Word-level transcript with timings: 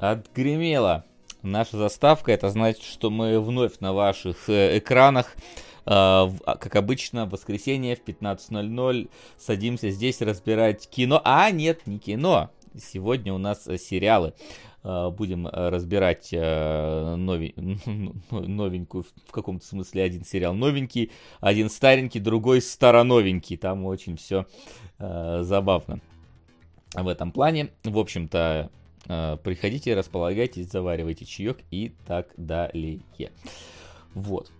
отгремела 0.00 1.04
наша 1.42 1.76
заставка. 1.76 2.32
Это 2.32 2.48
значит, 2.50 2.82
что 2.82 3.10
мы 3.10 3.38
вновь 3.40 3.78
на 3.80 3.92
ваших 3.92 4.48
э, 4.48 4.78
экранах. 4.78 5.36
Э, 5.86 6.28
как 6.44 6.74
обычно, 6.76 7.26
в 7.26 7.30
воскресенье 7.30 7.96
в 7.96 8.04
15.00 8.04 9.10
садимся 9.38 9.90
здесь 9.90 10.22
разбирать 10.22 10.88
кино. 10.88 11.20
А, 11.24 11.50
нет, 11.50 11.86
не 11.86 11.98
кино. 11.98 12.50
Сегодня 12.78 13.34
у 13.34 13.38
нас 13.38 13.64
сериалы. 13.64 14.32
Э, 14.82 15.10
будем 15.10 15.46
разбирать 15.46 16.32
новенькую, 16.32 17.54
в 19.26 19.32
каком-то 19.32 19.66
смысле 19.66 20.02
один 20.02 20.24
сериал 20.24 20.54
новенький, 20.54 21.12
один 21.40 21.68
старенький, 21.68 22.20
другой 22.20 22.62
староновенький. 22.62 23.58
Там 23.58 23.84
очень 23.84 24.16
все 24.16 24.46
забавно 24.98 26.00
в 26.94 27.08
этом 27.08 27.32
плане. 27.32 27.70
В 27.84 27.98
общем-то, 27.98 28.70
э, 28.72 28.79
приходите, 29.42 29.94
располагайтесь, 29.94 30.70
заваривайте 30.70 31.24
чаек 31.24 31.58
и 31.70 31.92
так 32.06 32.28
далее. 32.36 33.00
Вот. 34.14 34.50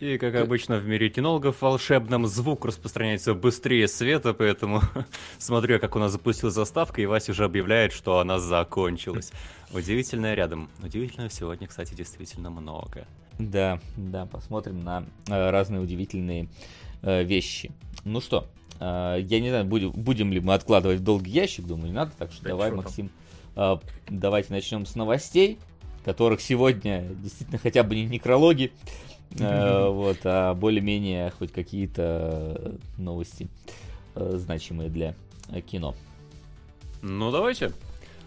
И, 0.00 0.16
как 0.16 0.36
обычно 0.36 0.78
в 0.78 0.86
мире 0.86 1.08
кинологов, 1.08 1.60
волшебном 1.60 2.28
звук 2.28 2.64
распространяется 2.64 3.34
быстрее 3.34 3.88
света, 3.88 4.32
поэтому 4.32 4.80
смотрю, 5.38 5.80
как 5.80 5.96
у 5.96 5.98
нас 5.98 6.12
запустилась 6.12 6.54
заставка, 6.54 7.02
и 7.02 7.06
Вася 7.06 7.32
уже 7.32 7.44
объявляет, 7.44 7.92
что 7.92 8.20
она 8.20 8.38
закончилась. 8.38 9.32
Удивительное 9.74 10.34
рядом. 10.34 10.70
Удивительного 10.84 11.30
сегодня, 11.30 11.66
кстати, 11.66 11.94
действительно 11.94 12.48
много. 12.48 13.08
Да, 13.40 13.80
да, 13.96 14.26
посмотрим 14.26 14.84
на 14.84 15.04
э, 15.28 15.50
разные 15.50 15.80
удивительные 15.80 16.48
э, 17.02 17.24
вещи. 17.24 17.72
Ну 18.04 18.20
что, 18.20 18.48
а, 18.80 19.16
я 19.16 19.40
не 19.40 19.48
знаю, 19.48 19.64
будем, 19.64 19.90
будем 19.90 20.32
ли 20.32 20.40
мы 20.40 20.54
откладывать 20.54 21.00
в 21.00 21.04
долгий 21.04 21.32
ящик, 21.32 21.66
думаю, 21.66 21.88
не 21.88 21.94
надо. 21.94 22.12
Так 22.16 22.32
что 22.32 22.42
да 22.44 22.50
давай, 22.50 22.70
Максим, 22.70 23.08
там? 23.08 23.16
Давайте 24.08 24.52
начнем 24.52 24.86
с 24.86 24.94
новостей, 24.94 25.58
которых 26.04 26.40
сегодня 26.40 27.02
действительно 27.02 27.58
хотя 27.58 27.82
бы 27.82 27.96
не 27.96 28.06
некрологи, 28.06 28.72
а, 29.40 29.90
вот, 29.90 30.18
а 30.24 30.54
более-менее 30.54 31.30
хоть 31.38 31.52
какие-то 31.52 32.76
новости 32.96 33.48
значимые 34.14 34.90
для 34.90 35.14
кино. 35.70 35.94
Ну, 37.02 37.30
давайте. 37.30 37.72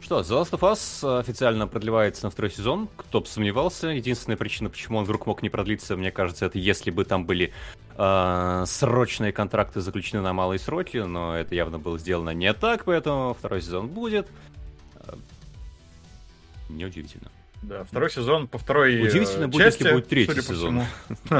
Что, 0.01 0.21
The 0.21 0.41
Last 0.41 0.51
of 0.51 0.61
Us 0.61 1.19
официально 1.19 1.67
продлевается 1.67 2.25
на 2.25 2.31
второй 2.31 2.49
сезон. 2.49 2.89
Кто 2.97 3.21
бы 3.21 3.27
сомневался. 3.27 3.89
Единственная 3.89 4.37
причина, 4.37 4.69
почему 4.69 4.97
он 4.97 5.03
вдруг 5.03 5.27
мог 5.27 5.43
не 5.43 5.49
продлиться, 5.49 5.95
мне 5.95 6.11
кажется, 6.11 6.45
это 6.47 6.57
если 6.57 6.89
бы 6.89 7.05
там 7.05 7.25
были 7.25 7.53
э, 7.97 8.63
срочные 8.65 9.31
контракты 9.31 9.79
заключены 9.79 10.23
на 10.23 10.33
малые 10.33 10.57
сроки, 10.57 10.97
но 10.97 11.35
это 11.37 11.53
явно 11.53 11.77
было 11.77 11.99
сделано 11.99 12.31
не 12.31 12.51
так, 12.53 12.85
поэтому 12.85 13.35
второй 13.37 13.61
сезон 13.61 13.89
будет. 13.89 14.27
Неудивительно. 16.71 17.31
Да, 17.61 17.83
второй 17.83 18.09
сезон 18.09 18.47
по 18.47 18.57
второй 18.57 18.95
э, 18.95 19.03
Удивительно 19.03 19.47
будет, 19.47 19.65
части, 19.65 19.83
если 19.83 19.93
будет 19.93 20.07
третий 20.07 20.41
сезон. 20.41 20.83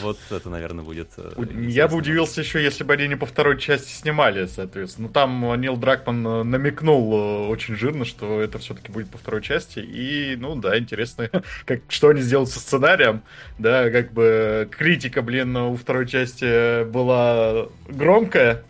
Вот 0.00 0.18
это, 0.30 0.48
наверное, 0.48 0.84
будет... 0.84 1.10
Э, 1.16 1.32
я 1.66 1.88
бы 1.88 1.96
удивился 1.96 2.40
еще, 2.40 2.62
если 2.62 2.84
бы 2.84 2.92
они 2.92 3.08
не 3.08 3.16
по 3.16 3.26
второй 3.26 3.58
части 3.58 3.90
снимали, 3.90 4.46
соответственно. 4.46 5.08
Ну, 5.08 5.12
там 5.12 5.60
Нил 5.60 5.76
Дракман 5.76 6.24
э, 6.24 6.42
намекнул 6.44 7.48
очень 7.50 7.74
жирно, 7.74 8.04
что 8.04 8.40
это 8.40 8.58
все-таки 8.58 8.92
будет 8.92 9.10
по 9.10 9.18
второй 9.18 9.42
части. 9.42 9.80
И, 9.80 10.36
ну, 10.36 10.54
да, 10.54 10.78
интересно, 10.78 11.28
как, 11.64 11.80
что 11.88 12.10
они 12.10 12.20
сделают 12.20 12.50
со 12.50 12.60
сценарием. 12.60 13.22
Да, 13.58 13.90
как 13.90 14.12
бы 14.12 14.68
критика, 14.70 15.20
блин, 15.20 15.56
у 15.56 15.74
второй 15.74 16.06
части 16.06 16.84
была 16.84 17.66
громкая, 17.88 18.62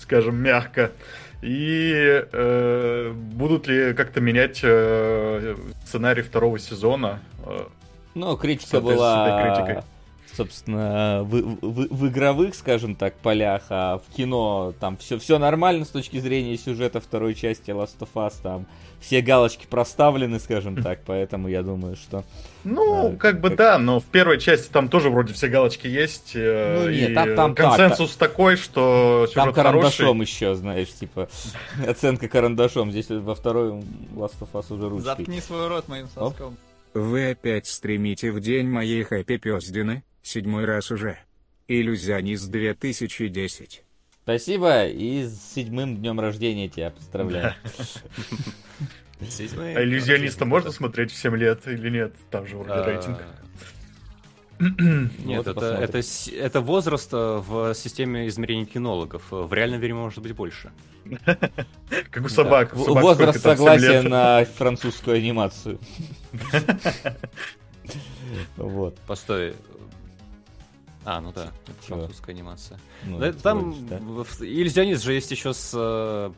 скажем, 0.00 0.36
мягко. 0.36 0.92
И 1.40 2.24
э, 2.32 3.12
будут 3.12 3.68
ли 3.68 3.94
как-то 3.94 4.20
менять 4.20 4.60
э, 4.62 5.56
сценарий 5.84 6.22
второго 6.22 6.58
сезона? 6.58 7.20
Э, 7.46 7.66
ну, 8.14 8.36
критика 8.36 8.80
была, 8.80 9.84
собственно, 10.34 11.22
в, 11.22 11.58
в, 11.62 11.94
в 11.94 12.08
игровых, 12.08 12.56
скажем 12.56 12.96
так, 12.96 13.14
полях, 13.14 13.66
а 13.70 13.98
в 13.98 14.14
кино 14.14 14.74
там 14.80 14.96
все, 14.96 15.18
все 15.18 15.38
нормально 15.38 15.84
с 15.84 15.88
точки 15.88 16.18
зрения 16.18 16.56
сюжета 16.56 17.00
второй 17.00 17.34
части 17.34 17.70
Last 17.70 17.98
of 18.00 18.08
Us, 18.14 18.34
там 18.42 18.66
все 19.00 19.20
галочки 19.20 19.66
проставлены, 19.66 20.40
скажем 20.40 20.76
так, 20.82 21.00
поэтому 21.04 21.48
я 21.48 21.62
думаю, 21.62 21.96
что... 21.96 22.24
Ну, 22.64 23.12
э, 23.12 23.16
как 23.16 23.40
бы 23.40 23.48
как... 23.50 23.58
да, 23.58 23.78
но 23.78 24.00
в 24.00 24.04
первой 24.04 24.38
части 24.38 24.70
там 24.70 24.88
тоже 24.88 25.10
вроде 25.10 25.32
все 25.32 25.48
галочки 25.48 25.86
есть. 25.86 26.32
Э, 26.34 26.80
ну, 26.82 26.90
нет, 26.90 27.14
там, 27.14 27.34
там 27.34 27.54
консенсус 27.54 28.16
так, 28.16 28.30
такой, 28.30 28.56
что 28.56 29.26
сюжет 29.28 29.34
Там 29.34 29.52
карандашом 29.52 30.06
хороший. 30.06 30.20
еще, 30.20 30.54
знаешь, 30.54 30.92
типа, 30.92 31.28
оценка 31.86 32.28
карандашом. 32.28 32.90
Здесь 32.90 33.08
во 33.08 33.34
второй 33.34 33.70
Last 34.14 34.40
of 34.40 34.48
Us 34.52 34.74
уже 34.74 34.88
ручкой. 34.88 35.04
Заткни 35.04 35.40
свой 35.40 35.68
рот 35.68 35.88
моим 35.88 36.08
соском. 36.08 36.56
Вы 36.94 37.30
опять 37.30 37.66
стримите 37.66 38.32
в 38.32 38.40
день 38.40 38.66
моей 38.66 39.02
хэппи 39.02 39.36
пёздины, 39.36 40.02
седьмой 40.22 40.64
раз 40.64 40.90
уже. 40.90 41.18
Иллюзионист 41.68 42.48
2010. 42.50 43.84
Спасибо 44.28 44.84
и 44.84 45.24
с 45.24 45.54
седьмым 45.54 45.96
днем 45.96 46.20
рождения 46.20 46.68
тебя 46.68 46.90
поздравляю. 46.90 47.54
А 49.20 49.82
иллюзиониста 49.82 50.44
можно 50.44 50.70
смотреть 50.70 51.10
в 51.10 51.16
7 51.16 51.34
лет 51.36 51.66
или 51.66 51.88
нет? 51.88 52.14
Там 52.30 52.46
же 52.46 52.56
вроде 52.56 52.72
а, 52.72 52.84
рейтинг. 52.84 53.18
Нет, 55.24 55.44
это, 55.44 55.66
это, 55.66 56.00
это 56.32 56.60
возраст 56.60 57.08
э, 57.12 57.42
в 57.44 57.74
системе 57.74 58.28
измерений 58.28 58.64
кинологов. 58.64 59.24
В 59.30 59.52
реальном 59.52 59.80
мире 59.80 59.94
может 59.94 60.22
быть 60.22 60.36
больше. 60.36 60.70
Как 62.10 62.24
у 62.24 62.28
собак. 62.28 62.76
Возраст 62.76 63.40
согласия 63.40 64.02
на 64.02 64.44
французскую 64.44 65.16
анимацию. 65.16 65.80
Вот. 68.56 68.96
Постой, 69.08 69.54
а, 71.10 71.22
ну 71.22 71.32
да, 71.32 71.52
это 71.66 71.82
французская 71.86 72.32
анимация. 72.32 72.78
Ну, 73.04 73.18
да, 73.18 73.32
там 73.32 73.70
вроде, 73.70 74.28
да? 74.40 74.46
иллюзионист 74.46 75.02
же 75.02 75.14
есть 75.14 75.30
еще 75.30 75.54
с... 75.54 75.72
Э, 75.74 76.30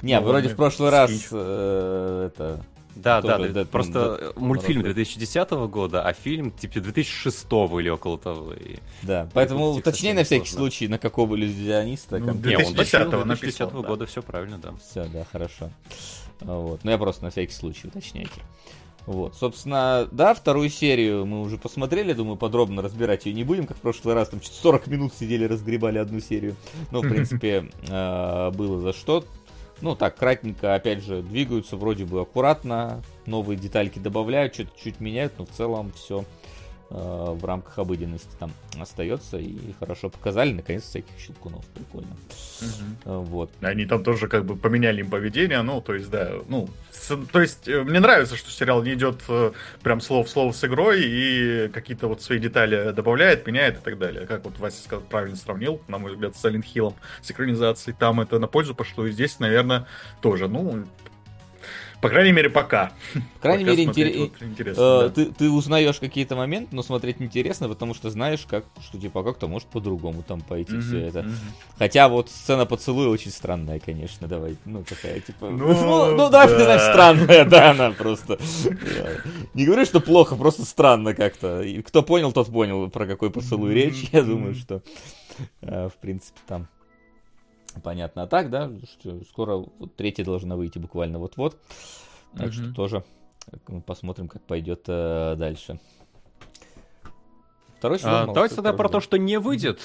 Не, 0.00 0.18
ну, 0.18 0.26
вроде 0.26 0.48
в 0.48 0.56
прошлый 0.56 0.88
раз 0.88 1.10
э, 1.30 2.30
это... 2.32 2.64
Да, 2.96 3.20
да, 3.20 3.36
да, 3.36 3.64
просто 3.66 4.32
мультфильм 4.36 4.82
2010 4.82 5.50
года, 5.68 6.02
а 6.02 6.14
фильм 6.14 6.52
типа 6.52 6.80
2006 6.80 7.44
или 7.44 7.90
около 7.90 8.16
того. 8.16 8.54
И... 8.54 8.78
Да, 9.02 9.28
поэтому 9.34 9.72
уточни 9.72 10.14
на 10.14 10.24
всякий 10.24 10.46
сложно. 10.46 10.58
случай, 10.58 10.88
на 10.88 10.96
какого 10.96 11.34
иллюзиониста. 11.34 12.18
Ну, 12.18 12.32
2010 12.32 13.08
-го 13.08 13.24
2010 13.24 13.60
-го 13.72 13.86
года, 13.86 14.06
все 14.06 14.22
правильно, 14.22 14.56
да. 14.56 14.72
Все, 14.76 15.04
да, 15.04 15.26
хорошо. 15.30 15.68
Вот. 16.40 16.82
Ну 16.82 16.90
я 16.90 16.96
просто 16.96 17.24
на 17.24 17.30
всякий 17.30 17.52
случай 17.52 17.88
уточняйте. 17.88 18.40
Вот, 19.06 19.34
собственно, 19.36 20.08
да, 20.10 20.32
вторую 20.32 20.70
серию 20.70 21.26
мы 21.26 21.42
уже 21.42 21.58
посмотрели, 21.58 22.14
думаю, 22.14 22.36
подробно 22.36 22.80
разбирать 22.80 23.26
ее 23.26 23.34
не 23.34 23.44
будем, 23.44 23.66
как 23.66 23.76
в 23.76 23.80
прошлый 23.80 24.14
раз, 24.14 24.30
там 24.30 24.40
40 24.42 24.86
минут 24.86 25.12
сидели, 25.14 25.44
разгребали 25.44 25.98
одну 25.98 26.20
серию. 26.20 26.56
Но, 26.90 27.02
в 27.02 27.08
принципе, 27.08 27.70
э, 27.88 28.50
было 28.52 28.80
за 28.80 28.92
что. 28.94 29.24
Ну, 29.80 29.94
так, 29.94 30.16
кратенько, 30.16 30.74
опять 30.74 31.04
же, 31.04 31.20
двигаются 31.20 31.76
вроде 31.76 32.06
бы 32.06 32.20
аккуратно, 32.20 33.02
новые 33.26 33.58
детальки 33.58 33.98
добавляют, 33.98 34.54
что-то 34.54 34.70
чуть 34.82 35.00
меняют, 35.00 35.34
но 35.38 35.44
в 35.44 35.50
целом 35.50 35.92
все 35.94 36.24
в 36.94 37.44
рамках 37.44 37.78
обыденности 37.78 38.30
там 38.38 38.52
остается 38.80 39.36
и 39.38 39.56
хорошо 39.80 40.10
показали, 40.10 40.52
наконец, 40.52 40.84
всяких 40.84 41.18
щелкунов, 41.18 41.66
прикольно. 41.66 42.16
Угу. 42.60 43.22
Вот. 43.22 43.50
Они 43.60 43.84
там 43.84 44.04
тоже 44.04 44.28
как 44.28 44.44
бы 44.44 44.56
поменяли 44.56 45.00
им 45.00 45.10
поведение, 45.10 45.62
ну, 45.62 45.80
то 45.80 45.94
есть, 45.94 46.08
да, 46.10 46.30
ну, 46.48 46.68
с, 46.92 47.16
то 47.32 47.40
есть, 47.40 47.66
э, 47.66 47.82
мне 47.82 47.98
нравится, 47.98 48.36
что 48.36 48.50
сериал 48.50 48.82
не 48.82 48.94
идет 48.94 49.22
прям 49.82 50.00
слово 50.00 50.24
в 50.24 50.28
слово 50.28 50.52
с 50.52 50.64
игрой 50.64 51.02
и 51.04 51.68
какие-то 51.68 52.06
вот 52.06 52.22
свои 52.22 52.38
детали 52.38 52.92
добавляет, 52.92 53.46
меняет 53.46 53.78
и 53.78 53.80
так 53.80 53.98
далее. 53.98 54.26
Как 54.26 54.44
вот 54.44 54.58
Вася 54.58 54.82
сказал, 54.82 55.04
правильно 55.04 55.36
сравнил, 55.36 55.80
на 55.88 55.98
мой 55.98 56.12
взгляд, 56.12 56.36
с 56.36 56.44
Silent 56.44 56.64
Hill, 56.74 56.94
с 57.22 57.30
экранизацией, 57.30 57.96
там 57.98 58.20
это 58.20 58.38
на 58.38 58.46
пользу 58.46 58.74
пошло, 58.74 59.06
и 59.06 59.10
здесь, 59.10 59.40
наверное, 59.40 59.86
тоже, 60.22 60.48
ну, 60.48 60.84
по 62.04 62.10
крайней 62.10 62.32
мере, 62.32 62.50
пока. 62.50 62.92
По 63.14 63.40
крайней 63.40 63.64
пока 63.64 63.76
мере, 63.76 63.84
интер... 63.84 64.18
вот 64.18 64.42
интересно. 64.42 64.82
Э, 64.82 65.00
да. 65.02 65.08
ты, 65.08 65.26
ты 65.32 65.50
узнаешь 65.50 65.98
какие-то 65.98 66.36
моменты, 66.36 66.76
но 66.76 66.82
смотреть 66.82 67.16
интересно, 67.20 67.66
потому 67.66 67.94
что 67.94 68.10
знаешь, 68.10 68.44
как, 68.46 68.66
что 68.82 69.00
типа 69.00 69.22
как-то 69.22 69.48
может 69.48 69.68
по-другому 69.68 70.22
там 70.22 70.42
пойти 70.42 70.74
mm-hmm, 70.74 70.80
все 70.80 70.98
это. 70.98 71.20
Mm-hmm. 71.20 71.78
Хотя 71.78 72.08
вот 72.10 72.28
сцена 72.28 72.66
поцелуя 72.66 73.08
очень 73.08 73.30
странная, 73.30 73.80
конечно, 73.80 74.28
давай. 74.28 74.58
Ну, 74.66 74.84
такая, 74.84 75.20
типа. 75.20 75.48
Ну, 75.48 75.68
ну, 75.74 76.14
ну 76.14 76.28
давай 76.28 76.48
да. 76.48 76.92
странная, 76.92 77.44
да, 77.46 77.70
она 77.70 77.90
просто. 77.92 78.38
Не 79.54 79.64
говорю, 79.64 79.86
что 79.86 80.00
плохо, 80.00 80.36
просто 80.36 80.66
странно 80.66 81.14
как-то. 81.14 81.62
И 81.62 81.80
кто 81.80 82.02
понял, 82.02 82.32
тот 82.32 82.52
понял, 82.52 82.90
про 82.90 83.06
какой 83.06 83.30
поцелуй 83.30 83.72
речь. 83.72 84.10
Я 84.12 84.22
думаю, 84.22 84.54
что 84.54 84.82
э, 85.62 85.88
в 85.88 85.96
принципе 86.00 86.38
там 86.46 86.68
Понятно. 87.82 88.22
А 88.22 88.26
так, 88.26 88.50
да, 88.50 88.70
что 88.84 89.22
скоро 89.24 89.56
вот 89.56 89.96
третья 89.96 90.24
должна 90.24 90.56
выйти 90.56 90.78
буквально 90.78 91.18
вот-вот. 91.18 91.56
Так 92.36 92.48
mm-hmm. 92.48 92.52
что 92.52 92.74
тоже 92.74 93.04
посмотрим, 93.86 94.28
как 94.28 94.42
пойдет 94.42 94.84
э, 94.88 95.34
дальше. 95.36 95.78
второй 97.78 97.98
сезон. 97.98 98.30
А, 98.30 98.32
давайте 98.32 98.56
тогда 98.56 98.72
про 98.72 98.88
то, 98.88 99.00
что 99.00 99.18
не 99.18 99.38
выйдет. 99.38 99.80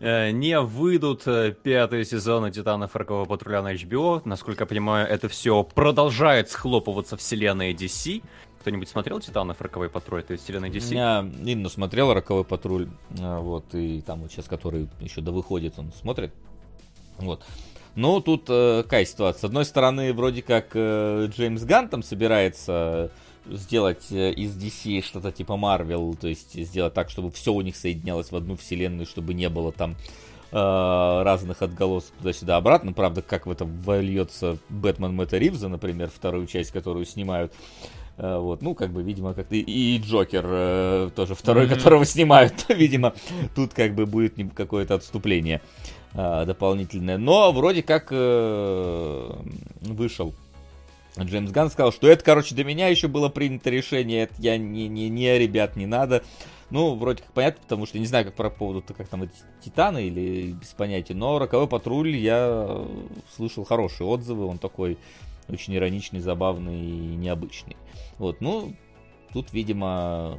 Э, 0.00 0.32
не 0.32 0.60
выйдут 0.60 1.22
э, 1.26 1.52
пятые 1.52 2.04
сезоны 2.04 2.50
Титанов 2.50 2.96
Рокового 2.96 3.24
Патруля 3.24 3.62
на 3.62 3.72
HBO. 3.72 4.20
Насколько 4.24 4.64
я 4.64 4.66
понимаю, 4.66 5.06
это 5.06 5.28
все 5.28 5.62
продолжает 5.62 6.50
схлопываться 6.50 7.16
вселенной 7.16 7.72
DC. 7.72 8.22
Кто-нибудь 8.60 8.88
смотрел 8.88 9.20
Титанов 9.20 9.60
Роковой 9.60 9.88
Патруль? 9.88 10.20
Это 10.20 10.36
вселенная 10.36 10.70
DC? 10.70 10.92
Я 10.92 11.20
Инна 11.20 11.68
смотрел 11.68 12.12
Роковой 12.12 12.44
Патруль. 12.44 12.88
Вот, 13.10 13.74
и 13.74 14.00
там 14.00 14.22
вот 14.22 14.32
сейчас, 14.32 14.46
который 14.46 14.88
еще 14.98 15.20
до 15.20 15.30
выходит, 15.30 15.78
он 15.78 15.92
смотрит. 15.92 16.34
Вот. 17.18 17.44
Ну, 17.94 18.20
тут 18.20 18.44
э, 18.48 18.82
какая 18.82 19.06
ситуация? 19.06 19.40
С 19.40 19.44
одной 19.44 19.64
стороны, 19.64 20.12
вроде 20.12 20.42
как 20.42 20.68
э, 20.74 21.28
Джеймс 21.34 21.62
Ганн 21.62 21.88
там 21.88 22.02
собирается 22.02 23.10
сделать 23.50 24.06
э, 24.10 24.32
из 24.32 24.56
DC 24.56 25.02
что-то 25.02 25.32
типа 25.32 25.52
Marvel, 25.52 26.16
то 26.16 26.28
есть 26.28 26.52
сделать 26.52 26.94
так, 26.94 27.10
чтобы 27.10 27.30
все 27.30 27.52
у 27.52 27.60
них 27.60 27.76
соединялось 27.76 28.30
в 28.30 28.36
одну 28.36 28.56
вселенную, 28.56 29.06
чтобы 29.06 29.34
не 29.34 29.48
было 29.48 29.72
там 29.72 29.96
э, 30.52 31.22
разных 31.22 31.62
отголосов 31.62 32.12
туда-сюда 32.18 32.56
обратно. 32.56 32.92
Правда, 32.92 33.22
как 33.22 33.46
в 33.46 33.50
это 33.50 33.64
вольется 33.64 34.58
Бэтмен 34.68 35.14
Мэтта 35.14 35.38
Ривза, 35.38 35.68
например, 35.68 36.10
вторую 36.14 36.46
часть, 36.46 36.72
которую 36.72 37.06
снимают. 37.06 37.52
Э, 38.18 38.38
вот, 38.38 38.62
ну, 38.62 38.74
как 38.74 38.90
бы, 38.90 39.02
видимо, 39.02 39.34
как 39.34 39.52
и, 39.52 39.60
и 39.60 39.98
Джокер 39.98 40.44
э, 40.46 41.10
тоже 41.14 41.34
второй, 41.34 41.66
mm-hmm. 41.66 41.74
которого 41.74 42.04
снимают. 42.04 42.66
видимо, 42.68 43.14
тут 43.54 43.74
как 43.74 43.94
бы 43.94 44.06
будет 44.06 44.34
какое-то 44.54 44.94
отступление. 44.94 45.60
А, 46.18 46.46
дополнительное. 46.46 47.18
Но 47.18 47.52
вроде 47.52 47.82
как 47.82 48.08
э, 48.10 49.30
вышел 49.82 50.34
Джеймс 51.18 51.50
Ганн 51.50 51.70
сказал, 51.70 51.92
что 51.92 52.08
это, 52.08 52.24
короче, 52.24 52.54
до 52.54 52.64
меня 52.64 52.88
еще 52.88 53.08
было 53.08 53.28
принято 53.28 53.70
решение, 53.70 54.24
это 54.24 54.34
я 54.38 54.58
не, 54.58 54.88
не, 54.88 55.08
не, 55.08 55.38
ребят, 55.38 55.76
не 55.76 55.86
надо. 55.86 56.22
Ну, 56.68 56.94
вроде 56.94 57.22
как 57.22 57.32
понятно, 57.32 57.62
потому 57.62 57.86
что 57.86 57.98
не 57.98 58.06
знаю, 58.06 58.24
как 58.24 58.34
про 58.34 58.50
поводу 58.50 58.82
как 58.82 59.08
там 59.08 59.22
эти 59.22 59.32
Титаны 59.64 60.06
или 60.06 60.52
без 60.52 60.68
понятия, 60.68 61.14
но 61.14 61.38
Роковой 61.38 61.68
Патруль 61.68 62.16
я 62.16 62.84
слышал 63.34 63.64
хорошие 63.64 64.06
отзывы, 64.06 64.46
он 64.46 64.58
такой 64.58 64.98
очень 65.48 65.76
ироничный, 65.76 66.20
забавный 66.20 66.80
и 66.80 67.16
необычный. 67.16 67.76
Вот, 68.18 68.40
ну, 68.40 68.74
Тут, 69.36 69.52
видимо, 69.52 70.38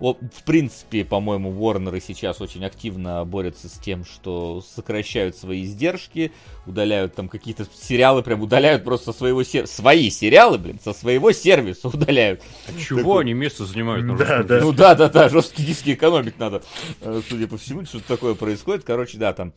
в 0.00 0.42
принципе, 0.44 1.04
по-моему, 1.04 1.52
Warner 1.52 2.02
сейчас 2.04 2.40
очень 2.40 2.64
активно 2.64 3.24
борются 3.24 3.68
с 3.68 3.78
тем, 3.78 4.04
что 4.04 4.60
сокращают 4.60 5.36
свои 5.36 5.62
издержки, 5.62 6.32
удаляют 6.66 7.14
там 7.14 7.28
какие-то 7.28 7.64
сериалы, 7.72 8.24
прям 8.24 8.42
удаляют 8.42 8.82
просто 8.82 9.12
со 9.12 9.18
своего 9.18 9.44
сервиса. 9.44 9.72
Свои 9.72 10.10
сериалы, 10.10 10.58
блин, 10.58 10.80
со 10.82 10.92
своего 10.92 11.30
сервиса 11.30 11.86
удаляют. 11.86 12.42
А 12.66 12.76
чего 12.76 12.98
Такой... 12.98 13.20
они 13.22 13.34
место 13.34 13.66
занимают? 13.66 14.04
На 14.04 14.16
да, 14.16 14.42
да. 14.42 14.60
Ну 14.62 14.72
да, 14.72 14.96
да, 14.96 15.08
да, 15.08 15.28
жесткие 15.28 15.68
диски 15.68 15.94
экономить 15.94 16.36
надо. 16.40 16.64
Э, 17.02 17.22
судя 17.28 17.46
по 17.46 17.56
всему, 17.56 17.84
что-то 17.84 18.08
такое 18.08 18.34
происходит. 18.34 18.82
Короче, 18.82 19.16
да, 19.16 19.32
там 19.32 19.52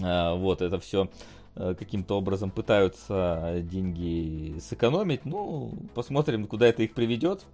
э, 0.00 0.36
вот 0.36 0.62
это 0.62 0.78
все 0.78 1.10
каким-то 1.56 2.18
образом 2.18 2.50
пытаются 2.50 3.62
деньги 3.62 4.58
сэкономить. 4.60 5.24
Ну, 5.24 5.72
посмотрим, 5.94 6.46
куда 6.46 6.66
это 6.66 6.82
их 6.82 6.94
приведет. 6.94 7.44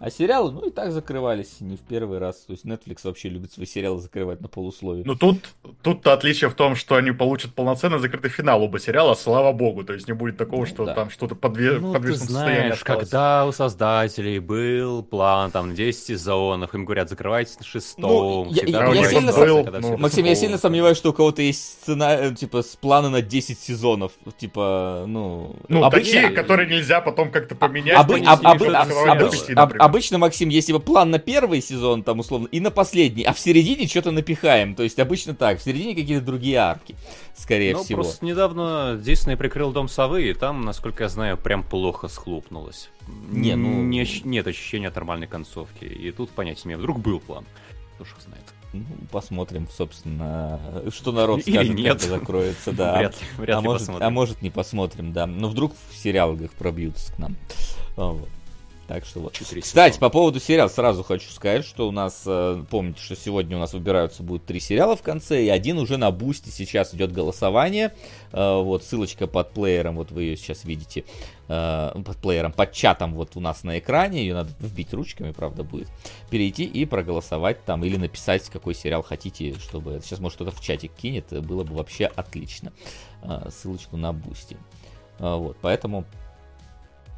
А 0.00 0.10
сериалы, 0.10 0.52
ну 0.52 0.68
и 0.68 0.70
так 0.70 0.92
закрывались 0.92 1.60
не 1.60 1.76
в 1.76 1.80
первый 1.80 2.18
раз. 2.18 2.36
То 2.46 2.52
есть 2.52 2.64
Netflix 2.64 3.00
вообще 3.02 3.28
любит 3.28 3.52
свои 3.52 3.66
сериалы 3.66 4.00
закрывать 4.00 4.40
на 4.40 4.46
полусловие. 4.46 5.04
Ну 5.04 5.16
тут, 5.16 5.38
тут-то 5.82 6.12
отличие 6.12 6.50
в 6.50 6.54
том, 6.54 6.76
что 6.76 6.94
они 6.94 7.10
получат 7.10 7.52
полноценно 7.54 7.98
закрытый 7.98 8.30
финал 8.30 8.62
оба 8.62 8.78
сериала, 8.78 9.14
слава 9.14 9.52
богу. 9.52 9.82
То 9.82 9.94
есть 9.94 10.06
не 10.06 10.14
будет 10.14 10.36
такого, 10.36 10.60
ну, 10.60 10.66
что 10.66 10.84
да. 10.84 10.94
там 10.94 11.10
что-то 11.10 11.34
подве... 11.34 11.78
ну, 11.80 11.92
подвешенном 11.92 12.28
состоянии 12.28 12.70
осталось. 12.70 13.00
когда 13.00 13.46
у 13.46 13.52
создателей 13.52 14.38
был 14.38 15.02
план 15.02 15.50
там 15.50 15.74
10 15.74 16.00
сезонов, 16.00 16.74
им 16.74 16.84
говорят, 16.84 17.08
закрывайте 17.08 17.54
на 17.58 17.64
шестом. 17.64 18.48
Ну, 18.48 18.52
я, 18.52 18.62
я, 18.66 18.94
я 18.94 19.04
сильно 19.04 19.32
был, 19.32 19.66
ну, 19.80 19.98
Максим, 19.98 20.24
я 20.26 20.36
сильно 20.36 20.58
сомневаюсь, 20.58 20.96
что 20.96 21.10
у 21.10 21.12
кого-то 21.12 21.42
есть 21.42 21.82
сцена, 21.82 22.34
типа, 22.36 22.62
с 22.62 22.76
планы 22.76 23.08
на 23.08 23.20
10 23.20 23.58
сезонов. 23.58 24.12
Типа, 24.38 25.04
ну... 25.08 25.56
Ну, 25.68 25.82
обычно... 25.82 26.20
такие, 26.22 26.30
которые 26.30 26.68
нельзя 26.68 27.00
потом 27.00 27.32
как-то 27.32 27.56
поменять. 27.56 27.96
Об, 27.96 28.12
об, 28.12 28.46
об, 28.46 29.72
об, 29.78 29.87
обычно, 29.88 30.18
Максим, 30.18 30.48
есть 30.48 30.66
типа 30.66 30.78
план 30.78 31.10
на 31.10 31.18
первый 31.18 31.60
сезон, 31.60 32.02
там, 32.02 32.20
условно, 32.20 32.46
и 32.46 32.60
на 32.60 32.70
последний, 32.70 33.24
а 33.24 33.32
в 33.32 33.38
середине 33.38 33.86
что-то 33.86 34.10
напихаем. 34.10 34.74
То 34.74 34.82
есть 34.82 34.98
обычно 34.98 35.34
так, 35.34 35.58
в 35.58 35.62
середине 35.62 35.94
какие-то 35.94 36.24
другие 36.24 36.58
арки, 36.58 36.94
скорее 37.34 37.74
ну, 37.74 37.84
всего. 37.84 38.02
просто 38.02 38.24
недавно 38.24 39.00
Дисней 39.02 39.36
прикрыл 39.36 39.72
Дом 39.72 39.88
Совы, 39.88 40.30
и 40.30 40.34
там, 40.34 40.62
насколько 40.62 41.04
я 41.04 41.08
знаю, 41.08 41.36
прям 41.36 41.62
плохо 41.62 42.08
схлопнулось. 42.08 42.90
Не, 43.30 43.56
ну... 43.56 43.82
Не, 43.82 44.06
нет 44.24 44.46
ощущения 44.46 44.90
нормальной 44.90 45.26
концовки. 45.26 45.84
И 45.84 46.12
тут 46.12 46.30
понять 46.30 46.64
мне, 46.64 46.76
вдруг 46.76 46.98
был 46.98 47.20
план. 47.20 47.44
Кто 47.94 48.04
ж 48.04 48.08
знает. 48.24 48.44
Ну, 48.72 48.84
посмотрим, 49.10 49.66
собственно, 49.74 50.60
что 50.90 51.12
народ 51.12 51.40
скажет, 51.42 51.62
Или 51.62 51.82
нет. 51.82 52.00
когда 52.00 52.18
закроется, 52.18 52.72
да. 52.72 52.96
Вряд 52.98 53.20
ли, 53.20 53.26
вряд 53.38 53.58
а, 53.58 53.60
ли 53.60 53.66
может, 53.66 53.80
посмотрим. 53.80 54.06
а 54.06 54.10
может 54.10 54.42
не 54.42 54.50
посмотрим, 54.50 55.12
да. 55.12 55.26
Но 55.26 55.48
вдруг 55.48 55.74
в 55.90 55.96
сериалах 55.96 56.52
пробьются 56.52 57.12
к 57.14 57.18
нам. 57.18 57.36
Вот. 57.96 58.28
Так 58.88 59.04
что 59.04 59.20
вот. 59.20 59.38
Кстати, 59.38 59.98
по 59.98 60.08
поводу 60.08 60.40
сериала 60.40 60.68
сразу 60.68 61.04
хочу 61.04 61.28
сказать, 61.30 61.62
что 61.66 61.86
у 61.86 61.90
нас, 61.90 62.22
э, 62.24 62.64
помните, 62.70 63.02
что 63.02 63.16
сегодня 63.16 63.58
у 63.58 63.60
нас 63.60 63.74
выбираются 63.74 64.22
будет 64.22 64.46
три 64.46 64.60
сериала 64.60 64.96
в 64.96 65.02
конце, 65.02 65.44
и 65.44 65.48
один 65.50 65.76
уже 65.76 65.98
на 65.98 66.10
бусте 66.10 66.50
сейчас 66.50 66.94
идет 66.94 67.12
голосование. 67.12 67.92
Э, 68.32 68.62
вот 68.62 68.82
ссылочка 68.82 69.26
под 69.26 69.52
плеером, 69.52 69.96
вот 69.96 70.10
вы 70.10 70.22
ее 70.22 70.36
сейчас 70.38 70.64
видите, 70.64 71.04
э, 71.48 72.02
под 72.02 72.16
плеером, 72.16 72.50
под 72.50 72.72
чатом 72.72 73.12
вот 73.12 73.32
у 73.36 73.40
нас 73.40 73.62
на 73.62 73.78
экране, 73.78 74.22
ее 74.22 74.32
надо 74.32 74.52
вбить 74.58 74.94
ручками, 74.94 75.32
правда, 75.32 75.64
будет. 75.64 75.90
Перейти 76.30 76.64
и 76.64 76.86
проголосовать 76.86 77.62
там, 77.66 77.84
или 77.84 77.98
написать, 77.98 78.48
какой 78.48 78.74
сериал 78.74 79.02
хотите, 79.02 79.54
чтобы 79.58 80.00
сейчас, 80.02 80.18
может, 80.18 80.36
кто-то 80.36 80.50
в 80.50 80.62
чатик 80.62 80.92
кинет, 80.94 81.26
было 81.44 81.62
бы 81.62 81.74
вообще 81.74 82.06
отлично. 82.06 82.72
Ссылочку 83.50 83.98
на 83.98 84.14
бусте. 84.14 84.56
Вот, 85.18 85.58
поэтому 85.60 86.06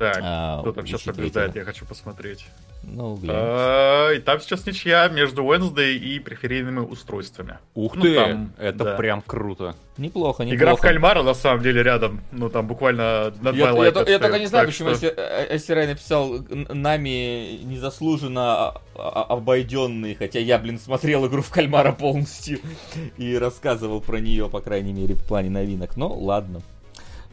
так, 0.01 0.19
а, 0.23 0.61
кто 0.63 0.73
там 0.73 0.87
сейчас 0.87 1.03
побеждает, 1.03 1.55
я 1.55 1.63
хочу 1.63 1.85
посмотреть. 1.85 2.47
Ну, 2.83 3.21
а, 3.29 4.11
и 4.13 4.19
там 4.19 4.41
сейчас 4.41 4.65
ничья 4.65 5.07
между 5.09 5.45
Wednesday 5.45 5.93
и 5.93 6.19
периферийными 6.19 6.79
устройствами. 6.79 7.59
Ух 7.75 7.97
ну, 7.97 8.03
ты, 8.03 8.15
там, 8.15 8.53
это 8.57 8.85
да. 8.85 8.97
прям 8.97 9.21
круто. 9.21 9.77
Неплохо, 9.99 10.45
неплохо. 10.45 10.57
Игра 10.57 10.75
в 10.75 10.81
кальмара, 10.81 11.23
на 11.23 11.35
самом 11.35 11.63
деле, 11.63 11.83
рядом. 11.83 12.23
Ну, 12.33 12.49
там 12.49 12.67
буквально 12.67 13.35
на 13.43 13.53
два 13.53 13.73
Я, 13.73 13.93
я, 13.93 14.05
я 14.09 14.19
только 14.19 14.39
не 14.39 14.47
знаю, 14.47 14.67
почему 14.69 14.95
что... 14.95 15.11
Асирай 15.51 15.87
написал 15.87 16.39
нами 16.49 17.63
незаслуженно 17.63 18.73
обойденный, 18.95 20.15
хотя 20.15 20.39
я, 20.39 20.59
блин, 20.59 20.79
смотрел 20.79 21.27
игру 21.27 21.43
в 21.43 21.51
кальмара 21.51 21.93
полностью 21.93 22.61
и 23.19 23.37
рассказывал 23.37 24.01
про 24.01 24.19
нее, 24.19 24.49
по 24.49 24.63
крайней 24.63 24.95
мере, 24.95 25.15
в 25.15 25.23
плане 25.27 25.51
новинок. 25.51 25.99
Но 25.99 26.11
ладно. 26.11 26.63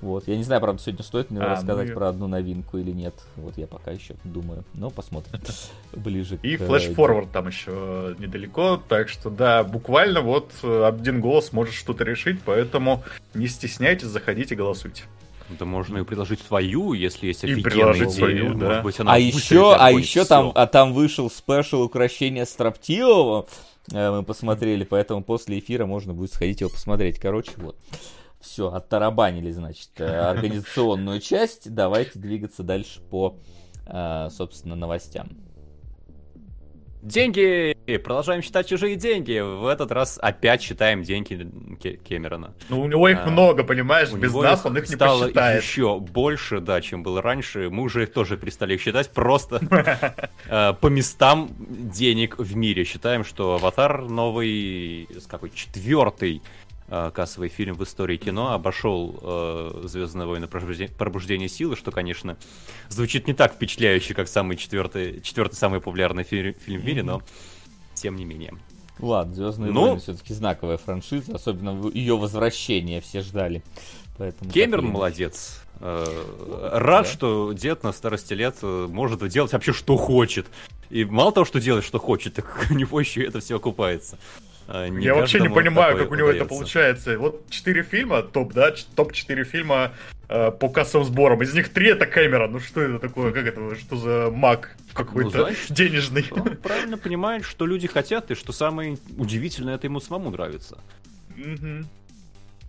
Вот. 0.01 0.27
Я 0.27 0.38
не 0.38 0.44
знаю, 0.44 0.62
правда, 0.62 0.82
сегодня 0.82 1.04
стоит 1.04 1.32
мне 1.32 1.42
а, 1.42 1.54
рассказать 1.54 1.89
ну... 1.89 1.96
про 1.96 2.10
одну 2.10 2.27
новинку 2.27 2.77
или 2.77 2.92
нет. 2.92 3.16
Вот 3.36 3.58
я 3.58 3.66
пока 3.66 3.92
еще 3.92 4.16
думаю. 4.24 4.63
Но 4.74 4.89
посмотрим. 4.89 5.39
Ближе 5.94 6.38
И 6.44 6.56
флеш-форвард 6.58 7.32
там 7.32 7.48
еще 7.48 8.16
недалеко. 8.20 8.82
Так 8.88 9.10
что, 9.10 9.30
да, 9.30 9.63
буквально 9.63 10.22
вот 10.22 10.51
э, 10.62 10.84
один 10.86 11.20
голос 11.20 11.51
может 11.51 11.74
что-то 11.74 12.04
решить. 12.04 12.39
Поэтому 12.46 13.04
не 13.34 13.48
стесняйтесь, 13.48 14.08
заходите, 14.08 14.56
голосуйте. 14.56 15.04
Да 15.50 15.66
можно 15.66 16.00
и 16.00 16.04
предложить 16.04 16.42
свою, 16.42 16.94
если 16.94 17.27
есть 17.27 17.44
офигенная 17.44 17.62
и 17.62 17.63
предложить 17.63 18.13
идея. 18.16 18.18
Свою, 18.18 18.54
да. 18.56 18.68
Может 18.68 18.84
быть, 18.84 19.00
она 19.00 19.13
а 19.13 19.18
еще, 19.18 19.75
а 19.75 19.92
еще 19.92 20.25
там, 20.25 20.51
а 20.54 20.68
там 20.68 20.94
вышел 20.94 21.32
спешл 21.32 21.82
украшения 21.82 22.46
строптивого. 22.46 23.48
Э, 23.92 24.12
мы 24.12 24.24
посмотрели, 24.24 24.84
поэтому 24.84 25.24
после 25.24 25.60
эфира 25.60 25.86
можно 25.86 26.13
будет 26.13 26.34
сходить 26.34 26.62
его 26.62 26.70
посмотреть. 26.70 27.20
Короче, 27.20 27.51
вот. 27.58 27.77
Все, 28.39 28.72
оттарабанили, 28.72 29.51
значит, 29.51 29.89
э, 29.98 30.06
организационную 30.29 31.20
часть. 31.20 31.74
Давайте 31.74 32.20
двигаться 32.20 32.63
дальше 32.63 33.01
по, 33.01 33.38
э, 33.86 34.29
собственно, 34.32 34.75
новостям. 34.75 35.29
Деньги! 37.08 37.74
Продолжаем 38.03 38.41
считать 38.41 38.67
чужие 38.67 38.98
деньги. 38.98 39.39
В 39.39 39.67
этот 39.67 39.94
раз 39.94 40.20
опять 40.22 40.62
считаем 40.62 41.03
деньги 41.03 41.48
Кэмерона. 42.06 42.53
Ну, 42.67 42.82
у 42.82 42.88
него 42.88 43.08
их 43.08 43.20
а, 43.24 43.29
много, 43.29 43.63
понимаешь? 43.63 44.12
Без 44.12 44.34
нас 44.34 44.65
он 44.65 44.77
их 44.77 44.89
не 44.89 44.96
стало 44.96 45.22
посчитает. 45.22 45.63
еще 45.63 46.00
больше, 46.00 46.60
да, 46.60 46.82
чем 46.82 47.03
было 47.03 47.22
раньше. 47.22 47.70
Мы 47.70 47.84
уже 47.84 48.03
их 48.03 48.12
тоже 48.12 48.36
перестали 48.36 48.74
их 48.74 48.82
считать. 48.82 49.10
Просто 49.12 49.62
э, 50.50 50.74
по 50.74 50.88
местам 50.88 51.50
денег 51.60 52.39
в 52.39 52.58
мире. 52.58 52.84
Считаем, 52.84 53.24
что 53.24 53.53
Аватар 53.53 54.01
новый, 54.10 55.08
с 55.17 55.27
какой 55.27 55.51
четвертый 55.51 56.41
кассовый 56.88 57.50
фильм 57.50 57.75
в 57.75 57.84
истории 57.84 58.17
кино 58.17 58.53
обошел 58.53 59.20
э, 59.22 59.82
Звездные 59.86 60.27
войны 60.27 60.48
пробуждение, 60.48 60.94
пробуждение 60.96 61.50
силы, 61.50 61.75
что, 61.75 61.91
конечно, 61.91 62.38
звучит 62.89 63.27
не 63.27 63.34
так 63.34 63.53
впечатляюще, 63.53 64.13
как 64.13 64.27
самый 64.27 64.56
четвертый, 64.58 65.22
четвертый 65.22 65.56
самый 65.56 65.82
популярный 65.82 66.24
фи- 66.24 66.56
фильм 66.60 66.82
в 66.82 66.86
мире, 66.86 67.03
но 67.03 67.22
тем 67.94 68.15
не 68.15 68.25
менее. 68.25 68.53
Ладно, 69.00 69.36
Звездные 69.36 69.72
ну, 69.72 69.82
войны 69.82 70.00
все-таки 70.00 70.34
знаковая 70.34 70.77
франшиза, 70.77 71.36
особенно 71.36 71.88
ее 71.89 72.17
возвращение 72.17 73.01
все 73.01 73.22
ждали. 73.22 73.63
Поэтому 74.17 74.50
Кемерон 74.50 74.88
молодец. 74.88 75.62
Э, 75.79 76.06
рад, 76.74 77.06
да? 77.06 77.12
что 77.12 77.53
дед 77.53 77.84
на 77.84 77.91
старости 77.91 78.34
лет 78.34 78.56
э, 78.63 78.88
может 78.89 79.27
делать 79.27 79.53
вообще 79.53 79.74
что 79.74 79.98
хочет. 79.98 80.48
И 80.89 81.06
мало 81.06 81.32
того, 81.32 81.46
что 81.46 81.60
делает, 81.60 81.86
что 81.86 82.00
хочет, 82.00 82.34
так 82.34 82.67
у 82.72 82.74
него 82.74 83.00
еще 83.00 83.24
это 83.24 83.39
все 83.39 83.58
окупается. 83.58 84.17
А, 84.67 84.88
не 84.89 85.05
Я 85.05 85.15
вообще 85.15 85.39
не 85.39 85.50
понимаю, 85.50 85.97
как 85.97 86.12
у 86.12 86.15
него 86.15 86.27
удается. 86.27 86.45
это 86.45 86.55
получается. 86.55 87.17
Вот 87.17 87.50
четыре 87.50 87.83
фильма, 87.83 88.21
топ, 88.21 88.53
да, 88.53 88.74
топ-4 88.95 89.43
фильма 89.45 89.93
э, 90.27 90.51
по 90.51 90.69
кассовым 90.69 91.05
сборам. 91.05 91.41
Из 91.41 91.53
них 91.53 91.69
три 91.69 91.89
это 91.89 92.05
камера. 92.05 92.47
Ну 92.47 92.59
что 92.59 92.81
это 92.81 93.00
такое? 93.00 93.31
Как 93.31 93.45
это? 93.45 93.75
Что 93.75 93.95
за 93.95 94.29
маг 94.29 94.75
какой-то 94.93 95.38
ну, 95.38 95.43
значит, 95.45 95.71
денежный? 95.71 96.25
Он 96.31 96.57
правильно 96.57 96.97
понимает, 96.97 97.45
что 97.45 97.65
люди 97.65 97.88
хотят, 97.88 98.29
и 98.31 98.36
что 98.36 98.51
самое 98.51 98.97
удивительное, 99.17 99.75
это 99.75 99.88
ему 99.88 100.01
самому 100.01 100.31
нравится. 100.31 100.77
Угу. 101.38 101.86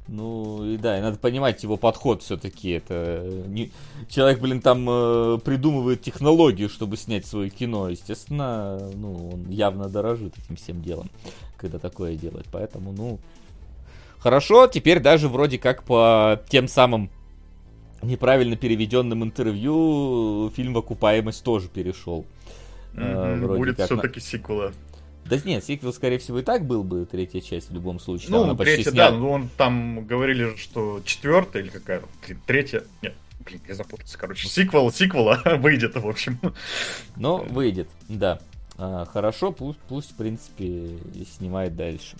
Ну 0.09 0.65
и 0.65 0.79
да, 0.79 0.99
и 0.99 1.03
надо 1.03 1.19
понимать 1.19 1.63
его 1.63 1.77
подход 1.77 2.23
все-таки. 2.23 2.71
Это 2.71 3.45
не... 3.47 3.71
человек, 4.09 4.41
блин, 4.41 4.63
там 4.63 4.89
э, 4.89 5.39
придумывает 5.45 6.01
технологию, 6.01 6.71
чтобы 6.71 6.97
снять 6.97 7.27
свое 7.27 7.51
кино. 7.51 7.91
Естественно, 7.91 8.79
ну 8.95 9.33
он 9.35 9.51
явно 9.51 9.89
дорожит 9.89 10.33
этим 10.39 10.57
всем 10.57 10.83
делом, 10.83 11.11
когда 11.59 11.79
такое 11.79 12.17
делает. 12.17 12.47
Поэтому, 12.51 12.93
ну 12.93 13.19
хорошо. 14.19 14.67
Теперь 14.67 15.01
даже 15.01 15.29
вроде 15.29 15.59
как 15.59 15.83
по 15.83 16.41
тем 16.49 16.69
самым 16.69 17.11
неправильно 18.03 18.57
переведенным 18.57 19.25
интервью 19.25 20.51
фильм 20.55 20.75
в 20.75 20.79
окупаемость 20.79 21.43
тоже 21.45 21.69
перешел. 21.69 22.25
Mm-hmm, 22.95 23.45
э, 23.45 23.57
будет 23.59 23.81
все-таки 23.81 24.21
на... 24.21 24.27
сиквела. 24.27 24.73
Да 25.25 25.37
нет, 25.45 25.63
сиквел, 25.63 25.93
скорее 25.93 26.19
всего, 26.19 26.39
и 26.39 26.43
так 26.43 26.65
был 26.65 26.83
бы 26.83 27.05
третья 27.05 27.41
часть 27.41 27.71
в 27.71 27.75
любом 27.75 28.01
случае. 28.01 28.31
Ну, 28.31 28.57
третья, 28.57 28.91
снял... 28.91 29.13
да, 29.13 29.19
ну 29.19 29.31
он 29.31 29.49
там 29.57 30.07
говорили, 30.07 30.57
что 30.57 31.03
четвертая 31.05 31.63
или 31.63 31.71
какая 31.71 32.03
третья. 32.47 32.85
Нет, 33.03 33.15
блин, 33.45 33.61
я 33.69 33.75
запутался. 33.75 34.17
Короче, 34.17 34.49
сиквел, 34.49 34.91
сиквела 34.91 35.43
выйдет, 35.59 35.97
в 35.97 36.09
общем. 36.09 36.39
Но 37.17 37.39
выйдет, 37.39 37.89
да. 38.09 38.41
А, 38.79 39.05
хорошо, 39.07 39.51
пусть, 39.53 39.79
пусть, 39.89 40.13
в 40.13 40.15
принципе, 40.15 40.99
снимает 41.37 41.75
дальше. 41.77 42.17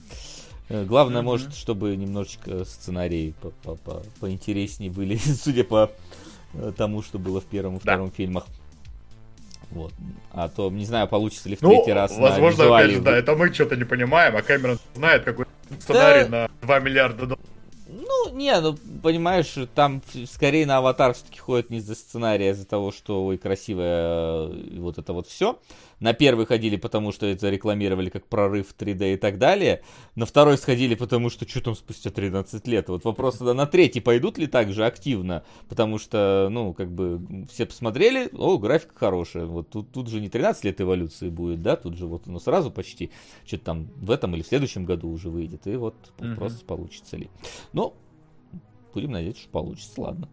Э, 0.69 0.85
главное, 0.85 1.23
mm-hmm. 1.23 1.25
может, 1.25 1.55
чтобы 1.55 1.97
немножечко 1.97 2.65
сценарии 2.65 3.35
по 3.41 3.49
-по 3.49 3.79
-по 3.85 4.07
поинтереснее 4.21 4.91
были, 4.91 5.17
судя 5.43 5.65
по 5.65 5.91
э, 6.55 6.73
тому, 6.77 7.03
что 7.03 7.19
было 7.19 7.41
в 7.41 7.45
первом 7.45 7.77
и 7.77 7.81
втором 7.81 8.09
да. 8.09 8.15
фильмах. 8.15 8.47
Вот. 9.71 9.93
А 10.33 10.49
то, 10.49 10.71
не 10.71 10.85
знаю, 10.85 11.09
получится 11.09 11.49
ли 11.49 11.57
в 11.57 11.63
ну, 11.63 11.71
третий 11.71 11.93
раз 11.93 12.17
возможно, 12.17 12.65
на 12.65 12.79
опять 12.79 12.91
же, 12.91 13.01
да, 13.03 13.17
это 13.17 13.37
мы 13.37 13.53
что-то 13.53 13.77
не 13.77 13.85
понимаем, 13.85 14.35
а 14.37 14.43
Кэмерон 14.43 14.79
знает 14.95 15.25
какой 15.25 15.47
сценарий 15.79 16.29
да... 16.29 16.49
на 16.61 16.67
2 16.67 16.81
миллиарда 16.81 17.19
долларов. 17.27 17.45
Ну, 17.87 18.35
не, 18.35 18.59
ну, 18.61 18.77
понимаешь, 19.03 19.55
там 19.75 20.03
скорее 20.27 20.67
на 20.67 20.79
аватар 20.79 21.15
все-таки 21.15 21.39
ходят 21.39 21.71
не 21.71 21.79
из-за 21.79 21.95
сценария, 21.95 22.49
а 22.49 22.53
из-за 22.53 22.67
того, 22.67 22.93
что, 22.93 23.25
ой, 23.25 23.39
красивое 23.39 24.49
э, 24.49 24.79
вот 24.79 24.99
это 24.99 25.13
вот 25.13 25.27
все. 25.27 25.59
На 26.01 26.13
первый 26.13 26.47
ходили, 26.47 26.77
потому 26.77 27.13
что 27.13 27.27
это 27.27 27.51
рекламировали 27.51 28.09
как 28.09 28.27
прорыв 28.27 28.75
3D 28.79 29.15
и 29.15 29.17
так 29.17 29.39
далее. 29.39 29.83
На 30.15 30.27
второй 30.27 30.57
сходили, 30.57 30.95
потому 30.95 31.31
что 31.31 31.49
что 31.49 31.61
там 31.61 31.75
спустя 31.75 32.11
13 32.11 32.67
лет. 32.69 32.89
Вот 32.89 33.05
вопрос 33.05 33.39
тогда 33.39 33.55
на 33.55 33.67
третий 33.67 34.01
пойдут 34.01 34.39
ли 34.39 34.47
так 34.47 34.73
же 34.73 34.87
активно? 34.87 35.45
Потому 35.69 35.99
что, 35.99 36.49
ну, 36.51 36.73
как 36.73 36.91
бы 36.91 37.47
все 37.51 37.67
посмотрели, 37.67 38.31
о, 38.33 38.59
графика 38.59 38.95
хорошая. 38.95 39.47
Вот 39.47 39.71
тут, 39.71 39.91
тут 39.91 40.09
же 40.09 40.21
не 40.21 40.29
13 40.29 40.65
лет 40.65 40.81
эволюции 40.81 41.29
будет, 41.29 41.63
да, 41.63 41.77
тут 41.77 41.97
же 41.97 42.07
вот 42.07 42.27
ну, 42.27 42.39
сразу 42.39 42.71
почти 42.71 43.11
что-то 43.45 43.65
там 43.65 43.89
в 43.97 44.11
этом 44.11 44.35
или 44.35 44.43
в 44.43 44.47
следующем 44.47 44.85
году 44.85 45.11
уже 45.11 45.31
выйдет. 45.31 45.67
И 45.67 45.77
вот 45.77 45.95
вопрос, 46.19 46.53
mm-hmm. 46.53 46.67
получится 46.67 47.17
ли. 47.17 47.29
Но 47.73 47.95
будем 48.95 49.13
надеяться, 49.13 49.43
что 49.43 49.51
получится, 49.51 50.01
ладно. 50.01 50.29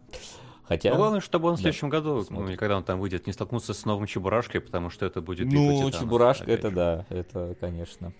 Хотя... 0.68 0.90
Ну, 0.90 0.96
главное, 0.96 1.20
чтобы 1.20 1.48
он 1.48 1.56
в 1.56 1.60
следующем 1.60 1.90
да, 1.90 1.98
году, 1.98 2.26
ну, 2.28 2.48
или 2.48 2.56
когда 2.56 2.76
он 2.76 2.82
там 2.82 2.98
выйдет, 2.98 3.26
не 3.26 3.32
столкнулся 3.32 3.72
с 3.72 3.84
новым 3.84 4.06
Чебурашкой, 4.06 4.60
потому 4.60 4.90
что 4.90 5.06
это 5.06 5.20
будет 5.20 5.46
Ну, 5.46 5.72
Титанов, 5.72 6.00
Чебурашка, 6.00 6.50
это 6.50 6.70
же. 6.70 6.74
да, 6.74 7.06
это, 7.08 7.56
конечно. 7.60 8.12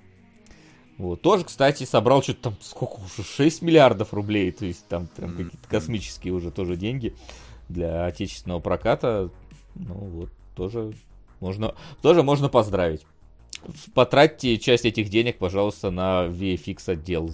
Вот. 0.96 1.20
Тоже, 1.22 1.44
кстати, 1.44 1.84
собрал 1.84 2.22
что-то 2.22 2.42
там, 2.42 2.56
сколько 2.60 3.00
уже, 3.00 3.24
6 3.24 3.62
миллиардов 3.62 4.14
рублей, 4.14 4.52
то 4.52 4.64
есть 4.64 4.86
там 4.86 5.08
прям 5.08 5.30
mm-hmm. 5.30 5.44
какие-то 5.44 5.68
космические 5.68 6.32
уже 6.34 6.50
тоже 6.50 6.76
деньги 6.76 7.14
для 7.68 8.06
отечественного 8.06 8.60
проката. 8.60 9.30
Ну 9.74 9.94
вот, 9.94 10.30
тоже 10.54 10.92
можно, 11.40 11.74
тоже 12.00 12.22
можно 12.22 12.48
поздравить. 12.48 13.04
Потратьте 13.92 14.56
часть 14.58 14.84
этих 14.84 15.10
денег, 15.10 15.38
пожалуйста, 15.38 15.90
на 15.90 16.26
VFX 16.26 16.92
отдел. 16.92 17.30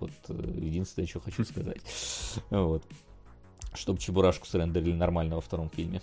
Вот 0.00 0.10
э, 0.28 0.52
единственное, 0.56 1.06
что 1.06 1.20
хочу 1.20 1.44
сказать. 1.44 1.80
Вот 2.50 2.82
чтобы 3.76 3.98
Чебурашку 3.98 4.46
срендерили 4.46 4.94
нормально 4.94 5.36
во 5.36 5.40
втором 5.40 5.70
фильме. 5.70 6.02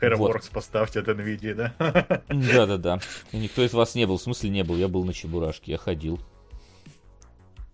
Herworks 0.00 0.16
вот. 0.18 0.50
поставьте 0.50 1.00
это 1.00 1.14
на 1.14 1.20
видео, 1.20 1.54
да? 1.54 1.74
Да-да-да. 2.28 3.00
Никто 3.32 3.62
из 3.62 3.72
вас 3.72 3.94
не 3.94 4.06
был, 4.06 4.18
в 4.18 4.22
смысле 4.22 4.50
не 4.50 4.64
был, 4.64 4.76
я 4.76 4.88
был 4.88 5.04
на 5.04 5.12
Чебурашке, 5.12 5.72
я 5.72 5.78
ходил. 5.78 6.18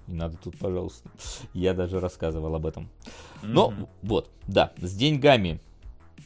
Не 0.06 0.14
надо 0.14 0.36
тут, 0.38 0.58
пожалуйста. 0.58 1.10
Я 1.52 1.74
даже 1.74 2.00
рассказывал 2.00 2.54
об 2.54 2.66
этом. 2.66 2.88
Но, 3.42 3.70
mm-hmm. 3.70 3.88
вот, 4.02 4.30
да, 4.46 4.72
с 4.78 4.94
деньгами, 4.94 5.60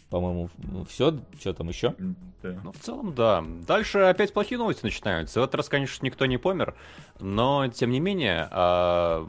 по-моему, 0.09 0.51
все. 0.89 1.19
Что 1.41 1.53
там 1.53 1.69
еще? 1.69 1.95
Да. 2.43 2.61
Ну, 2.63 2.73
в 2.73 2.79
целом, 2.79 3.15
да. 3.15 3.45
Дальше 3.67 3.99
опять 4.01 4.33
плохие 4.33 4.59
новости 4.59 4.85
начинаются. 4.85 5.41
В 5.41 5.45
этот 5.45 5.57
раз, 5.57 5.69
конечно, 5.69 6.05
никто 6.05 6.27
не 6.27 6.37
помер, 6.37 6.77
но, 7.19 7.67
тем 7.69 7.91
не 7.91 7.99
менее, 7.99 8.47
а, 8.51 9.29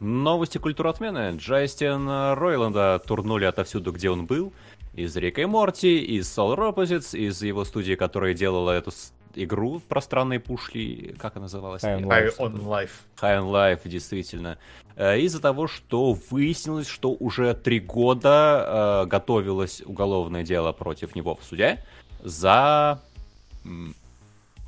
Новости 0.00 0.58
культуры 0.58 0.90
отмены. 0.90 1.34
Джастин 1.36 2.08
Ройланда 2.34 3.02
турнули 3.04 3.44
отовсюду, 3.44 3.92
где 3.92 4.10
он 4.10 4.26
был. 4.26 4.52
Из 4.94 5.16
Рика 5.16 5.40
и 5.40 5.44
Морти, 5.44 5.98
из 5.98 6.26
Solar 6.26 6.74
Opposites, 6.74 7.16
из 7.18 7.42
его 7.42 7.64
студии, 7.64 7.94
которая 7.94 8.34
делала 8.34 8.72
эту 8.72 8.92
игру 9.34 9.80
про 9.80 10.00
странные 10.00 10.40
пушки. 10.40 11.14
Как 11.18 11.36
она 11.36 11.44
называлась? 11.44 11.82
High 11.82 12.36
on 12.38 12.56
Life. 12.60 12.90
High 13.20 13.40
on 13.40 13.50
Life, 13.50 13.88
действительно. 13.88 14.58
Э, 14.96 15.18
из-за 15.20 15.40
того, 15.40 15.66
что 15.66 16.16
выяснилось, 16.30 16.88
что 16.88 17.10
уже 17.12 17.54
три 17.54 17.80
года 17.80 19.04
э, 19.04 19.06
готовилось 19.06 19.82
уголовное 19.84 20.42
дело 20.42 20.72
против 20.72 21.14
него 21.14 21.36
в 21.36 21.44
суде 21.44 21.84
за 22.20 23.00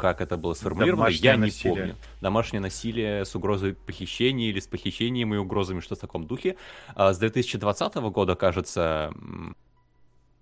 как 0.00 0.22
это 0.22 0.38
было 0.38 0.54
сформулировано, 0.54 1.04
Домашнее 1.04 1.30
я 1.30 1.36
не 1.36 1.50
помню. 1.50 1.96
Домашнее 2.22 2.60
насилие 2.60 3.24
с 3.26 3.36
угрозой 3.36 3.74
похищения 3.74 4.48
или 4.48 4.58
с 4.58 4.66
похищением 4.66 5.34
и 5.34 5.36
угрозами, 5.36 5.80
что 5.80 5.94
в 5.94 5.98
таком 5.98 6.26
духе. 6.26 6.56
А 6.94 7.12
с 7.12 7.18
2020 7.18 7.94
года, 7.96 8.34
кажется, 8.34 9.12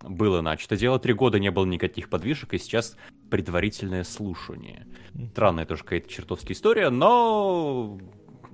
было 0.00 0.40
начато 0.42 0.76
дело. 0.76 1.00
Три 1.00 1.12
года 1.12 1.40
не 1.40 1.50
было 1.50 1.66
никаких 1.66 2.08
подвижек, 2.08 2.54
и 2.54 2.58
сейчас 2.58 2.96
предварительное 3.30 4.04
слушание. 4.04 4.86
Странная 5.32 5.66
тоже 5.66 5.82
какая-то 5.82 6.08
чертовская 6.08 6.54
история, 6.54 6.90
но 6.90 7.98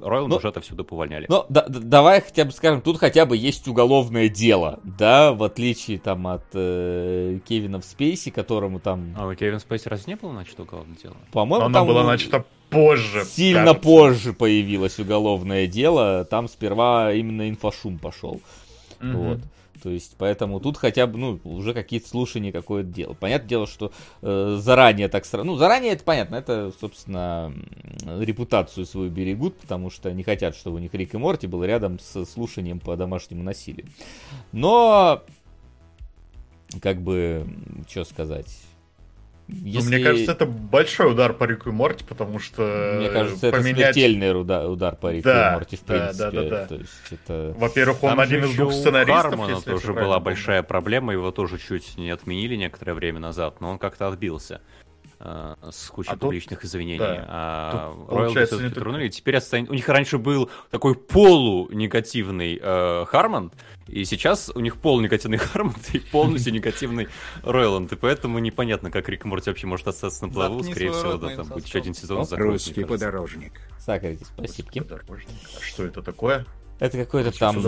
Ройл 0.01 0.29
ну, 0.29 0.37
уже 0.37 0.49
отовсюду 0.49 0.85
повольняли. 0.85 1.27
Ну, 1.29 1.45
да, 1.49 1.67
да, 1.69 1.79
давай 1.81 2.21
хотя 2.21 2.45
бы 2.45 2.53
скажем, 2.53 2.81
тут 2.81 2.99
хотя 2.99 3.27
бы 3.27 3.37
есть 3.37 3.67
уголовное 3.69 4.29
дело, 4.29 4.81
да, 4.85 5.33
в 5.33 5.43
отличие 5.43 5.99
там 5.99 6.27
от 6.27 6.45
э, 6.53 7.39
Кевина 7.47 7.81
в 7.81 7.85
Спейси, 7.85 8.31
которому 8.31 8.81
там... 8.81 9.15
А 9.17 9.27
у 9.27 9.35
Кевина 9.35 9.59
в 9.59 9.63
Спейси 9.63 9.89
разве 9.89 10.15
не 10.15 10.17
было 10.17 10.33
начато 10.33 10.63
уголовное 10.63 10.97
дело? 10.97 11.17
По-моему, 11.33 11.67
Оно 11.67 11.75
там 11.75 11.87
было 11.87 12.03
начато 12.03 12.45
позже. 12.71 13.25
Сильно 13.25 13.67
кажется. 13.67 13.83
позже 13.83 14.33
появилось 14.33 14.99
уголовное 14.99 15.67
дело, 15.67 16.25
там 16.25 16.49
сперва 16.49 17.13
именно 17.13 17.49
инфошум 17.49 17.99
пошел. 17.99 18.41
Угу. 19.01 19.13
Вот. 19.13 19.39
То 19.85 19.91
есть, 19.91 20.15
поэтому 20.17 20.61
тут 20.61 20.79
хотя 20.79 21.07
бы, 21.07 21.19
ну, 21.19 21.41
уже 21.45 21.75
какие-то 21.75 22.09
слушания, 22.09 22.53
какое-то 22.53 22.89
дело. 22.89 23.13
Понятное 23.13 23.49
дело, 23.51 23.67
что 23.67 23.93
э, 24.23 24.57
заранее 24.59 25.09
так 25.09 25.27
сразу... 25.27 25.45
Ну, 25.45 25.57
заранее 25.57 25.93
это 25.93 26.03
понятно, 26.05 26.37
это, 26.37 26.73
собственно, 26.81 27.53
репутацию 28.03 28.87
свою 28.87 29.11
берегут, 29.11 29.59
потому 29.59 29.91
что 29.91 30.11
не 30.11 30.23
хотят, 30.23 30.57
чтобы 30.57 30.77
у 30.77 30.79
них 30.79 30.95
Рик 30.95 31.13
и 31.13 31.19
Морти 31.19 31.47
был 31.47 31.63
рядом 31.65 31.99
с 31.99 32.25
слушанием 32.25 32.81
по 32.81 32.97
домашнему 32.97 33.43
насилию. 33.43 33.87
Но, 34.53 35.23
как 36.81 37.03
бы, 37.03 37.47
что 37.87 38.05
сказать 38.05 38.57
если... 39.49 39.91
Ну, 39.91 39.97
мне 39.97 40.05
кажется, 40.05 40.33
это 40.33 40.47
большой 40.47 41.13
удар 41.13 41.35
по 41.35 41.45
Рику 41.45 41.69
и 41.69 41.73
Морти, 41.73 42.05
потому 42.05 42.39
что 42.39 42.97
Мне 42.99 43.11
кажется, 43.11 43.51
поменять... 43.51 43.79
это 43.79 43.93
смертельный 43.93 44.41
удар, 44.41 44.69
удар 44.69 44.97
по 44.97 45.13
Рику 45.13 45.25
да, 45.25 45.51
и 45.51 45.55
Морти, 45.55 45.77
в 45.77 45.81
принципе. 45.81 46.19
Да, 46.19 46.31
да, 46.31 46.43
да, 46.43 46.49
да. 46.49 46.67
То 46.67 46.75
есть 46.77 46.91
это... 47.11 47.55
Во-первых, 47.59 48.03
он 48.03 48.11
Там 48.11 48.21
один 48.21 48.45
из 48.45 48.55
двух 48.55 48.73
сценаристов. 48.73 49.23
Хармона 49.23 49.61
тоже 49.61 49.93
была 49.93 50.21
большая 50.21 50.63
проблема, 50.63 51.13
его 51.13 51.31
тоже 51.31 51.59
чуть 51.59 51.97
не 51.99 52.11
отменили 52.11 52.57
некоторое 52.57 52.95
время 52.95 53.21
назад, 53.21 53.61
но 53.61 53.71
он 53.71 53.79
как-то 53.79 54.09
отбился. 54.09 54.61
Э, 55.21 55.55
с 55.71 55.89
кучей 55.89 56.13
а 56.13 56.17
публичных 56.17 56.61
тут, 56.61 56.69
извинений. 56.69 56.99
Да. 56.99 57.25
А 57.29 57.95
Royal 58.09 58.47
все-таки 58.47 58.75
турнули. 58.75 59.09
Теперь 59.09 59.37
отстань... 59.37 59.67
у 59.69 59.75
них 59.75 59.89
раньше 59.89 60.19
был 60.19 60.51
такой 60.71 60.95
полунегативный 60.95 62.59
э, 62.61 63.05
Хармон, 63.07 63.53
и 63.87 64.05
сейчас 64.05 64.51
у 64.55 64.61
них 64.61 64.77
полунегативный 64.77 65.39
Хармон 65.39 65.77
и 65.93 65.99
полностью 65.99 66.53
негативный 66.55 67.09
Ройланд. 67.43 67.93
И 67.93 67.97
поэтому 67.97 68.39
непонятно, 68.39 68.91
как 68.91 69.09
Рик 69.09 69.25
Морти 69.25 69.51
вообще 69.51 69.67
может 69.67 69.87
остаться 69.89 70.27
на 70.27 70.33
плаву. 70.33 70.63
Скорее 70.63 70.93
всего, 70.93 71.15
да, 71.15 71.37
там 71.37 71.47
будет 71.49 71.67
еще 71.67 71.79
один 71.79 71.95
сезон 71.95 72.25
закроют. 72.25 72.53
Русский 72.55 72.85
подорожник. 72.85 73.53
Сакарите, 73.79 74.25
спасибо. 74.25 74.69
А 74.81 75.63
что 75.63 75.85
это 75.85 76.03
такое? 76.03 76.47
Это 76.81 76.99
какой-то 76.99 77.31
там... 77.39 77.63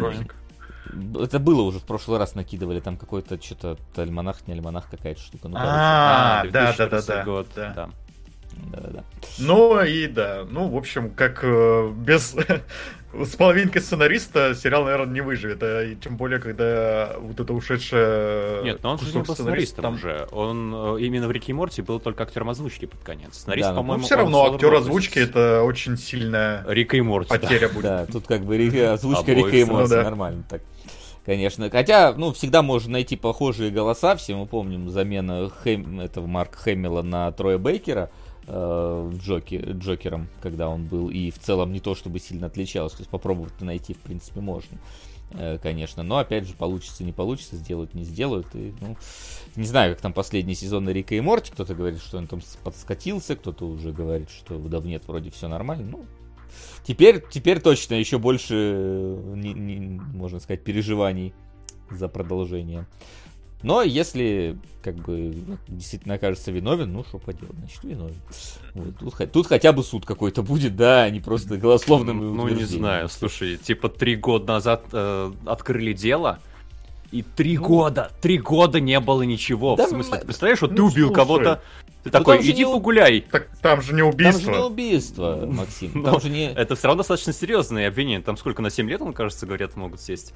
Это 1.20 1.38
было 1.38 1.62
уже 1.62 1.78
в 1.78 1.84
прошлый 1.84 2.18
раз 2.18 2.34
накидывали, 2.34 2.80
там 2.80 2.96
какой-то 2.96 3.42
что-то 3.42 3.78
альманах, 3.96 4.46
не 4.46 4.54
альманах, 4.54 4.88
какая-то 4.90 5.20
штука. 5.20 5.48
Ну, 5.48 5.56
а, 5.58 6.44
да, 6.50 6.74
да, 6.76 6.88
да, 6.88 7.02
да. 7.02 7.24
Год, 7.24 7.48
да. 7.54 7.90
Да-да-да. 8.64 9.04
Ну 9.38 9.82
и 9.82 10.06
да, 10.06 10.44
ну, 10.48 10.68
в 10.68 10.76
общем, 10.76 11.10
как 11.10 11.40
э, 11.42 11.92
без 11.94 12.34
с 13.12 13.36
половинкой 13.36 13.80
сценариста 13.82 14.54
сериал, 14.54 14.84
наверное, 14.84 15.12
не 15.12 15.20
выживет. 15.20 15.62
А, 15.62 15.84
и 15.84 15.94
тем 15.94 16.16
более, 16.16 16.38
когда 16.38 17.16
вот 17.18 17.38
это 17.38 17.52
ушедшее... 17.52 18.64
Нет, 18.64 18.82
но 18.82 18.92
он 18.92 18.98
же 18.98 19.14
не 19.14 19.22
был 19.22 19.34
сценаристом 19.34 19.82
там... 19.82 19.94
уже. 19.94 20.26
Он 20.32 20.96
э, 20.96 21.00
именно 21.00 21.28
в 21.28 21.30
Рике 21.30 21.52
и 21.52 21.54
Морти 21.54 21.82
был 21.82 22.00
только 22.00 22.24
актером 22.24 22.50
озвучки 22.50 22.86
под 22.86 23.00
конец. 23.02 23.34
Сценарист, 23.34 23.68
да, 23.68 23.74
по-моему, 23.74 24.00
ну, 24.00 24.06
все 24.06 24.16
равно 24.16 24.54
актер 24.54 24.74
озвучки 24.74 25.18
это 25.18 25.62
очень 25.62 25.96
сильная 25.96 26.64
Рика 26.66 26.96
и 26.96 27.00
Морти, 27.00 27.28
потеря 27.28 27.68
да. 27.68 27.74
будет. 27.74 27.82
Да, 27.84 28.06
тут 28.06 28.26
как 28.26 28.42
бы 28.42 28.56
озвучка 28.56 29.32
Рика 29.32 29.56
и 29.56 29.64
Морти 29.64 29.94
ну, 29.94 30.02
нормально 30.02 30.44
так. 30.48 30.62
Конечно. 31.26 31.68
Хотя, 31.70 32.14
ну, 32.16 32.32
всегда 32.32 32.62
можно 32.62 32.92
найти 32.92 33.16
похожие 33.16 33.72
голоса. 33.72 34.14
Все 34.14 34.36
мы 34.36 34.46
помним 34.46 34.88
замена 34.88 35.50
Хэм... 35.50 35.98
этого 35.98 36.26
Марка 36.28 36.56
Хэмилла 36.56 37.02
на 37.02 37.32
Троя 37.32 37.58
Бейкера 37.58 38.10
э, 38.46 39.10
Джокер, 39.20 39.72
Джокером, 39.72 40.28
когда 40.40 40.68
он 40.68 40.84
был, 40.84 41.10
и 41.10 41.32
в 41.32 41.40
целом 41.40 41.72
не 41.72 41.80
то 41.80 41.96
чтобы 41.96 42.20
сильно 42.20 42.46
отличалось, 42.46 42.92
то 42.92 43.00
есть 43.00 43.10
попробовать 43.10 43.60
найти, 43.60 43.94
в 43.94 43.98
принципе, 43.98 44.38
можно, 44.38 44.78
э, 45.32 45.58
конечно, 45.60 46.04
но 46.04 46.18
опять 46.18 46.46
же, 46.46 46.54
получится, 46.54 47.02
не 47.02 47.10
получится, 47.10 47.56
сделают, 47.56 47.94
не 47.94 48.04
сделают, 48.04 48.46
и, 48.54 48.72
ну, 48.80 48.96
не 49.56 49.66
знаю, 49.66 49.94
как 49.94 50.02
там 50.02 50.12
последний 50.12 50.54
сезон 50.54 50.88
Рика 50.88 51.16
и 51.16 51.20
Морти, 51.20 51.50
кто-то 51.50 51.74
говорит, 51.74 52.00
что 52.00 52.18
он 52.18 52.28
там 52.28 52.40
подскатился, 52.62 53.34
кто-то 53.34 53.66
уже 53.66 53.92
говорит, 53.92 54.30
что 54.30 54.56
да 54.58 54.78
нет, 54.78 55.02
вроде 55.08 55.30
все 55.30 55.48
нормально, 55.48 55.88
ну, 55.90 56.04
теперь, 56.84 57.22
теперь 57.30 57.60
точно 57.60 57.94
еще 57.94 58.18
больше, 58.18 59.18
не, 59.34 59.52
не, 59.52 60.00
можно 60.14 60.40
сказать, 60.40 60.62
переживаний 60.62 61.34
за 61.90 62.08
продолжение. 62.08 62.86
Но 63.62 63.82
если, 63.82 64.58
как 64.82 64.96
бы, 64.96 65.34
действительно 65.66 66.14
окажется 66.14 66.52
виновен, 66.52 66.92
ну, 66.92 67.04
что 67.04 67.18
поделать, 67.18 67.56
значит, 67.56 67.82
виновен. 67.84 68.14
Вот, 68.74 68.96
тут, 68.98 69.32
тут 69.32 69.46
хотя 69.46 69.72
бы 69.72 69.82
суд 69.82 70.04
какой-то 70.04 70.42
будет, 70.42 70.76
да, 70.76 71.04
а 71.04 71.10
не 71.10 71.20
просто 71.20 71.56
голословным 71.56 72.36
Ну, 72.36 72.48
не 72.48 72.64
знаю, 72.64 73.08
слушай, 73.08 73.56
типа 73.56 73.88
три 73.88 74.16
года 74.16 74.52
назад 74.52 74.84
э, 74.92 75.32
открыли 75.46 75.94
дело, 75.94 76.38
и 77.10 77.22
три 77.22 77.56
ну, 77.56 77.64
года, 77.64 78.10
три 78.20 78.38
года 78.38 78.78
не 78.78 79.00
было 79.00 79.22
ничего. 79.22 79.74
Да, 79.76 79.86
в 79.86 79.90
смысле, 79.90 80.18
ты 80.18 80.26
представляешь, 80.26 80.60
вот 80.60 80.70
ну, 80.72 80.76
ты 80.76 80.82
убил 80.82 81.12
кого-то, 81.12 81.62
ты 82.10 82.18
ну, 82.18 82.24
такой, 82.24 82.40
иди 82.40 82.64
не... 82.64 82.72
погуляй. 82.72 83.24
Так 83.30 83.48
там 83.60 83.82
же 83.82 83.92
не 83.92 84.02
убийство. 84.02 84.40
Там 84.40 84.54
же 84.54 84.60
не 84.60 84.64
убийство, 84.64 85.46
Максим. 85.46 86.04
Там 86.04 86.20
же 86.20 86.30
не... 86.30 86.52
Это 86.52 86.76
все 86.76 86.86
равно 86.86 86.98
достаточно 86.98 87.32
серьезные 87.32 87.88
обвинения. 87.88 88.22
Там 88.22 88.36
сколько, 88.36 88.62
на 88.62 88.70
7 88.70 88.88
лет, 88.88 89.00
он, 89.02 89.12
кажется, 89.12 89.46
говорят, 89.46 89.76
могут 89.76 90.00
сесть 90.00 90.32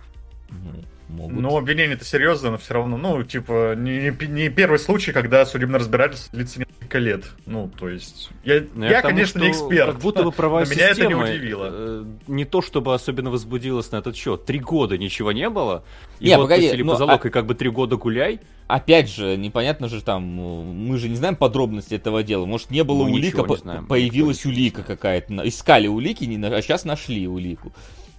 могут. 1.11 1.41
Ну, 1.41 1.57
обвинение 1.57 1.97
это 1.97 2.05
серьезно, 2.05 2.53
но 2.53 2.59
все 2.59 2.75
равно, 2.75 2.97
ну, 2.97 3.23
типа, 3.23 3.75
не, 3.77 4.15
не 4.29 4.49
первый 4.49 4.79
случай, 4.79 5.13
когда 5.13 5.45
судебное 5.45 5.81
разбирательство 5.81 6.37
длится 6.37 6.61
несколько 6.61 6.99
лет. 6.99 7.25
Ну, 7.47 7.71
то 7.79 7.89
есть, 7.89 8.31
я, 8.45 8.63
ну, 8.75 8.85
я, 8.85 8.91
я 8.91 9.03
тому, 9.03 9.15
конечно, 9.15 9.41
не 9.41 9.51
эксперт. 9.51 9.93
Как 9.93 10.01
будто 10.01 10.23
бы 10.23 10.33
права 10.33 10.61
но 10.65 10.71
меня 10.71 10.89
это 10.89 11.07
не 11.07 11.15
удивило. 11.15 11.69
Э, 11.71 12.05
не 12.29 12.45
то, 12.45 12.63
чтобы 12.63 12.95
особенно 12.95 13.31
возбудилось 13.31 13.91
на 13.93 13.97
этот 13.97 14.17
счет. 14.17 14.45
Три 14.45 14.59
года 14.59 14.97
ничего 14.97 15.33
не 15.33 15.49
было. 15.51 15.85
И 16.21 16.27
не, 16.27 16.37
вот 16.37 16.45
погоди, 16.45 16.73
ну, 16.83 16.93
по 16.93 16.99
залог, 16.99 17.25
а... 17.25 17.29
и 17.29 17.31
как 17.31 17.47
бы 17.47 17.55
три 17.55 17.71
года 17.71 17.97
гуляй. 17.97 18.41
Опять 18.67 19.11
же, 19.11 19.37
непонятно 19.37 19.89
же 19.89 20.01
там, 20.01 20.23
мы 20.23 20.97
же 20.99 21.09
не 21.09 21.17
знаем 21.17 21.35
подробности 21.35 21.95
этого 21.95 22.23
дела. 22.23 22.47
Может, 22.47 22.71
не 22.71 22.85
было 22.85 23.05
ну, 23.05 23.13
улика, 23.13 23.43
по- 23.43 23.57
знаем, 23.57 23.87
появилась 23.87 24.47
улика 24.47 24.83
какая-то. 24.83 25.49
Искали 25.49 25.89
улики, 25.89 26.25
а 26.25 26.63
сейчас 26.63 26.85
нашли 26.85 27.27
улику. 27.27 27.73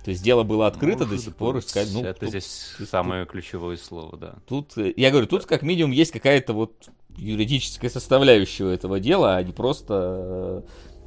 То 0.03 0.09
есть 0.09 0.23
дело 0.23 0.43
было 0.43 0.67
открыто, 0.67 1.05
ну, 1.05 1.11
до 1.11 1.17
сих 1.17 1.35
пор 1.35 1.59
искать. 1.59 1.89
Ну, 1.93 2.03
это 2.03 2.21
тут, 2.21 2.29
здесь 2.29 2.73
тут, 2.77 2.89
самое 2.89 3.23
тут, 3.23 3.33
ключевое 3.33 3.77
слово, 3.77 4.17
да. 4.17 4.35
Тут, 4.47 4.75
э, 4.77 4.93
я 4.97 5.11
говорю, 5.11 5.27
тут 5.27 5.45
как 5.45 5.61
минимум 5.61 5.91
есть 5.91 6.11
какая-то 6.11 6.53
вот 6.53 6.89
юридическая 7.17 7.89
составляющая 7.89 8.73
этого 8.73 8.99
дела, 8.99 9.35
а 9.35 9.43
не 9.43 9.53
просто 9.53 10.63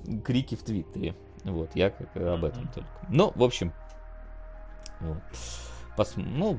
э, 0.07 0.19
крики 0.25 0.55
в 0.55 0.63
Твиттере. 0.63 1.17
Вот, 1.43 1.71
я 1.75 1.91
как 1.91 2.17
об 2.17 2.45
этом 2.45 2.69
только. 2.69 2.89
Ну, 3.09 3.33
в 3.35 3.43
общем, 3.43 3.73
вот. 5.01 5.19
Пос, 5.97 6.15
ну, 6.17 6.59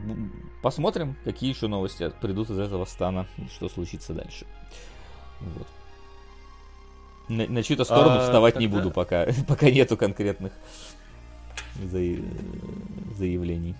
посмотрим, 0.62 1.17
какие 1.23 1.49
еще 1.49 1.67
новости 1.67 2.12
придут 2.21 2.49
из 2.49 2.59
этого 2.59 2.86
стана 2.86 3.27
и 3.38 3.47
что 3.47 3.67
случится 3.67 4.13
дальше. 4.13 4.45
Вот. 5.41 5.67
На, 7.27 7.47
на 7.47 7.63
чью-то 7.63 7.83
сторону 7.86 8.17
а, 8.17 8.21
вставать 8.21 8.53
тогда... 8.53 8.67
не 8.67 8.71
буду, 8.71 8.91
пока, 8.91 9.27
пока 9.47 9.69
нету 9.69 9.97
конкретных 9.97 10.53
заявлений. 11.81 13.75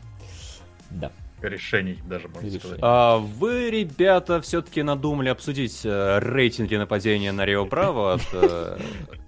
Да. 0.91 1.11
Решений 1.41 1.99
даже, 2.05 2.27
можно 2.27 2.45
Решений. 2.45 2.59
сказать. 2.59 2.79
А 2.81 3.17
вы, 3.17 3.69
ребята, 3.69 4.41
все-таки 4.41 4.81
надумали 4.83 5.29
обсудить 5.29 5.81
э, 5.83 6.19
рейтинги 6.19 6.75
нападения 6.75 7.31
на 7.31 7.45
Рио 7.45 7.65
Браво 7.65 8.13
от 8.13 8.21
э, 8.31 8.77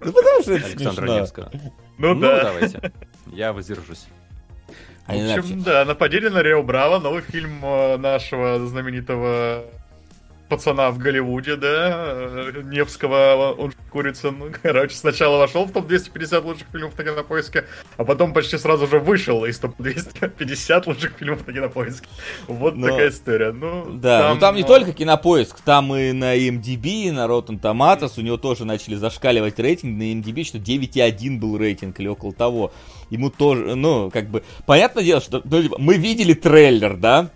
Александра 0.00 1.06
Невского? 1.06 1.50
Ну, 1.98 2.14
ну 2.14 2.20
да. 2.20 2.44
давайте. 2.44 2.92
Я 3.32 3.52
воздержусь. 3.52 4.06
В 5.06 5.38
общем, 5.38 5.62
да, 5.62 5.84
нападение 5.84 6.30
на 6.30 6.42
Рио 6.42 6.62
Браво, 6.62 6.98
новый 6.98 7.22
фильм 7.22 7.64
э, 7.64 7.96
нашего 7.96 8.66
знаменитого 8.66 9.64
пацана 10.48 10.90
в 10.90 10.98
Голливуде, 10.98 11.56
да, 11.56 12.50
Невского, 12.64 13.54
он 13.58 13.72
курица, 13.90 14.30
ну, 14.30 14.46
короче, 14.62 14.94
сначала 14.94 15.38
вошел 15.38 15.64
в 15.64 15.72
топ-250 15.72 16.44
лучших 16.44 16.68
фильмов 16.72 16.96
на 16.96 17.04
кинопоиске, 17.04 17.64
а 17.96 18.04
потом 18.04 18.32
почти 18.32 18.58
сразу 18.58 18.86
же 18.86 18.98
вышел 18.98 19.44
из 19.44 19.58
топ-250 19.58 20.82
лучших 20.86 21.12
фильмов 21.18 21.46
на 21.46 21.52
кинопоиске. 21.52 22.08
Вот 22.46 22.76
Но... 22.76 22.88
такая 22.88 23.08
история. 23.10 23.52
Ну, 23.52 23.86
да, 23.92 24.20
там, 24.20 24.34
ну 24.34 24.40
там 24.40 24.56
не 24.56 24.64
только 24.64 24.92
кинопоиск, 24.92 25.60
там 25.60 25.94
и 25.94 26.12
на 26.12 26.36
MDB, 26.36 26.86
и 26.86 27.10
на 27.10 27.26
Rotten 27.26 27.60
Tomatoes, 27.60 28.12
у 28.18 28.22
него 28.22 28.36
тоже 28.36 28.64
начали 28.64 28.94
зашкаливать 28.94 29.58
рейтинг, 29.58 29.98
на 29.98 30.12
MDB 30.12 30.44
что 30.44 30.58
9,1 30.58 31.38
был 31.38 31.56
рейтинг 31.56 31.98
или 32.00 32.08
около 32.08 32.32
того. 32.32 32.72
Ему 33.10 33.30
тоже, 33.30 33.74
ну, 33.74 34.10
как 34.10 34.28
бы, 34.28 34.42
понятное 34.66 35.02
дело, 35.02 35.20
что 35.20 35.40
ну, 35.44 35.62
типа, 35.62 35.76
мы 35.78 35.96
видели 35.96 36.34
трейлер, 36.34 36.96
да, 36.96 37.30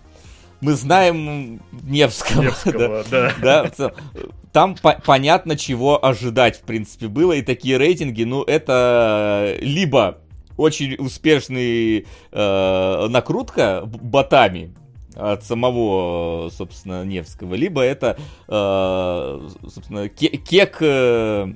мы 0.63 0.73
знаем 0.73 1.61
Невского. 1.83 2.41
Невского, 2.41 3.03
да. 3.11 3.33
да. 3.41 3.71
да 3.77 3.91
там 4.51 4.75
по- 4.75 5.01
понятно, 5.05 5.57
чего 5.57 6.03
ожидать, 6.03 6.57
в 6.57 6.61
принципе, 6.61 7.07
было. 7.07 7.33
И 7.33 7.41
такие 7.41 7.77
рейтинги, 7.77 8.23
ну, 8.23 8.43
это 8.43 9.57
либо 9.59 10.19
очень 10.57 10.95
успешный 10.95 12.05
э, 12.31 13.07
накрутка 13.09 13.81
ботами, 13.85 14.73
от 15.15 15.43
самого, 15.43 16.49
собственно, 16.49 17.03
Невского, 17.03 17.53
либо 17.55 17.81
это, 17.81 18.17
э, 18.47 19.49
собственно, 19.71 20.09
кек 20.09 20.77
э, 20.79 21.53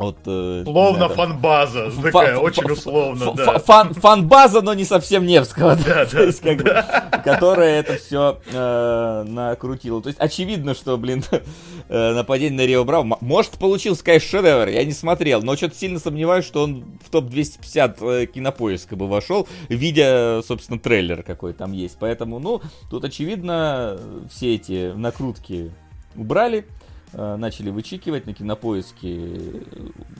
вот, 0.00 0.16
э, 0.24 0.62
Словно 0.64 0.96
знаю, 0.96 1.14
фанбаза, 1.14 1.90
фан, 1.90 2.02
такая, 2.02 2.34
фан, 2.34 2.44
очень 2.44 2.70
условно, 2.70 3.24
фан, 3.26 3.36
да. 3.36 3.58
Фан, 3.58 3.92
фанбаза, 3.92 4.62
но 4.62 4.72
не 4.72 4.84
совсем 4.84 5.26
Невского, 5.26 5.76
да, 5.76 6.06
да, 6.10 6.22
есть, 6.22 6.40
как 6.40 6.64
да. 6.64 7.10
бы, 7.12 7.22
которая 7.22 7.80
это 7.80 7.96
все 7.96 8.40
э, 8.50 9.24
накрутила. 9.28 10.00
То 10.00 10.08
есть 10.08 10.18
очевидно, 10.18 10.74
что, 10.74 10.96
блин, 10.96 11.22
э, 11.90 12.14
нападение 12.14 12.56
на 12.56 12.66
Рио 12.66 12.82
Браво, 12.84 13.18
может, 13.20 13.58
получился, 13.58 14.02
конечно, 14.02 14.26
шедевр, 14.26 14.68
я 14.68 14.84
не 14.86 14.92
смотрел, 14.92 15.42
но 15.42 15.54
что-то 15.54 15.76
сильно 15.76 15.98
сомневаюсь, 15.98 16.46
что 16.46 16.62
он 16.62 16.82
в 17.04 17.10
топ-250 17.10 18.22
э, 18.22 18.26
кинопоиска 18.26 18.96
бы 18.96 19.06
вошел, 19.06 19.46
видя, 19.68 20.40
собственно, 20.48 20.78
трейлер 20.78 21.22
какой 21.22 21.52
там 21.52 21.72
есть. 21.72 21.98
Поэтому, 22.00 22.38
ну, 22.38 22.62
тут, 22.88 23.04
очевидно, 23.04 23.98
все 24.30 24.54
эти 24.54 24.94
накрутки 24.94 25.72
убрали, 26.16 26.64
Э, 26.64 26.79
начали 27.12 27.70
вычикивать 27.70 28.26
на 28.26 28.34
кинопоиске. 28.34 29.20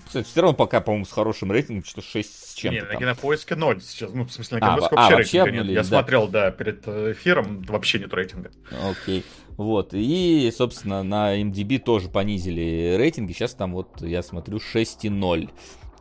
Кстати, 0.07 0.27
все 0.27 0.41
равно 0.41 0.57
пока, 0.57 0.81
по-моему, 0.81 1.05
с 1.05 1.13
хорошим 1.13 1.53
рейтингом, 1.53 1.85
что 1.85 2.03
6 2.03 2.51
с 2.51 2.55
чем-то. 2.55 2.81
Не, 2.81 2.87
на 2.87 2.97
кинопоиске 2.97 3.55
0 3.55 3.81
сейчас. 3.83 4.11
Ну, 4.13 4.25
в 4.25 4.33
смысле, 4.33 4.59
на 4.59 4.67
кинопоиске 4.67 4.97
а, 4.97 5.01
вообще, 5.01 5.15
а, 5.15 5.17
вообще 5.17 5.39
рейтинга 5.39 5.61
обнули, 5.61 5.75
нет. 5.75 5.75
Я 5.75 5.83
да. 5.83 5.89
смотрел, 5.89 6.29
да, 6.29 6.51
перед 6.51 6.83
э, 6.87 7.13
эфиром, 7.13 7.63
вообще 7.63 7.99
нет 7.99 8.13
рейтинга. 8.13 8.51
Окей. 8.91 9.25
Вот. 9.57 9.91
И, 9.93 10.51
собственно, 10.57 11.03
на 11.03 11.41
MDB 11.41 11.79
тоже 11.79 12.09
понизили 12.09 12.97
рейтинги. 12.97 13.33
Сейчас 13.33 13.55
там 13.55 13.75
вот, 13.75 14.01
я 14.01 14.23
смотрю, 14.23 14.59
6,0. 14.59 15.51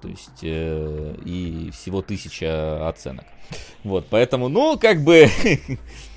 То 0.01 0.07
есть, 0.07 0.39
э, 0.43 1.15
и 1.25 1.69
всего 1.71 2.01
тысяча 2.01 2.87
оценок. 2.87 3.25
Вот, 3.83 4.07
поэтому, 4.09 4.47
ну, 4.47 4.77
как 4.79 5.03
бы, 5.03 5.27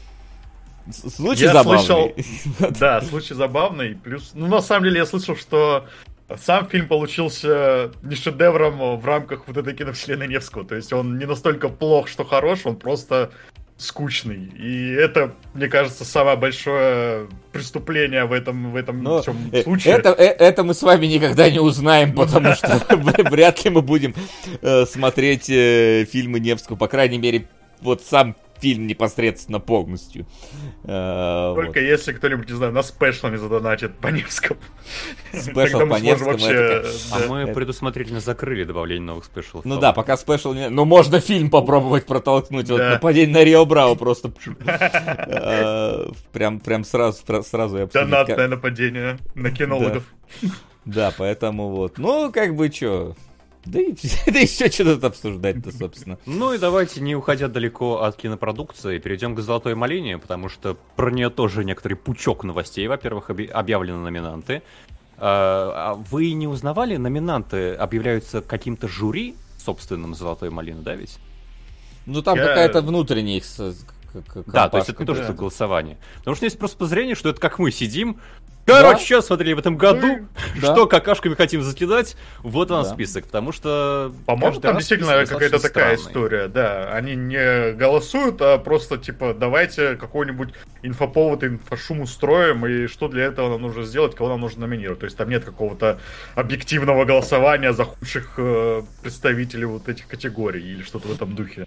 Случай 0.90 1.44
я 1.44 1.52
забавный. 1.52 1.78
Слышал, 1.78 2.70
да, 2.80 3.00
случай 3.02 3.34
забавный. 3.34 3.94
Плюс, 3.96 4.32
ну, 4.34 4.46
на 4.46 4.60
самом 4.60 4.84
деле, 4.84 4.98
я 4.98 5.06
слышал, 5.06 5.36
что 5.36 5.86
сам 6.36 6.68
фильм 6.68 6.88
получился 6.88 7.92
не 8.02 8.14
шедевром 8.14 8.98
в 8.98 9.04
рамках 9.04 9.46
вот 9.46 9.56
этой 9.56 9.74
киновселенной 9.74 10.28
Невского. 10.28 10.64
То 10.64 10.74
есть 10.74 10.92
он 10.92 11.18
не 11.18 11.26
настолько 11.26 11.68
плох, 11.68 12.08
что 12.08 12.24
хорош, 12.24 12.60
он 12.64 12.76
просто 12.76 13.30
скучный. 13.76 14.52
И 14.56 14.92
это, 14.92 15.34
мне 15.54 15.68
кажется, 15.68 16.04
самое 16.04 16.36
большое 16.36 17.28
преступление 17.50 18.24
в 18.24 18.32
этом, 18.32 18.72
в 18.72 18.76
этом 18.76 19.02
Но 19.02 19.22
всем 19.22 19.36
э, 19.52 19.62
случае. 19.62 19.94
Это, 19.94 20.10
э, 20.10 20.24
это 20.24 20.62
мы 20.62 20.74
с 20.74 20.82
вами 20.82 21.06
никогда 21.06 21.50
не 21.50 21.58
узнаем, 21.58 22.14
потому 22.16 22.54
что 22.54 22.80
вряд 23.30 23.64
ли 23.64 23.70
мы 23.70 23.82
будем 23.82 24.14
э, 24.60 24.86
смотреть 24.86 25.46
фильмы 25.46 26.40
Невского. 26.40 26.76
По 26.76 26.88
крайней 26.88 27.18
мере, 27.18 27.48
вот 27.80 28.02
сам 28.02 28.36
фильм 28.62 28.86
непосредственно 28.86 29.58
полностью. 29.58 30.24
Э, 30.84 31.52
Только 31.56 31.80
вот. 31.80 31.84
если 31.84 32.12
кто-нибудь, 32.12 32.48
не 32.48 32.54
знаю, 32.54 32.72
на 32.72 32.82
спешлами 32.82 33.36
задонатит 33.36 33.96
по 33.96 34.06
Невскому. 34.06 34.60
Спешл 35.32 35.80
по 35.80 35.96
Невскому. 35.96 36.32
Вообще... 36.32 36.84
А 37.12 37.26
мы 37.28 37.52
предусмотрительно 37.52 38.20
закрыли 38.20 38.62
добавление 38.62 39.04
новых 39.04 39.24
спешлов. 39.24 39.64
Ну 39.64 39.80
да, 39.80 39.92
пока 39.92 40.16
спешл 40.16 40.54
не... 40.54 40.70
Ну 40.70 40.84
можно 40.84 41.18
фильм 41.18 41.50
попробовать 41.50 42.06
протолкнуть. 42.06 42.70
Вот 42.70 42.80
нападение 42.80 43.34
на 43.34 43.44
Рио 43.44 43.66
Браво 43.66 43.96
просто... 43.96 44.32
Э, 45.34 46.08
прям, 46.32 46.60
прям 46.60 46.84
сразу, 46.84 47.22
сразу 47.42 47.78
я 47.78 47.86
Донатное 47.86 48.48
нападение 48.48 49.18
на 49.34 49.50
кинологов. 49.50 50.04
Да, 50.84 51.12
поэтому 51.16 51.68
вот. 51.68 51.98
Ну, 51.98 52.30
как 52.32 52.54
бы 52.54 52.68
что, 52.68 53.14
да 53.64 53.80
и, 53.80 53.94
да 54.30 54.40
и 54.40 54.46
все, 54.46 54.70
что 54.70 54.94
тут 54.94 55.04
обсуждать-то, 55.04 55.72
собственно. 55.72 56.18
Ну 56.26 56.52
и 56.52 56.58
давайте, 56.58 57.00
не 57.00 57.14
уходя 57.14 57.48
далеко 57.48 58.02
от 58.02 58.16
кинопродукции, 58.16 58.98
перейдем 58.98 59.34
к 59.34 59.40
«Золотой 59.40 59.74
малине», 59.74 60.18
потому 60.18 60.48
что 60.48 60.76
про 60.96 61.10
нее 61.10 61.30
тоже 61.30 61.64
некоторый 61.64 61.94
пучок 61.94 62.44
новостей. 62.44 62.86
Во-первых, 62.88 63.30
объявлены 63.30 63.98
номинанты. 63.98 64.62
А, 65.16 65.92
а 65.92 65.94
вы 65.94 66.32
не 66.32 66.48
узнавали, 66.48 66.96
номинанты 66.96 67.74
объявляются 67.74 68.40
каким-то 68.40 68.88
жюри 68.88 69.36
собственным 69.58 70.14
«Золотой 70.14 70.50
малины», 70.50 70.82
да 70.82 70.94
ведь? 70.94 71.18
Ну 72.06 72.22
там 72.22 72.36
Я... 72.36 72.46
какая-то 72.46 72.82
внутренняя 72.82 73.36
их 73.36 73.44
да, 74.46 74.68
то 74.68 74.76
есть 74.76 74.90
это 74.90 75.02
не 75.02 75.06
то, 75.06 75.14
что 75.14 75.32
голосование. 75.32 75.96
Потому 76.18 76.36
что 76.36 76.44
есть 76.44 76.58
просто 76.58 76.76
подозрение, 76.76 77.14
что 77.14 77.30
это 77.30 77.40
как 77.40 77.58
мы 77.58 77.70
сидим, 77.70 78.20
Короче, 78.64 78.98
да? 78.98 79.04
что 79.04 79.22
смотрели 79.22 79.54
в 79.54 79.58
этом 79.58 79.76
году, 79.76 80.28
да. 80.60 80.72
что 80.72 80.86
какашками 80.86 81.34
хотим 81.34 81.62
закидать, 81.62 82.16
вот 82.42 82.70
он 82.70 82.84
да. 82.84 82.88
список, 82.88 83.26
потому 83.26 83.50
что... 83.52 84.12
По-моему, 84.26 84.60
там 84.60 84.76
действительно 84.78 85.26
какая-то 85.26 85.60
такая 85.60 85.96
история, 85.96 86.48
да. 86.48 86.92
Они 86.92 87.16
не 87.16 87.72
голосуют, 87.72 88.40
а 88.40 88.58
просто, 88.58 88.98
типа, 88.98 89.34
давайте 89.34 89.96
какой-нибудь 89.96 90.50
инфоповод, 90.82 91.44
инфошум 91.44 92.02
устроим, 92.02 92.64
и 92.66 92.86
что 92.86 93.08
для 93.08 93.24
этого 93.24 93.50
нам 93.50 93.62
нужно 93.62 93.82
сделать, 93.82 94.14
кого 94.14 94.28
нам 94.28 94.40
нужно 94.40 94.66
номинировать. 94.66 95.00
То 95.00 95.06
есть 95.06 95.16
там 95.16 95.28
нет 95.28 95.44
какого-то 95.44 95.98
объективного 96.34 97.04
голосования 97.04 97.72
за 97.72 97.84
худших 97.84 98.34
э, 98.36 98.82
представителей 99.02 99.64
вот 99.64 99.88
этих 99.88 100.06
категорий 100.06 100.62
или 100.62 100.82
что-то 100.82 101.08
в 101.08 101.12
этом 101.12 101.34
духе 101.34 101.66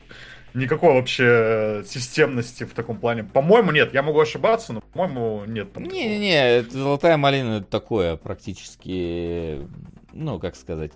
никакой 0.55 0.93
вообще 0.93 1.83
системности 1.85 2.63
в 2.63 2.73
таком 2.73 2.97
плане. 2.97 3.23
По-моему, 3.23 3.71
нет. 3.71 3.93
Я 3.93 4.01
могу 4.01 4.19
ошибаться, 4.19 4.73
но, 4.73 4.81
по-моему, 4.81 5.43
нет. 5.45 5.77
Не-не-не, 5.77 6.63
золотая 6.69 7.17
малина 7.17 7.57
это 7.57 7.67
такое 7.67 8.15
практически, 8.15 9.67
ну, 10.13 10.39
как 10.39 10.55
сказать... 10.55 10.91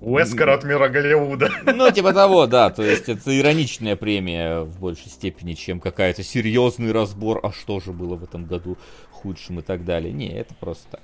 Уэскар 0.00 0.48
от 0.48 0.64
мира 0.64 0.88
Голливуда. 0.88 1.50
Ну, 1.66 1.90
типа 1.90 2.14
того, 2.14 2.46
да. 2.46 2.70
То 2.70 2.82
есть 2.82 3.10
это 3.10 3.38
ироничная 3.38 3.96
премия 3.96 4.60
в 4.60 4.80
большей 4.80 5.10
степени, 5.10 5.52
чем 5.52 5.78
какая-то 5.78 6.22
серьезный 6.22 6.90
разбор, 6.90 7.38
а 7.42 7.52
что 7.52 7.80
же 7.80 7.92
было 7.92 8.16
в 8.16 8.24
этом 8.24 8.46
году 8.46 8.78
худшим 9.10 9.60
и 9.60 9.62
так 9.62 9.84
далее. 9.84 10.10
Не, 10.10 10.32
это 10.32 10.54
просто. 10.54 11.00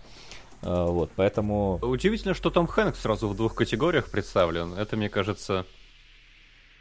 А, 0.62 0.86
вот, 0.86 1.10
поэтому... 1.14 1.78
Удивительно, 1.82 2.32
что 2.32 2.48
Том 2.48 2.66
Хэнкс 2.66 3.00
сразу 3.00 3.28
в 3.28 3.36
двух 3.36 3.54
категориях 3.54 4.10
представлен. 4.10 4.72
Это, 4.74 4.96
мне 4.96 5.10
кажется, 5.10 5.66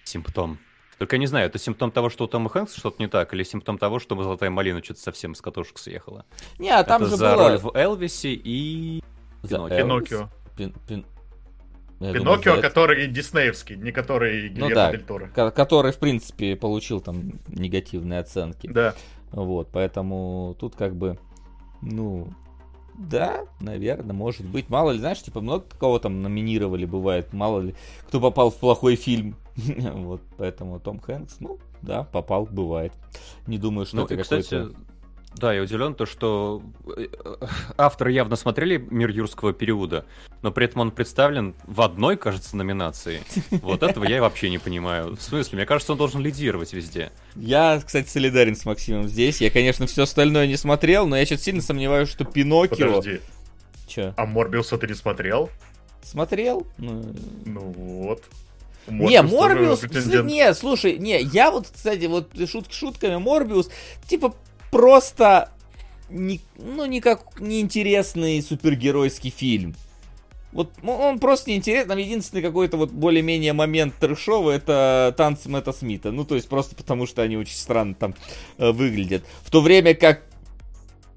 симптом. 0.09 0.59
Только 0.97 1.15
я 1.15 1.19
не 1.21 1.27
знаю, 1.27 1.47
это 1.47 1.57
симптом 1.57 1.91
того, 1.91 2.09
что 2.09 2.25
у 2.25 2.27
Тома 2.27 2.49
Хэнкса 2.49 2.77
что-то 2.77 3.01
не 3.01 3.07
так, 3.07 3.33
или 3.33 3.43
симптом 3.43 3.77
того, 3.77 3.99
что 3.99 4.21
«Золотая 4.21 4.49
малина» 4.49 4.83
что-то 4.83 4.99
совсем 4.99 5.33
с 5.33 5.41
катушек 5.41 5.77
съехала? 5.77 6.25
Не, 6.57 6.71
а 6.71 6.83
там 6.83 7.03
это 7.03 7.11
же 7.11 7.17
за 7.17 7.35
было... 7.35 7.49
роль 7.49 7.57
в 7.57 7.71
Элвисе 7.73 8.33
и... 8.33 9.01
Пиноккио. 9.41 10.29
Пин, 10.57 10.73
пин... 10.87 11.05
Пиноккио, 11.99 12.51
думаю, 12.51 12.61
который 12.61 13.07
диснеевский, 13.07 13.77
не 13.77 13.91
который 13.91 14.49
Гильермо 14.49 14.69
ну, 14.69 14.75
да, 14.75 14.91
Дель 14.91 15.03
Торо. 15.03 15.27
Который, 15.27 15.91
в 15.93 15.99
принципе, 15.99 16.57
получил 16.57 16.99
там 16.99 17.39
негативные 17.47 18.19
оценки. 18.19 18.67
Да. 18.67 18.93
Вот, 19.31 19.69
поэтому 19.71 20.55
тут 20.59 20.75
как 20.75 20.95
бы, 20.95 21.17
ну, 21.81 22.33
да, 22.99 23.45
наверное, 23.61 24.13
может 24.13 24.45
быть. 24.45 24.69
Мало 24.69 24.91
ли, 24.91 24.99
знаешь, 24.99 25.21
типа 25.21 25.39
много 25.39 25.63
кого 25.79 25.99
там 25.99 26.21
номинировали, 26.21 26.85
бывает. 26.85 27.31
Мало 27.31 27.61
ли, 27.61 27.75
кто 28.07 28.19
попал 28.19 28.51
в 28.51 28.57
плохой 28.57 28.95
фильм. 28.95 29.35
вот, 29.55 30.21
поэтому 30.37 30.79
Том 30.81 30.99
Хэнкс, 30.99 31.37
ну, 31.39 31.59
да, 31.81 32.03
попал, 32.03 32.45
бывает. 32.45 32.91
Не 33.47 33.57
думаю, 33.57 33.85
что 33.85 33.97
ну, 33.97 34.03
это 34.03 34.17
какой-то... 34.17 34.71
Да, 35.35 35.53
я 35.53 35.61
удивлен, 35.61 35.93
то, 35.93 36.05
что 36.05 36.61
э, 36.97 37.07
авторы 37.77 38.11
явно 38.11 38.35
смотрели 38.35 38.77
«Мир 38.77 39.09
юрского 39.09 39.53
периода», 39.53 40.05
но 40.41 40.51
при 40.51 40.65
этом 40.65 40.81
он 40.81 40.91
представлен 40.91 41.53
в 41.65 41.81
одной, 41.81 42.17
кажется, 42.17 42.57
номинации. 42.57 43.21
Вот 43.51 43.83
этого 43.83 44.05
я 44.05 44.21
вообще 44.21 44.49
не 44.49 44.57
понимаю. 44.57 45.15
В 45.15 45.21
смысле, 45.21 45.57
мне 45.57 45.65
кажется, 45.65 45.93
он 45.93 45.97
должен 45.97 46.21
лидировать 46.21 46.73
везде. 46.73 47.11
Я, 47.35 47.81
кстати, 47.85 48.09
солидарен 48.09 48.55
с 48.55 48.65
Максимом 48.65 49.07
здесь. 49.07 49.39
Я, 49.39 49.49
конечно, 49.49 49.85
все 49.87 50.03
остальное 50.03 50.47
не 50.47 50.57
смотрел, 50.57 51.07
но 51.07 51.15
я 51.15 51.25
сейчас 51.25 51.43
сильно 51.43 51.61
сомневаюсь, 51.61 52.09
что 52.09 52.25
Пиноккио... 52.25 52.87
Подожди. 52.87 53.21
Че? 53.87 54.13
А 54.17 54.25
Морбиуса 54.25 54.77
ты 54.77 54.87
не 54.87 54.93
смотрел? 54.93 55.49
Смотрел. 56.03 56.65
Ну, 56.77 57.13
ну 57.45 57.61
вот. 57.61 58.23
Морбиус 58.87 59.11
не, 59.11 59.21
Морбиус, 59.21 59.83
не, 60.23 60.53
слушай, 60.53 60.97
не, 60.97 61.21
я 61.21 61.51
вот, 61.51 61.67
кстати, 61.71 62.05
вот 62.05 62.29
шутки 62.49 62.73
шутками, 62.73 63.17
Морбиус, 63.17 63.69
типа, 64.07 64.33
просто 64.71 65.49
не, 66.09 66.41
ну, 66.57 66.85
никак 66.85 67.39
неинтересный 67.39 68.41
супергеройский 68.41 69.29
фильм. 69.29 69.75
Вот 70.51 70.71
ну, 70.81 70.93
он 70.93 71.19
просто 71.19 71.51
неинтересный. 71.51 71.89
Там 71.89 71.97
единственный 71.99 72.41
какой-то 72.41 72.77
вот 72.77 72.91
более-менее 72.91 73.53
момент 73.53 73.93
трешовый 73.99 74.55
это 74.55 75.13
танцы 75.15 75.47
Мэтта 75.47 75.71
Смита. 75.73 76.11
Ну, 76.11 76.25
то 76.25 76.35
есть 76.35 76.49
просто 76.49 76.75
потому, 76.75 77.05
что 77.05 77.21
они 77.21 77.37
очень 77.37 77.55
странно 77.55 77.93
там 77.93 78.15
э, 78.57 78.71
выглядят. 78.71 79.23
В 79.43 79.51
то 79.51 79.61
время 79.61 79.93
как 79.93 80.23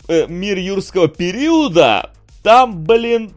э, 0.08 0.26
мир 0.26 0.58
юрского 0.58 1.08
периода, 1.08 2.12
там, 2.42 2.84
блин, 2.84 3.32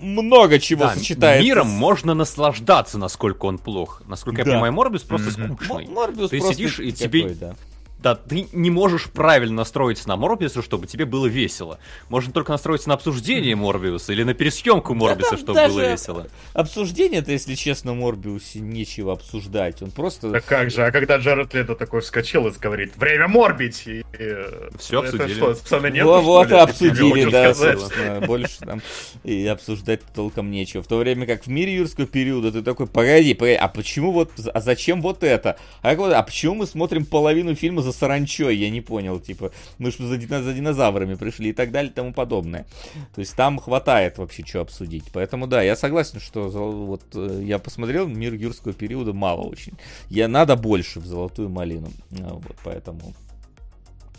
много 0.00 0.60
чего 0.60 0.84
да, 0.84 0.94
сочетается. 0.94 1.44
Миром 1.44 1.68
можно 1.68 2.14
наслаждаться, 2.14 2.98
насколько 2.98 3.46
он 3.46 3.58
плох. 3.58 4.02
Насколько 4.06 4.44
да. 4.44 4.50
я 4.50 4.54
понимаю, 4.56 4.72
Морбиус 4.72 5.02
просто 5.02 5.30
mm-hmm. 5.30 5.54
скучный. 5.54 5.88
Морбиус 5.88 6.30
Ты 6.30 6.40
сидишь 6.40 6.78
и 6.78 6.92
тебе 6.92 7.30
да. 7.30 7.56
Да, 7.98 8.14
ты 8.14 8.46
не 8.52 8.70
можешь 8.70 9.04
правильно 9.06 9.56
настроиться 9.56 10.08
на 10.08 10.16
Морбиуса, 10.16 10.62
чтобы 10.62 10.86
тебе 10.86 11.04
было 11.04 11.26
весело. 11.26 11.78
Можно 12.08 12.32
только 12.32 12.52
настроиться 12.52 12.88
на 12.88 12.94
обсуждение 12.94 13.56
Морбиуса 13.56 14.12
или 14.12 14.22
на 14.22 14.34
пересъемку 14.34 14.94
Морбиуса, 14.94 15.32
да, 15.32 15.36
чтобы 15.36 15.66
было 15.68 15.90
весело. 15.90 16.28
Обсуждение-то, 16.52 17.32
если 17.32 17.54
честно, 17.54 17.94
Морбиусе 17.94 18.60
нечего 18.60 19.12
обсуждать. 19.12 19.82
Он 19.82 19.90
просто... 19.90 20.30
Да 20.30 20.40
как 20.40 20.70
же, 20.70 20.84
а 20.84 20.92
когда 20.92 21.16
Джаред 21.16 21.54
Лето 21.54 21.74
такой 21.74 22.00
вскочил 22.00 22.46
и 22.46 22.52
говорит, 22.58 22.96
время 22.96 23.26
морбить! 23.26 23.82
И, 23.86 24.04
и... 24.18 24.34
Все 24.78 25.00
обсудили. 25.00 25.24
Это 25.24 25.34
что, 25.34 25.54
пацаны 25.54 25.90
нет? 25.90 26.04
Вот, 26.04 26.22
вот 26.22 26.52
обсудили, 26.52 27.30
да, 27.30 27.52
собственно. 27.54 28.20
Больше 28.20 28.58
там 28.60 28.80
и 29.24 29.46
обсуждать 29.46 30.02
толком 30.14 30.50
нечего. 30.50 30.82
В 30.82 30.86
то 30.86 30.98
время 30.98 31.26
как 31.26 31.44
в 31.44 31.48
мире 31.48 31.74
юрского 31.74 32.06
периода 32.06 32.52
ты 32.52 32.62
такой, 32.62 32.86
погоди, 32.86 33.34
погоди, 33.34 33.56
а 33.56 33.68
почему 33.68 34.12
вот, 34.12 34.30
а 34.52 34.60
зачем 34.60 35.02
вот 35.02 35.24
это? 35.24 35.58
А, 35.82 35.92
а 35.92 36.22
почему 36.22 36.54
мы 36.54 36.66
смотрим 36.66 37.04
половину 37.04 37.54
фильма 37.54 37.82
за 37.92 37.98
саранчой, 37.98 38.56
я 38.56 38.70
не 38.70 38.80
понял, 38.80 39.20
типа, 39.20 39.52
мы 39.78 39.90
же 39.90 40.06
за, 40.06 40.42
за 40.42 40.52
динозаврами 40.52 41.14
пришли 41.14 41.50
и 41.50 41.52
так 41.52 41.70
далее 41.70 41.90
и 41.90 41.94
тому 41.94 42.12
подобное. 42.12 42.66
То 43.14 43.20
есть 43.20 43.34
там 43.34 43.58
хватает 43.58 44.18
вообще 44.18 44.44
что 44.44 44.60
обсудить. 44.60 45.04
Поэтому 45.12 45.46
да, 45.46 45.62
я 45.62 45.76
согласен, 45.76 46.20
что 46.20 46.48
вот 46.48 47.02
э, 47.14 47.40
я 47.44 47.58
посмотрел 47.58 48.06
мир 48.06 48.34
юрского 48.34 48.74
периода 48.74 49.12
мало 49.12 49.42
очень. 49.42 49.72
Я 50.08 50.28
надо 50.28 50.56
больше 50.56 51.00
в 51.00 51.06
золотую 51.06 51.48
малину. 51.48 51.90
А, 52.20 52.34
вот, 52.34 52.56
поэтому 52.64 53.14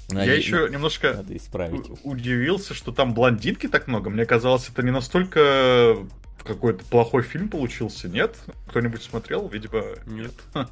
я 0.09 0.15
Надеюсь, 0.15 0.45
еще 0.45 0.67
немножко 0.71 1.13
надо 1.13 1.37
исправить. 1.37 1.85
удивился, 2.03 2.73
что 2.73 2.91
там 2.91 3.13
блондинки 3.13 3.67
так 3.67 3.87
много. 3.87 4.09
Мне 4.09 4.25
казалось, 4.25 4.67
это 4.67 4.81
не 4.81 4.91
настолько 4.91 5.97
какой-то 6.43 6.83
плохой 6.85 7.23
фильм 7.23 7.49
получился, 7.49 8.07
нет? 8.07 8.35
Кто-нибудь 8.67 9.01
смотрел? 9.01 9.47
Видимо, 9.47 9.83
нет. 10.05 10.33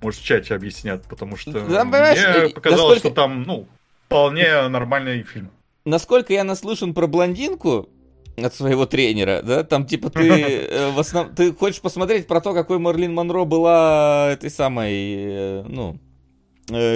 Может, 0.00 0.20
в 0.20 0.24
чате 0.24 0.54
объяснят, 0.54 1.02
потому 1.04 1.36
что 1.36 1.52
да, 1.52 1.84
мне 1.84 2.48
показалось, 2.48 2.94
насколько... 2.94 2.98
что 2.98 3.10
там, 3.10 3.42
ну, 3.42 3.66
вполне 4.06 4.68
нормальный 4.68 5.22
фильм. 5.22 5.50
Насколько 5.84 6.32
я 6.32 6.44
наслышан 6.44 6.94
про 6.94 7.06
блондинку, 7.06 7.88
от 8.36 8.54
своего 8.54 8.86
тренера, 8.86 9.42
да, 9.42 9.64
там 9.64 9.84
типа 9.84 10.10
ты 10.10 10.28
э, 10.30 10.90
в 10.92 11.00
основном 11.00 11.34
ты 11.34 11.52
хочешь 11.52 11.80
посмотреть 11.80 12.28
про 12.28 12.40
то, 12.40 12.54
какой 12.54 12.78
Марлин 12.78 13.12
Монро 13.12 13.44
была 13.44 14.30
этой 14.30 14.48
самой, 14.48 14.92
э, 14.94 15.64
ну, 15.66 15.98
Э, 15.98 16.07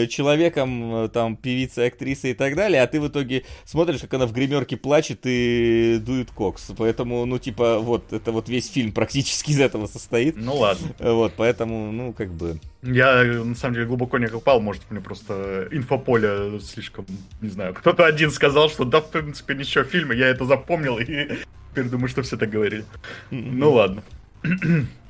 человеком, 0.09 1.05
э, 1.05 1.09
там, 1.09 1.37
певицей, 1.37 1.87
актрисой 1.87 2.33
и 2.33 2.35
так 2.35 2.55
далее, 2.55 2.83
а 2.83 2.87
ты 2.87 3.01
в 3.01 3.09
итоге 3.09 3.45
смотришь, 3.65 4.01
как 4.01 4.15
она 4.15 4.27
в 4.27 4.33
гримерке 4.33 4.77
плачет 4.77 5.21
и 5.25 5.99
дует 6.01 6.31
кокс. 6.31 6.71
Поэтому, 6.77 7.25
ну, 7.27 7.39
типа, 7.39 7.79
вот, 7.79 8.13
это 8.13 8.33
вот 8.33 8.49
весь 8.49 8.71
фильм 8.71 8.93
практически 8.93 9.51
из 9.51 9.61
этого 9.61 9.87
состоит. 9.87 10.37
Ну, 10.37 10.57
ладно. 10.57 10.89
Вот, 10.99 11.35
поэтому, 11.37 11.93
ну, 11.93 12.13
как 12.13 12.33
бы... 12.33 12.59
Я, 12.83 13.23
на 13.23 13.55
самом 13.55 13.75
деле, 13.75 13.87
глубоко 13.87 14.19
не 14.19 14.27
копал, 14.27 14.61
может, 14.61 14.83
мне 14.91 15.01
просто 15.01 15.69
инфополе 15.71 16.59
слишком, 16.61 17.07
не 17.41 17.49
знаю, 17.49 17.75
кто-то 17.75 18.05
один 18.05 18.31
сказал, 18.31 18.69
что 18.69 18.85
да, 18.85 19.01
в 19.01 19.11
принципе, 19.11 19.55
ничего 19.55 19.85
фильма, 19.85 20.15
я 20.15 20.29
это 20.29 20.45
запомнил, 20.45 20.99
и 20.99 21.05
теперь 21.71 21.85
думаю, 21.85 22.09
что 22.09 22.23
все 22.23 22.37
так 22.37 22.51
говорили. 22.51 22.85
Ну, 23.31 23.73
ладно. 23.73 24.03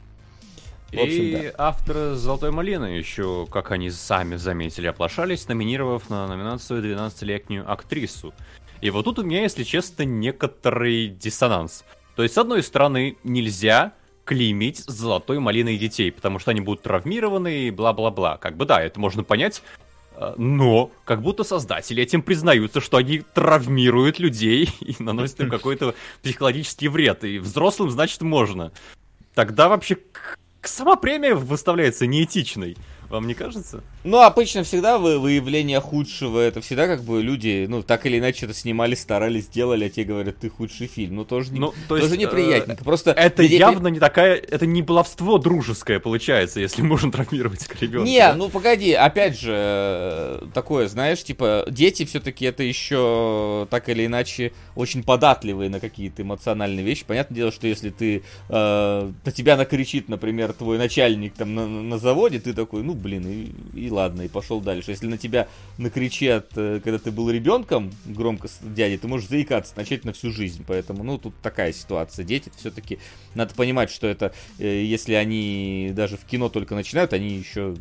и 0.93 1.51
да. 1.57 1.69
авторы 1.69 2.15
«Золотой 2.15 2.51
малины» 2.51 2.85
еще, 2.85 3.47
как 3.51 3.71
они 3.71 3.91
сами 3.91 4.37
заметили, 4.37 4.87
оплошались, 4.87 5.49
номинировав 5.49 6.11
на 6.11 6.27
номинацию 6.27 6.83
12-летнюю 6.83 7.71
актрису. 7.71 8.35
И 8.81 8.91
вот 8.91 9.05
тут 9.05 9.19
у 9.19 9.23
меня, 9.23 9.43
если 9.43 9.65
честно, 9.65 10.03
некоторый 10.03 11.09
диссонанс. 11.09 11.85
То 12.17 12.23
есть, 12.23 12.35
с 12.35 12.39
одной 12.39 12.63
стороны, 12.63 13.17
нельзя 13.25 13.95
клеймить 14.25 14.79
с 14.79 14.93
золотой 14.93 15.39
малиной 15.39 15.79
детей, 15.79 16.13
потому 16.13 16.39
что 16.39 16.51
они 16.51 16.61
будут 16.61 16.83
травмированы 16.83 17.65
и 17.65 17.71
бла-бла-бла. 17.71 18.37
Как 18.37 18.57
бы 18.57 18.67
да, 18.67 18.83
это 18.83 19.01
можно 19.01 19.25
понять, 19.25 19.63
а, 20.15 20.35
но 20.37 20.91
как 21.05 21.23
будто 21.23 21.45
создатели 21.45 22.03
этим 22.03 22.23
признаются, 22.23 22.81
что 22.81 22.99
они 22.99 23.21
травмируют 23.35 24.19
людей 24.19 24.69
и 24.81 24.95
наносят 24.99 25.41
им 25.41 25.51
какой-то 25.51 25.95
психологический 26.23 26.89
вред. 26.89 27.25
И 27.25 27.39
взрослым, 27.39 27.91
значит, 27.91 28.21
можно. 28.23 28.73
Тогда 29.35 29.69
вообще 29.69 29.97
сама 30.69 30.97
премия 30.97 31.35
выставляется 31.35 32.07
неэтичной. 32.07 32.77
Вам 33.13 33.27
не 33.27 33.35
кажется? 33.35 33.85
Ну, 34.05 34.23
обычно 34.23 34.65
всегда 34.65 34.97
вы, 34.97 35.19
выявление 35.19 35.81
худшего, 35.81 36.41
это 36.41 36.63
всегда 36.63 36.87
как 36.87 37.03
бы 37.03 37.23
люди, 37.23 37.67
ну, 37.69 37.83
так 37.83 38.07
или 38.07 38.19
иначе 38.19 38.47
это 38.47 38.55
снимали, 38.55 38.95
старались, 38.95 39.49
делали, 39.49 39.85
а 39.85 39.91
те 39.91 40.05
говорят, 40.05 40.39
ты 40.39 40.49
худший 40.49 40.87
фильм. 40.87 41.17
Ну, 41.17 41.27
тоже, 41.27 41.53
не, 41.53 41.61
ну, 41.61 41.75
то 41.89 41.99
тоже 41.99 42.05
есть, 42.07 42.17
неприятненько. 42.17 42.83
Просто 42.83 43.11
это 43.11 43.43
дети... 43.43 43.61
явно 43.61 43.89
не 43.89 44.01
такая, 44.01 44.37
это 44.37 44.65
не 44.65 44.81
баловство 44.81 45.37
дружеское 45.37 46.01
получается, 46.01 46.61
если 46.61 46.81
можно 46.81 47.13
травмировать 47.13 47.69
ребенка. 47.83 48.09
Не, 48.09 48.21
да? 48.21 48.35
ну, 48.35 48.49
погоди, 48.49 48.95
опять 48.95 49.39
же, 49.39 49.53
э, 49.55 50.47
такое, 50.55 50.89
знаешь, 50.89 51.23
типа, 51.23 51.67
дети 51.69 52.07
все-таки 52.07 52.47
это 52.47 52.63
еще 52.63 53.69
так 53.71 53.91
или 53.91 54.07
иначе 54.07 54.53
очень 54.75 55.03
податливые 55.03 55.69
на 55.69 55.81
какие-то 55.81 56.23
эмоциональные 56.23 56.83
вещи. 56.83 57.05
Понятное 57.07 57.37
дело, 57.37 57.53
что 57.53 57.67
если 57.67 57.91
ты, 57.91 58.23
э, 58.49 59.13
на 59.23 59.33
тебя 59.33 59.59
накричит, 59.59 60.09
например, 60.09 60.55
твой 60.55 60.79
начальник 60.79 61.35
там 61.35 61.55
на, 61.55 61.67
на 61.67 61.99
заводе, 61.99 62.41
ты 62.41 62.55
такой, 62.55 62.83
ну, 62.83 63.02
блин, 63.03 63.27
и, 63.27 63.53
и 63.79 63.91
ладно, 63.91 64.23
и 64.23 64.29
пошел 64.29 64.61
дальше. 64.61 64.93
Если 64.93 65.07
на 65.07 65.19
тебя 65.19 65.49
накричат, 65.79 66.53
э, 66.57 66.81
когда 66.83 66.99
ты 66.99 67.11
был 67.11 67.31
ребенком, 67.31 67.93
громко 68.07 68.49
с 68.49 68.59
дядей, 68.63 68.97
ты 68.97 69.09
можешь 69.09 69.29
заикаться, 69.29 69.75
начать 69.77 70.05
на 70.05 70.13
всю 70.13 70.31
жизнь. 70.31 70.65
Поэтому, 70.67 71.03
ну, 71.03 71.19
тут 71.19 71.35
такая 71.43 71.73
ситуация. 71.73 72.25
Дети 72.25 72.51
все-таки, 72.57 72.99
надо 73.35 73.55
понимать, 73.55 73.91
что 73.91 74.07
это, 74.07 74.33
э, 74.59 74.85
если 74.85 75.15
они 75.15 75.93
даже 75.95 76.17
в 76.17 76.25
кино 76.25 76.49
только 76.49 76.75
начинают, 76.75 77.13
они 77.13 77.31
еще 77.31 77.75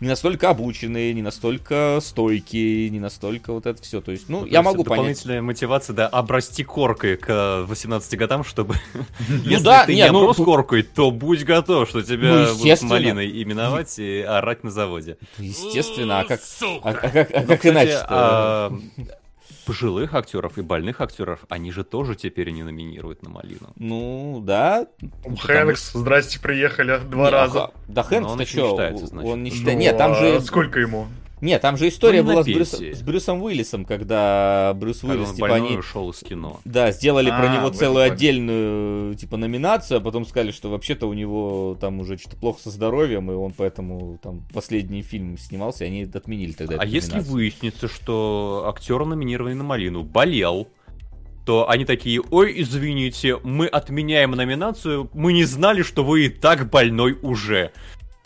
не 0.00 0.08
настолько 0.08 0.50
обученные, 0.50 1.14
не 1.14 1.22
настолько 1.22 1.98
стойкие, 2.02 2.90
не 2.90 3.00
настолько 3.00 3.52
вот 3.52 3.66
это 3.66 3.82
все. 3.82 4.00
То 4.00 4.12
есть, 4.12 4.28
ну, 4.28 4.40
ну 4.40 4.46
я 4.46 4.62
могу 4.62 4.84
понять. 4.84 4.98
Дополнительная 4.98 5.42
мотивация, 5.42 5.94
да, 5.94 6.06
обрасти 6.06 6.64
коркой 6.64 7.16
к 7.16 7.64
18 7.66 8.18
годам, 8.18 8.44
чтобы... 8.44 8.74
Ну 9.28 9.50
Если 9.50 9.86
ты 9.86 9.94
не 9.94 10.02
оброс 10.02 10.36
коркой, 10.36 10.82
то 10.82 11.10
будь 11.10 11.44
готов, 11.44 11.88
что 11.88 12.02
тебя 12.02 12.46
ну, 12.48 12.56
будут 12.56 12.82
малиной 12.82 13.42
именовать 13.42 13.98
и 13.98 14.20
орать 14.20 14.64
на 14.64 14.70
заводе. 14.70 15.16
Естественно, 15.38 16.20
а 16.20 16.24
как, 16.24 16.40
а, 16.60 16.90
а 16.90 16.94
как, 16.94 17.28
как 17.46 17.66
иначе 17.66 17.98
а, 18.08 18.72
пожилых 19.66 20.14
актеров 20.14 20.56
и 20.58 20.62
больных 20.62 21.00
актеров, 21.00 21.40
они 21.48 21.72
же 21.72 21.84
тоже 21.84 22.14
теперь 22.14 22.50
не 22.50 22.62
номинируют 22.62 23.22
на 23.22 23.30
Малину. 23.30 23.72
Ну, 23.76 24.40
да. 24.42 24.86
Хэнкс, 25.40 25.90
что... 25.90 25.98
здрасте, 25.98 26.40
приехали 26.40 26.98
два 26.98 27.26
не, 27.26 27.30
раза. 27.30 27.64
А, 27.64 27.72
да, 27.88 28.02
Хэнкс, 28.04 28.32
ты 28.34 28.44
что? 28.46 28.74
Он 28.74 29.42
не 29.42 29.50
считается. 29.50 29.72
Ну, 29.72 29.78
Нет, 29.78 29.98
там 29.98 30.14
же... 30.14 30.36
А 30.36 30.40
сколько 30.40 30.80
ему? 30.80 31.08
Нет, 31.40 31.60
там 31.60 31.76
же 31.76 31.88
история 31.88 32.22
ну, 32.22 32.32
была 32.32 32.42
с, 32.42 32.46
Брюс, 32.46 32.72
с 32.72 33.02
Брюсом 33.02 33.42
Уиллисом, 33.42 33.84
когда 33.84 34.72
Брюс 34.74 35.04
Уиллис, 35.04 35.32
типа, 35.32 35.54
они... 35.54 35.76
ушел 35.76 36.10
из 36.10 36.20
кино. 36.20 36.60
Да, 36.64 36.92
сделали 36.92 37.28
а, 37.28 37.38
про 37.38 37.54
него 37.54 37.68
целую 37.70 38.04
отдельную, 38.04 39.14
типа, 39.14 39.36
номинацию, 39.36 39.98
а 39.98 40.00
потом 40.00 40.24
сказали, 40.24 40.50
что 40.50 40.70
вообще-то 40.70 41.06
у 41.06 41.12
него 41.12 41.76
там 41.78 42.00
уже 42.00 42.16
что-то 42.16 42.36
плохо 42.36 42.62
со 42.62 42.70
здоровьем, 42.70 43.30
и 43.30 43.34
он 43.34 43.52
поэтому 43.52 44.18
там 44.22 44.46
последний 44.52 45.02
фильм 45.02 45.36
снимался, 45.36 45.84
и 45.84 45.88
они 45.88 46.02
отменили 46.04 46.52
тогда 46.52 46.76
А 46.78 46.86
если 46.86 47.20
выяснится, 47.20 47.86
что 47.86 48.64
актер, 48.66 49.04
номинированный 49.04 49.54
на 49.54 49.64
Малину, 49.64 50.04
болел, 50.04 50.68
то 51.44 51.70
они 51.70 51.84
такие, 51.84 52.20
ой, 52.30 52.60
извините, 52.60 53.38
мы 53.44 53.66
отменяем 53.66 54.32
номинацию, 54.32 55.08
мы 55.14 55.32
не 55.32 55.44
знали, 55.44 55.82
что 55.82 56.02
вы 56.02 56.26
и 56.26 56.28
так 56.28 56.70
больной 56.70 57.16
уже. 57.22 57.72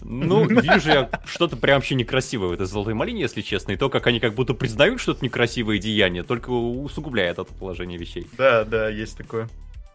Ну, 0.03 0.47
вижу 0.49 0.91
я 0.91 1.11
что-то 1.25 1.57
прям 1.57 1.77
вообще 1.77 1.95
некрасивое 1.95 2.49
в 2.49 2.53
этой 2.53 2.67
золотой 2.67 2.95
малине, 2.95 3.23
если 3.23 3.43
честно. 3.43 3.73
И 3.73 3.77
то, 3.77 3.89
как 3.89 4.07
они 4.07 4.21
как 4.21 4.35
будто 4.35 4.55
признают 4.55 5.01
что-то 5.01 5.25
некрасивое 5.25 5.79
деяние, 5.79 6.23
только 6.23 6.51
усугубляет 6.51 7.39
это 7.39 7.53
положение 7.53 7.99
вещей. 7.99 8.27
Да, 8.37 8.65
да, 8.65 8.89
есть 8.89 9.17
такое. 9.17 9.49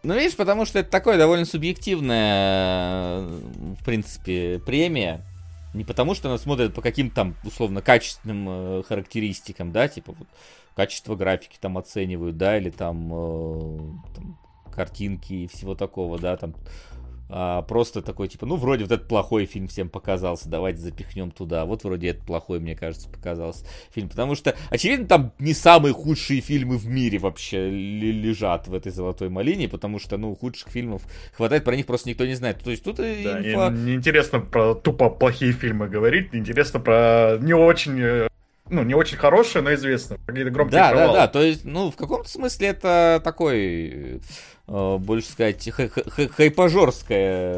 Ну, 0.03 0.13
видишь, 0.13 0.35
потому 0.35 0.65
что 0.65 0.79
это 0.79 0.89
такое 0.91 1.17
довольно 1.17 1.45
субъективная, 1.45 3.21
в 3.21 3.83
принципе, 3.83 4.61
премия. 4.63 5.25
Не 5.73 5.83
потому, 5.83 6.13
что 6.13 6.29
она 6.29 6.37
смотрит 6.37 6.73
по 6.73 6.81
каким-то 6.81 7.15
там, 7.15 7.35
условно, 7.43 7.81
качественным 7.81 8.45
э, 8.47 8.83
характеристикам, 8.87 9.71
да, 9.71 9.87
типа 9.89 10.13
вот 10.17 10.27
качество 10.75 11.15
графики 11.15 11.57
там 11.59 11.77
оценивают, 11.77 12.37
да, 12.37 12.57
или 12.57 12.69
там, 12.69 13.11
э, 13.11 13.77
там 14.15 14.37
картинки 14.73 15.33
и 15.33 15.47
всего 15.47 15.75
такого, 15.75 16.19
да, 16.19 16.37
там 16.37 16.53
а, 17.27 17.63
просто 17.63 18.01
такой, 18.01 18.27
типа, 18.27 18.45
ну, 18.45 18.55
вроде 18.55 18.83
вот 18.83 18.91
этот 18.91 19.07
плохой 19.07 19.45
фильм 19.45 19.67
всем 19.67 19.89
показался, 19.89 20.47
давайте 20.47 20.79
запихнем 20.79 21.31
туда. 21.31 21.65
Вот 21.65 21.83
вроде 21.83 22.09
этот 22.09 22.23
плохой, 22.25 22.59
мне 22.59 22.75
кажется, 22.75 23.09
показался 23.09 23.65
фильм. 23.91 24.09
Потому 24.09 24.35
что, 24.35 24.55
очевидно, 24.69 25.07
там 25.07 25.33
не 25.39 25.53
самые 25.53 25.93
худшие 25.93 26.41
фильмы 26.41 26.77
в 26.77 26.87
мире 26.87 27.17
вообще 27.17 27.69
лежат 27.69 28.67
в 28.67 28.73
этой 28.73 28.91
золотой 28.91 29.29
малине, 29.29 29.67
потому 29.67 29.99
что, 29.99 30.17
ну, 30.17 30.35
худших 30.35 30.69
фильмов 30.69 31.01
хватает, 31.33 31.63
про 31.63 31.75
них 31.75 31.85
просто 31.85 32.09
никто 32.09 32.25
не 32.25 32.35
знает. 32.35 32.63
То 32.63 32.71
есть 32.71 32.83
тут 32.83 32.97
да, 32.97 33.03
инфа... 33.03 33.69
Неинтересно 33.71 34.39
про 34.39 34.75
тупо 34.75 35.09
плохие 35.09 35.51
фильмы 35.51 35.87
говорить, 35.87 36.29
интересно 36.33 36.79
про 36.79 37.37
не 37.39 37.53
очень 37.53 37.99
э, 37.99 38.27
ну, 38.69 38.83
не 38.83 38.95
очень 38.95 39.17
хорошие, 39.17 39.61
но 39.61 39.73
известные. 39.73 40.19
Какие-то 40.25 40.49
громкие 40.49 40.79
Да, 40.79 40.89
провалы. 40.89 41.13
да, 41.13 41.19
да. 41.21 41.27
То 41.27 41.41
есть, 41.41 41.65
ну, 41.65 41.91
в 41.91 41.95
каком-то 41.95 42.29
смысле 42.29 42.69
это 42.69 43.21
такой 43.23 44.21
больше 44.67 45.29
сказать, 45.29 45.69
хайпажорская 45.69 47.53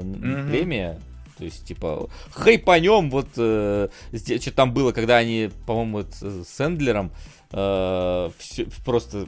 mm-hmm. 0.00 0.48
премия. 0.48 1.00
То 1.38 1.44
есть, 1.44 1.64
типа, 1.66 2.08
хайпанем, 2.30 3.10
вот, 3.10 3.28
э, 3.36 3.88
что 4.12 4.52
там 4.52 4.72
было, 4.72 4.92
когда 4.92 5.16
они, 5.16 5.50
по-моему, 5.66 6.04
с 6.10 6.60
Эндлером 6.60 7.10
э, 7.50 8.30
все, 8.38 8.66
просто 8.84 9.26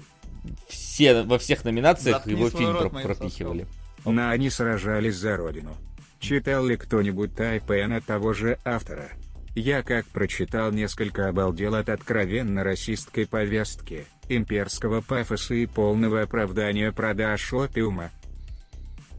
все, 0.68 1.22
во 1.22 1.38
всех 1.38 1.64
номинациях 1.64 2.18
Заткни 2.18 2.34
его 2.34 2.50
фильм 2.50 2.76
рот, 2.76 2.92
пропихивали. 2.92 3.66
На 4.04 4.30
они 4.30 4.50
сражались 4.50 5.16
за 5.16 5.36
родину. 5.36 5.76
Читал 6.20 6.64
ли 6.64 6.76
кто-нибудь 6.76 7.34
Тайпена 7.34 8.00
того 8.00 8.32
же 8.32 8.58
автора? 8.64 9.10
Я 9.54 9.84
как 9.84 10.06
прочитал 10.06 10.72
несколько 10.72 11.28
обалдел 11.28 11.76
от 11.76 11.88
откровенно 11.88 12.64
расистской 12.64 13.24
повестки 13.26 14.04
имперского 14.28 15.00
пафоса 15.00 15.54
и 15.54 15.66
полного 15.66 16.22
оправдания 16.22 16.90
продаж 16.90 17.52
опиума. 17.52 18.10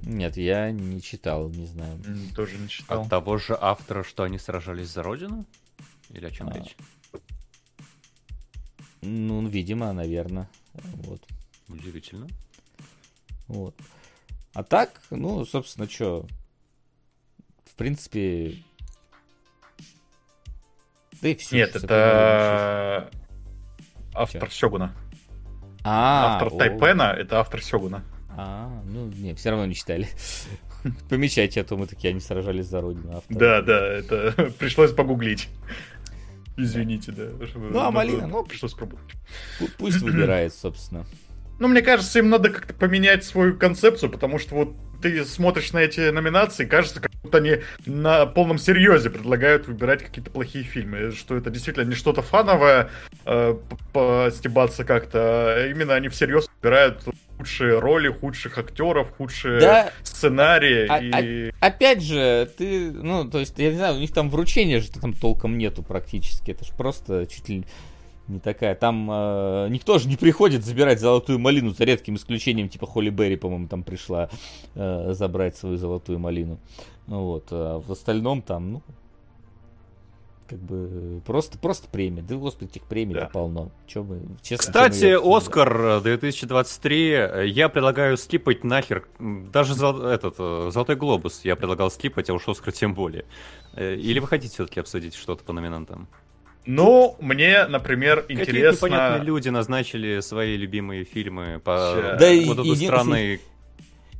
Нет, 0.01 0.35
я 0.35 0.71
не 0.71 1.01
читал, 1.01 1.49
не 1.49 1.65
знаю. 1.65 1.99
Тоже 2.35 2.57
не 2.57 2.67
читал. 2.67 3.03
От 3.03 3.09
того 3.09 3.37
же 3.37 3.57
автора, 3.59 4.03
что 4.03 4.23
они 4.23 4.37
сражались 4.37 4.89
за 4.89 5.03
родину? 5.03 5.45
Или 6.09 6.25
о 6.25 6.31
чем 6.31 6.49
а. 6.49 6.53
речь? 6.53 6.75
Ну, 9.01 9.47
видимо, 9.47 9.93
наверное. 9.93 10.49
Вот. 10.73 11.21
Удивительно. 11.69 12.27
Вот. 13.47 13.75
А 14.53 14.63
так, 14.63 15.01
ну, 15.09 15.45
собственно, 15.45 15.89
что? 15.89 16.27
В 17.65 17.75
принципе... 17.75 18.63
Да 21.25 21.29
и 21.29 21.35
все. 21.35 21.55
Нет, 21.55 21.75
это 21.75 23.09
автор? 24.13 24.51
Сёгуна. 24.51 24.93
А, 25.83 26.35
автор 26.35 26.51
Тайпена— 26.51 27.15
это 27.17 27.39
автор 27.39 27.63
Сёгуна. 27.63 28.03
А, 28.29 28.69
ну, 28.85 29.07
не, 29.07 29.33
все 29.33 29.49
равно 29.49 29.65
не 29.65 29.73
читали. 29.73 30.07
Помечайте, 31.09 31.61
а 31.61 31.63
то 31.63 31.77
мы 31.77 31.87
такие, 31.87 32.11
они 32.11 32.19
сражались 32.19 32.67
за 32.67 32.79
родину. 32.79 33.17
Автор. 33.17 33.37
Да, 33.37 33.63
да, 33.63 33.87
это 33.87 34.53
пришлось 34.59 34.93
погуглить. 34.93 35.49
Извините, 36.57 37.11
да. 37.11 37.23
Ну, 37.55 37.79
а 37.79 37.89
Малина, 37.89 38.27
ну, 38.27 38.43
пришлось 38.43 38.75
пробовать. 38.75 39.11
Пусть 39.79 40.01
выбирает, 40.01 40.53
собственно. 40.53 41.07
Ну, 41.59 41.67
мне 41.67 41.81
кажется, 41.81 42.19
им 42.19 42.29
надо 42.29 42.49
как-то 42.49 42.73
поменять 42.73 43.23
свою 43.23 43.57
концепцию, 43.57 44.09
потому 44.09 44.39
что 44.39 44.55
вот 44.55 44.75
ты 45.01 45.23
смотришь 45.25 45.71
на 45.71 45.79
эти 45.79 46.09
номинации, 46.09 46.65
кажется, 46.65 46.99
как 46.99 47.11
будто 47.21 47.37
они 47.37 47.57
на 47.85 48.25
полном 48.25 48.57
серьезе 48.57 49.09
предлагают 49.09 49.67
выбирать 49.67 50.03
какие-то 50.03 50.31
плохие 50.31 50.63
фильмы. 50.63 51.11
Что 51.11 51.37
это 51.37 51.49
действительно 51.49 51.83
не 51.83 51.95
что-то 51.95 52.21
фановое, 52.21 52.89
э, 53.25 53.55
постебаться 53.93 54.83
как-то, 54.83 55.19
а 55.19 55.67
именно 55.67 55.93
они 55.93 56.09
всерьез 56.09 56.49
выбирают 56.61 57.03
худшие 57.37 57.79
роли, 57.79 58.09
худших 58.09 58.57
актеров, 58.57 59.11
худшие 59.17 59.59
да. 59.59 59.91
сценарии. 60.03 60.87
А, 60.89 61.21
и... 61.21 61.51
а, 61.59 61.67
опять 61.67 62.01
же, 62.01 62.49
ты, 62.57 62.91
ну, 62.91 63.29
то 63.29 63.39
есть, 63.39 63.57
я 63.57 63.71
не 63.71 63.77
знаю, 63.77 63.95
у 63.95 63.99
них 63.99 64.13
там 64.13 64.29
вручения 64.29 64.79
же 64.79 64.89
там 64.89 65.13
толком 65.13 65.57
нету 65.57 65.83
практически. 65.83 66.51
Это 66.51 66.65
же 66.65 66.71
просто 66.75 67.27
чуть 67.27 67.49
ли 67.49 67.65
не 68.27 68.39
такая. 68.39 68.75
Там 68.75 69.09
э, 69.11 69.67
никто 69.69 69.97
же 69.99 70.07
не 70.07 70.15
приходит 70.15 70.65
забирать 70.65 70.99
золотую 70.99 71.39
малину, 71.39 71.71
за 71.71 71.83
редким 71.83 72.15
исключением, 72.15 72.69
типа 72.69 72.87
Холли 72.87 73.09
Берри, 73.09 73.35
по-моему, 73.35 73.67
там 73.67 73.83
пришла 73.83 74.29
э, 74.73 75.13
забрать 75.13 75.55
свою 75.57 75.77
золотую 75.77 76.19
малину. 76.19 76.59
Вот. 77.07 77.47
А 77.51 77.79
в 77.79 77.91
остальном 77.91 78.41
там, 78.41 78.73
ну, 78.73 78.81
как 80.47 80.59
бы 80.59 81.21
просто, 81.25 81.57
просто 81.57 81.87
премия. 81.87 82.21
Да, 82.21 82.35
господи, 82.35 82.69
этих 82.69 82.83
премий 82.83 83.15
да. 83.15 83.29
полно. 83.31 83.71
Че 83.87 84.03
мы, 84.03 84.21
честно, 84.41 84.65
Кстати, 84.65 85.15
Оскар 85.15 86.01
2023 86.01 87.47
я 87.47 87.69
предлагаю 87.69 88.17
скипать 88.17 88.63
нахер. 88.63 89.07
Даже 89.19 89.73
за, 89.73 89.87
этот 89.87 90.35
э, 90.37 90.69
Золотой 90.71 90.95
Глобус 90.95 91.41
я 91.43 91.55
предлагал 91.55 91.89
скипать, 91.89 92.29
а 92.29 92.33
уж 92.33 92.47
Оскар 92.47 92.73
тем 92.73 92.93
более. 92.93 93.25
Э, 93.73 93.95
или 93.95 94.19
вы 94.19 94.27
хотите 94.27 94.53
все-таки 94.53 94.79
обсудить 94.79 95.15
что-то 95.15 95.43
по 95.43 95.53
номинантам? 95.53 96.07
Ну, 96.65 97.15
мне, 97.19 97.65
например, 97.67 98.21
Какие 98.21 98.41
интересно... 98.41 98.71
Какие 98.71 98.89
непонятные 98.89 99.25
люди 99.25 99.49
назначили 99.49 100.19
свои 100.21 100.57
любимые 100.57 101.03
фильмы 101.03 101.61
по 101.63 102.17
да 102.19 102.31
вот 102.45 102.59
этой 102.59 102.75
странной 102.75 103.41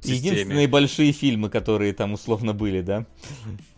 Единственные 0.04 0.68
большие 0.68 1.12
фильмы, 1.12 1.50
которые 1.50 1.94
там 1.94 2.14
условно 2.14 2.54
были, 2.54 2.82
да? 2.82 3.06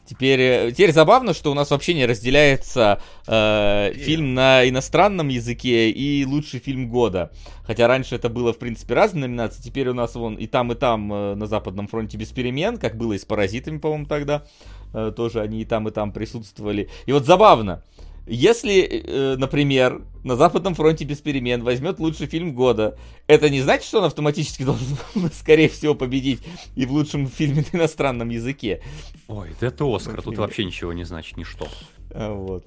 Теперь, 0.06 0.40
э, 0.40 0.72
теперь 0.72 0.94
забавно, 0.94 1.34
что 1.34 1.52
у 1.52 1.54
нас 1.54 1.70
вообще 1.70 1.94
не 1.94 2.06
разделяется 2.06 3.02
э, 3.28 3.92
фильм 3.94 4.36
на 4.36 4.68
иностранном 4.68 5.28
языке 5.28 5.90
и 5.90 6.26
лучший 6.26 6.62
фильм 6.62 6.88
года. 6.88 7.32
Хотя 7.66 7.90
раньше 7.90 8.16
это 8.16 8.30
было, 8.30 8.54
в 8.54 8.58
принципе, 8.58 8.94
разные 8.94 9.28
номинации. 9.28 9.62
Теперь 9.62 9.90
у 9.90 9.94
нас 9.94 10.16
вон 10.16 10.36
и 10.36 10.48
там, 10.48 10.72
и 10.72 10.76
там 10.76 11.12
э, 11.12 11.36
на 11.36 11.46
Западном 11.46 11.90
фронте 11.90 12.18
без 12.18 12.30
перемен, 12.30 12.78
как 12.78 12.96
было 12.96 13.14
и 13.14 13.18
с 13.18 13.26
«Паразитами», 13.26 13.80
по-моему, 13.80 14.06
тогда. 14.06 14.46
Э, 14.94 15.12
тоже 15.14 15.42
они 15.42 15.62
и 15.62 15.66
там, 15.66 15.90
и 15.90 15.92
там 15.92 16.14
присутствовали. 16.14 16.90
И 17.06 17.12
вот 17.12 17.26
забавно. 17.26 17.84
Если, 18.28 18.82
э, 18.82 19.36
например, 19.38 20.02
на 20.24 20.36
Западном 20.36 20.76
фронте 20.76 21.06
без 21.06 21.20
перемен 21.20 21.64
возьмет 21.64 22.00
лучший 22.00 22.28
фильм 22.28 22.54
года, 22.54 22.98
это 23.28 23.50
не 23.50 23.62
значит, 23.62 23.86
что 23.88 24.00
он 24.00 24.06
автоматически 24.06 24.64
должен, 24.66 24.98
скорее 25.34 25.70
всего, 25.70 25.96
победить 25.96 26.42
и 26.76 26.86
в 26.86 26.92
лучшем 26.92 27.28
фильме 27.28 27.64
на 27.72 27.78
иностранном 27.78 28.30
языке. 28.30 28.82
Ой, 29.28 29.50
это 29.60 29.96
Оскар, 29.96 30.22
тут 30.22 30.38
вообще 30.38 30.66
ничего 30.66 30.92
не 30.92 31.06
значит, 31.06 31.38
ничто. 31.38 31.68
А, 32.12 32.34
вот. 32.34 32.66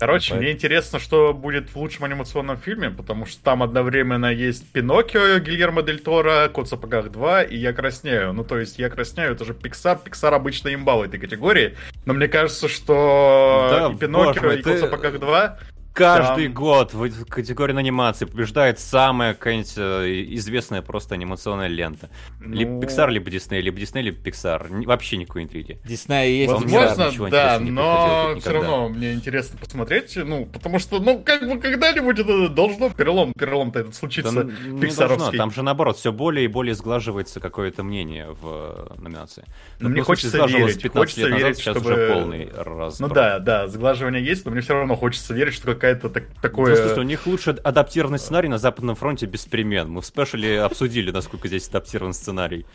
Короче, 0.00 0.30
Поэтому... 0.30 0.40
мне 0.40 0.52
интересно, 0.52 0.98
что 0.98 1.34
будет 1.34 1.68
в 1.68 1.76
лучшем 1.76 2.04
анимационном 2.04 2.56
фильме, 2.56 2.88
потому 2.88 3.26
что 3.26 3.42
там 3.44 3.62
одновременно 3.62 4.32
есть 4.32 4.66
Пиноккио 4.72 5.38
Гильермо 5.40 5.82
Дель 5.82 6.00
Торо, 6.00 6.48
Кот 6.48 6.66
в 6.66 6.70
сапогах 6.70 7.12
2 7.12 7.42
и 7.42 7.56
Я 7.58 7.74
краснею. 7.74 8.32
Ну, 8.32 8.42
то 8.42 8.58
есть 8.58 8.78
Я 8.78 8.88
краснею, 8.88 9.32
это 9.32 9.44
же 9.44 9.52
Pixar. 9.52 10.02
Pixar 10.02 10.34
обычно 10.34 10.72
имба 10.72 10.96
в 10.96 11.02
этой 11.02 11.20
категории. 11.20 11.76
Но 12.06 12.14
мне 12.14 12.28
кажется, 12.28 12.66
что 12.66 13.68
да, 13.70 13.92
и 13.92 13.98
Пиноккио, 13.98 14.52
и 14.52 14.62
Кот 14.62 14.76
в 14.76 14.80
сапогах 14.80 15.20
2 15.20 15.58
Каждый 15.92 16.44
там... 16.44 16.54
год 16.54 16.94
в 16.94 17.24
категории 17.26 17.76
анимации 17.76 18.24
побеждает 18.24 18.78
самая 18.78 19.34
какая-нибудь 19.34 19.74
э, 19.76 20.24
известная 20.36 20.82
просто 20.82 21.14
анимационная 21.14 21.66
лента. 21.66 22.10
Ну... 22.40 22.54
Либо 22.54 22.72
Pixar, 22.84 23.10
либо 23.10 23.28
Disney, 23.28 23.60
либо 23.60 23.78
Disney, 23.78 24.02
либо 24.02 24.18
Pixar. 24.18 24.84
Вообще 24.84 25.16
никакой 25.16 25.42
интриги. 25.42 25.80
Disney 25.84 26.30
есть. 26.30 26.52
Возможно, 26.52 27.30
да, 27.30 27.58
но 27.60 28.36
все 28.40 28.52
равно 28.52 28.88
мне 28.88 29.12
интересно 29.12 29.58
посмотреть, 29.58 30.16
ну, 30.16 30.46
потому 30.46 30.78
что, 30.78 31.00
ну, 31.00 31.22
как 31.22 31.48
бы 31.48 31.60
когда-нибудь 31.60 32.18
это 32.18 32.48
должно 32.48 32.90
перелом, 32.90 33.32
перелом-то 33.32 33.80
этот 33.80 33.94
случиться 33.94 34.44
да, 34.44 34.44
не 34.44 34.94
должно, 34.94 35.30
там 35.32 35.50
же 35.50 35.62
наоборот, 35.62 35.96
все 35.96 36.12
более 36.12 36.44
и 36.44 36.48
более 36.48 36.74
сглаживается 36.74 37.40
какое-то 37.40 37.82
мнение 37.82 38.28
в 38.30 38.88
э, 38.90 39.00
номинации. 39.00 39.44
Но 39.80 39.88
ну, 39.88 39.94
мне 39.94 40.02
хочется 40.02 40.38
верить, 40.46 40.82
15 40.82 40.92
хочется 40.92 41.20
лет 41.20 41.30
назад, 41.30 41.42
верить, 41.42 41.58
сейчас 41.58 41.76
чтобы... 41.76 41.92
уже 41.92 42.12
полный 42.12 42.50
раз. 42.54 43.00
Ну 43.00 43.08
да, 43.08 43.38
да, 43.38 43.68
сглаживание 43.68 44.24
есть, 44.24 44.44
но 44.44 44.50
мне 44.50 44.60
все 44.60 44.74
равно 44.74 44.96
хочется 44.96 45.34
верить, 45.34 45.54
что 45.54 45.74
какая-то 45.80 46.10
так, 46.10 46.24
такое... 46.42 46.76
Ну, 46.76 46.82
слушай, 46.86 46.98
у 46.98 47.02
них 47.06 47.26
лучше 47.26 47.50
адаптированный 47.50 48.18
сценарий 48.18 48.48
на 48.48 48.58
Западном 48.58 48.94
фронте 48.94 49.26
без 49.26 49.46
перемен. 49.46 49.90
Мы 49.90 50.02
в 50.02 50.06
спешле 50.06 50.60
обсудили, 50.60 51.10
насколько 51.10 51.48
здесь 51.48 51.68
адаптирован 51.68 52.12
сценарий. 52.12 52.66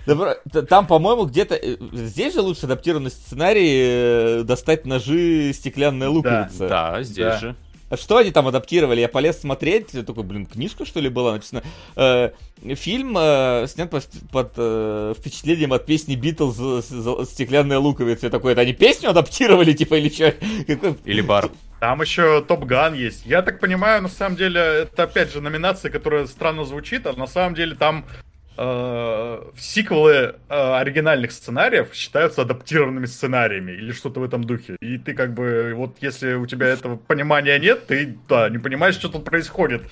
Там, 0.68 0.88
по-моему, 0.88 1.26
где-то... 1.26 1.56
Э, 1.56 1.78
здесь 1.94 2.34
же 2.34 2.42
лучше 2.42 2.66
адаптированный 2.66 3.12
сценарий 3.12 4.40
э, 4.40 4.44
достать 4.44 4.86
ножи 4.86 5.54
стеклянная 5.54 6.10
луковица. 6.10 6.68
Да, 6.68 6.92
да 6.92 7.04
здесь 7.04 7.26
да. 7.26 7.38
же. 7.38 7.56
А 7.90 7.98
что 7.98 8.18
они 8.18 8.32
там 8.32 8.48
адаптировали? 8.48 9.02
Я 9.02 9.08
полез 9.08 9.40
смотреть, 9.40 9.94
я 9.94 10.04
такой, 10.04 10.24
блин, 10.24 10.48
книжка 10.48 10.86
что 10.86 11.00
ли 11.00 11.10
была 11.10 11.34
написана? 11.34 11.62
Э, 11.96 12.32
фильм 12.74 13.16
э, 13.18 13.68
снят 13.68 13.92
под, 13.92 14.08
под 14.32 14.54
э, 14.58 15.14
впечатлением 15.18 15.72
от 15.72 15.86
песни 15.86 16.16
Битлз 16.16 16.58
«Стеклянная 17.30 17.78
луковица». 17.78 18.26
Я 18.26 18.32
такой, 18.32 18.54
это 18.54 18.62
они 18.62 18.74
песню 18.74 19.12
адаптировали, 19.12 19.74
типа, 19.74 19.96
или 19.96 20.10
что? 20.10 20.34
Или 21.06 21.22
бар. 21.22 21.52
Там 21.80 22.02
еще 22.02 22.42
Топ 22.42 22.64
Ган 22.64 22.96
есть. 22.96 23.26
Я 23.26 23.44
так 23.44 23.60
понимаю, 23.60 24.02
на 24.02 24.10
самом 24.10 24.36
деле, 24.36 24.60
это 24.60 25.04
опять 25.04 25.32
же 25.32 25.42
номинация, 25.42 25.92
которая 25.92 26.26
странно 26.26 26.66
звучит, 26.66 27.06
а 27.06 27.14
на 27.14 27.28
самом 27.28 27.54
деле 27.54 27.76
там 27.76 28.06
э, 28.58 29.42
сиквелы 29.58 30.14
э, 30.14 30.34
оригинальных 30.50 31.32
сценариев 31.32 31.94
считаются 31.94 32.42
адаптированными 32.44 33.06
сценариями 33.06 33.72
или 33.72 33.92
что-то 33.92 34.20
в 34.20 34.24
этом 34.24 34.44
духе. 34.44 34.78
И 34.82 34.98
ты 34.98 35.14
как 35.14 35.34
бы, 35.34 35.74
вот 35.76 35.98
если 36.02 36.34
у 36.34 36.46
тебя 36.46 36.68
этого 36.68 36.98
понимания 36.98 37.58
нет, 37.60 37.88
ты, 37.88 38.18
да, 38.28 38.50
не 38.50 38.58
понимаешь, 38.58 38.96
что 38.96 39.10
тут 39.10 39.26
происходит. 39.26 39.84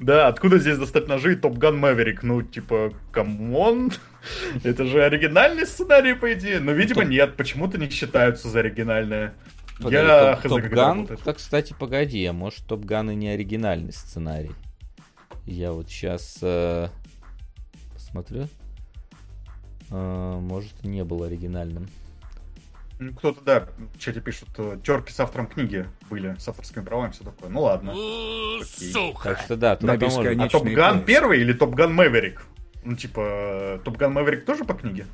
Да, 0.00 0.28
откуда 0.28 0.58
здесь 0.58 0.78
достать 0.78 1.08
ножи 1.08 1.32
и 1.32 1.36
Top 1.36 1.58
Gun 1.58 1.78
Maverick? 1.78 2.22
Ну, 2.22 2.42
типа, 2.42 2.92
come 3.12 3.58
on, 3.58 3.92
это 4.64 4.84
же 4.86 5.02
оригинальный 5.02 5.66
сценарий, 5.66 6.14
по 6.14 6.32
идее. 6.32 6.60
Но, 6.60 6.72
видимо, 6.72 7.04
нет, 7.04 7.36
почему-то 7.36 7.78
не 7.78 7.88
считаются 7.88 8.48
за 8.48 8.60
оригинальное. 8.60 9.34
Погоди, 9.78 9.96
я 9.96 10.36
Top 10.36 10.60
Gun, 10.60 11.06
так, 11.06 11.38
кстати, 11.38 11.74
погоди, 11.78 12.24
а 12.26 12.34
может 12.34 12.66
Top 12.66 12.84
Gun 12.84 13.10
и 13.12 13.14
не 13.14 13.30
оригинальный 13.30 13.94
сценарий? 13.94 14.52
Я 15.46 15.72
вот 15.72 15.88
сейчас 15.88 16.38
э, 16.42 16.88
посмотрю. 18.10 18.48
Э, 19.90 20.38
может, 20.40 20.84
не 20.84 21.04
был 21.04 21.22
оригинальным. 21.22 21.88
Кто-то, 23.16 23.40
да, 23.40 23.68
в 23.94 23.98
чате 23.98 24.20
пишут, 24.20 24.48
э, 24.58 24.78
терки 24.84 25.12
с 25.12 25.20
автором 25.20 25.46
книги 25.46 25.86
были, 26.10 26.36
с 26.38 26.46
авторскими 26.48 26.84
правами, 26.84 27.12
все 27.12 27.24
такое. 27.24 27.48
Ну 27.48 27.62
ладно. 27.62 27.94
Сука! 28.64 29.30
Так 29.30 29.40
что 29.40 29.56
да, 29.56 29.76
тут 29.76 29.88
А 29.88 30.48
Top 30.48 30.64
Gun 30.64 31.04
первый 31.04 31.40
или 31.40 31.52
Top 31.52 31.74
Gun 31.74 31.94
Maverick? 31.94 32.44
Ну, 32.84 32.96
типа, 32.96 33.80
Top 33.84 33.96
Gun 33.96 34.12
Maverick 34.12 34.44
тоже 34.44 34.64
по 34.64 34.74
книге? 34.74 35.06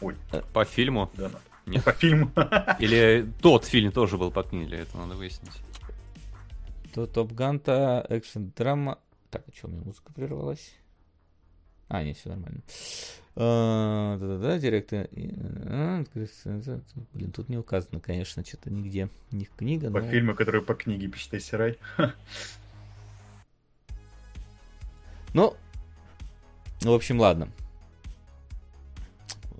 Ой. 0.00 0.14
По 0.52 0.64
фильму? 0.64 1.10
Да, 1.14 1.30
нет. 1.66 1.84
По 1.84 1.92
фильму. 1.92 2.30
Или 2.78 3.26
тот 3.42 3.64
фильм 3.64 3.92
тоже 3.92 4.16
был 4.16 4.30
по 4.30 4.42
книге, 4.42 4.76
это 4.76 4.96
надо 4.96 5.14
выяснить. 5.14 5.52
То 6.94 7.06
Топ 7.06 7.32
Ганта, 7.32 8.06
экшен 8.08 8.52
драма. 8.56 8.98
Так, 9.30 9.42
а 9.46 9.56
что 9.56 9.66
у 9.66 9.70
меня 9.70 9.82
музыка 9.84 10.12
прервалась? 10.12 10.77
А, 11.88 12.02
нет, 12.02 12.16
все 12.16 12.28
нормально. 12.28 12.60
А, 13.34 14.18
да-да-да, 14.18 14.58
директор. 14.58 15.08
А, 15.66 16.04
блин, 17.14 17.32
тут 17.32 17.48
не 17.48 17.56
указано, 17.56 18.00
конечно, 18.00 18.44
что-то 18.44 18.70
нигде. 18.70 19.08
Не 19.30 19.44
книга, 19.44 19.90
По 19.90 20.00
но... 20.00 20.10
фильму, 20.10 20.34
который 20.34 20.60
по 20.60 20.74
книге 20.74 21.08
пишет 21.08 21.34
Эйсерай. 21.34 21.78
Ну, 25.34 25.54
в 26.80 26.90
общем, 26.90 27.20
ладно. 27.20 27.48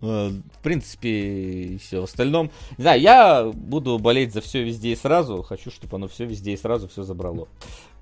Э, 0.01 0.29
в 0.29 0.62
принципе, 0.62 1.77
все 1.79 2.01
в 2.01 2.05
остальном. 2.05 2.51
Не 2.79 2.83
знаю, 2.83 3.01
я 3.01 3.45
буду 3.53 3.99
болеть 3.99 4.33
за 4.33 4.41
все 4.41 4.62
везде 4.64 4.93
и 4.93 4.97
сразу. 4.97 5.43
Хочу, 5.43 5.71
чтобы 5.71 5.97
оно 5.97 6.09
все 6.09 6.25
везде 6.25 6.53
и 6.53 6.57
сразу 6.57 6.88
все 6.88 7.03
забрало. 7.03 7.49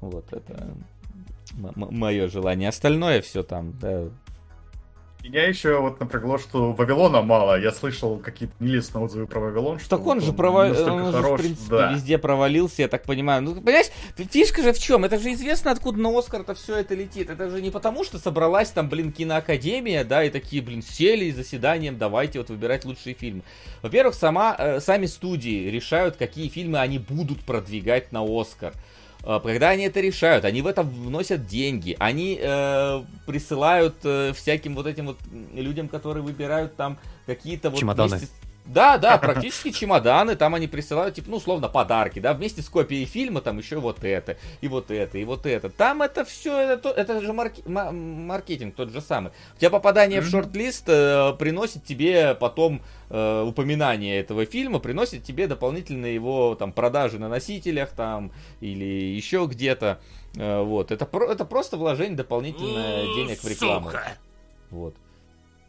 Вот 0.01 0.33
это 0.33 0.77
мое 1.57 2.29
желание. 2.29 2.69
Остальное 2.69 3.21
все 3.23 3.43
там, 3.43 3.73
да, 3.81 4.09
меня 5.29 5.49
еще 5.49 5.81
вот 5.81 5.99
напрягло, 5.99 6.39
что 6.39 6.73
Вавилона 6.73 7.21
мало. 7.21 7.61
Я 7.61 7.73
слышал 7.73 8.19
какие-то 8.19 8.55
нелестные 8.61 9.05
отзывы 9.05 9.27
про 9.27 9.41
Вавилон. 9.41 9.79
Что 9.81 9.97
так 9.97 10.07
он, 10.07 10.21
же, 10.21 10.33
провалился, 10.33 10.93
он 10.93 11.13
хорош, 11.13 11.27
же, 11.27 11.35
в 11.35 11.37
принципе, 11.47 11.77
да. 11.77 11.93
везде 11.93 12.19
провалился, 12.19 12.83
я 12.83 12.89
так 12.89 13.03
понимаю. 13.03 13.43
Ну, 13.43 13.55
понимаешь, 13.61 13.89
фишка 14.17 14.63
же 14.63 14.73
в 14.73 14.79
чем? 14.79 15.05
Это 15.05 15.19
же 15.19 15.33
известно, 15.33 15.73
откуда 15.73 15.99
на 15.99 16.17
Оскар-то 16.17 16.55
все 16.55 16.77
это 16.77 16.95
летит. 16.95 17.29
Это 17.29 17.51
же 17.51 17.61
не 17.61 17.71
потому, 17.71 18.05
что 18.05 18.19
собралась 18.19 18.71
там, 18.71 18.89
блин, 18.89 19.13
киноакадемия, 19.13 20.05
да, 20.05 20.23
и 20.23 20.31
такие, 20.31 20.63
блин, 20.63 20.83
сели 20.83 21.31
заседанием, 21.31 21.99
давайте 21.99 22.39
вот 22.39 22.51
выбирать 22.51 22.85
лучшие 22.85 23.15
фильмы. 23.15 23.43
Во-первых, 23.83 24.15
сама, 24.15 24.55
э, 24.57 24.81
сами 24.81 25.07
студии 25.07 25.69
решают, 25.69 26.17
какие 26.17 26.49
фильмы 26.49 26.79
они 26.79 26.99
будут 26.99 27.41
продвигать 27.41 28.13
на 28.13 28.23
Оскар. 28.23 28.75
А, 29.29 29.41
когда 29.41 29.71
они 29.71 29.85
это 29.85 30.01
решают, 30.01 30.45
они 30.45 30.63
в 30.63 30.69
это 30.69 30.83
вносят 30.85 31.47
деньги, 31.47 31.97
они 31.99 32.39
э, 32.41 33.03
присылают 33.27 33.97
э, 34.05 34.33
всяким 34.33 34.77
вот 34.77 34.87
этим 34.87 35.07
вот 35.07 35.19
людям, 35.53 35.89
которые 35.89 36.23
выбирают 36.23 36.77
там 36.77 36.97
какие-то 37.27 37.71
вот 37.71 37.81
Чемоданы. 37.81 38.19
Вместе... 38.19 38.29
Да, 38.67 38.99
да, 38.99 39.19
практически 39.19 39.71
чемоданы, 39.71 40.35
там 40.35 40.55
они 40.55 40.67
присылают, 40.67 41.15
типа, 41.15 41.31
ну, 41.31 41.37
условно, 41.37 41.69
подарки, 41.69 42.19
да, 42.19 42.35
вместе 42.35 42.63
с 42.63 42.69
копией 42.69 43.05
фильма, 43.05 43.41
там 43.41 43.59
еще 43.59 43.77
вот 43.79 44.03
это, 44.03 44.37
и 44.61 44.69
вот 44.69 44.91
это, 44.91 45.19
и 45.19 45.25
вот 45.25 45.47
это. 45.47 45.71
Там 45.71 46.03
это 46.03 46.25
все, 46.25 46.59
это, 46.59 46.91
это 46.91 47.21
же 47.21 47.33
марки, 47.33 47.63
маркетинг 47.67 48.75
тот 48.75 48.91
же 48.91 49.01
самый. 49.01 49.33
У 49.55 49.59
тебя 49.59 49.71
попадание 49.71 50.19
mm-hmm. 50.19 50.23
в 50.23 50.31
шорт-лист 50.31 50.85
э, 50.89 51.33
приносит 51.39 51.85
тебе 51.85 52.35
потом 52.35 52.83
э, 53.09 53.43
упоминание 53.43 54.19
этого 54.19 54.45
фильма, 54.47 54.81
приносит 54.81 55.23
тебе 55.23 55.47
дополнительные 55.47 56.15
его 56.15 56.55
там 56.57 56.73
продажи 56.73 57.19
на 57.19 57.29
носителях 57.29 57.91
там 57.91 58.33
или 58.61 58.85
еще 58.85 59.47
где-то. 59.49 60.01
Э, 60.37 60.63
вот, 60.63 60.91
это, 60.91 61.09
это 61.23 61.45
просто 61.45 61.77
вложение 61.77 62.17
дополнительное 62.17 63.05
денег 63.15 63.39
в 63.39 63.49
рекламу. 63.49 63.91
Вот. 64.71 64.97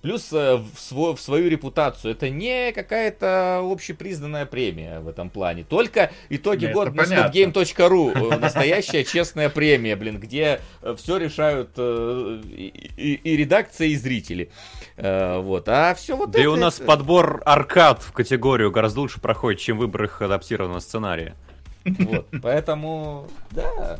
Плюс 0.07 0.31
э, 0.31 0.55
в, 0.55 0.79
свой, 0.79 1.17
в 1.17 1.19
свою 1.19 1.49
репутацию. 1.49 2.13
Это 2.13 2.29
не 2.29 2.71
какая-то 2.71 3.59
общепризнанная 3.61 4.45
премия 4.45 5.01
в 5.01 5.09
этом 5.09 5.29
плане. 5.29 5.65
Только 5.65 6.11
итоги 6.29 6.63
Нет, 6.63 6.73
года 6.73 6.91
на 6.91 7.01
stopgame.ru. 7.01 8.33
Э, 8.33 8.37
настоящая 8.39 9.03
честная 9.03 9.49
премия, 9.49 9.97
блин, 9.97 10.17
где 10.17 10.61
э, 10.81 10.95
все 10.97 11.17
решают 11.17 11.71
и, 11.77 12.71
и, 12.95 13.13
и 13.15 13.35
редакция, 13.35 13.87
и 13.87 13.97
зрители. 13.97 14.49
Вот. 14.95 15.67
А 15.67 15.93
все 15.93 16.15
вот 16.15 16.31
да 16.31 16.39
это... 16.39 16.43
и 16.45 16.45
у 16.45 16.55
нас 16.55 16.79
подбор 16.79 17.41
аркад 17.45 18.01
в 18.01 18.13
категорию 18.13 18.71
гораздо 18.71 19.01
лучше 19.01 19.19
проходит, 19.19 19.59
чем 19.59 19.77
выбор 19.77 20.05
их 20.05 20.21
адаптированного 20.21 20.79
сценария. 20.79 21.35
Вот. 21.83 22.27
Поэтому, 22.41 23.27
да, 23.51 23.99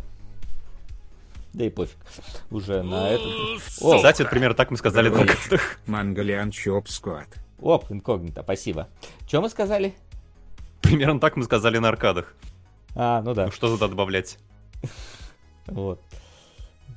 да 1.57 1.65
и 1.65 1.69
пофиг. 1.69 1.97
Уже 2.51 2.83
на 2.83 3.09
этот... 3.09 3.25
О, 3.81 3.97
Кстати, 3.97 4.23
примерно 4.23 4.55
так 4.55 4.69
мы 4.71 4.77
сказали 4.77 5.09
на 5.09 5.25
картах. 5.25 5.79
Мангалиан 5.87 6.51
Чоп 6.51 6.87
Сквад. 6.87 7.27
Оп, 7.59 7.91
инкогнито, 7.91 8.43
спасибо. 8.43 8.87
Что 9.27 9.41
мы 9.41 9.49
сказали? 9.49 9.95
Примерно 10.81 11.19
так 11.19 11.35
мы 11.35 11.43
сказали 11.43 11.79
на 11.79 11.89
аркадах. 11.89 12.35
А, 12.95 13.21
ну 13.23 13.33
да. 13.33 13.45
Ну 13.47 13.51
что 13.51 13.69
туда 13.69 13.87
добавлять? 13.87 14.37
Вот. 15.65 15.99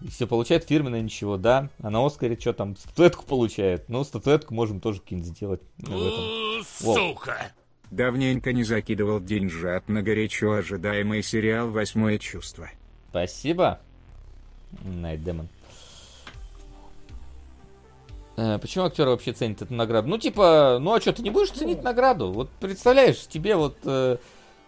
Все 0.08 0.28
получает 0.28 0.62
фирменное 0.62 1.00
ничего, 1.00 1.36
да. 1.36 1.70
А 1.82 1.90
на 1.90 2.06
Оскаре 2.06 2.38
что 2.38 2.52
там, 2.52 2.76
статуэтку 2.76 3.26
получает. 3.26 3.88
Ну, 3.88 4.04
статуэтку 4.04 4.54
можем 4.54 4.78
тоже 4.78 5.00
какие-нибудь 5.00 5.32
сделать. 5.32 5.60
Ну, 5.78 6.62
сука! 6.62 7.50
Давненько 7.90 8.52
не 8.52 8.62
закидывал 8.62 9.18
деньжат 9.18 9.88
на 9.88 10.02
горячо 10.02 10.52
ожидаемый 10.52 11.24
сериал 11.24 11.68
«Восьмое 11.70 12.18
чувство». 12.18 12.70
Спасибо. 13.10 13.80
Найт 14.84 15.22
Демон. 15.22 15.48
Э, 18.36 18.58
почему 18.58 18.84
актеры 18.84 19.10
вообще 19.10 19.32
ценят 19.32 19.62
эту 19.62 19.74
награду? 19.74 20.08
Ну, 20.08 20.18
типа, 20.18 20.78
ну 20.80 20.94
а 20.94 21.00
что, 21.00 21.12
ты 21.12 21.22
не 21.22 21.30
будешь 21.30 21.50
ценить 21.50 21.82
награду? 21.82 22.32
Вот 22.32 22.48
представляешь, 22.60 23.26
тебе 23.26 23.54
вот, 23.56 23.76
э, 23.84 24.16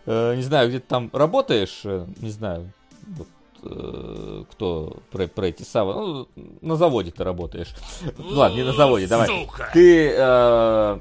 э, 0.07 0.34
не 0.36 0.42
знаю, 0.42 0.68
где-то 0.68 0.86
там 0.86 1.11
работаешь, 1.12 1.80
э, 1.84 2.07
не 2.20 2.30
знаю, 2.30 2.70
вот, 3.07 3.28
э, 3.62 4.44
кто 4.50 4.98
про, 5.11 5.26
про 5.26 5.46
эти 5.46 5.62
самые, 5.62 5.96
ну, 5.96 6.28
на 6.61 6.76
заводе 6.76 7.12
ты 7.12 7.24
работаешь. 7.24 7.74
Ладно, 8.18 8.57
не 8.57 8.62
на 8.62 8.72
заводе, 8.72 9.07
давай. 9.07 9.48
Ты 9.72 10.12
э, 10.16 10.98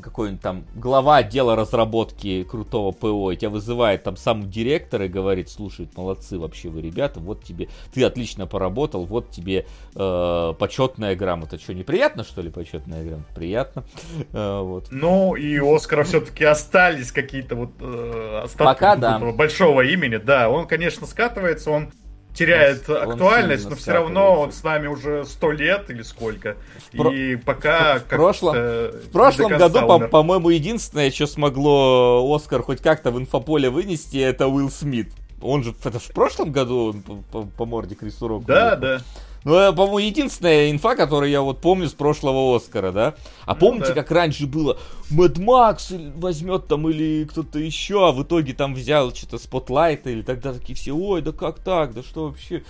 какой-нибудь 0.00 0.40
там 0.40 0.64
глава 0.74 1.18
отдела 1.18 1.56
разработки 1.56 2.44
крутого 2.44 2.92
ПО, 2.92 3.32
и 3.32 3.36
тебя 3.36 3.50
вызывает 3.50 4.02
там 4.02 4.16
сам 4.16 4.50
директор 4.50 5.02
и 5.02 5.08
говорит, 5.08 5.48
слушай, 5.48 5.88
молодцы 5.96 6.38
вообще 6.38 6.68
вы, 6.68 6.82
ребята, 6.82 7.20
вот 7.20 7.44
тебе, 7.44 7.68
ты 7.92 8.04
отлично 8.04 8.46
поработал, 8.46 9.04
вот 9.04 9.30
тебе 9.30 9.66
э, 9.94 10.54
почетная 10.58 11.16
грамота. 11.16 11.58
Что, 11.58 11.74
неприятно, 11.74 12.24
что 12.24 12.42
ли, 12.42 12.50
почетная 12.50 13.04
грамота? 13.04 13.34
Приятно. 13.34 13.84
Э, 14.32 14.60
вот. 14.60 14.88
Ну, 14.90 15.36
и 15.36 15.58
у 15.58 15.74
Оскара 15.74 16.04
все-таки 16.04 16.44
остались 16.44 17.12
какие-то 17.12 17.54
вот 17.56 17.70
э, 17.80 18.40
остатки 18.44 18.64
Пока, 18.64 18.96
да. 18.96 19.18
большого 19.18 19.82
имени. 19.82 20.16
Да, 20.16 20.50
он, 20.50 20.66
конечно, 20.66 21.06
скатывается, 21.06 21.70
он 21.70 21.90
теряет 22.38 22.88
он, 22.88 22.96
актуальность, 22.96 23.64
он 23.64 23.70
но 23.70 23.76
все 23.76 23.92
равно 23.92 24.40
он 24.40 24.52
с 24.52 24.62
нами 24.62 24.86
уже 24.86 25.24
сто 25.24 25.50
лет 25.50 25.90
или 25.90 26.02
сколько. 26.02 26.56
В 26.92 27.10
и 27.10 27.36
пока 27.36 27.98
в 27.98 28.04
прошлом, 28.04 28.54
в 28.54 29.10
прошлом 29.12 29.48
году, 29.56 29.80
по- 29.86 30.08
по-моему, 30.08 30.50
единственное, 30.50 31.10
что 31.10 31.26
смогло 31.26 32.34
Оскар 32.34 32.62
хоть 32.62 32.80
как-то 32.80 33.10
в 33.10 33.18
инфополе 33.18 33.70
вынести, 33.70 34.18
это 34.18 34.46
Уилл 34.48 34.70
Смит. 34.70 35.12
Он 35.40 35.62
же 35.62 35.74
это 35.84 35.98
в 35.98 36.08
прошлом 36.12 36.50
году 36.50 36.96
по, 37.06 37.14
по, 37.42 37.46
по 37.46 37.64
морде 37.64 37.94
Крису 37.94 38.26
Року. 38.26 38.44
Да, 38.46 38.76
да. 38.76 39.00
Ну, 39.44 39.54
это, 39.54 39.72
по-моему, 39.72 39.98
единственная 39.98 40.70
инфа, 40.70 40.96
которую 40.96 41.30
я 41.30 41.42
вот 41.42 41.60
помню 41.60 41.88
с 41.88 41.92
прошлого 41.92 42.56
Оскара, 42.56 42.92
да? 42.92 43.14
А 43.46 43.54
ну, 43.54 43.60
помните, 43.60 43.88
да. 43.88 43.94
как 43.94 44.10
раньше 44.10 44.46
было? 44.46 44.78
Мэд 45.10 45.38
Макс 45.38 45.92
возьмет 46.16 46.66
там 46.66 46.88
или 46.88 47.24
кто-то 47.24 47.58
еще, 47.58 48.08
а 48.08 48.12
в 48.12 48.22
итоге 48.22 48.52
там 48.52 48.74
взял 48.74 49.14
что-то 49.14 49.38
Спотлайт 49.38 50.06
или 50.06 50.22
тогда 50.22 50.52
такие 50.52 50.74
все, 50.76 50.92
ой, 50.92 51.22
да 51.22 51.32
как 51.32 51.60
так, 51.60 51.94
да 51.94 52.02
что 52.02 52.28
вообще? 52.28 52.64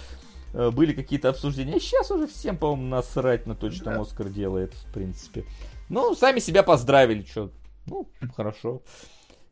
Э, 0.52 0.70
были 0.70 0.92
какие-то 0.92 1.30
обсуждения. 1.30 1.74
А 1.74 1.80
сейчас 1.80 2.10
уже 2.10 2.26
всем, 2.26 2.56
по-моему, 2.56 2.88
насрать 2.88 3.46
на 3.46 3.54
то, 3.54 3.70
что 3.70 3.84
там 3.84 4.00
Оскар 4.00 4.28
делает, 4.28 4.74
в 4.74 4.92
принципе. 4.92 5.44
Ну, 5.88 6.14
сами 6.14 6.38
себя 6.38 6.62
поздравили, 6.62 7.24
что. 7.24 7.50
Ну, 7.86 8.08
хорошо. 8.36 8.82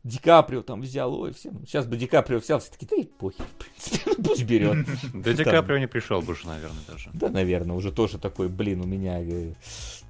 Ди 0.07 0.19
Каприо 0.19 0.61
там 0.61 0.81
взял, 0.81 1.13
ой, 1.13 1.33
всем. 1.33 1.65
Сейчас 1.65 1.85
бы 1.85 1.97
Ди 1.97 2.07
Каприо 2.07 2.39
взял, 2.39 2.59
все 2.59 2.71
таки 2.71 2.85
да 2.85 2.95
и 2.95 3.03
похер, 3.03 3.45
в 3.45 3.63
принципе, 3.63 4.11
ну, 4.17 4.23
пусть 4.23 4.43
берет. 4.43 4.87
Да 5.13 5.33
Ди 5.33 5.43
Каприо 5.43 5.77
не 5.77 5.87
пришел 5.87 6.21
бы 6.21 6.31
уже, 6.31 6.47
наверное, 6.47 6.81
даже. 6.87 7.09
Да, 7.13 7.29
наверное, 7.29 7.75
уже 7.75 7.91
тоже 7.91 8.17
такой, 8.17 8.47
блин, 8.47 8.81
у 8.81 8.85
меня 8.85 9.19
э, 9.21 9.53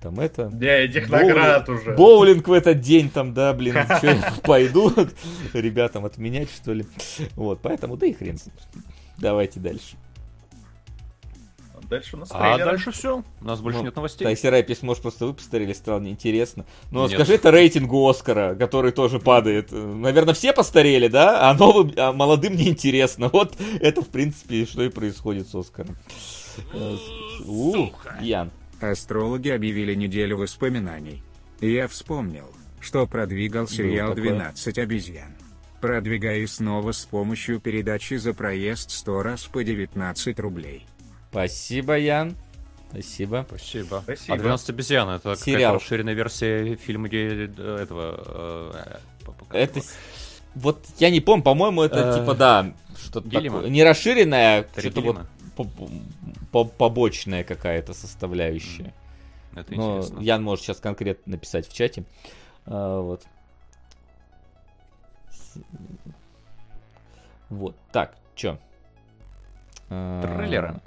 там 0.01 0.19
это... 0.19 0.49
Да, 0.53 0.67
этих 0.67 1.09
наград 1.09 1.67
уже. 1.67 1.95
Боулинг 1.95 2.47
в 2.47 2.53
этот 2.53 2.79
день 2.79 3.09
там, 3.09 3.33
да, 3.33 3.53
блин, 3.53 3.75
что 3.97 4.07
я 4.07 4.33
пойду 4.43 4.93
ребятам 5.53 6.05
отменять, 6.05 6.49
что 6.51 6.73
ли. 6.73 6.85
Вот, 7.35 7.59
поэтому, 7.61 7.97
да 7.97 8.05
и 8.05 8.13
хрен 8.13 8.37
Давайте 9.17 9.59
дальше. 9.59 9.97
Дальше 11.89 12.17
у 12.17 12.19
нас 12.19 12.29
А 12.31 12.39
трейлеры. 12.39 12.71
дальше 12.71 12.91
все. 12.91 13.23
У 13.41 13.45
нас 13.45 13.61
больше 13.61 13.79
ну, 13.79 13.85
нет 13.85 13.95
новостей. 13.95 14.25
Тайси 14.25 14.47
Рэпис, 14.47 14.81
может, 14.81 15.01
просто 15.01 15.25
вы 15.25 15.33
постарели, 15.33 15.71
стало 15.73 15.99
неинтересно. 15.99 16.65
Но 16.91 17.07
нет. 17.07 17.13
скажи 17.13 17.35
это 17.35 17.49
рейтингу 17.51 18.07
Оскара, 18.07 18.55
который 18.55 18.91
тоже 18.91 19.19
падает. 19.19 19.71
Наверное, 19.71 20.33
все 20.33 20.51
постарели, 20.51 21.07
да? 21.07 21.49
А 21.49 21.53
новым, 21.53 21.93
а 21.95 22.11
молодым 22.11 22.55
неинтересно. 22.55 23.29
Вот 23.29 23.55
это, 23.79 24.01
в 24.01 24.09
принципе, 24.09 24.65
что 24.65 24.83
и 24.83 24.89
происходит 24.89 25.47
с 25.47 25.55
Оскаром. 25.55 25.95
У, 27.45 27.89
Ян. 28.21 28.51
Астрологи 28.81 29.49
объявили 29.49 29.95
неделю 29.95 30.37
воспоминаний. 30.37 31.23
Я 31.61 31.87
вспомнил, 31.87 32.45
что 32.79 33.07
продвигал 33.07 33.67
сериал 33.67 34.13
«12 34.13 34.79
обезьян». 34.79 35.35
Продвигаю 35.81 36.47
снова 36.47 36.91
с 36.91 37.05
помощью 37.05 37.59
передачи 37.59 38.15
за 38.15 38.33
проезд 38.33 38.91
100 38.91 39.23
раз 39.23 39.43
по 39.43 39.63
19 39.63 40.39
рублей. 40.39 40.85
Спасибо, 41.29 41.97
Ян. 41.97 42.35
Спасибо. 42.89 43.45
Спасибо. 43.47 44.01
Спасибо. 44.03 44.35
А 44.35 44.37
12 44.37 44.69
обезьян 44.69 45.09
это 45.09 45.35
Сериал. 45.35 45.73
какая-то 45.73 45.73
расширенная 45.73 46.13
версия 46.13 46.75
фильма 46.75 47.09
э, 47.11 47.79
этого. 47.81 49.01
Э, 49.51 49.51
это. 49.51 49.81
Вот 50.55 50.85
я 50.97 51.09
не 51.09 51.19
помню, 51.19 51.43
по-моему, 51.43 51.83
это 51.83 51.99
э, 51.99 52.19
типа, 52.19 52.33
да, 52.33 52.73
что-то 52.97 53.29
такое. 53.29 53.69
Не 53.69 53.83
расширенная, 53.83 54.67
что-то 54.77 55.01
вот 55.01 55.17
побочная 56.77 57.43
какая-то 57.43 57.93
составляющая. 57.93 58.93
Это 59.55 59.73
Но 59.73 59.97
интересно. 59.97 60.19
Ян 60.21 60.43
может 60.43 60.65
сейчас 60.65 60.79
конкретно 60.79 61.31
написать 61.33 61.67
в 61.67 61.73
чате. 61.73 62.05
А, 62.65 63.01
вот. 63.01 63.23
Вот. 67.49 67.75
Так, 67.91 68.15
чё? 68.35 68.59
Трейлеры. 69.89 70.79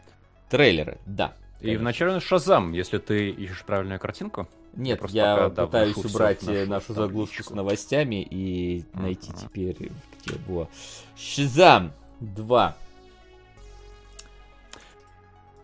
Трейлеры, 0.50 0.98
да. 1.06 1.34
И 1.60 1.64
конечно. 1.66 1.80
вначале 1.82 2.20
Шазам, 2.20 2.72
если 2.72 2.98
ты 2.98 3.30
ищешь 3.30 3.64
правильную 3.64 4.00
картинку. 4.00 4.48
Нет, 4.74 5.00
я, 5.10 5.30
я 5.30 5.36
пока, 5.48 5.66
пытаюсь 5.66 5.94
да, 5.94 6.08
убрать 6.08 6.42
нашу, 6.42 6.66
нашу 6.68 6.94
заглушку 6.94 7.42
с 7.42 7.50
новостями 7.50 8.22
и 8.22 8.80
uh-huh. 8.80 9.02
найти 9.02 9.32
теперь, 9.32 9.76
где 10.24 10.36
было. 10.46 10.68
Шазам 11.16 11.92
2. 12.20 12.76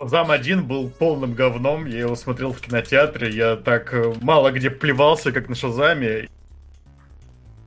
Зам 0.01 0.31
1 0.31 0.67
был 0.67 0.91
полным 0.91 1.33
говном, 1.33 1.87
я 1.87 2.01
его 2.01 2.17
смотрел 2.17 2.53
в 2.53 2.61
кинотеатре, 2.61 3.31
я 3.31 3.57
так 3.57 3.95
э, 3.95 4.13
мало 4.21 4.53
где 4.53 4.69
плевался, 4.69 5.33
как 5.33 5.49
на 5.49 5.55
Шазаме. 5.55 6.29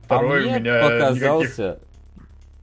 Второй 0.04 0.42
а 0.42 0.42
мне 0.44 0.56
у 0.56 0.60
меня 0.60 0.80
показался... 0.80 1.62
Никаких 1.62 1.89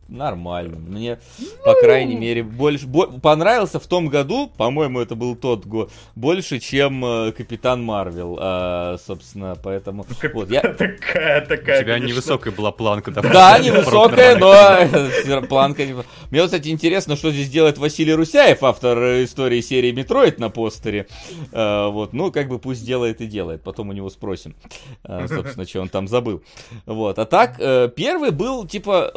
нормально. 0.08 0.78
Мне, 0.78 1.20
по 1.64 1.74
крайней 1.76 2.16
мере, 2.16 2.44
больше 2.44 2.88
бо, 2.88 3.08
понравился 3.08 3.80
в 3.80 3.88
том 3.88 4.08
году, 4.08 4.52
по-моему, 4.58 5.00
это 5.00 5.16
был 5.16 5.36
тот 5.36 5.66
год, 5.66 5.92
больше, 6.16 6.60
чем 6.60 7.04
э, 7.06 7.32
Капитан 7.32 7.84
Марвел, 7.84 8.38
э, 8.40 8.98
собственно, 9.06 9.56
поэтому... 9.62 10.06
Ну, 10.10 10.30
вот, 10.34 10.50
я... 10.50 10.62
Такая, 10.78 11.46
такая, 11.46 11.80
У 11.80 11.84
тебя 11.84 11.94
конечно... 11.94 12.14
невысокая 12.14 12.54
была 12.54 12.72
планка. 12.72 13.12
Да, 13.12 13.22
да 13.22 13.60
невысокая, 13.60 14.38
но 14.38 15.42
планка... 15.48 15.84
Мне, 16.32 16.44
кстати, 16.44 16.70
интересно, 16.70 17.16
что 17.16 17.32
здесь 17.32 17.50
делает 17.50 17.78
Василий 17.78 18.14
Русяев, 18.14 18.64
автор 18.64 19.24
истории 19.24 19.62
серии 19.62 19.92
Metroid 19.92 20.40
на 20.40 20.50
постере. 20.50 21.08
Э, 21.52 21.90
вот, 21.90 22.14
ну, 22.14 22.32
как 22.32 22.48
бы 22.48 22.60
пусть 22.60 22.86
делает 22.86 23.22
и 23.22 23.28
делает, 23.28 23.62
потом 23.64 23.90
у 23.90 23.94
него 23.94 24.10
спросим, 24.10 24.56
э, 25.04 25.28
собственно, 25.28 25.66
что 25.66 25.82
он 25.82 25.90
там 25.90 26.08
забыл. 26.08 26.42
Вот, 26.86 27.20
а 27.20 27.26
так, 27.26 27.56
э, 27.60 27.90
первый 27.96 28.32
был, 28.32 28.66
типа, 28.66 29.14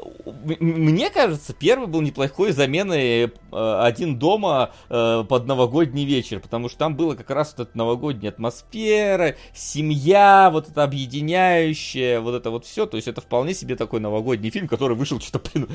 мне 0.81 1.11
кажется, 1.11 1.53
первый 1.53 1.87
был 1.87 2.01
неплохой 2.01 2.53
заменой 2.53 3.25
э, 3.25 3.31
«Один 3.51 4.19
дома» 4.19 4.73
э, 4.89 5.25
под 5.29 5.47
новогодний 5.47 6.05
вечер, 6.05 6.41
потому 6.41 6.69
что 6.69 6.79
там 6.79 6.97
было 6.97 7.15
как 7.15 7.31
раз 7.31 7.55
вот 7.57 7.69
эта 7.69 7.79
новогодняя 7.79 8.33
атмосфера, 8.33 9.37
семья, 9.55 10.51
вот 10.53 10.69
это 10.69 10.83
объединяющее, 10.83 12.21
вот 12.21 12.35
это 12.35 12.51
вот 12.51 12.65
все, 12.65 12.87
то 12.87 12.97
есть 12.97 13.09
это 13.09 13.21
вполне 13.21 13.55
себе 13.55 13.77
такой 13.77 14.01
новогодний 14.01 14.51
фильм, 14.51 14.69
который 14.69 14.97
вышел 14.97 15.21
что-то, 15.21 15.51
блин, 15.51 15.69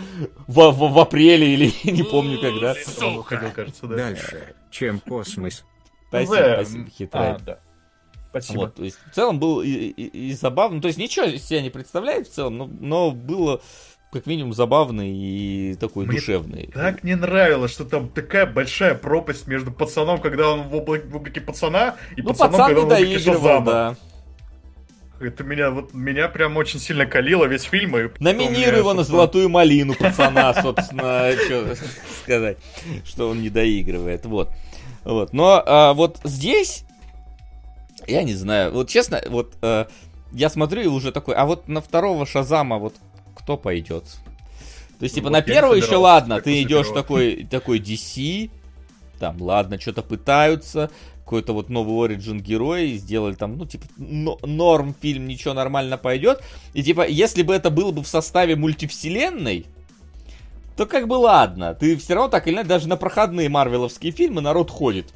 в, 0.48 0.72
в, 0.72 0.94
в 0.94 1.00
апреле 1.00 1.54
или 1.54 1.72
не 1.92 2.04
помню 2.04 2.40
когда. 2.40 2.74
Ходил, 2.74 3.52
кажется, 3.52 3.88
да. 3.88 3.96
Дальше, 3.96 4.56
чем 4.72 5.00
космос. 5.00 5.64
Спасибо, 6.10 6.54
спасибо, 6.56 6.90
хитрый. 6.90 7.30
А, 7.30 7.40
да. 7.40 7.60
Спасибо. 8.30 8.60
Вот, 8.60 8.76
то 8.76 8.84
есть, 8.84 8.98
в 9.10 9.16
целом 9.16 9.40
был 9.40 9.62
и, 9.62 9.70
и, 9.70 10.30
и 10.30 10.34
забавно. 10.34 10.82
То 10.82 10.88
есть 10.88 11.00
ничего 11.00 11.28
себя 11.38 11.62
не 11.62 11.70
представляет 11.70 12.28
в 12.28 12.34
целом, 12.34 12.58
но, 12.58 12.66
но 12.68 13.12
было 13.12 13.62
как 14.16 14.28
минимум 14.28 14.54
забавный 14.54 15.12
и 15.14 15.76
такой 15.76 16.06
Мне 16.06 16.16
душевный. 16.16 16.70
Так 16.74 17.04
не 17.04 17.18
нравилось, 17.18 17.72
что 17.72 17.84
там 17.84 18.08
такая 18.08 18.46
большая 18.46 18.96
пропасть 18.96 19.46
между 19.46 19.72
пацаном, 19.74 20.22
когда 20.22 20.52
он 20.52 20.70
в, 20.70 20.76
облаке, 20.76 21.06
в 21.06 21.18
облаке 21.18 21.42
пацана, 21.42 21.98
и 22.16 22.22
ну, 22.22 22.30
пацаном, 22.30 22.52
пацан 22.54 22.68
когда 22.68 22.82
он 22.82 22.88
в 22.88 22.94
облаке 22.94 23.20
Шазама. 23.20 23.66
Да. 23.66 23.96
Это 25.20 25.44
меня 25.44 25.70
вот 25.70 25.94
меня 25.94 26.30
прям 26.30 26.56
очень 26.56 26.80
сильно 26.80 27.06
калило 27.06 27.44
весь 27.44 27.64
фильм. 27.64 27.98
И 27.98 28.10
Номинируй 28.20 28.80
его 28.80 28.94
на 28.94 29.04
золотую 29.04 29.50
малину 29.50 29.96
пацана, 30.00 30.54
собственно, 30.54 31.34
что 31.46 31.76
сказать, 32.24 32.58
что 33.04 33.30
он 33.30 33.42
не 33.42 33.50
доигрывает. 33.50 34.26
Вот. 34.26 34.50
Вот. 35.04 35.34
Но 35.34 35.62
а, 35.66 35.94
вот 35.94 36.22
здесь, 36.24 36.86
я 38.08 38.24
не 38.24 38.34
знаю, 38.34 38.72
вот 38.72 38.88
честно, 38.88 39.22
вот 39.28 39.58
а, 39.62 39.90
я 40.32 40.50
смотрю 40.50 40.84
и 40.84 40.88
уже 40.88 41.12
такой, 41.12 41.36
а 41.36 41.46
вот 41.46 41.68
на 41.68 41.82
второго 41.82 42.26
Шазама 42.26 42.78
вот 42.78 42.96
кто 43.36 43.58
пойдет? 43.58 44.06
То 45.00 45.04
есть, 45.04 45.16
типа, 45.16 45.28
ну, 45.28 45.34
на 45.34 45.42
первый 45.42 45.80
еще 45.80 45.98
ладно, 45.98 46.42
ты 46.42 46.62
идешь 46.62 46.88
такой, 46.94 47.46
такой 47.50 47.80
DC, 47.80 48.50
там, 49.20 49.42
ладно, 49.42 49.80
что-то 49.80 50.02
пытаются, 50.02 50.90
какой-то 51.24 51.54
вот 51.54 51.70
новый 51.70 52.16
Origin 52.16 52.40
герой, 52.40 52.94
сделали 52.94 53.34
там, 53.34 53.58
ну, 53.58 53.66
типа, 53.66 53.86
норм 53.98 54.96
фильм, 55.02 55.28
ничего 55.28 55.54
нормально 55.54 55.98
пойдет. 55.98 56.42
И, 56.74 56.84
типа, 56.84 57.08
если 57.08 57.42
бы 57.42 57.54
это 57.54 57.70
было 57.70 57.92
бы 57.92 58.04
в 58.04 58.08
составе 58.08 58.56
мультивселенной, 58.56 59.66
то 60.78 60.86
как 60.86 61.08
бы 61.08 61.14
ладно, 61.14 61.74
ты 61.74 61.96
все 61.98 62.16
равно 62.16 62.30
так 62.30 62.48
или 62.48 62.56
иначе, 62.56 62.70
даже 62.70 62.88
на 62.88 62.98
проходные 62.98 63.50
марвеловские 63.50 64.12
фильмы 64.12 64.42
народ 64.42 64.70
ходит. 64.70 65.14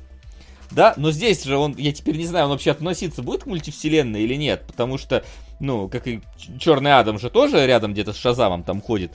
Да, 0.72 0.93
но 0.97 1.11
здесь 1.11 1.43
же 1.43 1.57
он, 1.57 1.76
я 1.78 1.91
теперь 1.91 2.17
не 2.17 2.26
знаю, 2.26 2.45
он 2.45 2.51
вообще 2.51 2.72
относиться 2.72 3.24
будет 3.24 3.43
к 3.43 3.47
мультивселенной 3.47 4.22
или 4.22 4.36
нет, 4.36 4.63
потому 4.67 4.97
что, 4.97 5.24
ну, 5.60 5.89
как 5.89 6.07
и 6.07 6.22
Черный 6.60 6.97
Адам 6.97 7.20
же 7.20 7.30
тоже 7.30 7.66
рядом 7.66 7.93
где-то 7.93 8.14
с 8.14 8.18
Шазамом 8.18 8.64
там 8.64 8.82
ходит. 8.82 9.12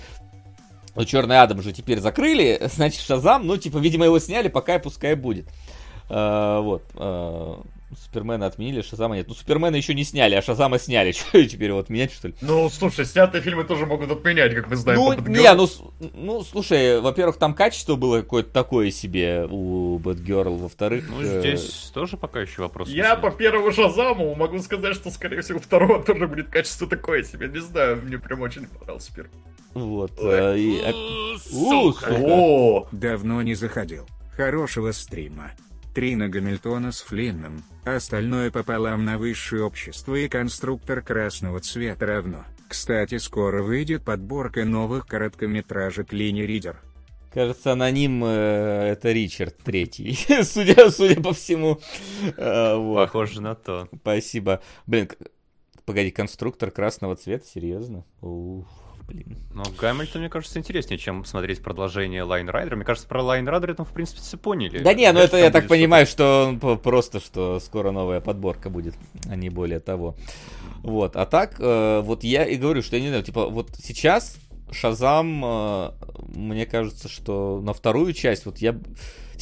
Но 0.95 1.05
Черный 1.05 1.41
Адам 1.41 1.63
же 1.63 1.73
теперь 1.73 2.01
закрыли, 2.01 2.59
значит 2.75 3.01
Шазам, 3.01 3.47
ну, 3.47 3.57
типа, 3.57 3.79
видимо, 3.79 4.05
его 4.05 4.19
сняли, 4.19 4.49
пока 4.49 4.77
и 4.77 4.83
пускай 4.83 5.15
будет. 5.15 5.49
А, 6.09 6.61
вот. 6.61 6.85
А, 6.97 7.61
Супермена 7.97 8.47
отменили, 8.47 8.83
Шазама 8.83 9.17
нет. 9.17 9.29
Ну, 9.29 9.35
Супермена 9.35 9.77
еще 9.77 9.95
не 9.95 10.05
сняли, 10.05 10.35
а 10.35 10.43
Шазама 10.43 10.79
сняли. 10.79 11.13
Что 11.13 11.45
теперь 11.47 11.69
его 11.69 11.79
отменять, 11.79 12.13
что 12.13 12.29
ли? 12.29 12.35
Ну, 12.41 12.69
слушай, 12.71 13.05
снятые 13.05 13.43
фильмы 13.43 13.65
тоже 13.65 13.87
могут 13.87 14.11
отменять, 14.11 14.55
как 14.55 14.69
мы 14.69 14.77
знаем. 14.77 15.01
Ну, 15.01 15.13
не, 15.29 15.55
ну, 15.55 15.69
ну, 16.15 16.43
слушай, 16.43 17.01
во-первых, 17.01 17.37
там 17.37 17.55
качество 17.55 17.97
было 17.97 18.21
какое-то 18.23 18.51
такое 18.51 18.91
себе 18.91 19.47
у 19.51 19.99
Бэтгерл, 19.99 20.57
во-вторых... 20.57 21.05
Ну, 21.09 21.23
э... 21.23 21.41
здесь 21.41 21.91
тоже 21.95 22.17
пока 22.17 22.41
еще 22.41 22.63
вопрос. 22.63 22.89
Я 22.89 23.17
по 23.17 23.31
первому 23.31 23.73
Шазаму 23.73 24.35
могу 24.35 24.59
сказать, 24.61 24.95
что, 24.95 25.11
скорее 25.11 25.43
всего, 25.43 25.59
второго 25.59 26.03
тоже 26.03 26.27
будет 26.27 26.49
качество 26.49 26.87
такое 26.87 27.23
себе. 27.23 27.49
Не 27.49 27.61
знаю, 27.61 28.01
мне 28.03 28.19
прям 28.19 28.41
очень 28.43 28.67
понравился 28.67 29.13
первый. 29.15 29.31
Вот. 29.75 30.13
Э, 30.21 30.57
и... 30.57 30.81
О, 31.53 32.87
Давно 32.93 33.43
не 33.43 33.55
заходил. 33.55 34.07
Хорошего 34.37 34.93
стрима. 34.93 35.53
Треть 35.95 36.19
на 36.19 36.29
Гамильтона 36.29 36.91
с 36.91 37.03
Флинном, 37.03 37.63
остальное 37.85 38.51
пополам 38.51 39.05
на 39.05 39.17
высшее 39.17 39.63
общество 39.63 40.17
и 40.17 40.29
конструктор 40.29 41.01
красного 41.01 41.61
цвета 41.61 42.07
равно. 42.07 42.45
Кстати, 42.69 43.19
скоро 43.19 43.63
выйдет 43.63 44.05
подборка 44.05 44.65
новых 44.65 45.07
короткометражек 45.07 46.13
Line 46.13 46.41
Rider. 46.41 46.81
Кажется, 47.33 47.73
аноним 47.73 48.25
э, 48.25 48.91
это 48.93 49.13
Ричард 49.13 49.57
Третий, 49.59 50.19
судя, 50.43 50.91
судя 50.91 51.21
по 51.23 51.33
всему. 51.33 51.79
Э, 52.37 52.75
вот. 52.77 53.07
Похоже 53.07 53.41
на 53.41 53.55
то. 53.55 53.89
Спасибо. 54.01 54.63
Блин, 54.87 55.09
погоди, 55.85 56.11
конструктор 56.11 56.73
красного 56.73 57.15
цвета, 57.15 57.47
серьезно? 57.47 58.05
Ух 58.21 58.84
блин. 59.07 59.39
Но 59.53 59.65
Гамильтон, 59.79 60.23
мне 60.23 60.31
кажется, 60.31 60.59
интереснее, 60.59 60.99
чем 60.99 61.25
смотреть 61.25 61.63
продолжение 61.63 62.23
Line 62.23 62.49
Rider 62.49 62.69
а. 62.69 62.77
Мне 62.77 62.85
кажется, 62.85 63.09
про 63.09 63.23
Line 63.23 63.47
Rider 63.47 63.70
а 63.70 63.75
там, 63.75 63.87
в 63.87 63.93
принципе, 63.93 64.21
все 64.21 64.37
поняли. 64.37 64.79
Да 64.79 64.95
не, 64.95 65.11
ну 65.13 65.21
это 65.21 65.37
я 65.37 65.51
так 65.51 65.69
понимаю, 65.69 66.07
что 66.07 66.47
он 66.49 66.79
просто, 66.79 67.21
что 67.21 67.61
скоро 67.61 67.91
новая 67.91 68.21
подборка 68.21 68.71
будет, 68.71 68.95
а 69.29 69.37
не 69.37 69.51
более 69.51 69.81
того. 69.81 70.17
Вот, 70.83 71.17
а 71.17 71.25
так, 71.25 71.57
э, 71.59 72.01
вот 72.03 72.25
я 72.25 72.45
и 72.45 72.57
говорю, 72.57 72.83
что 72.83 72.97
я 72.97 73.03
не 73.03 73.09
знаю, 73.09 73.23
типа, 73.23 73.47
вот 73.47 73.71
сейчас 73.83 74.37
Шазам, 74.71 75.43
э, 75.45 75.91
мне 76.35 76.67
кажется, 76.67 77.09
что 77.09 77.61
на 77.63 77.73
вторую 77.73 78.13
часть, 78.13 78.45
вот 78.45 78.59
я 78.59 78.79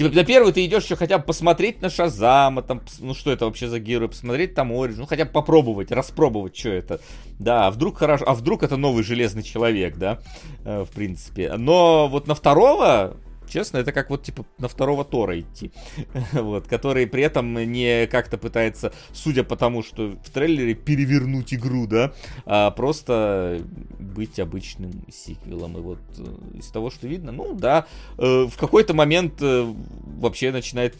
Типа, 0.02 0.16
на 0.16 0.24
первый 0.24 0.52
ты 0.52 0.64
идешь 0.64 0.84
еще 0.84 0.96
хотя 0.96 1.18
бы 1.18 1.24
посмотреть 1.24 1.80
на 1.80 1.88
Шазама, 1.88 2.62
там, 2.62 2.82
ну 2.98 3.14
что 3.14 3.30
это 3.30 3.44
вообще 3.44 3.68
за 3.68 3.78
герой, 3.78 4.08
посмотреть 4.08 4.54
там 4.54 4.72
Ориджин, 4.72 5.00
ну 5.00 5.06
хотя 5.06 5.24
бы 5.24 5.30
попробовать, 5.30 5.92
распробовать, 5.92 6.56
что 6.56 6.70
это. 6.70 7.00
Да, 7.38 7.66
а 7.68 7.70
вдруг 7.70 7.98
хорошо, 7.98 8.24
а 8.26 8.34
вдруг 8.34 8.62
это 8.62 8.76
новый 8.76 9.04
Железный 9.04 9.42
Человек, 9.42 9.96
да, 9.96 10.18
э, 10.64 10.84
в 10.84 10.92
принципе. 10.92 11.52
Но 11.56 12.08
вот 12.08 12.26
на 12.26 12.34
второго 12.34 13.16
Честно, 13.52 13.76
это 13.76 13.92
как 13.92 14.08
вот 14.08 14.22
типа 14.22 14.46
на 14.56 14.66
второго 14.66 15.04
Тора 15.04 15.38
идти. 15.38 15.72
вот, 16.32 16.66
который 16.68 17.06
при 17.06 17.22
этом 17.22 17.54
не 17.70 18.06
как-то 18.06 18.38
пытается, 18.38 18.94
судя 19.12 19.44
по 19.44 19.56
тому, 19.56 19.82
что 19.82 20.16
в 20.24 20.30
трейлере 20.30 20.74
перевернуть 20.74 21.52
игру, 21.52 21.86
да, 21.86 22.14
а 22.46 22.70
просто 22.70 23.60
быть 23.98 24.40
обычным 24.40 25.04
сиквелом. 25.12 25.76
И 25.76 25.80
вот 25.80 26.00
э, 26.16 26.58
из 26.58 26.68
того, 26.68 26.88
что 26.88 27.06
видно, 27.06 27.30
ну 27.30 27.54
да, 27.54 27.84
э, 28.16 28.46
в 28.46 28.56
какой-то 28.56 28.94
момент 28.94 29.34
э, 29.42 29.70
вообще 30.18 30.50
начинает 30.50 30.96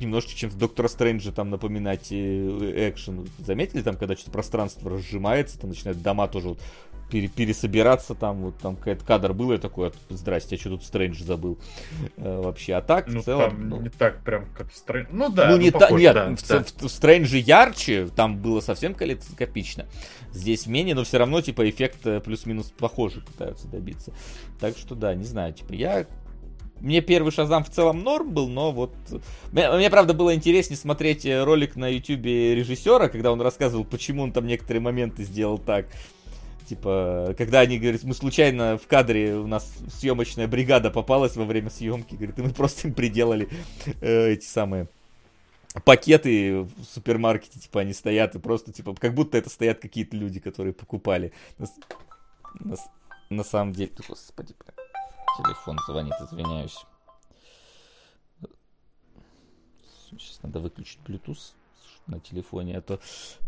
немножко 0.00 0.32
чем-то 0.34 0.56
Доктора 0.56 0.88
Стрэнджа 0.88 1.32
там 1.32 1.50
напоминать 1.50 2.12
экшен. 2.12 3.28
Заметили 3.38 3.82
там, 3.82 3.96
когда 3.96 4.16
что-то 4.16 4.32
пространство 4.32 4.90
разжимается, 4.90 5.58
там 5.58 5.70
начинают 5.70 6.02
дома 6.02 6.28
тоже 6.28 6.48
вот 6.48 6.60
пере, 7.10 7.28
пересобираться 7.28 8.14
там, 8.14 8.42
вот 8.42 8.58
там 8.58 8.76
какой-то 8.76 9.04
кадр 9.04 9.32
был, 9.32 9.52
я 9.52 9.58
такой, 9.58 9.92
здрасте, 10.08 10.56
я 10.56 10.60
что 10.60 10.70
тут 10.70 10.84
Стрэндж 10.84 11.22
забыл? 11.22 11.58
Э, 12.16 12.40
вообще, 12.42 12.74
а 12.74 12.82
так 12.82 13.08
ну, 13.08 13.20
в 13.20 13.24
целом... 13.24 13.50
Там 13.50 13.68
ну... 13.68 13.80
не 13.80 13.88
так 13.88 14.22
прям 14.22 14.46
как 14.56 14.72
Стрэндж, 14.72 15.08
ну 15.10 15.28
да, 15.28 15.48
ну, 15.48 15.56
ну 15.56 15.62
не 15.62 15.70
ну, 15.70 15.78
похож, 15.78 16.00
нет, 16.00 16.14
да, 16.14 16.34
в, 16.34 16.48
да. 16.48 16.64
В, 16.64 16.88
в 16.88 17.34
ярче, 17.34 18.08
там 18.14 18.38
было 18.38 18.60
совсем 18.60 18.94
калейдоскопично, 18.94 19.86
здесь 20.32 20.66
менее, 20.66 20.94
но 20.94 21.04
все 21.04 21.18
равно, 21.18 21.40
типа, 21.40 21.68
эффект 21.68 22.06
э, 22.06 22.20
плюс-минус 22.20 22.72
похожий 22.76 23.22
пытаются 23.22 23.68
добиться, 23.68 24.12
так 24.60 24.76
что 24.76 24.94
да, 24.94 25.14
не 25.14 25.24
знаю, 25.24 25.52
типа, 25.52 25.72
я 25.72 26.06
мне 26.80 27.00
первый 27.00 27.32
Шазам 27.32 27.64
в 27.64 27.70
целом 27.70 28.02
норм 28.02 28.32
был, 28.32 28.48
но 28.48 28.70
вот... 28.70 28.92
Мне, 29.50 29.70
мне, 29.72 29.90
правда, 29.90 30.12
было 30.12 30.34
интереснее 30.34 30.76
смотреть 30.76 31.24
э, 31.24 31.42
ролик 31.42 31.74
на 31.74 31.88
ютюбе 31.88 32.54
режиссера, 32.54 33.08
когда 33.08 33.32
он 33.32 33.40
рассказывал, 33.40 33.84
почему 33.84 34.22
он 34.22 34.32
там 34.32 34.46
некоторые 34.46 34.82
моменты 34.82 35.24
сделал 35.24 35.58
так. 35.58 35.86
Типа, 36.66 37.34
когда 37.38 37.60
они 37.60 37.78
говорят, 37.78 38.02
мы 38.02 38.12
случайно 38.12 38.76
в 38.76 38.86
кадре, 38.88 39.36
у 39.36 39.46
нас 39.46 39.72
съемочная 39.88 40.48
бригада 40.48 40.90
попалась 40.90 41.36
во 41.36 41.44
время 41.44 41.70
съемки, 41.70 42.14
говорит, 42.14 42.38
и 42.38 42.42
мы 42.42 42.50
просто 42.50 42.88
им 42.88 42.94
приделали 42.94 43.48
э, 44.00 44.32
эти 44.32 44.44
самые 44.44 44.88
пакеты 45.84 46.62
в 46.62 46.84
супермаркете, 46.84 47.60
типа, 47.60 47.82
они 47.82 47.92
стоят, 47.92 48.34
и 48.34 48.40
просто, 48.40 48.72
типа, 48.72 48.94
как 48.94 49.14
будто 49.14 49.38
это 49.38 49.48
стоят 49.48 49.78
какие-то 49.78 50.16
люди, 50.16 50.40
которые 50.40 50.72
покупали. 50.72 51.32
На, 51.58 51.66
на, 52.58 52.76
на 53.30 53.44
самом 53.44 53.72
деле, 53.72 53.92
господи, 54.08 54.54
телефон 55.38 55.78
звонит, 55.86 56.14
извиняюсь. 56.20 56.84
Сейчас 60.10 60.42
надо 60.42 60.60
выключить 60.60 60.98
Bluetooth 61.06 61.52
на 62.06 62.20
телефоне, 62.20 62.78
а 62.78 62.80
то 62.80 63.00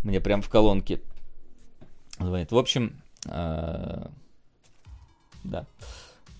мне 0.04 0.20
прям 0.20 0.42
в 0.42 0.48
колонке 0.48 1.00
звонит. 2.18 2.52
В 2.52 2.58
общем, 2.58 3.00
да. 5.44 5.66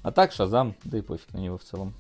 А 0.02 0.12
так 0.12 0.32
Шазам, 0.32 0.74
да 0.84 0.98
и 0.98 1.02
пофиг 1.02 1.32
на 1.32 1.38
него 1.38 1.58
в 1.58 1.64
целом. 1.64 1.92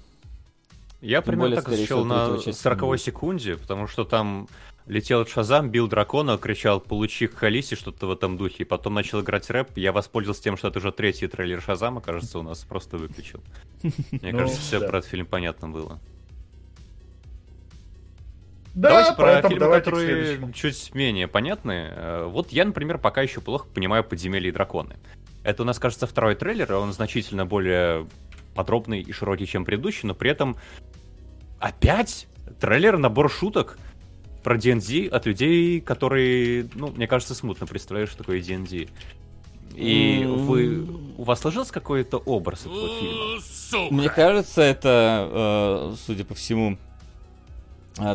Я 1.00 1.18
Тем 1.18 1.26
примерно 1.26 1.56
более, 1.56 1.62
так 1.62 1.68
засчел 1.68 2.04
на 2.04 2.38
40 2.38 2.98
секунде, 2.98 3.56
потому 3.56 3.86
что 3.86 4.04
там 4.04 4.48
летел 4.86 5.24
Шазам, 5.26 5.70
бил 5.70 5.86
дракона, 5.86 6.38
кричал 6.38 6.80
«Получи 6.80 7.28
Халиси», 7.28 7.76
что-то 7.76 8.06
в 8.06 8.10
этом 8.10 8.36
духе, 8.36 8.64
и 8.64 8.64
потом 8.64 8.94
начал 8.94 9.20
играть 9.20 9.48
рэп. 9.48 9.76
Я 9.76 9.92
воспользовался 9.92 10.42
тем, 10.42 10.56
что 10.56 10.68
это 10.68 10.78
уже 10.78 10.90
третий 10.90 11.28
трейлер 11.28 11.62
Шазама, 11.62 12.00
кажется, 12.00 12.38
у 12.38 12.42
нас 12.42 12.64
просто 12.64 12.96
выключил. 12.96 13.40
Мне 13.82 14.32
ну, 14.32 14.38
кажется, 14.38 14.60
все 14.60 14.80
про 14.80 14.98
этот 14.98 15.10
фильм 15.10 15.26
понятно 15.26 15.68
было. 15.68 16.00
Да, 18.78 18.90
давайте 18.90 19.14
про 19.14 19.42
фильмы, 19.42 19.58
давайте 19.58 19.84
которые 19.90 20.52
чуть 20.52 20.94
менее 20.94 21.26
понятны. 21.26 21.88
Э, 21.90 22.28
вот 22.30 22.52
я, 22.52 22.64
например, 22.64 22.98
пока 22.98 23.22
еще 23.22 23.40
плохо 23.40 23.66
понимаю 23.74 24.04
«Подземелье 24.04 24.50
и 24.50 24.52
драконы». 24.52 24.96
Это 25.42 25.62
у 25.62 25.66
нас, 25.66 25.80
кажется, 25.80 26.06
второй 26.06 26.36
трейлер, 26.36 26.70
и 26.70 26.74
он 26.76 26.92
значительно 26.92 27.44
более 27.44 28.06
подробный 28.54 29.00
и 29.00 29.10
широкий, 29.12 29.46
чем 29.46 29.64
предыдущий, 29.64 30.06
но 30.06 30.14
при 30.14 30.30
этом 30.30 30.56
опять 31.58 32.28
трейлер, 32.60 32.98
набор 32.98 33.28
шуток 33.30 33.78
про 34.44 34.56
D&D 34.56 35.08
от 35.08 35.26
людей, 35.26 35.80
которые, 35.80 36.68
ну, 36.74 36.88
мне 36.88 37.08
кажется, 37.08 37.34
смутно 37.34 37.66
представляют, 37.66 38.10
что 38.10 38.18
такое 38.18 38.40
D&D. 38.40 38.86
И 39.74 40.24
вы, 40.24 40.86
у 41.16 41.24
вас 41.24 41.40
сложился 41.40 41.72
какой-то 41.72 42.18
образ 42.18 42.60
этого 42.60 42.88
фильма? 43.00 43.40
Сука. 43.40 43.94
Мне 43.94 44.08
кажется, 44.08 44.62
это, 44.62 45.92
э, 45.92 45.94
судя 46.06 46.24
по 46.24 46.34
всему, 46.34 46.78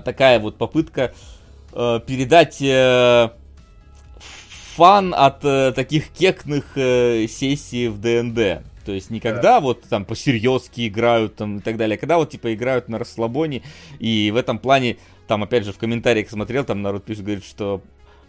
такая 0.03 0.39
вот 0.39 0.57
попытка 0.57 1.13
э, 1.73 1.99
передать 2.05 2.57
фан 4.75 5.13
от 5.15 5.41
таких 5.75 6.09
кекных 6.09 6.73
сессий 6.75 7.87
в 7.89 7.99
ДНД. 7.99 8.63
То 8.85 8.91
есть 8.91 9.09
не 9.09 9.19
когда 9.19 9.41
да. 9.41 9.59
вот 9.61 9.83
там 9.83 10.03
по-серьезки 10.03 10.87
играют 10.87 11.35
там 11.35 11.59
и 11.59 11.61
так 11.61 11.77
далее, 11.77 11.95
а 11.95 11.99
когда 11.99 12.17
вот 12.17 12.31
типа 12.31 12.53
играют 12.53 12.89
на 12.89 12.99
расслабоне. 12.99 13.63
И 13.99 14.31
в 14.31 14.35
этом 14.35 14.59
плане, 14.59 14.97
там 15.27 15.43
опять 15.43 15.65
же 15.65 15.71
в 15.71 15.77
комментариях 15.77 16.29
смотрел, 16.29 16.65
там 16.65 16.81
народ 16.81 17.05
пишет, 17.05 17.23
говорит, 17.23 17.45
что 17.45 17.81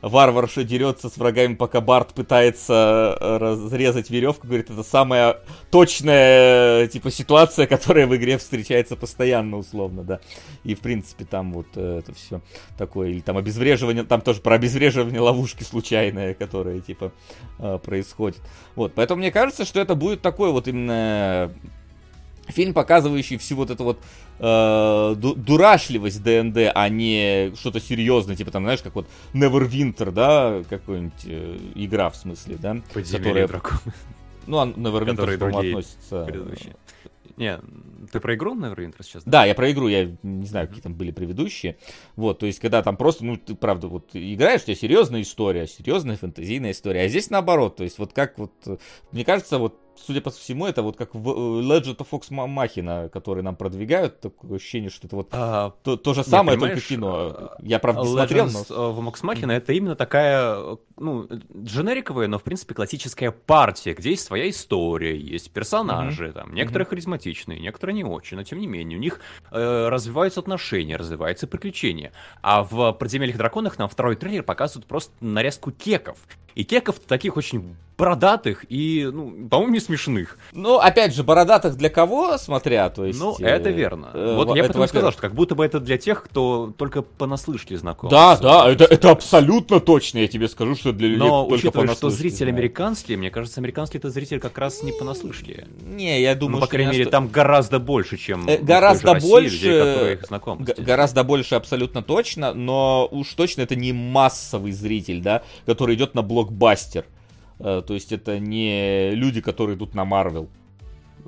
варварша 0.08 0.64
дерется 0.64 1.08
с 1.08 1.16
врагами, 1.16 1.54
пока 1.54 1.80
Барт 1.80 2.12
пытается 2.14 3.16
э, 3.18 3.36
разрезать 3.38 4.10
веревку. 4.10 4.46
Говорит, 4.46 4.70
это 4.70 4.82
самая 4.82 5.38
точная, 5.70 6.86
типа, 6.88 7.10
ситуация, 7.10 7.66
которая 7.68 8.06
в 8.06 8.14
игре 8.14 8.38
встречается 8.38 8.96
постоянно, 8.96 9.56
условно, 9.56 10.02
да. 10.04 10.20
И, 10.62 10.74
в 10.74 10.80
принципе, 10.80 11.24
там 11.24 11.52
вот 11.52 11.66
э, 11.76 12.00
это 12.00 12.14
все 12.14 12.42
такое. 12.76 13.08
Или 13.10 13.20
там 13.20 13.36
обезвреживание, 13.36 14.04
там 14.04 14.20
тоже 14.20 14.40
про 14.40 14.56
обезвреживание 14.56 15.20
ловушки 15.20 15.62
случайное, 15.62 16.34
которое, 16.34 16.80
типа, 16.80 17.12
э, 17.58 17.78
происходит. 17.82 18.40
Вот, 18.76 18.92
поэтому 18.94 19.20
мне 19.20 19.32
кажется, 19.32 19.64
что 19.64 19.80
это 19.80 19.94
будет 19.94 20.20
такой 20.20 20.50
вот 20.50 20.68
именно 20.68 21.50
фильм, 22.48 22.74
показывающий 22.74 23.36
всю 23.38 23.56
вот 23.56 23.70
эту 23.70 23.84
вот 23.84 24.00
э, 24.38 25.14
дурашливость 25.16 26.22
ДНД, 26.22 26.72
а 26.74 26.88
не 26.88 27.54
что-то 27.56 27.80
серьезное, 27.80 28.36
типа 28.36 28.50
там, 28.50 28.64
знаешь, 28.64 28.82
как 28.82 28.94
вот 28.94 29.08
Neverwinter, 29.32 30.10
да, 30.10 30.62
какой-нибудь 30.68 31.24
э, 31.24 31.58
игра 31.74 32.10
в 32.10 32.16
смысле, 32.16 32.56
да? 32.56 32.76
Подземелье 32.92 33.24
которая... 33.24 33.48
дракона. 33.48 33.94
Ну, 34.46 34.58
а 34.58 34.66
Neverwinter, 34.66 35.38
по-моему, 35.38 35.78
относится... 35.78 36.24
Предыдущие. 36.24 36.76
Не, 37.36 37.58
ты 38.12 38.20
про 38.20 38.34
игру 38.36 38.54
Neverwinter 38.54 39.02
сейчас? 39.02 39.24
Да, 39.24 39.44
я 39.44 39.54
про 39.54 39.70
игру, 39.72 39.88
я 39.88 40.16
не 40.22 40.46
знаю, 40.46 40.68
какие 40.68 40.82
там 40.82 40.94
были 40.94 41.10
предыдущие. 41.10 41.76
Вот, 42.14 42.38
то 42.38 42.46
есть, 42.46 42.60
когда 42.60 42.82
там 42.82 42.96
просто, 42.96 43.24
ну, 43.24 43.36
ты, 43.36 43.54
правда, 43.54 43.88
вот 43.88 44.10
играешь, 44.12 44.62
у 44.62 44.64
тебя 44.66 44.76
серьезная 44.76 45.22
история, 45.22 45.66
серьезная 45.66 46.16
фэнтезийная 46.16 46.70
история. 46.70 47.02
А 47.02 47.08
здесь 47.08 47.30
наоборот, 47.30 47.76
то 47.76 47.84
есть, 47.84 47.98
вот 47.98 48.12
как 48.12 48.38
вот, 48.38 48.52
мне 49.10 49.24
кажется, 49.24 49.58
вот 49.58 49.80
судя 49.96 50.20
по 50.20 50.30
всему, 50.30 50.66
это 50.66 50.82
вот 50.82 50.96
как 50.96 51.14
в 51.14 51.28
э, 51.28 51.32
Legend 51.62 51.96
of 51.98 52.06
Fox 52.10 52.30
Machina, 52.30 53.08
который 53.08 53.42
нам 53.42 53.56
продвигают, 53.56 54.20
такое 54.20 54.56
ощущение, 54.56 54.90
что 54.90 55.06
это 55.06 55.16
вот 55.16 55.28
а, 55.32 55.72
то, 55.82 55.96
то 55.96 56.14
же 56.14 56.24
самое, 56.24 56.58
только 56.58 56.80
кино. 56.80 57.52
Я, 57.60 57.78
правда, 57.78 58.02
не 58.02 58.08
смотрел, 58.08 58.46
но... 58.46 58.92
в 58.92 59.00
Fox 59.00 59.22
Machina 59.22 59.52
это 59.52 59.72
именно 59.72 59.96
такая, 59.96 60.78
ну, 60.96 61.28
дженериковая, 61.56 62.28
но, 62.28 62.38
в 62.38 62.42
принципе, 62.42 62.74
классическая 62.74 63.30
партия, 63.30 63.94
где 63.94 64.10
есть 64.10 64.24
своя 64.24 64.48
история, 64.48 65.16
есть 65.16 65.50
персонажи, 65.50 66.28
mm-hmm. 66.28 66.32
там, 66.32 66.54
некоторые 66.54 66.86
mm-hmm. 66.86 66.90
харизматичные, 66.90 67.60
некоторые 67.60 67.94
не 67.94 68.04
очень, 68.04 68.36
но, 68.36 68.44
тем 68.44 68.58
не 68.58 68.66
менее, 68.66 68.98
у 68.98 69.00
них 69.00 69.20
э, 69.50 69.88
развиваются 69.88 70.40
отношения, 70.40 70.96
развиваются 70.96 71.46
приключения. 71.46 72.12
А 72.42 72.62
в 72.62 72.92
«Подземельях 72.92 73.36
драконах» 73.36 73.78
нам 73.78 73.88
второй 73.88 74.16
трейлер 74.16 74.42
показывают 74.42 74.86
просто 74.86 75.12
нарезку 75.20 75.70
кеков. 75.70 76.18
И 76.54 76.64
кеков 76.64 77.00
таких 77.00 77.36
очень 77.36 77.76
бородатых 77.96 78.64
и, 78.68 79.08
ну, 79.12 79.48
по-моему, 79.48 79.72
не 79.74 79.80
смешных. 79.80 80.38
Ну, 80.52 80.78
опять 80.78 81.14
же, 81.14 81.22
бородатых 81.22 81.76
для 81.76 81.90
кого, 81.90 82.38
смотря, 82.38 82.90
то 82.90 83.04
есть... 83.04 83.20
Ну, 83.20 83.36
это 83.38 83.70
верно. 83.70 84.10
Э, 84.12 84.34
вот 84.36 84.54
я 84.56 84.64
потому 84.64 84.86
сказал, 84.86 85.12
что 85.12 85.20
как 85.20 85.34
будто 85.34 85.54
бы 85.54 85.64
это 85.64 85.80
для 85.80 85.96
тех, 85.96 86.24
кто 86.24 86.72
только 86.76 87.02
понаслышке 87.02 87.76
знаком. 87.76 88.10
Да, 88.10 88.36
да, 88.36 88.70
это, 88.70 88.84
это 88.84 89.10
абсолютно 89.10 89.80
точно, 89.80 90.18
я 90.18 90.28
тебе 90.28 90.48
скажу, 90.48 90.74
что 90.74 90.92
для 90.92 91.08
людей 91.08 91.20
Но, 91.20 91.46
только 91.46 91.66
учитывая, 91.66 91.94
что 91.94 92.10
зритель 92.10 92.48
американский, 92.48 93.16
мне 93.16 93.30
кажется, 93.30 93.60
американский 93.60 93.98
это 93.98 94.10
зритель 94.10 94.40
как 94.40 94.58
раз 94.58 94.82
не 94.82 94.92
понаслышке. 94.92 95.66
Не, 95.86 96.20
я 96.20 96.34
думаю, 96.34 96.56
ну, 96.56 96.60
по 96.62 96.66
крайней 96.66 96.92
мере, 96.92 97.06
там 97.06 97.28
гораздо 97.28 97.78
больше, 97.78 98.16
чем 98.16 98.48
э, 98.48 98.58
гораздо 98.58 99.14
больше, 99.14 100.18
людей. 100.18 100.74
Гораздо 100.78 101.22
больше 101.22 101.54
абсолютно 101.54 102.02
точно, 102.02 102.54
но 102.54 103.08
уж 103.10 103.28
точно 103.34 103.62
это 103.62 103.76
не 103.76 103.92
массовый 103.92 104.72
зритель, 104.72 105.20
да, 105.20 105.42
который 105.66 105.94
идет 105.94 106.14
на 106.14 106.22
блокбастер. 106.44 107.06
Э, 107.58 107.82
то 107.86 107.94
есть 107.94 108.12
это 108.12 108.38
не 108.38 109.10
люди, 109.14 109.40
которые 109.40 109.76
идут 109.76 109.94
на 109.94 110.04
Марвел. 110.04 110.48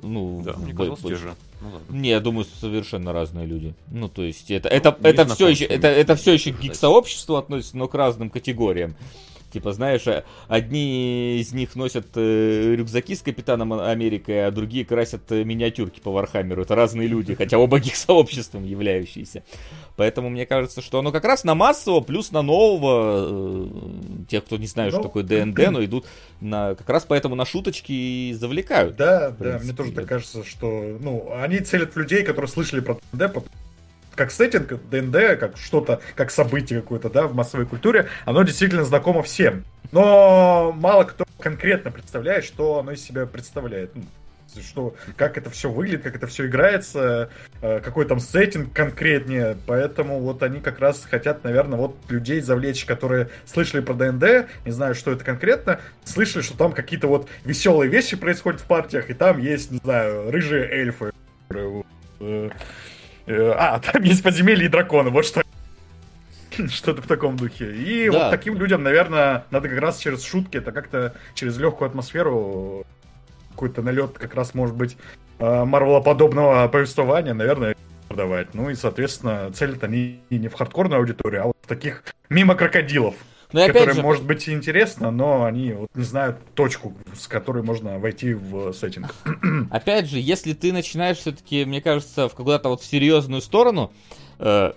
Ну, 0.01 0.41
да, 0.43 0.53
мне 0.57 0.73
казалось, 0.73 1.01
те 1.01 1.15
же. 1.15 1.33
Ну, 1.59 1.97
не, 1.97 2.09
я 2.09 2.19
думаю, 2.19 2.45
совершенно 2.45 3.13
разные 3.13 3.47
люди. 3.47 3.73
Ну, 3.91 4.09
то 4.09 4.23
есть 4.23 4.51
это, 4.51 4.69
это, 4.69 4.95
ну, 4.99 5.09
это, 5.09 5.25
все 5.25 5.47
еще, 5.47 5.65
это, 5.65 5.87
это 5.87 6.15
все 6.15 6.33
еще 6.33 6.53
к 6.53 6.59
гик-сообществу 6.59 7.35
относится, 7.35 7.77
но 7.77 7.87
к 7.87 7.95
разным 7.95 8.29
категориям. 8.29 8.95
Типа, 9.51 9.71
знаешь, 9.71 10.05
а, 10.07 10.25
одни 10.49 11.39
из 11.39 11.53
них 11.53 11.75
носят 11.75 12.07
э, 12.15 12.75
рюкзаки 12.75 13.15
с 13.15 13.21
Капитаном 13.21 13.73
Америки, 13.73 14.31
а 14.31 14.51
другие 14.51 14.83
красят 14.83 15.31
э, 15.31 15.45
миниатюрки 15.45 16.01
по 16.01 16.11
Вархаммеру. 16.11 16.63
Это 16.63 16.75
разные 16.75 17.07
люди, 17.07 17.33
хотя 17.33 17.57
оба 17.57 17.77
их 17.77 17.95
сообществом 17.95 18.65
являющиеся. 18.65 19.43
Поэтому 19.95 20.29
мне 20.29 20.45
кажется, 20.45 20.81
что 20.81 20.99
оно 20.99 21.13
как 21.13 21.23
раз 21.23 21.45
на 21.45 21.55
массового, 21.55 22.01
плюс 22.01 22.31
на 22.31 22.41
нового, 22.41 23.25
э, 23.29 23.67
тех, 24.29 24.43
кто 24.43 24.57
не 24.57 24.67
знает, 24.67 24.91
что 24.91 24.99
ну, 24.99 25.03
такое 25.03 25.23
ДНД, 25.23 25.71
но 25.71 25.83
идут 25.83 26.05
на, 26.41 26.75
как 26.75 26.89
раз 26.89 27.05
поэтому 27.07 27.35
на 27.35 27.45
шуточки 27.45 27.91
и 27.91 28.33
завлекают. 28.33 28.97
Да, 28.97 29.33
да, 29.39 29.59
мне 29.63 29.71
тоже 29.71 29.93
так 29.93 30.07
кажется, 30.07 30.43
что, 30.43 30.97
ну, 30.99 31.31
они 31.41 31.59
целят 31.59 31.95
людей, 31.95 32.23
которые 32.23 32.49
слышали 32.49 32.81
про 32.81 32.99
ДНД, 33.13 33.33
как 34.17 34.31
сеттинг 34.31 34.73
ДНД, 34.89 35.39
как 35.39 35.57
что-то, 35.57 36.01
как 36.15 36.31
событие 36.31 36.81
какое-то, 36.81 37.09
да, 37.09 37.27
в 37.27 37.35
массовой 37.35 37.65
культуре, 37.65 38.09
оно 38.25 38.43
действительно 38.43 38.83
знакомо 38.83 39.23
всем. 39.23 39.63
Но 39.91 40.73
мало 40.75 41.05
кто 41.05 41.25
конкретно 41.39 41.91
представляет, 41.91 42.43
что 42.43 42.79
оно 42.79 42.91
из 42.91 43.01
себя 43.01 43.25
представляет. 43.25 43.95
Ну, 43.95 44.03
что, 44.61 44.95
как 45.17 45.37
это 45.37 45.49
все 45.51 45.69
выглядит, 45.69 46.01
как 46.01 46.15
это 46.15 46.25
все 46.25 46.47
играется, 46.47 47.29
э, 47.61 47.79
какой 47.79 48.05
там 48.05 48.19
сеттинг 48.19 48.73
конкретнее. 48.73 49.55
Поэтому 49.67 50.19
вот 50.19 50.41
они 50.41 50.61
как 50.61 50.79
раз 50.79 51.05
хотят, 51.07 51.43
наверное, 51.43 51.77
вот 51.77 51.95
людей 52.09 52.41
завлечь, 52.41 52.85
которые 52.85 53.29
слышали 53.45 53.81
про 53.81 53.93
ДНД, 53.93 54.47
не 54.65 54.71
знаю, 54.71 54.95
что 54.95 55.11
это 55.11 55.23
конкретно, 55.23 55.79
слышали, 56.05 56.41
что 56.41 56.57
там 56.57 56.71
какие-то 56.71 57.07
вот 57.07 57.29
веселые 57.43 57.91
вещи 57.91 58.15
происходят 58.15 58.61
в 58.61 58.65
партиях, 58.65 59.09
и 59.09 59.13
там 59.13 59.37
есть, 59.37 59.69
не 59.69 59.77
знаю, 59.77 60.31
рыжие 60.31 60.65
эльфы, 60.65 61.11
э, 62.19 62.49
а, 63.27 63.79
там 63.91 64.01
есть 64.03 64.23
подземелье 64.23 64.65
и 64.65 64.69
драконы, 64.69 65.09
вот 65.09 65.25
что. 65.25 65.43
Что-то 66.69 67.01
в 67.01 67.07
таком 67.07 67.37
духе. 67.37 67.71
И 67.71 68.09
да. 68.09 68.17
вот 68.17 68.31
таким 68.31 68.57
людям, 68.57 68.83
наверное, 68.83 69.45
надо 69.51 69.69
как 69.69 69.79
раз 69.79 69.99
через 69.99 70.23
шутки, 70.23 70.57
это 70.57 70.71
как-то 70.71 71.13
через 71.35 71.57
легкую 71.57 71.87
атмосферу 71.87 72.85
какой-то 73.51 73.81
налет 73.81 74.17
как 74.17 74.35
раз 74.35 74.53
может 74.53 74.75
быть 74.75 74.97
э, 75.39 75.63
марвелоподобного 75.65 76.67
повествования, 76.67 77.33
наверное, 77.33 77.75
продавать. 78.07 78.53
Ну 78.53 78.69
и, 78.69 78.75
соответственно, 78.75 79.51
целят 79.51 79.83
они 79.83 80.21
не 80.29 80.47
в 80.47 80.53
хардкорную 80.53 80.99
аудиторию, 80.99 81.43
а 81.43 81.45
вот 81.47 81.57
в 81.61 81.67
таких 81.67 82.03
мимо 82.29 82.55
крокодилов. 82.55 83.15
Но 83.53 83.61
ну 83.61 83.67
которая 83.67 83.95
же... 83.95 84.01
может 84.01 84.25
быть 84.25 84.47
интересно, 84.49 85.09
но 85.09 85.45
они 85.45 85.71
вот 85.71 85.89
не 85.95 86.03
знают 86.03 86.37
точку, 86.53 86.93
с 87.17 87.27
которой 87.27 87.63
можно 87.63 87.97
войти 87.97 88.33
в 88.33 88.73
сеттинг. 88.73 89.15
Опять 89.71 90.09
же, 90.09 90.19
если 90.19 90.53
ты 90.53 90.73
начинаешь 90.73 91.17
все-таки, 91.17 91.63
мне 91.63 91.81
кажется, 91.81 92.27
в 92.27 92.33
куда-то 92.33 92.69
вот 92.69 92.81
в 92.81 92.85
серьезную 92.85 93.41
сторону 93.41 93.93
э, 94.39 94.73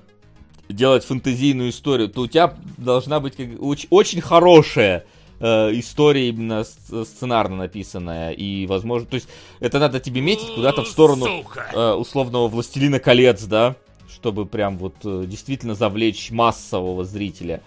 делать 0.69 1.05
фэнтезийную 1.05 1.71
историю, 1.71 2.09
то 2.09 2.23
у 2.23 2.27
тебя 2.29 2.55
должна 2.77 3.19
быть 3.19 3.37
как, 3.37 3.49
очень, 3.61 3.89
очень 3.91 4.21
хорошая 4.21 5.05
э, 5.41 5.71
история 5.73 6.29
именно 6.29 6.65
сценарно 6.65 7.57
написанная 7.57 8.31
и 8.31 8.67
возможно, 8.67 9.09
то 9.09 9.17
есть 9.17 9.29
это 9.59 9.81
надо 9.81 9.99
тебе 9.99 10.21
метить 10.21 10.55
куда-то 10.55 10.85
в 10.85 10.89
сторону 10.89 11.45
э, 11.75 11.93
условного 11.93 12.47
Властелина 12.47 13.01
колец, 13.01 13.43
да, 13.45 13.75
чтобы 14.09 14.47
прям 14.47 14.79
вот 14.79 14.95
э, 15.05 15.25
действительно 15.27 15.75
завлечь 15.75 16.31
массового 16.31 17.05
зрителя. 17.05 17.63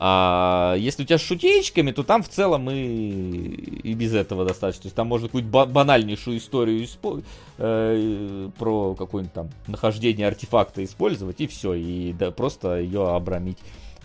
А 0.00 0.76
если 0.78 1.02
у 1.02 1.06
тебя 1.06 1.18
с 1.18 1.22
шутеечками, 1.22 1.90
то 1.90 2.02
там 2.02 2.22
в 2.22 2.28
целом 2.28 2.70
и, 2.70 2.76
и 2.76 3.94
без 3.94 4.14
этого 4.14 4.44
достаточно. 4.44 4.82
То 4.82 4.86
есть 4.86 4.96
там 4.96 5.08
можно 5.08 5.28
какую-нибудь 5.28 5.68
банальнейшую 5.70 6.38
историю 6.38 6.84
испо- 6.84 7.24
э, 7.58 8.50
про 8.58 8.94
какое-нибудь 8.94 9.34
там 9.34 9.50
нахождение 9.66 10.28
артефакта 10.28 10.84
использовать, 10.84 11.40
и 11.40 11.46
все, 11.46 11.74
и 11.74 12.12
да, 12.12 12.30
просто 12.30 12.78
ее 12.78 13.08
обрамить 13.08 13.58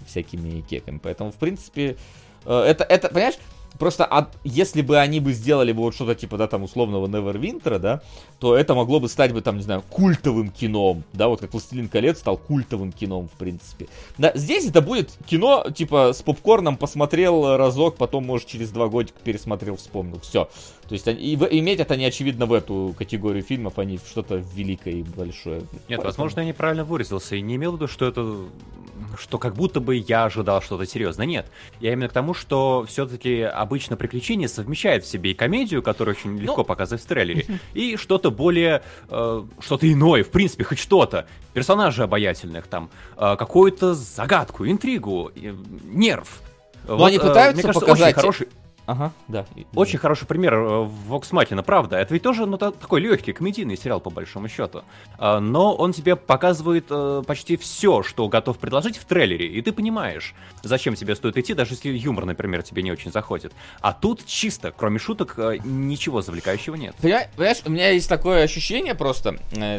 всякими 0.07 0.61
кеками. 0.61 0.99
Поэтому, 1.01 1.31
в 1.31 1.35
принципе, 1.35 1.95
э, 2.45 2.59
это, 2.59 2.83
это, 2.83 3.09
понимаешь, 3.09 3.37
Просто 3.79 4.05
от, 4.05 4.37
если 4.43 4.81
бы 4.81 4.99
они 4.99 5.19
бы 5.19 5.33
сделали 5.33 5.71
бы 5.71 5.81
вот 5.81 5.95
что-то 5.95 6.15
типа, 6.15 6.37
да, 6.37 6.47
там, 6.47 6.63
условного 6.63 7.07
Neverwinter, 7.07 7.79
да, 7.79 8.01
то 8.43 8.57
это 8.57 8.75
могло 8.75 8.99
бы 8.99 9.07
стать 9.07 9.31
бы, 9.31 9.39
там, 9.39 9.55
не 9.55 9.63
знаю, 9.63 9.83
культовым 9.89 10.49
кином, 10.49 11.05
да, 11.13 11.29
вот 11.29 11.39
как 11.39 11.53
«Властелин 11.53 11.87
колец» 11.87 12.17
стал 12.19 12.35
культовым 12.35 12.91
кином, 12.91 13.29
в 13.29 13.37
принципе. 13.37 13.87
Да, 14.17 14.33
здесь 14.35 14.67
это 14.67 14.81
будет 14.81 15.11
кино, 15.25 15.65
типа, 15.73 16.11
с 16.13 16.21
попкорном 16.21 16.75
посмотрел 16.75 17.55
разок, 17.55 17.95
потом, 17.95 18.25
может, 18.25 18.49
через 18.49 18.71
два 18.71 18.89
годика 18.89 19.17
пересмотрел, 19.23 19.77
вспомнил, 19.77 20.19
все. 20.19 20.49
То 20.89 20.93
есть, 20.93 21.07
и, 21.07 21.11
и 21.11 21.59
иметь 21.59 21.79
это 21.79 21.95
не 21.95 22.03
очевидно 22.03 22.45
в 22.45 22.51
эту 22.51 22.93
категорию 22.97 23.43
фильмов, 23.43 23.79
они 23.79 23.97
что-то 23.97 24.43
великое 24.53 24.95
и 24.95 25.03
большое. 25.03 25.61
Нет, 25.61 25.69
Поэтому... 25.87 26.07
возможно, 26.07 26.41
я 26.41 26.47
неправильно 26.47 26.83
выразился, 26.83 27.37
и 27.37 27.41
не 27.41 27.55
имел 27.55 27.71
в 27.71 27.75
виду, 27.75 27.87
что 27.87 28.05
это 28.05 28.35
что 29.17 29.37
как 29.37 29.55
будто 29.55 29.79
бы 29.79 29.95
я 29.95 30.25
ожидал 30.25 30.61
что-то 30.61 30.85
серьезное. 30.85 31.25
Нет, 31.25 31.45
я 31.79 31.93
именно 31.93 32.09
к 32.09 32.13
тому, 32.13 32.33
что 32.33 32.85
все-таки 32.87 33.41
обычно 33.41 33.95
приключения 33.95 34.47
совмещает 34.47 35.03
в 35.03 35.07
себе 35.07 35.31
и 35.31 35.33
комедию, 35.33 35.81
которую 35.81 36.15
очень 36.15 36.37
легко 36.37 36.57
ну... 36.57 36.63
показывать 36.63 37.03
в 37.03 37.07
трейлере, 37.07 37.45
и 37.73 37.95
что-то 37.97 38.31
более, 38.33 38.83
э, 39.09 39.43
что-то 39.59 39.91
иное, 39.91 40.23
в 40.23 40.29
принципе, 40.29 40.63
хоть 40.63 40.79
что-то. 40.79 41.27
Персонажей 41.53 42.05
обаятельных, 42.05 42.67
там, 42.67 42.89
э, 43.17 43.35
какую-то 43.37 43.93
загадку, 43.93 44.67
интригу, 44.67 45.31
э, 45.35 45.55
нерв. 45.83 46.41
Но 46.87 46.97
вот, 46.97 47.07
они 47.07 47.19
пытаются 47.19 47.61
э, 47.61 47.63
кажется, 47.63 47.79
показать... 47.79 48.13
Очень 48.13 48.21
хороший, 48.21 48.47
Ага, 48.85 49.13
да. 49.29 49.45
Очень 49.75 49.97
хороший 49.97 50.27
пример 50.27 50.55
э, 50.55 50.57
Vox 50.57 51.31
Machina, 51.31 51.63
правда. 51.63 51.97
Это 51.97 52.13
ведь 52.13 52.23
тоже 52.23 52.45
ну, 52.45 52.57
такой 52.57 52.99
легкий 52.99 53.31
комедийный 53.31 53.77
сериал, 53.77 54.01
по 54.01 54.09
большому 54.09 54.49
счету. 54.49 54.83
А, 55.17 55.39
но 55.39 55.73
он 55.73 55.93
тебе 55.93 56.17
показывает 56.17 56.87
э, 56.89 57.23
почти 57.25 57.55
все, 57.55 58.03
что 58.03 58.27
готов 58.27 58.57
предложить 58.57 58.97
в 58.97 59.05
трейлере. 59.05 59.47
И 59.47 59.61
ты 59.61 59.71
понимаешь, 59.71 60.35
зачем 60.63 60.95
тебе 60.95 61.15
стоит 61.15 61.37
идти, 61.37 61.53
даже 61.53 61.73
если 61.73 61.91
юмор, 61.91 62.25
например, 62.25 62.61
тебе 62.61 62.83
не 62.83 62.91
очень 62.91 63.11
заходит. 63.11 63.53
А 63.79 63.93
тут 63.93 64.25
чисто, 64.25 64.73
кроме 64.75 64.99
шуток, 64.99 65.35
э, 65.37 65.59
ничего 65.63 66.21
завлекающего 66.21 66.75
нет. 66.75 66.93
Понимаешь, 67.01 67.61
у 67.65 67.69
меня 67.69 67.89
есть 67.89 68.09
такое 68.09 68.43
ощущение 68.43 68.95
просто, 68.95 69.37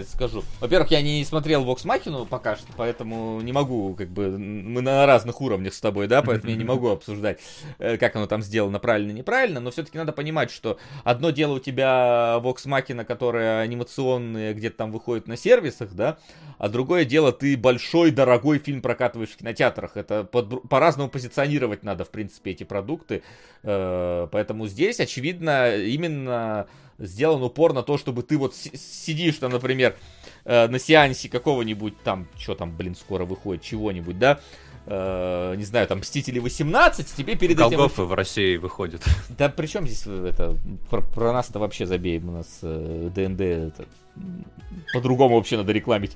скажу. 0.08 0.44
Во-первых, 0.60 0.90
я 0.92 1.02
не 1.02 1.22
смотрел 1.26 1.62
Vox 1.64 1.84
Machina 1.84 2.26
пока 2.26 2.56
что, 2.56 2.68
поэтому 2.74 3.40
не 3.42 3.52
могу, 3.52 3.94
как 3.94 4.08
бы, 4.08 4.38
мы 4.38 4.80
на 4.80 5.04
разных 5.04 5.42
уровнях 5.42 5.74
с 5.74 5.80
тобой, 5.80 6.06
да, 6.06 6.22
поэтому 6.22 6.52
я 6.52 6.56
не 6.56 6.64
могу 6.64 6.88
обсуждать, 6.88 7.38
как 7.78 8.16
оно 8.16 8.26
там 8.26 8.40
сделано 8.40 8.78
правильно 8.78 8.93
правильно, 8.94 9.10
неправильно, 9.10 9.60
но 9.60 9.70
все-таки 9.72 9.98
надо 9.98 10.12
понимать, 10.12 10.52
что 10.52 10.78
одно 11.02 11.30
дело 11.30 11.54
у 11.54 11.58
тебя 11.58 12.38
Vox 12.40 12.66
Machina, 12.66 13.04
которая 13.04 13.62
анимационная, 13.62 14.54
где-то 14.54 14.76
там 14.76 14.92
выходит 14.92 15.26
на 15.26 15.36
сервисах, 15.36 15.94
да, 15.94 16.18
а 16.58 16.68
другое 16.68 17.04
дело 17.04 17.32
ты 17.32 17.56
большой, 17.56 18.12
дорогой 18.12 18.58
фильм 18.58 18.82
прокатываешь 18.82 19.30
в 19.30 19.36
кинотеатрах. 19.36 19.96
Это 19.96 20.22
под, 20.22 20.68
по-разному 20.68 21.10
позиционировать 21.10 21.82
надо, 21.82 22.04
в 22.04 22.10
принципе, 22.10 22.52
эти 22.52 22.62
продукты. 22.62 23.24
Э, 23.64 24.28
поэтому 24.30 24.68
здесь, 24.68 25.00
очевидно, 25.00 25.74
именно 25.74 26.68
сделан 26.98 27.42
упор 27.42 27.72
на 27.72 27.82
то, 27.82 27.98
чтобы 27.98 28.22
ты 28.22 28.38
вот 28.38 28.54
сидишь 28.54 29.38
там, 29.38 29.50
например, 29.50 29.96
э, 30.44 30.68
на 30.68 30.78
сеансе 30.78 31.28
какого-нибудь 31.28 32.00
там, 32.04 32.28
что 32.38 32.54
там, 32.54 32.76
блин, 32.76 32.94
скоро 32.94 33.24
выходит, 33.24 33.64
чего-нибудь, 33.64 34.20
да, 34.20 34.38
э, 34.86 35.54
не 35.56 35.64
знаю, 35.64 35.86
там, 35.86 35.98
Мстители 35.98 36.38
18, 36.38 37.14
тебе 37.14 37.36
перед 37.36 37.56
Голгофы 37.56 38.02
этим... 38.02 38.06
в 38.06 38.14
России 38.14 38.56
выходит. 38.56 39.02
Да 39.36 39.48
при 39.48 39.66
чем 39.66 39.86
здесь 39.86 40.06
это, 40.06 40.56
про, 40.90 41.00
про 41.00 41.32
нас-то 41.32 41.58
вообще 41.58 41.86
забеем, 41.86 42.28
у 42.28 42.32
нас 42.32 42.58
э, 42.62 43.10
ДНД 43.14 43.40
это, 43.40 43.86
по-другому 44.92 45.36
вообще 45.36 45.56
надо 45.56 45.72
рекламить. 45.72 46.12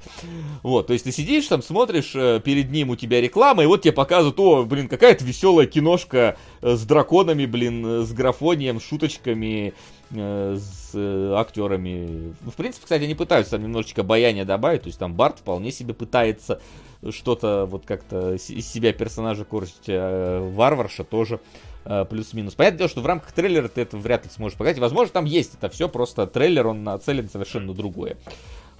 Вот, 0.63 0.87
то 0.87 0.93
есть 0.93 1.05
ты 1.05 1.13
сидишь 1.13 1.47
там, 1.47 1.63
смотришь, 1.63 2.13
э, 2.15 2.41
перед 2.45 2.71
ним 2.71 2.91
у 2.91 2.97
тебя 2.97 3.21
реклама, 3.21 3.63
и 3.63 3.67
вот 3.67 3.83
тебе 3.83 3.93
показывают, 3.93 4.39
о, 4.39 4.65
блин, 4.65 4.89
какая-то 4.89 5.25
веселая 5.25 5.67
киношка 5.67 6.37
э, 6.61 6.77
с 6.77 6.85
драконами, 6.85 7.47
блин, 7.47 7.85
э, 7.85 8.03
с 8.03 8.13
графонием, 8.13 8.81
шуточками, 8.81 9.75
с 10.11 10.95
актерами. 10.95 12.33
В 12.41 12.55
принципе, 12.57 12.85
кстати, 12.85 13.03
они 13.03 13.15
пытаются 13.15 13.53
там 13.53 13.63
немножечко 13.63 14.03
баяния 14.03 14.47
добавить, 14.47 14.85
то 14.85 14.87
есть 14.87 14.99
там 14.99 15.13
Барт 15.13 15.41
вполне 15.41 15.71
себе 15.71 15.93
пытается 15.93 16.63
что-то 17.11 17.67
вот 17.67 17.87
как-то 17.87 18.35
из 18.35 18.67
себя 18.67 18.93
персонажа 18.93 19.45
корчить, 19.45 19.89
а 19.89 20.41
Варварша 20.51 21.05
тоже 21.05 21.41
э, 21.85 22.05
плюс-минус. 22.05 22.55
Понятное 22.55 22.79
дело, 22.79 22.91
что 22.91 23.01
в 23.01 23.07
рамках 23.07 23.33
трейлера 23.33 23.69
ты 23.69 23.83
это 23.83 23.97
вряд 23.97 24.25
ли 24.25 24.31
сможешь 24.31 24.59
показать. 24.59 24.79
Возможно, 24.79 25.13
там 25.13 25.25
есть 25.25 25.55
это 25.55 25.69
все, 25.69 25.89
просто 25.89 26.27
трейлер, 26.27 26.67
он 26.67 26.85
нацелен 26.85 27.29
совершенно 27.29 27.73
другое. 27.73 28.17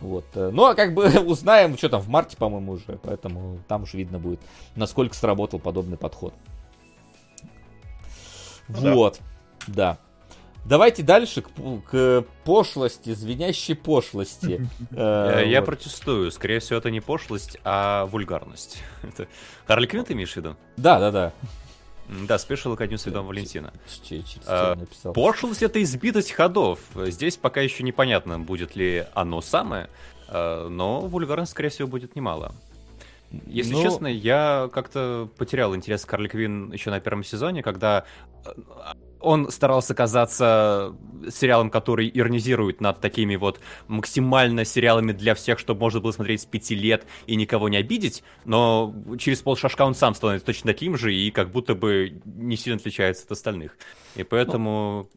Вот. 0.01 0.25
Э, 0.35 0.51
ну, 0.53 0.65
а 0.65 0.75
как 0.75 0.95
бы 0.95 1.07
узнаем, 1.27 1.77
что 1.77 1.89
там 1.89 2.01
в 2.01 2.09
марте, 2.09 2.37
по-моему, 2.37 2.73
уже. 2.73 2.99
Поэтому 3.03 3.61
там 3.69 3.85
уж 3.85 3.95
видно 3.95 4.19
будет, 4.19 4.41
насколько 4.77 5.15
сработал 5.15 5.59
подобный 5.59 5.97
подход. 5.97 6.35
Ну, 8.69 8.95
вот. 8.95 9.21
Да. 9.67 9.75
да. 9.75 9.99
Давайте 10.65 11.03
дальше 11.03 11.43
к, 11.43 11.49
к 11.91 12.25
пошлости, 12.45 13.15
звенящей 13.15 13.75
пошлости. 13.75 14.69
Э, 14.91 15.45
я 15.47 15.63
протестую. 15.63 16.31
Скорее 16.31 16.61
всего, 16.61 16.79
это 16.79 16.91
не 16.91 17.01
пошлость, 17.01 17.59
а 17.65 18.07
вульгарность. 18.07 18.83
Харли 19.67 19.87
Квинн 19.87 20.05
ты 20.05 20.13
имеешь 20.15 20.33
в 20.33 20.37
виду? 20.37 20.57
Да, 20.77 20.99
да, 20.99 21.11
да. 21.11 21.33
Да, 22.09 22.39
спешил 22.39 22.75
ко 22.77 22.87
дню 22.87 22.97
Святого 22.97 23.27
Валентина. 23.29 23.73
А, 24.47 24.77
пошлость 25.15 25.63
это 25.63 25.83
избитость 25.83 26.33
ходов. 26.33 26.81
Здесь 26.95 27.37
пока 27.37 27.61
еще 27.61 27.83
непонятно, 27.83 28.39
будет 28.39 28.77
ли 28.77 29.07
оно 29.15 29.41
самое, 29.43 29.91
а, 30.29 30.69
но 30.69 31.01
вульгарность, 31.01 31.53
скорее 31.53 31.69
всего, 31.69 31.87
будет 31.87 32.17
немало. 32.17 32.55
Если 33.47 33.75
ну... 33.75 33.83
честно, 33.83 34.07
я 34.07 34.71
как-то 34.73 35.29
потерял 35.37 35.77
интерес 35.77 36.05
к 36.07 36.11
Харли 36.11 36.29
Квинн 36.29 36.73
еще 36.73 36.91
на 36.91 36.99
первом 36.99 37.25
сезоне, 37.25 37.63
когда 37.63 38.05
он 39.21 39.51
старался 39.51 39.95
казаться 39.95 40.95
сериалом, 41.31 41.71
который 41.71 42.11
иронизирует 42.13 42.81
над 42.81 43.01
такими 43.01 43.37
вот 43.37 43.61
максимально 43.87 44.65
сериалами 44.65 45.13
для 45.13 45.35
всех, 45.35 45.59
чтобы 45.59 45.81
можно 45.81 46.01
было 46.01 46.13
смотреть 46.13 46.43
с 46.43 46.47
пяти 46.47 46.75
лет 46.75 47.07
и 47.27 47.37
никого 47.37 47.69
не 47.69 47.77
обидеть, 47.77 48.23
но 48.45 48.95
через 49.19 49.43
полшажка 49.43 49.83
он 49.83 49.95
сам 49.95 50.15
становится 50.15 50.47
точно 50.47 50.73
таким 50.73 50.97
же 50.97 51.15
и 51.15 51.31
как 51.31 51.51
будто 51.51 51.75
бы 51.75 52.21
не 52.25 52.57
сильно 52.57 52.79
отличается 52.79 53.25
от 53.25 53.33
остальных. 53.33 53.77
И 54.19 54.25
поэтому 54.25 55.09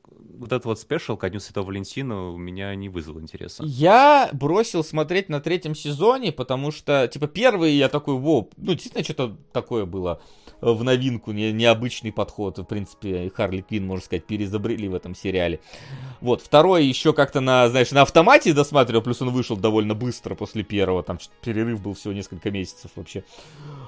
вот 0.41 0.52
этот 0.52 0.66
вот 0.66 0.80
спешл 0.80 1.18
ко 1.18 1.30
Дню 1.30 1.39
Святого 1.39 1.68
Валентина 1.68 2.30
у 2.32 2.38
меня 2.38 2.74
не 2.76 2.89
вызвал 2.89 3.20
интереса. 3.20 3.64
Я 3.64 4.30
бросил 4.34 4.84
смотреть 4.84 5.30
на 5.30 5.39
третьем 5.39 5.76
сезоне, 5.76 6.32
потому 6.32 6.72
что, 6.72 7.08
типа, 7.08 7.28
первый 7.28 7.74
я 7.74 7.89
такой, 7.89 8.16
воу, 8.16 8.49
ну, 8.58 8.74
действительно, 8.74 9.04
что-то 9.04 9.38
такое 9.54 9.86
было 9.86 10.22
в 10.62 10.84
новинку, 10.84 11.32
не, 11.32 11.52
необычный 11.52 12.12
подход. 12.12 12.60
В 12.60 12.64
принципе, 12.64 13.32
Харли 13.36 13.62
Квин, 13.62 13.86
можно 13.86 14.06
сказать, 14.06 14.26
перезабрели 14.26 14.88
в 14.88 14.95
этом 14.95 15.16
сериале. 15.16 15.60
Вот, 16.22 16.41
второй 16.41 16.86
еще 16.86 17.14
как-то 17.14 17.39
на, 17.39 17.68
знаешь, 17.70 17.91
на 17.91 18.04
автомате 18.04 18.54
досматривал, 18.54 19.02
плюс 19.02 19.22
он 19.22 19.32
вышел 19.32 19.58
довольно 19.58 19.95
быстро 19.95 20.36
после 20.36 20.64
первого, 20.64 21.04
там 21.04 21.20
перерыв 21.43 21.82
был 21.82 21.93
всего 21.93 22.14
несколько 22.14 22.52
месяцев 22.52 22.91
вообще. 22.95 23.24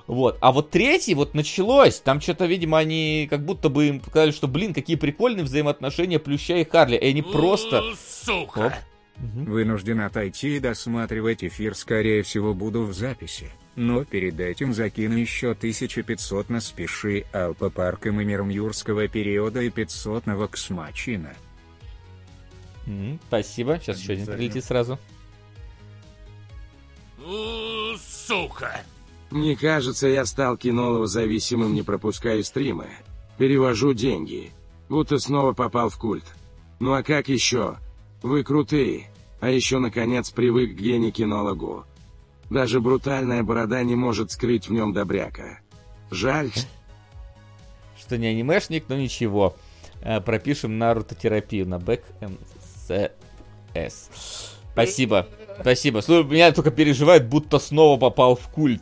Вот, 0.07 0.37
а 0.41 0.51
вот 0.51 0.71
третий 0.71 1.13
вот 1.13 1.33
началось, 1.33 1.99
там 1.99 2.19
что-то, 2.21 2.45
видимо, 2.45 2.79
они 2.79 3.27
как 3.29 3.45
будто 3.45 3.69
бы 3.69 3.87
им 3.87 3.99
показали, 3.99 4.31
что, 4.31 4.47
блин, 4.47 4.73
какие 4.73 4.95
прикольные 5.03 5.43
взаимоотношения 5.43 6.17
Плюща 6.17 6.55
и 6.55 6.63
Харли, 6.63 6.95
и 6.95 7.09
они 7.09 7.21
просто... 7.21 7.83
Сука! 8.23 8.67
Оп. 8.67 8.73
Вынужден 9.17 9.99
отойти 9.99 10.55
и 10.55 10.59
досматривать 10.61 11.43
эфир, 11.43 11.75
скорее 11.75 12.23
всего, 12.23 12.53
буду 12.53 12.83
в 12.83 12.93
записи. 12.93 13.51
Но 13.75 14.05
перед 14.05 14.39
этим 14.39 14.73
закину 14.73 15.17
еще 15.17 15.51
1500 15.51 16.49
на 16.49 16.61
спеши 16.61 17.25
Алпа 17.33 17.69
парком 17.69 18.21
и 18.21 18.23
миром 18.23 18.47
юрского 18.47 19.09
периода 19.09 19.61
и 19.61 19.69
500 19.69 20.25
на 20.25 20.37
Воксмачина. 20.37 21.33
Mm, 22.87 23.19
спасибо. 23.27 23.79
Сейчас 23.81 23.99
еще 23.99 24.13
один 24.13 24.25
прилетит 24.25 24.63
сразу. 24.63 24.97
Сука! 27.99 28.85
Мне 29.31 29.57
кажется, 29.57 30.07
я 30.07 30.25
стал 30.25 30.55
кинолого 30.55 31.07
зависимым, 31.07 31.73
не 31.73 31.81
пропуская 31.81 32.41
стримы. 32.41 32.87
Перевожу 33.37 33.93
деньги. 33.93 34.53
Будто 34.89 35.17
снова 35.17 35.53
попал 35.53 35.89
в 35.89 35.97
культ. 35.97 36.25
Ну 36.79 36.93
а 36.93 37.03
как 37.03 37.29
еще? 37.29 37.77
Вы 38.21 38.43
крутые. 38.43 39.09
А 39.39 39.49
еще 39.49 39.79
наконец 39.79 40.31
привык 40.31 40.75
к 40.75 40.79
гене-кинологу. 40.79 41.85
Даже 42.49 42.79
брутальная 42.79 43.43
борода 43.43 43.83
не 43.83 43.95
может 43.95 44.31
скрыть 44.31 44.67
в 44.69 44.73
нем 44.73 44.93
добряка. 44.93 45.59
Жаль. 46.11 46.51
Что 47.97 48.17
не 48.17 48.27
анимешник, 48.27 48.85
но 48.87 48.95
ничего. 48.95 49.55
Э, 50.01 50.21
пропишем 50.21 50.77
Наруто 50.77 51.15
терапию 51.15 51.67
на 51.67 51.79
бэк 51.79 52.03
МСС. 52.21 52.91
Спасибо. 54.73 55.27
Спасибо. 55.61 56.01
Слушай, 56.01 56.25
меня 56.25 56.51
только 56.51 56.71
переживает, 56.71 57.27
будто 57.27 57.59
снова 57.59 57.99
попал 57.99 58.35
в 58.35 58.47
культ. 58.49 58.81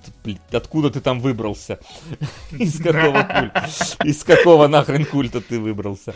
Откуда 0.51 0.89
ты 0.89 1.01
там 1.01 1.19
выбрался? 1.19 1.79
Из 2.51 2.81
какого 2.81 3.21
культа? 3.23 3.69
Из 4.05 4.23
какого 4.23 4.67
нахрен 4.67 5.05
культа 5.05 5.41
ты 5.41 5.59
выбрался? 5.59 6.13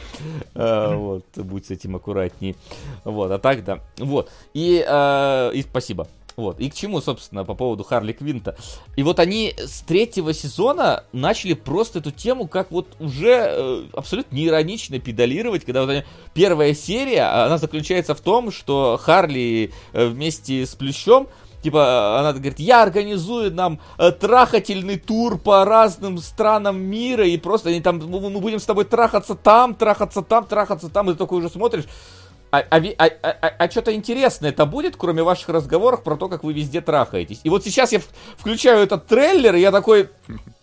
А, 0.53 0.95
вот, 0.95 1.25
будь 1.35 1.65
с 1.65 1.71
этим 1.71 1.97
аккуратней. 1.97 2.55
Вот, 3.03 3.31
а 3.31 3.37
так 3.37 3.63
да. 3.65 3.79
Вот. 3.97 4.31
И, 4.53 4.83
а, 4.87 5.51
и 5.51 5.61
спасибо. 5.61 6.07
Вот. 6.35 6.59
И 6.59 6.69
к 6.69 6.73
чему, 6.73 7.01
собственно, 7.01 7.45
по 7.45 7.55
поводу 7.55 7.83
Харли 7.83 8.13
Квинта. 8.13 8.57
И 8.95 9.03
вот 9.03 9.19
они 9.19 9.53
с 9.57 9.81
третьего 9.81 10.33
сезона 10.33 11.05
начали 11.13 11.53
просто 11.53 11.99
эту 11.99 12.11
тему 12.11 12.47
как 12.47 12.71
вот 12.71 12.87
уже 12.99 13.47
э, 13.49 13.83
абсолютно 13.93 14.35
неиронично 14.35 14.99
педалировать, 14.99 15.65
когда 15.65 15.81
вот 15.81 15.89
они... 15.89 16.03
Первая 16.33 16.73
серия, 16.73 17.23
она 17.45 17.57
заключается 17.57 18.15
в 18.15 18.21
том, 18.21 18.51
что 18.51 18.99
Харли 19.01 19.71
э, 19.93 20.07
вместе 20.07 20.65
с 20.65 20.75
Плющом 20.75 21.27
Типа, 21.65 22.19
она 22.19 22.31
говорит, 22.31 22.59
я 22.59 22.83
организую 22.83 23.51
нам 23.51 23.79
э, 23.97 24.11
трахательный 24.11 24.99
тур 24.99 25.39
по 25.39 25.65
разным 25.65 26.19
странам 26.19 26.79
мира, 26.79 27.25
и 27.25 27.37
просто 27.37 27.69
они 27.69 27.81
там, 27.81 27.97
мы, 27.97 28.29
мы 28.29 28.39
будем 28.39 28.59
с 28.59 28.65
тобой 28.65 28.85
трахаться 28.85 29.33
там, 29.33 29.73
трахаться 29.73 30.21
там, 30.21 30.45
трахаться 30.45 30.89
там, 30.89 31.09
и 31.09 31.13
ты 31.13 31.17
такой 31.17 31.39
уже 31.39 31.49
смотришь, 31.49 31.85
а, 32.59 32.77
а, 32.77 33.05
а, 33.23 33.27
а, 33.41 33.47
а 33.59 33.69
что-то 33.69 33.93
интересное 33.93 34.49
это 34.49 34.65
будет, 34.65 34.95
кроме 34.95 35.23
ваших 35.23 35.49
разговоров 35.49 36.03
про 36.03 36.15
то, 36.15 36.29
как 36.29 36.43
вы 36.43 36.53
везде 36.53 36.81
трахаетесь. 36.81 37.41
И 37.43 37.49
вот 37.49 37.63
сейчас 37.63 37.91
я 37.91 37.99
включаю 38.37 38.79
этот 38.79 39.07
трейлер, 39.07 39.55
и 39.55 39.61
я 39.61 39.71
такой... 39.71 40.09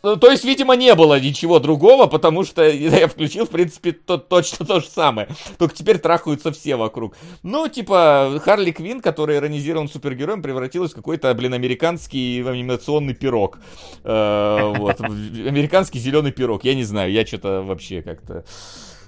Ну, 0.03 0.17
то 0.17 0.31
есть, 0.31 0.45
видимо, 0.45 0.75
не 0.75 0.95
было 0.95 1.21
ничего 1.21 1.61
другого, 1.61 2.07
потому 2.07 2.45
что 2.45 2.69
я 2.69 3.07
включил, 3.07 3.47
в 3.47 3.51
принципе, 3.51 3.93
то, 3.93 4.19
точно 4.19 4.67
то 4.67 4.81
же 4.81 4.87
самое. 4.87 5.29
Только 5.59 5.75
теперь 5.75 5.99
трахаются 5.99 6.51
все 6.53 6.77
вокруг. 6.77 7.17
Ну, 7.43 7.69
типа, 7.69 8.41
Харли 8.45 8.73
Квин, 8.73 9.01
который 9.01 9.37
иронизирован 9.37 9.89
супергероем, 9.89 10.43
превратилась 10.43 10.93
в 10.93 10.95
какой-то, 10.97 11.33
блин, 11.35 11.55
американский 11.55 12.43
анимационный 12.43 13.15
пирог. 13.15 13.59
Э, 14.05 14.73
вот. 14.77 15.01
Американский 15.01 15.99
зеленый 15.99 16.33
пирог. 16.33 16.65
Я 16.65 16.75
не 16.75 16.85
знаю, 16.85 17.13
я 17.13 17.25
что-то 17.25 17.63
вообще 17.63 18.03
как-то... 18.03 18.45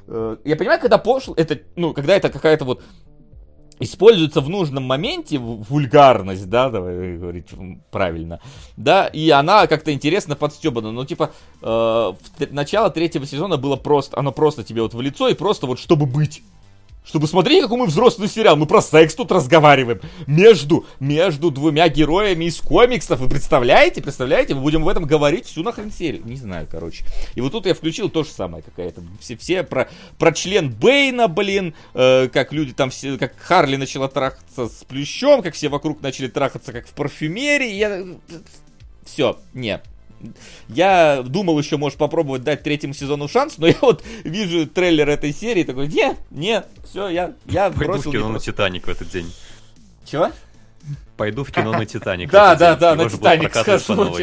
Э, 0.07 0.36
я 0.44 0.57
понимаю, 0.57 0.80
когда 0.80 0.98
пошло, 0.98 1.34
это, 1.36 1.59
ну, 1.76 1.94
когда 1.94 2.16
это 2.16 2.30
какая-то 2.30 2.64
вот 2.64 2.82
используется 3.80 4.40
в 4.40 4.48
нужном 4.48 4.84
моменте 4.84 5.38
вульгарность, 5.38 6.48
да, 6.48 6.70
давай 6.70 7.16
говорить 7.16 7.48
правильно, 7.90 8.40
да, 8.76 9.07
и 9.07 9.30
она 9.30 9.66
как-то 9.66 9.92
интересно 9.92 10.36
подстебана, 10.36 10.92
но 10.92 11.05
типа 11.05 11.32
э, 11.61 11.66
в, 11.66 12.16
начало 12.50 12.90
третьего 12.90 13.26
сезона 13.26 13.57
было 13.57 13.76
просто, 13.76 14.18
оно 14.18 14.32
просто 14.32 14.62
тебе 14.62 14.82
вот 14.82 14.94
в 14.94 15.00
лицо 15.00 15.28
и 15.28 15.34
просто 15.34 15.66
вот 15.66 15.78
чтобы 15.78 16.07
быть, 16.07 16.42
чтобы 17.05 17.28
смотреть, 17.28 17.62
какой 17.62 17.78
мы 17.78 17.86
взрослый 17.86 18.28
сериал. 18.28 18.57
Мы 18.57 18.66
про 18.66 18.80
секс 18.80 19.14
тут 19.14 19.30
разговариваем. 19.30 20.00
Между, 20.26 20.86
между 21.00 21.50
двумя 21.50 21.88
героями 21.88 22.46
из 22.46 22.59
комиксов. 22.61 23.20
Вы 23.20 23.28
представляете? 23.28 24.02
Представляете? 24.02 24.55
Мы 24.55 24.62
будем 24.62 24.82
в 24.82 24.88
этом 24.88 25.05
говорить 25.05 25.46
всю 25.46 25.62
нахрен 25.62 25.92
серию. 25.92 26.22
Не 26.24 26.36
знаю, 26.36 26.66
короче. 26.70 27.05
И 27.34 27.40
вот 27.40 27.52
тут 27.52 27.66
я 27.66 27.74
включил 27.74 28.09
то 28.09 28.24
же 28.24 28.30
самое 28.30 28.62
какая-то. 28.62 29.02
Все, 29.20 29.36
все 29.36 29.62
про, 29.62 29.88
про 30.18 30.32
член 30.32 30.70
Бейна, 30.70 31.28
блин. 31.28 31.74
Э, 31.92 32.28
как 32.28 32.52
люди 32.52 32.72
там 32.72 32.90
все... 32.90 33.18
Как 33.18 33.36
Харли 33.38 33.76
начала 33.76 34.09
трахаться 34.09 34.68
с 34.68 34.84
плющом. 34.84 35.42
Как 35.42 35.55
все 35.55 35.68
вокруг 35.68 36.00
начали 36.00 36.28
трахаться, 36.28 36.72
как 36.72 36.86
в 36.86 36.94
парфюмерии. 36.94 37.74
Я... 37.74 38.05
Все, 39.05 39.38
нет, 39.52 39.84
я 40.68 41.22
думал 41.22 41.59
еще, 41.59 41.77
может, 41.77 41.99
попробовать 41.99 42.43
дать 42.43 42.62
третьему 42.62 42.95
сезону 42.95 43.29
шанс, 43.29 43.59
но 43.59 43.66
я 43.68 43.77
вот 43.81 44.05
вижу 44.25 44.66
трейлер 44.66 45.09
этой 45.09 45.33
серии, 45.33 45.64
такой, 45.64 45.89
нет, 45.89 46.16
нет, 46.31 46.66
все, 46.89 47.09
я, 47.09 47.35
я 47.47 47.70
Пойду 47.70 47.93
бросил. 47.93 48.11
в 48.11 48.14
кино 48.14 48.29
на 48.29 48.39
Титаник 48.41 48.87
в 48.87 48.91
этот 48.91 49.09
день. 49.11 49.33
Чего? 50.05 50.31
Пойду 51.16 51.45
в 51.45 51.51
кино 51.53 51.72
на 51.72 51.87
Титаник. 51.87 52.31
Да, 52.33 52.55
да, 52.57 52.77
да, 52.77 52.95
на 52.95 53.09
Титаник 53.09 53.55
скажу, 53.55 54.16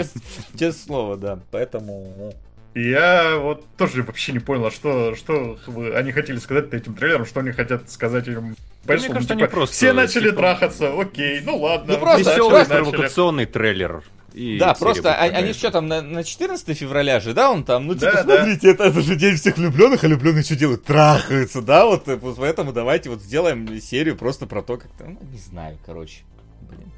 честное 0.53 0.71
слово, 0.71 1.17
да, 1.17 1.39
поэтому... 1.51 2.13
Ну. 2.17 2.33
Я 2.73 3.35
вот 3.37 3.65
тоже 3.75 4.01
вообще 4.03 4.31
не 4.31 4.39
понял, 4.39 4.67
а 4.67 4.71
что, 4.71 5.13
что 5.15 5.57
они 5.93 6.13
хотели 6.13 6.37
сказать 6.37 6.73
этим 6.73 6.95
трейлером, 6.95 7.25
что 7.25 7.41
они 7.41 7.51
хотят 7.51 7.89
сказать 7.89 8.27
им. 8.27 8.43
Мне 8.45 8.55
кажется, 8.85 9.19
типа, 9.19 9.33
они 9.33 9.45
просто... 9.45 9.75
Все 9.75 9.93
начали 9.93 10.29
типа... 10.29 10.37
трахаться, 10.37 10.99
окей, 10.99 11.41
ну 11.41 11.57
ладно. 11.57 11.93
Ну 11.93 11.99
просто 11.99 12.31
веселый 12.31 12.65
провокационный 12.65 13.45
трейлер. 13.45 14.03
И 14.33 14.57
да, 14.57 14.73
просто 14.73 15.13
а, 15.13 15.23
они 15.23 15.53
что 15.53 15.71
там 15.71 15.87
на, 15.87 16.01
на 16.01 16.23
14 16.23 16.77
февраля 16.77 17.19
же, 17.19 17.33
да, 17.33 17.51
он 17.51 17.63
там, 17.63 17.87
ну 17.87 17.93
типа, 17.95 18.11
да, 18.11 18.23
смотрите, 18.23 18.67
да. 18.67 18.69
Это, 18.69 18.83
это 18.85 19.01
же 19.01 19.15
день 19.15 19.35
всех 19.35 19.57
влюбленных, 19.57 20.03
а 20.03 20.07
влюбленные 20.07 20.43
что 20.43 20.55
делают? 20.55 20.83
Трахаются, 20.85 21.61
да, 21.61 21.85
вот, 21.85 22.07
э, 22.07 22.17
поэтому 22.17 22.71
давайте 22.71 23.09
вот 23.09 23.21
сделаем 23.21 23.79
серию 23.81 24.15
просто 24.15 24.47
про 24.47 24.61
то, 24.61 24.77
как 24.77 24.91
там, 24.97 25.17
ну, 25.19 25.27
не 25.31 25.37
знаю, 25.37 25.77
короче, 25.85 26.21
блин. 26.61 26.91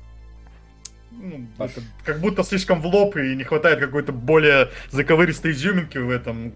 Ну, 1.11 1.47
это, 1.63 1.81
как 2.03 2.19
будто 2.19 2.43
слишком 2.43 2.81
в 2.81 2.85
лоб 2.85 3.15
и 3.17 3.35
не 3.35 3.43
хватает 3.43 3.79
какой-то 3.79 4.11
более 4.11 4.69
заковыристой 4.91 5.51
изюминки 5.51 5.97
в 5.97 6.09
этом, 6.09 6.53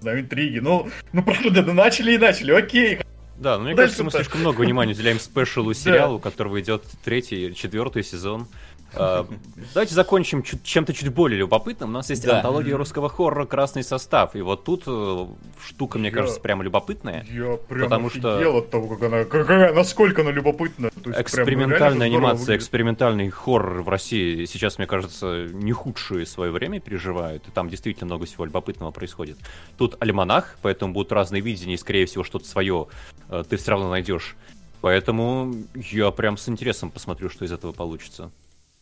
знаю, 0.00 0.20
интриги. 0.20 0.58
Ну, 0.58 0.88
ну 1.12 1.22
правда, 1.22 1.62
ну 1.62 1.72
начали 1.72 2.12
и 2.14 2.18
начали, 2.18 2.52
окей, 2.52 3.00
да, 3.42 3.58
но 3.58 3.64
мне 3.64 3.74
Дальше 3.74 3.96
кажется, 3.96 4.04
мы 4.04 4.10
слишком 4.12 4.40
много 4.40 4.60
внимания 4.60 4.92
уделяем 4.92 5.18
спешлу 5.18 5.74
сериалу, 5.74 6.16
у 6.16 6.20
которого 6.20 6.60
идет 6.60 6.84
третий, 7.04 7.54
четвертый 7.54 8.04
сезон. 8.04 8.46
А, 8.94 9.26
давайте 9.74 9.94
закончим 9.94 10.42
чем-то 10.42 10.92
чуть 10.92 11.08
более 11.08 11.38
любопытным. 11.38 11.90
У 11.90 11.92
нас 11.92 12.10
есть 12.10 12.24
да. 12.24 12.36
антология 12.36 12.76
русского 12.76 13.08
хоррора 13.08 13.46
«Красный 13.46 13.82
состав». 13.82 14.36
И 14.36 14.40
вот 14.42 14.64
тут 14.64 14.84
э, 14.86 15.26
штука, 15.66 15.98
мне 15.98 16.08
я, 16.08 16.14
кажется, 16.14 16.40
прямо 16.40 16.62
любопытная. 16.62 17.24
Я 17.30 17.56
прям 17.56 17.84
потому 17.84 18.10
что 18.10 18.58
от 18.58 18.70
того, 18.70 18.88
как 18.88 19.02
она, 19.02 19.24
какая, 19.24 19.72
насколько 19.72 20.22
она 20.22 20.30
любопытная. 20.30 20.90
экспериментальная 21.06 22.06
анимация, 22.06 22.56
экспериментальный 22.56 23.30
хоррор 23.30 23.82
в 23.82 23.88
России 23.88 24.44
сейчас, 24.44 24.78
мне 24.78 24.86
кажется, 24.86 25.46
не 25.52 25.72
худшее 25.72 26.26
свое 26.26 26.50
время 26.50 26.80
переживают. 26.80 27.48
И 27.48 27.50
там 27.50 27.68
действительно 27.68 28.06
много 28.06 28.26
всего 28.26 28.44
любопытного 28.44 28.90
происходит. 28.90 29.38
Тут 29.78 29.96
альманах, 30.00 30.58
поэтому 30.62 30.92
будут 30.92 31.12
разные 31.12 31.40
видения, 31.40 31.74
и, 31.74 31.78
скорее 31.78 32.06
всего, 32.06 32.24
что-то 32.24 32.46
свое 32.46 32.88
э, 33.28 33.44
ты 33.48 33.56
все 33.56 33.70
равно 33.70 33.90
найдешь. 33.90 34.36
Поэтому 34.82 35.54
я 35.74 36.10
прям 36.10 36.36
с 36.36 36.48
интересом 36.48 36.90
посмотрю, 36.90 37.30
что 37.30 37.44
из 37.44 37.52
этого 37.52 37.72
получится. 37.72 38.32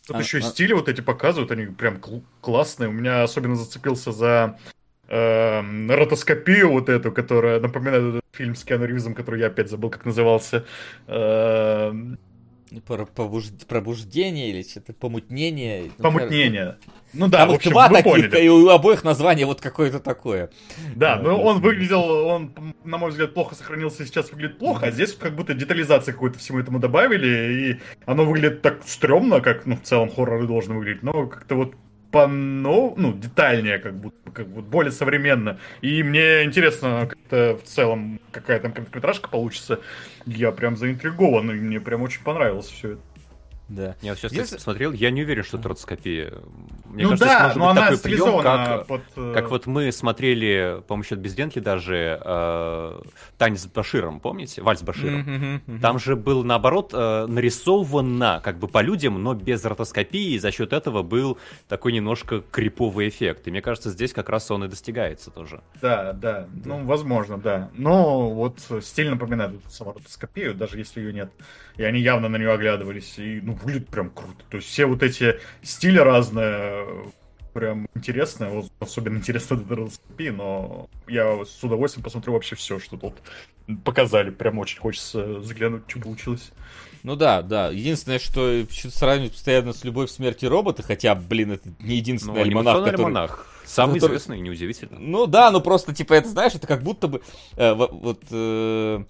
Тут 0.07 0.15
а, 0.15 0.19
еще 0.19 0.39
и 0.39 0.41
а... 0.41 0.43
стили 0.43 0.73
вот 0.73 0.89
эти 0.89 1.01
показывают, 1.01 1.51
они 1.51 1.67
прям 1.67 1.99
кл- 1.99 2.23
классные. 2.41 2.89
У 2.89 2.93
меня 2.93 3.23
особенно 3.23 3.55
зацепился 3.55 4.11
за 4.11 4.57
э, 5.07 5.61
ротоскопию 5.89 6.71
вот 6.71 6.89
эту, 6.89 7.11
которая 7.11 7.59
напоминает 7.59 8.23
фильм 8.31 8.55
с 8.55 8.63
Киану 8.63 8.85
Ривзом, 8.85 9.13
который 9.13 9.41
я 9.41 9.47
опять 9.47 9.69
забыл, 9.69 9.89
как 9.89 10.05
назывался. 10.05 10.65
Э, 11.07 11.93
пробуждение 12.79 14.49
или 14.49 14.63
что-то 14.63 14.93
помутнение. 14.93 15.91
Помутнение. 15.97 16.77
Ну 17.13 17.27
да, 17.27 17.39
Там 17.39 17.49
в 17.49 17.53
общем, 17.55 17.71
два 17.71 17.89
таких, 17.89 18.03
поняли. 18.03 18.45
и 18.45 18.47
у 18.47 18.69
обоих 18.69 19.03
название 19.03 19.45
вот 19.45 19.59
какое-то 19.59 19.99
такое. 19.99 20.49
Да, 20.95 21.17
но 21.17 21.31
ну, 21.31 21.41
он 21.43 21.59
выглядел, 21.59 22.01
он, 22.01 22.53
на 22.85 22.97
мой 22.97 23.09
взгляд, 23.09 23.33
плохо 23.33 23.55
сохранился, 23.55 24.05
сейчас 24.05 24.31
выглядит 24.31 24.59
плохо, 24.59 24.87
а 24.87 24.91
здесь 24.91 25.13
как 25.13 25.35
будто 25.35 25.53
детализации 25.53 26.13
какой-то 26.13 26.39
всему 26.39 26.59
этому 26.59 26.79
добавили, 26.79 27.71
и 27.73 27.79
оно 28.05 28.23
выглядит 28.23 28.61
так 28.61 28.81
стрёмно, 28.85 29.41
как, 29.41 29.65
ну, 29.65 29.75
в 29.75 29.81
целом 29.81 30.09
хорроры 30.09 30.47
должны 30.47 30.75
выглядеть, 30.75 31.03
но 31.03 31.27
как-то 31.27 31.55
вот 31.55 31.75
по 32.11 32.27
ну, 32.27 32.93
ну, 32.97 33.13
детальнее, 33.13 33.79
как 33.79 33.95
будто, 33.95 34.31
как 34.31 34.47
бы 34.47 34.61
более 34.61 34.91
современно. 34.91 35.59
И 35.81 36.03
мне 36.03 36.43
интересно, 36.43 37.07
как-то 37.09 37.57
в 37.57 37.67
целом 37.67 38.19
какая 38.31 38.59
там 38.59 38.73
короткометражка 38.73 39.29
получится. 39.29 39.79
Я 40.25 40.51
прям 40.51 40.77
заинтригован, 40.77 41.51
и 41.51 41.55
мне 41.55 41.79
прям 41.79 42.01
очень 42.01 42.23
понравилось 42.23 42.67
все 42.67 42.93
это. 42.93 43.01
Да. 43.71 43.95
Я 44.01 44.11
вот 44.11 44.19
сейчас 44.19 44.33
Если... 44.33 44.57
смотрел, 44.57 44.91
я 44.91 45.11
не 45.11 45.23
уверен, 45.23 45.43
что 45.43 45.57
это 45.57 45.69
ротоскопия. 45.69 46.33
Мне 46.85 47.03
ну 47.03 47.11
кажется, 47.11 47.25
да, 47.25 47.43
может 47.43 47.57
но 47.57 47.67
быть 47.67 47.77
она 47.77 47.81
такой 47.81 47.99
прием, 47.99 48.41
как, 48.41 48.87
под... 48.87 49.01
Э, 49.15 49.33
как 49.33 49.49
вот 49.49 49.65
мы 49.65 49.91
смотрели, 49.93 50.81
по-моему, 50.87 51.03
счет 51.05 51.19
без 51.19 51.35
Бентли 51.35 51.61
даже 51.61 52.19
э, 52.21 53.01
«Танец 53.37 53.61
с 53.61 53.67
Баширом», 53.67 54.19
помните? 54.19 54.61
«Вальс 54.61 54.81
с 54.81 54.83
Баширом». 54.83 55.21
Mm-hmm, 55.21 55.61
mm-hmm. 55.65 55.79
Там 55.79 55.99
же 55.99 56.17
был, 56.17 56.43
наоборот, 56.43 56.91
э, 56.93 57.25
нарисовано 57.27 58.41
как 58.43 58.59
бы 58.59 58.67
по 58.67 58.81
людям, 58.81 59.23
но 59.23 59.33
без 59.33 59.63
ротоскопии, 59.63 60.33
и 60.33 60.39
за 60.39 60.51
счет 60.51 60.73
этого 60.73 61.01
был 61.01 61.37
такой 61.69 61.93
немножко 61.93 62.41
криповый 62.41 63.07
эффект. 63.07 63.47
И 63.47 63.51
мне 63.51 63.61
кажется, 63.61 63.89
здесь 63.89 64.11
как 64.11 64.27
раз 64.27 64.51
он 64.51 64.65
и 64.65 64.67
достигается 64.67 65.31
тоже. 65.31 65.61
Да, 65.81 66.11
да, 66.11 66.47
да. 66.51 66.65
ну, 66.65 66.83
возможно, 66.83 67.37
да. 67.37 67.69
Но 67.73 68.31
вот 68.31 68.59
стиль 68.81 69.09
напоминает 69.09 69.53
саму 69.69 69.93
ротоскопию, 69.93 70.55
даже 70.55 70.77
если 70.77 70.99
ее 70.99 71.13
нет. 71.13 71.31
И 71.77 71.83
они 71.83 72.01
явно 72.01 72.27
на 72.27 72.35
нее 72.35 72.51
оглядывались, 72.51 73.17
и, 73.17 73.39
ну, 73.41 73.57
выглядит 73.63 73.89
прям 73.89 74.09
круто. 74.09 74.43
То 74.49 74.57
есть 74.57 74.69
все 74.69 74.85
вот 74.85 75.03
эти 75.03 75.39
стили 75.61 75.97
разные, 75.99 76.85
прям 77.53 77.87
интересно, 77.95 78.49
вот, 78.49 78.71
особенно 78.79 79.17
интересно 79.17 79.57
дендроскопии, 79.57 80.29
но 80.29 80.89
я 81.07 81.43
с 81.45 81.63
удовольствием 81.63 82.03
посмотрю 82.03 82.33
вообще 82.33 82.55
все, 82.55 82.79
что 82.79 82.97
тут 82.97 83.15
показали. 83.83 84.29
Прям 84.29 84.57
очень 84.59 84.79
хочется 84.79 85.41
заглянуть, 85.41 85.83
что 85.87 85.99
получилось. 85.99 86.51
Ну 87.03 87.15
да, 87.15 87.41
да. 87.41 87.69
Единственное, 87.69 88.19
что 88.19 88.63
сравнивать 88.71 89.33
постоянно 89.33 89.73
с 89.73 89.83
«Любовь, 89.83 90.09
смерти 90.09 90.45
робота», 90.45 90.83
хотя, 90.83 91.15
блин, 91.15 91.53
это 91.53 91.69
не 91.79 91.95
единственный 91.95 92.35
ну, 92.35 92.41
альманах, 92.41 92.85
который... 92.85 92.95
альманах. 92.95 93.47
Самый 93.65 93.95
который... 93.95 94.11
известный, 94.11 94.39
неудивительно. 94.39 94.99
Ну 94.99 95.25
да, 95.27 95.51
ну 95.51 95.61
просто, 95.61 95.95
типа, 95.95 96.13
это, 96.13 96.29
знаешь, 96.29 96.53
это 96.53 96.67
как 96.67 96.83
будто 96.83 97.07
бы... 97.07 97.21
Э, 97.55 97.73
вот... 97.73 98.21
Э, 98.31 99.03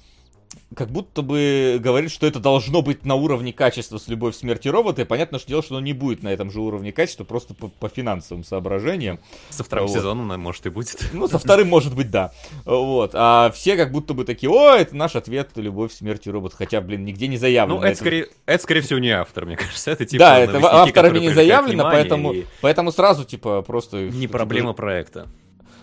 как 0.75 0.89
будто 0.89 1.21
бы 1.21 1.79
говорит, 1.81 2.11
что 2.11 2.25
это 2.25 2.39
должно 2.39 2.81
быть 2.81 3.05
на 3.05 3.15
уровне 3.15 3.51
качества 3.51 3.97
с 3.97 4.07
«Любовь, 4.07 4.35
смерти 4.35 4.67
робота», 4.67 5.01
и 5.01 5.05
понятно, 5.05 5.39
что 5.39 5.49
дело, 5.49 5.61
что 5.61 5.75
оно 5.75 5.85
не 5.85 5.93
будет 5.93 6.23
на 6.23 6.29
этом 6.29 6.49
же 6.51 6.61
уровне 6.61 6.91
качества, 6.91 7.23
просто 7.23 7.53
по, 7.53 7.67
по 7.67 7.89
финансовым 7.89 8.43
соображениям. 8.43 9.19
Со 9.49 9.63
вторым 9.63 9.87
вот. 9.87 9.93
сезоном, 9.93 10.39
может, 10.39 10.65
и 10.65 10.69
будет. 10.69 11.09
Ну, 11.13 11.27
со 11.27 11.39
вторым, 11.39 11.67
может 11.67 11.95
быть, 11.95 12.09
да. 12.09 12.31
Вот. 12.65 13.11
А 13.13 13.51
все 13.51 13.75
как 13.75 13.91
будто 13.91 14.13
бы 14.13 14.23
такие, 14.23 14.49
о, 14.49 14.75
это 14.75 14.95
наш 14.95 15.15
ответ 15.15 15.49
«Любовь, 15.55 15.91
смерти 15.93 16.29
робота», 16.29 16.55
хотя, 16.55 16.79
блин, 16.79 17.03
нигде 17.03 17.27
не 17.27 17.37
заявлено. 17.37 17.79
Ну, 17.79 17.85
это, 17.85 17.97
скорее, 17.97 18.27
это, 18.45 18.63
скорее 18.63 18.81
всего, 18.81 18.99
не 18.99 19.11
автор, 19.11 19.45
мне 19.45 19.57
кажется. 19.57 19.91
Это, 19.91 20.05
типа, 20.05 20.19
да, 20.19 20.39
это 20.39 20.57
авторами 20.65 21.19
не 21.19 21.31
заявлено, 21.31 21.83
поэтому, 21.83 22.33
и... 22.33 22.45
поэтому 22.61 22.91
сразу, 22.91 23.25
типа, 23.25 23.61
просто... 23.61 24.09
Не 24.09 24.27
проблема 24.27 24.73
проекта 24.73 25.27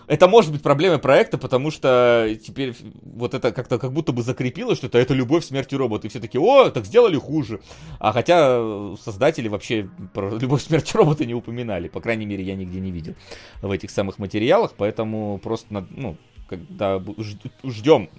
это 0.09 0.27
может 0.27 0.51
быть 0.51 0.63
проблемой 0.63 0.97
проекта, 0.97 1.37
потому 1.37 1.69
что 1.69 2.27
теперь 2.43 2.75
вот 3.03 3.35
это 3.35 3.51
как-то 3.51 3.77
как 3.77 3.93
будто 3.93 4.11
бы 4.11 4.23
закрепилось, 4.23 4.79
что 4.79 4.87
это, 4.87 4.97
это 4.97 5.13
любовь 5.13 5.45
смерти 5.45 5.75
робота. 5.75 6.07
И 6.07 6.09
все 6.09 6.19
таки 6.19 6.39
о, 6.39 6.71
так 6.71 6.85
сделали 6.85 7.15
хуже. 7.15 7.61
А 7.99 8.11
хотя 8.11 8.59
создатели 8.99 9.47
вообще 9.47 9.87
про 10.15 10.35
любовь 10.35 10.63
смерти 10.63 10.97
робота 10.97 11.25
не 11.25 11.35
упоминали. 11.35 11.89
По 11.89 12.01
крайней 12.01 12.25
мере, 12.25 12.43
я 12.43 12.55
нигде 12.55 12.79
не 12.79 12.89
видел 12.89 13.13
в 13.61 13.69
этих 13.69 13.91
самых 13.91 14.17
материалах. 14.17 14.73
Поэтому 14.75 15.39
просто, 15.43 15.85
ну, 15.91 16.17
когда 16.49 17.01
ждем 17.63 18.09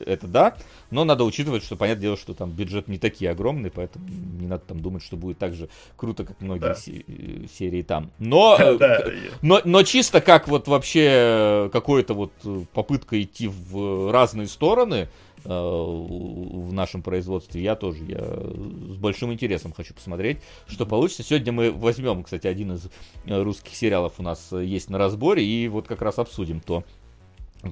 это, 0.00 0.26
да, 0.26 0.56
но 0.90 1.04
надо 1.04 1.24
учитывать, 1.24 1.62
что, 1.62 1.76
понятное 1.76 2.02
дело, 2.02 2.16
что 2.16 2.34
там 2.34 2.50
бюджет 2.50 2.88
не 2.88 2.98
такие 2.98 3.30
огромные, 3.30 3.70
поэтому 3.70 4.06
не 4.08 4.46
надо 4.46 4.64
там 4.66 4.80
думать, 4.80 5.02
что 5.02 5.16
будет 5.16 5.38
так 5.38 5.54
же 5.54 5.68
круто, 5.96 6.24
как 6.24 6.40
многие 6.40 6.60
да. 6.60 6.76
Э, 6.86 7.46
серии 7.56 7.82
там. 7.82 8.10
Но, 8.18 8.56
э, 8.60 9.12
но, 9.42 9.60
но 9.64 9.82
чисто 9.84 10.20
как 10.20 10.48
вот 10.48 10.68
вообще 10.68 11.70
какой-то 11.72 12.14
вот 12.14 12.32
попытка 12.72 13.20
идти 13.22 13.48
в 13.48 14.12
разные 14.12 14.48
стороны, 14.48 15.08
э, 15.44 15.48
в 15.48 16.72
нашем 16.72 17.02
производстве. 17.02 17.62
Я 17.62 17.76
тоже, 17.76 18.04
я 18.04 18.18
с 18.18 18.96
большим 18.96 19.32
интересом 19.32 19.72
хочу 19.72 19.94
посмотреть, 19.94 20.38
что 20.66 20.86
получится. 20.86 21.22
Сегодня 21.22 21.52
мы 21.52 21.70
возьмем, 21.70 22.24
кстати, 22.24 22.48
один 22.48 22.72
из 22.72 22.88
русских 23.26 23.74
сериалов 23.74 24.14
у 24.18 24.22
нас 24.22 24.50
есть 24.52 24.90
на 24.90 24.98
разборе, 24.98 25.44
и 25.44 25.68
вот 25.68 25.86
как 25.86 26.02
раз 26.02 26.18
обсудим 26.18 26.60
то, 26.60 26.84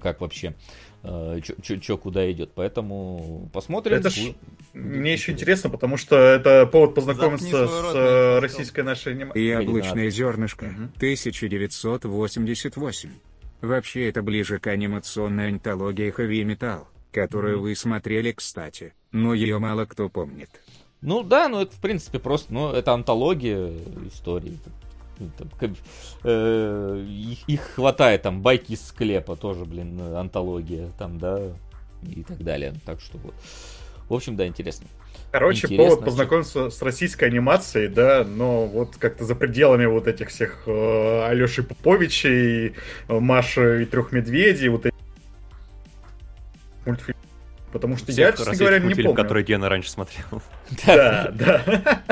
как 0.00 0.20
вообще, 0.20 0.54
э, 1.02 1.40
что 1.62 1.98
куда 1.98 2.30
идет. 2.30 2.52
Поэтому 2.54 3.48
посмотрим. 3.52 3.96
Это 3.96 4.10
ж... 4.10 4.34
Мне 4.72 5.12
еще 5.12 5.32
интересно, 5.32 5.70
потому 5.70 5.96
что 5.96 6.16
это 6.16 6.66
повод 6.66 6.94
познакомиться 6.94 7.66
с 7.66 7.92
э, 7.94 8.38
российской 8.40 8.82
нашей 8.82 9.12
анимацией. 9.12 9.48
Яблочное 9.48 10.10
зернышко, 10.10 10.64
угу. 10.64 10.84
1988. 10.96 13.10
Вообще 13.60 14.08
это 14.08 14.22
ближе 14.22 14.58
к 14.58 14.66
анимационной 14.66 15.48
антологии 15.48 16.14
Heavy 16.14 16.44
Metal, 16.44 16.84
которую 17.12 17.60
вы 17.60 17.74
смотрели, 17.74 18.32
кстати, 18.32 18.92
но 19.12 19.32
ее 19.32 19.58
мало 19.58 19.86
кто 19.86 20.08
помнит. 20.08 20.50
Ну 21.00 21.22
да, 21.22 21.48
ну 21.48 21.60
это 21.60 21.74
в 21.76 21.80
принципе 21.80 22.18
просто, 22.18 22.52
ну 22.52 22.72
это 22.72 22.92
антология 22.92 23.70
истории. 24.06 24.58
Ну, 25.18 25.30
там, 25.38 25.76
э, 26.24 27.04
их, 27.08 27.48
их 27.48 27.60
хватает, 27.74 28.22
там, 28.22 28.42
байки 28.42 28.72
из 28.72 28.86
склепа 28.86 29.36
тоже, 29.36 29.64
блин, 29.64 30.00
антология, 30.00 30.90
там, 30.98 31.18
да, 31.18 31.40
и 32.02 32.22
так 32.22 32.42
далее. 32.42 32.74
Так 32.84 33.00
что 33.00 33.18
вот. 33.18 33.34
В 34.08 34.14
общем, 34.14 34.36
да, 34.36 34.46
интересно. 34.46 34.86
Короче, 35.30 35.66
интересно, 35.66 35.86
повод 35.88 36.04
познакомиться 36.04 36.70
с 36.70 36.80
российской 36.82 37.24
анимацией, 37.24 37.88
да, 37.88 38.24
но 38.24 38.66
вот 38.66 38.96
как-то 38.96 39.24
за 39.24 39.34
пределами 39.34 39.86
вот 39.86 40.06
этих 40.06 40.28
всех 40.28 40.62
э, 40.66 41.26
Алеши 41.26 41.62
Поповичей, 41.62 42.74
э, 43.08 43.18
Маши 43.18 43.82
и 43.82 43.86
Трех 43.86 44.12
Медведей, 44.12 44.68
вот 44.68 44.86
эти 44.86 44.94
мультфильмы. 46.86 47.20
Потому 47.72 47.96
что 47.96 48.12
Всех 48.12 48.18
я, 48.18 48.32
честно 48.36 48.54
говоря, 48.54 48.78
не 48.78 48.94
помню. 48.94 49.14
который 49.14 49.42
Гена 49.42 49.68
раньше 49.68 49.90
смотрел. 49.90 50.40
Да, 50.86 51.32
да. 51.32 52.02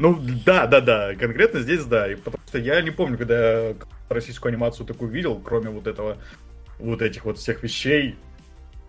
Ну, 0.00 0.18
да, 0.46 0.66
да, 0.66 0.80
да, 0.80 1.14
конкретно 1.14 1.60
здесь 1.60 1.84
да. 1.84 2.10
И 2.10 2.14
потому 2.14 2.42
что 2.48 2.58
я 2.58 2.80
не 2.80 2.90
помню, 2.90 3.18
когда 3.18 3.68
я 3.68 3.74
российскую 4.08 4.50
анимацию 4.50 4.86
такую 4.86 5.10
видел, 5.10 5.38
кроме 5.44 5.68
вот 5.68 5.86
этого, 5.86 6.16
вот 6.78 7.02
этих 7.02 7.26
вот 7.26 7.36
всех 7.36 7.62
вещей. 7.62 8.16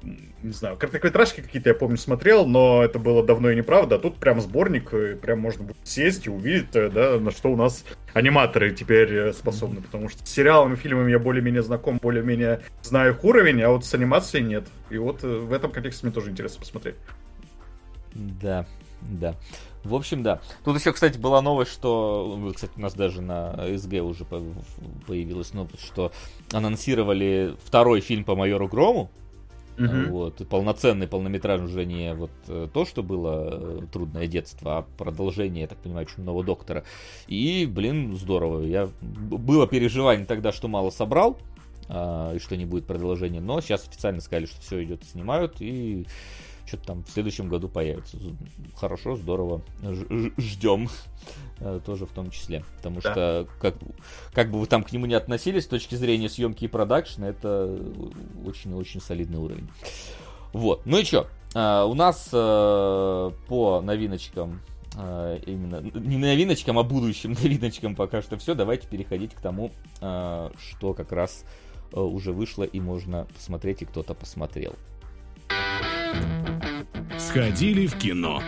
Не 0.01 0.53
знаю, 0.53 0.77
короткометражки 0.77 1.41
какие-то 1.41 1.67
я 1.67 1.75
помню 1.75 1.97
смотрел, 1.97 2.47
но 2.47 2.81
это 2.81 2.97
было 2.97 3.25
давно 3.25 3.51
и 3.51 3.57
неправда. 3.57 3.97
А 3.97 3.99
тут 3.99 4.19
прям 4.19 4.39
сборник, 4.39 4.93
и 4.93 5.15
прям 5.15 5.39
можно 5.39 5.65
будет 5.65 5.85
сесть 5.85 6.27
и 6.27 6.29
увидеть, 6.29 6.73
э, 6.75 6.89
да, 6.89 7.19
на 7.19 7.31
что 7.31 7.51
у 7.51 7.57
нас 7.57 7.83
аниматоры 8.13 8.71
теперь 8.71 9.13
э, 9.13 9.33
способны. 9.33 9.81
Потому 9.81 10.07
что 10.07 10.25
с 10.25 10.29
сериалами, 10.29 10.75
фильмами 10.75 11.11
я 11.11 11.19
более-менее 11.19 11.61
знаком, 11.61 11.99
более-менее 12.01 12.61
знаю 12.83 13.15
их 13.15 13.23
уровень, 13.25 13.61
а 13.61 13.69
вот 13.69 13.83
с 13.83 13.93
анимацией 13.93 14.45
нет. 14.45 14.63
И 14.89 14.97
вот 14.97 15.25
э, 15.25 15.27
в 15.27 15.51
этом 15.51 15.73
контексте 15.73 16.05
мне 16.05 16.15
тоже 16.15 16.31
интересно 16.31 16.61
посмотреть. 16.61 16.95
Да, 18.13 18.65
да. 19.01 19.35
В 19.83 19.95
общем, 19.95 20.21
да. 20.23 20.41
Тут 20.63 20.79
еще, 20.79 20.93
кстати, 20.93 21.17
была 21.17 21.41
новость, 21.41 21.71
что, 21.71 22.51
кстати, 22.53 22.73
у 22.75 22.81
нас 22.81 22.93
даже 22.93 23.21
на 23.21 23.77
СГ 23.77 23.93
уже 24.03 24.25
появилась 24.25 25.53
новость, 25.53 25.83
что 25.83 26.11
анонсировали 26.51 27.55
второй 27.63 28.01
фильм 28.01 28.23
по 28.23 28.35
майору 28.35 28.67
Грому. 28.67 29.09
Uh-huh. 29.77 30.09
Вот, 30.09 30.41
и 30.41 30.45
полноценный 30.45 31.07
полнометражный 31.07 31.65
уже 31.65 31.85
не 31.85 32.13
вот 32.13 32.29
э, 32.47 32.67
то, 32.71 32.85
что 32.85 33.01
было 33.01 33.49
э, 33.51 33.79
трудное 33.91 34.27
детство, 34.27 34.79
а 34.79 34.81
продолжение, 34.97 35.61
я 35.61 35.67
так 35.67 35.79
понимаю, 35.79 36.05
чумного 36.05 36.43
доктора. 36.43 36.83
И, 37.27 37.65
блин, 37.65 38.15
здорово. 38.15 38.63
Я 38.63 38.89
было 39.01 39.67
переживание 39.67 40.25
тогда, 40.25 40.51
что 40.51 40.67
мало 40.67 40.91
собрал, 40.91 41.39
а, 41.87 42.35
и 42.35 42.39
что 42.39 42.55
не 42.57 42.65
будет 42.65 42.85
продолжения, 42.85 43.41
но 43.41 43.59
сейчас 43.61 43.87
официально 43.87 44.21
сказали, 44.21 44.45
что 44.45 44.61
все 44.61 44.83
идет, 44.83 45.03
снимают, 45.03 45.61
и 45.61 46.05
что-то 46.71 46.85
там 46.85 47.03
в 47.03 47.09
следующем 47.09 47.49
году 47.49 47.67
появится. 47.67 48.17
Хорошо, 48.75 49.15
здорово. 49.17 49.61
Ждем. 50.37 50.89
Э, 51.63 51.79
тоже 51.85 52.07
в 52.07 52.11
том 52.11 52.31
числе. 52.31 52.63
Потому 52.77 53.01
да. 53.01 53.11
что, 53.11 53.47
как, 53.59 53.75
как 54.33 54.49
бы 54.49 54.59
вы 54.59 54.65
там 54.65 54.83
к 54.83 54.91
нему 54.91 55.05
не 55.05 55.13
относились, 55.13 55.65
с 55.65 55.67
точки 55.67 55.93
зрения 55.93 56.27
съемки 56.27 56.65
и 56.65 56.67
продакшна, 56.67 57.25
это 57.25 57.79
очень-очень 58.43 58.99
солидный 58.99 59.37
уровень. 59.37 59.69
Вот. 60.53 60.81
Ну 60.85 60.97
и 60.97 61.03
что? 61.03 61.27
А, 61.53 61.85
у 61.85 61.93
нас 61.93 62.29
а, 62.33 63.31
по 63.47 63.81
новиночкам 63.81 64.61
а, 64.97 65.37
именно 65.45 65.81
не 65.81 66.17
новиночкам, 66.17 66.79
а 66.79 66.83
будущим 66.83 67.33
новиночкам 67.43 67.95
пока 67.95 68.23
что 68.23 68.37
все. 68.37 68.55
Давайте 68.55 68.87
переходить 68.87 69.35
к 69.35 69.39
тому, 69.39 69.71
что 69.97 70.93
как 70.95 71.11
раз 71.11 71.45
уже 71.91 72.31
вышло 72.31 72.63
и 72.63 72.79
можно 72.79 73.27
посмотреть, 73.35 73.83
и 73.83 73.85
кто-то 73.85 74.15
посмотрел. 74.15 74.73
Сходили 77.19 77.87
в 77.87 77.97
кино. 77.97 78.41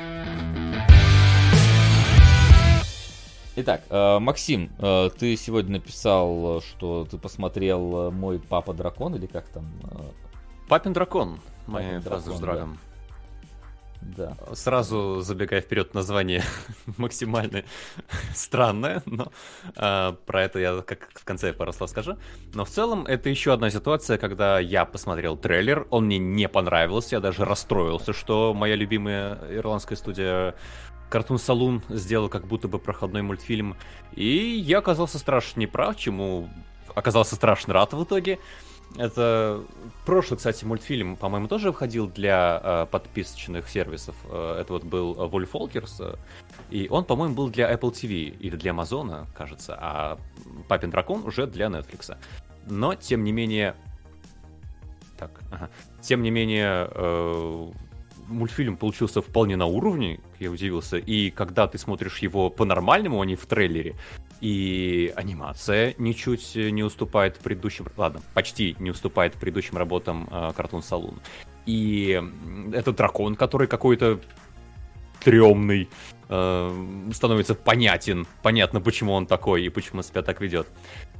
Итак, 3.55 3.83
э, 3.89 4.19
Максим, 4.19 4.71
э, 4.79 5.09
ты 5.17 5.35
сегодня 5.37 5.73
написал, 5.73 6.61
что 6.61 7.05
ты 7.05 7.17
посмотрел 7.17 8.11
«Мой 8.11 8.39
папа 8.39 8.73
дракон» 8.73 9.15
или 9.15 9.27
как 9.27 9.47
там? 9.49 9.67
Папин 10.67 10.93
дракон, 10.93 11.39
моя 11.67 11.99
фраза 12.01 12.33
с 12.33 12.39
драгом. 12.39 12.73
Да. 12.73 12.92
Сразу 14.53 15.21
забегая 15.21 15.61
вперед, 15.61 15.93
название 15.93 16.43
максимально 16.97 17.63
странное, 18.33 19.03
но 19.05 19.31
э, 19.75 20.13
про 20.25 20.43
это 20.43 20.59
я 20.59 20.81
как 20.81 21.09
в 21.13 21.23
конце 21.23 21.53
пару 21.53 21.73
слов 21.73 21.89
скажу. 21.89 22.17
Но 22.53 22.65
в 22.65 22.69
целом 22.69 23.05
это 23.05 23.29
еще 23.29 23.53
одна 23.53 23.69
ситуация, 23.69 24.17
когда 24.17 24.59
я 24.59 24.85
посмотрел 24.85 25.37
трейлер, 25.37 25.87
он 25.89 26.05
мне 26.05 26.17
не 26.17 26.47
понравился, 26.47 27.15
я 27.15 27.19
даже 27.19 27.45
расстроился, 27.45 28.13
что 28.13 28.53
моя 28.53 28.75
любимая 28.75 29.39
ирландская 29.49 29.97
студия 29.97 30.55
Cartoon 31.09 31.37
Saloon 31.37 31.81
сделал 31.89 32.29
как 32.29 32.47
будто 32.47 32.67
бы 32.67 32.79
проходной 32.79 33.21
мультфильм, 33.21 33.75
и 34.15 34.27
я 34.27 34.79
оказался 34.79 35.19
страшно 35.19 35.59
неправ, 35.61 35.95
чему 35.95 36.49
оказался 36.95 37.35
страшно 37.35 37.73
рад 37.73 37.93
в 37.93 38.03
итоге. 38.03 38.39
Это 38.97 39.63
прошлый, 40.05 40.37
кстати, 40.37 40.65
мультфильм, 40.65 41.15
по-моему, 41.15 41.47
тоже 41.47 41.71
входил 41.71 42.07
для 42.07 42.61
э, 42.63 42.85
подписочных 42.91 43.67
сервисов. 43.67 44.15
Э, 44.29 44.59
это 44.61 44.73
вот 44.73 44.83
был 44.83 45.13
Wolf 45.13 45.51
Walkers, 45.51 45.95
э, 45.99 46.15
и 46.69 46.87
он, 46.89 47.03
по-моему, 47.05 47.33
был 47.33 47.49
для 47.49 47.71
Apple 47.73 47.91
TV 47.91 48.37
или 48.39 48.55
для 48.55 48.71
Amazon, 48.71 49.25
кажется, 49.35 49.75
а 49.79 50.19
Папин 50.67 50.91
дракон 50.91 51.25
уже 51.25 51.47
для 51.47 51.67
Netflix. 51.67 52.15
Но, 52.67 52.93
тем 52.93 53.23
не 53.23 53.31
менее... 53.31 53.75
Так, 55.17 55.41
ага. 55.51 55.69
Тем 56.01 56.21
не 56.21 56.29
менее, 56.29 56.87
э, 56.91 57.71
мультфильм 58.27 58.77
получился 58.77 59.21
вполне 59.21 59.55
на 59.55 59.65
уровне, 59.65 60.19
я 60.39 60.51
удивился. 60.51 60.97
И 60.97 61.29
когда 61.29 61.67
ты 61.67 61.77
смотришь 61.77 62.19
его 62.19 62.49
по-нормальному, 62.49 63.21
а 63.21 63.25
не 63.25 63.35
в 63.35 63.45
трейлере, 63.45 63.95
и 64.41 65.13
анимация 65.15 65.95
ничуть 65.97 66.55
не 66.55 66.83
уступает 66.83 67.37
предыдущим... 67.37 67.87
Ладно, 67.95 68.21
почти 68.33 68.75
не 68.79 68.91
уступает 68.91 69.33
предыдущим 69.33 69.77
работам 69.77 70.27
Картун 70.55 70.81
э, 70.81 70.83
Салун. 70.83 71.19
И 71.65 72.21
этот 72.73 72.97
дракон, 72.97 73.35
который 73.35 73.67
какой-то 73.67 74.19
стрёмный, 75.23 75.89
э, 76.27 77.09
становится 77.13 77.55
понятен. 77.55 78.27
Понятно, 78.41 78.81
почему 78.81 79.13
он 79.13 79.25
такой 79.25 79.63
и 79.63 79.69
почему 79.69 80.03
себя 80.03 80.21
так 80.21 80.41
ведет. 80.41 80.67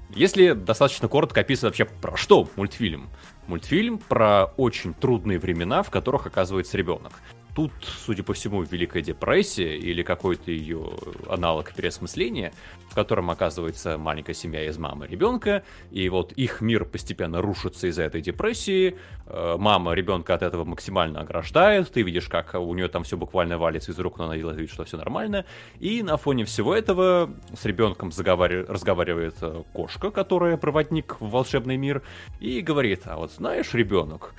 Если 0.09 0.51
достаточно 0.51 1.07
коротко 1.07 1.41
описывать 1.41 1.79
вообще 1.79 1.85
про 1.85 2.17
что 2.17 2.49
мультфильм, 2.57 3.09
Мультфильм 3.47 3.97
про 3.97 4.45
очень 4.57 4.93
трудные 4.93 5.39
времена, 5.39 5.83
в 5.83 5.89
которых 5.89 6.27
оказывается 6.27 6.77
ребенок. 6.77 7.13
Тут, 7.55 7.71
судя 7.83 8.23
по 8.23 8.33
всему, 8.33 8.63
Великая 8.63 9.03
депрессия 9.03 9.77
или 9.77 10.01
какой-то 10.01 10.49
ее 10.49 10.89
аналог 11.29 11.71
переосмысления, 11.73 12.51
в 12.89 12.95
котором 12.95 13.29
оказывается 13.29 13.97
маленькая 13.99 14.33
семья 14.33 14.67
из 14.67 14.79
мамы 14.79 15.05
и 15.05 15.09
ребенка, 15.09 15.63
и 15.91 16.09
вот 16.09 16.31
их 16.31 16.61
мир 16.61 16.85
постепенно 16.85 17.41
рушится 17.41 17.87
из-за 17.87 18.03
этой 18.03 18.21
депрессии, 18.21 18.97
э, 19.27 19.55
мама 19.59 19.93
ребенка 19.93 20.33
от 20.33 20.41
этого 20.41 20.63
максимально 20.63 21.21
ограждает, 21.21 21.91
ты 21.91 22.01
видишь, 22.01 22.27
как 22.27 22.55
у 22.55 22.73
нее 22.73 22.87
там 22.87 23.03
все 23.03 23.17
буквально 23.17 23.59
валится 23.59 23.91
из 23.91 23.99
рук, 23.99 24.17
но 24.17 24.25
она 24.25 24.35
делает 24.35 24.57
вид, 24.57 24.71
что 24.71 24.83
все 24.83 24.97
нормально, 24.97 25.45
и 25.79 26.01
на 26.01 26.17
фоне 26.17 26.45
всего 26.45 26.73
этого 26.73 27.29
с 27.55 27.65
ребенком 27.65 28.11
заговаривает, 28.11 28.67
разговаривает 28.67 29.35
э, 29.41 29.63
кошка, 29.73 30.09
которая 30.09 30.57
проводник 30.57 31.17
в 31.19 31.29
волшебный 31.29 31.77
мир, 31.77 32.01
и 32.39 32.61
говорит, 32.61 33.01
а 33.05 33.17
вот 33.17 33.31
знаешь, 33.31 33.75
ребенок, 33.75 34.33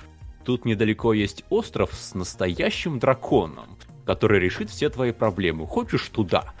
Тут 0.45 0.63
недалеко 0.63 1.11
есть 1.13 1.43
остров 1.49 1.91
с 1.93 2.13
настоящим 2.13 2.99
драконом, 2.99 3.77
который 4.05 4.39
решит 4.39 4.69
все 4.69 4.89
твои 4.89 5.11
проблемы. 5.11 5.65
Хочешь 5.65 6.07
туда? 6.09 6.53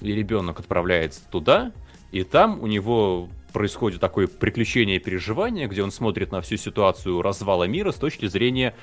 И 0.00 0.12
ребенок 0.12 0.60
отправляется 0.60 1.20
туда, 1.30 1.72
и 2.10 2.24
там 2.24 2.62
у 2.62 2.66
него 2.66 3.28
происходит 3.52 4.00
такое 4.00 4.28
приключение 4.28 4.96
и 4.96 4.98
переживание, 4.98 5.68
где 5.68 5.82
он 5.82 5.90
смотрит 5.90 6.32
на 6.32 6.40
всю 6.40 6.56
ситуацию 6.56 7.20
развала 7.20 7.64
мира 7.64 7.92
с 7.92 7.96
точки 7.96 8.26
зрения 8.26 8.74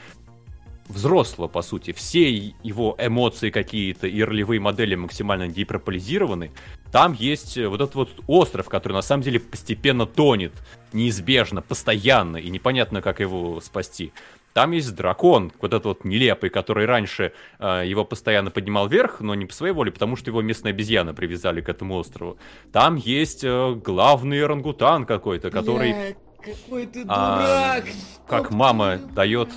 взрослого, 0.88 1.47
по 1.47 1.61
сути. 1.61 1.91
Все 1.91 2.53
его 2.63 2.95
эмоции 2.99 3.49
какие-то 3.49 4.07
и 4.07 4.21
ролевые 4.23 4.59
модели 4.59 4.95
максимально 4.95 5.47
гиперполизированы. 5.47 6.51
Там 6.91 7.13
есть 7.13 7.57
вот 7.57 7.81
этот 7.81 7.95
вот 7.95 8.09
остров, 8.27 8.69
который 8.69 8.93
на 8.93 9.01
самом 9.01 9.23
деле 9.23 9.39
постепенно 9.39 10.05
тонет, 10.05 10.53
неизбежно, 10.93 11.61
постоянно, 11.61 12.38
и 12.38 12.49
непонятно, 12.49 13.01
как 13.01 13.19
его 13.19 13.59
спасти. 13.61 14.13
Там 14.53 14.71
есть 14.71 14.95
дракон, 14.95 15.51
вот 15.59 15.73
этот 15.73 15.86
вот 15.86 16.05
нелепый, 16.05 16.49
который 16.49 16.86
раньше 16.86 17.33
э, 17.59 17.83
его 17.86 18.05
постоянно 18.05 18.51
поднимал 18.51 18.88
вверх, 18.88 19.19
но 19.19 19.36
не 19.36 19.45
по 19.45 19.53
своей 19.53 19.73
воле, 19.73 19.91
потому 19.91 20.15
что 20.15 20.29
его 20.29 20.41
местные 20.41 20.71
обезьяны 20.71 21.13
привязали 21.13 21.59
к 21.59 21.67
этому 21.67 21.95
острову. 21.95 22.38
Там 22.71 22.95
есть 22.95 23.43
э, 23.43 23.73
главный 23.73 24.41
орангутан 24.45 25.05
какой-то, 25.05 25.51
который... 25.51 25.91
Бля, 25.91 26.15
какой 26.41 26.86
ты 26.86 27.03
а, 27.09 27.41
дурак! 27.41 27.86
А, 27.86 28.29
как 28.29 28.51
мама 28.51 28.97
дает... 28.97 29.49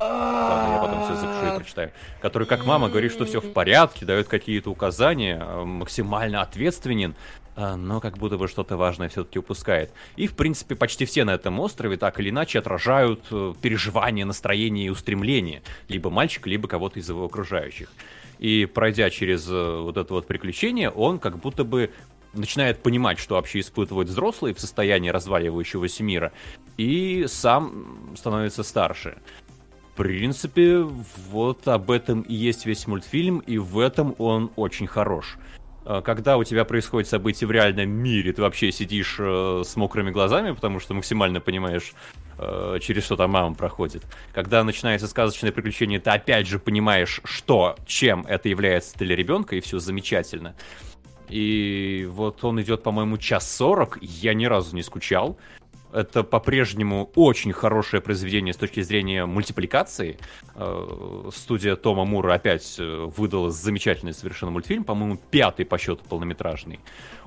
Ладно, 0.00 0.74
я 0.74 0.78
потом 0.80 1.04
все 1.04 1.14
запишу 1.16 1.54
и 1.54 1.58
прочитаю. 1.58 1.92
Который, 2.20 2.46
как 2.46 2.64
мама, 2.64 2.88
говорит, 2.88 3.12
что 3.12 3.24
все 3.24 3.40
в 3.40 3.52
порядке, 3.52 4.06
дает 4.06 4.28
какие-то 4.28 4.70
указания, 4.70 5.42
э, 5.44 5.64
максимально 5.64 6.42
ответственен. 6.42 7.14
А, 7.60 7.74
но 7.74 8.00
как 8.00 8.18
будто 8.18 8.38
бы 8.38 8.46
что-то 8.46 8.76
важное 8.76 9.08
все-таки 9.08 9.40
упускает. 9.40 9.90
И, 10.14 10.28
в 10.28 10.36
принципе, 10.36 10.76
почти 10.76 11.04
все 11.06 11.24
на 11.24 11.34
этом 11.34 11.58
острове 11.58 11.96
так 11.96 12.20
или 12.20 12.30
иначе 12.30 12.60
отражают 12.60 13.24
э, 13.32 13.54
переживания, 13.60 14.24
настроение 14.24 14.86
и 14.86 14.90
устремления 14.90 15.62
либо 15.88 16.08
мальчика, 16.08 16.48
либо 16.48 16.68
кого-то 16.68 17.00
из 17.00 17.08
его 17.08 17.24
окружающих. 17.24 17.90
И 18.38 18.66
пройдя 18.66 19.10
через 19.10 19.48
э, 19.50 19.80
вот 19.80 19.96
это 19.96 20.14
вот 20.14 20.28
приключение, 20.28 20.88
он 20.88 21.18
как 21.18 21.38
будто 21.38 21.64
бы 21.64 21.90
начинает 22.32 22.80
понимать, 22.80 23.18
что 23.18 23.34
вообще 23.34 23.58
испытывают 23.58 24.08
взрослые 24.08 24.54
в 24.54 24.60
состоянии 24.60 25.08
разваливающегося 25.08 26.04
мира, 26.04 26.32
и 26.76 27.24
сам 27.26 28.14
становится 28.16 28.62
старше. 28.62 29.18
Принципе, 29.98 30.78
вот 30.78 31.66
об 31.66 31.90
этом 31.90 32.20
и 32.20 32.32
есть 32.32 32.66
весь 32.66 32.86
мультфильм, 32.86 33.40
и 33.40 33.58
в 33.58 33.80
этом 33.80 34.14
он 34.18 34.52
очень 34.54 34.86
хорош. 34.86 35.38
Э, 35.84 36.02
когда 36.04 36.36
у 36.36 36.44
тебя 36.44 36.64
происходит 36.64 37.08
событие 37.08 37.48
в 37.48 37.50
реальном 37.50 37.90
мире, 37.90 38.32
ты 38.32 38.40
вообще 38.40 38.70
сидишь 38.70 39.16
э, 39.18 39.62
с 39.64 39.74
мокрыми 39.74 40.12
глазами, 40.12 40.52
потому 40.52 40.78
что 40.78 40.94
максимально 40.94 41.40
понимаешь, 41.40 41.94
э, 42.38 42.78
через 42.80 43.06
что 43.06 43.16
там 43.16 43.32
мама 43.32 43.56
проходит. 43.56 44.04
Когда 44.32 44.62
начинается 44.62 45.08
сказочное 45.08 45.50
приключение, 45.50 45.98
ты 45.98 46.10
опять 46.10 46.46
же 46.46 46.60
понимаешь, 46.60 47.20
что, 47.24 47.74
чем 47.84 48.24
это 48.28 48.48
является 48.48 48.96
для 48.98 49.16
ребенка, 49.16 49.56
и 49.56 49.60
все 49.60 49.80
замечательно. 49.80 50.54
И 51.28 52.06
вот 52.08 52.44
он 52.44 52.60
идет, 52.62 52.84
по-моему, 52.84 53.18
час 53.18 53.50
сорок, 53.52 53.98
я 54.00 54.32
ни 54.32 54.46
разу 54.46 54.76
не 54.76 54.84
скучал. 54.84 55.36
Это 55.92 56.22
по-прежнему 56.22 57.10
очень 57.14 57.52
хорошее 57.52 58.02
произведение 58.02 58.52
с 58.52 58.56
точки 58.58 58.82
зрения 58.82 59.24
мультипликации. 59.24 60.18
Э, 60.54 61.30
студия 61.34 61.76
Тома 61.76 62.04
Мура 62.04 62.34
опять 62.34 62.76
э, 62.78 63.06
выдала 63.16 63.50
замечательный 63.50 64.12
совершенно 64.12 64.52
мультфильм, 64.52 64.84
по-моему, 64.84 65.18
пятый 65.30 65.64
по 65.64 65.78
счету 65.78 66.02
полнометражный. 66.08 66.80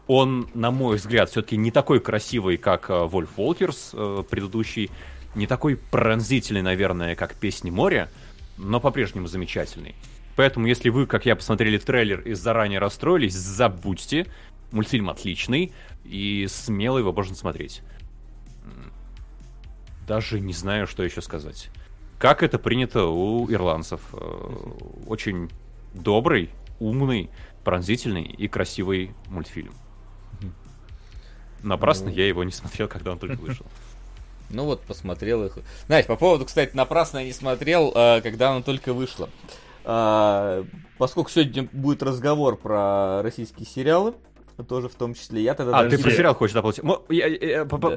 Он, 0.07 0.47
на 0.53 0.69
мой 0.69 0.97
взгляд, 0.97 1.29
все-таки 1.29 1.57
не 1.57 1.71
такой 1.71 1.99
красивый, 1.99 2.57
как 2.57 2.89
э, 2.89 3.05
Вольф 3.05 3.35
Волкерс 3.35 3.95
предыдущий, 4.29 4.91
не 5.33 5.47
такой 5.47 5.77
пронзительный, 5.77 6.61
наверное, 6.61 7.15
как 7.15 7.35
«Песни 7.35 7.71
моря», 7.71 8.09
но 8.57 8.79
по-прежнему 8.79 9.27
замечательный. 9.27 9.95
Поэтому, 10.35 10.67
если 10.67 10.89
вы, 10.89 11.07
как 11.07 11.25
я, 11.25 11.35
посмотрели 11.35 11.77
трейлер 11.77 12.21
и 12.21 12.33
заранее 12.33 12.79
расстроились, 12.79 13.33
забудьте. 13.33 14.27
Мультфильм 14.71 15.09
отличный, 15.09 15.73
и 16.05 16.47
смело 16.49 16.97
его 16.97 17.11
можно 17.11 17.35
смотреть 17.35 17.81
даже 20.11 20.41
не 20.41 20.51
знаю, 20.51 20.87
что 20.87 21.03
еще 21.03 21.21
сказать. 21.21 21.69
Как 22.19 22.43
это 22.43 22.59
принято 22.59 23.05
у 23.05 23.49
ирландцев. 23.49 24.01
Э, 24.11 24.17
очень 25.07 25.49
добрый, 25.93 26.49
умный, 26.81 27.29
пронзительный 27.63 28.23
и 28.23 28.49
красивый 28.49 29.15
мультфильм. 29.27 29.73
Напрасно 31.63 32.09
ну... 32.09 32.17
я 32.17 32.27
его 32.27 32.43
не 32.43 32.51
смотрел, 32.51 32.89
когда 32.89 33.13
он 33.13 33.19
только 33.19 33.39
вышел. 33.39 33.65
Ну 34.53 34.65
вот, 34.65 34.81
посмотрел 34.81 35.45
их. 35.45 35.57
Знаешь, 35.85 36.05
по 36.05 36.17
поводу, 36.17 36.43
кстати, 36.43 36.75
напрасно 36.75 37.19
я 37.19 37.23
не 37.23 37.31
смотрел, 37.31 37.93
э, 37.95 38.19
когда 38.19 38.51
оно 38.51 38.61
только 38.61 38.91
вышло. 38.91 39.29
Э, 39.85 40.65
поскольку 40.97 41.29
сегодня 41.29 41.69
будет 41.71 42.03
разговор 42.03 42.57
про 42.57 43.21
российские 43.23 43.65
сериалы, 43.65 44.13
тоже 44.63 44.89
в 44.89 44.95
том 44.95 45.13
числе. 45.13 45.41
Я 45.41 45.53
тогда 45.53 45.79
а, 45.79 45.89
ты 45.89 45.97
про 45.97 46.11
сериал 46.11 46.35
хочешь 46.35 46.53
дополнить? 46.53 46.81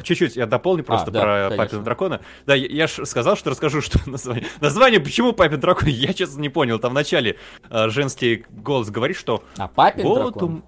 Чуть-чуть 0.05 0.37
я 0.37 0.47
дополню 0.47 0.85
просто 0.85 1.11
а, 1.11 1.13
да, 1.13 1.21
про 1.21 1.43
конечно. 1.49 1.57
Папина 1.65 1.83
дракона. 1.83 2.21
Да, 2.47 2.55
я, 2.55 2.67
я 2.67 2.87
же 2.87 3.07
сказал, 3.07 3.37
что 3.37 3.51
расскажу, 3.51 3.81
что 3.81 3.99
название. 4.11 4.47
Название 4.61 5.01
почему 5.01 5.33
Папин 5.33 5.61
дракон? 5.61 5.89
Я, 5.89 6.13
честно, 6.13 6.41
не 6.41 6.49
понял. 6.49 6.79
Там 6.79 6.93
вначале 6.93 7.37
э, 7.71 7.89
женский 7.89 8.45
голос 8.51 8.91
говорит, 8.91 9.17
что... 9.17 9.45
А 9.57 9.69
Папин 9.69 10.05
вот 10.05 10.35
дракон? 10.35 10.55
У... 10.55 10.63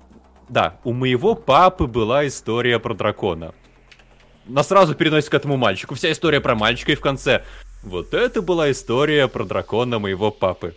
Да, 0.53 0.79
у 0.85 0.93
моего 0.93 1.35
папы 1.35 1.87
была 1.87 2.27
история 2.27 2.79
про 2.79 2.95
дракона. 2.95 3.55
Нас 4.47 4.69
сразу 4.69 4.95
переносит 4.95 5.31
к 5.31 5.35
этому 5.35 5.57
мальчику. 5.57 5.95
Вся 5.95 6.13
история 6.13 6.41
про 6.41 6.55
мальчика 6.55 6.93
и 6.93 6.97
в 6.97 7.01
конце... 7.01 7.45
Вот 7.83 8.15
это 8.15 8.43
была 8.43 8.71
история 8.73 9.29
про 9.29 9.45
дракона 9.45 9.99
моего 9.99 10.33
папы. 10.33 10.75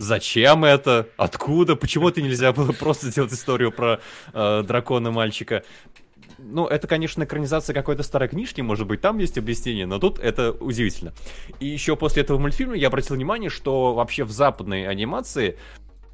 Зачем 0.00 0.64
это? 0.64 1.08
Откуда? 1.18 1.76
Почему 1.76 2.08
это 2.08 2.22
нельзя 2.22 2.54
было 2.54 2.72
просто 2.72 3.10
сделать 3.10 3.34
историю 3.34 3.70
про 3.70 4.00
э, 4.32 4.62
дракона 4.62 5.10
мальчика? 5.10 5.62
Ну, 6.38 6.66
это, 6.66 6.88
конечно, 6.88 7.24
экранизация 7.24 7.74
какой-то 7.74 8.02
старой 8.02 8.30
книжки, 8.30 8.62
может 8.62 8.86
быть, 8.86 9.02
там 9.02 9.18
есть 9.18 9.36
объяснение, 9.36 9.84
но 9.84 9.98
тут 9.98 10.18
это 10.18 10.52
удивительно. 10.52 11.12
И 11.60 11.66
еще 11.66 11.96
после 11.96 12.22
этого 12.22 12.38
мультфильма 12.38 12.76
я 12.76 12.86
обратил 12.86 13.14
внимание, 13.14 13.50
что 13.50 13.92
вообще 13.92 14.24
в 14.24 14.30
западной 14.30 14.88
анимации 14.88 15.58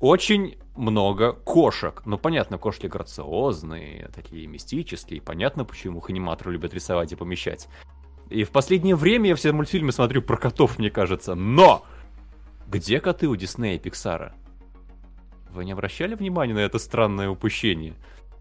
очень 0.00 0.58
много 0.74 1.32
кошек. 1.32 2.02
Ну, 2.06 2.18
понятно, 2.18 2.58
кошки 2.58 2.88
грациозные, 2.88 4.10
такие 4.12 4.48
мистические. 4.48 5.22
Понятно, 5.22 5.64
почему 5.64 6.00
их 6.00 6.10
аниматоры 6.10 6.50
любят 6.50 6.74
рисовать 6.74 7.12
и 7.12 7.14
помещать. 7.14 7.68
И 8.30 8.42
в 8.42 8.50
последнее 8.50 8.96
время 8.96 9.28
я 9.28 9.36
все 9.36 9.52
мультфильмы 9.52 9.92
смотрю 9.92 10.22
про 10.22 10.36
котов, 10.36 10.80
мне 10.80 10.90
кажется. 10.90 11.36
Но! 11.36 11.86
Где 12.68 13.00
коты 13.00 13.28
у 13.28 13.36
Диснея 13.36 13.76
и 13.76 13.78
Пиксара? 13.78 14.34
Вы 15.50 15.64
не 15.64 15.72
обращали 15.72 16.14
внимания 16.14 16.54
на 16.54 16.60
это 16.60 16.78
странное 16.78 17.28
упущение? 17.28 17.94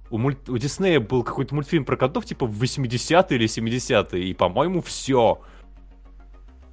У, 0.10 0.18
мульт... 0.18 0.50
у 0.50 0.58
Диснея 0.58 1.00
был 1.00 1.24
какой-то 1.24 1.56
мультфильм 1.56 1.86
про 1.86 1.98
котов, 1.98 2.26
типа 2.26 2.46
в 2.46 2.62
80-е 2.62 3.38
или 3.38 3.48
70-е, 3.48 4.24
и, 4.24 4.34
по-моему, 4.34 4.82
все. 4.82 5.42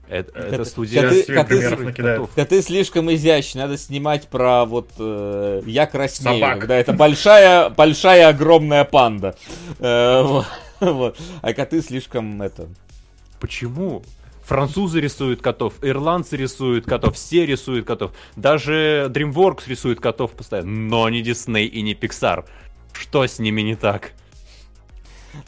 Это, 0.09 0.39
это 0.39 0.65
студия... 0.65 1.03
Коты, 1.03 1.23
коты, 1.93 2.29
коты 2.35 2.63
слишком 2.63 3.13
изящны, 3.13 3.63
надо 3.63 3.79
снимать 3.79 4.29
про 4.29 4.65
вот 4.67 4.91
э, 4.99 5.63
«Я 5.65 5.87
краснею», 5.87 6.41
Собак. 6.41 6.61
когда 6.61 6.77
это 6.77 6.93
большая, 6.93 7.71
большая 7.71 8.29
огромная 8.29 8.85
панда. 8.85 9.37
Э, 9.79 10.23
вот, 10.23 10.47
вот. 10.81 11.19
А 11.41 11.53
коты 11.55 11.81
слишком 11.81 12.43
это... 12.43 12.69
Почему? 13.41 14.03
Французы 14.53 15.01
рисуют 15.01 15.41
котов, 15.41 15.73
ирландцы 15.81 16.37
рисуют 16.37 16.85
котов, 16.85 17.15
все 17.15 17.47
рисуют 17.47 17.87
котов. 17.87 18.13
Даже 18.37 19.07
DreamWorks 19.09 19.63
рисует 19.67 19.99
котов 19.99 20.33
постоянно. 20.33 20.71
Но 20.71 21.09
не 21.09 21.23
Disney 21.23 21.65
и 21.65 21.81
не 21.81 21.95
Pixar. 21.95 22.45
Что 22.93 23.27
с 23.27 23.39
ними 23.39 23.63
не 23.63 23.77
так? 23.77 24.13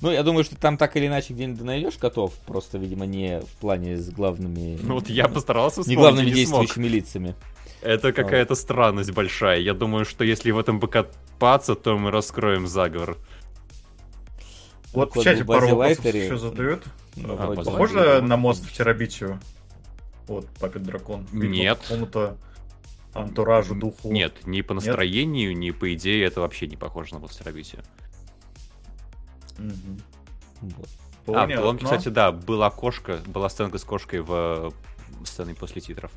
Ну, 0.01 0.11
я 0.11 0.23
думаю, 0.23 0.43
что 0.43 0.57
там 0.57 0.79
так 0.79 0.97
или 0.97 1.07
иначе 1.07 1.35
где-нибудь 1.35 1.63
найдешь 1.63 1.99
котов, 1.99 2.33
просто, 2.47 2.79
видимо, 2.79 3.05
не 3.05 3.41
в 3.41 3.61
плане 3.61 3.99
с 3.99 4.09
главными... 4.09 4.79
Ну, 4.83 4.95
вот 4.95 5.11
я 5.11 5.29
постарался 5.29 5.83
Не 5.87 5.97
главными 5.97 6.29
не 6.29 6.33
действующими 6.33 6.85
смог. 6.89 6.95
лицами. 6.95 7.35
Это 7.83 8.15
какая-то 8.15 8.55
странность 8.55 9.11
большая. 9.11 9.61
Я 9.61 9.75
думаю, 9.75 10.07
что 10.07 10.25
если 10.25 10.51
в 10.51 10.59
этом 10.59 10.81
покопаться, 10.81 11.75
то 11.75 11.99
мы 11.99 12.11
раскроем 12.11 12.67
заговор. 12.67 13.19
Вот 14.95 15.15
в 15.15 15.23
чате 15.23 15.45
пару 15.45 15.69
вопросов 15.69 16.05
еще 16.05 16.37
задают. 16.37 16.85
А, 17.23 17.55
Похоже 17.55 18.21
на 18.23 18.37
мост 18.37 18.65
в 18.65 18.73
Терабитию? 18.73 19.41
Вот, 20.27 20.47
Папин 20.61 20.85
Дракон. 20.85 21.27
Нет. 21.33 21.79
Какому-то 21.83 22.37
антуражу, 23.13 23.75
духу. 23.75 24.11
Нет, 24.11 24.47
ни 24.47 24.63
по 24.63 24.75
настроению, 24.75 25.51
Нет? 25.51 25.59
ни 25.59 25.71
по 25.71 25.93
идее 25.95 26.25
это 26.25 26.41
вообще 26.41 26.67
не 26.67 26.77
похоже 26.77 27.15
на 27.15 27.21
мост 27.21 27.35
в 27.35 27.39
Терабитию. 27.39 27.83
Угу. 29.59 30.73
Вот. 31.27 31.37
А, 31.37 31.47
в 31.47 31.79
кстати, 31.79 32.09
да, 32.09 32.33
была 32.33 32.71
кошка, 32.71 33.21
была 33.27 33.49
сценка 33.49 33.79
с 33.79 33.85
кошкой 33.85 34.21
в 34.21 34.31
э, 34.31 34.71
сцене 35.25 35.55
после 35.55 35.81
титров. 35.81 36.11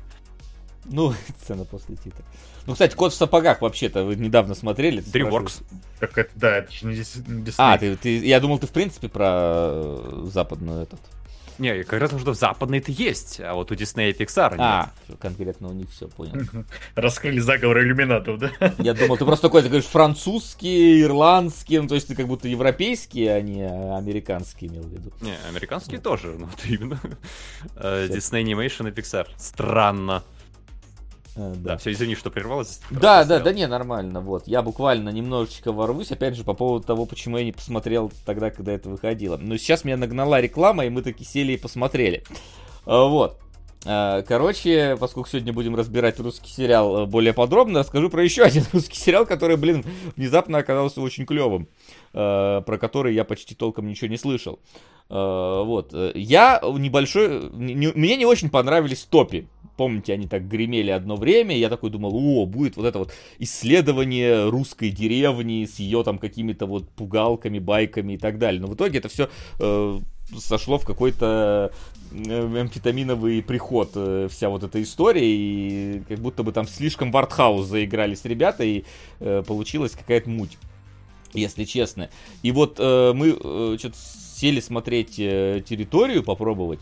Ну, 0.88 1.14
сцена 1.42 1.64
после 1.64 1.96
титров. 1.96 2.24
Ну, 2.66 2.74
кстати, 2.74 2.94
кот 2.94 3.12
в 3.12 3.16
сапогах 3.16 3.62
вообще-то 3.62 4.04
вы 4.04 4.16
недавно 4.16 4.54
смотрели. 4.54 5.02
DreamWorks. 5.02 5.62
Так 6.00 6.18
это, 6.18 6.30
да, 6.34 6.56
это 6.58 6.70
же 6.70 6.86
не 6.86 6.94
Disney. 6.94 7.54
А, 7.56 7.78
ты, 7.78 7.96
ты, 7.96 8.18
я 8.18 8.40
думал, 8.40 8.58
ты 8.58 8.66
в 8.66 8.72
принципе 8.72 9.08
про 9.08 9.70
э, 9.72 10.24
западную 10.26 10.82
этот. 10.82 11.00
Не, 11.58 11.82
как 11.82 12.00
раз 12.00 12.10
что 12.10 12.32
в 12.32 12.36
западной 12.36 12.78
это 12.78 12.92
есть, 12.92 13.40
а 13.40 13.54
вот 13.54 13.72
у 13.72 13.74
Disney 13.74 14.10
и 14.10 14.12
Pixar 14.12 14.52
нет. 14.52 14.60
А, 14.60 14.92
конкретно 15.18 15.68
у 15.68 15.72
них 15.72 15.90
все, 15.90 16.06
понял. 16.06 16.46
Раскрыли 16.94 17.40
заговор 17.40 17.80
иллюминатов, 17.80 18.38
да? 18.38 18.50
Я 18.78 18.94
думал, 18.94 19.16
ты 19.16 19.24
просто 19.24 19.48
такой, 19.48 19.62
ты 19.62 19.68
говоришь, 19.68 19.88
французский, 19.88 21.02
ирландский, 21.02 21.80
ну, 21.80 21.88
то 21.88 21.96
есть 21.96 22.06
ты 22.06 22.14
как 22.14 22.28
будто 22.28 22.46
европейские, 22.46 23.32
а 23.34 23.40
не 23.40 23.66
американские 23.66 24.70
имел 24.70 24.82
в 24.82 24.92
виду. 24.92 25.12
Не, 25.20 25.34
американские 25.48 26.00
тоже, 26.00 26.36
ну, 26.38 26.46
вот 26.46 26.64
именно. 26.64 27.00
Э, 27.74 28.06
Disney 28.08 28.44
Animation 28.44 28.88
и 28.88 28.92
Pixar. 28.92 29.26
Странно. 29.36 30.22
Э, 31.36 31.52
да. 31.56 31.70
да, 31.70 31.76
все, 31.76 31.92
извини, 31.92 32.14
что 32.14 32.30
прервалось. 32.30 32.80
Да, 32.90 33.24
да, 33.24 33.38
да, 33.40 33.52
не, 33.52 33.66
нормально, 33.66 34.20
вот. 34.20 34.46
Я 34.46 34.62
буквально 34.62 35.10
немножечко 35.10 35.72
ворвусь, 35.72 36.12
опять 36.12 36.36
же, 36.36 36.44
по 36.44 36.54
поводу 36.54 36.86
того, 36.86 37.06
почему 37.06 37.38
я 37.38 37.44
не 37.44 37.52
посмотрел 37.52 38.12
тогда, 38.24 38.50
когда 38.50 38.72
это 38.72 38.88
выходило. 38.88 39.36
Но 39.36 39.56
сейчас 39.56 39.84
меня 39.84 39.96
нагнала 39.96 40.40
реклама, 40.40 40.84
и 40.84 40.90
мы 40.90 41.02
таки 41.02 41.24
сели 41.24 41.52
и 41.52 41.56
посмотрели. 41.56 42.24
А, 42.86 43.06
вот. 43.06 43.38
А, 43.86 44.22
короче, 44.22 44.96
поскольку 44.98 45.28
сегодня 45.28 45.52
будем 45.52 45.76
разбирать 45.76 46.18
русский 46.18 46.50
сериал 46.50 47.04
э, 47.04 47.06
более 47.06 47.32
подробно, 47.32 47.80
расскажу 47.80 48.10
про 48.10 48.24
еще 48.24 48.42
один 48.42 48.64
русский 48.72 48.98
сериал, 48.98 49.24
который, 49.26 49.56
блин, 49.56 49.84
внезапно 50.16 50.58
оказался 50.58 51.00
очень 51.00 51.26
клевым, 51.26 51.68
про 52.12 52.78
который 52.80 53.14
я 53.14 53.24
почти 53.24 53.54
толком 53.54 53.86
ничего 53.86 54.08
не 54.08 54.16
слышал. 54.18 54.58
Вот. 55.08 55.94
Я 56.14 56.60
небольшой... 56.62 57.50
Мне 57.50 58.16
не 58.16 58.26
очень 58.26 58.50
понравились 58.50 59.04
топи 59.04 59.48
помните, 59.78 60.12
они 60.12 60.26
так 60.26 60.46
гремели 60.46 60.90
одно 60.90 61.16
время, 61.16 61.56
я 61.56 61.70
такой 61.70 61.88
думал, 61.88 62.10
о, 62.14 62.44
будет 62.44 62.76
вот 62.76 62.84
это 62.84 62.98
вот 62.98 63.12
исследование 63.38 64.50
русской 64.50 64.90
деревни 64.90 65.64
с 65.64 65.78
ее 65.78 66.02
там 66.02 66.18
какими-то 66.18 66.66
вот 66.66 66.90
пугалками, 66.90 67.58
байками 67.60 68.14
и 68.14 68.18
так 68.18 68.38
далее. 68.38 68.60
Но 68.60 68.66
в 68.66 68.74
итоге 68.74 68.98
это 68.98 69.08
все 69.08 69.30
э, 69.60 69.98
сошло 70.36 70.78
в 70.78 70.84
какой-то 70.84 71.72
э, 72.10 72.60
амфетаминовый 72.60 73.40
приход 73.40 73.92
э, 73.94 74.28
вся 74.30 74.48
вот 74.50 74.64
эта 74.64 74.82
история, 74.82 75.24
и 75.24 76.02
как 76.08 76.18
будто 76.18 76.42
бы 76.42 76.52
там 76.52 76.66
слишком 76.66 77.12
в 77.12 77.16
артхаус 77.16 77.66
заигрались 77.66 78.24
ребята, 78.24 78.64
и 78.64 78.84
э, 79.20 79.44
получилась 79.46 79.92
какая-то 79.92 80.28
муть, 80.28 80.58
если 81.32 81.64
честно. 81.64 82.10
И 82.42 82.50
вот 82.50 82.76
э, 82.80 83.12
мы 83.14 83.28
э, 83.28 83.76
что-то 83.78 83.96
сели 84.38 84.60
смотреть 84.60 85.18
э, 85.18 85.62
территорию, 85.68 86.22
попробовать, 86.22 86.80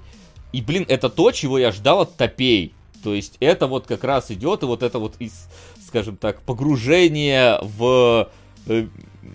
и, 0.52 0.60
блин, 0.60 0.84
это 0.88 1.08
то, 1.08 1.32
чего 1.32 1.58
я 1.58 1.72
ждал 1.72 2.02
от 2.02 2.16
топей. 2.16 2.72
То 3.02 3.14
есть 3.14 3.36
это 3.40 3.66
вот 3.66 3.86
как 3.86 4.04
раз 4.04 4.30
идет, 4.30 4.62
и 4.62 4.66
вот 4.66 4.82
это 4.82 4.98
вот, 4.98 5.14
из, 5.18 5.48
скажем 5.86 6.16
так, 6.16 6.42
погружение 6.42 7.58
в 7.62 8.30
э, 8.66 8.86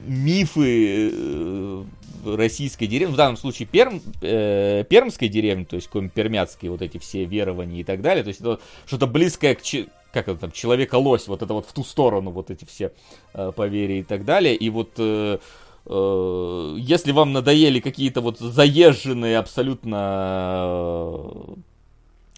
мифы 0.07 1.09
э, 1.13 1.83
российской 2.25 2.87
деревни, 2.87 3.13
в 3.13 3.17
данном 3.17 3.37
случае 3.37 3.67
перм, 3.67 4.01
э, 4.21 4.83
пермской 4.89 5.27
деревни, 5.27 5.63
то 5.63 5.75
есть 5.75 5.89
пермяцкие 5.89 6.71
вот 6.71 6.81
эти 6.81 6.97
все 6.97 7.25
верования 7.25 7.81
и 7.81 7.83
так 7.83 8.01
далее, 8.01 8.23
то 8.23 8.29
есть 8.29 8.41
это 8.41 8.59
что-то 8.85 9.07
близкое 9.07 9.55
к 9.55 9.61
как 10.11 10.27
это 10.27 10.37
там, 10.39 10.51
человека-лось, 10.51 11.27
вот 11.27 11.41
это 11.41 11.53
вот 11.53 11.65
в 11.65 11.71
ту 11.71 11.83
сторону, 11.83 12.31
вот 12.31 12.51
эти 12.51 12.65
все 12.65 12.91
э, 13.33 13.51
поверья 13.55 13.99
и 13.99 14.03
так 14.03 14.25
далее, 14.25 14.55
и 14.55 14.69
вот 14.69 14.91
э, 14.97 15.39
если 15.85 17.11
вам 17.11 17.33
надоели 17.33 17.79
какие-то 17.79 18.21
вот 18.21 18.39
заезженные 18.39 19.37
абсолютно 19.37 21.27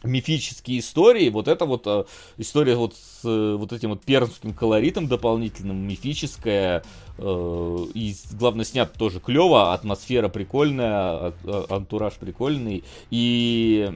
мифические 0.03 0.80
истории, 0.80 1.30
вот 1.30 1.48
это 1.48 1.65
вот 1.65 1.84
э, 1.88 2.03
история 2.38 2.76
вот 2.76 2.95
с 2.95 3.22
э, 3.24 3.56
вот 3.56 3.72
этим 3.72 3.90
вот 3.91 4.03
пермским 4.03 4.53
колоритом 4.53 5.07
дополнительным, 5.07 5.78
мифическая, 5.88 6.84
э, 7.18 7.78
и 7.94 8.15
главное 8.34 8.65
снят 8.65 8.91
тоже 8.94 9.20
клево, 9.20 9.74
атмосфера 9.74 10.30
прикольная, 10.30 11.34
а, 11.45 11.65
антураж 11.70 12.14
прикольный, 12.15 12.84
и 13.10 13.91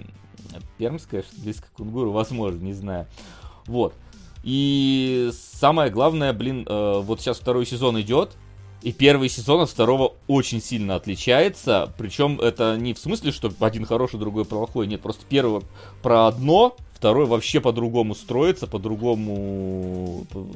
пермская, 0.78 1.24
близко 1.38 1.68
Кунгуру, 1.76 2.12
возможно, 2.12 2.64
не 2.64 2.74
знаю, 2.74 3.08
вот. 3.66 3.94
И 4.44 5.30
самое 5.34 5.92
главное, 5.92 6.32
блин, 6.32 6.66
э, 6.68 7.02
вот 7.02 7.20
сейчас 7.20 7.38
второй 7.38 7.66
сезон 7.66 8.00
идет, 8.00 8.38
и 8.82 8.92
первый 8.92 9.30
сезон 9.30 9.62
от 9.62 9.70
второго 9.70 10.14
очень 10.28 10.62
сильно 10.62 10.96
отличается. 10.96 11.94
Причем 11.98 12.40
это 12.40 12.78
не 12.78 12.94
в 12.94 13.00
смысле, 13.00 13.32
что 13.32 13.52
один 13.60 13.86
хороший, 13.86 14.20
другой 14.20 14.46
плохой. 14.46 14.88
Нет, 14.88 15.02
просто 15.02 15.24
первый 15.28 15.64
про 16.02 16.28
одно, 16.28 16.76
второй 16.94 17.26
вообще 17.26 17.60
по-другому 17.60 18.16
строится, 18.16 18.68
по-другому 18.68 20.26
по, 20.32 20.48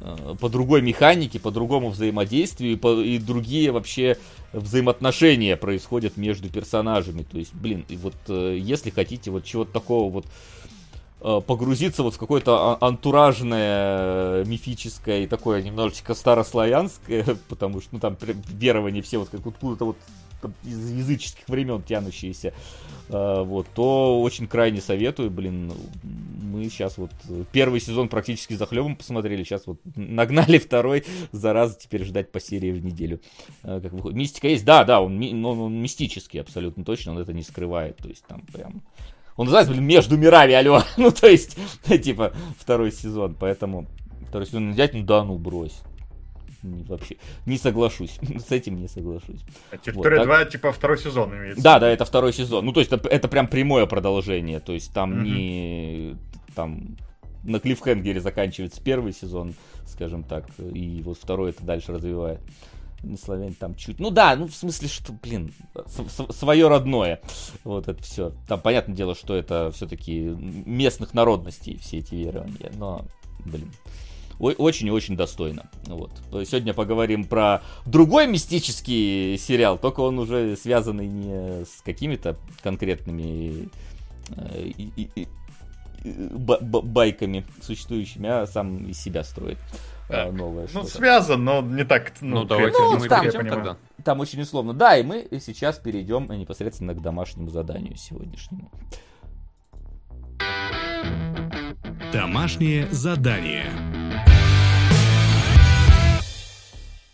э, 0.00 0.34
по 0.40 0.48
другой 0.48 0.82
механике, 0.82 1.38
по 1.38 1.50
другому 1.50 1.90
взаимодействию 1.90 2.76
по, 2.78 3.00
и 3.00 3.18
другие 3.18 3.70
вообще 3.70 4.18
взаимоотношения 4.52 5.56
происходят 5.56 6.16
между 6.16 6.48
персонажами. 6.48 7.22
То 7.22 7.38
есть, 7.38 7.54
блин, 7.54 7.84
и 7.88 7.96
вот 7.96 8.14
э, 8.28 8.58
если 8.60 8.90
хотите 8.90 9.30
вот 9.30 9.44
чего-то 9.44 9.72
такого 9.72 10.10
вот 10.10 10.26
погрузиться 11.22 12.02
вот 12.02 12.14
в 12.14 12.18
какое-то 12.18 12.72
а, 12.72 12.78
антуражное, 12.80 14.44
мифическое 14.44 15.20
и 15.20 15.26
такое 15.26 15.62
немножечко 15.62 16.14
старославянское, 16.14 17.24
потому 17.48 17.80
что, 17.80 17.90
ну, 17.92 18.00
там 18.00 18.16
верования 18.20 19.02
все 19.02 19.18
вот 19.18 19.28
как 19.28 19.46
откуда-то 19.46 19.84
вот 19.84 19.96
из 20.64 20.90
языческих 20.90 21.48
времен 21.48 21.82
тянущиеся, 21.82 22.52
э, 23.08 23.42
вот, 23.42 23.68
то 23.74 24.20
очень 24.20 24.46
крайне 24.46 24.80
советую, 24.80 25.30
блин, 25.30 25.72
мы 26.02 26.64
сейчас 26.64 26.98
вот 26.98 27.10
первый 27.52 27.80
сезон 27.80 28.08
практически 28.08 28.54
за 28.54 28.66
хлебом 28.66 28.96
посмотрели, 28.96 29.44
сейчас 29.44 29.66
вот 29.66 29.78
нагнали 29.94 30.58
второй, 30.58 31.04
за 31.32 31.52
раз 31.52 31.76
теперь 31.76 32.04
ждать 32.04 32.32
по 32.32 32.40
серии 32.40 32.72
в 32.72 32.84
неделю, 32.84 33.20
э, 33.62 33.80
как. 33.80 33.92
Мистика 34.12 34.48
есть, 34.48 34.64
да, 34.64 34.84
да, 34.84 35.00
он, 35.00 35.22
он, 35.22 35.44
он 35.44 35.80
мистический 35.80 36.40
абсолютно 36.40 36.84
точно, 36.84 37.12
он 37.12 37.18
это 37.18 37.32
не 37.32 37.42
скрывает, 37.42 37.98
то 37.98 38.08
есть 38.08 38.24
там 38.26 38.42
прям 38.52 38.82
он 39.36 39.46
называется, 39.46 39.72
блин, 39.72 39.86
между 39.86 40.16
мирами, 40.16 40.54
алло. 40.54 40.82
ну, 40.96 41.10
то 41.10 41.28
есть, 41.28 41.56
типа, 41.86 42.32
второй 42.58 42.92
сезон. 42.92 43.36
Поэтому 43.38 43.86
второй 44.28 44.46
сезон 44.46 44.72
взять, 44.72 44.94
ну 44.94 45.02
да, 45.02 45.24
ну 45.24 45.38
брось. 45.38 45.82
Вообще, 46.62 47.16
не 47.44 47.58
соглашусь. 47.58 48.18
С 48.46 48.52
этим 48.52 48.76
не 48.76 48.88
соглашусь. 48.88 49.40
А 49.70 49.78
территория 49.78 50.18
вот, 50.18 50.26
2, 50.26 50.38
так... 50.38 50.50
типа, 50.50 50.72
второй 50.72 50.98
сезон 50.98 51.34
имеется. 51.34 51.62
Да, 51.62 51.80
да, 51.80 51.88
это 51.88 52.04
второй 52.04 52.32
сезон. 52.32 52.64
Ну, 52.64 52.72
то 52.72 52.80
есть, 52.80 52.92
это, 52.92 53.08
это 53.08 53.28
прям 53.28 53.48
прямое 53.48 53.86
продолжение. 53.86 54.60
То 54.60 54.72
есть, 54.72 54.92
там 54.92 55.12
mm-hmm. 55.12 55.22
не... 55.22 56.16
Там 56.54 56.96
на 57.44 57.58
клиффхенгере 57.58 58.20
заканчивается 58.20 58.80
первый 58.82 59.12
сезон, 59.12 59.54
скажем 59.86 60.22
так, 60.22 60.46
и 60.58 61.02
вот 61.04 61.18
второй 61.18 61.50
это 61.50 61.64
дальше 61.64 61.92
развивает 61.92 62.40
славяне 63.22 63.54
там 63.58 63.74
чуть. 63.74 63.98
Ну 63.98 64.10
да, 64.10 64.36
ну 64.36 64.46
в 64.46 64.54
смысле, 64.54 64.88
что, 64.88 65.12
блин, 65.12 65.52
свое 66.30 66.68
родное. 66.68 67.20
Вот 67.64 67.88
это 67.88 68.02
все. 68.02 68.32
Там 68.48 68.60
понятное 68.60 68.96
дело, 68.96 69.14
что 69.14 69.34
это 69.34 69.70
все-таки 69.72 70.20
местных 70.20 71.14
народностей, 71.14 71.78
все 71.78 71.98
эти 71.98 72.14
верования. 72.14 72.72
Но, 72.76 73.04
блин, 73.44 73.70
очень-очень 74.38 75.16
достойно. 75.16 75.70
Вот. 75.86 76.10
Сегодня 76.46 76.74
поговорим 76.74 77.24
про 77.24 77.62
другой 77.86 78.26
мистический 78.26 79.36
сериал, 79.38 79.78
только 79.78 80.00
он 80.00 80.18
уже 80.18 80.56
связанный 80.56 81.06
не 81.06 81.64
с 81.64 81.82
какими-то 81.84 82.36
конкретными 82.62 83.68
э, 84.30 84.64
и, 84.76 84.90
и, 84.96 85.10
и, 85.14 85.28
байками 86.04 87.44
существующими, 87.60 88.28
а 88.28 88.46
сам 88.46 88.86
из 88.88 88.98
себя 88.98 89.22
строит 89.22 89.58
новое. 90.08 90.68
Ну, 90.72 90.84
связан, 90.84 91.44
но 91.44 91.62
не 91.62 91.84
так. 91.84 92.12
Ну, 92.20 92.40
ну 92.40 92.44
давайте 92.44 92.78
ну, 92.78 92.98
мы 92.98 93.08
там, 93.08 93.20
перейдем 93.22 93.48
тогда. 93.48 93.76
Там 94.04 94.20
очень 94.20 94.40
условно. 94.42 94.74
Да, 94.74 94.96
и 94.96 95.02
мы 95.02 95.26
сейчас 95.40 95.78
перейдем 95.78 96.26
непосредственно 96.30 96.94
к 96.94 97.00
домашнему 97.00 97.50
заданию 97.50 97.96
сегодняшнему. 97.96 98.70
Домашнее 102.12 102.88
задание. 102.90 103.70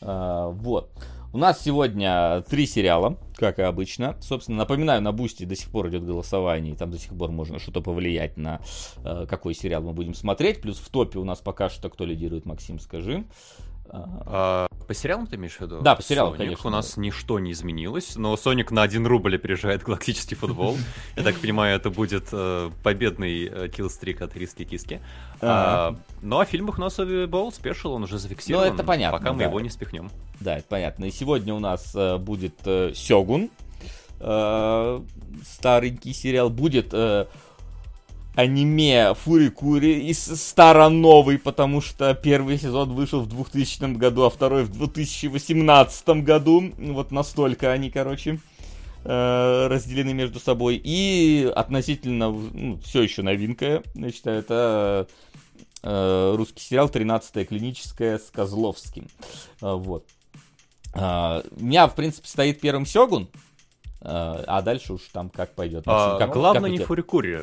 А, 0.00 0.48
вот. 0.48 0.90
У 1.38 1.40
нас 1.40 1.62
сегодня 1.62 2.42
три 2.50 2.66
сериала, 2.66 3.16
как 3.36 3.60
и 3.60 3.62
обычно. 3.62 4.16
Собственно, 4.20 4.58
напоминаю, 4.58 5.00
на 5.00 5.12
Бусти 5.12 5.44
до 5.44 5.54
сих 5.54 5.70
пор 5.70 5.88
идет 5.88 6.04
голосование, 6.04 6.74
и 6.74 6.76
там 6.76 6.90
до 6.90 6.98
сих 6.98 7.16
пор 7.16 7.30
можно 7.30 7.60
что-то 7.60 7.80
повлиять 7.80 8.36
на 8.36 8.60
э, 9.04 9.24
какой 9.30 9.54
сериал 9.54 9.82
мы 9.82 9.92
будем 9.92 10.14
смотреть. 10.14 10.60
Плюс 10.60 10.78
в 10.78 10.88
топе 10.88 11.20
у 11.20 11.24
нас 11.24 11.38
пока 11.38 11.68
что 11.68 11.90
кто 11.90 12.04
лидирует, 12.04 12.44
Максим, 12.44 12.80
скажи. 12.80 13.24
А, 13.90 14.68
по 14.86 14.94
сериалам 14.94 15.26
ты 15.26 15.36
имеешь 15.36 15.56
в 15.56 15.60
виду? 15.60 15.80
Да, 15.80 15.94
по 15.94 16.02
сериалам, 16.02 16.34
Sonic 16.34 16.38
конечно. 16.38 16.68
У 16.68 16.72
нас 16.72 16.96
ничто 16.96 17.38
не 17.38 17.52
изменилось, 17.52 18.16
но 18.16 18.36
Sonic 18.36 18.70
на 18.70 18.82
1 18.82 19.06
рубль 19.06 19.36
опережает 19.36 19.82
галактический 19.82 20.36
футбол. 20.36 20.76
Я 21.16 21.22
так 21.22 21.36
понимаю, 21.36 21.76
это 21.76 21.90
будет 21.90 22.28
э, 22.32 22.70
победный 22.82 23.46
э, 23.46 23.68
killstreak 23.68 24.22
от 24.22 24.36
Риски 24.36 24.64
Киски. 24.64 25.00
А, 25.40 25.96
ну 26.22 26.40
а 26.40 26.44
в 26.44 26.48
фильмах 26.48 26.78
у 26.78 26.80
нас 26.80 26.98
Бол 27.28 27.52
спешил, 27.52 27.92
он 27.92 28.04
уже 28.04 28.18
зафиксирован. 28.18 28.68
Ну, 28.68 28.74
это 28.74 28.84
понятно, 28.84 29.18
Пока 29.18 29.32
мы 29.32 29.42
его 29.42 29.60
не 29.60 29.70
спихнем. 29.70 30.10
Да, 30.40 30.58
это 30.58 30.66
понятно. 30.68 31.04
И 31.04 31.10
сегодня 31.10 31.54
у 31.54 31.58
нас 31.58 31.94
э, 31.94 32.16
будет 32.16 32.54
Сёгун, 32.94 33.50
старенький 35.44 36.12
сериал, 36.12 36.50
будет 36.50 36.88
э, 36.92 37.26
аниме 38.38 39.14
Фурикури 39.14 40.08
из 40.08 40.20
старо-новый, 40.20 41.38
потому 41.40 41.80
что 41.80 42.14
первый 42.14 42.56
сезон 42.56 42.92
вышел 42.92 43.22
в 43.22 43.28
2000 43.28 43.96
году, 43.96 44.22
а 44.22 44.30
второй 44.30 44.62
в 44.62 44.70
2018 44.70 46.08
году. 46.22 46.72
Вот 46.78 47.10
настолько 47.10 47.72
они, 47.72 47.90
короче, 47.90 48.38
э, 49.02 49.66
разделены 49.68 50.14
между 50.14 50.38
собой. 50.38 50.80
И 50.82 51.50
относительно, 51.52 52.30
ну, 52.30 52.78
все 52.84 53.02
еще 53.02 53.22
новинка, 53.22 53.82
я 53.96 54.12
считаю, 54.12 54.38
это 54.38 55.08
э, 55.82 56.34
русский 56.36 56.62
сериал 56.62 56.88
«13 56.88 57.44
клиническая» 57.44 58.18
с 58.18 58.30
Козловским. 58.30 59.08
Э, 59.62 59.72
Вот. 59.74 60.04
А, 60.94 61.42
У 61.60 61.64
меня, 61.64 61.88
в 61.88 61.96
принципе, 61.96 62.28
стоит 62.28 62.60
первым 62.60 62.86
Сёгун, 62.86 63.28
а 64.00 64.44
а 64.46 64.62
дальше 64.62 64.94
уж 64.94 65.02
там 65.12 65.30
как 65.30 65.54
пойдет. 65.54 65.84
А, 65.86 66.18
как- 66.18 66.32
главное 66.32 66.70
как 66.70 66.70
у 66.70 66.72
не? 66.72 66.84
Фурикури. 66.84 67.38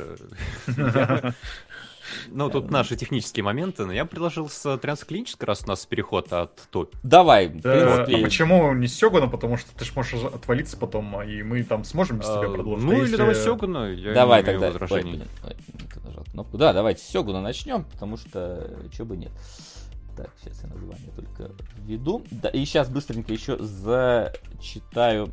Ну, 2.28 2.48
тут 2.50 2.70
наши 2.70 2.96
технические 2.96 3.42
моменты, 3.42 3.84
но 3.84 3.92
я 3.92 4.04
предложил 4.04 4.48
с 4.48 4.78
трансклинической, 4.78 5.46
раз 5.46 5.62
у 5.64 5.68
нас 5.68 5.84
переход 5.86 6.32
от 6.32 6.54
топ. 6.70 6.94
Давай, 7.02 7.48
в 7.48 7.60
Да, 7.60 7.72
принципе, 7.72 8.20
а 8.20 8.24
почему 8.24 8.72
не 8.74 8.86
Сёгуна? 8.86 9.26
Потому 9.28 9.56
что 9.56 9.74
ты 9.76 9.84
ж 9.84 9.92
можешь 9.96 10.22
отвалиться 10.24 10.76
потом, 10.76 11.16
а, 11.16 11.24
и 11.24 11.42
мы 11.42 11.62
там 11.64 11.84
сможем 11.84 12.18
без 12.18 12.26
тебя 12.26 12.46
А, 12.48 12.52
продолжить. 12.52 12.84
Ну, 12.84 13.02
или 13.02 13.16
давай 13.16 13.34
Сёгуна, 13.34 13.92
я 13.92 14.14
давай 14.14 14.44
тогда. 14.44 14.70
Да, 16.52 16.72
давайте 16.72 17.02
с 17.02 17.08
Сёгуна 17.08 17.40
начнем, 17.40 17.84
потому 17.84 18.16
что 18.16 18.70
чё 18.92 19.04
бы 19.04 19.16
нет. 19.16 19.32
Так, 20.16 20.30
сейчас 20.40 20.62
я 20.62 20.68
название 20.70 21.10
только 21.14 21.50
введу. 21.78 22.24
Да, 22.30 22.48
и 22.48 22.64
сейчас 22.64 22.88
быстренько 22.88 23.32
еще 23.34 23.58
зачитаю 23.58 25.28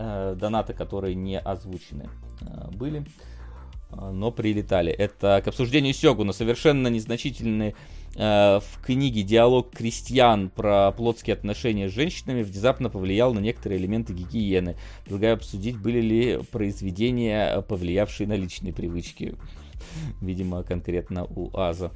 э, 0.00 0.34
донаты, 0.38 0.72
которые 0.72 1.14
не 1.14 1.38
озвучены 1.38 2.08
э, 2.40 2.70
были, 2.72 3.04
э, 3.90 4.10
но 4.10 4.30
прилетали. 4.30 4.90
Это 4.92 5.42
к 5.44 5.48
обсуждению 5.48 5.92
Сёгуна. 5.92 6.32
Совершенно 6.32 6.88
незначительный 6.88 7.74
э, 8.16 8.60
в 8.60 8.82
книге 8.82 9.22
диалог 9.22 9.70
крестьян 9.70 10.48
про 10.48 10.92
плотские 10.92 11.34
отношения 11.34 11.88
с 11.88 11.92
женщинами 11.92 12.42
внезапно 12.42 12.88
повлиял 12.88 13.34
на 13.34 13.40
некоторые 13.40 13.78
элементы 13.80 14.14
гигиены. 14.14 14.76
Предлагаю 15.04 15.34
обсудить, 15.34 15.76
были 15.76 16.00
ли 16.00 16.38
произведения, 16.50 17.56
э, 17.56 17.62
повлиявшие 17.62 18.26
на 18.26 18.34
личные 18.34 18.72
привычки. 18.72 19.36
Видимо, 20.20 20.62
конкретно 20.62 21.24
у 21.24 21.50
Аза. 21.56 21.90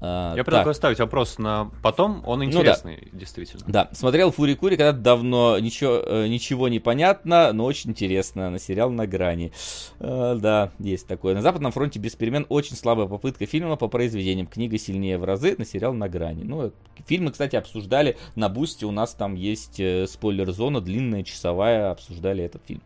А, 0.00 0.30
Я 0.30 0.36
так. 0.36 0.46
предлагаю 0.46 0.74
ставить 0.74 0.98
вопрос 0.98 1.38
на 1.38 1.70
потом, 1.82 2.22
он 2.26 2.40
да. 2.40 2.44
интересный, 2.46 3.08
действительно. 3.12 3.64
Да, 3.66 3.90
смотрел 3.92 4.30
Фури 4.30 4.54
Кури 4.54 4.76
когда 4.76 4.92
давно, 4.92 5.58
ничего, 5.58 6.02
э, 6.06 6.26
ничего 6.28 6.68
не 6.68 6.78
понятно, 6.78 7.52
но 7.52 7.64
очень 7.64 7.90
интересно, 7.90 8.50
на 8.50 8.58
сериал 8.58 8.90
на 8.90 9.06
грани. 9.06 9.52
Э, 9.98 10.38
да, 10.40 10.70
есть 10.78 11.06
такое. 11.06 11.34
На 11.34 11.42
Западном 11.42 11.72
фронте 11.72 11.98
без 11.98 12.14
перемен 12.14 12.46
очень 12.48 12.76
слабая 12.76 13.06
попытка 13.06 13.46
фильма 13.46 13.76
по 13.76 13.88
произведениям. 13.88 14.46
Книга 14.46 14.78
сильнее 14.78 15.18
в 15.18 15.24
разы, 15.24 15.54
на 15.58 15.64
сериал 15.64 15.92
на 15.92 16.08
грани. 16.08 16.44
Ну, 16.44 16.72
фильмы, 17.06 17.32
кстати, 17.32 17.56
обсуждали 17.56 18.16
на 18.36 18.48
Бусте, 18.48 18.86
у 18.86 18.92
нас 18.92 19.14
там 19.14 19.34
есть 19.34 19.80
э, 19.80 20.06
спойлер-зона, 20.06 20.80
длинная, 20.80 21.24
часовая, 21.24 21.90
обсуждали 21.90 22.44
этот 22.44 22.62
фильм. 22.66 22.82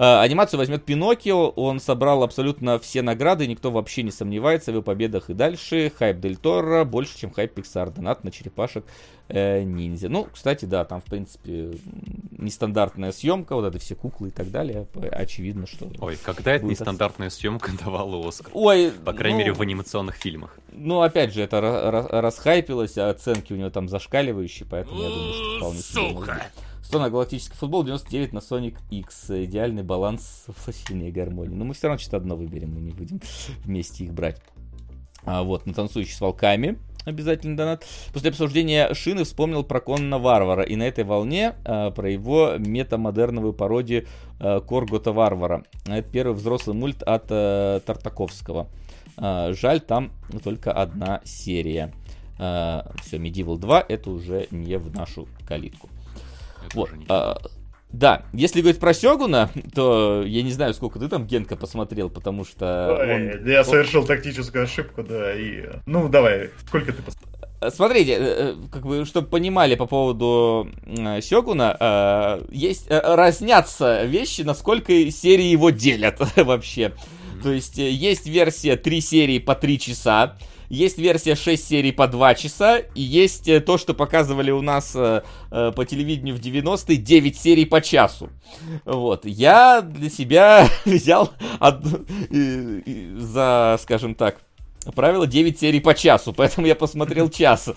Э, 0.00 0.20
Анимацию 0.20 0.56
возьмет 0.56 0.82
Пиноккио, 0.86 1.50
он 1.50 1.78
собрал 1.78 2.22
абсолютно 2.22 2.78
все 2.78 3.02
награды, 3.02 3.46
никто 3.46 3.70
вообще 3.70 4.02
не 4.02 4.10
сомневается 4.10 4.70
в 4.70 4.74
его 4.74 4.82
победах 4.82 5.28
и 5.28 5.34
дальше. 5.34 5.92
Хайп 5.94 6.20
Дель 6.20 6.38
Торо 6.38 6.84
больше, 6.84 7.18
чем 7.18 7.30
хайп 7.30 7.58
Pixar, 7.58 7.92
донат 7.92 8.24
на 8.24 8.30
черепашек 8.30 8.86
э, 9.28 9.62
ниндзя. 9.62 10.08
Ну, 10.08 10.26
кстати, 10.32 10.64
да, 10.64 10.86
там, 10.86 11.02
в 11.02 11.04
принципе, 11.04 11.72
нестандартная 12.30 13.12
съемка, 13.12 13.54
вот 13.54 13.66
это 13.66 13.78
все 13.78 13.94
куклы 13.94 14.28
и 14.28 14.30
так 14.30 14.50
далее, 14.50 14.86
очевидно, 15.12 15.66
что... 15.66 15.86
Ой, 15.98 16.16
когда 16.16 16.52
это 16.52 16.64
Будет 16.64 16.78
нестандартная 16.78 17.28
съемка 17.28 17.70
давала 17.84 18.26
Оскар? 18.26 18.50
Ой, 18.54 18.92
По 19.04 19.12
крайней 19.12 19.34
ну, 19.34 19.40
мере, 19.40 19.52
в 19.52 19.60
анимационных 19.60 20.16
фильмах. 20.16 20.56
Ну, 20.72 21.02
опять 21.02 21.34
же, 21.34 21.42
это 21.42 21.58
ра- 21.58 21.90
ра- 21.90 22.20
расхайпилось, 22.22 22.96
а 22.96 23.10
оценки 23.10 23.52
у 23.52 23.56
него 23.56 23.68
там 23.68 23.86
зашкаливающие, 23.86 24.66
поэтому 24.66 25.02
я 25.02 25.08
думаю, 25.10 25.34
что 25.34 25.56
вполне 25.58 25.80
себе 25.80 26.00
может 26.90 26.92
быть. 26.92 26.98
100 26.98 26.98
на 26.98 27.10
галактический 27.10 27.56
футбол, 27.56 27.84
99 27.84 28.32
на 28.32 28.38
Sonic 28.38 28.76
X. 28.90 29.30
Идеальный 29.30 29.82
баланс 29.82 30.46
сильной 30.72 31.12
гармонии. 31.12 31.54
Но 31.54 31.64
мы 31.64 31.74
все 31.74 31.88
равно 31.88 31.98
что-то 31.98 32.18
одно 32.18 32.36
выберем, 32.36 32.74
мы 32.74 32.80
не 32.80 32.92
будем 32.92 33.20
вместе 33.64 34.04
их 34.04 34.12
брать. 34.12 34.40
А, 35.24 35.42
вот, 35.42 35.66
на 35.66 35.74
танцующий 35.74 36.14
с 36.14 36.20
волками. 36.20 36.78
Обязательно 37.04 37.56
донат. 37.56 37.86
После 38.12 38.30
обсуждения 38.30 38.92
Шины 38.92 39.24
вспомнил 39.24 39.64
про 39.64 39.80
Конна 39.80 40.18
Варвара. 40.18 40.62
И 40.62 40.76
на 40.76 40.84
этой 40.84 41.04
волне 41.04 41.54
а, 41.64 41.90
про 41.90 42.10
его 42.10 42.54
метамодерновую 42.58 43.52
пародию 43.52 44.06
а, 44.38 44.60
Коргота 44.60 45.12
Варвара. 45.12 45.64
Это 45.86 46.08
первый 46.08 46.34
взрослый 46.34 46.76
мульт 46.76 47.02
от 47.02 47.26
а, 47.30 47.80
Тартаковского. 47.80 48.68
А, 49.16 49.52
жаль, 49.52 49.80
там 49.80 50.12
только 50.42 50.72
одна 50.72 51.20
серия. 51.24 51.92
все, 52.36 53.16
Medieval 53.16 53.58
2 53.58 53.84
это 53.88 54.10
уже 54.10 54.46
не 54.50 54.78
в 54.78 54.94
нашу 54.94 55.28
калитку. 55.46 55.88
Это 56.66 56.76
Вот. 56.76 56.90
а, 57.08 57.38
да, 57.92 58.22
если 58.32 58.60
говорить 58.60 58.80
про 58.80 58.94
Сёгуна, 58.94 59.50
то 59.74 60.22
я 60.24 60.42
не 60.42 60.52
знаю, 60.52 60.74
сколько 60.74 60.98
ты 61.00 61.08
там 61.08 61.26
Генка 61.26 61.56
посмотрел, 61.56 62.08
потому 62.08 62.44
что... 62.44 62.96
Ой, 63.00 63.14
он- 63.14 63.46
Я 63.46 63.64
совершил 63.64 64.04
тактическую 64.06 64.64
ошибку, 64.64 65.02
да, 65.02 65.34
и... 65.34 65.64
Ну, 65.86 66.08
давай, 66.08 66.50
сколько 66.66 66.92
ты 66.92 67.02
посмотрел? 67.02 67.30
Э, 67.60 67.70
Смотрите, 67.70 68.12
э, 68.12 68.18
э, 68.20 68.54
как 68.72 68.86
бы, 68.86 69.04
чтобы 69.04 69.26
понимали 69.28 69.74
по 69.74 69.86
поводу 69.86 70.68
э, 70.86 71.20
Сёгуна, 71.20 71.76
э, 71.80 72.44
есть, 72.52 72.86
разнятся 72.90 74.04
вещи, 74.04 74.42
насколько 74.42 74.92
серии 75.10 75.46
его 75.46 75.70
делят 75.70 76.20
вообще. 76.36 76.92
То 77.42 77.50
есть 77.52 77.76
есть 77.78 78.26
версия 78.26 78.76
3 78.76 79.00
серии 79.00 79.38
по 79.40 79.54
3 79.54 79.78
часа, 79.78 80.36
есть 80.70 80.98
версия 80.98 81.34
6 81.34 81.68
серий 81.68 81.90
по 81.90 82.06
2 82.06 82.34
часа, 82.36 82.78
и 82.78 83.02
есть 83.02 83.48
э, 83.48 83.60
то, 83.60 83.76
что 83.76 83.92
показывали 83.92 84.52
у 84.52 84.62
нас 84.62 84.92
э, 84.94 85.22
э, 85.50 85.72
по 85.74 85.84
телевидению 85.84 86.36
в 86.36 86.40
90-е, 86.40 86.96
9 86.96 87.36
серий 87.36 87.66
по 87.66 87.80
часу. 87.80 88.30
Вот. 88.84 89.26
Я 89.26 89.82
для 89.82 90.08
себя 90.08 90.68
взял 90.84 91.32
и 92.30 93.14
за, 93.18 93.78
скажем 93.82 94.14
так, 94.14 94.40
правило 94.94 95.26
9 95.26 95.58
серий 95.58 95.80
по 95.80 95.92
часу, 95.92 96.32
поэтому 96.32 96.68
я 96.68 96.76
посмотрел 96.76 97.28
час. 97.28 97.68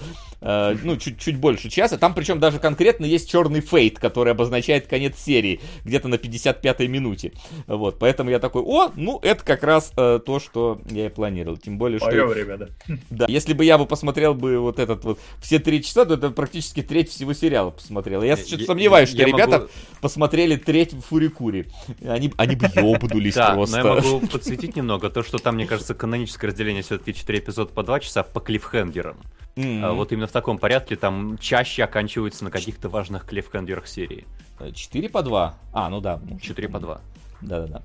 Э, 0.45 0.75
ну, 0.83 0.97
чуть, 0.97 1.19
чуть 1.19 1.37
больше 1.37 1.69
часа. 1.69 1.97
Там 1.97 2.13
причем 2.13 2.39
даже 2.39 2.59
конкретно 2.59 3.05
есть 3.05 3.29
черный 3.29 3.61
фейт, 3.61 3.97
который 3.97 4.33
обозначает 4.33 4.87
конец 4.87 5.17
серии, 5.17 5.61
где-то 5.85 6.09
на 6.09 6.15
55-й 6.15 6.87
минуте. 6.87 7.31
Вот, 7.67 7.97
поэтому 7.97 8.29
я 8.29 8.39
такой, 8.39 8.61
о, 8.61 8.91
ну, 8.95 9.19
это 9.21 9.43
как 9.43 9.63
раз 9.63 9.93
э, 9.95 10.19
то, 10.25 10.39
что 10.39 10.81
я 10.89 11.05
и 11.05 11.09
планировал. 11.09 11.57
Тем 11.57 11.77
более, 11.77 11.99
что... 11.99 12.07
Мое 12.07 12.25
время, 12.25 12.57
да. 12.57 12.67
Да, 13.09 13.25
если 13.29 13.53
бы 13.53 13.63
я 13.63 13.77
бы 13.77 13.85
посмотрел 13.85 14.33
бы 14.33 14.59
вот 14.59 14.79
этот 14.79 15.05
вот 15.05 15.19
все 15.39 15.59
три 15.59 15.81
часа, 15.81 16.03
то 16.05 16.15
это 16.15 16.29
практически 16.29 16.81
треть 16.81 17.09
всего 17.09 17.33
сериала 17.33 17.69
посмотрел. 17.71 18.21
Я 18.21 18.31
Я- 18.31 18.37
что-то 18.37 18.61
я- 18.61 18.65
сомневаюсь, 18.67 19.09
что 19.09 19.19
я 19.19 19.25
ребята 19.25 19.51
могу- 19.59 19.67
посмотрели 20.01 20.57
треть 20.57 20.91
Фурикури. 21.07 21.67
Они, 22.05 22.33
они 22.37 22.55
бы 22.57 22.67
ёбнулись 22.75 23.35
Да, 23.35 23.53
просто. 23.53 23.81
но 23.81 23.87
я 23.87 24.01
могу 24.01 24.27
подсветить 24.27 24.75
немного 24.75 25.09
то, 25.09 25.23
что 25.23 25.37
там, 25.37 25.55
мне 25.55 25.65
кажется, 25.65 25.93
каноническое 25.93 26.49
разделение 26.51 26.83
все-таки 26.83 27.13
4 27.13 27.39
эпизода 27.39 27.71
по 27.73 27.83
2 27.83 28.01
часа 28.01 28.23
по 28.23 28.41
клиффхенгерам. 28.41 29.15
М. 29.55 29.85
А 29.85 29.93
Вот 29.93 30.11
именно 30.11 30.25
в 30.27 30.31
таком 30.33 30.57
порядке 30.57 30.95
там 30.95 31.37
чаще 31.37 31.83
оканчиваются 31.83 32.43
на 32.43 32.51
каких-то 32.51 32.89
важных 32.89 33.25
клиффхенгерах 33.25 33.87
серии. 33.87 34.25
4 34.73 35.09
по 35.09 35.23
2? 35.23 35.57
А, 35.73 35.89
ну 35.89 36.01
да. 36.01 36.17
может, 36.17 36.41
4 36.41 36.67
по 36.69 36.79
2. 36.79 37.01
Да-да-да. 37.41 37.81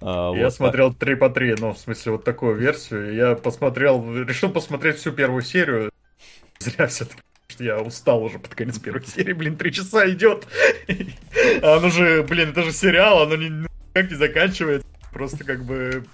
А, 0.00 0.32
Я 0.34 0.44
вот, 0.44 0.54
смотрел 0.54 0.94
3 0.94 1.14
по 1.16 1.28
3, 1.30 1.56
ну, 1.58 1.72
в 1.72 1.78
смысле, 1.78 2.12
вот 2.12 2.24
такую 2.24 2.56
версию. 2.56 3.14
Я 3.14 3.34
посмотрел, 3.34 4.04
решил 4.24 4.50
посмотреть 4.50 4.96
всю 4.96 5.12
первую 5.12 5.42
серию. 5.42 5.90
Зря 6.58 6.86
все-таки. 6.86 7.20
что 7.48 7.64
Я 7.64 7.78
устал 7.80 8.22
уже 8.22 8.38
под 8.38 8.54
конец 8.54 8.78
первой 8.78 9.04
серии, 9.06 9.32
блин, 9.32 9.56
три 9.56 9.72
часа 9.72 10.08
идет. 10.10 10.46
А 11.62 11.76
оно 11.76 11.88
же, 11.88 12.22
блин, 12.22 12.50
это 12.50 12.62
же 12.62 12.72
сериал, 12.72 13.22
оно 13.22 13.36
ни- 13.36 13.66
никак 13.94 14.10
не 14.10 14.16
заканчивается. 14.16 14.86
Просто 15.12 15.44
как 15.44 15.64
бы 15.64 16.04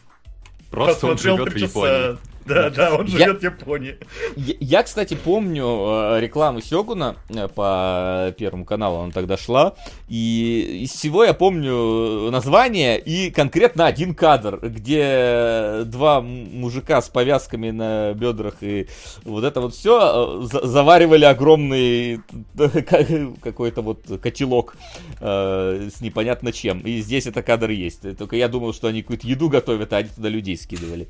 Просто 0.70 1.06
он 1.06 1.12
посмотрел 1.12 1.36
живет 1.36 1.48
в 1.48 1.52
три 1.52 1.62
Японии. 1.62 2.18
Да, 2.54 2.70
да, 2.70 2.94
он 2.94 3.06
живет 3.06 3.40
в 3.40 3.42
Японии. 3.42 3.96
Я, 4.36 4.82
кстати, 4.82 5.14
помню 5.14 5.64
э, 5.64 6.20
рекламу 6.20 6.60
Сёгуна 6.60 7.16
э, 7.28 7.48
по 7.48 8.34
Первому 8.38 8.64
каналу, 8.64 8.98
она 9.00 9.12
тогда 9.12 9.36
шла, 9.36 9.74
и 10.08 10.80
из 10.82 10.90
всего 10.90 11.24
я 11.24 11.34
помню 11.34 12.30
название 12.30 12.98
и 12.98 13.30
конкретно 13.30 13.86
один 13.86 14.14
кадр, 14.14 14.58
где 14.62 15.82
два 15.86 16.20
мужика 16.20 17.00
с 17.00 17.08
повязками 17.08 17.70
на 17.70 18.12
бедрах 18.14 18.56
и 18.60 18.88
вот 19.24 19.44
это 19.44 19.60
вот 19.60 19.74
все 19.74 20.42
заваривали 20.42 21.24
огромный 21.24 22.20
какой-то 23.42 23.82
вот 23.82 24.00
котелок 24.22 24.76
с 25.20 26.00
непонятно 26.00 26.52
чем. 26.52 26.80
И 26.80 27.00
здесь 27.00 27.26
это 27.26 27.42
кадр 27.42 27.70
есть. 27.70 28.16
Только 28.16 28.36
я 28.36 28.48
думал, 28.48 28.72
что 28.74 28.88
они 28.88 29.02
какую-то 29.02 29.26
еду 29.26 29.48
готовят, 29.48 29.92
а 29.92 29.98
они 29.98 30.08
туда 30.08 30.28
людей 30.28 30.56
скидывали. 30.56 31.08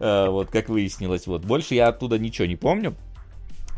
Э, 0.00 0.28
вот, 0.28 0.50
как 0.50 0.68
выяснилось. 0.76 1.26
Вот. 1.26 1.44
Больше 1.44 1.74
я 1.74 1.88
оттуда 1.88 2.18
ничего 2.18 2.46
не 2.46 2.56
помню. 2.56 2.94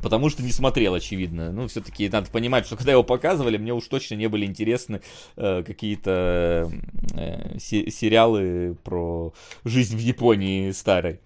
Потому 0.03 0.31
что 0.31 0.43
не 0.43 0.53
смотрел, 0.53 0.95
очевидно. 0.95 1.51
Ну, 1.51 1.67
все-таки 1.67 2.09
надо 2.09 2.31
понимать, 2.31 2.67
что 2.67 2.77
когда 2.77 2.93
его 2.93 3.03
показывали, 3.03 3.57
мне 3.57 3.73
уж 3.73 3.87
точно 3.89 4.15
не 4.15 4.29
были 4.29 4.47
интересны 4.47 5.01
э, 5.37 5.65
какие-то 5.67 6.71
э, 7.15 7.59
сериалы 7.59 8.77
про 8.85 9.33
жизнь 9.65 9.97
в 9.97 10.01
Японии 10.01 10.71
старой. 10.71 11.19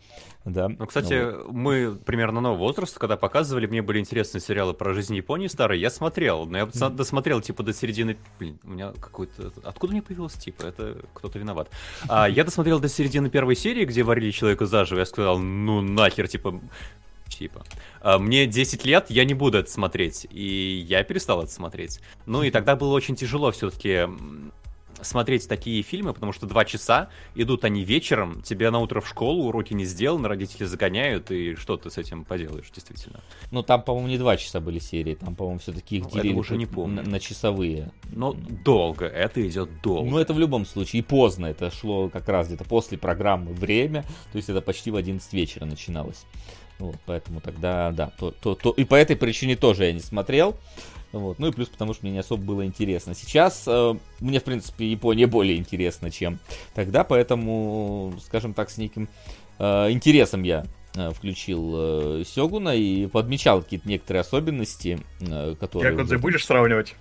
Да. 0.44 0.68
Ну, 0.68 0.86
кстати, 0.86 1.14
ну, 1.14 1.52
мы 1.52 1.96
примерно 2.04 2.40
нового 2.40 2.58
возраста, 2.58 2.98
когда 2.98 3.16
показывали, 3.16 3.66
мне 3.66 3.80
были 3.80 4.00
интересны 4.00 4.40
сериалы 4.40 4.74
про 4.74 4.92
жизнь 4.92 5.14
Японии 5.14 5.46
старые, 5.46 5.80
я 5.80 5.90
смотрел, 5.90 6.46
но 6.46 6.58
я 6.58 6.64
mm-hmm. 6.64 6.96
досмотрел, 6.96 7.40
типа, 7.40 7.62
до 7.62 7.72
середины... 7.72 8.16
Блин, 8.38 8.58
у 8.64 8.70
меня 8.70 8.92
какой-то... 9.00 9.52
Откуда 9.62 9.92
мне 9.92 10.02
появилось, 10.02 10.34
типа, 10.34 10.64
это 10.64 10.98
кто-то 11.14 11.38
виноват. 11.38 11.70
А, 12.08 12.28
я 12.28 12.42
досмотрел 12.44 12.80
до 12.80 12.88
середины 12.88 13.30
первой 13.30 13.54
серии, 13.54 13.84
где 13.84 14.02
варили 14.02 14.30
человека 14.32 14.66
заживо, 14.66 14.98
я 14.98 15.06
сказал, 15.06 15.38
ну 15.38 15.80
нахер, 15.80 16.26
типа, 16.26 16.60
типа. 17.28 17.64
А, 18.00 18.18
мне 18.18 18.46
10 18.46 18.84
лет, 18.84 19.06
я 19.10 19.24
не 19.24 19.34
буду 19.34 19.58
это 19.58 19.70
смотреть. 19.70 20.26
И 20.30 20.84
я 20.88 21.04
перестал 21.04 21.42
это 21.42 21.52
смотреть. 21.52 22.00
Ну 22.26 22.42
и 22.42 22.50
тогда 22.50 22.74
было 22.74 22.92
очень 22.92 23.14
тяжело 23.14 23.52
все-таки 23.52 24.08
смотреть 25.02 25.48
такие 25.48 25.82
фильмы, 25.82 26.12
потому 26.12 26.32
что 26.32 26.46
два 26.46 26.64
часа 26.64 27.08
идут 27.34 27.64
они 27.64 27.84
вечером, 27.84 28.42
тебе 28.42 28.70
на 28.70 28.78
утро 28.78 29.00
в 29.00 29.08
школу, 29.08 29.44
уроки 29.44 29.74
не 29.74 29.84
сделаны, 29.84 30.28
родители 30.28 30.64
загоняют, 30.64 31.30
и 31.30 31.54
что 31.54 31.76
ты 31.76 31.90
с 31.90 31.98
этим 31.98 32.24
поделаешь, 32.24 32.70
действительно. 32.74 33.20
Ну, 33.50 33.62
там, 33.62 33.82
по-моему, 33.82 34.08
не 34.08 34.18
два 34.18 34.36
часа 34.36 34.60
были 34.60 34.78
серии, 34.78 35.14
там, 35.14 35.34
по-моему, 35.34 35.58
все-таки 35.58 35.98
их 35.98 36.10
делили 36.10 36.34
уже 36.34 36.56
не 36.56 36.66
помню. 36.66 37.02
На, 37.02 37.10
на 37.10 37.20
часовые. 37.20 37.92
Но 38.10 38.34
долго, 38.64 39.06
это 39.06 39.46
идет 39.46 39.68
долго. 39.82 40.08
Ну, 40.08 40.18
это 40.18 40.34
в 40.34 40.38
любом 40.38 40.66
случае, 40.66 41.00
и 41.00 41.02
поздно, 41.02 41.46
это 41.46 41.70
шло 41.70 42.08
как 42.08 42.28
раз 42.28 42.48
где-то 42.48 42.64
после 42.64 42.98
программы 42.98 43.52
«Время», 43.52 44.02
то 44.32 44.36
есть 44.36 44.48
это 44.48 44.60
почти 44.60 44.90
в 44.90 44.96
11 44.96 45.32
вечера 45.32 45.64
начиналось. 45.64 46.24
Вот, 46.82 46.96
поэтому 47.06 47.40
тогда, 47.40 47.92
да, 47.92 48.10
то, 48.18 48.32
то, 48.32 48.56
то, 48.56 48.72
и 48.72 48.82
по 48.82 48.96
этой 48.96 49.14
причине 49.14 49.54
тоже 49.54 49.84
я 49.84 49.92
не 49.92 50.00
смотрел. 50.00 50.56
Вот. 51.12 51.38
Ну 51.38 51.46
и 51.46 51.52
плюс 51.52 51.68
потому, 51.68 51.94
что 51.94 52.04
мне 52.04 52.12
не 52.12 52.18
особо 52.18 52.42
было 52.42 52.66
интересно. 52.66 53.14
Сейчас 53.14 53.62
э, 53.68 53.94
мне, 54.18 54.40
в 54.40 54.42
принципе, 54.42 54.90
Япония 54.90 55.28
более 55.28 55.58
интересна, 55.58 56.10
чем 56.10 56.40
тогда, 56.74 57.04
поэтому, 57.04 58.14
скажем 58.24 58.52
так, 58.52 58.68
с 58.68 58.78
неким 58.78 59.08
э, 59.60 59.92
интересом 59.92 60.42
я 60.42 60.64
э, 60.96 61.10
включил 61.10 61.72
э, 61.74 62.24
Сёгуна 62.26 62.74
и 62.74 63.06
подмечал 63.06 63.62
какие-то 63.62 63.88
некоторые 63.88 64.22
особенности, 64.22 64.98
э, 65.20 65.54
которые... 65.60 65.92
Якудзы 65.92 66.18
будешь 66.18 66.44
сравнивать? 66.44 66.96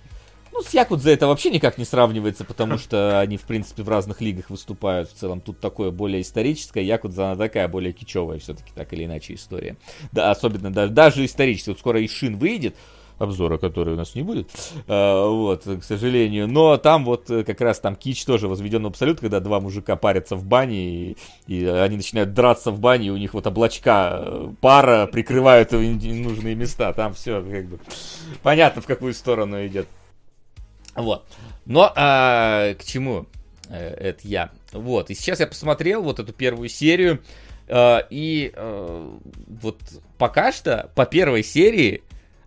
Ну, 0.52 0.62
с 0.62 0.74
Якудза 0.74 1.10
это 1.10 1.26
вообще 1.26 1.50
никак 1.50 1.78
не 1.78 1.84
сравнивается, 1.84 2.44
потому 2.44 2.76
что 2.76 3.20
они, 3.20 3.38
в 3.38 3.42
принципе, 3.42 3.82
в 3.82 3.88
разных 3.88 4.20
лигах 4.20 4.50
выступают. 4.50 5.10
В 5.10 5.14
целом, 5.14 5.40
тут 5.40 5.60
такое 5.60 5.90
более 5.90 6.20
историческое, 6.20 6.84
Якудза, 6.84 7.32
она 7.32 7.36
такая 7.36 7.68
более 7.68 7.92
кичевая 7.92 8.38
все-таки, 8.38 8.70
так 8.74 8.92
или 8.92 9.04
иначе, 9.04 9.34
история. 9.34 9.76
Да, 10.12 10.30
особенно 10.30 10.70
даже, 10.70 10.92
даже 10.92 11.24
исторически. 11.24 11.70
Вот 11.70 11.78
скоро 11.78 12.04
Ишин 12.04 12.36
выйдет, 12.36 12.76
обзора, 13.18 13.58
который 13.58 13.94
у 13.94 13.96
нас 13.96 14.14
не 14.14 14.22
будет, 14.22 14.50
а, 14.88 15.28
вот, 15.28 15.62
к 15.64 15.82
сожалению. 15.82 16.48
Но 16.48 16.76
там 16.76 17.04
вот 17.04 17.30
э, 17.30 17.44
как 17.44 17.60
раз 17.60 17.80
там 17.80 17.96
кич 17.96 18.24
тоже 18.24 18.48
возведен 18.48 18.82
в 18.82 18.86
абсолют, 18.86 19.20
когда 19.20 19.40
два 19.40 19.60
мужика 19.60 19.96
парятся 19.96 20.36
в 20.36 20.44
бане, 20.44 20.76
и, 20.76 21.16
и 21.46 21.64
они 21.64 21.96
начинают 21.96 22.34
драться 22.34 22.70
в 22.70 22.80
бане, 22.80 23.08
и 23.08 23.10
у 23.10 23.16
них 23.16 23.34
вот 23.34 23.46
облачка 23.46 24.18
э, 24.20 24.52
пара 24.60 25.06
прикрывают 25.06 25.72
нужные 25.72 26.54
места. 26.54 26.92
Там 26.92 27.14
все 27.14 27.40
как 27.40 27.66
бы 27.66 27.78
понятно, 28.42 28.82
в 28.82 28.86
какую 28.86 29.14
сторону 29.14 29.64
идет. 29.66 29.86
Вот. 30.94 31.26
Но 31.64 31.92
а, 31.94 32.74
к 32.74 32.84
чему 32.84 33.26
э, 33.68 33.78
это 33.78 34.26
я? 34.26 34.50
Вот. 34.72 35.10
И 35.10 35.14
сейчас 35.14 35.40
я 35.40 35.46
посмотрел 35.46 36.02
вот 36.02 36.18
эту 36.18 36.32
первую 36.32 36.68
серию. 36.68 37.22
Uh, 37.68 38.04
и 38.10 38.52
uh, 38.54 39.22
вот 39.46 39.80
пока 40.18 40.52
что 40.52 40.90
по 40.94 41.06
первой 41.06 41.44
серии 41.44 42.02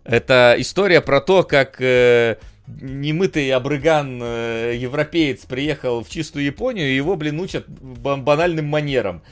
это 0.06 0.54
история 0.58 1.00
про 1.00 1.20
то, 1.20 1.42
как 1.42 1.80
э, 1.80 2.36
немытый 2.66 3.50
обрыган 3.52 4.20
э, 4.22 4.74
европеец 4.76 5.44
приехал 5.44 6.02
в 6.02 6.08
чистую 6.08 6.44
Японию, 6.44 6.88
и 6.88 6.96
его, 6.96 7.16
блин, 7.16 7.40
учат 7.40 7.68
банальным 7.68 8.66
манерам. 8.66 9.22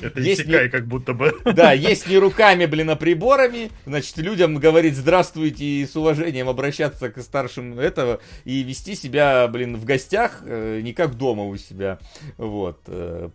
Это 0.00 0.20
есть 0.20 0.42
Исекай, 0.42 0.64
не... 0.64 0.70
как 0.70 0.86
будто 0.86 1.12
бы. 1.12 1.32
Да, 1.44 1.72
есть 1.72 2.06
не 2.08 2.18
руками, 2.18 2.66
блин, 2.66 2.90
а 2.90 2.96
приборами. 2.96 3.70
Значит, 3.86 4.18
людям 4.18 4.56
говорить 4.56 4.94
здравствуйте 4.94 5.64
и 5.64 5.86
с 5.86 5.96
уважением 5.96 6.48
обращаться 6.48 7.10
к 7.10 7.20
старшим 7.22 7.78
этого, 7.78 8.20
и 8.44 8.62
вести 8.62 8.94
себя, 8.94 9.48
блин, 9.48 9.76
в 9.76 9.84
гостях 9.84 10.42
э, 10.44 10.80
не 10.82 10.92
как 10.92 11.16
дома 11.16 11.44
у 11.44 11.56
себя. 11.56 11.98
Вот. 12.36 12.80
Э, 12.86 13.28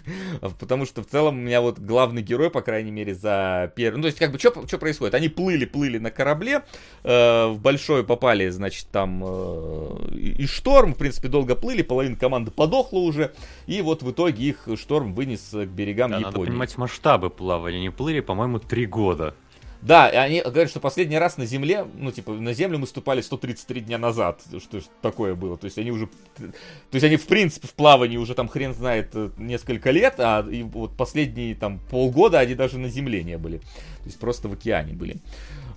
потому 0.58 0.86
что 0.86 1.02
в 1.02 1.06
целом 1.06 1.38
у 1.38 1.40
меня 1.40 1.60
вот 1.60 1.78
главный 1.78 2.22
герой, 2.22 2.50
по 2.50 2.62
крайней 2.62 2.90
мере, 2.90 3.14
за 3.14 3.72
первый... 3.76 3.96
Ну, 3.96 4.02
то 4.02 4.06
есть, 4.06 4.18
как 4.18 4.32
бы, 4.32 4.38
что 4.38 4.78
происходит? 4.78 5.14
Они 5.14 5.28
плыли-плыли 5.28 5.98
на 5.98 6.10
корабле, 6.10 6.62
в 7.02 7.56
большой 7.60 8.04
попали, 8.04 8.48
значит, 8.48 8.86
там 8.96 9.22
э, 9.26 10.14
и 10.14 10.46
шторм, 10.46 10.94
в 10.94 10.96
принципе, 10.96 11.28
долго 11.28 11.54
плыли, 11.54 11.82
половина 11.82 12.16
команды 12.16 12.50
подохла 12.50 13.00
уже, 13.00 13.34
и 13.66 13.82
вот 13.82 14.02
в 14.02 14.10
итоге 14.10 14.42
их 14.42 14.66
шторм 14.80 15.12
вынес 15.12 15.50
к 15.50 15.66
берегам 15.66 16.12
да, 16.12 16.16
Японии. 16.16 16.38
Надо 16.38 16.50
понимать 16.50 16.78
масштабы 16.78 17.28
плавали, 17.28 17.76
они 17.76 17.90
плыли, 17.90 18.20
по-моему, 18.20 18.58
три 18.58 18.86
года. 18.86 19.34
Да, 19.82 20.08
и 20.08 20.16
они 20.16 20.40
говорят, 20.40 20.70
что 20.70 20.80
последний 20.80 21.18
раз 21.18 21.36
на 21.36 21.44
Земле, 21.44 21.86
ну, 21.94 22.10
типа, 22.10 22.32
на 22.32 22.54
Землю 22.54 22.78
мы 22.78 22.86
ступали 22.86 23.20
133 23.20 23.82
дня 23.82 23.98
назад, 23.98 24.40
что 24.62 24.80
такое 25.02 25.34
было. 25.34 25.58
То 25.58 25.66
есть 25.66 25.76
они 25.76 25.90
уже, 25.90 26.06
то 26.38 26.46
есть 26.94 27.04
они, 27.04 27.16
в 27.16 27.26
принципе, 27.26 27.68
в 27.68 27.74
плавании 27.74 28.16
уже 28.16 28.34
там 28.34 28.48
хрен 28.48 28.72
знает 28.72 29.10
э, 29.12 29.28
несколько 29.36 29.90
лет, 29.90 30.14
а 30.18 30.40
и 30.50 30.62
вот 30.62 30.96
последние 30.96 31.54
там 31.54 31.80
полгода 31.90 32.38
они 32.38 32.54
даже 32.54 32.78
на 32.78 32.88
Земле 32.88 33.22
не 33.22 33.36
были. 33.36 33.58
То 33.58 34.06
есть 34.06 34.18
просто 34.18 34.48
в 34.48 34.54
океане 34.54 34.94
были. 34.94 35.18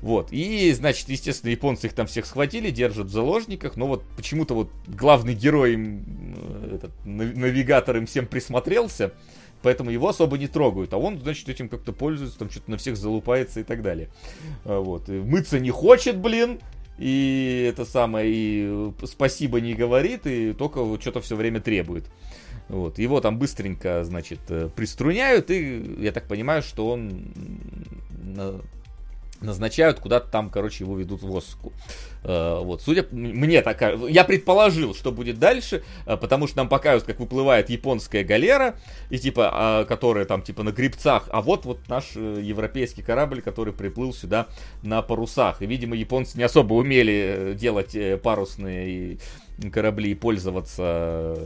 Вот. 0.01 0.31
И, 0.31 0.71
значит, 0.73 1.09
естественно, 1.09 1.51
японцы 1.51 1.87
их 1.87 1.93
там 1.93 2.07
всех 2.07 2.25
схватили, 2.25 2.69
держат 2.71 3.07
в 3.07 3.11
заложниках, 3.11 3.75
но 3.75 3.87
вот 3.87 4.03
почему-то 4.15 4.53
вот 4.53 4.71
главный 4.87 5.33
герой, 5.33 5.75
э, 5.77 6.75
этот, 6.75 6.91
навигатор 7.05 7.97
им 7.97 8.05
всем 8.05 8.25
присмотрелся, 8.25 9.13
поэтому 9.61 9.91
его 9.91 10.07
особо 10.07 10.37
не 10.37 10.47
трогают, 10.47 10.93
а 10.93 10.97
он, 10.97 11.19
значит, 11.19 11.49
этим 11.49 11.67
как-то 11.67 11.91
пользуется, 11.91 12.39
там 12.39 12.49
что-то 12.49 12.71
на 12.71 12.77
всех 12.77 12.95
залупается 12.95 13.59
и 13.59 13.63
так 13.63 13.81
далее. 13.81 14.09
А, 14.63 14.79
вот. 14.79 15.09
И 15.09 15.13
мыться 15.13 15.59
не 15.59 15.71
хочет, 15.71 16.17
блин, 16.17 16.59
и 16.97 17.67
это 17.69 17.83
самое, 17.85 18.29
и 18.31 18.91
спасибо 19.03 19.59
не 19.59 19.73
говорит, 19.73 20.25
и 20.27 20.53
только 20.53 20.81
что-то 20.99 21.19
все 21.19 21.35
время 21.35 21.59
требует. 21.59 22.05
Вот. 22.69 22.99
Его 22.99 23.19
там 23.19 23.37
быстренько, 23.37 24.03
значит, 24.05 24.39
э, 24.47 24.69
приструняют, 24.73 25.49
и 25.51 25.97
я 25.99 26.13
так 26.13 26.27
понимаю, 26.27 26.61
что 26.61 26.89
он 26.89 27.33
назначают 29.41 29.99
куда-то 29.99 30.29
там, 30.29 30.49
короче, 30.49 30.83
его 30.83 30.97
ведут 30.97 31.21
в 31.21 31.35
Осаку. 31.35 31.73
Э, 32.23 32.59
вот, 32.61 32.81
судя 32.81 33.05
мне 33.11 33.61
такая, 33.61 33.97
я 34.07 34.23
предположил, 34.23 34.93
что 34.93 35.11
будет 35.11 35.39
дальше, 35.39 35.83
э, 36.05 36.17
потому 36.17 36.47
что 36.47 36.57
нам 36.57 36.69
показывают, 36.69 37.05
как 37.05 37.19
выплывает 37.19 37.69
японская 37.69 38.23
галера, 38.23 38.75
и 39.09 39.17
типа, 39.17 39.49
а, 39.51 39.85
которая 39.85 40.25
там 40.25 40.41
типа 40.41 40.63
на 40.63 40.71
грибцах, 40.71 41.29
а 41.31 41.41
вот 41.41 41.65
вот 41.65 41.87
наш 41.87 42.11
э, 42.15 42.39
европейский 42.41 43.01
корабль, 43.01 43.41
который 43.41 43.73
приплыл 43.73 44.13
сюда 44.13 44.47
на 44.83 45.01
парусах. 45.01 45.61
И, 45.61 45.65
видимо, 45.65 45.95
японцы 45.95 46.37
не 46.37 46.43
особо 46.43 46.73
умели 46.73 47.55
делать 47.57 47.95
парусные 48.21 49.19
корабли 49.71 50.15
пользоваться 50.15 51.37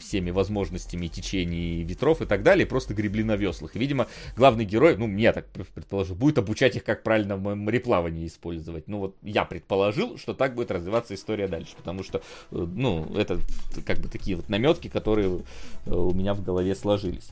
всеми 0.00 0.30
возможностями 0.30 1.06
течений 1.06 1.84
ветров 1.84 2.22
и 2.22 2.26
так 2.26 2.42
далее, 2.42 2.66
просто 2.66 2.94
гребли 2.94 3.22
на 3.22 3.36
веслах. 3.36 3.76
И, 3.76 3.78
видимо, 3.78 4.06
главный 4.36 4.64
герой, 4.64 4.96
ну, 4.96 5.06
мне 5.06 5.32
так 5.32 5.46
предположу, 5.48 6.14
будет 6.14 6.38
обучать 6.38 6.76
их, 6.76 6.84
как 6.84 7.02
правильно 7.02 7.36
в 7.36 7.54
мореплавании 7.54 8.26
использовать. 8.26 8.88
Ну, 8.88 8.98
вот 8.98 9.16
я 9.22 9.44
предположил, 9.44 10.18
что 10.18 10.34
так 10.34 10.54
будет 10.54 10.70
развиваться 10.70 11.14
история 11.14 11.48
дальше, 11.48 11.74
потому 11.76 12.02
что, 12.02 12.22
ну, 12.50 13.06
это 13.16 13.38
как 13.86 13.98
бы 13.98 14.08
такие 14.08 14.36
вот 14.36 14.48
наметки, 14.48 14.88
которые 14.88 15.42
у 15.86 16.12
меня 16.12 16.34
в 16.34 16.42
голове 16.42 16.74
сложились. 16.74 17.30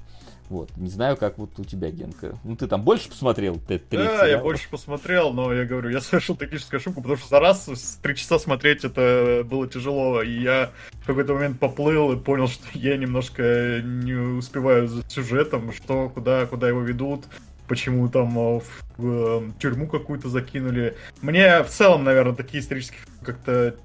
Вот. 0.50 0.76
Не 0.76 0.90
знаю, 0.90 1.16
как 1.16 1.38
вот 1.38 1.56
у 1.58 1.64
тебя, 1.64 1.90
Генка. 1.90 2.36
Ну, 2.42 2.56
ты 2.56 2.66
там 2.66 2.82
больше 2.82 3.08
посмотрел? 3.08 3.60
Т 3.68 3.80
да, 3.92 4.26
я 4.26 4.38
больше 4.38 4.68
посмотрел, 4.68 5.32
но 5.32 5.54
я 5.54 5.64
говорю, 5.64 5.90
я 5.90 6.00
совершил 6.00 6.34
тактическую 6.34 6.78
ошибку, 6.78 7.00
потому 7.00 7.16
что 7.18 7.28
за 7.28 7.38
раз 7.38 7.98
три 8.02 8.16
часа 8.16 8.38
смотреть 8.40 8.84
это 8.84 9.42
было 9.48 9.68
тяжело, 9.68 10.20
и 10.22 10.42
я 10.42 10.72
в 11.02 11.06
какой-то 11.06 11.34
момент 11.34 11.60
поплыл 11.60 12.12
и 12.12 12.16
понял, 12.16 12.48
что 12.48 12.64
я 12.74 12.96
немножко 12.96 13.80
не 13.80 14.14
успеваю 14.14 14.88
за 14.88 15.08
сюжетом, 15.08 15.72
что, 15.72 16.08
куда, 16.08 16.46
куда 16.46 16.68
его 16.68 16.80
ведут, 16.80 17.26
почему 17.68 18.08
там 18.08 18.36
э, 18.36 18.58
в, 18.58 18.64
в, 18.98 19.02
в 19.04 19.48
э, 19.48 19.52
тюрьму 19.60 19.86
какую-то 19.86 20.28
закинули. 20.28 20.96
Мне 21.22 21.62
в 21.62 21.68
целом, 21.68 22.02
наверное, 22.02 22.34
такие 22.34 22.60
исторические 22.60 22.98
как-то 23.22 23.76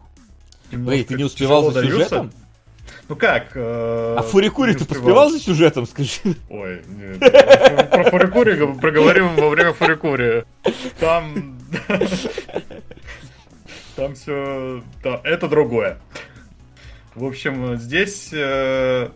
Эй, 0.71 1.03
ты 1.03 1.13
не 1.13 1.25
успевал 1.25 1.71
за 1.71 1.83
сюжетом? 1.83 2.29
Даются. 2.29 2.44
Ну 3.07 3.15
как? 3.15 3.51
Э, 3.53 4.15
а 4.17 4.21
Фурикури 4.23 4.73
ты 4.73 4.85
поспевал 4.85 5.29
за 5.29 5.39
сюжетом, 5.39 5.85
скажи? 5.85 6.35
Ой, 6.49 6.81
нет. 6.87 7.19
Про 7.19 8.09
Фурикури 8.09 8.79
проговорим 8.79 9.35
во 9.35 9.49
время 9.49 9.73
Фурикури. 9.73 10.45
Там... 10.99 11.59
Там 13.95 14.13
все... 14.15 14.83
Да, 15.03 15.21
это 15.23 15.47
другое. 15.47 15.97
В 17.13 17.25
общем, 17.25 17.77
здесь... 17.77 18.31
Э, 18.33 19.09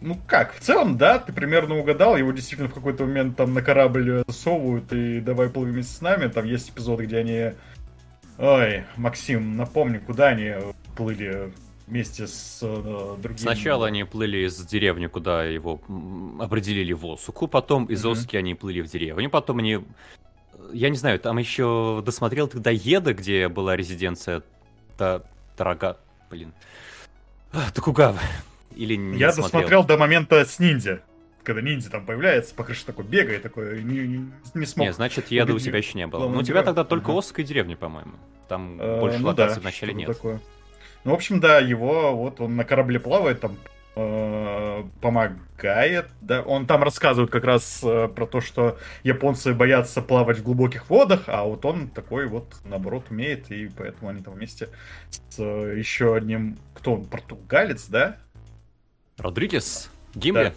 ну 0.00 0.18
как, 0.26 0.54
в 0.54 0.60
целом, 0.60 0.96
да, 0.96 1.18
ты 1.18 1.32
примерно 1.32 1.76
угадал, 1.76 2.16
его 2.16 2.30
действительно 2.32 2.68
в 2.68 2.74
какой-то 2.74 3.04
момент 3.04 3.36
там 3.36 3.52
на 3.52 3.62
корабль 3.62 4.22
засовывают 4.26 4.92
и 4.92 5.20
давай 5.20 5.50
плыви 5.50 5.72
вместе 5.72 5.96
с 5.96 6.00
нами. 6.00 6.28
Там 6.28 6.46
есть 6.46 6.70
эпизоды, 6.70 7.04
где 7.04 7.18
они... 7.18 7.52
Ой, 8.38 8.84
Максим, 8.96 9.56
напомни, 9.56 9.98
куда 9.98 10.28
они 10.28 10.54
плыли 10.96 11.52
вместе 11.86 12.26
с 12.26 12.60
э, 12.62 13.16
другими. 13.20 13.40
Сначала 13.40 13.86
они 13.86 14.04
плыли 14.04 14.46
из 14.46 14.56
деревни, 14.64 15.06
куда 15.06 15.44
его 15.44 15.80
определили 16.40 16.92
в 16.92 17.04
Осуку, 17.06 17.46
потом 17.46 17.86
из 17.86 18.04
mm-hmm. 18.04 18.10
Оски 18.10 18.36
они 18.36 18.54
плыли 18.54 18.80
в 18.80 18.86
деревню, 18.86 19.30
потом 19.30 19.58
они... 19.58 19.80
Я 20.72 20.88
не 20.88 20.96
знаю, 20.96 21.20
там 21.20 21.38
еще 21.38 22.02
досмотрел 22.04 22.48
тогда 22.48 22.70
Еда, 22.70 23.12
где 23.12 23.48
была 23.48 23.76
резиденция 23.76 24.42
Та... 24.96 25.22
Тарага... 25.56 25.98
Блин. 26.30 26.52
А, 27.52 27.70
Токугава. 27.72 28.18
Или 28.74 28.96
не 28.96 29.18
Я 29.18 29.30
смотрел. 29.32 29.44
досмотрел 29.44 29.84
до 29.84 29.98
момента 29.98 30.44
с 30.44 30.58
ниндзя. 30.58 31.02
Когда 31.44 31.60
ниндзя 31.60 31.90
там 31.90 32.06
появляется, 32.06 32.54
по 32.54 32.64
крыше 32.64 32.86
такой 32.86 33.04
бегает, 33.04 33.42
такой 33.42 33.82
не, 33.84 33.98
не, 33.98 34.32
не 34.54 34.66
смог. 34.66 34.86
Не, 34.86 34.92
значит, 34.92 35.30
Еда 35.30 35.52
у 35.52 35.58
тебя 35.58 35.78
еще 35.78 35.98
не 35.98 36.06
было. 36.06 36.28
Ну, 36.28 36.38
у 36.38 36.42
тебя 36.42 36.62
тогда 36.62 36.84
только 36.84 37.10
ага. 37.10 37.18
Оска 37.18 37.42
и 37.42 37.44
деревня, 37.44 37.76
по-моему. 37.76 38.14
Там 38.48 38.80
э, 38.80 39.00
больше 39.00 39.18
ну 39.18 39.28
локаций 39.28 39.60
вначале 39.60 39.92
нет. 39.92 40.08
Такое. 40.08 40.40
Ну, 41.04 41.10
в 41.10 41.14
общем, 41.14 41.40
да, 41.40 41.58
его 41.58 42.16
вот 42.16 42.40
он 42.40 42.56
на 42.56 42.64
корабле 42.64 42.98
плавает, 42.98 43.40
там 43.40 43.56
э, 43.96 44.84
помогает, 45.00 46.06
да, 46.20 46.42
он 46.42 46.66
там 46.66 46.82
рассказывает 46.82 47.30
как 47.30 47.44
раз 47.44 47.80
э, 47.82 48.08
про 48.08 48.26
то, 48.26 48.40
что 48.40 48.78
японцы 49.02 49.52
боятся 49.52 50.02
плавать 50.02 50.38
в 50.38 50.42
глубоких 50.42 50.88
водах, 50.88 51.24
а 51.26 51.44
вот 51.44 51.64
он 51.64 51.88
такой 51.88 52.26
вот, 52.26 52.54
наоборот, 52.64 53.04
умеет, 53.10 53.50
и 53.50 53.68
поэтому 53.68 54.10
они 54.10 54.22
там 54.22 54.34
вместе 54.34 54.68
с 55.10 55.38
э, 55.38 55.74
еще 55.76 56.14
одним, 56.14 56.58
кто 56.74 56.94
он, 56.94 57.04
португалец, 57.04 57.86
да? 57.86 58.16
Родригес? 59.18 59.90
Гимли? 60.14 60.54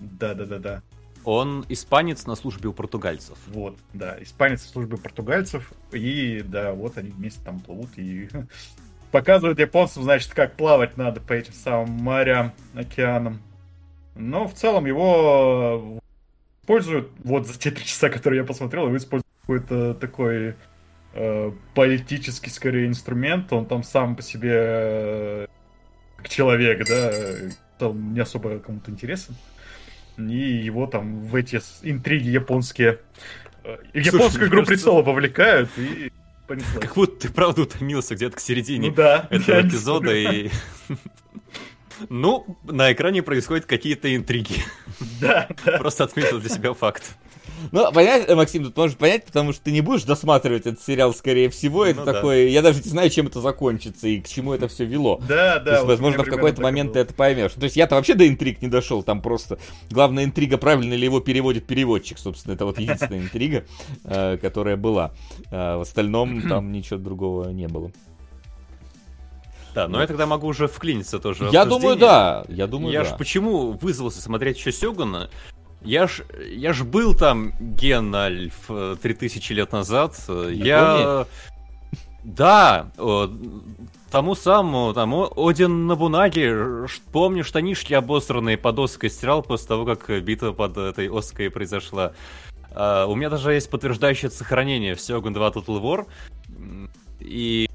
Да, 0.00 0.34
да, 0.34 0.46
да, 0.46 0.58
да. 0.58 0.82
Он 1.24 1.66
испанец 1.68 2.26
на 2.26 2.36
службе 2.36 2.68
у 2.68 2.72
португальцев. 2.72 3.36
Вот, 3.48 3.76
да, 3.92 4.16
испанец 4.22 4.64
на 4.64 4.70
службе 4.70 4.96
португальцев, 4.96 5.72
и 5.92 6.42
да, 6.42 6.72
вот 6.72 6.96
они 6.96 7.10
вместе 7.10 7.40
там 7.44 7.60
плывут, 7.60 7.90
и 7.96 8.28
показывают 9.10 9.58
японцам, 9.58 10.02
значит, 10.02 10.32
как 10.34 10.56
плавать 10.56 10.96
надо 10.96 11.20
по 11.20 11.32
этим 11.32 11.52
самым 11.52 11.90
морям, 11.90 12.52
океанам. 12.74 13.40
Но 14.14 14.46
в 14.48 14.54
целом 14.54 14.86
его 14.86 16.00
используют, 16.62 17.10
вот 17.24 17.46
за 17.46 17.58
те 17.58 17.70
три 17.70 17.84
часа, 17.84 18.08
которые 18.10 18.40
я 18.40 18.44
посмотрел, 18.44 18.86
его 18.86 18.96
используют 18.96 19.26
какой-то 19.40 19.94
такой 19.94 20.54
э, 21.14 21.52
политический, 21.74 22.50
скорее, 22.50 22.86
инструмент. 22.86 23.52
Он 23.52 23.64
там 23.64 23.82
сам 23.82 24.16
по 24.16 24.22
себе 24.22 24.52
э, 24.54 25.46
как 26.16 26.28
человек, 26.28 26.86
да, 26.86 27.12
там 27.78 28.12
не 28.12 28.20
особо 28.20 28.58
кому-то 28.58 28.90
интересен. 28.90 29.34
И 30.18 30.36
его 30.36 30.86
там 30.86 31.22
в 31.22 31.34
эти 31.36 31.60
интриги 31.82 32.28
японские, 32.28 32.98
э, 33.64 33.76
японскую 33.94 34.48
игру 34.48 34.64
кажется... 34.64 34.84
прицела 34.84 35.02
вовлекают 35.02 35.70
и 35.78 36.12
понеслась. 36.48 36.80
Как 36.80 36.94
будто 36.94 37.28
ты 37.28 37.32
правда 37.32 37.62
утомился 37.62 38.16
где-то 38.16 38.36
к 38.36 38.40
середине 38.40 38.88
ну, 38.88 38.94
да, 38.96 39.28
этого 39.30 39.60
эпизода 39.60 40.14
и... 40.14 40.50
Ну, 42.08 42.56
на 42.62 42.92
экране 42.92 43.24
происходят 43.24 43.66
какие-то 43.66 44.14
интриги. 44.14 44.62
Да, 45.20 45.48
да. 45.64 45.78
Просто 45.78 46.04
отметил 46.04 46.38
для 46.38 46.48
себя 46.48 46.72
факт. 46.72 47.16
Ну, 47.72 47.92
понять, 47.92 48.28
Максим, 48.34 48.64
тут 48.64 48.76
можешь 48.76 48.96
понять, 48.96 49.24
потому 49.24 49.52
что 49.52 49.64
ты 49.64 49.72
не 49.72 49.80
будешь 49.80 50.04
досматривать 50.04 50.66
этот 50.66 50.82
сериал, 50.82 51.14
скорее 51.14 51.50
всего. 51.50 51.84
Это 51.84 52.00
ну, 52.00 52.06
такое. 52.06 52.44
Да. 52.44 52.50
Я 52.50 52.62
даже 52.62 52.82
не 52.82 52.90
знаю, 52.90 53.10
чем 53.10 53.26
это 53.26 53.40
закончится 53.40 54.08
и 54.08 54.20
к 54.20 54.28
чему 54.28 54.52
это 54.52 54.68
все 54.68 54.84
вело. 54.84 55.20
Да, 55.28 55.58
да. 55.58 55.64
То 55.64 55.70
есть, 55.70 55.82
вот 55.82 55.88
возможно, 55.88 56.24
в 56.24 56.28
какой-то 56.28 56.62
момент 56.62 56.92
ты 56.92 57.00
это 57.00 57.14
поймешь. 57.14 57.52
То 57.52 57.64
есть 57.64 57.76
я-то 57.76 57.96
вообще 57.96 58.14
до 58.14 58.26
интриг 58.26 58.62
не 58.62 58.68
дошел. 58.68 59.02
Там 59.02 59.20
просто 59.20 59.58
главная 59.90 60.24
интрига, 60.24 60.58
правильно 60.58 60.94
ли 60.94 61.04
его 61.04 61.20
переводит 61.20 61.66
переводчик. 61.66 62.18
Собственно, 62.18 62.54
это 62.54 62.64
вот 62.64 62.78
единственная 62.78 63.20
интрига, 63.20 63.64
э, 64.04 64.38
которая 64.40 64.76
была. 64.76 65.12
А 65.50 65.78
в 65.78 65.82
остальном 65.82 66.42
там 66.48 66.72
ничего 66.72 66.98
другого 66.98 67.50
не 67.50 67.68
было. 67.68 67.90
Да, 69.74 69.86
но 69.86 70.00
я 70.00 70.06
тогда 70.06 70.26
могу 70.26 70.48
уже 70.48 70.66
вклиниться 70.66 71.18
тоже. 71.18 71.48
Я 71.52 71.64
думаю, 71.64 71.96
да. 71.96 72.44
Я 72.48 72.66
думаю, 72.66 72.92
я 72.92 73.04
да. 73.04 73.10
ж 73.10 73.16
почему 73.16 73.72
вызвался 73.72 74.20
смотреть 74.20 74.58
еще 74.58 74.72
Сёгуна? 74.72 75.30
Я 75.82 76.06
ж, 76.06 76.24
я 76.50 76.72
ж 76.72 76.84
был 76.84 77.14
там 77.14 77.52
Генальф 77.60 78.70
3000 79.00 79.52
лет 79.52 79.72
назад. 79.72 80.16
Я... 80.28 80.46
я... 80.50 81.26
Да, 82.24 82.90
тому 84.10 84.34
самому, 84.34 84.92
тому 84.92 85.32
Один 85.36 85.86
на 85.86 85.94
Бунаге, 85.94 86.86
помню 87.12 87.44
штанишки 87.44 87.94
обосранные 87.94 88.58
под 88.58 88.78
Оской 88.78 89.08
стирал 89.08 89.42
после 89.42 89.68
того, 89.68 89.84
как 89.84 90.10
битва 90.22 90.52
под 90.52 90.76
этой 90.76 91.08
Оской 91.08 91.50
произошла. 91.50 92.12
Uh, 92.70 93.06
у 93.06 93.14
меня 93.14 93.30
даже 93.30 93.54
есть 93.54 93.70
подтверждающее 93.70 94.30
сохранение 94.30 94.94
в 94.94 95.00
Сёгун 95.00 95.32
2 95.32 95.48
Total 95.48 95.80
War. 95.80 96.06
И 97.18 97.68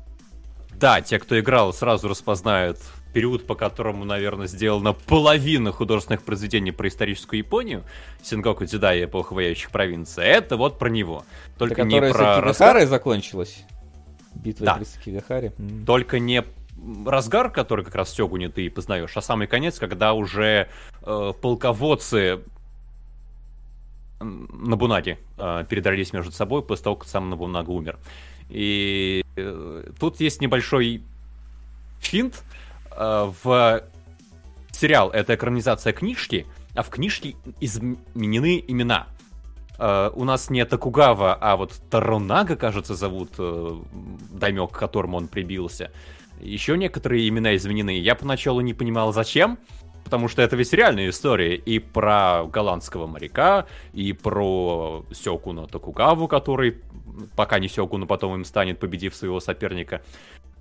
да, 0.76 1.02
те, 1.02 1.18
кто 1.18 1.40
играл, 1.40 1.74
сразу 1.74 2.08
распознают 2.08 2.78
период, 3.14 3.48
по 3.48 3.56
которому, 3.56 4.04
наверное, 4.06 4.48
сделана 4.48 4.94
половина 4.94 5.72
художественных 5.72 6.24
произведений 6.24 6.72
про 6.72 6.88
историческую 6.88 7.38
Японию, 7.38 7.84
Сингоку 8.22 8.66
Дзидай 8.66 9.02
и 9.02 9.06
эпоха 9.06 9.34
вояющих 9.34 9.72
провинций, 9.72 10.26
это 10.26 10.58
вот 10.58 10.80
про 10.80 10.90
него. 10.90 11.24
Только 11.58 11.82
это 11.82 11.84
не 11.84 12.00
про... 12.00 12.42
Кигахарой 12.42 12.86
закончилась? 12.86 13.64
Битва 14.36 14.66
да. 14.66 14.76
при 14.76 14.86
Кигахаре? 15.06 15.54
Только 15.86 16.20
не 16.20 16.44
разгар, 17.06 17.50
который 17.50 17.86
как 17.86 17.96
раз 17.96 18.12
в 18.12 18.16
Сёгуне 18.16 18.50
ты 18.50 18.70
познаешь, 18.70 19.16
а 19.16 19.22
самый 19.22 19.48
конец, 19.48 19.80
когда 19.80 20.14
уже 20.14 20.68
э, 21.04 21.34
полководцы 21.42 22.42
Набунаги 24.20 25.18
э, 25.38 25.66
передрались 25.70 26.14
между 26.14 26.32
собой 26.32 26.62
после 26.62 26.84
того, 26.86 26.96
как 26.98 27.08
сам 27.08 27.30
Набунага 27.30 27.70
умер. 27.70 28.00
И 28.50 29.24
э, 29.36 29.92
тут 30.00 30.20
есть 30.20 30.42
небольшой 30.42 31.04
финт, 32.00 32.44
в 32.98 33.84
сериал 34.72 35.10
это 35.12 35.36
экранизация 35.36 35.94
книжки, 35.94 36.46
а 36.76 36.84
в 36.84 36.90
книжке 36.90 37.36
изменены 37.60 38.64
имена. 38.68 39.08
Uh, 39.80 40.12
у 40.16 40.24
нас 40.24 40.52
не 40.52 40.64
Токугава, 40.66 41.34
а 41.34 41.58
вот 41.58 41.74
Таронага, 41.90 42.56
кажется, 42.56 42.94
зовут 42.94 43.32
uh, 43.38 43.84
даймё, 44.32 44.68
к 44.68 44.78
которому 44.78 45.18
он 45.18 45.28
прибился. 45.28 45.92
Еще 46.40 46.78
некоторые 46.78 47.28
имена 47.28 47.56
изменены. 47.56 47.98
Я 47.98 48.14
поначалу 48.14 48.62
не 48.62 48.76
понимал, 48.76 49.12
зачем, 49.14 49.58
потому 50.04 50.28
что 50.28 50.44
это 50.44 50.56
ведь 50.56 50.72
реальная 50.74 51.10
история 51.10 51.56
и 51.56 51.80
про 51.80 52.44
голландского 52.46 53.08
моряка, 53.08 53.66
и 53.94 54.14
про 54.14 55.04
Сёкуна 55.12 55.66
Токугаву, 55.68 56.28
который 56.28 56.78
пока 57.36 57.58
не 57.58 57.68
Сёкуну, 57.68 58.06
потом 58.06 58.36
им 58.36 58.46
станет, 58.46 58.80
победив 58.80 59.16
своего 59.16 59.40
соперника. 59.40 60.04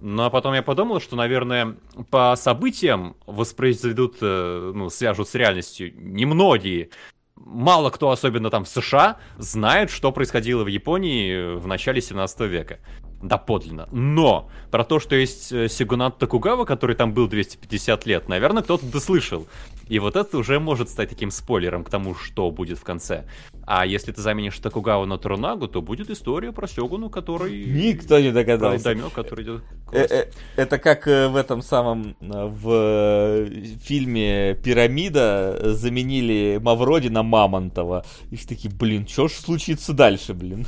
Но 0.04 0.28
потом 0.30 0.54
я 0.54 0.62
подумал, 0.62 1.00
что, 1.00 1.14
наверное, 1.14 1.76
по 2.10 2.34
событиям 2.36 3.14
воспроизведут, 3.24 4.16
э, 4.20 4.72
ну, 4.74 4.90
свяжут 4.90 5.28
с 5.28 5.34
реальностью 5.36 5.92
немногие. 5.96 6.90
Мало 7.36 7.90
кто, 7.90 8.10
особенно 8.10 8.50
там 8.50 8.64
в 8.64 8.68
США, 8.68 9.18
знает, 9.38 9.90
что 9.90 10.10
происходило 10.10 10.64
в 10.64 10.66
Японии 10.66 11.54
в 11.56 11.68
начале 11.68 12.00
17 12.00 12.40
века. 12.48 12.80
доподлинно. 13.22 13.88
Но 13.92 14.50
про 14.72 14.82
то, 14.82 14.98
что 14.98 15.14
есть 15.14 15.52
э, 15.52 15.68
Сигунат 15.68 16.18
Токугава, 16.18 16.64
который 16.64 16.96
там 16.96 17.14
был 17.14 17.28
250 17.28 18.04
лет, 18.06 18.28
наверное, 18.28 18.64
кто-то 18.64 18.84
дослышал. 18.84 19.46
И 19.88 20.00
вот 20.00 20.16
это 20.16 20.36
уже 20.36 20.58
может 20.58 20.88
стать 20.88 21.10
таким 21.10 21.30
спойлером 21.30 21.84
к 21.84 21.90
тому, 21.90 22.16
что 22.16 22.50
будет 22.50 22.78
в 22.78 22.82
конце. 22.82 23.28
А 23.74 23.86
если 23.86 24.12
ты 24.12 24.20
заменишь 24.20 24.58
Токугаву 24.58 25.06
на 25.06 25.16
Турунагу, 25.16 25.66
то 25.66 25.80
будет 25.80 26.10
история 26.10 26.52
про 26.52 26.66
Сёгуну, 26.68 27.08
который... 27.08 27.64
Никто 27.64 28.20
не 28.20 28.30
догадался. 28.30 28.84
Даймё, 28.84 29.08
который 29.08 29.44
идет... 29.44 29.62
Э, 29.92 30.06
э, 30.10 30.30
это 30.56 30.76
как 30.76 31.06
в 31.06 31.36
этом 31.36 31.62
самом, 31.62 32.14
в 32.20 33.48
фильме 33.82 34.56
«Пирамида» 34.62 35.72
заменили 35.72 36.60
Мавроди 36.62 37.08
на 37.08 37.22
Мамонтова. 37.22 38.04
И 38.30 38.36
все 38.36 38.48
такие, 38.48 38.74
блин, 38.74 39.08
что 39.08 39.28
ж 39.28 39.32
случится 39.32 39.94
дальше, 39.94 40.34
блин? 40.34 40.66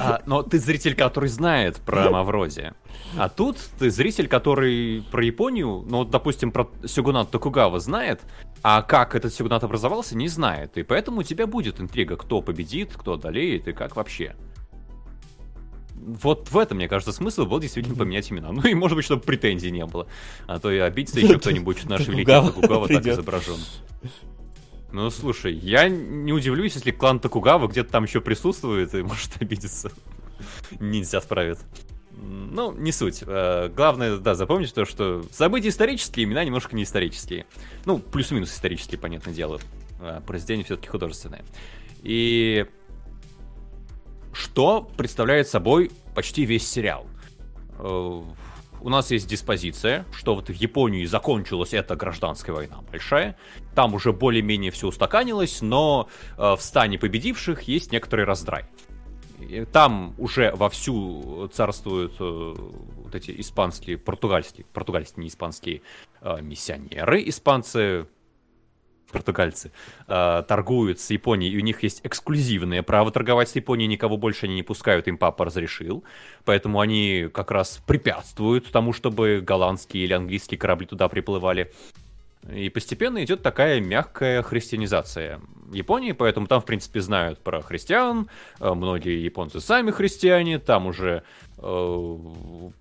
А, 0.00 0.22
но 0.24 0.42
ты 0.42 0.58
зритель, 0.58 0.94
который 0.94 1.28
знает 1.28 1.76
про 1.76 2.08
Мавроди. 2.10 2.72
А 3.16 3.28
тут 3.28 3.58
ты 3.78 3.90
зритель, 3.90 4.28
который 4.28 5.04
про 5.10 5.24
Японию, 5.24 5.84
ну, 5.88 6.04
допустим, 6.04 6.50
про 6.50 6.68
Сёгунат 6.84 7.30
Токугава 7.30 7.80
знает, 7.80 8.22
а 8.62 8.82
как 8.82 9.14
этот 9.14 9.32
Сёгунат 9.32 9.62
образовался, 9.64 10.16
не 10.16 10.28
знает. 10.28 10.76
И 10.76 10.82
поэтому 10.82 11.20
у 11.20 11.22
тебя 11.22 11.46
будет 11.46 11.80
интрига, 11.80 12.16
кто 12.16 12.42
победит, 12.42 12.92
кто 12.96 13.14
одолеет 13.14 13.68
и 13.68 13.72
как 13.72 13.96
вообще. 13.96 14.34
Вот 15.94 16.50
в 16.50 16.58
этом, 16.58 16.78
мне 16.78 16.88
кажется, 16.88 17.12
смысл 17.12 17.46
был 17.46 17.60
действительно 17.60 17.96
поменять 17.96 18.30
имена. 18.30 18.52
Ну 18.52 18.62
и, 18.62 18.74
может 18.74 18.96
быть, 18.96 19.04
чтобы 19.04 19.22
претензий 19.22 19.70
не 19.70 19.86
было. 19.86 20.06
А 20.46 20.58
то 20.58 20.70
и 20.70 20.78
обидится 20.78 21.20
еще 21.20 21.38
кто-нибудь, 21.38 21.84
наш 21.84 22.06
великий 22.08 22.26
Токугава 22.26 22.88
так 22.88 23.06
изображен. 23.06 23.58
Ну, 24.92 25.10
слушай, 25.10 25.52
я 25.54 25.88
не 25.88 26.32
удивлюсь, 26.32 26.74
если 26.74 26.90
клан 26.92 27.18
Токугава 27.18 27.66
где-то 27.66 27.90
там 27.90 28.04
еще 28.04 28.20
присутствует 28.20 28.94
и 28.94 29.02
может 29.02 29.40
обидеться. 29.40 29.90
Нельзя 30.78 31.20
справит. 31.20 31.58
Ну, 32.16 32.72
не 32.72 32.92
суть. 32.92 33.22
Э, 33.26 33.68
главное, 33.68 34.16
да, 34.18 34.34
запомнить 34.34 34.72
то, 34.72 34.84
что 34.84 35.24
события 35.32 35.68
исторические, 35.68 36.24
имена 36.24 36.44
немножко 36.44 36.76
не 36.76 36.84
исторические. 36.84 37.46
Ну, 37.84 37.98
плюс-минус 37.98 38.52
исторические, 38.52 38.98
понятное 38.98 39.34
дело. 39.34 39.60
А 40.00 40.20
произведение 40.20 40.64
все-таки 40.64 40.88
художественное. 40.88 41.44
И 42.02 42.66
что 44.32 44.88
представляет 44.96 45.48
собой 45.48 45.90
почти 46.14 46.44
весь 46.44 46.68
сериал? 46.68 47.06
Э, 47.78 48.22
у 48.80 48.88
нас 48.90 49.10
есть 49.10 49.26
диспозиция, 49.26 50.04
что 50.12 50.34
вот 50.34 50.48
в 50.48 50.52
Японии 50.52 51.06
закончилась 51.06 51.72
эта 51.72 51.96
гражданская 51.96 52.54
война 52.54 52.80
большая. 52.90 53.36
Там 53.74 53.94
уже 53.94 54.12
более-менее 54.12 54.70
все 54.70 54.88
устаканилось, 54.88 55.62
но 55.62 56.08
э, 56.36 56.54
в 56.54 56.60
стане 56.60 56.98
победивших 56.98 57.62
есть 57.62 57.92
некоторый 57.92 58.26
раздрай. 58.26 58.66
Там 59.72 60.14
уже 60.18 60.52
вовсю 60.54 61.48
царствуют 61.52 62.14
э, 62.20 62.54
вот 62.56 63.14
эти 63.14 63.40
испанские, 63.40 63.98
португальские, 63.98 64.66
португальские, 64.72 65.22
не 65.22 65.28
испанские, 65.28 65.82
э, 66.20 66.40
миссионеры 66.40 67.22
испанцы, 67.28 68.06
португальцы, 69.14 69.70
э, 70.08 70.42
торгуют 70.46 71.00
с 71.00 71.10
Японией, 71.10 71.54
и 71.54 71.56
у 71.56 71.60
них 71.60 71.82
есть 71.82 72.00
эксклюзивное 72.04 72.82
право 72.82 73.10
торговать 73.10 73.48
с 73.48 73.56
Японией, 73.56 73.88
никого 73.88 74.16
больше 74.16 74.46
они 74.46 74.56
не 74.56 74.62
пускают, 74.62 75.08
им 75.08 75.16
папа 75.16 75.44
разрешил. 75.44 76.04
Поэтому 76.44 76.80
они 76.80 77.28
как 77.32 77.50
раз 77.50 77.80
препятствуют 77.86 78.70
тому, 78.70 78.92
чтобы 78.92 79.40
голландские 79.40 80.04
или 80.04 80.12
английские 80.12 80.58
корабли 80.58 80.86
туда 80.86 81.08
приплывали. 81.08 81.72
И 82.52 82.68
постепенно 82.68 83.22
идет 83.24 83.42
такая 83.42 83.80
мягкая 83.80 84.42
христианизация 84.42 85.40
Японии, 85.72 86.12
поэтому 86.12 86.46
там, 86.46 86.60
в 86.60 86.66
принципе, 86.66 87.00
знают 87.00 87.38
про 87.38 87.62
христиан, 87.62 88.28
э, 88.60 88.74
многие 88.74 89.24
японцы 89.24 89.60
сами 89.60 89.90
христиане, 89.90 90.58
там 90.58 90.86
уже 90.86 91.22
э, 91.56 92.18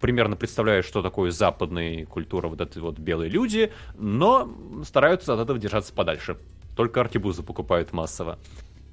примерно 0.02 0.36
представляют, 0.36 0.86
что 0.86 1.02
такое 1.02 1.32
западная 1.32 2.06
культура, 2.06 2.50
вот 2.50 2.60
эти 2.60 2.78
вот 2.80 3.00
белые 3.00 3.30
люди, 3.30 3.72
но 3.98 4.54
стараются 4.84 5.34
от 5.34 5.40
этого 5.40 5.58
держаться 5.58 5.94
подальше. 5.94 6.38
Только 6.76 7.00
аркебузы 7.02 7.42
покупают 7.42 7.94
массово. 7.94 8.40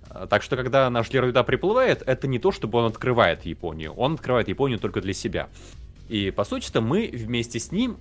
Э, 0.09 0.29
так 0.31 0.43
что, 0.45 0.57
когда 0.57 0.89
наш 0.89 1.11
герой 1.11 1.31
туда 1.31 1.43
приплывает, 1.43 2.03
это 2.07 2.29
не 2.29 2.39
то, 2.39 2.53
чтобы 2.53 2.79
он 2.79 2.87
открывает 2.87 3.45
Японию. 3.45 3.93
Он 3.95 4.15
открывает 4.15 4.47
Японию 4.47 4.79
только 4.79 5.01
для 5.01 5.15
себя. 5.15 5.49
И, 6.09 6.31
по 6.31 6.45
сути-то, 6.45 6.81
мы 6.81 7.11
вместе 7.13 7.59
с 7.59 7.73
ним 7.73 7.99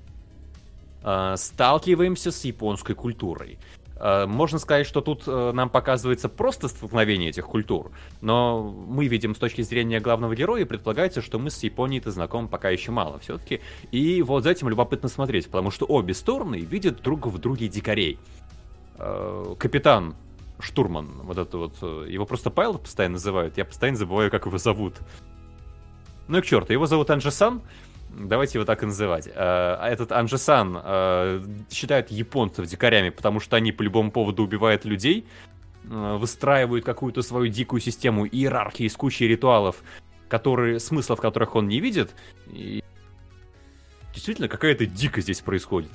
сталкиваемся 1.01 2.31
с 2.31 2.43
японской 2.43 2.93
культурой. 2.93 3.57
Э, 3.99 4.25
можно 4.25 4.59
сказать, 4.59 4.87
что 4.87 5.01
тут 5.01 5.23
э, 5.27 5.51
нам 5.53 5.69
показывается 5.69 6.29
просто 6.29 6.67
столкновение 6.69 7.29
этих 7.29 7.45
культур, 7.45 7.91
но 8.21 8.63
мы 8.63 9.07
видим 9.07 9.35
с 9.35 9.37
точки 9.37 9.61
зрения 9.61 9.99
главного 9.99 10.35
героя, 10.35 10.65
предполагается, 10.65 11.21
что 11.21 11.37
мы 11.37 11.49
с 11.49 11.61
Японией-то 11.63 12.11
знакомы 12.11 12.47
пока 12.47 12.69
еще 12.69 12.91
мало 12.91 13.19
все-таки. 13.19 13.59
И 13.91 14.21
вот 14.21 14.43
за 14.43 14.51
этим 14.51 14.69
любопытно 14.69 15.09
смотреть, 15.09 15.47
потому 15.47 15.69
что 15.69 15.85
обе 15.85 16.13
стороны 16.13 16.59
видят 16.59 17.01
друг 17.01 17.27
в 17.27 17.37
друге 17.37 17.67
дикарей. 17.67 18.17
Капитан 19.57 20.15
штурман, 20.59 21.07
вот 21.23 21.37
это 21.37 21.57
вот, 21.57 21.81
его 22.05 22.25
просто 22.25 22.49
Павел 22.49 22.77
постоянно 22.77 23.13
называют, 23.13 23.57
я 23.57 23.63
постоянно 23.63 23.97
забываю, 23.97 24.29
как 24.29 24.45
его 24.45 24.57
зовут. 24.57 24.95
Ну 26.27 26.39
и 26.39 26.41
к 26.41 26.45
черту, 26.45 26.73
его 26.73 26.85
зовут 26.85 27.09
Анджи-сан, 27.09 27.61
Давайте 28.09 28.57
его 28.57 28.65
так 28.65 28.81
и 28.83 28.85
называть. 28.85 29.27
Э, 29.27 29.31
а 29.35 29.87
этот 29.89 30.11
Анжесан 30.11 30.79
э, 30.83 31.43
считает 31.71 32.11
японцев 32.11 32.65
дикарями, 32.65 33.09
потому 33.09 33.39
что 33.39 33.55
они 33.55 33.71
по 33.71 33.83
любому 33.83 34.11
поводу 34.11 34.43
убивают 34.43 34.83
людей, 34.83 35.27
э, 35.83 36.17
выстраивают 36.17 36.83
какую-то 36.83 37.21
свою 37.21 37.47
дикую 37.47 37.81
систему 37.81 38.25
иерархии 38.25 38.87
с 38.87 38.95
кучей 38.95 39.27
ритуалов, 39.27 39.83
которые, 40.27 40.79
смыслов 40.79 41.21
которых 41.21 41.55
он 41.55 41.67
не 41.67 41.79
видит. 41.79 42.15
И 42.47 42.83
действительно, 44.13 44.47
какая-то 44.47 44.85
дикость 44.85 45.25
здесь 45.25 45.41
происходит. 45.41 45.91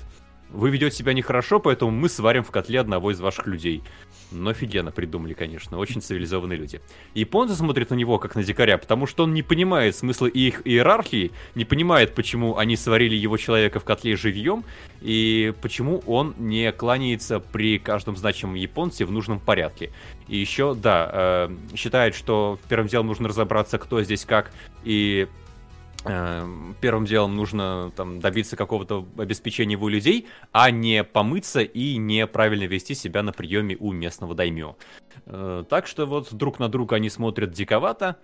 Вы 0.51 0.70
ведете 0.70 0.97
себя 0.97 1.15
нехорошо, 1.15 1.59
поэтому 1.59 1.91
мы 1.91 2.09
сварим 2.09 2.45
в 2.45 2.51
котле 2.53 2.78
одного 2.78 3.11
из 3.11 3.20
ваших 3.20 3.49
людей. 3.49 3.82
Но 4.30 4.51
офигенно 4.51 4.90
придумали, 4.90 5.32
конечно. 5.34 5.78
Очень 5.78 6.01
цивилизованные 6.02 6.59
люди. 6.59 6.80
Японцы 7.14 7.55
смотрят 7.55 7.90
на 7.90 7.94
него 7.94 8.18
как 8.18 8.34
на 8.34 8.42
дикаря, 8.42 8.78
потому 8.78 9.06
что 9.06 9.24
он 9.24 9.34
не 9.34 9.42
понимает 9.42 9.96
смысла 9.96 10.26
их 10.26 10.62
иерархии, 10.66 11.32
не 11.55 11.64
понимает, 11.64 12.14
почему 12.14 12.56
они 12.56 12.76
сварили 12.76 13.14
его 13.14 13.36
человека 13.36 13.80
в 13.80 13.84
котле 13.84 14.16
живьем, 14.16 14.64
и 15.01 15.52
почему 15.60 16.02
он 16.06 16.34
не 16.38 16.72
кланяется 16.72 17.40
при 17.40 17.78
каждом 17.78 18.16
значимом 18.16 18.55
японце 18.55 19.05
в 19.05 19.12
нужном 19.12 19.38
порядке. 19.38 19.90
И 20.28 20.36
еще, 20.36 20.74
да, 20.74 21.10
э, 21.12 21.76
считает, 21.76 22.14
что 22.14 22.59
первым 22.68 22.88
делом 22.88 23.06
нужно 23.06 23.28
разобраться, 23.28 23.78
кто 23.78 24.02
здесь 24.02 24.24
как, 24.24 24.51
и 24.84 25.28
первым 26.05 27.06
делом 27.06 27.35
нужно 27.35 27.93
там, 27.97 28.20
добиться 28.20 28.56
какого-то 28.56 29.06
обеспечения 29.16 29.72
его 29.72 29.89
людей, 29.89 30.26
а 30.52 30.70
не 30.70 31.02
помыться 31.02 31.62
и 31.62 31.97
неправильно 31.97 32.64
вести 32.64 32.94
себя 32.94 33.22
на 33.22 33.32
приеме 33.32 33.76
у 33.81 33.93
местного 33.93 34.35
даймё. 34.35 34.76
Э, 35.26 35.64
так 35.68 35.86
что 35.86 36.06
вот 36.06 36.35
друг 36.35 36.59
на 36.59 36.68
друга 36.68 36.97
они 36.97 37.09
смотрят 37.09 37.52
диковато, 37.52 38.16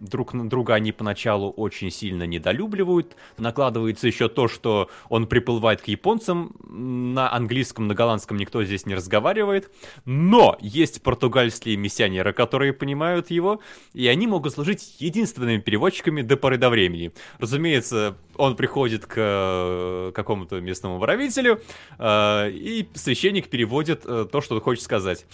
друг 0.00 0.32
на 0.34 0.48
друга 0.48 0.74
они 0.74 0.92
поначалу 0.92 1.50
очень 1.50 1.90
сильно 1.90 2.24
недолюбливают. 2.24 3.16
Накладывается 3.38 4.06
еще 4.06 4.28
то, 4.28 4.48
что 4.48 4.90
он 5.08 5.26
приплывает 5.26 5.82
к 5.82 5.88
японцам. 5.88 6.54
На 6.68 7.32
английском, 7.32 7.86
на 7.86 7.94
голландском 7.94 8.36
никто 8.36 8.64
здесь 8.64 8.86
не 8.86 8.94
разговаривает. 8.94 9.70
Но 10.04 10.56
есть 10.60 11.02
португальские 11.02 11.76
миссионеры, 11.76 12.32
которые 12.32 12.72
понимают 12.72 13.30
его, 13.30 13.60
и 13.92 14.06
они 14.06 14.26
могут 14.26 14.54
служить 14.54 14.96
единственными 15.00 15.58
переводчиками 15.58 16.22
до 16.22 16.36
поры 16.36 16.56
до 16.56 16.70
времени. 16.70 17.12
Разумеется, 17.38 18.16
он 18.36 18.56
приходит 18.56 19.06
к 19.06 19.14
э, 19.16 20.12
какому-то 20.14 20.60
местному 20.60 20.98
правителю, 20.98 21.60
э, 21.98 22.50
и 22.50 22.88
священник 22.94 23.48
переводит 23.48 24.02
э, 24.06 24.26
то, 24.30 24.40
что 24.40 24.54
он 24.54 24.60
хочет 24.60 24.84
сказать 24.84 25.26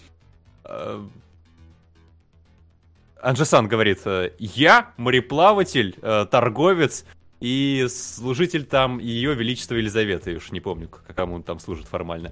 Анжесан 3.27 3.66
говорит, 3.66 4.03
э, 4.05 4.31
я 4.39 4.93
мореплаватель, 4.98 5.97
э, 6.01 6.27
торговец 6.31 7.05
и 7.40 7.86
служитель 7.90 8.65
там 8.65 9.01
Ее 9.01 9.35
Величества 9.35 9.74
Елизаветы, 9.74 10.31
я 10.31 10.36
уж 10.36 10.53
не 10.53 10.61
помню, 10.61 10.89
кому 10.89 11.35
он 11.35 11.43
там 11.43 11.59
служит 11.59 11.89
формально. 11.89 12.31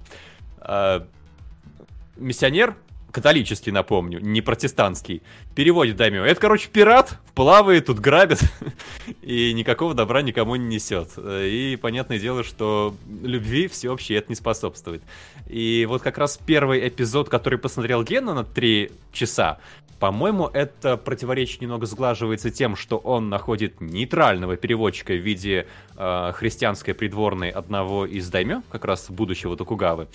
А, 0.60 1.04
миссионер, 2.16 2.76
католический, 3.10 3.72
напомню, 3.72 4.20
не 4.20 4.40
протестантский, 4.40 5.22
переводит 5.56 5.96
Даймё. 5.96 6.24
Это, 6.24 6.40
короче, 6.40 6.68
пират, 6.68 7.18
плавает, 7.34 7.86
тут 7.86 7.98
грабит, 7.98 8.40
и 9.22 9.52
никакого 9.52 9.94
добра 9.94 10.22
никому 10.22 10.54
не 10.54 10.76
несет. 10.76 11.10
И 11.18 11.76
понятное 11.82 12.20
дело, 12.20 12.44
что 12.44 12.94
любви 13.20 13.66
всеобщей 13.66 14.14
это 14.14 14.26
не 14.28 14.36
способствует. 14.36 15.02
И 15.48 15.86
вот 15.88 16.02
как 16.02 16.18
раз 16.18 16.38
первый 16.38 16.86
эпизод, 16.86 17.28
который 17.28 17.58
посмотрел 17.58 18.04
Гена 18.04 18.32
на 18.32 18.44
три 18.44 18.92
часа, 19.12 19.58
по-моему, 19.98 20.48
это 20.52 20.96
противоречие 20.96 21.60
немного 21.60 21.86
сглаживается 21.86 22.50
тем, 22.50 22.76
что 22.76 22.98
он 22.98 23.28
находит 23.28 23.80
нейтрального 23.80 24.56
переводчика 24.56 25.12
в 25.12 25.18
виде 25.18 25.66
э, 25.96 26.32
христианской 26.34 26.94
придворной 26.94 27.50
одного 27.50 28.06
из 28.06 28.28
даймё, 28.30 28.62
как 28.70 28.84
раз 28.84 29.10
будущего 29.10 29.56
Токугавы, 29.56 30.08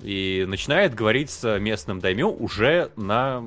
и 0.00 0.44
начинает 0.48 0.94
говорить 0.94 1.30
с 1.30 1.58
местным 1.58 2.00
даймё 2.00 2.28
уже 2.28 2.90
на 2.96 3.44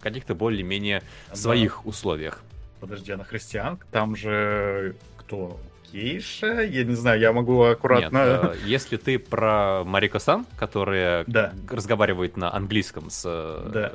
каких-то 0.00 0.34
более-менее 0.34 1.02
своих 1.32 1.86
условиях. 1.86 2.42
Подожди, 2.80 3.12
она 3.12 3.24
христианка? 3.24 3.86
Там 3.90 4.16
же 4.16 4.96
кто? 5.16 5.58
Кейша? 5.90 6.62
Я 6.62 6.84
не 6.84 6.94
знаю, 6.94 7.20
я 7.20 7.32
могу 7.32 7.62
аккуратно... 7.62 8.18
Нет, 8.18 8.56
э, 8.64 8.66
если 8.66 8.96
ты 8.96 9.18
про 9.18 9.84
Марико 9.84 10.18
Сан, 10.18 10.46
которая 10.58 11.24
да. 11.26 11.52
разговаривает 11.70 12.36
на 12.36 12.54
английском 12.54 13.08
с... 13.08 13.22
Э, 13.24 13.70
да. 13.72 13.92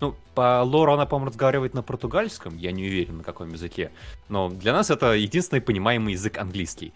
Ну, 0.00 0.14
по 0.34 0.62
лору 0.62 0.92
она, 0.92 1.06
по-моему, 1.06 1.30
разговаривает 1.30 1.74
на 1.74 1.82
португальском, 1.82 2.56
я 2.58 2.72
не 2.72 2.84
уверен, 2.84 3.18
на 3.18 3.24
каком 3.24 3.52
языке. 3.52 3.90
Но 4.28 4.48
для 4.48 4.72
нас 4.72 4.90
это 4.90 5.12
единственный 5.12 5.60
понимаемый 5.60 6.12
язык 6.12 6.38
английский. 6.38 6.92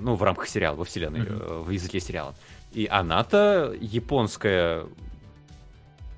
Ну, 0.00 0.14
в 0.14 0.22
рамках 0.22 0.48
сериала, 0.48 0.76
во 0.76 0.84
вселенной, 0.84 1.20
mm-hmm. 1.20 1.62
в 1.62 1.70
языке 1.70 2.00
сериала. 2.00 2.34
И 2.72 2.88
она-то 2.90 3.74
японская 3.80 4.86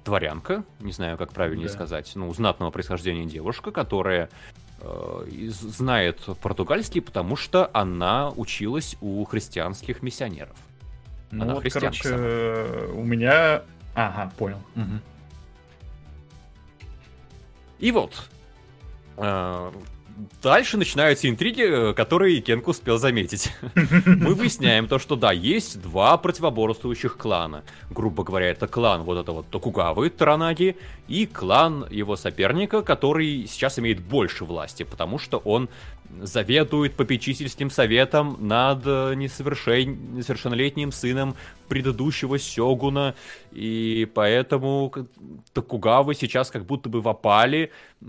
дворянка, 0.04 0.64
не 0.80 0.92
знаю, 0.92 1.18
как 1.18 1.32
правильнее 1.32 1.66
да. 1.66 1.74
сказать, 1.74 2.12
ну, 2.14 2.32
знатного 2.32 2.70
происхождения 2.70 3.26
девушка, 3.26 3.72
которая 3.72 4.30
э, 4.80 5.26
знает 5.50 6.20
португальский, 6.40 7.02
потому 7.02 7.36
что 7.36 7.68
она 7.74 8.30
училась 8.30 8.96
у 9.00 9.24
христианских 9.24 10.02
миссионеров. 10.02 10.56
Ну, 11.32 11.42
она 11.42 11.54
вот, 11.54 11.64
короче, 11.70 12.04
сама. 12.04 12.92
у 12.94 13.02
меня... 13.02 13.62
Ага, 13.94 14.32
понял. 14.38 14.60
Угу. 14.76 15.00
И 17.78 17.92
вот, 17.92 18.12
э, 19.16 19.72
Дальше 20.42 20.78
начинаются 20.78 21.28
интриги, 21.28 21.90
э, 21.90 21.92
которые 21.92 22.40
Кенк 22.40 22.68
успел 22.68 22.96
заметить. 22.96 23.52
Мы 24.06 24.34
выясняем 24.34 24.88
то, 24.88 24.98
что 24.98 25.14
да, 25.14 25.30
есть 25.30 25.82
два 25.82 26.16
противоборствующих 26.16 27.18
клана. 27.18 27.64
Грубо 27.90 28.24
говоря, 28.24 28.50
это 28.50 28.66
клан 28.66 29.02
вот 29.02 29.18
этого 29.18 29.42
Токугавы 29.42 30.08
Таранаги 30.08 30.76
и 31.06 31.26
клан 31.26 31.86
его 31.90 32.16
соперника, 32.16 32.80
который 32.80 33.46
сейчас 33.46 33.78
имеет 33.78 34.00
больше 34.00 34.46
власти, 34.46 34.84
потому 34.84 35.18
что 35.18 35.36
он 35.36 35.68
заведует 36.22 36.94
попечительским 36.94 37.70
советом 37.70 38.36
над 38.40 38.82
э, 38.86 39.14
несовершен... 39.14 40.16
несовершеннолетним 40.16 40.92
сыном 40.92 41.36
предыдущего 41.68 42.38
Сёгуна, 42.38 43.14
и 43.52 44.08
поэтому 44.14 44.92
Токугавы 45.52 46.14
сейчас 46.14 46.50
как 46.50 46.64
будто 46.64 46.88
бы 46.88 47.00
в 47.00 47.08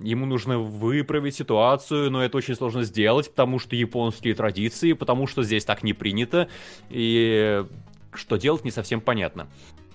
ему 0.01 0.25
нужно 0.25 0.59
выправить 0.59 1.35
ситуацию, 1.35 2.11
но 2.11 2.23
это 2.23 2.37
очень 2.37 2.55
сложно 2.55 2.83
сделать, 2.83 3.29
потому 3.29 3.59
что 3.59 3.75
японские 3.75 4.35
традиции, 4.35 4.93
потому 4.93 5.27
что 5.27 5.43
здесь 5.43 5.65
так 5.65 5.83
не 5.83 5.93
принято, 5.93 6.47
и 6.89 7.65
что 8.13 8.37
делать 8.37 8.63
не 8.63 8.71
совсем 8.71 9.01
понятно. 9.01 9.47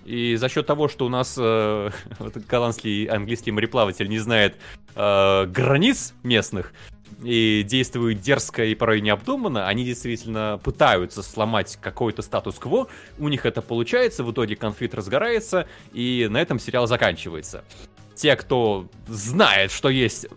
И 0.05 0.35
за 0.35 0.49
счет 0.49 0.65
того, 0.67 0.87
что 0.87 1.05
у 1.05 1.09
нас 1.09 1.35
э, 1.37 1.89
вот, 2.19 2.37
голландский 2.37 3.05
английский 3.05 3.51
мореплаватель 3.51 4.09
не 4.09 4.19
знает 4.19 4.57
э, 4.95 5.45
границ 5.45 6.13
местных, 6.23 6.73
и 7.23 7.63
действуют 7.63 8.19
дерзко 8.21 8.65
и 8.65 8.75
порой 8.75 9.01
необдуманно, 9.01 9.67
они 9.67 9.83
действительно 9.85 10.59
пытаются 10.63 11.23
сломать 11.23 11.77
какой-то 11.81 12.21
статус-кво, 12.21 12.87
у 13.17 13.27
них 13.27 13.45
это 13.45 13.61
получается, 13.61 14.23
в 14.23 14.31
итоге 14.31 14.55
конфликт 14.55 14.93
разгорается, 14.93 15.67
и 15.93 16.27
на 16.29 16.41
этом 16.41 16.59
сериал 16.59 16.87
заканчивается. 16.87 17.63
Те, 18.15 18.35
кто 18.35 18.87
знает, 19.07 19.71
что 19.71 19.89
есть 19.89 20.27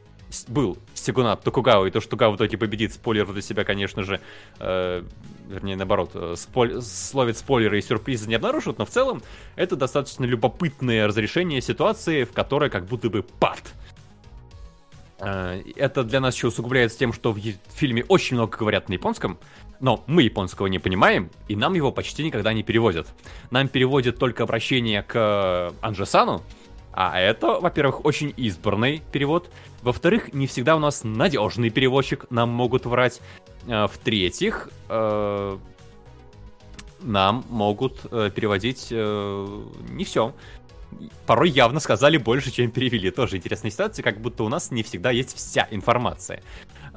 был 0.48 0.76
Сигунат 0.94 1.42
Токугава, 1.42 1.86
и 1.86 1.90
то, 1.90 2.00
что 2.00 2.10
Токугава 2.10 2.32
в 2.32 2.36
итоге 2.36 2.58
победит, 2.58 2.92
спойлер 2.92 3.26
для 3.32 3.42
себя, 3.42 3.64
конечно 3.64 4.02
же, 4.02 4.20
э, 4.58 5.02
вернее, 5.48 5.76
наоборот, 5.76 6.10
э, 6.14 6.34
спой... 6.36 6.82
словит 6.82 7.38
спойлеры 7.38 7.78
и 7.78 7.82
сюрпризы 7.82 8.28
не 8.28 8.34
обнаружат, 8.34 8.78
но 8.78 8.84
в 8.84 8.90
целом 8.90 9.22
это 9.54 9.76
достаточно 9.76 10.24
любопытное 10.24 11.06
разрешение 11.06 11.60
ситуации, 11.60 12.24
в 12.24 12.32
которой 12.32 12.70
как 12.70 12.86
будто 12.86 13.08
бы 13.08 13.22
пад 13.22 13.62
это 15.18 16.04
для 16.04 16.20
нас 16.20 16.34
еще 16.34 16.48
усугубляется 16.48 16.98
тем, 16.98 17.12
что 17.12 17.32
в 17.32 17.40
фильме 17.72 18.04
очень 18.08 18.36
много 18.36 18.56
говорят 18.58 18.88
на 18.88 18.94
японском, 18.94 19.38
но 19.80 20.04
мы 20.06 20.22
японского 20.22 20.66
не 20.66 20.78
понимаем, 20.78 21.30
и 21.48 21.56
нам 21.56 21.74
его 21.74 21.90
почти 21.92 22.22
никогда 22.22 22.52
не 22.52 22.62
переводят. 22.62 23.08
Нам 23.50 23.68
переводят 23.68 24.18
только 24.18 24.42
обращение 24.42 25.02
к 25.02 25.14
э, 25.14 25.70
Анжесану, 25.80 26.42
а 26.92 27.18
это, 27.20 27.60
во-первых, 27.60 28.04
очень 28.04 28.32
избранный 28.36 29.02
перевод. 29.12 29.50
Во-вторых, 29.82 30.32
не 30.32 30.46
всегда 30.46 30.76
у 30.76 30.78
нас 30.78 31.04
надежный 31.04 31.70
переводчик, 31.70 32.26
нам 32.30 32.50
могут 32.50 32.86
врать. 32.86 33.20
Э, 33.66 33.86
в-третьих, 33.86 34.70
нам 37.02 37.44
могут 37.50 38.00
переводить 38.02 38.90
не 38.90 40.04
все 40.04 40.32
порой 41.26 41.50
явно 41.50 41.80
сказали 41.80 42.16
больше, 42.16 42.50
чем 42.50 42.70
перевели. 42.70 43.10
Тоже 43.10 43.36
интересная 43.36 43.70
ситуация, 43.70 44.02
как 44.02 44.20
будто 44.20 44.44
у 44.44 44.48
нас 44.48 44.70
не 44.70 44.82
всегда 44.82 45.10
есть 45.10 45.36
вся 45.36 45.66
информация. 45.70 46.42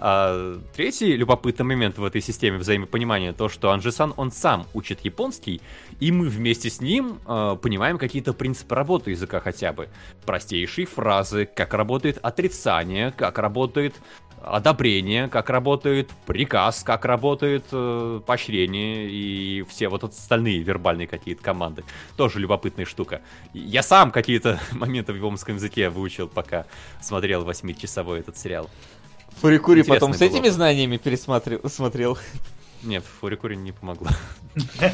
А, 0.02 0.58
третий 0.74 1.18
любопытный 1.18 1.66
момент 1.66 1.98
в 1.98 2.04
этой 2.06 2.22
системе 2.22 2.58
взаимопонимания 2.58 3.34
то, 3.34 3.50
что 3.50 3.72
Анжисан, 3.72 4.14
он 4.16 4.32
сам 4.32 4.66
учит 4.74 5.02
японский, 5.02 5.62
и 6.00 6.12
мы 6.14 6.30
вместе 6.30 6.70
с 6.70 6.80
ним 6.80 7.20
э, 7.28 7.58
понимаем 7.62 7.98
какие-то 7.98 8.32
принципы 8.32 8.76
работы 8.76 9.12
языка 9.12 9.42
хотя 9.42 9.74
бы. 9.74 9.90
Простейшие 10.26 10.88
фразы, 10.88 11.46
как 11.46 11.74
работает 11.74 12.18
отрицание, 12.22 13.12
как 13.12 13.40
работает 13.40 13.94
одобрение, 14.44 15.28
как 15.28 15.50
работает 15.50 16.10
приказ, 16.26 16.84
как 16.84 17.06
работает 17.06 17.66
э, 17.72 18.22
поощрение 18.26 19.10
и 19.10 19.64
все 19.64 19.90
вот 19.90 20.04
остальные 20.04 20.60
вербальные 20.60 21.08
какие-то 21.08 21.44
команды. 21.44 21.84
Тоже 22.16 22.40
любопытная 22.40 22.86
штука. 22.86 23.22
Я 23.54 23.84
сам 23.84 24.12
какие-то 24.12 24.60
моменты 24.72 25.14
в 25.14 25.16
японском 25.16 25.56
языке 25.56 25.90
выучил, 25.90 26.28
пока 26.28 26.66
смотрел 27.02 27.44
восьмичасовой 27.44 28.20
этот 28.20 28.38
сериал. 28.38 28.70
Фурикури 29.42 29.84
потом 29.84 30.14
с 30.14 30.22
этими 30.22 30.50
знаниями 30.50 30.98
пересмотрел? 30.98 31.62
Смотрел. 31.70 32.18
Нет, 32.84 33.04
Фурикури 33.20 33.56
не 33.56 33.72
помогла. 33.72 34.12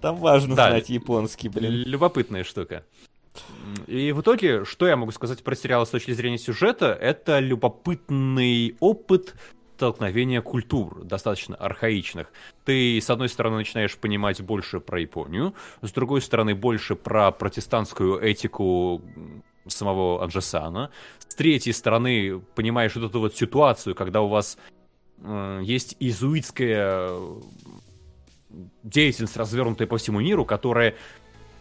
Там 0.00 0.16
важно 0.16 0.54
знать 0.54 0.88
японский, 0.88 1.48
блин. 1.48 1.70
Любопытная 1.70 2.44
штука. 2.44 2.84
И 3.86 4.12
в 4.12 4.20
итоге, 4.20 4.64
что 4.64 4.86
я 4.86 4.96
могу 4.96 5.12
сказать 5.12 5.42
про 5.42 5.54
сериал 5.54 5.86
с 5.86 5.90
точки 5.90 6.12
зрения 6.12 6.38
сюжета, 6.38 6.92
это 6.92 7.38
любопытный 7.38 8.76
опыт 8.80 9.34
столкновения 9.76 10.40
культур, 10.40 11.04
достаточно 11.04 11.56
архаичных. 11.56 12.32
Ты, 12.64 12.98
с 13.00 13.10
одной 13.10 13.28
стороны, 13.28 13.56
начинаешь 13.56 13.96
понимать 13.96 14.40
больше 14.40 14.80
про 14.80 15.00
Японию, 15.00 15.54
с 15.82 15.92
другой 15.92 16.22
стороны, 16.22 16.54
больше 16.54 16.94
про 16.94 17.32
протестантскую 17.32 18.20
этику 18.20 19.02
самого 19.66 20.22
Анджесана, 20.22 20.90
с 21.26 21.34
третьей 21.34 21.72
стороны, 21.72 22.40
понимаешь 22.54 22.94
вот 22.94 23.04
эту 23.04 23.20
вот 23.20 23.36
ситуацию, 23.36 23.94
когда 23.94 24.20
у 24.20 24.28
вас 24.28 24.58
э, 25.18 25.60
есть 25.62 25.96
изуитская 26.00 27.10
деятельность, 28.82 29.36
развернутая 29.36 29.88
по 29.88 29.98
всему 29.98 30.20
миру, 30.20 30.44
которая 30.44 30.94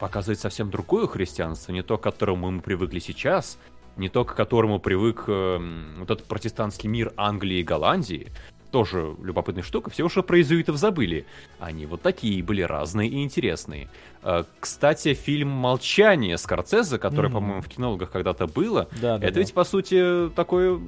показывает 0.03 0.41
совсем 0.41 0.69
другое 0.69 1.07
христианство, 1.07 1.71
не 1.71 1.81
то, 1.81 1.97
к 1.97 2.01
которому 2.01 2.51
мы 2.51 2.59
привыкли 2.59 2.99
сейчас, 2.99 3.57
не 3.95 4.09
то, 4.09 4.25
к 4.25 4.35
которому 4.35 4.77
привык 4.77 5.23
э, 5.27 5.93
вот 5.97 6.11
этот 6.11 6.25
протестантский 6.25 6.89
мир 6.89 7.13
Англии 7.15 7.59
и 7.59 7.63
Голландии. 7.63 8.29
Тоже 8.69 9.15
любопытная 9.23 9.63
штука, 9.63 9.89
все 9.91 10.03
уже 10.03 10.21
про 10.21 10.39
иезуитов 10.39 10.75
забыли. 10.75 11.25
Они 11.57 11.85
вот 11.85 12.01
такие 12.01 12.43
были 12.43 12.63
разные 12.63 13.07
и 13.07 13.23
интересные. 13.23 13.87
Э, 14.23 14.43
кстати, 14.59 15.13
фильм 15.13 15.47
«Молчание» 15.47 16.37
Скорцезе, 16.37 16.97
который, 16.97 17.29
mm-hmm. 17.29 17.33
по-моему, 17.33 17.61
в 17.61 17.69
кинологах 17.69 18.11
когда-то 18.11 18.45
было, 18.45 18.89
да, 19.01 19.17
да, 19.17 19.25
это 19.25 19.35
да. 19.35 19.39
ведь, 19.39 19.53
по 19.53 19.63
сути, 19.63 20.29
такое 20.35 20.81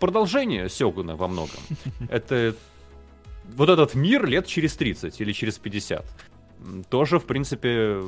продолжение 0.00 0.68
Сёгуна 0.68 1.14
во 1.14 1.28
многом. 1.28 1.60
Это 2.10 2.56
вот 3.54 3.68
этот 3.68 3.94
мир 3.94 4.26
лет 4.26 4.48
через 4.48 4.74
30 4.74 5.20
или 5.20 5.30
через 5.30 5.56
50 5.56 6.04
тоже, 6.88 7.18
в 7.18 7.26
принципе, 7.26 8.02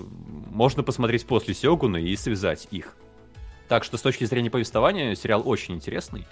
можно 0.50 0.82
посмотреть 0.82 1.26
после 1.26 1.54
Сёгуна 1.54 1.96
и 1.96 2.16
связать 2.16 2.68
их. 2.70 2.96
Так 3.68 3.84
что 3.84 3.96
с 3.96 4.02
точки 4.02 4.24
зрения 4.24 4.50
повествования 4.50 5.14
сериал 5.14 5.42
очень 5.44 5.74
интересный. 5.74 6.26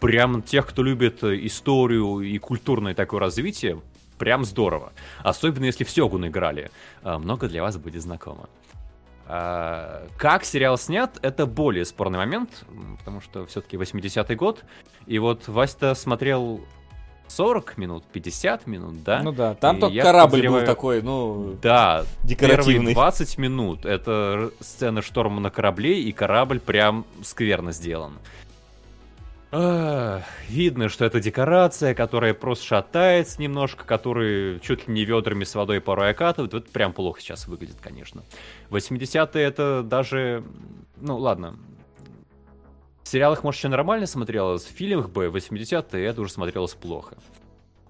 Прям 0.00 0.42
тех, 0.42 0.66
кто 0.66 0.82
любит 0.82 1.24
историю 1.24 2.20
и 2.20 2.38
культурное 2.38 2.94
такое 2.94 3.20
развитие, 3.20 3.80
прям 4.16 4.44
здорово. 4.44 4.92
Особенно 5.22 5.64
если 5.64 5.84
в 5.84 5.90
Сёгун 5.90 6.26
играли. 6.26 6.70
А, 7.02 7.18
много 7.18 7.48
для 7.48 7.62
вас 7.62 7.76
будет 7.76 8.02
знакомо. 8.02 8.48
А, 9.26 10.06
как 10.16 10.44
сериал 10.44 10.78
снят, 10.78 11.18
это 11.22 11.46
более 11.46 11.84
спорный 11.84 12.18
момент, 12.18 12.64
потому 12.98 13.20
что 13.20 13.44
все-таки 13.46 13.76
80-й 13.76 14.34
год. 14.36 14.64
И 15.06 15.18
вот 15.18 15.48
Вася 15.48 15.94
смотрел 15.94 16.60
40 17.28 17.78
минут, 17.78 18.04
50 18.12 18.66
минут, 18.66 19.02
да? 19.04 19.22
Ну 19.22 19.32
да, 19.32 19.54
там 19.54 19.76
и 19.76 19.80
только 19.80 20.00
корабль 20.00 20.30
подозреваю... 20.30 20.60
был 20.60 20.66
такой, 20.66 21.02
ну, 21.02 21.56
да, 21.62 22.04
декоративный. 22.24 22.94
20 22.94 23.38
минут 23.38 23.86
это 23.86 24.50
сцена 24.60 25.02
шторма 25.02 25.40
на 25.40 25.50
корабле, 25.50 26.00
и 26.00 26.12
корабль 26.12 26.60
прям 26.60 27.04
скверно 27.22 27.72
сделан. 27.72 28.14
Ах, 29.50 30.24
видно, 30.48 30.90
что 30.90 31.06
это 31.06 31.20
декорация, 31.20 31.94
которая 31.94 32.34
просто 32.34 32.66
шатается 32.66 33.40
немножко, 33.40 33.84
который 33.84 34.60
чуть 34.60 34.86
ли 34.86 34.94
не 34.94 35.04
ведрами 35.04 35.44
с 35.44 35.54
водой 35.54 35.80
порой 35.80 36.10
окатывает. 36.10 36.52
Вот 36.52 36.68
прям 36.68 36.92
плохо 36.92 37.20
сейчас 37.20 37.48
выглядит, 37.48 37.76
конечно. 37.80 38.22
80-е 38.70 39.42
это 39.42 39.82
даже... 39.82 40.44
Ну, 41.00 41.16
ладно, 41.16 41.56
В 43.08 43.10
сериалах, 43.10 43.42
может, 43.42 43.60
еще 43.60 43.68
нормально 43.68 44.06
смотрелось, 44.06 44.66
в 44.66 44.70
фильмах 44.70 45.08
бы 45.08 45.28
80-е 45.28 46.04
это 46.04 46.20
уже 46.20 46.30
смотрелось 46.30 46.74
плохо. 46.74 47.16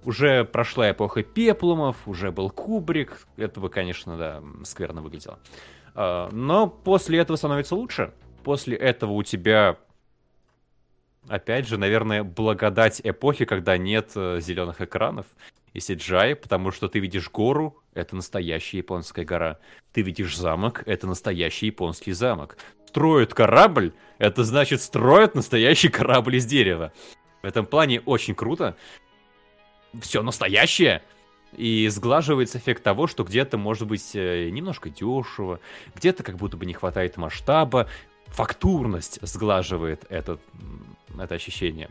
Уже 0.05 0.45
прошла 0.45 0.93
эпоха 0.93 1.24
пеплумов, 1.24 1.97
уже 2.07 2.31
был 2.31 2.51
Кубрик, 2.51 3.27
это 3.36 3.59
бы, 3.59 3.69
конечно, 3.69 4.16
да, 4.16 4.45
скверно 4.62 5.03
выглядело. 5.03 5.40
А, 5.97 6.28
но 6.31 6.69
после 6.69 7.19
этого 7.19 7.36
становится 7.36 7.74
лучше. 7.74 8.12
После 8.45 8.77
этого 8.77 9.11
у 9.11 9.24
тебя, 9.24 9.78
опять 11.27 11.66
же, 11.66 11.78
наверное, 11.78 12.23
благодать 12.23 13.01
эпохи, 13.03 13.45
когда 13.45 13.77
нет 13.77 14.12
э, 14.15 14.39
зеленых 14.40 14.81
экранов 14.81 15.27
и 15.73 15.81
CGI, 15.81 16.36
потому 16.36 16.70
что 16.70 16.86
ты 16.86 17.01
видишь 17.01 17.28
гору, 17.28 17.82
это 17.93 18.15
настоящая 18.15 18.78
японская 18.78 19.24
гора. 19.24 19.59
Ты 19.93 20.03
видишь 20.03 20.36
замок, 20.36 20.85
это 20.86 21.09
настоящий 21.09 21.66
японский 21.66 22.12
замок. 22.12 22.57
Строят 22.89 23.35
корабль, 23.35 23.93
это 24.16 24.44
значит 24.44 24.81
строят 24.81 25.35
настоящий 25.35 25.90
корабль 25.90 26.36
из 26.36 26.47
дерева. 26.47 26.90
В 27.43 27.44
этом 27.44 27.66
плане 27.66 28.01
очень 28.01 28.35
круто. 28.35 28.78
Все 30.01 30.23
настоящее. 30.23 31.02
И 31.52 31.86
сглаживается 31.89 32.56
эффект 32.56 32.82
того, 32.82 33.06
что 33.06 33.24
где-то 33.24 33.59
может 33.59 33.86
быть 33.86 34.12
э, 34.15 34.48
немножко 34.48 34.89
дешево, 34.89 35.60
где-то 35.97 36.23
как 36.23 36.36
будто 36.36 36.56
бы 36.56 36.65
не 36.65 36.73
хватает 36.73 37.19
масштаба. 37.19 37.89
Фактурность 38.28 39.19
сглаживает 39.20 40.06
этот, 40.09 40.40
это 41.19 41.35
ощущение. 41.35 41.90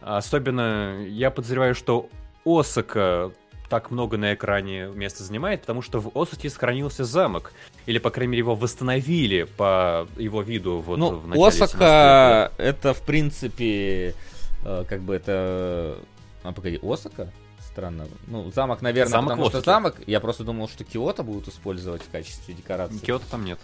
Особенно 0.00 1.00
я 1.06 1.30
подозреваю, 1.30 1.76
что 1.76 2.08
Осака 2.44 3.30
так 3.70 3.90
много 3.90 4.18
на 4.18 4.34
экране 4.34 4.88
места 4.94 5.24
занимает, 5.24 5.62
потому 5.62 5.80
что 5.80 6.00
в 6.00 6.10
Осаке 6.14 6.50
сохранился 6.50 7.04
замок. 7.04 7.52
Или, 7.86 7.98
по 7.98 8.10
крайней 8.10 8.32
мере, 8.32 8.40
его 8.40 8.54
восстановили 8.54 9.44
по 9.44 10.06
его 10.18 10.42
виду 10.42 10.80
вот 10.80 10.98
ну, 10.98 11.16
в 11.16 11.28
начале 11.28 11.46
Осака 11.46 12.52
это, 12.58 12.92
в 12.92 13.00
принципе, 13.02 14.14
э, 14.64 14.84
как 14.86 15.00
бы 15.00 15.14
это... 15.14 15.96
А, 16.42 16.52
погоди, 16.52 16.78
Осака? 16.82 17.30
странно. 17.70 18.08
Ну, 18.26 18.50
замок, 18.50 18.82
наверное, 18.82 19.10
замок 19.10 19.30
потому 19.30 19.48
что 19.48 19.60
замок. 19.60 19.96
Я 20.06 20.18
просто 20.20 20.42
думал, 20.42 20.68
что 20.68 20.82
Киото 20.82 21.22
будут 21.22 21.48
использовать 21.48 22.02
в 22.02 22.10
качестве 22.10 22.52
декорации. 22.54 22.98
Киото 22.98 23.24
там 23.30 23.44
нет. 23.44 23.60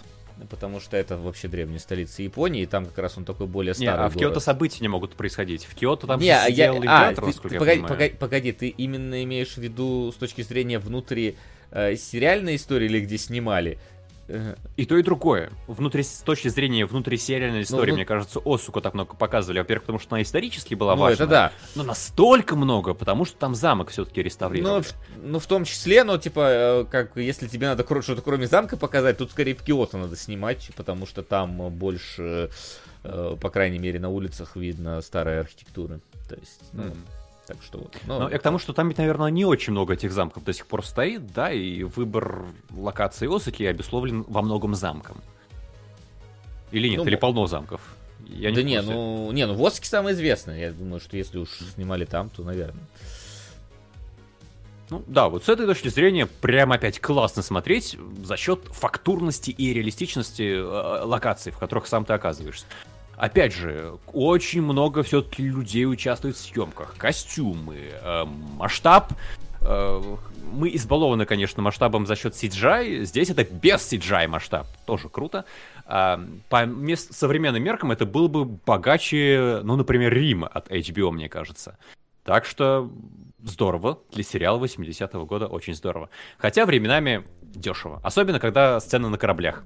Потому 0.51 0.81
что 0.81 0.97
это 0.97 1.17
вообще 1.17 1.49
древняя 1.49 1.79
столица 1.79 2.23
Японии, 2.23 2.63
и 2.63 2.67
там 2.67 2.85
как 2.85 2.99
раз 2.99 3.17
он 3.17 3.25
такой 3.25 3.47
более 3.47 3.75
старый. 3.75 3.91
Не, 3.91 4.05
а 4.05 4.09
в 4.09 4.15
город. 4.15 4.29
Киото 4.29 4.41
события 4.41 4.79
не 4.83 4.89
могут 4.89 5.15
происходить. 5.15 5.65
В 5.65 5.75
Киото 5.75 6.07
там 6.07 6.21
не, 6.21 6.27
же 6.27 6.51
я, 6.51 6.73
а, 6.73 7.15
ты, 7.15 7.33
ты, 7.33 7.59
погоди, 7.59 7.81
погоди, 7.81 8.15
погоди, 8.19 8.53
ты 8.53 8.69
именно 8.69 9.23
имеешь 9.25 9.55
в 9.55 9.59
виду 9.59 10.13
с 10.13 10.17
точки 10.17 10.43
зрения 10.43 10.79
внутри 10.79 11.37
э, 11.71 11.97
сериальной 11.97 12.57
истории 12.57 12.87
или 12.87 13.01
где 13.01 13.17
снимали? 13.17 13.79
И 14.77 14.87
то, 14.87 14.97
и 14.97 15.03
другое. 15.03 15.51
Внутри, 15.69 16.03
с 16.03 16.19
точки 16.19 16.49
зрения 16.49 16.85
внутрисериальной 16.85 17.63
истории, 17.63 17.93
ну, 17.93 17.97
мне 17.97 18.05
кажется, 18.05 18.41
Осуку 18.45 18.81
так 18.81 18.95
много 18.95 19.15
показывали. 19.15 19.61
Во-первых, 19.61 19.85
потому 19.85 19.99
что 20.01 20.17
она 20.17 20.23
исторически 20.23 20.75
была 20.75 20.97
ну, 20.97 21.03
важна. 21.03 21.25
это 21.25 21.27
да. 21.27 21.53
Но 21.77 21.85
настолько 21.85 22.57
много, 22.57 22.95
потому 22.95 23.25
что 23.25 23.39
там 23.39 23.55
замок 23.55 23.91
все-таки 23.91 24.23
реставрировали. 24.23 24.85
Ну, 25.17 25.23
ну, 25.23 25.39
в 25.39 25.47
том 25.47 25.65
числе, 25.65 26.03
но, 26.03 26.19
типа, 26.19 26.41
э, 26.41 26.85
как 26.91 27.17
если 27.17 27.47
тебе 27.47 27.69
надо 27.69 27.85
что-то 28.03 28.21
кроме 28.21 28.47
замка 28.47 28.77
показать, 28.77 29.19
тут 29.19 29.31
скорее 29.31 29.55
в 29.55 29.63
Киото 29.63 29.97
надо 29.97 30.17
снимать, 30.17 30.71
потому 30.77 31.07
что 31.07 31.23
там 31.23 31.71
больше, 31.71 32.51
э, 33.05 33.37
по 33.41 33.51
крайней 33.51 33.79
мере, 33.79 34.01
на 34.01 34.09
улицах 34.09 34.57
видно 34.57 35.01
старой 35.03 35.41
архитектуры. 35.41 36.01
То 36.29 36.35
есть, 36.35 36.63
ну... 36.73 36.83
Mm. 36.83 36.97
Так 37.47 37.59
что 37.63 37.79
вот. 37.79 37.97
Ну, 38.07 38.19
Но 38.21 38.29
я 38.29 38.39
к 38.39 38.43
тому, 38.43 38.59
что 38.59 38.73
там 38.73 38.89
ведь, 38.89 38.99
наверное, 38.99 39.31
не 39.31 39.45
очень 39.45 39.73
много 39.73 39.95
этих 39.95 40.13
замков 40.13 40.45
до 40.45 40.53
сих 40.53 40.67
пор 40.67 40.85
стоит, 40.85 41.33
да, 41.33 41.53
и 41.53 41.85
выбор 41.85 42.45
локации 42.71 43.35
Осаки 43.35 43.63
обусловлен 43.65 44.25
во 44.29 44.43
многом 44.43 44.75
замком. 44.75 45.19
Или 46.73 46.89
нет, 46.89 46.99
ну, 46.99 47.07
или 47.07 47.17
полно 47.17 47.47
замков. 47.47 47.81
Я 48.27 48.53
да 48.53 48.63
не, 48.63 48.73
не 48.73 48.83
ну, 48.83 49.31
не, 49.31 49.47
ну 49.47 49.55
в 49.55 49.65
Осаке 49.65 49.89
самое 49.89 50.17
известное. 50.17 50.59
Я 50.59 50.73
думаю, 50.73 51.01
что 51.01 51.17
если 51.17 51.39
уж 51.39 51.51
снимали 51.75 52.05
там, 52.05 52.29
то, 52.31 52.43
наверное. 52.43 52.83
Ну 54.91 55.03
да, 55.07 55.29
вот 55.29 55.45
с 55.45 55.49
этой 55.49 55.67
точки 55.67 55.89
зрения 55.89 56.27
прям 56.27 56.73
опять 56.73 57.01
классно 57.01 57.43
смотреть 57.43 57.97
за 58.23 58.37
счет 58.37 58.61
фактурности 58.71 59.51
и 59.51 59.73
реалистичности 59.73 60.59
э, 60.59 61.05
локаций, 61.05 61.51
в 61.53 61.59
которых 61.59 61.87
сам 61.87 62.05
ты 62.05 62.13
оказываешься. 62.13 62.67
Опять 63.17 63.55
же, 63.55 63.95
очень 64.13 64.63
много 64.63 65.03
все-таки 65.03 65.43
людей 65.43 65.87
участвует 65.87 66.37
в 66.37 66.41
съемках. 66.41 66.97
Костюмы, 66.99 67.93
э, 67.93 68.25
масштаб. 68.59 69.13
Э, 69.63 70.03
мы 70.53 70.75
избалованы, 70.75 71.25
конечно, 71.25 71.63
масштабом 71.63 72.07
за 72.07 72.15
счет 72.15 72.35
CGI. 72.35 73.05
Здесь 73.05 73.31
это 73.31 73.45
без 73.45 73.81
CGI 73.91 74.29
масштаб. 74.29 74.67
Тоже 74.85 75.09
круто. 75.09 75.47
Э, 75.87 76.19
по 76.51 76.67
мест, 76.67 77.15
современным 77.15 77.63
меркам 77.63 77.91
это 77.91 78.05
был 78.05 78.29
бы 78.29 78.45
богаче, 78.45 79.61
ну, 79.65 79.77
например, 79.77 80.13
Рим 80.13 80.45
от 80.45 80.71
HBO, 80.71 81.11
мне 81.11 81.31
кажется. 81.31 81.79
Так 82.23 82.45
что 82.45 82.91
здорово. 83.43 84.01
Для 84.13 84.25
сериала 84.25 84.59
80-го 84.63 85.25
года 85.25 85.47
очень 85.47 85.75
здорово. 85.75 86.11
Хотя 86.37 86.67
временами 86.67 87.25
дешево. 87.41 88.01
Особенно, 88.03 88.41
когда 88.41 88.79
сцены 88.81 89.09
на 89.09 89.17
кораблях. 89.17 89.65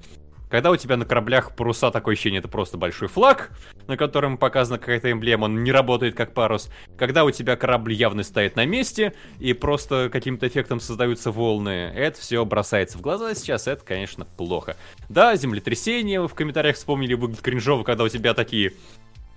Когда 0.51 0.73
у 0.73 0.77
тебя 0.77 0.97
на 0.97 1.05
кораблях 1.05 1.55
паруса, 1.55 1.93
такое 1.93 2.15
ощущение, 2.15 2.41
это 2.41 2.49
просто 2.49 2.77
большой 2.77 3.07
флаг, 3.07 3.53
на 3.87 3.97
котором 3.97 4.37
показана 4.37 4.81
какая-то 4.81 5.13
эмблема, 5.13 5.45
он 5.45 5.63
не 5.63 5.71
работает 5.71 6.17
как 6.17 6.35
парус. 6.35 6.69
Когда 6.99 7.25
у 7.25 7.31
тебя 7.31 7.55
корабль 7.57 7.93
явно 7.93 8.25
стоит 8.25 8.57
на 8.57 8.67
месте, 8.67 9.15
и 9.39 9.53
просто 9.53 10.11
каким-то 10.11 10.49
эффектом 10.49 10.81
создаются 10.81 11.31
волны, 11.31 11.93
это 11.95 12.21
все 12.21 12.45
бросается 12.45 12.99
в 12.99 13.01
глаза 13.01 13.33
сейчас, 13.35 13.69
это, 13.69 13.85
конечно, 13.85 14.25
плохо. 14.25 14.77
Да, 15.09 15.37
землетрясение, 15.37 16.27
в 16.27 16.35
комментариях 16.35 16.75
вспомнили, 16.75 17.15
выглядит 17.15 17.43
кринжово, 17.43 17.85
когда 17.85 18.03
у 18.03 18.09
тебя 18.09 18.35
такие 18.35 18.73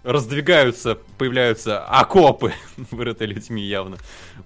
раздвигаются, 0.03 0.97
появляются 1.17 1.83
окопы, 1.83 2.53
вырытые 2.91 3.27
людьми 3.29 3.63
явно, 3.63 3.97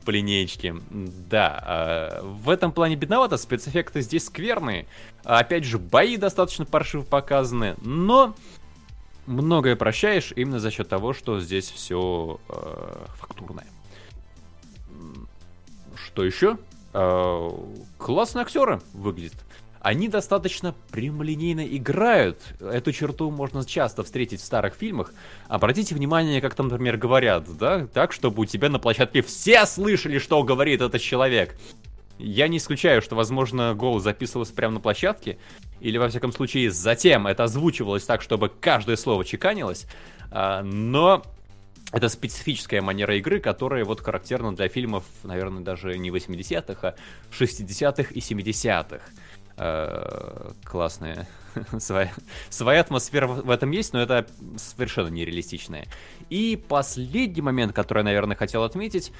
по 0.05 0.11
линеечке. 0.11 0.75
Да, 0.89 2.19
э, 2.21 2.21
в 2.23 2.49
этом 2.49 2.71
плане 2.71 2.95
бедновато, 2.95 3.37
спецэффекты 3.37 4.01
здесь 4.01 4.25
скверные. 4.25 4.85
Опять 5.23 5.65
же, 5.65 5.79
бои 5.79 6.17
достаточно 6.17 6.65
паршиво 6.65 7.03
показаны, 7.03 7.75
но 7.81 8.35
многое 9.25 9.75
прощаешь 9.75 10.31
именно 10.35 10.59
за 10.59 10.71
счет 10.71 10.87
того, 10.87 11.13
что 11.13 11.39
здесь 11.39 11.69
все 11.69 12.39
э, 12.49 13.05
фактурное. 13.15 13.67
Что 15.95 16.23
еще? 16.23 16.57
Э, 16.93 17.49
классные 17.97 18.43
актеры 18.43 18.79
выглядят 18.93 19.46
они 19.81 20.07
достаточно 20.07 20.73
прямолинейно 20.91 21.65
играют. 21.65 22.39
Эту 22.59 22.91
черту 22.91 23.31
можно 23.31 23.65
часто 23.65 24.03
встретить 24.03 24.41
в 24.41 24.45
старых 24.45 24.75
фильмах. 24.75 25.13
Обратите 25.47 25.95
внимание, 25.95 26.41
как 26.41 26.55
там, 26.55 26.67
например, 26.67 26.97
говорят, 26.97 27.45
да, 27.57 27.87
так, 27.87 28.11
чтобы 28.11 28.41
у 28.41 28.45
тебя 28.45 28.69
на 28.69 28.79
площадке 28.79 29.21
все 29.21 29.65
слышали, 29.65 30.19
что 30.19 30.43
говорит 30.43 30.81
этот 30.81 31.01
человек. 31.01 31.57
Я 32.17 32.47
не 32.47 32.57
исключаю, 32.57 33.01
что, 33.01 33.15
возможно, 33.15 33.75
голос 33.75 34.03
записывался 34.03 34.53
прямо 34.53 34.75
на 34.75 34.79
площадке, 34.79 35.37
или, 35.79 35.97
во 35.97 36.09
всяком 36.09 36.31
случае, 36.31 36.71
затем 36.71 37.27
это 37.27 37.43
озвучивалось 37.43 38.03
так, 38.05 38.23
чтобы 38.23 38.49
каждое 38.49 38.95
слово 38.95 39.23
чеканилось, 39.23 39.85
а, 40.31 40.63
но 40.63 41.23
это 41.91 42.09
специфическая 42.09 42.81
манера 42.81 43.15
игры, 43.17 43.39
которая 43.39 43.85
вот 43.85 44.01
характерна 44.01 44.55
для 44.55 44.67
фильмов, 44.67 45.05
наверное, 45.23 45.63
даже 45.63 45.97
не 45.97 46.09
80-х, 46.09 46.87
а 46.87 46.95
60-х 47.31 48.11
и 48.13 48.19
70-х 48.19 49.01
э, 49.57 50.51
классная. 50.63 51.27
своя, 51.79 52.11
своя 52.49 52.81
атмосфера 52.81 53.27
в, 53.27 53.49
этом 53.49 53.71
есть, 53.71 53.93
но 53.93 53.99
это 53.99 54.27
совершенно 54.57 55.07
нереалистичная. 55.09 55.87
И 56.29 56.61
последний 56.67 57.41
момент, 57.41 57.73
который 57.73 57.99
я, 57.99 58.03
наверное, 58.03 58.35
хотел 58.35 58.63
отметить. 58.63 59.11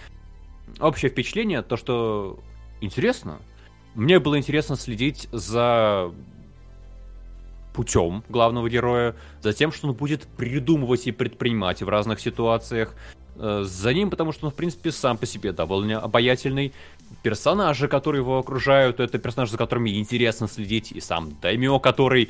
Общее 0.80 1.10
впечатление, 1.10 1.62
то, 1.62 1.78
что 1.78 2.40
интересно. 2.82 3.40
Мне 3.96 4.20
было 4.20 4.38
интересно 4.38 4.76
следить 4.76 5.28
за 5.32 6.12
путем 7.74 8.24
главного 8.28 8.70
героя, 8.70 9.16
за 9.42 9.54
тем, 9.54 9.72
что 9.72 9.88
он 9.88 9.94
будет 9.94 10.28
придумывать 10.36 11.08
и 11.08 11.12
предпринимать 11.12 11.82
в 11.82 11.90
разных 11.90 12.20
ситуациях, 12.20 12.94
э, 13.36 13.64
за 13.64 13.94
ним, 13.94 14.10
потому 14.10 14.32
что 14.32 14.48
он, 14.48 14.52
в 14.52 14.56
принципе, 14.56 14.92
сам 14.92 15.18
по 15.18 15.26
себе 15.26 15.52
довольно 15.52 16.00
обаятельный, 16.00 16.74
персонажи, 17.24 17.88
которые 17.88 18.22
его 18.22 18.40
окружают, 18.40 19.00
это 19.00 19.18
персонажи, 19.18 19.52
за 19.52 19.58
которыми 19.58 19.98
интересно 19.98 20.48
следить, 20.48 20.92
и 20.92 21.00
сам 21.00 21.38
Даймё, 21.42 21.80
который 21.80 22.30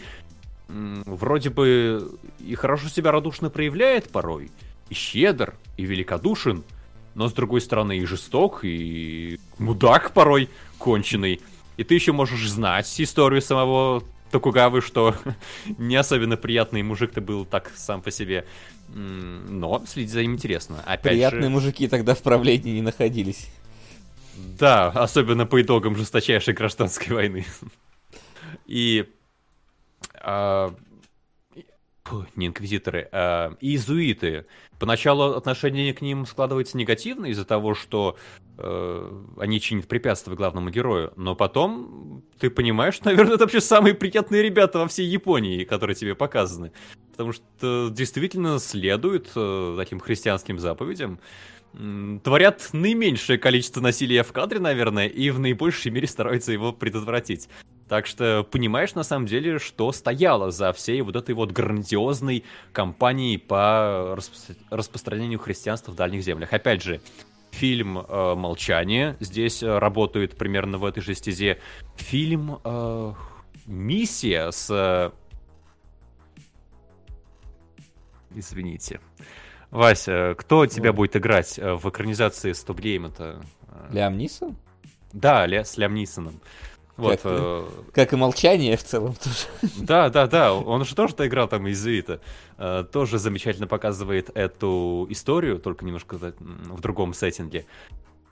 вроде 0.68 1.50
бы 1.50 2.12
и 2.40 2.56
хорошо 2.56 2.90
себя 2.90 3.12
радушно 3.12 3.50
проявляет 3.50 4.10
порой, 4.10 4.52
и 4.90 4.94
щедр, 4.94 5.56
и 5.78 5.86
великодушен, 5.86 6.64
но 7.16 7.30
с 7.30 7.34
другой 7.34 7.62
стороны 7.62 7.98
и 7.98 8.06
жесток, 8.06 8.60
и 8.64 9.40
мудак 9.58 10.12
порой 10.12 10.50
конченый. 10.78 11.42
И 11.78 11.84
ты 11.84 11.96
еще 11.96 12.12
можешь 12.12 12.50
знать 12.50 12.94
историю 13.00 13.42
самого 13.42 14.04
Токугавы, 14.32 14.82
что 14.82 15.16
не 15.78 15.96
особенно 15.96 16.38
приятный 16.38 16.84
мужик-то 16.84 17.22
был 17.22 17.46
так 17.46 17.72
сам 17.76 18.02
по 18.02 18.12
себе. 18.12 18.46
Но 18.90 19.84
следить 19.88 20.12
за 20.12 20.22
ним 20.22 20.34
интересно. 20.34 20.82
Опять 20.86 21.14
Приятные 21.14 21.44
же... 21.44 21.50
мужики 21.50 21.88
тогда 21.88 22.14
в 22.14 22.22
правлении 22.22 22.74
не 22.74 22.82
находились. 22.82 23.48
Да, 24.38 24.90
особенно 24.90 25.46
по 25.46 25.62
итогам 25.62 25.96
жесточайшей 25.96 26.54
гражданской 26.54 27.14
войны. 27.14 27.46
И 28.66 29.10
а, 30.22 30.74
не 32.36 32.48
инквизиторы, 32.48 33.10
а 33.12 33.56
иезуиты. 33.62 34.46
Поначалу 34.80 35.34
отношение 35.34 35.94
к 35.94 36.02
ним 36.02 36.26
складывается 36.26 36.78
негативно 36.78 37.26
из-за 37.28 37.46
того, 37.46 37.74
что 37.74 38.18
э, 38.58 39.24
они 39.38 39.60
чинят 39.60 39.88
препятствия 39.88 40.36
главному 40.36 40.70
герою, 40.70 41.12
но 41.16 41.36
потом 41.36 42.24
ты 42.40 42.50
понимаешь, 42.50 42.96
что, 42.96 43.06
наверное, 43.06 43.36
это 43.36 43.46
вообще 43.46 43.62
самые 43.62 43.96
приятные 43.96 44.44
ребята 44.44 44.80
во 44.80 44.88
всей 44.88 45.08
Японии, 45.08 45.64
которые 45.64 45.96
тебе 45.96 46.16
показаны. 46.16 46.72
Потому 47.12 47.34
что 47.34 47.90
действительно 47.90 48.60
следуют 48.60 49.32
э, 49.36 49.76
таким 49.78 50.00
христианским 50.00 50.60
заповедям 50.60 51.20
творят 52.24 52.70
наименьшее 52.74 53.38
количество 53.38 53.82
насилия 53.82 54.24
в 54.24 54.32
кадре, 54.32 54.60
наверное, 54.60 55.08
и 55.08 55.30
в 55.30 55.40
наибольшей 55.40 55.92
мере 55.92 56.08
стараются 56.08 56.52
его 56.52 56.74
предотвратить. 56.74 57.50
Так 57.88 58.06
что 58.06 58.46
понимаешь 58.50 58.96
на 58.96 59.04
самом 59.04 59.28
деле, 59.28 59.60
что 59.60 59.92
стояло 59.92 60.52
за 60.52 60.74
всей 60.74 61.02
вот 61.02 61.16
этой 61.16 61.36
вот 61.36 61.52
грандиозной 61.52 62.44
кампанией 62.74 63.38
по 63.38 64.16
распро 64.16 64.56
распространению 64.70 65.40
христианства 65.40 65.92
в 65.92 65.96
дальних 65.96 66.24
землях. 66.24 66.52
Опять 66.52 66.84
же, 66.84 67.00
фильм 67.52 68.00
э, 68.00 68.36
«Молчание» 68.36 69.16
здесь 69.20 69.64
э, 69.64 69.78
работает 69.78 70.36
примерно 70.36 70.78
в 70.78 70.86
этой 70.86 71.02
же 71.02 71.14
стезе. 71.16 71.60
Фильм 71.96 72.60
э, 72.64 73.14
«Миссия» 73.66 74.52
с... 74.52 74.70
Э, 74.70 75.12
извините. 78.36 79.00
Вася, 79.78 80.34
кто 80.38 80.66
тебя 80.66 80.92
будет 80.92 81.16
играть 81.16 81.60
э, 81.60 81.76
в 81.76 81.88
экранизации 81.88 82.52
Стоп 82.54 82.80
Гейма-то? 82.80 83.40
Лям 83.92 84.18
Нисон? 84.18 84.58
Да, 85.14 85.46
с 85.46 85.78
Лям 85.78 85.94
Нисоном. 85.94 86.42
Вот, 86.98 87.22
как, 87.22 87.32
э... 87.32 87.66
как 87.94 88.14
и 88.14 88.16
молчание 88.16 88.76
в 88.76 88.84
целом 88.84 89.14
тоже. 89.14 89.72
Да, 89.78 90.10
да, 90.10 90.26
да. 90.26 90.54
Он 90.54 90.84
же 90.84 90.96
тоже 90.96 91.14
играл 91.20 91.48
там 91.48 91.68
из 91.68 91.80
Зиита. 91.80 92.20
Э, 92.58 92.84
тоже 92.92 93.20
замечательно 93.20 93.68
показывает 93.68 94.32
эту 94.36 95.06
историю, 95.12 95.60
только 95.60 95.86
немножко 95.86 96.18
в 96.18 96.82
другом 96.82 97.14
сеттинге. 97.14 97.68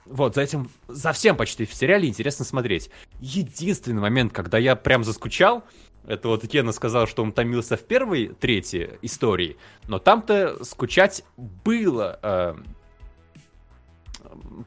Вот, 0.04 0.34
за 0.34 0.42
этим, 0.42 0.68
за 0.88 1.12
всем 1.12 1.36
почти 1.36 1.64
в 1.64 1.74
сериале 1.74 2.08
интересно 2.08 2.44
смотреть. 2.44 2.90
Единственный 3.20 4.00
момент, 4.00 4.32
когда 4.32 4.58
я 4.58 4.74
прям 4.74 5.04
заскучал, 5.04 5.62
это 6.06 6.28
вот 6.28 6.46
Кена 6.46 6.72
сказал, 6.72 7.06
что 7.06 7.22
он 7.22 7.32
томился 7.32 7.76
в 7.76 7.82
первой 7.82 8.28
трети 8.28 8.98
истории, 9.02 9.56
но 9.88 9.98
там-то 9.98 10.64
скучать 10.64 11.24
было. 11.36 12.18
Э, 12.22 12.54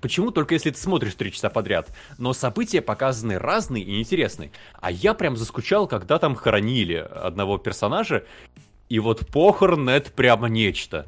почему? 0.02 0.32
Только 0.32 0.53
если 0.53 0.72
ты 0.72 0.78
смотришь 0.78 1.16
три 1.16 1.32
часа 1.32 1.49
подряд. 1.49 1.91
Но 2.18 2.34
события 2.34 2.82
показаны 2.82 3.40
разные 3.40 3.84
и 3.84 3.99
интересные. 3.99 4.52
А 4.80 4.91
я 4.91 5.14
прям 5.14 5.38
заскучал, 5.38 5.88
когда 5.88 6.20
там 6.20 6.36
хоронили 6.36 6.95
одного 6.95 7.57
персонажа. 7.57 8.26
И 8.90 8.99
вот 8.99 9.28
похорон 9.28 9.88
это 9.88 10.11
прямо 10.11 10.49
нечто. 10.49 11.06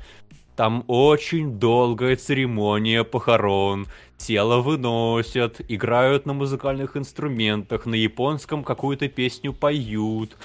Там 0.56 0.84
очень 0.88 1.60
долгая 1.60 2.16
церемония 2.18 3.04
похорон, 3.04 3.88
тело 4.18 4.62
выносят, 4.62 5.62
играют 5.70 6.26
на 6.26 6.34
музыкальных 6.34 6.98
инструментах, 6.98 7.86
на 7.86 7.96
японском 7.96 8.64
какую-то 8.64 9.08
песню 9.08 9.54
поют, 9.54 10.38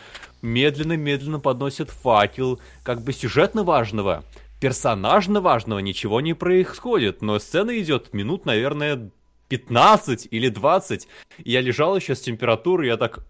медленно-медленно 0.42 1.40
подносят 1.40 1.90
факел, 1.90 2.60
как 2.84 3.02
бы 3.02 3.12
сюжетно 3.12 3.64
важного, 3.64 4.24
персонажно 4.60 5.40
важного 5.40 5.80
ничего 5.80 6.20
не 6.20 6.34
происходит, 6.34 7.20
но 7.20 7.38
сцена 7.40 7.76
идет 7.78 8.14
минут, 8.14 8.46
наверное, 8.46 9.10
15 9.48 10.28
или 10.30 10.48
20. 10.48 11.08
Я 11.44 11.60
лежал 11.60 11.96
еще 11.96 12.14
с 12.14 12.20
температурой, 12.20 12.88
я 12.88 12.96
так 12.96 13.20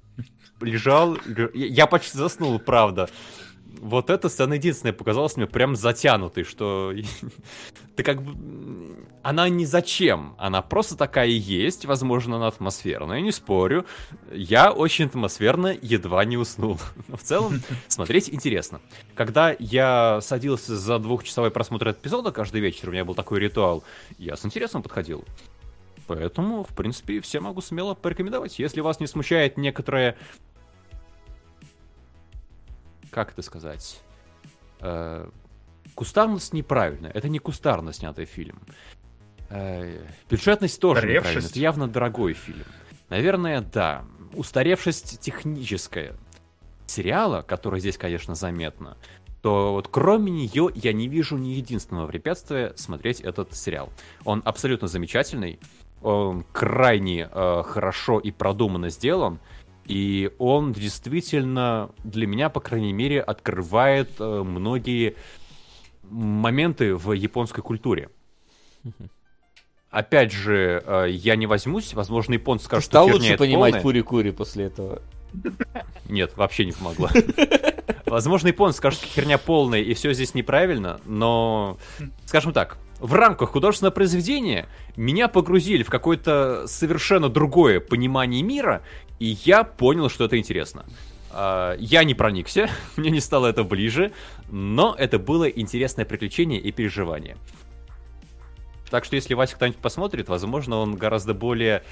лежал, 0.61 1.17
я 1.55 1.87
почти 1.87 2.19
заснул, 2.19 2.59
правда 2.59 3.09
вот 3.81 4.11
эта 4.11 4.29
сцена 4.29 4.55
единственная 4.55 4.93
показалась 4.93 5.37
мне 5.37 5.47
прям 5.47 5.77
затянутой, 5.77 6.45
что 6.45 6.93
ты 7.97 8.03
как 8.03 8.23
бы... 8.23 8.97
Она 9.23 9.49
не 9.49 9.67
зачем, 9.67 10.37
она 10.39 10.63
просто 10.63 10.97
такая 10.97 11.29
и 11.29 11.33
есть, 11.33 11.85
возможно, 11.85 12.37
она 12.37 12.47
атмосферная, 12.47 13.21
не 13.21 13.33
спорю. 13.33 13.87
Я 14.31 14.73
очень 14.73 15.07
атмосферно 15.07 15.77
едва 15.81 16.25
не 16.25 16.37
уснул. 16.37 16.79
Но 17.09 17.17
в 17.17 17.23
целом 17.23 17.61
смотреть 17.89 18.33
интересно. 18.33 18.81
Когда 19.15 19.55
я 19.59 20.21
садился 20.21 20.77
за 20.77 20.99
двухчасовой 20.99 21.51
просмотр 21.51 21.91
эпизода 21.91 22.33
каждый 22.33 22.61
вечер, 22.61 22.89
у 22.89 22.93
меня 22.93 23.05
был 23.05 23.15
такой 23.15 23.41
ритуал, 23.41 23.83
я 24.19 24.37
с 24.37 24.45
интересом 24.45 24.83
подходил. 24.83 25.25
Поэтому, 26.07 26.63
в 26.63 26.75
принципе, 26.75 27.21
все 27.21 27.41
могу 27.41 27.61
смело 27.61 27.95
порекомендовать. 27.95 28.59
Если 28.59 28.81
вас 28.81 29.01
не 29.01 29.07
смущает 29.09 29.57
некоторое 29.57 30.17
как 33.17 33.33
это 33.33 33.41
сказать, 33.41 34.03
э, 34.81 35.27
кустарность 35.95 36.53
неправильная. 36.53 37.11
Это 37.13 37.31
не 37.31 37.39
кустарно 37.39 37.95
снятый 37.95 38.27
фильм. 38.27 38.61
Э, 39.49 40.05
бюджетность 40.29 40.79
тоже 40.79 41.07
неправильная. 41.09 41.49
Это 41.49 41.59
явно 41.59 41.89
дорогой 41.89 42.35
фильм. 42.35 42.67
Наверное, 43.09 43.63
да. 43.63 44.05
Устаревшесть 44.35 45.19
техническая 45.21 46.15
сериала, 46.85 47.41
которая 47.41 47.81
здесь, 47.81 47.97
конечно, 47.97 48.35
заметна, 48.35 48.99
то 49.41 49.73
вот 49.73 49.89
кроме 49.89 50.31
нее 50.31 50.69
я 50.75 50.93
не 50.93 51.09
вижу 51.09 51.39
ни 51.39 51.55
единственного 51.55 52.09
препятствия 52.09 52.75
смотреть 52.77 53.23
этот 53.23 53.57
сериал. 53.57 53.91
Он 54.27 54.43
абсолютно 54.45 54.89
замечательный, 54.89 55.59
он 56.03 56.45
крайне 56.53 57.31
э, 57.33 57.63
хорошо 57.65 58.19
и 58.19 58.31
продуманно 58.31 58.91
сделан, 58.91 59.41
и 59.87 60.31
он 60.39 60.73
действительно 60.73 61.91
для 62.03 62.27
меня, 62.27 62.49
по 62.49 62.61
крайней 62.61 62.93
мере, 62.93 63.21
открывает 63.21 64.11
э, 64.19 64.43
многие 64.43 65.17
моменты 66.03 66.95
в 66.95 67.13
японской 67.13 67.63
культуре. 67.63 68.11
Опять 69.91 70.33
же, 70.33 70.83
э, 70.85 71.07
я 71.11 71.37
не 71.37 71.47
возьмусь, 71.47 71.95
возможно, 71.95 72.35
японцы 72.35 72.65
скажут, 72.65 72.85
что 72.85 72.91
Стал 72.91 73.07
лучше 73.07 73.37
понимать 73.37 73.81
Фури-Кури 73.83 74.33
после 74.33 74.67
этого. 74.67 75.03
Нет, 76.09 76.37
вообще 76.37 76.65
не 76.65 76.73
помогло. 76.73 77.09
Возможно, 78.07 78.49
японцы 78.49 78.79
скажут, 78.79 79.01
что 79.01 79.09
херня 79.09 79.39
полная, 79.39 79.81
и 79.81 79.95
все 79.95 80.13
здесь 80.13 80.35
неправильно, 80.35 81.01
но, 81.07 81.79
скажем 82.27 82.53
так, 82.53 82.79
в 83.01 83.15
рамках 83.15 83.51
художественного 83.51 83.93
произведения 83.93 84.67
меня 84.97 85.29
погрузили 85.29 85.83
в 85.83 85.91
какое-то 85.91 86.67
совершенно 86.67 87.29
другое 87.29 87.81
понимание 87.81 88.43
мира, 88.43 88.83
и 89.19 89.37
я 89.45 89.65
понял, 89.65 90.09
что 90.09 90.25
это 90.25 90.39
интересно. 90.39 90.85
А, 91.31 91.77
я 91.79 92.05
не 92.05 92.15
проникся, 92.15 92.69
мне 92.97 93.11
не 93.11 93.21
стало 93.21 93.47
это 93.47 93.65
ближе, 93.65 94.13
но 94.51 94.95
это 94.99 95.19
было 95.19 95.45
интересное 95.49 96.05
приключение 96.05 96.61
и 96.61 96.73
переживание. 96.73 97.37
Так 98.91 99.05
что 99.05 99.17
если 99.17 99.35
Вася 99.35 99.57
кто-нибудь 99.57 99.81
посмотрит, 99.81 100.29
возможно, 100.29 100.77
он 100.77 100.95
гораздо 100.95 101.35
более 101.35 101.83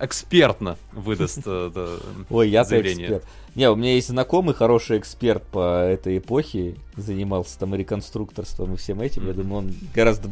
экспертно 0.00 0.76
выдаст 0.92 1.42
э, 1.46 1.98
Ой, 2.30 2.48
я 2.48 2.64
заявление. 2.64 3.06
эксперт. 3.06 3.24
Не, 3.54 3.70
у 3.70 3.76
меня 3.76 3.94
есть 3.94 4.08
знакомый 4.08 4.54
хороший 4.54 4.98
эксперт 4.98 5.44
по 5.44 5.82
этой 5.84 6.18
эпохе, 6.18 6.76
занимался 6.96 7.58
там 7.58 7.74
реконструкторством 7.74 8.74
и 8.74 8.76
всем 8.76 9.00
этим. 9.00 9.26
Я 9.26 9.34
думаю, 9.34 9.58
он 9.58 9.74
гораздо, 9.94 10.30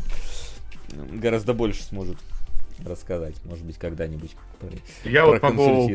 гораздо 1.12 1.54
больше 1.54 1.84
сможет 1.84 2.16
рассказать, 2.86 3.36
может 3.44 3.64
быть, 3.64 3.78
когда-нибудь. 3.78 4.36
Я 5.04 5.26
вот 5.26 5.42
могу 5.42 5.90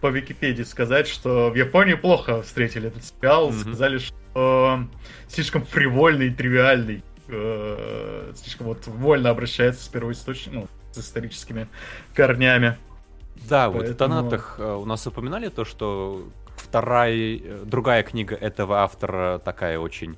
по 0.00 0.08
Википедии 0.08 0.64
сказать, 0.64 1.08
что 1.08 1.50
в 1.50 1.54
Японии 1.54 1.94
плохо 1.94 2.42
встретили 2.42 2.88
этот 2.88 3.04
сериал, 3.04 3.50
mm-hmm. 3.50 3.60
сказали, 3.60 3.98
что 3.98 4.84
слишком 5.28 5.64
фривольный 5.64 6.26
и 6.26 6.30
тривиальный, 6.30 7.02
э, 7.28 8.32
слишком 8.34 8.66
вот 8.66 8.86
вольно 8.86 9.30
обращается 9.30 9.82
с 9.84 9.88
первоисточником, 9.88 10.60
ну, 10.60 10.68
с 10.92 10.98
историческими 10.98 11.68
корнями. 12.14 12.76
Да, 13.48 13.70
Поэтому... 13.70 13.78
вот 13.78 13.88
в 13.88 13.96
донатах 13.96 14.56
э, 14.58 14.74
у 14.74 14.84
нас 14.84 15.06
упоминали 15.06 15.48
то, 15.48 15.64
что 15.64 16.28
вторая, 16.56 17.14
э, 17.14 17.62
другая 17.64 18.02
книга 18.02 18.34
этого 18.34 18.82
автора 18.82 19.40
такая 19.44 19.78
очень, 19.78 20.16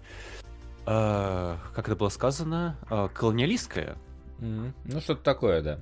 э, 0.87 1.57
как 1.75 1.87
это 1.89 1.97
было 1.97 2.09
сказано, 2.09 2.77
э, 2.91 3.09
колониалистская. 3.15 3.97
Mm-hmm. 4.39 4.73
Ну, 4.85 5.01
что-то 5.01 5.23
такое, 5.23 5.63
да. 5.63 5.79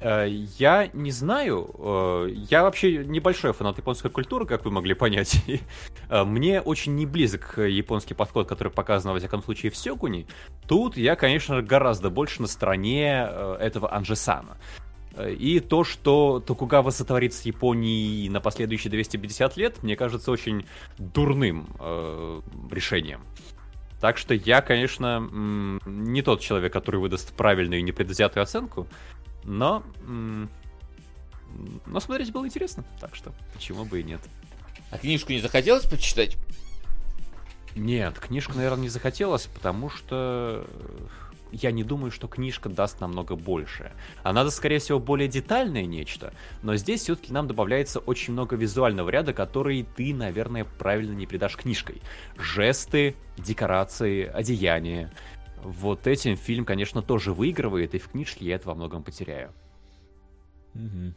Э, 0.00 0.26
я 0.28 0.88
не 0.92 1.10
знаю, 1.10 2.32
я 2.50 2.62
вообще 2.62 3.04
небольшой 3.04 3.52
фанат 3.52 3.78
японской 3.78 4.10
культуры, 4.10 4.46
как 4.46 4.64
вы 4.64 4.70
могли 4.70 4.94
понять. 4.94 5.42
Мне 6.10 6.60
очень 6.60 6.94
не 6.96 7.06
близок 7.06 7.58
японский 7.58 8.14
подход, 8.14 8.48
который 8.48 8.72
показан, 8.72 9.12
во 9.12 9.18
всяком 9.18 9.42
случае, 9.42 9.70
в 9.70 9.76
Сёгуне. 9.76 10.26
Тут 10.66 10.96
я, 10.96 11.16
конечно, 11.16 11.62
гораздо 11.62 12.10
больше 12.10 12.42
на 12.42 12.48
стороне 12.48 13.28
этого 13.60 13.92
Анжесана. 13.92 14.56
И 15.18 15.60
то, 15.60 15.84
что 15.84 16.40
Токугава 16.40 16.90
сотворит 16.90 17.34
с 17.34 17.42
Японией 17.42 18.28
на 18.28 18.40
последующие 18.40 18.90
250 18.90 19.56
лет, 19.56 19.82
мне 19.82 19.96
кажется 19.96 20.30
очень 20.30 20.64
дурным 20.98 21.66
э, 21.78 22.40
решением. 22.70 23.20
Так 24.00 24.16
что 24.16 24.32
я, 24.32 24.62
конечно, 24.62 25.28
не 25.84 26.22
тот 26.22 26.40
человек, 26.40 26.72
который 26.72 27.00
выдаст 27.00 27.34
правильную 27.34 27.80
и 27.80 27.82
непредвзятую 27.82 28.42
оценку, 28.42 28.86
но, 29.44 29.82
но 31.86 32.00
смотреть 32.00 32.32
было 32.32 32.46
интересно, 32.46 32.84
так 32.98 33.14
что 33.14 33.32
почему 33.52 33.84
бы 33.84 34.00
и 34.00 34.02
нет. 34.02 34.20
А 34.90 34.98
книжку 34.98 35.32
не 35.32 35.40
захотелось 35.40 35.84
почитать? 35.84 36.36
Нет, 37.76 38.18
книжку, 38.18 38.54
наверное, 38.54 38.82
не 38.82 38.88
захотелось, 38.88 39.46
потому 39.46 39.90
что 39.90 40.66
я 41.52 41.70
не 41.72 41.84
думаю, 41.84 42.10
что 42.10 42.28
книжка 42.28 42.68
даст 42.68 43.00
намного 43.00 43.36
больше. 43.36 43.92
Она 44.22 44.44
даст, 44.44 44.56
скорее 44.56 44.78
всего, 44.78 44.98
более 44.98 45.28
детальное 45.28 45.84
нечто, 45.84 46.32
но 46.62 46.76
здесь 46.76 47.02
все-таки 47.02 47.32
нам 47.32 47.46
добавляется 47.46 47.98
очень 47.98 48.32
много 48.32 48.56
визуального 48.56 49.10
ряда, 49.10 49.32
который 49.32 49.86
ты, 49.96 50.14
наверное, 50.14 50.64
правильно 50.64 51.12
не 51.12 51.26
придашь 51.26 51.56
книжкой. 51.56 52.00
Жесты, 52.38 53.14
декорации, 53.38 54.26
одеяния. 54.26 55.12
Вот 55.62 56.06
этим 56.06 56.36
фильм, 56.36 56.64
конечно, 56.64 57.02
тоже 57.02 57.32
выигрывает, 57.32 57.94
и 57.94 57.98
в 57.98 58.08
книжке 58.08 58.46
я 58.46 58.56
это 58.56 58.68
во 58.68 58.74
многом 58.74 59.02
потеряю. 59.02 59.52
Угу. 60.74 61.14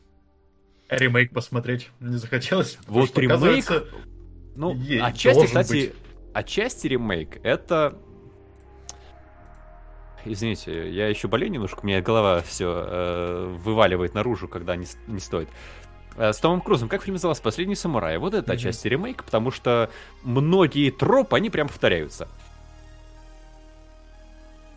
Ремейк 0.89 1.31
посмотреть 1.34 1.89
не 1.99 2.18
захотелось? 2.18 2.77
Вот 2.88 3.18
ремейк... 3.18 3.65
Ну, 4.55 4.77
отчасти, 5.01 5.45
кстати, 5.45 5.72
быть. 5.72 5.93
отчасти 6.34 6.88
ремейк 6.88 7.39
это 7.43 7.97
Извините, 10.25 10.89
я 10.89 11.09
еще 11.09 11.27
болею 11.27 11.51
немножко, 11.51 11.81
у 11.83 11.85
меня 11.85 12.01
голова 12.01 12.41
все 12.41 12.85
э, 12.87 13.57
вываливает 13.63 14.13
наружу, 14.13 14.47
когда 14.47 14.75
не, 14.75 14.85
не 15.07 15.19
стоит. 15.19 15.49
Э, 16.15 16.31
с 16.31 16.37
Томом 16.37 16.61
Крузом, 16.61 16.89
как 16.89 17.03
фильм 17.03 17.15
назывался 17.15 17.41
«Последний 17.41 17.75
самурай»? 17.75 18.17
Вот 18.17 18.33
это 18.33 18.51
mm-hmm. 18.51 18.55
отчасти 18.55 18.87
ремейк, 18.87 19.23
потому 19.23 19.51
что 19.51 19.89
многие 20.23 20.91
тропы, 20.91 21.35
они 21.35 21.49
прям 21.49 21.67
повторяются. 21.67 22.29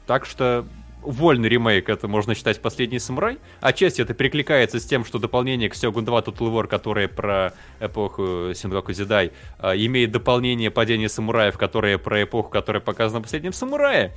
Так 0.06 0.24
что 0.24 0.66
вольный 1.02 1.48
ремейк, 1.48 1.88
это 1.88 2.08
можно 2.08 2.34
считать 2.34 2.60
«Последний 2.60 2.98
самурай». 2.98 3.38
Отчасти 3.60 4.02
это 4.02 4.14
перекликается 4.14 4.80
с 4.80 4.84
тем, 4.84 5.04
что 5.04 5.18
дополнение 5.18 5.68
к 5.68 5.74
Сёгун 5.74 6.04
2 6.04 6.20
Total 6.20 6.52
War, 6.52 6.66
которое 6.66 7.08
про 7.08 7.54
эпоху 7.80 8.52
Сингоку 8.54 8.92
Зидай, 8.92 9.32
э, 9.58 9.76
имеет 9.76 10.10
дополнение 10.10 10.70
«Падение 10.70 11.08
самураев», 11.08 11.56
которое 11.58 11.98
про 11.98 12.22
эпоху, 12.24 12.50
которая 12.50 12.80
показана 12.80 13.20
в 13.20 13.24
«Последнем 13.24 13.52
самурае». 13.52 14.12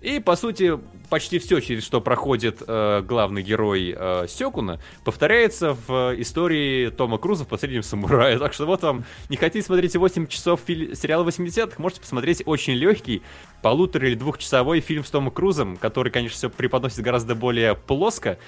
И, 0.00 0.18
по 0.18 0.34
сути, 0.34 0.78
почти 1.10 1.38
все, 1.38 1.60
через 1.60 1.84
что 1.84 2.00
проходит 2.00 2.62
э, 2.66 3.02
главный 3.02 3.42
герой 3.42 3.94
э, 3.94 4.26
Сёкуна, 4.28 4.80
повторяется 5.04 5.76
в 5.86 6.14
истории 6.18 6.88
Тома 6.88 7.18
Круза 7.18 7.44
в 7.44 7.48
«Последнем 7.48 7.82
самурае». 7.82 8.38
Так 8.38 8.54
что 8.54 8.64
вот 8.64 8.82
вам, 8.82 9.04
не 9.28 9.36
хотите 9.36 9.62
смотреть 9.66 9.94
8 9.94 10.26
часов 10.26 10.60
фи- 10.66 10.94
сериала 10.94 11.22
80-х, 11.28 11.74
можете 11.76 12.00
посмотреть 12.00 12.42
очень 12.46 12.72
легкий, 12.74 13.20
полутора- 13.62 14.06
или 14.08 14.14
двухчасовой 14.14 14.80
фильм 14.80 15.04
с 15.04 15.10
Томом 15.10 15.30
Крузом, 15.32 15.76
который, 15.76 16.10
конечно, 16.10 16.36
все 16.36 16.48
преподносит 16.48 17.00
гораздо 17.00 17.34
более 17.34 17.74
плоско, 17.74 18.38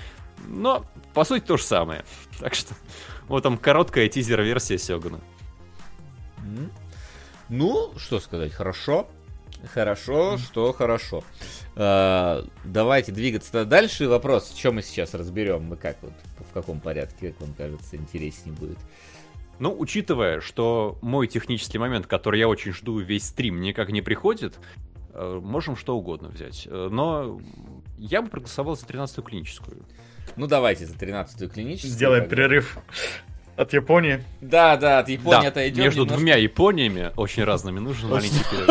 но, 0.48 0.86
по 1.12 1.24
сути, 1.24 1.44
то 1.44 1.58
же 1.58 1.64
самое. 1.64 2.02
Так 2.40 2.54
что, 2.54 2.74
вот 3.28 3.42
там 3.42 3.58
короткая 3.58 4.08
тизер-версия 4.08 4.78
Сёгуна. 4.78 5.20
Ну, 7.50 7.92
что 7.98 8.20
сказать, 8.20 8.52
хорошо. 8.52 9.06
Хорошо, 9.72 10.38
что 10.38 10.72
хорошо. 10.72 11.22
А, 11.76 12.44
давайте 12.64 13.12
двигаться 13.12 13.64
дальше. 13.64 14.08
Вопрос, 14.08 14.54
что 14.56 14.72
мы 14.72 14.82
сейчас 14.82 15.14
разберем? 15.14 15.64
Мы 15.64 15.76
как 15.76 15.96
вот, 16.02 16.12
в 16.50 16.52
каком 16.52 16.80
порядке, 16.80 17.30
как 17.30 17.40
вам 17.40 17.54
кажется, 17.54 17.96
интереснее 17.96 18.54
будет? 18.54 18.78
Ну, 19.58 19.74
учитывая, 19.78 20.40
что 20.40 20.98
мой 21.02 21.28
технический 21.28 21.78
момент, 21.78 22.06
который 22.06 22.40
я 22.40 22.48
очень 22.48 22.72
жду 22.72 22.98
весь 22.98 23.26
стрим, 23.26 23.60
никак 23.60 23.90
не 23.90 24.02
приходит, 24.02 24.58
э, 25.14 25.40
можем 25.42 25.76
что 25.76 25.96
угодно 25.96 26.28
взять. 26.28 26.66
Э, 26.68 26.88
но 26.90 27.40
я 27.98 28.22
бы 28.22 28.28
проголосовал 28.28 28.76
за 28.76 28.86
13-ю 28.86 29.22
клиническую. 29.22 29.84
Ну, 30.36 30.46
давайте 30.46 30.86
за 30.86 30.94
13-ю 30.94 31.48
клиническую. 31.48 31.92
Сделаем 31.92 32.28
перерыв. 32.28 32.78
От 33.56 33.72
Японии? 33.74 34.24
Да, 34.40 34.76
да, 34.76 35.00
от 35.00 35.08
Японии 35.08 35.42
да. 35.42 35.48
отойдем. 35.48 35.82
Между 35.82 36.02
немножко... 36.02 36.16
двумя 36.16 36.36
Япониями, 36.36 37.12
очень 37.16 37.44
разными, 37.44 37.80
нужен 37.80 38.08
маленький 38.08 38.42
перерыв. 38.50 38.68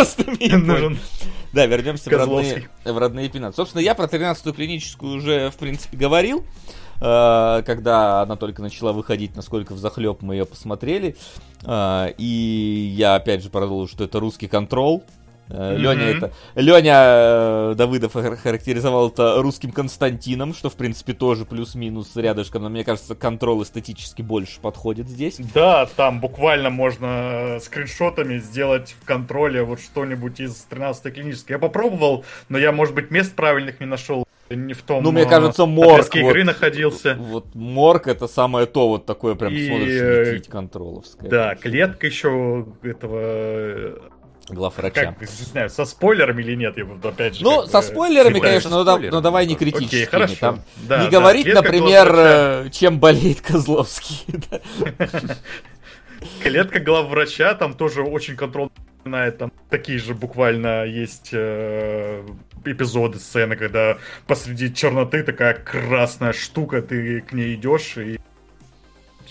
Да, 1.53 1.65
вернемся 1.65 2.09
в 2.09 2.13
родные, 2.13 2.69
в 2.85 2.97
родные 2.97 3.29
пенаты. 3.29 3.57
Собственно, 3.57 3.81
я 3.81 3.93
про 3.93 4.05
13-ю 4.05 4.53
клиническую 4.53 5.17
уже, 5.17 5.51
в 5.51 5.57
принципе, 5.57 5.97
говорил, 5.97 6.45
э, 7.01 7.63
когда 7.65 8.21
она 8.21 8.37
только 8.37 8.61
начала 8.61 8.93
выходить, 8.93 9.35
насколько 9.35 9.73
в 9.73 9.77
захлеб 9.77 10.21
мы 10.21 10.35
ее 10.35 10.45
посмотрели. 10.45 11.15
Э, 11.63 12.07
и 12.17 12.93
я, 12.95 13.15
опять 13.15 13.43
же, 13.43 13.49
продолжу, 13.49 13.91
что 13.91 14.05
это 14.05 14.19
русский 14.19 14.47
контрол. 14.47 15.03
Mm-hmm. 15.51 15.77
Леня 15.77 16.03
это. 16.03 16.31
Леня 16.55 16.95
э, 16.97 17.73
Давыдов 17.75 18.13
характеризовал 18.13 19.09
это 19.09 19.41
русским 19.41 19.71
Константином, 19.71 20.53
что 20.53 20.69
в 20.69 20.75
принципе 20.75 21.13
тоже 21.13 21.45
плюс-минус 21.45 22.15
рядышком, 22.15 22.63
но 22.63 22.69
мне 22.69 22.83
кажется, 22.83 23.15
контроль 23.15 23.63
эстетически 23.63 24.21
больше 24.21 24.59
подходит 24.59 25.09
здесь. 25.09 25.37
Да, 25.53 25.85
там 25.85 26.19
буквально 26.21 26.69
можно 26.69 27.57
скриншотами 27.61 28.37
сделать 28.37 28.95
в 28.99 29.05
контроле 29.05 29.63
вот 29.63 29.81
что-нибудь 29.81 30.39
из 30.39 30.55
13 30.69 31.13
клинической. 31.13 31.55
Я 31.55 31.59
попробовал, 31.59 32.25
но 32.49 32.57
я, 32.57 32.71
может 32.71 32.95
быть, 32.95 33.11
мест 33.11 33.35
правильных 33.35 33.79
не 33.79 33.85
нашел 33.85 34.25
не 34.55 34.73
в 34.73 34.81
том. 34.81 35.03
Ну, 35.03 35.11
мне 35.11 35.25
кажется, 35.25 35.65
морг. 35.65 36.05
Вот, 36.05 36.15
игры 36.15 36.43
находился. 36.43 37.15
Вот 37.15 37.55
морг 37.55 38.07
это 38.07 38.27
самое 38.27 38.65
то, 38.65 38.89
вот 38.89 39.05
такое 39.05 39.35
прям 39.35 39.53
и, 39.53 39.67
смотришь, 39.67 40.33
летить 40.33 40.49
контроловское. 40.49 41.29
Да, 41.29 41.55
клетка 41.55 42.07
еще 42.07 42.65
этого 42.83 44.11
главврача. 44.53 45.15
Как, 45.17 45.21
не 45.21 45.27
знаю, 45.27 45.69
со 45.69 45.85
спойлерами 45.85 46.41
или 46.41 46.55
нет, 46.55 46.77
я 46.77 46.85
буду 46.85 47.07
опять 47.07 47.35
же... 47.35 47.43
Ну, 47.43 47.65
со 47.67 47.81
спойлерами, 47.81 48.39
конечно, 48.39 48.69
но, 48.69 48.83
да, 48.83 48.97
но 48.97 49.21
давай 49.21 49.47
не 49.47 49.55
критически. 49.55 49.95
Окей, 49.95 50.05
хорошо. 50.05 50.35
Там 50.39 50.61
да, 50.87 51.03
не 51.03 51.09
да, 51.09 51.19
говорить, 51.19 51.47
например, 51.47 52.07
главврача. 52.07 52.63
Э, 52.65 52.69
чем 52.71 52.99
болеет 52.99 53.41
Козловский. 53.41 54.25
Клетка 56.43 56.79
главврача, 56.79 57.55
там 57.55 57.73
тоже 57.73 58.03
очень 58.03 58.35
контрольная, 58.35 59.31
там 59.31 59.51
такие 59.69 59.97
же 59.97 60.13
буквально 60.13 60.85
есть 60.85 61.29
э, 61.33 62.23
эпизоды, 62.65 63.19
сцены, 63.19 63.55
когда 63.55 63.97
посреди 64.27 64.73
черноты 64.73 65.23
такая 65.23 65.55
красная 65.55 66.33
штука, 66.33 66.81
ты 66.81 67.21
к 67.21 67.33
ней 67.33 67.55
идешь 67.55 67.97
и 67.97 68.19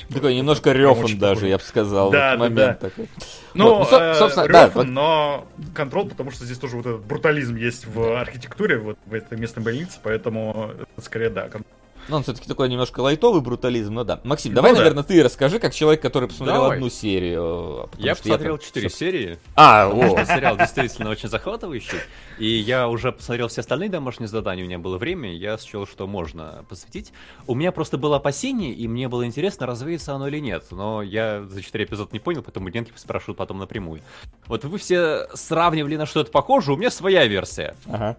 такой 0.08 0.34
немножко 0.34 0.72
рёфан 0.72 1.18
даже, 1.18 1.48
я 1.48 1.58
бы 1.58 1.62
сказал. 1.62 2.10
Да, 2.10 2.36
вот 2.36 2.54
да, 2.54 2.66
да. 2.66 2.74
Такой. 2.74 3.08
Ну, 3.54 3.78
вот, 3.78 3.90
ну 3.90 3.98
э, 3.98 4.14
собственно, 4.14 4.46
рёфан, 4.46 4.86
да, 4.86 4.92
но 4.92 5.46
контроль, 5.74 6.08
потому 6.08 6.30
что 6.30 6.44
здесь 6.44 6.58
тоже 6.58 6.76
вот 6.76 6.86
этот 6.86 7.04
брутализм 7.04 7.56
есть 7.56 7.86
в 7.86 8.20
архитектуре, 8.20 8.78
вот 8.78 8.98
в 9.06 9.14
этой 9.14 9.38
местной 9.38 9.62
больнице, 9.62 9.98
поэтому 10.02 10.72
скорее 11.00 11.30
да, 11.30 11.42
контроль. 11.48 11.79
Ну, 12.10 12.16
он 12.16 12.22
все-таки 12.24 12.48
такой 12.48 12.68
немножко 12.68 13.00
лайтовый 13.00 13.40
брутализм, 13.40 13.94
но 13.94 14.02
да. 14.02 14.20
Максим, 14.24 14.52
давай, 14.52 14.72
ну, 14.72 14.78
наверное, 14.78 15.04
да. 15.04 15.08
ты 15.08 15.22
расскажи, 15.22 15.60
как 15.60 15.72
человек, 15.72 16.02
который 16.02 16.28
посмотрел 16.28 16.62
давай. 16.62 16.76
одну 16.76 16.90
серию. 16.90 17.88
Я 17.98 18.16
посмотрел 18.16 18.58
четыре 18.58 18.86
я... 18.86 18.90
серии. 18.90 19.38
А, 19.54 19.88
о. 19.88 20.24
сериал 20.24 20.56
действительно 20.56 21.10
очень 21.10 21.28
захватывающий. 21.28 21.98
И 22.38 22.48
я 22.48 22.88
уже 22.88 23.12
посмотрел 23.12 23.46
все 23.46 23.60
остальные 23.60 23.90
домашние 23.90 24.26
задания, 24.26 24.64
у 24.64 24.66
меня 24.66 24.80
было 24.80 24.98
время, 24.98 25.32
я 25.32 25.56
счел, 25.58 25.86
что 25.86 26.08
можно 26.08 26.64
посвятить. 26.68 27.12
У 27.46 27.54
меня 27.54 27.70
просто 27.70 27.96
было 27.96 28.16
опасение, 28.16 28.72
и 28.72 28.88
мне 28.88 29.08
было 29.08 29.24
интересно, 29.24 29.66
развеется 29.66 30.12
оно 30.12 30.26
или 30.26 30.40
нет. 30.40 30.64
Но 30.72 31.02
я 31.02 31.44
за 31.44 31.62
четыре 31.62 31.84
эпизода 31.84 32.10
не 32.12 32.18
понял, 32.18 32.42
поэтому 32.42 32.70
Генки 32.70 32.90
спрашивают 32.96 33.38
потом 33.38 33.58
напрямую. 33.58 34.00
Вот 34.46 34.64
вы 34.64 34.78
все 34.78 35.28
сравнивали 35.34 35.96
на 35.96 36.06
что-то 36.06 36.32
похоже, 36.32 36.72
у 36.72 36.76
меня 36.76 36.90
своя 36.90 37.26
версия. 37.28 37.76
Ага. 37.86 38.16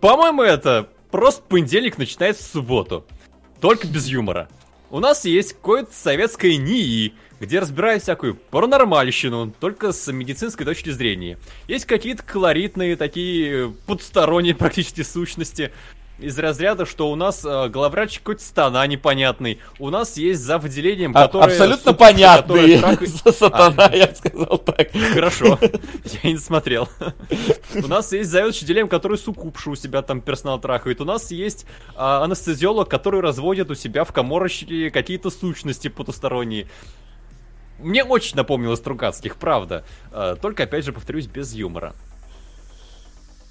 По-моему, 0.00 0.42
это 0.42 0.88
Просто 1.14 1.44
понедельник 1.44 1.96
начинается 1.96 2.42
в 2.42 2.46
субботу. 2.48 3.04
Только 3.60 3.86
без 3.86 4.08
юмора. 4.08 4.48
У 4.90 4.98
нас 4.98 5.24
есть 5.24 5.52
какое-то 5.52 5.94
советское 5.94 6.56
НИИ, 6.56 7.14
где 7.38 7.60
разбирают 7.60 8.02
всякую 8.02 8.34
паранормальщину, 8.34 9.54
только 9.60 9.92
с 9.92 10.10
медицинской 10.10 10.66
точки 10.66 10.90
зрения. 10.90 11.38
Есть 11.68 11.84
какие-то 11.84 12.24
колоритные, 12.24 12.96
такие 12.96 13.72
подсторонние 13.86 14.54
практически 14.56 15.02
сущности, 15.02 15.70
из 16.18 16.38
разряда, 16.38 16.86
что 16.86 17.10
у 17.10 17.16
нас 17.16 17.44
э, 17.44 17.68
главврач 17.68 18.18
какой-то 18.18 18.42
стана 18.42 18.86
непонятный. 18.86 19.60
У 19.78 19.90
нас 19.90 20.16
есть 20.16 20.42
за 20.42 20.58
выделением, 20.58 21.12
который... 21.12 21.52
Абсолютно 21.52 21.90
суп, 21.90 21.98
понятный. 21.98 22.80
Который... 22.80 23.08
Сатана, 23.32 23.86
а, 23.86 23.96
я 23.96 24.14
сказал 24.14 24.58
так. 24.58 24.90
Хорошо. 25.12 25.58
Я 26.22 26.30
не 26.30 26.38
смотрел. 26.38 26.88
У 27.74 27.88
нас 27.88 28.12
есть 28.12 28.30
заведующий 28.30 28.64
отделением, 28.64 28.88
который 28.88 29.18
сукупшу 29.18 29.72
у 29.72 29.76
себя 29.76 30.02
там 30.02 30.20
персонал 30.20 30.60
трахает. 30.60 31.00
У 31.00 31.04
нас 31.04 31.30
есть 31.30 31.66
а, 31.96 32.22
анестезиолог, 32.22 32.88
который 32.88 33.20
разводит 33.20 33.70
у 33.70 33.74
себя 33.74 34.04
в 34.04 34.12
коморочке 34.12 34.90
какие-то 34.90 35.30
сущности 35.30 35.88
потусторонние. 35.88 36.68
Мне 37.80 38.04
очень 38.04 38.36
напомнило 38.36 38.76
Стругацких, 38.76 39.36
правда. 39.36 39.84
А, 40.12 40.36
только, 40.36 40.62
опять 40.62 40.84
же, 40.84 40.92
повторюсь, 40.92 41.26
без 41.26 41.54
юмора. 41.54 41.94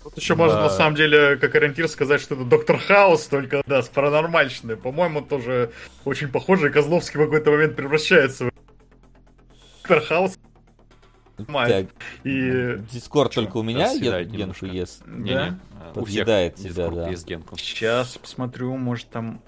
Тут 0.04 0.18
еще 0.18 0.36
да. 0.36 0.44
можно, 0.44 0.62
на 0.62 0.70
самом 0.70 0.96
деле, 0.96 1.38
как 1.38 1.56
ориентир 1.56 1.88
сказать, 1.88 2.20
что 2.20 2.36
это 2.36 2.44
Доктор 2.44 2.78
Хаус, 2.78 3.28
только, 3.28 3.64
да, 3.66 3.82
с 3.82 3.88
паранормальщиной. 3.88 4.76
По-моему, 4.76 5.22
тоже 5.22 5.72
очень 6.04 6.28
похоже, 6.28 6.68
и 6.68 6.72
Козловский 6.72 7.20
в 7.20 7.24
какой-то 7.24 7.52
момент 7.52 7.76
превращается 7.76 8.46
в 8.46 8.52
Доктор 9.82 10.02
Хаус. 10.02 10.38
Так, 11.48 11.88
и... 12.24 12.78
Дискорд 12.92 13.34
только 13.34 13.58
у 13.58 13.64
меня 13.64 13.92
е- 13.92 14.26
генку 14.26 14.66
ест. 14.66 15.04
Не, 15.08 15.34
да? 15.34 15.50
не. 15.50 15.94
Подъедает 15.94 16.56
тебя, 16.56 16.90
да. 16.90 17.10
Ест 17.10 17.26
генку. 17.26 17.58
Сейчас 17.58 18.18
посмотрю, 18.18 18.76
может 18.76 19.10
там... 19.10 19.42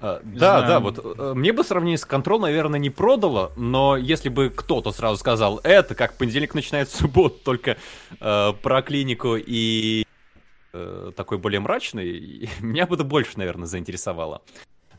А, 0.00 0.20
да, 0.24 0.60
знаю. 0.60 0.66
да, 0.66 0.80
вот 0.80 1.18
э, 1.18 1.32
мне 1.34 1.52
бы 1.52 1.64
сравнение 1.64 1.96
с 1.96 2.06
Control, 2.06 2.38
наверное, 2.38 2.78
не 2.78 2.90
продало, 2.90 3.52
но 3.56 3.96
если 3.96 4.28
бы 4.28 4.50
кто-то 4.50 4.92
сразу 4.92 5.16
сказал, 5.16 5.60
это 5.64 5.94
как 5.94 6.18
понедельник 6.18 6.54
начинает 6.54 6.90
суббот, 6.90 7.42
только 7.42 7.78
э, 8.20 8.52
про 8.62 8.82
клинику 8.82 9.36
и 9.36 10.04
э, 10.72 11.12
такой 11.16 11.38
более 11.38 11.60
мрачный, 11.60 12.50
меня 12.60 12.86
бы 12.86 12.96
это 12.96 13.04
больше, 13.04 13.32
наверное, 13.36 13.66
заинтересовало. 13.66 14.42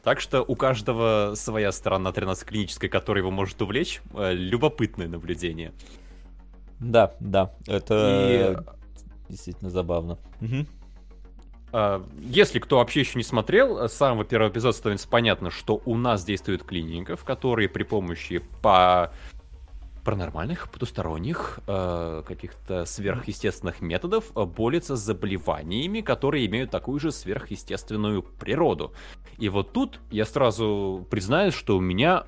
Так 0.03 0.21
что 0.21 0.41
у 0.41 0.55
каждого 0.55 1.33
своя 1.35 1.71
сторона 1.71 2.11
13 2.11 2.47
клинической, 2.47 2.89
которая 2.89 3.21
его 3.23 3.31
может 3.31 3.61
увлечь. 3.61 4.01
Э, 4.13 4.33
любопытное 4.33 5.07
наблюдение. 5.07 5.73
Да, 6.79 7.13
да, 7.19 7.53
это 7.67 8.63
И... 9.27 9.29
действительно 9.29 9.69
забавно. 9.69 10.17
Угу. 10.41 10.65
Если 12.21 12.59
кто 12.59 12.77
вообще 12.77 13.01
еще 13.01 13.19
не 13.19 13.23
смотрел, 13.23 13.89
с 13.89 13.93
самого 13.93 14.23
первого 14.23 14.49
эпизода 14.49 14.77
становится 14.77 15.07
понятно, 15.07 15.51
что 15.51 15.81
у 15.85 15.95
нас 15.95 16.23
действует 16.23 16.63
клиника, 16.63 17.17
в 17.17 17.25
которой 17.25 17.67
при 17.67 17.83
помощи 17.83 18.41
по 18.61 19.11
паранормальных, 20.07 20.69
потусторонних, 20.71 21.59
э, 21.67 22.23
каких-то 22.25 22.85
сверхъестественных 22.85 23.81
методов 23.81 24.31
э, 24.37 24.45
борется 24.45 24.95
с 24.95 25.01
заболеваниями, 25.01 25.99
которые 25.99 26.45
имеют 26.45 26.71
такую 26.71 27.01
же 27.01 27.11
сверхъестественную 27.11 28.23
природу. 28.23 28.93
И 29.37 29.49
вот 29.49 29.73
тут 29.73 29.99
я 30.09 30.23
сразу 30.23 31.05
признаюсь, 31.11 31.53
что 31.53 31.75
у 31.75 31.81
меня 31.81 32.23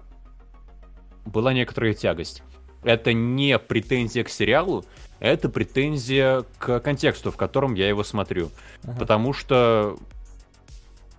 была 1.25 1.53
некоторая 1.53 1.93
тягость. 1.93 2.43
Это 2.83 3.13
не 3.13 3.57
претензия 3.57 4.25
к 4.25 4.29
сериалу, 4.29 4.83
это 5.19 5.49
претензия 5.49 6.45
к 6.57 6.79
контексту, 6.79 7.31
в 7.31 7.37
котором 7.37 7.73
я 7.73 7.87
его 7.87 8.03
смотрю. 8.03 8.51
Ага. 8.83 8.99
Потому 8.99 9.33
что 9.33 9.97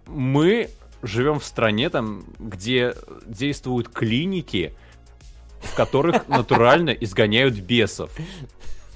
мы 0.06 0.70
живем 1.02 1.39
в 1.39 1.44
стране, 1.44 1.90
там, 1.90 2.24
где 2.39 2.94
действуют 3.27 3.89
клиники, 3.89 4.74
в 5.60 5.74
которых 5.74 6.28
натурально 6.28 6.90
изгоняют 6.90 7.55
бесов. 7.55 8.10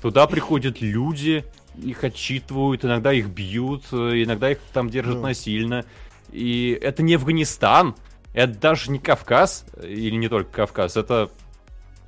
Туда 0.02 0.26
приходят 0.26 0.80
люди, 0.80 1.44
их 1.76 2.04
отчитывают, 2.04 2.84
иногда 2.84 3.12
их 3.12 3.28
бьют, 3.28 3.84
иногда 3.92 4.50
их 4.52 4.58
там 4.72 4.90
держат 4.90 5.16
ну. 5.16 5.22
насильно. 5.22 5.84
И 6.30 6.78
это 6.80 7.02
не 7.02 7.14
Афганистан, 7.14 7.94
это 8.32 8.58
даже 8.58 8.90
не 8.90 8.98
Кавказ, 8.98 9.64
или 9.82 10.16
не 10.16 10.28
только 10.28 10.50
Кавказ, 10.50 10.96
это 10.96 11.30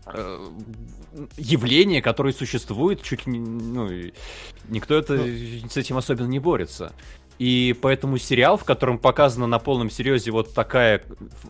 э, 0.06 0.48
явление, 1.36 2.02
которое 2.02 2.32
существует, 2.32 3.02
чуть 3.02 3.26
не, 3.26 3.38
ну, 3.38 3.90
никто 4.68 4.94
это, 4.94 5.14
ну. 5.14 5.68
с 5.68 5.76
этим 5.76 5.96
особенно 5.96 6.26
не 6.26 6.38
борется. 6.38 6.92
И 7.38 7.76
поэтому 7.80 8.18
сериал, 8.18 8.56
в 8.56 8.64
котором 8.64 8.98
показана 8.98 9.46
на 9.46 9.58
полном 9.58 9.90
серьезе 9.90 10.30
вот 10.30 10.54
такая 10.54 11.02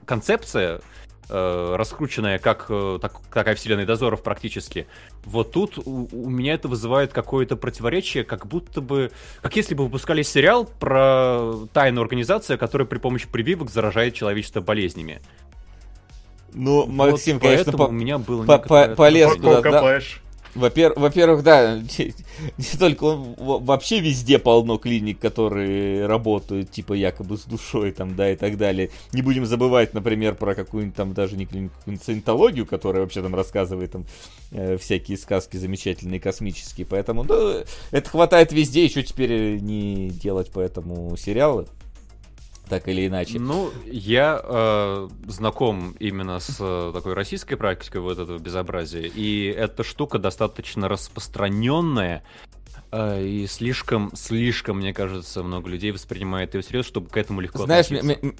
концепция, 0.05 0.81
э, 1.29 1.75
раскрученная, 1.77 2.39
как 2.39 2.67
э, 2.69 2.99
так, 3.01 3.21
такая 3.33 3.55
вселенная 3.55 3.87
дозоров 3.87 4.23
практически. 4.23 4.87
Вот 5.25 5.53
тут 5.53 5.79
у, 5.79 6.09
у 6.11 6.29
меня 6.29 6.55
это 6.55 6.67
вызывает 6.67 7.13
какое-то 7.13 7.57
противоречие, 7.57 8.25
как 8.25 8.47
будто 8.47 8.81
бы, 8.81 9.13
как 9.43 9.55
если 9.57 9.75
бы 9.75 9.85
выпускали 9.85 10.23
сериал 10.23 10.65
про 10.65 11.53
тайную 11.73 12.03
организацию, 12.03 12.59
которая 12.59 12.87
при 12.87 12.99
помощи 12.99 13.29
прививок 13.29 13.71
заражает 13.71 14.15
человечество 14.15 14.61
болезнями. 14.61 15.21
Ну, 16.57 16.87
Максим, 16.87 17.35
вот 17.35 17.43
конечно, 17.43 17.73
по, 17.73 17.83
у 17.83 17.93
меня 17.93 18.17
было 18.17 18.45
по, 18.47 18.59
по, 18.59 18.89
полез 18.89 19.35
туда, 19.37 19.61
да, 19.61 20.01
во-первых, 20.55 21.43
да, 21.43 21.77
не, 21.99 22.15
не 22.57 22.79
только 22.79 23.05
он, 23.05 23.35
вообще 23.37 24.01
везде 24.01 24.39
полно 24.39 24.79
клиник, 24.79 25.19
которые 25.19 26.07
работают, 26.07 26.71
типа, 26.71 26.95
якобы 26.95 27.37
с 27.37 27.45
душой, 27.45 27.93
там, 27.93 28.17
да, 28.17 28.33
и 28.33 28.37
так 28.37 28.57
далее. 28.57 28.89
Не 29.13 29.21
будем 29.21 29.45
забывать, 29.45 29.93
например, 29.93 30.35
про 30.35 30.55
какую-нибудь 30.55 30.97
там 30.97 31.13
даже 31.13 31.37
не 31.37 31.45
клинику, 31.45 31.75
саентологию, 32.03 32.65
которая 32.65 33.03
вообще 33.03 33.23
там 33.23 33.35
рассказывает 33.35 33.93
там 33.93 34.07
э, 34.51 34.79
всякие 34.79 35.19
сказки 35.19 35.59
замечательные, 35.59 36.21
космические. 36.21 36.87
Поэтому, 36.87 37.23
ну, 37.25 37.65
это 37.91 38.09
хватает 38.09 38.51
везде, 38.53 38.85
еще 38.85 39.03
теперь 39.03 39.61
не 39.61 40.09
делать 40.09 40.51
поэтому 40.55 41.19
сериалы 41.19 41.67
так 42.69 42.89
или 42.89 43.07
иначе. 43.07 43.39
Ну, 43.39 43.71
я 43.87 44.41
э, 44.43 45.09
знаком 45.29 45.95
именно 45.99 46.39
с 46.41 46.57
э, 46.59 46.91
такой 46.93 47.15
российской 47.15 47.57
практикой 47.57 48.01
вот 48.01 48.19
этого 48.19 48.39
безобразия, 48.39 49.11
и 49.15 49.47
эта 49.47 49.85
штука 49.85 50.19
достаточно 50.19 50.89
распространенная, 50.89 52.25
э, 52.91 53.25
и 53.25 53.47
слишком, 53.47 54.11
слишком, 54.15 54.79
мне 54.79 54.93
кажется, 54.93 55.43
много 55.43 55.69
людей 55.69 55.93
воспринимает 55.93 56.55
ее 56.55 56.63
всерьез, 56.63 56.87
чтобы 56.87 57.09
к 57.09 57.17
этому 57.17 57.41
легко 57.41 57.65
Знаешь, 57.65 57.87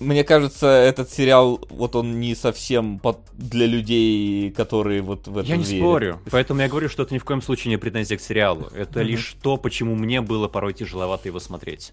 мне 0.01 0.25
кажется, 0.25 0.67
этот 0.67 1.11
сериал, 1.11 1.61
вот 1.71 1.95
он 1.95 2.19
не 2.19 2.35
совсем 2.35 2.99
под... 2.99 3.19
для 3.33 3.67
людей, 3.67 4.51
которые 4.51 5.03
вот 5.03 5.29
в 5.29 5.39
этом 5.39 5.51
Я 5.51 5.57
не 5.57 5.65
верят. 5.65 5.81
спорю, 5.81 6.21
поэтому 6.31 6.61
я 6.61 6.69
говорю, 6.69 6.89
что 6.89 7.05
это 7.05 7.15
ни 7.15 7.19
в 7.19 7.25
коем 7.25 7.43
случае 7.43 7.71
не 7.71 7.77
претензия 7.77 8.19
к 8.19 8.21
сериалу. 8.21 8.69
Это 8.75 9.03
лишь 9.03 9.37
то, 9.41 9.57
почему 9.57 9.95
мне 9.95 10.21
было 10.21 10.49
порой 10.49 10.75
тяжеловато 10.75 11.29
его 11.29 11.39
смотреть 11.39 11.93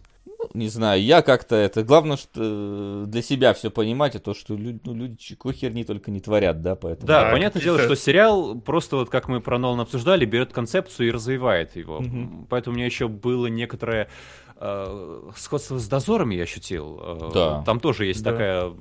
не 0.54 0.68
знаю, 0.70 1.04
я 1.04 1.22
как-то 1.22 1.56
это... 1.56 1.84
Главное, 1.84 2.18
что 2.18 2.30
э, 2.36 3.06
для 3.08 3.22
себя 3.22 3.54
все 3.54 3.70
понимать, 3.72 4.16
и 4.16 4.20
то, 4.20 4.34
что 4.34 4.56
люди, 4.56 4.80
ну, 4.84 4.94
люди 4.94 5.18
херни 5.54 5.84
только 5.84 6.12
не 6.12 6.20
творят, 6.20 6.62
да, 6.62 6.76
поэтому... 6.76 7.08
Да, 7.08 7.26
да 7.26 7.32
понятное 7.32 7.62
дело, 7.62 7.80
что 7.80 7.96
сериал 7.96 8.56
просто 8.56 8.98
вот 8.98 9.10
как 9.10 9.28
мы 9.28 9.42
про 9.42 9.58
Нолан 9.58 9.80
обсуждали, 9.80 10.26
берет 10.26 10.54
концепцию 10.54 11.10
и 11.10 11.12
развивает 11.12 11.76
его. 11.76 11.98
Угу. 11.98 12.48
Поэтому 12.50 12.74
у 12.74 12.78
меня 12.78 12.86
еще 12.86 13.08
было 13.08 13.48
некоторое 13.48 14.10
э, 14.58 15.32
сходство 15.36 15.78
с 15.78 15.88
дозорами 15.88 16.36
я 16.36 16.44
ощутил. 16.44 17.00
Э, 17.02 17.32
да. 17.34 17.64
Там 17.66 17.80
тоже 17.80 18.06
есть 18.06 18.24
да. 18.24 18.32
такая 18.32 18.74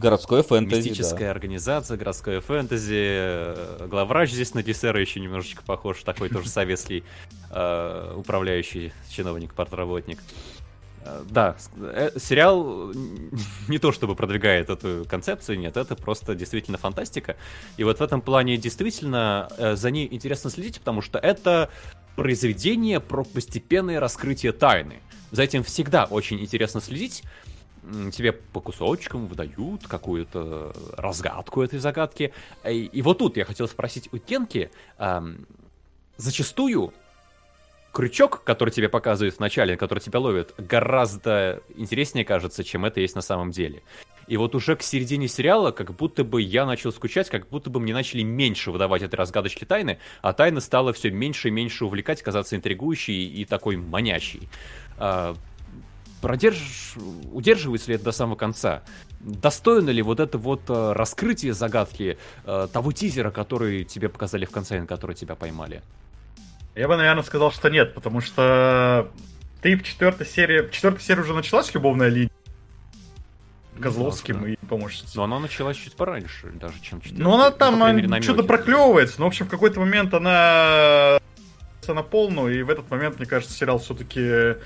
городское 0.00 0.42
фэнтези, 0.42 0.88
мистическая 0.88 1.26
да. 1.26 1.30
организация, 1.30 1.96
городское 1.96 2.40
фэнтези. 2.40 3.86
Главврач 3.86 4.30
здесь 4.30 4.54
на 4.54 4.62
Десера 4.62 5.00
еще 5.00 5.20
немножечко 5.20 5.62
похож, 5.64 6.02
такой 6.02 6.28
тоже 6.28 6.48
советский 6.48 7.04
э, 7.50 8.14
управляющий 8.16 8.92
чиновник, 9.10 9.54
портработник. 9.54 10.18
Э, 11.06 11.24
да, 11.28 11.56
э, 11.76 12.10
сериал 12.18 12.92
не 13.68 13.78
то 13.78 13.92
чтобы 13.92 14.14
продвигает 14.14 14.70
эту 14.70 15.06
концепцию, 15.08 15.58
нет, 15.58 15.76
это 15.76 15.94
просто 15.94 16.34
действительно 16.34 16.78
фантастика. 16.78 17.36
И 17.76 17.84
вот 17.84 17.98
в 17.98 18.02
этом 18.02 18.20
плане 18.20 18.56
действительно 18.56 19.48
э, 19.56 19.76
за 19.76 19.90
ней 19.90 20.08
интересно 20.10 20.50
следить, 20.50 20.80
потому 20.80 21.02
что 21.02 21.18
это 21.18 21.70
произведение 22.16 23.00
про 23.00 23.24
постепенное 23.24 24.00
раскрытие 24.00 24.52
тайны. 24.52 25.00
За 25.30 25.42
этим 25.42 25.62
всегда 25.62 26.04
очень 26.04 26.40
интересно 26.40 26.80
следить. 26.80 27.22
Тебе 28.10 28.32
по 28.32 28.60
кусочкам 28.60 29.28
выдают 29.28 29.86
какую-то 29.86 30.74
разгадку 30.96 31.62
этой 31.62 31.78
загадки. 31.78 32.32
И, 32.68 32.86
и 32.86 33.02
вот 33.02 33.18
тут 33.18 33.36
я 33.36 33.44
хотел 33.44 33.68
спросить 33.68 34.08
у 34.12 34.18
Кенки, 34.18 34.70
зачастую 36.16 36.92
крючок, 37.96 38.44
который 38.44 38.68
тебе 38.68 38.90
показывают 38.90 39.36
в 39.36 39.40
начале, 39.40 39.74
который 39.78 40.00
тебя 40.00 40.20
ловит, 40.20 40.54
гораздо 40.58 41.62
интереснее 41.76 42.26
кажется, 42.26 42.62
чем 42.62 42.84
это 42.84 43.00
есть 43.00 43.14
на 43.14 43.22
самом 43.22 43.52
деле. 43.52 43.82
И 44.26 44.36
вот 44.36 44.54
уже 44.54 44.76
к 44.76 44.82
середине 44.82 45.28
сериала, 45.28 45.70
как 45.70 45.94
будто 45.94 46.22
бы 46.22 46.42
я 46.42 46.66
начал 46.66 46.92
скучать, 46.92 47.30
как 47.30 47.48
будто 47.48 47.70
бы 47.70 47.80
мне 47.80 47.94
начали 47.94 48.22
меньше 48.22 48.70
выдавать 48.70 49.00
этой 49.00 49.14
разгадочки 49.14 49.64
тайны, 49.64 49.98
а 50.20 50.34
тайна 50.34 50.60
стала 50.60 50.92
все 50.92 51.10
меньше 51.10 51.48
и 51.48 51.50
меньше 51.50 51.86
увлекать, 51.86 52.20
казаться 52.20 52.54
интригующей 52.54 53.28
и 53.28 53.46
такой 53.46 53.78
манящей. 53.78 54.50
А, 54.98 55.34
продерж... 56.20 56.96
Удерживается 57.32 57.88
ли 57.88 57.94
это 57.94 58.04
до 58.04 58.12
самого 58.12 58.36
конца? 58.36 58.82
Достойно 59.20 59.88
ли 59.88 60.02
вот 60.02 60.20
это 60.20 60.36
вот 60.36 60.60
а, 60.68 60.92
раскрытие 60.92 61.54
загадки 61.54 62.18
а, 62.44 62.66
того 62.66 62.92
тизера, 62.92 63.30
который 63.30 63.84
тебе 63.84 64.10
показали 64.10 64.44
в 64.44 64.50
конце, 64.50 64.78
на 64.80 64.86
который 64.86 65.16
тебя 65.16 65.34
поймали? 65.34 65.80
Я 66.76 66.88
бы, 66.88 66.96
наверное, 66.96 67.22
сказал, 67.22 67.50
что 67.50 67.70
нет, 67.70 67.94
потому 67.94 68.20
что 68.20 69.10
ты 69.62 69.76
в 69.76 69.82
четвертой 69.82 70.26
серии... 70.26 70.70
Четвертая 70.70 71.02
серия 71.02 71.22
уже 71.22 71.32
началась, 71.32 71.72
любовная 71.72 72.08
линия. 72.08 72.30
Козловским 73.80 74.42
да, 74.42 74.48
и 74.50 74.56
помощницей. 74.56 75.12
Но 75.16 75.24
она 75.24 75.40
началась 75.40 75.78
чуть 75.78 75.96
пораньше, 75.96 76.50
даже 76.52 76.78
чем 76.82 77.00
четвертая. 77.00 77.24
Ну, 77.24 77.34
она 77.34 77.50
там 77.50 77.78
ну, 77.78 78.22
что-то 78.22 78.42
проклевывается, 78.42 79.18
но, 79.18 79.24
в 79.24 79.28
общем, 79.28 79.46
в 79.46 79.48
какой-то 79.48 79.80
момент 79.80 80.12
она 80.12 81.18
на 81.88 82.02
полную, 82.02 82.58
и 82.58 82.62
в 82.62 82.70
этот 82.70 82.90
момент, 82.90 83.18
мне 83.18 83.26
кажется, 83.26 83.56
сериал 83.56 83.78
все-таки 83.78 84.56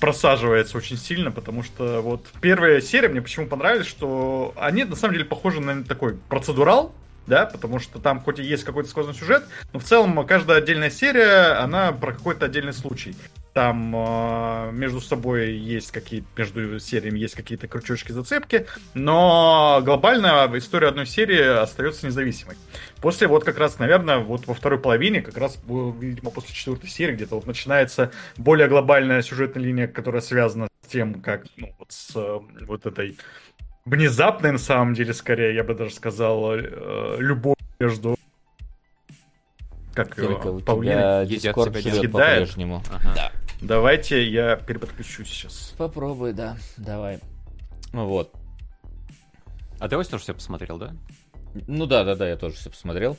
просаживается 0.00 0.76
очень 0.76 0.98
сильно, 0.98 1.30
потому 1.30 1.62
что 1.62 2.00
вот 2.02 2.26
первая 2.40 2.80
серия 2.80 3.08
мне 3.08 3.22
почему 3.22 3.46
понравилась, 3.46 3.86
что 3.86 4.52
они 4.56 4.84
на 4.84 4.96
самом 4.96 5.14
деле 5.14 5.24
похожи 5.24 5.60
на 5.60 5.84
такой 5.84 6.16
процедурал, 6.28 6.94
да, 7.26 7.46
потому 7.46 7.78
что 7.78 7.98
там 7.98 8.20
хоть 8.20 8.38
и 8.38 8.44
есть 8.44 8.64
какой-то 8.64 8.88
сквозной 8.88 9.14
сюжет, 9.14 9.44
но 9.72 9.78
в 9.78 9.84
целом 9.84 10.26
каждая 10.26 10.58
отдельная 10.58 10.90
серия, 10.90 11.58
она 11.58 11.92
про 11.92 12.12
какой-то 12.12 12.46
отдельный 12.46 12.72
случай. 12.72 13.16
Там 13.54 13.94
э, 13.94 14.72
между 14.72 15.00
собой 15.00 15.52
есть 15.52 15.92
какие-то, 15.92 16.26
между 16.36 16.80
сериями 16.80 17.20
есть 17.20 17.36
какие-то 17.36 17.68
крючочки, 17.68 18.10
зацепки, 18.10 18.66
но 18.94 19.80
глобально 19.84 20.50
история 20.54 20.88
одной 20.88 21.06
серии 21.06 21.62
остается 21.62 22.04
независимой. 22.04 22.56
После 23.00 23.28
вот 23.28 23.44
как 23.44 23.58
раз, 23.58 23.78
наверное, 23.78 24.18
вот 24.18 24.48
во 24.48 24.54
второй 24.54 24.80
половине, 24.80 25.22
как 25.22 25.36
раз, 25.36 25.56
видимо, 25.68 26.32
после 26.32 26.52
четвертой 26.52 26.90
серии 26.90 27.14
где-то 27.14 27.36
вот 27.36 27.46
начинается 27.46 28.10
более 28.36 28.66
глобальная 28.66 29.22
сюжетная 29.22 29.62
линия, 29.62 29.86
которая 29.86 30.20
связана 30.20 30.66
с 30.84 30.88
тем, 30.88 31.20
как, 31.20 31.44
ну, 31.56 31.72
вот 31.78 31.92
с 31.92 32.10
э, 32.16 32.40
вот 32.66 32.86
этой 32.86 33.16
внезапная 33.84 34.52
на 34.52 34.58
самом 34.58 34.94
деле, 34.94 35.12
скорее, 35.14 35.54
я 35.54 35.64
бы 35.64 35.74
даже 35.74 35.92
сказал, 35.94 36.54
э, 36.54 37.16
любовь 37.18 37.56
между 37.78 38.16
как 39.94 40.16
Только 40.16 40.48
его, 40.48 40.56
у 40.56 40.60
тебя 40.60 41.24
Дискорд 41.24 41.76
живет 41.76 42.10
по-прежнему. 42.10 42.82
Ага. 42.90 43.12
Да. 43.14 43.32
Давайте 43.60 44.28
я 44.28 44.56
переподключу 44.56 45.24
сейчас. 45.24 45.72
Попробуй, 45.78 46.32
да. 46.32 46.56
Давай. 46.76 47.20
Вот. 47.92 48.32
А 49.78 49.88
ты 49.88 49.96
тоже 50.02 50.18
все 50.18 50.34
посмотрел, 50.34 50.78
да? 50.78 50.94
Ну 51.68 51.86
да, 51.86 52.02
да, 52.02 52.16
да, 52.16 52.28
я 52.28 52.36
тоже 52.36 52.56
все 52.56 52.70
посмотрел. 52.70 53.16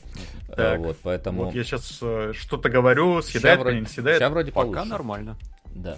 Так, 0.53 0.79
вот, 0.79 0.97
поэтому. 1.01 1.45
Вот 1.45 1.55
я 1.55 1.63
сейчас 1.63 1.99
э, 2.01 2.33
что-то 2.35 2.69
говорю, 2.69 3.21
съедает, 3.21 3.59
вроде, 3.59 3.79
не 3.79 3.85
съедает. 3.85 4.19
Сейчас 4.19 4.31
вроде 4.31 4.51
Пока 4.51 4.65
получше. 4.65 4.89
нормально. 4.89 5.37
Да. 5.73 5.97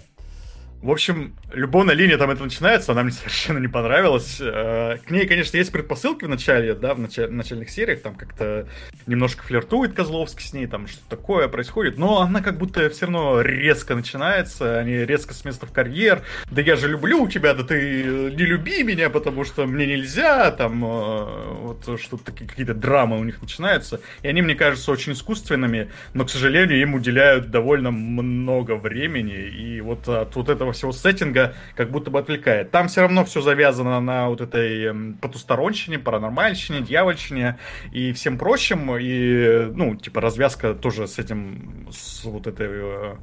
В 0.80 0.92
общем, 0.92 1.34
любовная 1.52 1.96
линия 1.96 2.18
там 2.18 2.30
это 2.30 2.44
начинается, 2.44 2.92
она 2.92 3.02
мне 3.02 3.12
совершенно 3.12 3.58
не 3.58 3.66
понравилась. 3.66 4.38
Э, 4.40 4.98
к 5.04 5.10
ней, 5.10 5.26
конечно, 5.26 5.56
есть 5.56 5.72
предпосылки 5.72 6.24
в 6.24 6.28
начале, 6.28 6.74
да, 6.74 6.94
в 6.94 7.00
началь- 7.00 7.30
начальных 7.30 7.70
сериях, 7.70 8.00
там 8.00 8.14
как-то 8.14 8.68
немножко 9.06 9.42
флиртует 9.42 9.94
Козловский 9.94 10.46
с 10.46 10.52
ней, 10.52 10.66
там 10.68 10.86
что-то 10.86 11.16
такое 11.16 11.48
происходит, 11.48 11.98
но 11.98 12.20
она 12.20 12.42
как 12.42 12.58
будто 12.58 12.88
все 12.90 13.06
равно 13.06 13.40
резко 13.40 13.96
начинается, 13.96 14.78
они 14.78 14.98
резко 14.98 15.34
с 15.34 15.44
места 15.44 15.66
в 15.66 15.72
карьер, 15.72 16.22
да 16.50 16.62
я 16.62 16.76
же 16.76 16.88
люблю 16.88 17.26
тебя, 17.26 17.54
да 17.54 17.64
ты 17.64 18.04
не 18.04 18.44
люби 18.44 18.84
меня, 18.84 19.10
потому 19.10 19.44
что 19.44 19.66
мне 19.66 19.86
нельзя, 19.86 20.52
там 20.52 20.84
э, 20.84 21.54
вот 21.60 22.00
что-то 22.00 22.30
какие-то 22.30 22.74
драмы 22.74 23.18
у 23.18 23.24
них 23.24 23.42
начинаются, 23.42 24.00
и 24.22 24.28
они, 24.28 24.42
мне 24.42 24.54
кажутся, 24.54 24.92
очень 24.92 25.12
искусственными, 25.12 25.90
но, 26.14 26.24
к 26.24 26.30
сожалению, 26.30 26.80
им 26.80 26.94
уделяют 26.94 27.50
довольно 27.50 27.90
много 27.90 28.76
времени, 28.76 29.34
и 29.34 29.80
вот 29.80 30.08
от 30.08 30.36
вот 30.36 30.48
этого 30.48 30.67
этого 30.68 30.72
всего 30.72 30.92
сеттинга 30.92 31.54
как 31.74 31.90
будто 31.90 32.10
бы 32.10 32.18
отвлекает. 32.18 32.70
Там 32.70 32.88
все 32.88 33.02
равно 33.02 33.24
все 33.24 33.40
завязано 33.40 34.00
на 34.00 34.28
вот 34.28 34.40
этой 34.40 34.84
эм, 34.84 35.14
потусторонщине, 35.14 35.98
паранормальщине, 35.98 36.80
дьявольщине 36.80 37.58
и 37.92 38.12
всем 38.12 38.38
прочим. 38.38 38.96
И, 38.96 39.70
ну, 39.74 39.96
типа, 39.96 40.20
развязка 40.20 40.74
тоже 40.74 41.06
с 41.06 41.18
этим, 41.18 41.88
с 41.90 42.24
вот 42.24 42.46
этой, 42.46 42.68
э, 42.70 43.16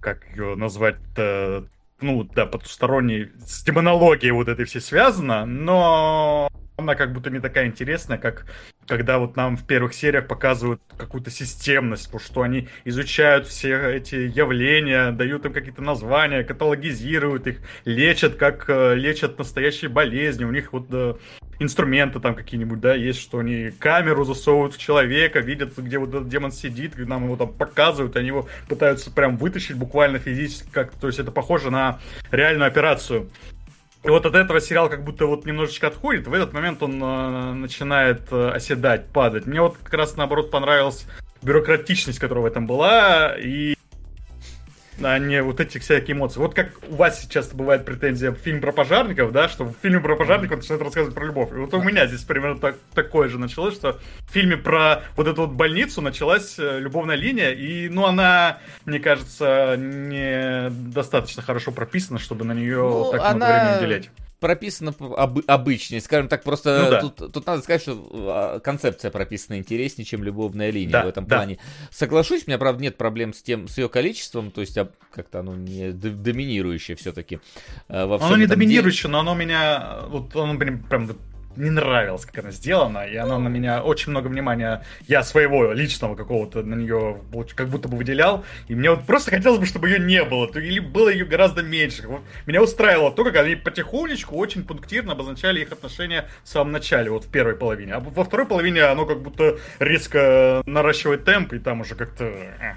как 0.00 0.26
ее 0.36 0.56
назвать-то, 0.56 1.66
ну, 2.00 2.24
да, 2.24 2.46
потусторонней, 2.46 3.30
с 3.38 3.62
демонологией 3.64 4.32
вот 4.32 4.48
этой 4.48 4.64
все 4.64 4.80
связано, 4.80 5.46
но 5.46 6.48
она 6.76 6.94
как 6.94 7.12
будто 7.12 7.30
не 7.30 7.40
такая 7.40 7.66
интересная, 7.66 8.18
как 8.18 8.46
когда 8.86 9.18
вот 9.18 9.36
нам 9.36 9.56
в 9.56 9.64
первых 9.64 9.94
сериях 9.94 10.26
показывают 10.26 10.82
какую-то 10.96 11.30
системность, 11.30 12.06
потому 12.06 12.20
что 12.20 12.42
они 12.42 12.68
изучают 12.84 13.46
все 13.46 13.96
эти 13.96 14.16
явления, 14.16 15.12
дают 15.12 15.46
им 15.46 15.52
какие-то 15.52 15.82
названия, 15.82 16.42
каталогизируют 16.42 17.46
их, 17.46 17.60
лечат, 17.84 18.34
как 18.34 18.64
э, 18.68 18.94
лечат 18.96 19.38
настоящие 19.38 19.88
болезни. 19.88 20.44
У 20.44 20.50
них 20.50 20.72
вот 20.72 20.88
э, 20.90 21.14
инструменты 21.60 22.18
там 22.18 22.34
какие-нибудь, 22.34 22.80
да, 22.80 22.94
есть, 22.94 23.20
что 23.20 23.38
они 23.38 23.70
камеру 23.70 24.24
засовывают 24.24 24.74
в 24.74 24.78
человека, 24.78 25.40
видят, 25.40 25.78
где 25.78 25.98
вот 25.98 26.08
этот 26.08 26.28
демон 26.28 26.50
сидит, 26.50 26.98
нам 26.98 27.24
его 27.24 27.36
там 27.36 27.52
показывают, 27.52 28.16
они 28.16 28.28
его 28.28 28.48
пытаются 28.68 29.10
прям 29.12 29.36
вытащить 29.36 29.76
буквально 29.76 30.18
физически, 30.18 30.68
как, 30.72 30.92
то 30.94 31.06
есть 31.06 31.18
это 31.18 31.30
похоже 31.30 31.70
на 31.70 32.00
реальную 32.30 32.66
операцию. 32.66 33.28
И 34.04 34.08
вот 34.08 34.26
от 34.26 34.34
этого 34.34 34.60
сериал 34.60 34.88
как 34.88 35.04
будто 35.04 35.26
вот 35.26 35.46
немножечко 35.46 35.86
отходит, 35.86 36.26
в 36.26 36.34
этот 36.34 36.52
момент 36.52 36.82
он 36.82 37.00
э, 37.02 37.52
начинает 37.52 38.22
э, 38.32 38.50
оседать, 38.50 39.06
падать. 39.06 39.46
Мне 39.46 39.60
вот 39.60 39.76
как 39.82 39.94
раз 39.94 40.16
наоборот 40.16 40.50
понравилась 40.50 41.06
бюрократичность, 41.40 42.18
которая 42.18 42.42
в 42.42 42.46
этом 42.46 42.66
была, 42.66 43.36
и 43.38 43.76
а 45.04 45.18
не 45.18 45.42
вот 45.42 45.60
эти 45.60 45.78
всякие 45.78 46.16
эмоции. 46.16 46.38
Вот 46.40 46.54
как 46.54 46.70
у 46.88 46.96
вас 46.96 47.26
часто 47.28 47.56
бывает 47.56 47.84
претензия 47.84 48.30
в 48.30 48.36
фильм 48.36 48.60
про 48.60 48.72
пожарников, 48.72 49.32
да, 49.32 49.48
что 49.48 49.64
в 49.64 49.74
фильме 49.82 50.00
про 50.00 50.16
пожарников 50.16 50.58
начинает 50.58 50.82
рассказывать 50.82 51.14
про 51.14 51.26
любовь. 51.26 51.50
И 51.52 51.56
вот 51.56 51.74
у 51.74 51.82
меня 51.82 52.06
здесь 52.06 52.22
примерно 52.22 52.58
так, 52.58 52.76
такое 52.94 53.28
же 53.28 53.38
началось, 53.38 53.74
что 53.74 53.98
в 54.28 54.32
фильме 54.32 54.56
про 54.56 55.02
вот 55.16 55.26
эту 55.26 55.42
вот 55.42 55.52
больницу 55.52 56.00
началась 56.00 56.58
э, 56.58 56.78
любовная 56.78 57.16
линия, 57.16 57.50
и, 57.50 57.88
ну, 57.88 58.06
она, 58.06 58.58
мне 58.84 58.98
кажется, 58.98 59.76
не 59.76 60.70
достаточно 60.70 61.42
хорошо 61.42 61.72
прописана, 61.72 62.18
чтобы 62.18 62.44
на 62.44 62.52
нее 62.52 62.78
ну, 62.78 63.10
так 63.12 63.20
много 63.34 63.46
она... 63.46 63.46
времени 63.46 63.78
уделять 63.78 64.10
прописано 64.42 64.92
об, 65.16 65.38
обычнее, 65.46 66.02
скажем 66.02 66.28
так, 66.28 66.42
просто 66.42 66.82
ну, 66.84 66.90
да. 66.90 67.00
тут, 67.00 67.32
тут 67.32 67.46
надо 67.46 67.62
сказать, 67.62 67.80
что 67.80 68.08
а, 68.12 68.60
концепция 68.60 69.10
прописана 69.10 69.56
интереснее, 69.56 70.04
чем 70.04 70.22
любовная 70.22 70.70
линия 70.70 70.92
да, 70.92 71.04
в 71.04 71.08
этом 71.08 71.26
да. 71.26 71.36
плане. 71.36 71.58
Соглашусь, 71.90 72.42
у 72.46 72.50
меня, 72.50 72.58
правда, 72.58 72.82
нет 72.82 72.98
проблем 72.98 73.32
с 73.32 73.42
тем, 73.42 73.68
с 73.68 73.78
ее 73.78 73.88
количеством, 73.88 74.50
то 74.50 74.60
есть 74.60 74.76
как-то 75.12 75.40
оно 75.40 75.54
не 75.54 75.92
доминирующее 75.92 76.96
все-таки. 76.96 77.40
А, 77.88 78.06
во 78.06 78.16
оно 78.16 78.36
не 78.36 78.46
доминирующее, 78.46 79.04
деле. 79.04 79.12
но 79.12 79.20
оно 79.20 79.34
меня, 79.34 80.00
вот 80.08 80.36
оно 80.36 80.58
прям, 80.58 80.82
прям 80.82 81.08
не 81.56 81.70
нравилось, 81.70 82.24
как 82.24 82.38
она 82.38 82.50
сделана, 82.50 83.06
и 83.06 83.16
она 83.16 83.38
на 83.38 83.48
меня 83.48 83.82
очень 83.82 84.10
много 84.10 84.28
внимания, 84.28 84.84
я 85.06 85.22
своего 85.22 85.72
личного 85.72 86.14
какого-то 86.14 86.62
на 86.62 86.74
нее 86.74 87.18
как 87.54 87.68
будто 87.68 87.88
бы 87.88 87.96
выделял, 87.96 88.44
и 88.68 88.74
мне 88.74 88.90
вот 88.90 89.04
просто 89.04 89.30
хотелось 89.30 89.58
бы, 89.58 89.66
чтобы 89.66 89.88
ее 89.88 89.98
не 89.98 90.24
было, 90.24 90.46
или 90.58 90.78
было 90.78 91.08
ее 91.08 91.24
гораздо 91.24 91.62
меньше. 91.62 92.06
Вот 92.08 92.22
меня 92.46 92.62
устраивало 92.62 93.12
то, 93.12 93.24
как 93.24 93.36
они 93.36 93.56
потихонечку, 93.56 94.36
очень 94.36 94.64
пунктирно 94.64 95.12
обозначали 95.12 95.60
их 95.60 95.72
отношения 95.72 96.28
в 96.44 96.48
самом 96.48 96.72
начале, 96.72 97.10
вот 97.10 97.24
в 97.24 97.30
первой 97.30 97.54
половине, 97.54 97.94
а 97.94 98.00
во 98.00 98.24
второй 98.24 98.46
половине 98.46 98.82
оно 98.82 99.06
как 99.06 99.22
будто 99.22 99.58
резко 99.78 100.62
наращивает 100.66 101.24
темп, 101.24 101.52
и 101.54 101.58
там 101.58 101.80
уже 101.80 101.94
как-то... 101.94 102.24
Э, 102.24 102.74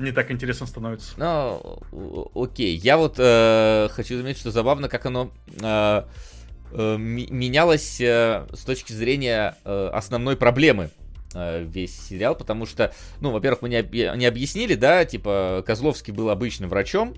не 0.00 0.12
так 0.12 0.30
интересно 0.30 0.66
становится. 0.66 1.12
Ну, 1.18 2.30
окей. 2.34 2.74
Я 2.76 2.96
вот 2.96 3.16
э, 3.18 3.88
хочу 3.90 4.16
заметить, 4.16 4.40
что 4.40 4.50
забавно, 4.50 4.88
как 4.88 5.04
оно 5.06 5.30
э, 5.62 6.02
менялось 6.72 8.00
э, 8.00 8.46
с 8.52 8.64
точки 8.64 8.92
зрения 8.92 9.56
э, 9.64 9.90
основной 9.92 10.36
проблемы 10.36 10.90
э, 11.34 11.64
весь 11.64 11.98
сериал, 12.00 12.36
потому 12.36 12.66
что, 12.66 12.92
ну, 13.20 13.30
во-первых, 13.30 13.62
мы 13.62 13.68
не, 13.68 14.16
не 14.16 14.26
объяснили, 14.26 14.74
да, 14.74 15.04
типа, 15.04 15.64
Козловский 15.66 16.12
был 16.12 16.30
обычным 16.30 16.70
врачом, 16.70 17.14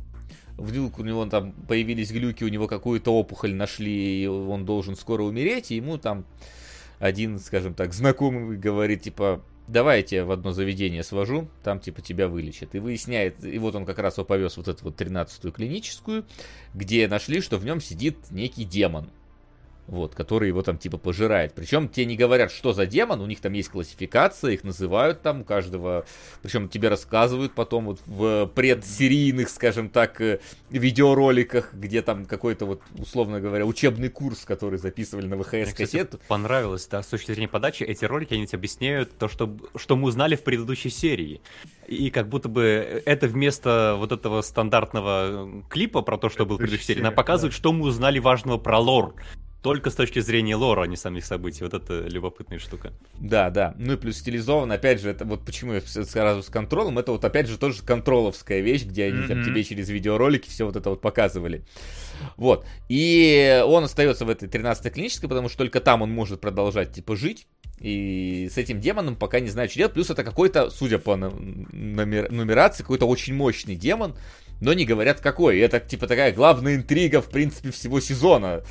вдруг 0.56 0.98
у 0.98 1.02
него 1.02 1.26
там 1.26 1.52
появились 1.52 2.12
глюки, 2.12 2.44
у 2.44 2.48
него 2.48 2.68
какую-то 2.68 3.12
опухоль 3.14 3.54
нашли, 3.54 4.22
и 4.22 4.26
он 4.26 4.64
должен 4.64 4.96
скоро 4.96 5.22
умереть, 5.22 5.70
и 5.70 5.76
ему 5.76 5.98
там 5.98 6.24
один, 6.98 7.38
скажем 7.38 7.74
так, 7.74 7.92
знакомый 7.92 8.56
говорит, 8.56 9.02
типа, 9.02 9.42
давай 9.66 9.98
я 9.98 10.02
тебя 10.02 10.24
в 10.24 10.30
одно 10.30 10.52
заведение 10.52 11.02
свожу, 11.02 11.48
там 11.62 11.80
типа 11.80 12.00
тебя 12.00 12.28
вылечат. 12.28 12.74
И 12.74 12.78
выясняет, 12.78 13.44
и 13.44 13.58
вот 13.58 13.74
он 13.74 13.84
как 13.84 13.98
раз 13.98 14.18
его 14.18 14.24
повез 14.24 14.56
вот 14.56 14.68
эту 14.68 14.84
вот 14.84 15.00
13-ю 15.00 15.52
клиническую, 15.52 16.24
где 16.74 17.08
нашли, 17.08 17.40
что 17.40 17.58
в 17.58 17.64
нем 17.64 17.80
сидит 17.80 18.30
некий 18.30 18.64
демон 18.64 19.10
вот, 19.86 20.14
который 20.14 20.48
его 20.48 20.62
там 20.62 20.78
типа 20.78 20.96
пожирает. 20.96 21.54
Причем 21.54 21.88
те 21.88 22.04
не 22.04 22.16
говорят, 22.16 22.52
что 22.52 22.72
за 22.72 22.86
демон, 22.86 23.20
у 23.20 23.26
них 23.26 23.40
там 23.40 23.52
есть 23.52 23.68
классификация, 23.68 24.52
их 24.52 24.64
называют 24.64 25.22
там, 25.22 25.40
у 25.40 25.44
каждого, 25.44 26.06
причем 26.42 26.68
тебе 26.68 26.88
рассказывают 26.88 27.54
потом 27.54 27.86
вот 27.86 28.00
в 28.06 28.46
предсерийных, 28.54 29.48
скажем 29.48 29.88
так, 29.88 30.20
э, 30.20 30.40
видеороликах, 30.70 31.74
где 31.74 32.02
там 32.02 32.26
какой-то 32.26 32.66
вот, 32.66 32.82
условно 32.96 33.40
говоря, 33.40 33.66
учебный 33.66 34.08
курс, 34.08 34.44
который 34.44 34.78
записывали 34.78 35.26
на 35.26 35.36
ВХС-кассету. 35.36 36.20
Понравилось, 36.28 36.86
да, 36.86 37.02
с 37.02 37.06
точки 37.06 37.32
зрения 37.32 37.48
подачи, 37.48 37.82
эти 37.82 38.04
ролики, 38.04 38.34
они 38.34 38.46
тебе 38.46 38.58
объясняют 38.58 39.18
то, 39.18 39.28
что, 39.28 39.56
что 39.76 39.96
мы 39.96 40.08
узнали 40.08 40.36
в 40.36 40.42
предыдущей 40.42 40.90
серии. 40.90 41.40
И 41.88 42.10
как 42.10 42.28
будто 42.28 42.48
бы 42.48 42.62
это 43.04 43.26
вместо 43.26 43.96
вот 43.98 44.12
этого 44.12 44.40
стандартного 44.42 45.64
клипа 45.68 46.02
про 46.02 46.16
то, 46.16 46.28
что 46.30 46.46
был 46.46 46.56
в 46.56 46.58
предыдущей 46.58 46.86
серии, 46.86 47.02
нам 47.02 47.14
показывают, 47.14 47.52
да. 47.52 47.58
что 47.58 47.72
мы 47.72 47.86
узнали 47.86 48.20
важного 48.20 48.58
про 48.58 48.78
лор 48.78 49.14
только 49.62 49.90
с 49.90 49.94
точки 49.94 50.18
зрения 50.18 50.56
лора, 50.56 50.82
а 50.82 50.86
не 50.86 50.96
самих 50.96 51.24
событий. 51.24 51.62
Вот 51.62 51.72
это 51.72 52.00
любопытная 52.08 52.58
штука. 52.58 52.92
Да, 53.18 53.48
да. 53.50 53.74
Ну 53.78 53.92
и 53.92 53.96
плюс 53.96 54.18
стилизован, 54.18 54.70
опять 54.72 55.00
же, 55.00 55.08
это 55.08 55.24
вот 55.24 55.44
почему 55.44 55.74
я 55.74 55.80
сразу 55.80 56.42
с 56.42 56.48
контролем, 56.48 56.98
это 56.98 57.12
вот 57.12 57.24
опять 57.24 57.46
же 57.46 57.56
тоже 57.58 57.82
контроловская 57.82 58.60
вещь, 58.60 58.82
где 58.82 59.04
они 59.04 59.20
mm-hmm. 59.20 59.28
там 59.28 59.44
тебе 59.44 59.62
через 59.62 59.88
видеоролики 59.88 60.50
все 60.50 60.66
вот 60.66 60.74
это 60.74 60.90
вот 60.90 61.00
показывали. 61.00 61.64
Вот. 62.36 62.66
И 62.88 63.62
он 63.64 63.84
остается 63.84 64.24
в 64.24 64.30
этой 64.30 64.48
13-й 64.48 64.90
клинической, 64.90 65.28
потому 65.28 65.48
что 65.48 65.58
только 65.58 65.80
там 65.80 66.02
он 66.02 66.10
может 66.10 66.40
продолжать, 66.40 66.92
типа, 66.92 67.14
жить. 67.16 67.46
И 67.78 68.48
с 68.52 68.58
этим 68.58 68.80
демоном 68.80 69.16
пока 69.16 69.40
не 69.40 69.48
знаю, 69.48 69.68
что 69.68 69.78
делать. 69.78 69.94
Плюс 69.94 70.10
это 70.10 70.24
какой-то, 70.24 70.70
судя 70.70 70.98
по 70.98 71.16
номер, 71.16 72.30
нумерации, 72.30 72.82
какой-то 72.82 73.06
очень 73.06 73.34
мощный 73.34 73.74
демон, 73.74 74.16
но 74.60 74.72
не 74.72 74.84
говорят 74.84 75.20
какой. 75.20 75.58
И 75.58 75.60
это, 75.60 75.80
типа, 75.80 76.06
такая 76.06 76.32
главная 76.32 76.76
интрига, 76.76 77.20
в 77.20 77.28
принципе, 77.28 77.72
всего 77.72 77.98
сезона 77.98 78.62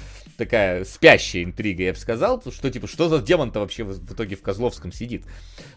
такая 0.42 0.86
спящая 0.86 1.44
интрига, 1.44 1.84
я 1.84 1.94
бы 1.94 2.00
сказал, 2.00 2.42
что 2.52 2.72
типа, 2.72 2.88
что 2.88 3.10
за 3.10 3.20
демон-то 3.20 3.60
вообще 3.60 3.84
в, 3.84 4.12
итоге 4.12 4.36
в 4.36 4.42
Козловском 4.42 4.92
сидит. 4.92 5.24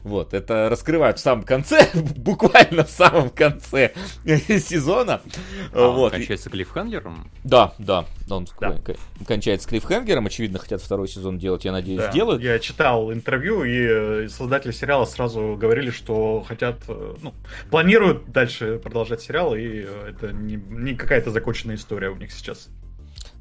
Вот, 0.02 0.32
это 0.32 0.70
раскрывают 0.70 1.18
в 1.18 1.20
самом 1.20 1.44
конце, 1.44 1.90
буквально 2.16 2.84
в 2.84 2.90
самом 2.90 3.28
конце 3.28 3.92
сезона. 4.24 5.20
А, 5.72 5.88
вот. 5.88 6.12
кончается 6.12 6.48
клиффхангером? 6.48 7.30
Да, 7.44 7.74
да, 7.76 8.06
он 8.30 8.46
да. 8.58 8.80
кончается 9.26 9.68
клиффхангером, 9.68 10.24
очевидно, 10.24 10.58
хотят 10.58 10.80
второй 10.80 11.08
сезон 11.08 11.36
делать, 11.36 11.66
я 11.66 11.72
надеюсь, 11.72 12.00
да. 12.00 12.10
делают. 12.10 12.42
Я 12.42 12.58
читал 12.58 13.12
интервью, 13.12 13.64
и 13.64 13.86
э, 13.86 14.28
создатели 14.30 14.72
сериала 14.72 15.04
сразу 15.04 15.58
говорили, 15.60 15.90
что 15.90 16.42
хотят, 16.48 16.78
э, 16.88 17.14
ну, 17.20 17.34
планируют 17.70 18.32
дальше 18.32 18.80
продолжать 18.82 19.20
сериал, 19.20 19.54
и 19.54 19.84
э, 19.84 20.08
это 20.08 20.32
не, 20.32 20.56
не 20.56 20.94
какая-то 20.94 21.30
законченная 21.30 21.76
история 21.76 22.08
у 22.08 22.16
них 22.16 22.32
сейчас. 22.32 22.70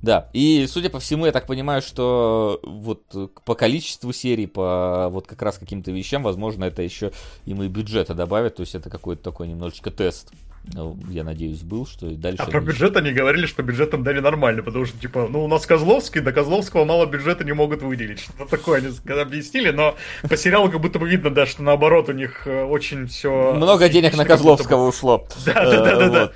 Да, 0.03 0.29
и 0.33 0.67
судя 0.67 0.89
по 0.89 0.99
всему, 0.99 1.25
я 1.25 1.31
так 1.31 1.47
понимаю, 1.47 1.81
что 1.81 2.59
вот 2.61 3.03
по 3.45 3.55
количеству 3.55 4.11
серий, 4.11 4.47
по 4.47 5.07
вот 5.09 5.27
как 5.27 5.41
раз 5.41 5.57
каким-то 5.57 5.91
вещам, 5.91 6.23
возможно, 6.23 6.65
это 6.65 6.81
еще 6.81 7.13
им 7.45 7.63
и 7.63 7.69
бюджета 7.69 8.13
добавят, 8.13 8.55
то 8.55 8.61
есть 8.61 8.75
это 8.75 8.89
какой-то 8.89 9.23
такой 9.23 9.47
немножечко 9.47 9.91
тест. 9.91 10.33
Ну, 10.73 10.97
я 11.09 11.23
надеюсь, 11.23 11.61
был, 11.61 11.85
что 11.85 12.07
и 12.07 12.15
дальше... 12.15 12.41
А 12.41 12.49
про 12.49 12.59
бюджет 12.61 12.95
они 12.97 13.11
говорили, 13.11 13.45
что 13.45 13.63
бюджет 13.63 13.93
им 13.93 14.03
дали 14.03 14.19
нормально, 14.19 14.61
потому 14.61 14.85
что, 14.85 14.97
типа, 14.97 15.27
ну, 15.29 15.43
у 15.43 15.47
нас 15.47 15.65
Козловский, 15.65 16.21
до 16.21 16.31
Козловского 16.31 16.85
мало 16.85 17.05
бюджета 17.05 17.43
не 17.43 17.53
могут 17.53 17.81
выделить. 17.81 18.19
Что-то 18.19 18.45
такое 18.45 18.79
они 18.79 19.19
объяснили, 19.21 19.71
но 19.71 19.95
по 20.29 20.37
сериалу 20.37 20.69
как 20.69 20.79
будто 20.79 20.99
бы 20.99 21.09
видно, 21.09 21.29
да, 21.29 21.45
что 21.45 21.63
наоборот 21.63 22.07
у 22.09 22.13
них 22.13 22.47
э, 22.47 22.63
очень 22.63 23.07
все... 23.07 23.53
Много 23.53 23.89
денег 23.89 24.15
на 24.15 24.25
Козловского 24.25 24.87
ушло. 24.87 25.27
Да-да-да-да. 25.45 26.31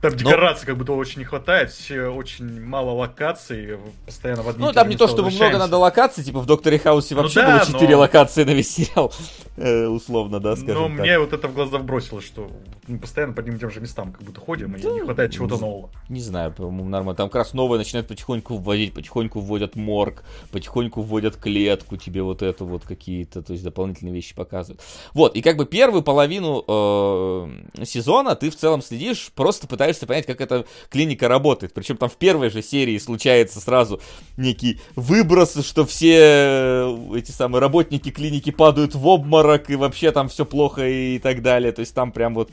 Там 0.00 0.14
декораций 0.14 0.62
Но... 0.62 0.66
как 0.66 0.76
будто 0.78 0.92
очень 0.92 1.18
не 1.18 1.24
хватает, 1.24 1.72
все 1.72 2.06
очень 2.06 2.60
мало 2.64 2.92
локаций, 2.92 3.78
постоянно 4.06 4.42
в 4.42 4.48
одни 4.48 4.64
Ну, 4.64 4.72
там 4.72 4.88
не 4.88 4.96
то, 4.96 5.08
чтобы 5.08 5.30
много 5.30 5.58
надо 5.58 5.76
локаций, 5.76 6.22
типа 6.22 6.38
в 6.38 6.46
Докторе 6.46 6.78
Хаусе 6.78 7.16
ну 7.16 7.22
вообще 7.22 7.42
ну, 7.42 7.46
да, 7.48 7.58
было 7.58 7.66
4 7.66 7.94
но... 7.94 7.98
локации 7.98 8.44
на 8.44 8.50
весь 8.50 8.72
сериал, 8.72 9.12
э, 9.18 9.47
условно, 9.58 10.40
да, 10.40 10.56
скажем 10.56 10.82
Но 10.82 10.88
так. 10.88 10.98
мне 10.98 11.18
вот 11.18 11.32
это 11.32 11.48
в 11.48 11.54
глаза 11.54 11.78
бросило, 11.78 12.20
что 12.20 12.50
мы 12.86 12.98
постоянно 12.98 13.34
по 13.34 13.40
одним 13.40 13.56
и 13.56 13.58
тем 13.58 13.70
же 13.70 13.80
местам 13.80 14.12
как 14.12 14.22
будто 14.22 14.40
ходим, 14.40 14.72
да, 14.72 14.78
и 14.78 14.92
не 14.92 15.00
хватает 15.00 15.32
чего-то 15.32 15.56
не, 15.56 15.60
нового. 15.60 15.90
Не 16.08 16.20
знаю, 16.20 16.52
по-моему, 16.52 16.88
нормально. 16.88 17.14
Там 17.14 17.28
как 17.28 17.36
раз 17.36 17.52
новое 17.52 17.78
начинают 17.78 18.08
потихоньку 18.08 18.56
вводить, 18.56 18.94
потихоньку 18.94 19.40
вводят 19.40 19.76
морг, 19.76 20.24
потихоньку 20.52 21.02
вводят 21.02 21.36
клетку, 21.36 21.96
тебе 21.96 22.22
вот 22.22 22.42
это 22.42 22.64
вот 22.64 22.84
какие-то, 22.84 23.42
то 23.42 23.52
есть 23.52 23.64
дополнительные 23.64 24.14
вещи 24.14 24.34
показывают. 24.34 24.80
Вот, 25.12 25.36
и 25.36 25.42
как 25.42 25.56
бы 25.56 25.66
первую 25.66 26.02
половину 26.02 26.64
э, 26.66 27.84
сезона 27.84 28.36
ты 28.36 28.50
в 28.50 28.56
целом 28.56 28.80
следишь, 28.82 29.30
просто 29.34 29.66
пытаешься 29.66 30.06
понять, 30.06 30.26
как 30.26 30.40
это 30.40 30.64
клиника 30.90 31.28
работает. 31.28 31.74
Причем 31.74 31.96
там 31.96 32.08
в 32.08 32.16
первой 32.16 32.50
же 32.50 32.62
серии 32.62 32.96
случается 32.98 33.60
сразу 33.60 34.00
некий 34.36 34.80
выброс, 34.96 35.54
что 35.64 35.84
все 35.84 36.16
э, 36.18 37.16
эти 37.16 37.32
самые 37.32 37.60
работники 37.60 38.10
клиники 38.10 38.50
падают 38.50 38.94
в 38.94 39.06
обморок, 39.06 39.47
и 39.56 39.76
вообще 39.76 40.12
там 40.12 40.28
все 40.28 40.44
плохо 40.44 40.86
и 40.86 41.18
так 41.18 41.42
далее. 41.42 41.72
То 41.72 41.80
есть 41.80 41.94
там 41.94 42.12
прям 42.12 42.34
вот 42.34 42.50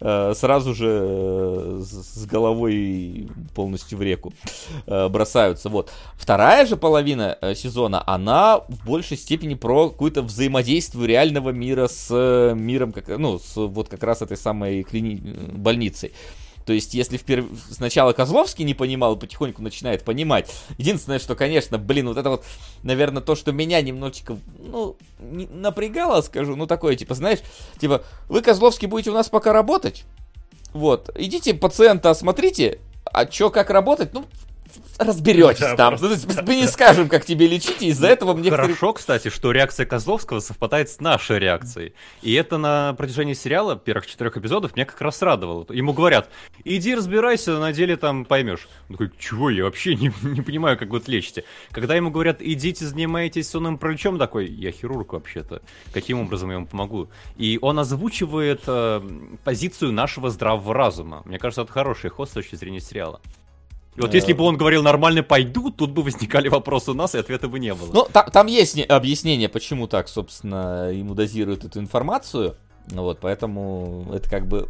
э, 0.00 0.32
сразу 0.34 0.74
же 0.74 0.88
э, 0.88 1.82
с 1.82 2.26
головой 2.26 3.28
полностью 3.54 3.98
в 3.98 4.02
реку 4.02 4.32
э, 4.86 5.08
бросаются. 5.08 5.68
Вот. 5.68 5.90
Вторая 6.14 6.66
же 6.66 6.76
половина 6.76 7.36
э, 7.40 7.54
сезона, 7.54 8.02
она 8.06 8.60
в 8.68 8.86
большей 8.86 9.16
степени 9.16 9.54
про 9.54 9.90
какое-то 9.90 10.22
взаимодействие 10.22 11.06
реального 11.06 11.50
мира 11.50 11.88
с 11.88 12.08
э, 12.10 12.54
миром, 12.54 12.92
как, 12.92 13.08
ну, 13.08 13.38
с 13.38 13.56
вот 13.56 13.88
как 13.88 14.02
раз 14.02 14.22
этой 14.22 14.36
самой 14.36 14.82
клини... 14.82 15.20
больницей. 15.52 16.12
То 16.68 16.74
есть, 16.74 16.92
если 16.92 17.16
вперв... 17.16 17.46
сначала 17.70 18.12
Козловский 18.12 18.62
не 18.62 18.74
понимал, 18.74 19.16
потихоньку 19.16 19.62
начинает 19.62 20.04
понимать. 20.04 20.52
Единственное, 20.76 21.18
что, 21.18 21.34
конечно, 21.34 21.78
блин, 21.78 22.08
вот 22.08 22.18
это 22.18 22.28
вот, 22.28 22.44
наверное, 22.82 23.22
то, 23.22 23.34
что 23.36 23.52
меня 23.52 23.80
немножечко, 23.80 24.36
ну, 24.58 24.98
не... 25.18 25.46
напрягало, 25.46 26.20
скажу, 26.20 26.56
ну, 26.56 26.66
такое, 26.66 26.94
типа, 26.94 27.14
знаешь, 27.14 27.38
типа, 27.78 28.04
вы, 28.28 28.42
Козловский, 28.42 28.86
будете 28.86 29.08
у 29.08 29.14
нас 29.14 29.30
пока 29.30 29.54
работать, 29.54 30.04
вот, 30.74 31.08
идите 31.16 31.54
пациента 31.54 32.10
осмотрите, 32.10 32.80
а 33.06 33.24
чё, 33.24 33.48
как 33.48 33.70
работать, 33.70 34.12
ну, 34.12 34.26
разберетесь 34.98 35.60
да, 35.60 35.76
там. 35.76 35.96
Просто, 35.96 36.34
ну, 36.36 36.42
мы 36.46 36.56
не 36.56 36.66
скажем, 36.66 37.08
как 37.08 37.24
тебе 37.24 37.46
лечить, 37.46 37.82
и 37.82 37.88
из-за 37.88 38.08
этого 38.08 38.34
мне... 38.34 38.50
Хорошо, 38.50 38.92
кстати, 38.92 39.28
что 39.28 39.52
реакция 39.52 39.86
Козловского 39.86 40.40
совпадает 40.40 40.90
с 40.90 41.00
нашей 41.00 41.38
реакцией. 41.38 41.94
И 42.22 42.32
это 42.34 42.58
на 42.58 42.94
протяжении 42.94 43.34
сериала, 43.34 43.76
первых 43.76 44.06
четырех 44.06 44.36
эпизодов, 44.36 44.74
меня 44.76 44.84
как 44.84 45.00
раз 45.00 45.22
радовало. 45.22 45.66
Ему 45.70 45.92
говорят, 45.92 46.28
иди 46.64 46.94
разбирайся, 46.94 47.58
на 47.58 47.72
деле 47.72 47.96
там 47.96 48.24
поймешь. 48.24 48.68
Он 48.88 48.96
такой, 48.96 49.12
чего, 49.18 49.50
я 49.50 49.64
вообще 49.64 49.94
не, 49.94 50.12
не 50.22 50.42
понимаю, 50.42 50.76
как 50.78 50.88
вы 50.88 51.02
лечите. 51.06 51.44
Когда 51.70 51.94
ему 51.94 52.10
говорят, 52.10 52.38
идите, 52.40 52.84
занимайтесь 52.84 53.48
сонным 53.48 53.78
параличом, 53.78 54.18
такой, 54.18 54.48
я 54.48 54.72
хирург 54.72 55.12
вообще-то, 55.12 55.62
каким 55.92 56.20
образом 56.20 56.50
я 56.50 56.56
ему 56.56 56.66
помогу? 56.66 57.08
И 57.36 57.58
он 57.62 57.78
озвучивает 57.78 58.62
э, 58.66 59.00
позицию 59.44 59.92
нашего 59.92 60.30
здравого 60.30 60.74
разума. 60.74 61.22
Мне 61.24 61.38
кажется, 61.38 61.62
это 61.62 61.72
хороший 61.72 62.10
ход 62.10 62.28
с 62.28 62.32
точки 62.32 62.56
зрения 62.56 62.80
сериала. 62.80 63.20
И 63.98 64.00
вот 64.00 64.14
если 64.14 64.32
бы 64.32 64.44
он 64.44 64.56
говорил 64.56 64.84
нормально 64.84 65.24
пойду, 65.24 65.70
тут 65.70 65.90
бы 65.90 66.02
возникали 66.02 66.48
вопросы 66.48 66.92
у 66.92 66.94
нас, 66.94 67.16
и 67.16 67.18
ответа 67.18 67.48
бы 67.48 67.58
не 67.58 67.74
было. 67.74 67.92
Ну, 67.92 68.06
там, 68.12 68.30
там 68.30 68.46
есть 68.46 68.78
объяснение, 68.88 69.48
почему 69.48 69.88
так, 69.88 70.08
собственно, 70.08 70.92
ему 70.92 71.14
дозируют 71.14 71.64
эту 71.64 71.80
информацию. 71.80 72.56
Ну 72.90 73.02
вот, 73.02 73.18
поэтому 73.20 74.06
это 74.14 74.28
как 74.28 74.46
бы... 74.46 74.66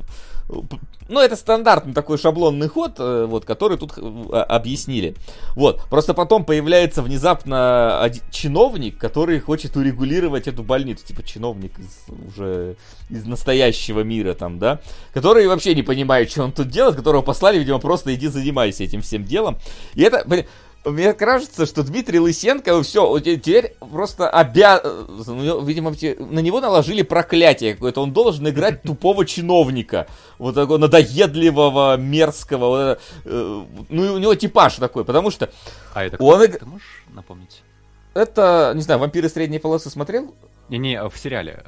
Ну, 1.09 1.21
это 1.21 1.37
стандартный 1.37 1.93
такой 1.93 2.19
шаблонный 2.19 2.69
ход, 2.69 2.95
э, 2.99 3.27
вот, 3.29 3.45
который 3.45 3.77
тут 3.79 3.93
э, 3.97 4.01
объяснили. 4.01 5.15
Вот, 5.55 5.83
просто 5.91 6.15
потом 6.15 6.45
появляется 6.45 7.03
внезапно 7.03 8.01
один 8.01 8.23
чиновник, 8.31 8.99
который 8.99 9.41
хочет 9.41 9.77
урегулировать 9.77 10.49
эту 10.49 10.63
больницу. 10.63 11.07
Типа 11.07 11.23
чиновник 11.23 11.79
из, 11.79 12.07
уже 12.27 12.77
из 13.11 13.25
настоящего 13.27 14.01
мира 14.01 14.35
там, 14.35 14.59
да? 14.59 14.81
Который 15.13 15.47
вообще 15.49 15.75
не 15.75 15.83
понимает, 15.83 16.31
что 16.31 16.45
он 16.45 16.53
тут 16.53 16.69
делает, 16.69 16.97
которого 16.97 17.23
послали, 17.23 17.59
видимо, 17.59 17.79
просто 17.79 18.15
иди 18.15 18.29
занимайся 18.29 18.85
этим 18.85 19.03
всем 19.03 19.25
делом. 19.25 19.59
И 19.95 20.03
это, 20.03 20.25
мне 20.85 21.13
кажется, 21.13 21.67
что 21.67 21.83
Дмитрий 21.83 22.21
Лысенко, 22.21 22.83
все, 22.83 23.19
теперь 23.21 23.75
просто 23.81 24.31
обязан, 24.31 25.65
видимо, 25.65 25.93
на 26.19 26.39
него 26.41 26.61
наложили 26.61 27.03
проклятие 27.03 27.75
какое-то, 27.75 28.01
он 28.01 28.13
должен 28.13 28.49
играть 28.49 28.83
тупого 28.85 29.27
чиновника, 29.27 30.07
вот 30.39 30.55
такого 30.55 30.79
надоедливого, 30.79 31.97
мерзкого, 31.97 32.99
э, 33.25 33.65
ну, 33.89 34.15
у 34.15 34.19
него 34.19 34.35
типаж 34.35 34.77
такой, 34.77 35.05
потому 35.05 35.31
что... 35.31 35.51
А 35.95 36.05
это 36.05 36.23
он... 36.23 36.47
Ты 36.47 36.65
можешь 36.65 37.05
напомнить? 37.13 37.63
Это, 38.15 38.73
не 38.75 38.83
знаю, 38.83 39.01
«Вампиры 39.01 39.29
средней 39.29 39.59
полосы» 39.59 39.91
смотрел? 39.91 40.35
Не-не, 40.69 41.09
в 41.09 41.17
сериале. 41.17 41.63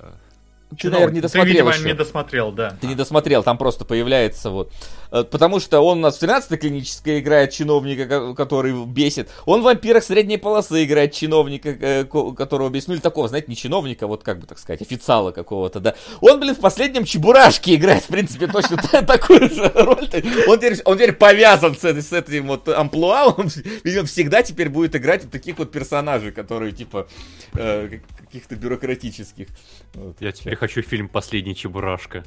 Ты, 0.78 0.88
наверное, 0.90 1.14
не 1.14 1.20
досмотрел 1.20 1.44
Ты, 1.44 1.50
видимо, 1.50 1.70
еще. 1.70 1.84
не 1.84 1.94
досмотрел, 1.94 2.52
да. 2.52 2.76
Ты 2.80 2.86
не 2.86 2.94
досмотрел, 2.94 3.42
там 3.42 3.58
просто 3.58 3.84
появляется 3.84 4.50
вот. 4.50 4.72
Э, 5.10 5.24
потому 5.24 5.60
что 5.60 5.80
он 5.80 5.98
у 5.98 6.00
нас 6.02 6.18
в 6.18 6.22
13-й 6.22 6.56
клинической 6.56 7.20
играет 7.20 7.52
чиновника, 7.52 8.34
который 8.34 8.84
бесит. 8.86 9.28
Он 9.46 9.60
в 9.60 9.64
вампирах 9.64 10.04
средней 10.04 10.36
полосы 10.36 10.84
играет 10.84 11.12
чиновника, 11.12 11.68
э, 11.68 12.04
которого 12.04 12.68
бесит. 12.68 12.88
Ну 12.88 12.94
или 12.94 13.00
такого, 13.00 13.28
знаете, 13.28 13.48
не 13.48 13.56
чиновника, 13.56 14.06
вот 14.06 14.22
как 14.22 14.40
бы 14.40 14.46
так 14.46 14.58
сказать, 14.58 14.82
официала 14.82 15.32
какого-то, 15.32 15.80
да. 15.80 15.94
Он, 16.20 16.40
блин, 16.40 16.54
в 16.54 16.60
последнем 16.60 17.04
Чебурашке 17.04 17.74
играет, 17.74 18.04
в 18.04 18.08
принципе, 18.08 18.46
точно 18.46 18.76
такую 19.06 19.48
же 19.48 19.70
роль. 19.74 20.08
Он 20.46 20.58
теперь, 20.58 20.80
он 20.84 20.96
теперь 20.96 21.12
повязан 21.12 21.76
с, 21.76 21.84
с 21.84 22.12
этим 22.12 22.48
вот 22.48 22.68
амплуа. 22.68 23.34
Он, 23.36 23.48
видимо, 23.84 24.06
всегда 24.06 24.42
теперь 24.42 24.68
будет 24.68 24.96
играть 24.96 25.24
вот 25.24 25.32
таких 25.32 25.58
вот 25.58 25.72
персонажей, 25.72 26.32
которые, 26.32 26.72
типа, 26.72 27.08
э, 27.54 28.00
каких-то 28.18 28.56
бюрократических. 28.56 29.48
Вот. 29.94 30.16
Я 30.20 30.32
теперь 30.32 30.56
хочу 30.56 30.82
фильм 30.82 31.08
«Последний 31.08 31.56
Чебурашка». 31.56 32.24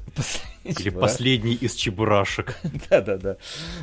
Или 0.64 0.89
«Последний 0.89 1.53
из 1.53 1.76
Чебурашек». 1.76 2.57
Да-да-да. 2.90 3.38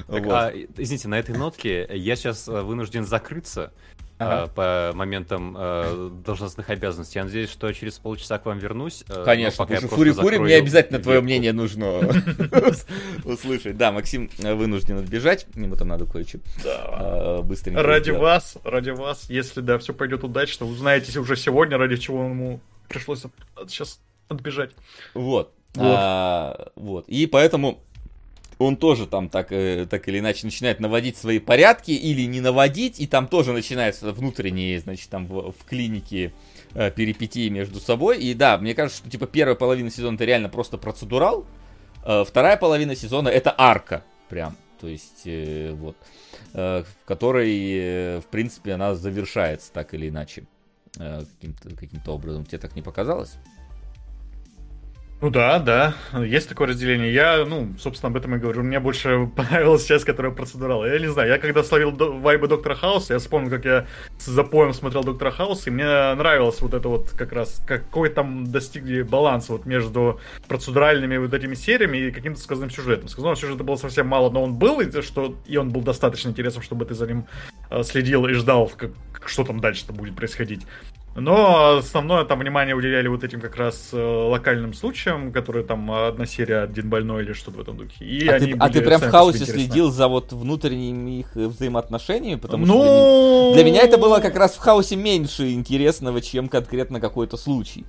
А, 0.08 0.52
извините, 0.76 1.08
на 1.08 1.18
этой 1.18 1.36
нотке 1.36 1.88
я 1.92 2.16
сейчас 2.16 2.48
э, 2.48 2.62
вынужден 2.62 3.04
закрыться. 3.04 3.72
Ага. 4.22 4.52
по 4.54 4.92
моментам 4.94 5.56
э, 5.58 6.10
должностных 6.22 6.68
обязанностей. 6.68 7.18
Я 7.18 7.24
надеюсь, 7.24 7.48
что 7.48 7.72
через 7.72 7.98
полчаса 7.98 8.38
к 8.38 8.44
вам 8.44 8.58
вернусь. 8.58 9.02
Э, 9.08 9.24
Конечно, 9.24 9.64
пока 9.64 9.80
фури 9.80 10.10
фури 10.10 10.36
мне 10.36 10.56
обязательно 10.56 10.98
твое 10.98 11.22
мнение 11.22 11.54
нужно 11.54 12.00
услышать. 13.24 13.78
Да, 13.78 13.92
Максим 13.92 14.28
вынужден 14.36 14.98
отбежать, 14.98 15.46
ему 15.54 15.74
там 15.74 15.88
надо 15.88 16.04
кое-что 16.04 16.38
быстренько. 17.42 17.82
Ради 17.82 18.10
вас, 18.10 18.58
ради 18.62 18.90
вас, 18.90 19.30
если 19.30 19.62
да, 19.62 19.78
все 19.78 19.94
пойдет 19.94 20.22
удачно, 20.22 20.66
узнаете 20.66 21.18
уже 21.18 21.34
сегодня, 21.34 21.78
ради 21.78 21.96
чего 21.96 22.24
ему 22.24 22.60
пришлось 22.90 23.22
сейчас 23.68 24.00
отбежать. 24.28 24.72
Вот. 25.14 25.54
Вот. 25.74 25.96
А, 25.96 26.72
вот. 26.74 27.08
И 27.08 27.26
поэтому 27.26 27.82
он 28.60 28.76
тоже 28.76 29.06
там 29.06 29.30
так, 29.30 29.52
э, 29.52 29.86
так 29.88 30.06
или 30.06 30.18
иначе 30.18 30.44
начинает 30.44 30.80
наводить 30.80 31.16
свои 31.16 31.38
порядки 31.38 31.92
или 31.92 32.26
не 32.26 32.40
наводить, 32.40 33.00
и 33.00 33.06
там 33.06 33.26
тоже 33.26 33.52
начинаются 33.52 34.12
внутренние, 34.12 34.78
значит, 34.80 35.08
там 35.08 35.26
в, 35.26 35.52
в 35.52 35.64
клинике 35.64 36.34
э, 36.74 36.90
перипетии 36.90 37.48
между 37.48 37.80
собой. 37.80 38.18
И 38.18 38.34
да, 38.34 38.58
мне 38.58 38.74
кажется, 38.74 39.00
что 39.00 39.10
типа 39.10 39.26
первая 39.26 39.54
половина 39.54 39.90
сезона 39.90 40.16
это 40.16 40.26
реально 40.26 40.50
просто 40.50 40.76
процедурал, 40.76 41.46
э, 42.04 42.24
вторая 42.26 42.58
половина 42.58 42.94
сезона 42.94 43.28
это 43.28 43.54
арка, 43.56 44.04
прям, 44.28 44.54
то 44.78 44.88
есть 44.88 45.22
э, 45.24 45.72
вот, 45.72 45.96
э, 46.52 46.82
в 46.82 47.06
которой, 47.06 47.58
э, 47.72 48.20
в 48.20 48.26
принципе, 48.26 48.74
она 48.74 48.94
завершается 48.94 49.72
так 49.72 49.94
или 49.94 50.10
иначе 50.10 50.44
э, 50.98 51.22
каким-то 51.24 51.70
каким 51.76 52.00
образом. 52.08 52.44
Тебе 52.44 52.58
так 52.58 52.76
не 52.76 52.82
показалось? 52.82 53.38
Ну 55.22 55.28
да, 55.28 55.58
да, 55.58 55.94
есть 56.14 56.48
такое 56.48 56.68
разделение. 56.68 57.12
Я, 57.12 57.44
ну, 57.44 57.74
собственно, 57.78 58.08
об 58.08 58.16
этом 58.16 58.36
и 58.36 58.38
говорю. 58.38 58.62
Мне 58.62 58.80
больше 58.80 59.28
понравилась 59.36 59.84
часть, 59.84 60.06
которая 60.06 60.32
процедурала. 60.32 60.86
Я 60.86 60.98
не 60.98 61.08
знаю, 61.08 61.28
я 61.28 61.38
когда 61.38 61.62
словил 61.62 61.92
до- 61.92 62.10
вайбы 62.10 62.48
Доктора 62.48 62.74
Хауса, 62.74 63.12
я 63.12 63.18
вспомнил, 63.18 63.50
как 63.50 63.66
я 63.66 63.86
с 64.18 64.24
запоем 64.24 64.72
смотрел 64.72 65.04
Доктора 65.04 65.30
Хауса, 65.30 65.68
и 65.68 65.72
мне 65.74 65.84
нравилось 65.84 66.62
вот 66.62 66.72
это 66.72 66.88
вот 66.88 67.10
как 67.10 67.32
раз, 67.32 67.60
какой 67.66 68.08
там 68.08 68.50
достигли 68.50 69.02
баланс 69.02 69.50
вот 69.50 69.66
между 69.66 70.20
процедуральными 70.48 71.18
вот 71.18 71.34
этими 71.34 71.54
сериями 71.54 71.98
и 71.98 72.10
каким-то 72.12 72.40
сказанным 72.40 72.70
сюжетом. 72.70 73.08
Сказанного 73.08 73.36
сюжета 73.36 73.62
было 73.62 73.76
совсем 73.76 74.06
мало, 74.06 74.30
но 74.30 74.42
он 74.42 74.54
был, 74.54 74.80
и, 74.80 75.02
что, 75.02 75.36
и 75.44 75.58
он 75.58 75.68
был 75.68 75.82
достаточно 75.82 76.30
интересным, 76.30 76.62
чтобы 76.62 76.86
ты 76.86 76.94
за 76.94 77.06
ним 77.06 77.26
э, 77.68 77.82
следил 77.82 78.26
и 78.26 78.32
ждал, 78.32 78.72
как, 78.74 78.92
что 79.26 79.44
там 79.44 79.60
дальше-то 79.60 79.92
будет 79.92 80.16
происходить. 80.16 80.62
Но 81.16 81.78
основное 81.78 82.24
там 82.24 82.38
внимание 82.38 82.74
уделяли 82.74 83.08
вот 83.08 83.24
этим 83.24 83.40
как 83.40 83.56
раз 83.56 83.90
э, 83.92 83.96
локальным 83.96 84.72
случаям, 84.74 85.32
которые 85.32 85.64
там 85.64 85.90
одна 85.90 86.24
серия, 86.24 86.62
один 86.62 86.88
больной 86.88 87.24
или 87.24 87.32
что-то 87.32 87.58
в 87.58 87.60
этом 87.60 87.76
духе. 87.76 88.04
И 88.04 88.28
а, 88.28 88.34
они 88.34 88.52
ты, 88.52 88.58
а 88.58 88.68
ты 88.68 88.80
прям 88.80 89.00
в 89.00 89.10
хаосе 89.10 89.44
следил 89.44 89.90
за 89.90 90.06
вот 90.06 90.32
внутренними 90.32 91.20
их 91.20 91.34
взаимоотношениями? 91.34 92.38
Потому 92.38 92.64
ну... 92.64 92.74
что 92.74 93.52
для, 93.54 93.62
для 93.62 93.70
меня 93.70 93.82
это 93.82 93.98
было 93.98 94.20
как 94.20 94.36
раз 94.36 94.54
в 94.54 94.58
хаосе 94.58 94.94
меньше 94.94 95.52
интересного, 95.52 96.20
чем 96.20 96.48
конкретно 96.48 97.00
какой-то 97.00 97.36
случай. 97.36 97.84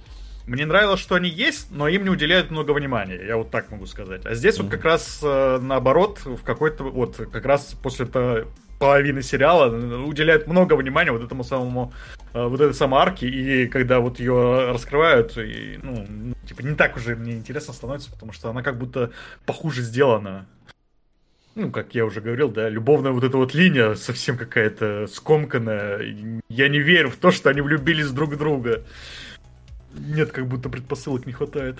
Мне 0.47 0.65
нравилось, 0.65 0.99
что 0.99 1.15
они 1.15 1.29
есть, 1.29 1.67
но 1.69 1.87
им 1.87 2.03
не 2.03 2.09
уделяют 2.09 2.49
много 2.49 2.71
внимания, 2.71 3.19
я 3.25 3.37
вот 3.37 3.51
так 3.51 3.69
могу 3.69 3.85
сказать. 3.85 4.25
А 4.25 4.33
здесь 4.33 4.57
mm-hmm. 4.57 4.63
вот 4.63 4.71
как 4.71 4.83
раз 4.83 5.19
э, 5.21 5.59
наоборот, 5.61 6.19
в 6.25 6.41
какой-то 6.41 6.85
вот 6.85 7.17
как 7.31 7.45
раз 7.45 7.75
после 7.81 8.07
того 8.07 8.47
половины 8.81 9.21
сериала 9.21 9.69
уделяют 10.05 10.47
много 10.47 10.73
внимания 10.73 11.11
вот 11.11 11.23
этому 11.23 11.43
самому 11.43 11.93
э, 12.33 12.43
вот 12.43 12.59
этой 12.59 12.73
самой 12.73 13.01
арке, 13.01 13.27
и 13.29 13.67
когда 13.67 13.99
вот 13.99 14.19
ее 14.19 14.71
раскрывают, 14.71 15.37
и, 15.37 15.79
ну, 15.83 16.33
типа, 16.47 16.61
не 16.63 16.73
так 16.73 16.97
уже 16.97 17.15
мне 17.15 17.33
интересно 17.33 17.75
становится, 17.75 18.09
потому 18.11 18.33
что 18.33 18.49
она 18.49 18.63
как 18.63 18.79
будто 18.79 19.11
похуже 19.45 19.83
сделана. 19.83 20.47
Ну, 21.53 21.69
как 21.69 21.93
я 21.93 22.05
уже 22.05 22.21
говорил, 22.21 22.49
да, 22.49 22.69
любовная 22.69 23.11
вот 23.11 23.23
эта 23.23 23.37
вот 23.37 23.53
линия 23.53 23.93
совсем 23.93 24.35
какая-то 24.35 25.05
скомканная. 25.05 26.01
Я 26.49 26.67
не 26.67 26.79
верю 26.79 27.11
в 27.11 27.17
то, 27.17 27.29
что 27.29 27.51
они 27.51 27.61
влюбились 27.61 28.09
друг 28.09 28.31
в 28.31 28.37
друга. 28.37 28.81
Нет, 29.93 30.31
как 30.31 30.47
будто 30.47 30.69
предпосылок 30.69 31.27
не 31.27 31.33
хватает. 31.33 31.77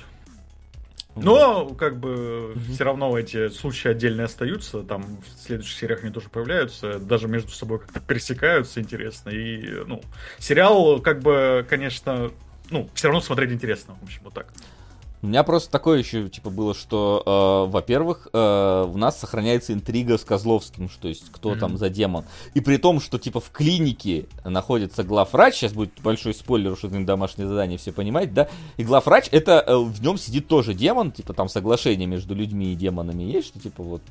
Но, 1.16 1.70
как 1.76 2.00
бы, 2.00 2.54
mm-hmm. 2.56 2.74
все 2.74 2.84
равно 2.84 3.18
эти 3.18 3.50
случаи 3.50 3.90
отдельно 3.90 4.24
остаются. 4.24 4.84
Там 4.84 5.04
в 5.22 5.46
следующих 5.46 5.78
сериях 5.78 6.04
они 6.04 6.14
тоже 6.14 6.30
появляются. 6.30 7.00
Даже 7.00 7.28
между 7.28 7.52
собой 7.52 7.80
как-то 7.80 8.00
пересекаются 8.00 8.80
интересно. 8.80 9.30
И, 9.30 9.84
ну, 9.86 10.02
сериал, 10.40 11.02
как 11.02 11.20
бы, 11.20 11.66
конечно, 11.70 12.32
ну, 12.70 12.90
все 12.94 13.10
равно 13.10 13.22
смотреть 13.22 13.52
интересно. 13.52 13.96
В 14.00 14.04
общем, 14.04 14.22
вот 14.24 14.34
так. 14.34 14.48
У 15.24 15.28
меня 15.28 15.44
просто 15.44 15.70
такое 15.70 16.00
еще, 16.00 16.30
типа, 16.30 16.50
было, 16.50 16.74
что, 16.74 17.68
э, 17.68 17.72
во-первых, 17.72 18.28
э, 18.34 18.86
у 18.92 18.98
нас 18.98 19.20
сохраняется 19.20 19.72
интрига 19.72 20.18
с 20.18 20.24
Козловским, 20.24 20.90
что 20.90 21.08
есть 21.08 21.32
кто 21.32 21.54
mm-hmm. 21.54 21.60
там 21.60 21.78
за 21.78 21.90
демон. 21.90 22.26
И 22.56 22.62
при 22.62 22.78
том, 22.78 23.00
что, 23.00 23.20
типа, 23.20 23.40
в 23.40 23.52
клинике 23.52 24.26
находится 24.44 25.04
главврач, 25.04 25.56
сейчас 25.56 25.74
будет 25.74 25.92
большой 26.02 26.34
спойлер, 26.34 26.76
что 26.76 26.88
это 26.88 27.06
домашнее 27.06 27.48
задание, 27.48 27.78
все 27.78 27.92
понимаете, 27.92 28.32
да? 28.32 28.50
И 28.78 28.84
главврач, 28.84 29.28
это 29.32 29.64
э, 29.66 29.78
в 29.78 30.02
нем 30.02 30.18
сидит 30.18 30.48
тоже 30.48 30.74
демон, 30.74 31.12
типа, 31.12 31.34
там 31.34 31.50
соглашение 31.50 32.08
между 32.08 32.34
людьми 32.34 32.74
и 32.74 32.76
демонами 32.76 33.22
есть, 33.24 33.50
что, 33.50 33.60
типа, 33.60 33.84
вот, 33.84 34.02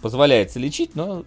позволяется 0.00 0.60
лечить, 0.60 0.94
но 0.94 1.24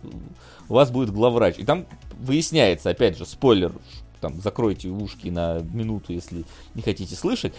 у 0.69 0.73
вас 0.73 0.91
будет 0.91 1.09
главврач. 1.11 1.55
И 1.57 1.65
там 1.65 1.85
выясняется, 2.19 2.89
опять 2.89 3.17
же, 3.17 3.25
спойлер, 3.25 3.73
там, 4.21 4.41
закройте 4.41 4.89
ушки 4.89 5.27
на 5.27 5.59
минуту, 5.73 6.13
если 6.13 6.45
не 6.73 6.81
хотите 6.81 7.15
слышать. 7.15 7.53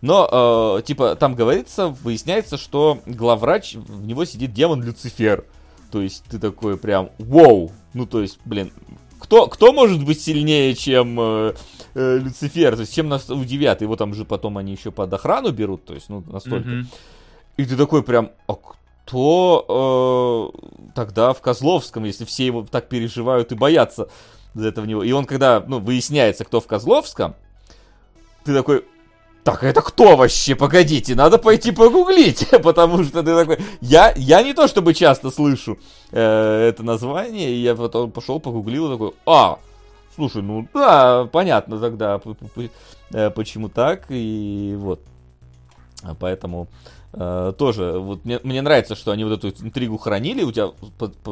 Но, 0.00 0.78
э, 0.78 0.82
типа, 0.82 1.14
там 1.16 1.34
говорится, 1.34 1.88
выясняется, 1.88 2.56
что 2.56 2.98
главврач, 3.06 3.74
в 3.74 4.06
него 4.06 4.24
сидит 4.24 4.52
демон 4.52 4.82
Люцифер. 4.82 5.44
То 5.90 6.00
есть 6.00 6.24
ты 6.30 6.38
такой 6.38 6.78
прям, 6.78 7.10
вау! 7.18 7.72
Ну, 7.92 8.06
то 8.06 8.22
есть, 8.22 8.38
блин, 8.44 8.72
кто, 9.18 9.46
кто 9.46 9.72
может 9.72 10.04
быть 10.04 10.20
сильнее, 10.20 10.74
чем 10.74 11.18
э, 11.20 11.54
э, 11.94 12.18
Люцифер? 12.18 12.76
То 12.76 12.80
есть, 12.80 12.94
чем 12.94 13.08
нас 13.08 13.28
удивят? 13.28 13.82
Его 13.82 13.96
там 13.96 14.14
же 14.14 14.24
потом 14.24 14.56
они 14.56 14.72
еще 14.72 14.90
под 14.90 15.12
охрану 15.12 15.52
берут, 15.52 15.84
то 15.84 15.94
есть, 15.94 16.08
ну, 16.08 16.24
настолько. 16.26 16.68
Mm-hmm. 16.68 16.86
И 17.58 17.64
ты 17.66 17.76
такой 17.76 18.02
прям, 18.02 18.30
а 18.46 18.54
кто 18.54 20.52
э, 20.56 20.92
тогда 20.94 21.34
в 21.34 21.42
Козловском, 21.42 22.04
если 22.04 22.24
все 22.24 22.46
его 22.46 22.62
так 22.68 22.88
переживают 22.88 23.52
и 23.52 23.56
боятся 23.56 24.08
за 24.54 24.68
этого 24.68 24.86
него? 24.86 25.02
И 25.02 25.12
он, 25.12 25.26
когда, 25.26 25.62
ну, 25.66 25.78
выясняется, 25.78 26.44
кто 26.44 26.60
в 26.60 26.66
Козловском, 26.66 27.34
ты 28.44 28.54
такой, 28.54 28.84
так 29.42 29.64
это 29.64 29.80
кто 29.80 30.16
вообще? 30.16 30.54
Погодите, 30.54 31.14
надо 31.14 31.38
пойти 31.38 31.72
погуглить, 31.72 32.46
потому 32.62 33.04
что 33.04 33.22
ты 33.22 33.34
такой... 33.34 33.58
Я, 33.80 34.12
я 34.16 34.42
не 34.42 34.52
то 34.52 34.68
чтобы 34.68 34.94
часто 34.94 35.30
слышу 35.30 35.78
э, 36.10 36.68
это 36.68 36.82
название, 36.82 37.50
и 37.50 37.62
я 37.62 37.74
потом 37.74 38.10
пошел 38.10 38.38
погуглил 38.38 38.90
такой, 38.90 39.12
а, 39.26 39.58
слушай, 40.14 40.42
ну 40.42 40.68
да, 40.74 41.26
понятно 41.32 41.78
тогда, 41.78 42.20
э, 43.12 43.30
почему 43.30 43.68
так, 43.68 44.06
и 44.10 44.74
вот. 44.78 45.00
Поэтому 46.18 46.68
э, 47.12 47.52
тоже, 47.56 47.98
вот 47.98 48.24
мне, 48.24 48.40
мне 48.42 48.60
нравится, 48.60 48.94
что 48.94 49.10
они 49.10 49.24
вот 49.24 49.42
эту 49.42 49.64
интригу 49.64 49.96
хранили, 49.96 50.42
у 50.42 50.52
тебя 50.52 50.70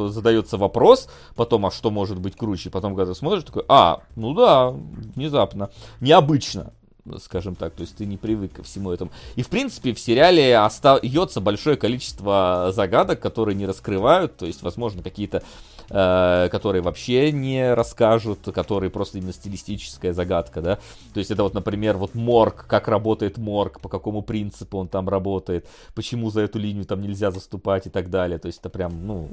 задается 0.08 0.56
вопрос, 0.56 1.10
потом, 1.34 1.66
а 1.66 1.70
что 1.70 1.90
может 1.90 2.18
быть 2.18 2.36
круче, 2.36 2.70
потом, 2.70 2.94
когда 2.94 3.12
ты 3.12 3.18
смотришь, 3.18 3.44
такой, 3.44 3.64
а, 3.68 4.00
ну 4.16 4.34
да, 4.34 4.70
внезапно, 4.70 5.70
необычно, 6.00 6.72
скажем 7.18 7.54
так, 7.54 7.74
то 7.74 7.82
есть 7.82 7.96
ты 7.96 8.06
не 8.06 8.16
привык 8.16 8.54
ко 8.54 8.62
всему 8.62 8.90
этому. 8.90 9.10
И, 9.36 9.42
в 9.42 9.48
принципе, 9.48 9.94
в 9.94 10.00
сериале 10.00 10.58
остается 10.58 11.40
большое 11.40 11.76
количество 11.76 12.70
загадок, 12.74 13.20
которые 13.20 13.54
не 13.54 13.66
раскрывают, 13.66 14.36
то 14.36 14.46
есть, 14.46 14.62
возможно, 14.62 15.02
какие-то, 15.02 15.42
э, 15.90 16.48
которые 16.50 16.82
вообще 16.82 17.32
не 17.32 17.74
расскажут, 17.74 18.40
которые 18.54 18.90
просто 18.90 19.18
именно 19.18 19.32
стилистическая 19.32 20.12
загадка, 20.12 20.60
да. 20.60 20.76
То 21.14 21.18
есть, 21.18 21.30
это 21.30 21.42
вот, 21.42 21.54
например, 21.54 21.96
вот 21.96 22.14
морг, 22.14 22.66
как 22.66 22.88
работает 22.88 23.38
морг, 23.38 23.80
по 23.80 23.88
какому 23.88 24.22
принципу 24.22 24.78
он 24.78 24.88
там 24.88 25.08
работает, 25.08 25.66
почему 25.94 26.30
за 26.30 26.42
эту 26.42 26.58
линию 26.58 26.84
там 26.84 27.00
нельзя 27.00 27.30
заступать 27.30 27.86
и 27.86 27.90
так 27.90 28.10
далее. 28.10 28.38
То 28.38 28.46
есть, 28.46 28.60
это 28.60 28.68
прям, 28.68 29.06
ну, 29.06 29.30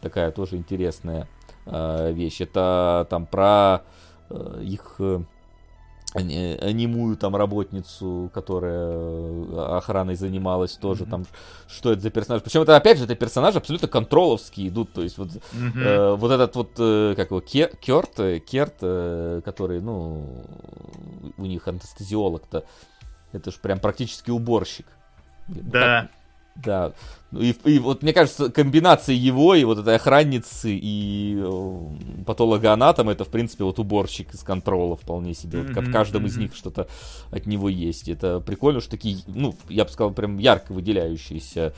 такая 0.00 0.30
тоже 0.30 0.56
интересная 0.56 1.28
э, 1.66 2.12
вещь. 2.12 2.40
Это 2.40 3.06
там 3.10 3.26
про 3.26 3.82
э, 4.30 4.62
их... 4.62 4.96
Э, 4.98 5.20
анимую 6.14 7.16
там 7.16 7.36
работницу, 7.36 8.30
которая 8.32 8.88
э, 8.90 9.76
охраной 9.76 10.14
занималась 10.14 10.76
тоже 10.76 11.04
mm-hmm. 11.04 11.10
там 11.10 11.26
что 11.68 11.92
это 11.92 12.00
за 12.00 12.10
персонаж 12.10 12.42
причем 12.42 12.62
это 12.62 12.76
опять 12.76 12.98
же 12.98 13.04
это 13.04 13.14
персонажи 13.14 13.58
абсолютно 13.58 13.88
контроловские 13.88 14.68
идут 14.68 14.92
то 14.92 15.02
есть 15.02 15.18
вот 15.18 15.28
mm-hmm. 15.28 15.78
э, 15.78 16.14
вот 16.14 16.30
этот 16.30 16.56
вот 16.56 16.70
э, 16.78 17.14
как 17.16 17.30
его 17.30 17.40
Керт 17.40 18.20
э, 18.20 18.38
Керт 18.38 18.76
э, 18.80 19.42
который 19.44 19.80
ну 19.80 20.46
у 21.36 21.44
них 21.44 21.68
анестезиолог-то 21.68 22.64
это 23.32 23.50
же 23.50 23.58
прям 23.58 23.78
практически 23.78 24.30
уборщик 24.30 24.86
да 25.48 26.08
да. 26.64 26.92
Ну 27.30 27.40
и, 27.40 27.52
и 27.64 27.78
вот 27.78 28.02
мне 28.02 28.12
кажется, 28.12 28.50
комбинация 28.50 29.14
его 29.14 29.54
и 29.54 29.64
вот 29.64 29.78
этой 29.78 29.96
охранницы 29.96 30.70
и 30.70 31.36
э, 31.38 32.24
патологоанатом 32.24 33.08
это, 33.08 33.24
в 33.24 33.28
принципе, 33.28 33.64
вот 33.64 33.78
уборщик 33.78 34.32
из 34.34 34.42
контрола 34.42 34.96
вполне 34.96 35.34
себе. 35.34 35.62
Вот 35.62 35.70
в 35.70 35.92
каждом 35.92 36.26
из 36.26 36.36
них 36.36 36.54
что-то 36.54 36.88
от 37.30 37.46
него 37.46 37.68
есть. 37.68 38.08
Это 38.08 38.40
прикольно, 38.40 38.80
что 38.80 38.90
такие, 38.90 39.18
ну, 39.26 39.54
я 39.68 39.84
бы 39.84 39.90
сказал, 39.90 40.12
прям 40.12 40.38
ярко 40.38 40.72
выделяющиеся 40.72 41.74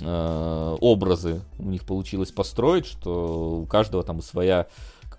э, 0.00 0.76
образы 0.80 1.42
у 1.58 1.64
них 1.64 1.84
получилось 1.84 2.30
построить, 2.30 2.86
что 2.86 3.60
у 3.62 3.66
каждого 3.66 4.02
там 4.02 4.22
своя 4.22 4.66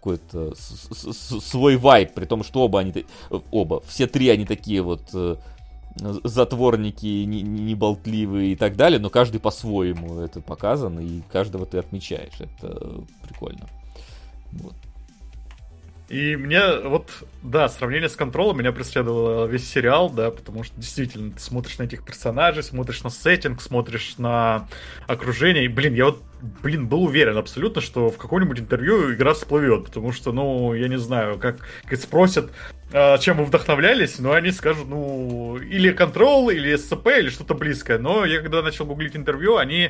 какой-то 0.03 0.53
свой 0.56 1.77
вайб, 1.77 2.14
при 2.14 2.26
том, 2.26 2.44
что 2.44 2.61
оба 2.61 2.80
они, 2.81 3.06
оба, 3.52 3.81
все 3.88 4.06
три 4.06 4.27
они 4.30 4.45
такие 4.45 4.81
вот 4.81 5.03
э, 5.14 5.38
затворники 5.95 7.24
неболтливые 7.26 8.44
не, 8.44 8.48
не 8.48 8.53
и 8.53 8.56
так 8.56 8.76
далее, 8.76 8.99
но 8.99 9.10
каждый 9.10 9.40
по-своему 9.40 10.20
это 10.20 10.41
показано, 10.41 10.99
и 10.99 11.22
каждого 11.32 11.65
ты 11.65 11.78
отмечаешь. 11.78 12.40
Это 12.40 13.03
прикольно. 13.22 13.68
Вот. 14.52 14.76
И 16.14 16.35
мне 16.35 16.61
вот, 16.84 17.10
да, 17.41 17.68
сравнение 17.68 18.07
с 18.07 18.15
контролом 18.15 18.60
меня 18.60 18.72
преследовало 18.72 19.48
весь 19.48 19.68
сериал, 19.68 20.11
да, 20.11 20.30
потому 20.30 20.64
что 20.64 20.80
действительно 20.80 21.31
ты 21.31 21.40
смотришь 21.40 21.80
на 21.80 21.84
этих 21.84 22.06
персонажей, 22.06 22.61
смотришь 22.61 23.02
на 23.02 23.10
сеттинг, 23.10 23.60
смотришь 23.60 24.19
на 24.19 24.68
окружение, 25.07 25.65
и, 25.65 25.68
блин, 25.68 25.95
я 25.95 26.06
вот, 26.06 26.22
блин, 26.61 26.88
был 26.88 27.06
уверен 27.06 27.35
абсолютно, 27.35 27.81
что 27.81 28.11
в 28.11 28.18
каком-нибудь 28.18 28.60
интервью 28.60 29.11
игра 29.11 29.34
всплывет, 29.34 29.85
потому 29.85 30.11
что, 30.11 30.31
ну, 30.31 30.76
я 30.76 30.88
не 30.88 30.99
знаю, 30.99 31.40
как, 31.40 31.57
как 31.85 31.99
спросят, 31.99 32.52
а, 32.91 33.18
чем 33.18 33.38
вы 33.38 33.45
вдохновлялись, 33.45 34.19
но 34.19 34.34
они 34.34 34.52
скажут, 34.52 34.88
ну, 34.88 35.57
или 35.57 35.91
Control, 35.91 36.53
или 36.53 36.76
SCP, 36.76 37.22
или 37.22 37.30
что-то 37.30 37.56
близкое. 37.56 37.98
Но 37.98 38.23
я 38.23 38.40
когда 38.40 38.61
начал 38.61 38.85
гуглить 38.85 39.15
интервью, 39.15 39.57
они 39.57 39.90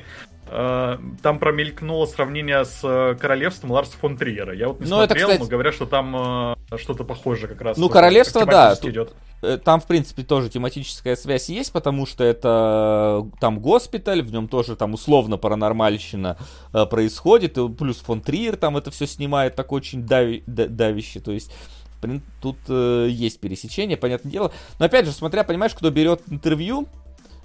там 0.54 1.40
промелькнуло 1.40 2.06
сравнение 2.06 2.64
с 2.64 2.82
э, 2.84 3.16
королевством 3.20 3.72
Ларса 3.72 3.98
фон 3.98 4.18
Триера. 4.18 4.54
Я 4.54 4.68
вот 4.68 4.80
не 4.80 4.88
ну, 4.88 4.98
смотрел, 4.98 5.30
это, 5.30 5.34
кстати... 5.34 5.40
но 5.42 5.48
говорят, 5.48 5.74
что 5.74 5.86
там 5.88 6.56
э, 6.72 6.78
что-то 6.78 7.04
похожее 7.04 7.48
как 7.48 7.62
раз. 7.62 7.78
Ну, 7.78 7.90
королевство, 7.90 8.46
да. 8.46 8.78
Идет. 8.84 9.14
Там, 9.66 9.82
в 9.82 9.88
принципе, 9.88 10.24
тоже 10.24 10.50
тематическая 10.50 11.16
связь 11.16 11.50
есть, 11.50 11.74
потому 11.74 12.06
что 12.06 12.24
это 12.24 13.28
там 13.42 13.60
госпиталь, 13.60 14.22
в 14.22 14.32
нем 14.32 14.48
тоже 14.48 14.76
там 14.76 14.94
условно 14.94 15.38
паранормальщина 15.38 16.38
э, 16.72 16.86
происходит, 16.86 17.58
и 17.58 17.68
плюс 17.70 17.98
фон 17.98 18.22
Триер 18.22 18.56
там 18.56 18.78
это 18.78 18.92
все 18.92 19.08
снимает 19.08 19.56
так 19.56 19.72
очень 19.72 20.06
дави, 20.06 20.44
давище, 20.48 21.20
то 21.20 21.32
есть 21.32 21.52
тут 22.42 22.58
э, 22.68 23.08
есть 23.10 23.40
пересечение, 23.40 23.98
понятное 23.98 24.32
дело. 24.32 24.52
Но 24.80 24.86
опять 24.86 25.06
же, 25.06 25.12
смотря, 25.12 25.44
понимаешь, 25.44 25.74
кто 25.74 25.90
берет 25.90 26.22
интервью, 26.30 26.88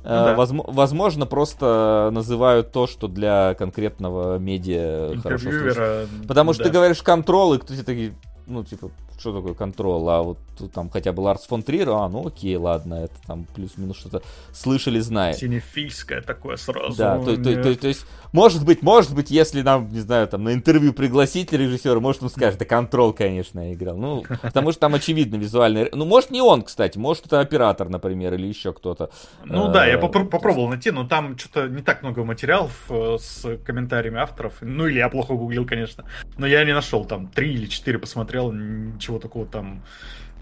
да. 0.09 0.35
возможно, 0.35 1.27
просто 1.27 2.09
называют 2.13 2.73
то, 2.73 2.87
что 2.87 3.09
для 3.09 3.55
конкретного 3.55 4.39
медиа 4.39 5.15
хорошо 5.23 5.51
слышно. 5.51 6.07
Потому 6.27 6.55
что 6.55 6.65
да. 6.65 6.71
ты 6.71 6.75
говоришь 6.75 7.03
контрол, 7.03 7.55
и 7.55 7.59
кто-то 7.59 7.85
такие, 7.85 8.15
ну, 8.47 8.65
типа, 8.65 8.91
что 9.19 9.35
такое 9.35 9.55
контрол, 9.55 10.09
а 10.09 10.23
вот 10.23 10.39
там 10.73 10.91
хотя 10.91 11.13
бы 11.13 11.21
Ларс 11.21 11.47
фон 11.47 11.63
Трир, 11.63 11.89
а, 11.91 12.09
ну 12.09 12.27
окей, 12.27 12.57
ладно, 12.57 12.95
это 12.95 13.15
там 13.27 13.47
плюс-минус 13.55 13.97
что-то 13.97 14.23
слышали, 14.53 15.01
знает. 15.01 15.37
Синефийское 15.37 16.23
такое 16.23 16.57
сразу. 16.57 16.97
Да, 16.97 17.19
то, 17.19 17.37
то, 17.37 17.63
то, 17.63 17.75
то 17.77 17.89
есть, 17.89 18.07
может 18.33 18.65
быть, 18.65 18.83
может 18.83 19.15
быть, 19.15 19.31
если 19.31 19.63
нам, 19.63 19.89
не 19.91 20.01
знаю, 20.01 20.29
там 20.29 20.45
на 20.45 20.53
интервью 20.53 20.93
пригласить 20.93 21.53
режиссера, 21.53 22.01
может 22.01 22.23
он 22.23 22.31
скажет, 22.31 22.59
да 22.59 22.65
контрол, 22.65 23.13
конечно, 23.13 23.61
я 23.69 23.75
играл. 23.75 23.97
Ну, 23.97 24.25
потому 24.43 24.73
что 24.73 24.81
там 24.81 24.95
очевидно 24.95 25.37
визуальный. 25.37 25.89
Ну, 25.93 26.05
может 26.05 26.31
не 26.31 26.41
он, 26.41 26.63
кстати, 26.63 26.99
может 26.99 27.27
это 27.27 27.41
оператор, 27.41 27.89
например, 27.89 28.35
или 28.35 28.47
еще 28.47 28.73
кто-то. 28.73 29.11
Ну 29.45 29.71
да, 29.73 29.87
я 29.87 29.95
э, 29.95 30.01
попро- 30.01 30.27
попробовал 30.27 30.69
найти, 30.69 30.91
но 30.91 31.07
там 31.07 31.39
что-то 31.39 31.69
не 31.69 31.83
так 31.83 32.03
много 32.03 32.25
материалов 32.25 32.85
э, 32.91 33.17
с 33.19 33.57
комментариями 33.65 34.19
авторов. 34.19 34.55
Ну 34.61 34.87
или 34.87 34.99
я 34.99 35.09
плохо 35.09 35.35
гуглил, 35.35 35.67
конечно. 35.67 36.05
Но 36.37 36.47
я 36.47 36.65
не 36.65 36.75
нашел 36.75 37.05
там 37.05 37.29
три 37.29 37.55
или 37.55 37.67
четыре 37.67 37.99
посмотрел, 37.99 38.53
ничего 38.53 39.08
ничего 39.09 39.19
такого 39.19 39.47
там 39.47 39.83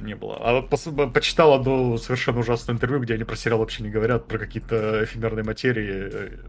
не 0.01 0.15
было. 0.15 0.37
А 0.41 0.63
по 0.63 0.77
почитал 1.09 1.55
одно 1.55 1.97
совершенно 1.99 2.41
ужасное 2.41 2.75
интервью, 2.75 3.01
где 3.01 3.15
они 3.15 3.25
про 3.25 3.37
сериал 3.37 3.61
вообще 3.61 3.83
не 3.83 3.91
говорят, 3.91 4.27
про 4.27 4.39
какие-то 4.39 5.05
эфемерные 5.05 5.45
материи. 5.45 6.41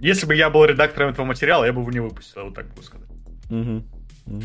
Если 0.00 0.26
бы 0.26 0.34
я 0.34 0.48
был 0.48 0.64
редактором 0.64 1.10
этого 1.10 1.26
материала, 1.26 1.64
я 1.64 1.72
бы 1.72 1.80
его 1.80 1.90
не 1.90 2.00
выпустил, 2.00 2.44
вот 2.44 2.54
так 2.54 2.68
могу 2.68 2.82
сказать. 2.82 3.08
Угу. 3.50 3.82
Угу. 4.26 4.42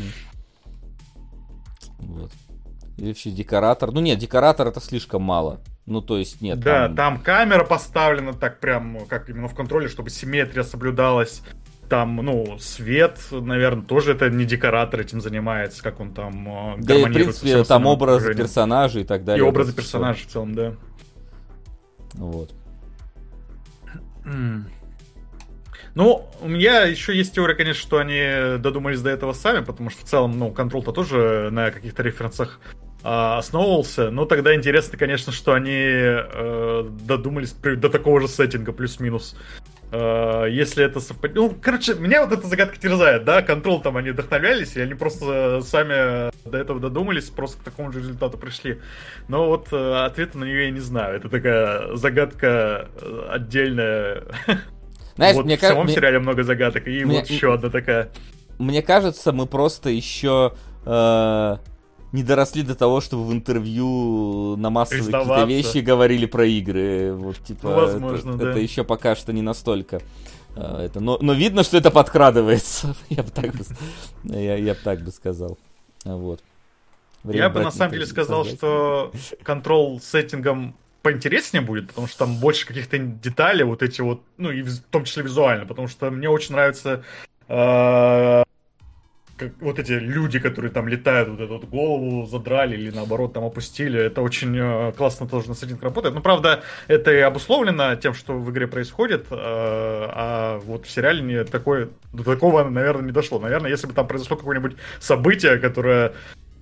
Вот. 1.98 2.32
Или 2.98 3.08
вообще 3.08 3.30
декоратор. 3.30 3.92
Ну 3.92 4.00
нет, 4.00 4.18
декоратор 4.18 4.66
это 4.66 4.80
слишком 4.80 5.22
мало. 5.22 5.60
Ну, 5.86 6.00
то 6.00 6.18
есть 6.18 6.40
нет. 6.40 6.60
Да, 6.60 6.86
там... 6.86 6.96
там 6.96 7.20
камера 7.20 7.64
поставлена 7.64 8.32
так 8.32 8.58
прям, 8.58 9.06
как 9.06 9.28
именно 9.28 9.48
в 9.48 9.54
контроле, 9.54 9.88
чтобы 9.88 10.10
симметрия 10.10 10.64
соблюдалась 10.64 11.42
там, 11.88 12.16
ну, 12.16 12.58
свет, 12.58 13.18
наверное, 13.30 13.84
тоже 13.84 14.12
это 14.12 14.30
не 14.30 14.44
декоратор 14.44 15.00
этим 15.00 15.20
занимается, 15.20 15.82
как 15.82 16.00
он 16.00 16.12
там 16.12 16.76
э, 16.76 16.82
Да 16.82 16.94
и, 16.94 17.04
в 17.04 17.12
принципе, 17.12 17.64
там 17.64 17.86
образы 17.86 18.34
персонажей 18.34 19.02
и 19.02 19.04
так 19.04 19.24
далее. 19.24 19.44
И 19.44 19.48
образы 19.48 19.74
персонажей 19.74 20.20
все. 20.20 20.28
в 20.28 20.32
целом, 20.32 20.54
да. 20.54 20.72
Вот. 22.14 22.52
Ну, 25.94 26.28
у 26.40 26.48
меня 26.48 26.82
еще 26.82 27.16
есть 27.16 27.34
теория, 27.34 27.54
конечно, 27.54 27.80
что 27.80 27.98
они 27.98 28.58
додумались 28.58 29.00
до 29.00 29.10
этого 29.10 29.32
сами, 29.32 29.64
потому 29.64 29.90
что 29.90 30.04
в 30.04 30.08
целом, 30.08 30.36
ну, 30.36 30.50
контроль-то 30.50 30.90
тоже 30.90 31.50
на 31.52 31.70
каких-то 31.70 32.02
референсах 32.02 32.58
э, 33.04 33.08
основывался. 33.08 34.10
Но 34.10 34.24
тогда 34.24 34.56
интересно, 34.56 34.98
конечно, 34.98 35.32
что 35.32 35.52
они 35.52 35.70
э, 35.72 36.88
додумались 37.06 37.52
до 37.52 37.88
такого 37.88 38.20
же 38.20 38.26
сеттинга, 38.26 38.72
плюс-минус. 38.72 39.36
Э, 39.96 40.48
если 40.50 40.84
это 40.84 40.98
совпадет... 40.98 41.36
Ну, 41.36 41.56
короче, 41.62 41.94
меня 41.94 42.26
вот 42.26 42.36
эта 42.36 42.48
загадка 42.48 42.76
терзает, 42.76 43.24
да, 43.24 43.42
контрол 43.42 43.80
там 43.80 43.96
они 43.96 44.10
вдохновлялись, 44.10 44.74
и 44.74 44.80
они 44.80 44.94
просто 44.94 45.60
сами 45.62 46.32
до 46.48 46.58
этого 46.58 46.80
додумались, 46.80 47.30
просто 47.30 47.60
к 47.60 47.62
такому 47.62 47.92
же 47.92 48.00
результату 48.00 48.36
пришли. 48.36 48.80
Но 49.28 49.46
вот 49.46 49.68
э, 49.70 50.04
ответа 50.04 50.38
на 50.38 50.44
нее 50.44 50.64
я 50.64 50.70
не 50.72 50.80
знаю. 50.80 51.16
Это 51.16 51.28
такая 51.28 51.94
загадка 51.94 52.88
э, 53.00 53.26
отдельная. 53.30 54.24
Знаешь, 55.14 55.36
вот 55.36 55.44
мне 55.44 55.56
в 55.56 55.60
самом 55.60 55.84
мне... 55.84 55.94
сериале 55.94 56.18
много 56.18 56.42
загадок, 56.42 56.88
и 56.88 57.04
мне... 57.04 57.20
вот 57.20 57.28
еще 57.28 57.54
одна 57.54 57.70
такая. 57.70 58.10
Мне 58.58 58.82
кажется, 58.82 59.32
мы 59.32 59.46
просто 59.46 59.90
еще 59.90 60.54
э, 60.84 61.56
не 62.14 62.22
доросли 62.22 62.62
до 62.62 62.76
того, 62.76 63.00
чтобы 63.00 63.24
в 63.24 63.32
интервью 63.32 64.54
на 64.56 64.70
массовые 64.70 65.10
какие-то 65.10 65.44
вещи 65.46 65.78
говорили 65.78 66.26
про 66.26 66.46
игры. 66.46 67.12
Вот, 67.12 67.38
типа, 67.40 67.68
ну, 67.68 67.74
возможно, 67.74 68.30
это, 68.30 68.38
да. 68.38 68.50
это 68.50 68.60
еще 68.60 68.84
пока 68.84 69.16
что 69.16 69.32
не 69.32 69.42
настолько. 69.42 70.00
А, 70.54 70.80
это, 70.80 71.00
но, 71.00 71.18
но 71.20 71.32
видно, 71.32 71.64
что 71.64 71.76
это 71.76 71.90
подкрадывается. 71.90 72.94
я 73.08 73.24
бы 73.24 73.30
так 73.30 73.52
бы, 73.52 73.64
я, 74.22 74.56
я 74.56 74.74
бы 74.74 74.80
так 74.84 75.00
бы 75.02 75.10
сказал. 75.10 75.58
Вот. 76.04 76.40
Время 77.24 77.42
я 77.42 77.50
бы 77.50 77.60
на 77.60 77.72
самом 77.72 77.90
деле 77.90 78.06
сказал, 78.06 78.44
что 78.44 79.10
контрол 79.42 80.00
сеттингом 80.00 80.76
поинтереснее 81.02 81.62
будет, 81.62 81.88
потому 81.88 82.06
что 82.06 82.18
там 82.18 82.36
больше 82.36 82.64
каких-то 82.64 82.96
деталей, 82.96 83.64
вот 83.64 83.82
эти 83.82 84.02
вот, 84.02 84.22
ну 84.36 84.52
и 84.52 84.62
в 84.62 84.82
том 84.84 85.04
числе 85.04 85.24
визуально, 85.24 85.66
потому 85.66 85.88
что 85.88 86.12
мне 86.12 86.28
очень 86.30 86.52
нравится 86.52 87.02
э, 87.48 88.44
как, 89.36 89.52
вот 89.60 89.78
эти 89.78 89.92
люди, 89.92 90.38
которые 90.38 90.70
там 90.70 90.88
летают, 90.88 91.28
вот 91.28 91.40
эту 91.40 91.54
вот 91.54 91.64
голову 91.64 92.26
задрали 92.26 92.76
или 92.76 92.90
наоборот 92.90 93.32
там 93.32 93.44
опустили, 93.44 94.00
это 94.00 94.22
очень 94.22 94.56
э, 94.56 94.92
классно 94.92 95.26
тоже 95.26 95.48
на 95.48 95.54
сеттинг 95.54 95.82
работает. 95.82 96.14
Ну, 96.14 96.20
правда, 96.20 96.62
это 96.86 97.12
и 97.12 97.18
обусловлено 97.18 97.96
тем, 97.96 98.14
что 98.14 98.34
в 98.34 98.50
игре 98.50 98.66
происходит, 98.66 99.26
э, 99.30 99.34
а 99.36 100.60
вот 100.64 100.86
в 100.86 100.90
сериале 100.90 101.22
не 101.22 101.44
такое, 101.44 101.88
до 102.12 102.22
такого, 102.22 102.64
наверное, 102.64 103.06
не 103.06 103.12
дошло. 103.12 103.38
Наверное, 103.38 103.70
если 103.70 103.86
бы 103.86 103.92
там 103.92 104.06
произошло 104.06 104.36
какое-нибудь 104.36 104.76
событие, 105.00 105.58
которое 105.58 106.12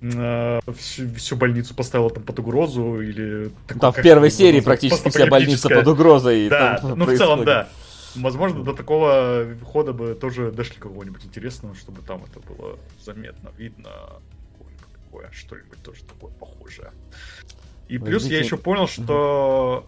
э, 0.01 0.59
всю, 0.77 1.13
всю 1.15 1.35
больницу 1.35 1.75
поставила 1.75 2.09
там 2.09 2.23
под 2.23 2.39
угрозу 2.39 3.01
или... 3.01 3.51
Там 3.79 3.91
в 3.91 4.01
первой 4.01 4.31
серии 4.31 4.61
практически 4.61 5.09
вся 5.09 5.27
больница 5.27 5.69
под 5.69 5.87
угрозой. 5.87 6.49
Да, 6.49 6.79
ну 6.81 7.05
в 7.05 7.15
целом 7.15 7.45
да. 7.45 7.69
Возможно, 8.15 8.63
до 8.63 8.73
такого 8.73 9.47
хода 9.65 9.93
бы 9.93 10.15
тоже 10.15 10.51
дошли 10.51 10.77
какого-нибудь 10.77 11.25
интересного, 11.25 11.75
чтобы 11.75 12.01
там 12.01 12.23
это 12.23 12.39
было 12.39 12.77
заметно, 12.99 13.51
видно, 13.57 13.89
такое, 15.13 15.29
что-нибудь 15.31 15.81
тоже 15.83 16.03
такое 16.03 16.31
похожее. 16.31 16.91
И 17.87 17.97
плюс 17.97 18.25
я 18.25 18.39
еще 18.39 18.57
понял, 18.57 18.87
что 18.87 19.87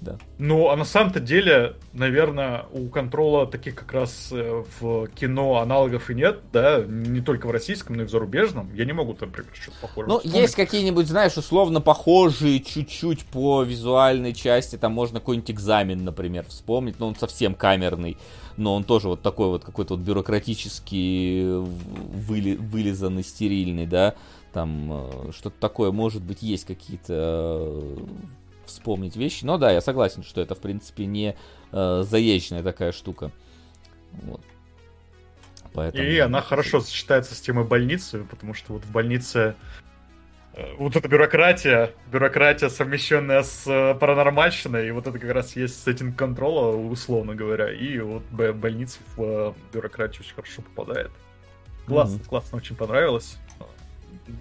да. 0.00 0.18
Ну, 0.38 0.70
а 0.70 0.76
на 0.76 0.84
самом-то 0.84 1.20
деле, 1.20 1.76
наверное, 1.92 2.64
у 2.72 2.88
контрола 2.88 3.46
таких 3.46 3.74
как 3.74 3.92
раз 3.92 4.30
э, 4.32 4.64
в 4.80 5.08
кино 5.08 5.58
аналогов 5.58 6.10
и 6.10 6.14
нет, 6.14 6.40
да, 6.52 6.82
не 6.82 7.20
только 7.20 7.46
в 7.46 7.50
российском, 7.50 7.96
но 7.96 8.02
и 8.02 8.06
в 8.06 8.10
зарубежном. 8.10 8.74
Я 8.74 8.86
не 8.86 8.92
могу, 8.92 9.14
например, 9.20 9.46
что-то 9.52 9.76
похожее. 9.82 10.08
Ну, 10.08 10.18
вспомнить. 10.18 10.40
есть 10.40 10.54
какие-нибудь, 10.54 11.06
знаешь, 11.06 11.36
условно 11.36 11.82
похожие 11.82 12.60
чуть-чуть 12.60 13.26
по 13.26 13.62
визуальной 13.62 14.32
части, 14.32 14.76
там 14.76 14.92
можно 14.92 15.20
какой-нибудь 15.20 15.50
экзамен, 15.50 16.02
например, 16.02 16.46
вспомнить, 16.48 16.98
но 16.98 17.08
он 17.08 17.16
совсем 17.16 17.54
камерный, 17.54 18.16
но 18.56 18.74
он 18.74 18.84
тоже 18.84 19.08
вот 19.08 19.20
такой 19.20 19.48
вот 19.48 19.64
какой-то 19.64 19.96
вот 19.96 20.02
бюрократический, 20.02 21.58
выли, 21.58 22.56
вылизанный, 22.56 23.22
стерильный, 23.22 23.86
да, 23.86 24.14
там 24.52 24.88
э, 24.92 25.32
что-то 25.32 25.56
такое, 25.60 25.92
может 25.92 26.22
быть, 26.22 26.42
есть 26.42 26.64
какие-то 26.64 27.14
э, 27.14 27.96
вспомнить 28.70 29.16
вещи. 29.16 29.44
Но 29.44 29.58
да, 29.58 29.70
я 29.70 29.80
согласен, 29.80 30.22
что 30.22 30.40
это, 30.40 30.54
в 30.54 30.60
принципе, 30.60 31.06
не 31.06 31.36
э, 31.72 32.02
заезженная 32.04 32.62
такая 32.62 32.92
штука. 32.92 33.30
Вот. 34.22 34.40
Поэтому... 35.72 36.02
И 36.02 36.18
она 36.18 36.40
хорошо 36.40 36.80
сочетается 36.80 37.34
с 37.34 37.40
темой 37.40 37.64
больницы, 37.64 38.24
потому 38.24 38.54
что 38.54 38.72
вот 38.72 38.84
в 38.84 38.90
больнице 38.90 39.54
э, 40.54 40.74
вот 40.78 40.96
эта 40.96 41.08
бюрократия, 41.08 41.92
бюрократия, 42.10 42.68
совмещенная 42.68 43.42
с 43.42 43.66
э, 43.66 43.94
паранормальщиной, 43.94 44.88
и 44.88 44.90
вот 44.90 45.06
это 45.06 45.18
как 45.18 45.30
раз 45.30 45.54
есть 45.54 45.82
сеттинг 45.82 46.16
контрола, 46.16 46.74
условно 46.76 47.34
говоря, 47.34 47.72
и 47.72 47.98
вот 48.00 48.22
больница 48.30 48.98
в 49.16 49.22
э, 49.22 49.52
бюрократию 49.72 50.22
очень 50.22 50.34
хорошо 50.34 50.62
попадает. 50.62 51.10
Классно, 51.86 52.16
mm-hmm. 52.16 52.28
классно, 52.28 52.58
очень 52.58 52.76
понравилось. 52.76 53.38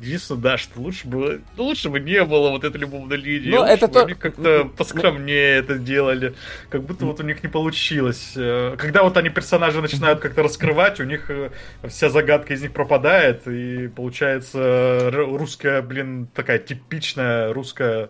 Единственное, 0.01 0.41
да, 0.41 0.57
что 0.57 0.79
лучше 0.79 1.07
бы, 1.07 1.41
ну, 1.57 1.63
лучше 1.63 1.89
бы 1.89 1.99
не 1.99 2.23
было 2.23 2.49
вот 2.51 2.63
этой 2.63 2.77
любовной 2.77 3.17
линии. 3.17 3.49
Ну, 3.49 3.63
это 3.63 3.87
то... 3.87 4.03
Они 4.05 4.13
как-то 4.13 4.65
поскромнее 4.77 5.57
это 5.57 5.77
делали. 5.77 6.35
Как 6.69 6.83
будто 6.83 7.05
вот 7.05 7.19
у 7.19 7.23
них 7.23 7.43
не 7.43 7.49
получилось. 7.49 8.33
Э, 8.35 8.75
когда 8.77 9.03
вот 9.03 9.17
они 9.17 9.29
персонажи 9.29 9.81
начинают 9.81 10.19
как-то 10.19 10.43
раскрывать, 10.43 10.99
у 10.99 11.03
них 11.03 11.29
э, 11.29 11.49
вся 11.87 12.09
загадка 12.09 12.53
из 12.53 12.61
них 12.61 12.71
пропадает, 12.71 13.47
и 13.47 13.87
получается 13.87 15.09
русская, 15.11 15.81
блин, 15.81 16.27
такая 16.33 16.59
типичная 16.59 17.51
русская 17.53 18.09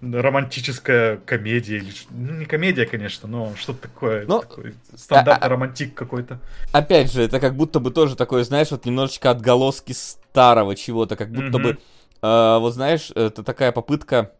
романтическая 0.00 1.16
комедия 1.18 1.78
или 1.78 1.92
ну, 2.10 2.34
не 2.34 2.44
комедия, 2.44 2.86
конечно, 2.86 3.28
но 3.28 3.54
что-то 3.56 3.82
такое, 3.82 4.26
но... 4.26 4.40
такой 4.40 4.74
стандартный 4.96 5.42
а, 5.42 5.46
а, 5.46 5.48
романтик 5.48 5.94
какой-то. 5.94 6.38
Опять 6.72 7.12
же, 7.12 7.22
это 7.22 7.40
как 7.40 7.56
будто 7.56 7.80
бы 7.80 7.90
тоже 7.90 8.16
такое, 8.16 8.44
знаешь, 8.44 8.70
вот 8.70 8.84
немножечко 8.84 9.30
отголоски 9.30 9.92
старого 10.30 10.74
чего-то, 10.76 11.16
как 11.16 11.30
будто 11.30 11.58
mm-hmm. 11.58 11.62
бы, 11.62 11.78
э, 12.22 12.58
вот 12.58 12.74
знаешь, 12.74 13.10
это 13.14 13.42
такая 13.42 13.72
попытка 13.72 14.32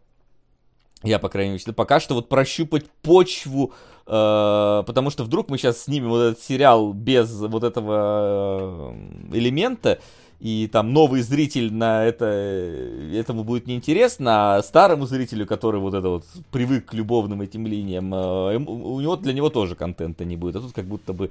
Я, 1.03 1.19
по 1.19 1.29
крайней 1.29 1.53
мере, 1.53 1.73
пока 1.73 1.99
что 1.99 2.13
вот 2.15 2.27
прощупать 2.29 2.89
почву, 3.01 3.73
э, 4.05 4.83
потому 4.85 5.09
что 5.09 5.23
вдруг 5.23 5.49
мы 5.49 5.57
сейчас 5.57 5.83
снимем 5.83 6.09
вот 6.09 6.21
этот 6.21 6.43
сериал 6.43 6.93
без 6.93 7.31
вот 7.31 7.63
этого 7.63 8.93
э, 8.93 9.37
элемента, 9.37 9.99
и 10.39 10.69
там 10.71 10.93
новый 10.93 11.21
зритель 11.21 11.73
на 11.73 12.05
это, 12.05 12.25
этому 12.25 13.43
будет 13.43 13.67
неинтересно, 13.67 14.55
а 14.55 14.63
старому 14.63 15.05
зрителю, 15.05 15.45
который 15.45 15.81
вот 15.81 15.93
это 15.93 16.07
вот 16.07 16.25
привык 16.51 16.85
к 16.85 16.93
любовным 16.93 17.41
этим 17.41 17.67
линиям, 17.67 18.13
э, 18.13 18.55
у 18.57 19.01
него 19.01 19.17
для 19.17 19.33
него 19.33 19.49
тоже 19.49 19.75
контента 19.75 20.23
не 20.23 20.37
будет. 20.37 20.55
А 20.55 20.61
тут 20.61 20.71
как 20.71 20.85
будто 20.85 21.11
бы 21.11 21.29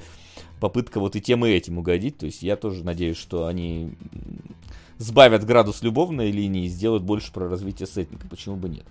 попытка 0.61 1.01
вот 1.01 1.17
и 1.17 1.23
тем 1.23 1.47
и 1.47 1.51
этим 1.51 1.79
угодить. 1.79 2.19
То 2.19 2.27
есть 2.27 2.43
я 2.43 2.57
тоже 2.57 2.85
надеюсь, 2.85 3.17
что 3.17 3.47
они 3.47 3.95
сбавят 4.99 5.45
градус 5.45 5.83
любовной 5.83 6.31
линии 6.31 6.67
и 6.67 6.69
сделают 6.69 7.03
больше 7.03 7.33
про 7.33 7.49
развитие 7.49 7.87
сеттинга. 7.87 8.29
Почему 8.29 8.57
бы 8.57 8.69
нет? 8.69 8.85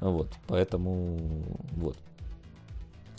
Вот, 0.00 0.28
поэтому 0.46 1.18
вот. 1.72 1.96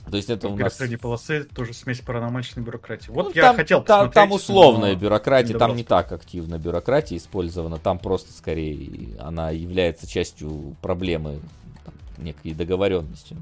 То 0.09 0.17
есть 0.17 0.29
это 0.29 0.49
у 0.49 0.55
нас... 0.55 0.77
среди 0.77 0.97
полосы 0.97 1.45
тоже 1.45 1.73
смесь 1.73 1.99
паранормальной 1.99 2.45
бюрократии. 2.57 3.09
Вот 3.09 3.27
ну, 3.27 3.31
я 3.33 3.41
там, 3.43 3.55
хотел 3.55 3.83
там, 3.83 4.11
там 4.11 4.31
условная 4.31 4.93
но... 4.93 4.99
бюрократия, 4.99 5.57
там 5.57 5.75
не 5.75 5.83
так 5.83 6.11
активно 6.11 6.59
бюрократия 6.59 7.17
использована, 7.17 7.77
там 7.77 7.97
просто 7.97 8.31
скорее 8.33 9.17
она 9.19 9.49
является 9.49 10.07
частью 10.07 10.75
проблемы, 10.81 11.39
там, 11.83 11.93
некой 12.23 12.53
договоренности, 12.53 13.35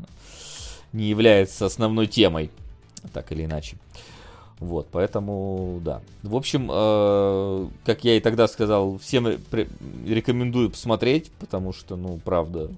не 0.94 1.06
является 1.06 1.66
основной 1.66 2.08
темой, 2.08 2.50
так 3.12 3.32
или 3.32 3.46
иначе. 3.46 3.78
Вот, 4.60 4.88
поэтому, 4.92 5.82
да. 5.84 6.02
В 6.22 6.38
общем, 6.38 6.70
э, 6.72 7.68
как 7.86 8.06
я 8.06 8.16
и 8.16 8.22
тогда 8.22 8.48
сказал, 8.48 8.98
всем 8.98 9.28
рекомендую 10.06 10.70
посмотреть, 10.70 11.32
потому 11.34 11.74
что, 11.74 11.98
ну, 11.98 12.20
правда, 12.24 12.70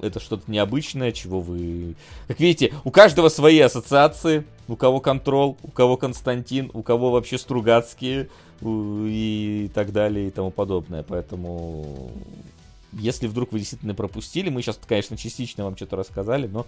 это 0.00 0.20
что-то 0.20 0.50
необычное, 0.50 1.12
чего 1.12 1.40
вы... 1.40 1.94
Как 2.28 2.40
видите, 2.40 2.74
у 2.84 2.90
каждого 2.90 3.28
свои 3.28 3.58
ассоциации. 3.60 4.44
У 4.66 4.76
кого 4.76 5.00
Контрол, 5.00 5.58
у 5.62 5.70
кого 5.70 5.96
Константин, 5.96 6.70
у 6.72 6.82
кого 6.82 7.10
вообще 7.10 7.36
Стругацкие 7.36 8.30
и 8.62 9.70
так 9.74 9.92
далее 9.92 10.28
и 10.28 10.30
тому 10.30 10.50
подобное. 10.50 11.02
Поэтому, 11.02 12.10
если 12.92 13.26
вдруг 13.26 13.52
вы 13.52 13.58
действительно 13.58 13.94
пропустили, 13.94 14.48
мы 14.48 14.62
сейчас, 14.62 14.80
конечно, 14.86 15.18
частично 15.18 15.64
вам 15.64 15.76
что-то 15.76 15.96
рассказали, 15.96 16.46
но 16.46 16.66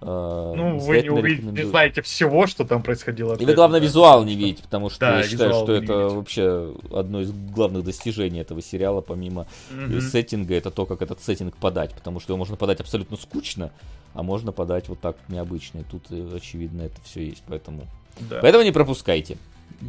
ну, 0.00 0.78
вы 0.78 1.02
не, 1.02 1.10
увидите, 1.10 1.46
не 1.46 1.62
знаете 1.62 2.02
всего, 2.02 2.46
что 2.46 2.64
там 2.64 2.82
происходило. 2.82 3.34
И 3.34 3.44
вы, 3.46 3.54
главное, 3.54 3.80
да, 3.80 3.86
визуал 3.86 4.24
не 4.24 4.36
видите, 4.36 4.62
потому 4.62 4.90
что 4.90 5.00
да, 5.00 5.18
я 5.18 5.22
считаю, 5.22 5.52
что 5.54 5.72
это 5.72 5.92
видеть. 5.92 6.12
вообще 6.12 6.74
одно 6.92 7.22
из 7.22 7.32
главных 7.32 7.84
достижений 7.84 8.40
этого 8.40 8.60
сериала, 8.60 9.00
помимо 9.00 9.46
mm-hmm. 9.70 10.00
сеттинга, 10.00 10.54
это 10.54 10.70
то, 10.70 10.84
как 10.84 11.00
этот 11.00 11.22
сеттинг 11.22 11.56
подать, 11.56 11.94
потому 11.94 12.20
что 12.20 12.32
его 12.32 12.38
можно 12.38 12.56
подать 12.56 12.80
абсолютно 12.80 13.16
скучно, 13.16 13.72
а 14.12 14.22
можно 14.22 14.52
подать 14.52 14.88
вот 14.88 15.00
так 15.00 15.16
необычно. 15.28 15.78
И 15.78 15.84
тут, 15.84 16.04
э, 16.10 16.36
очевидно, 16.36 16.82
это 16.82 17.00
все 17.04 17.24
есть, 17.24 17.42
поэтому... 17.48 17.86
Да. 18.20 18.40
Поэтому 18.42 18.64
не 18.64 18.72
пропускайте. 18.72 19.38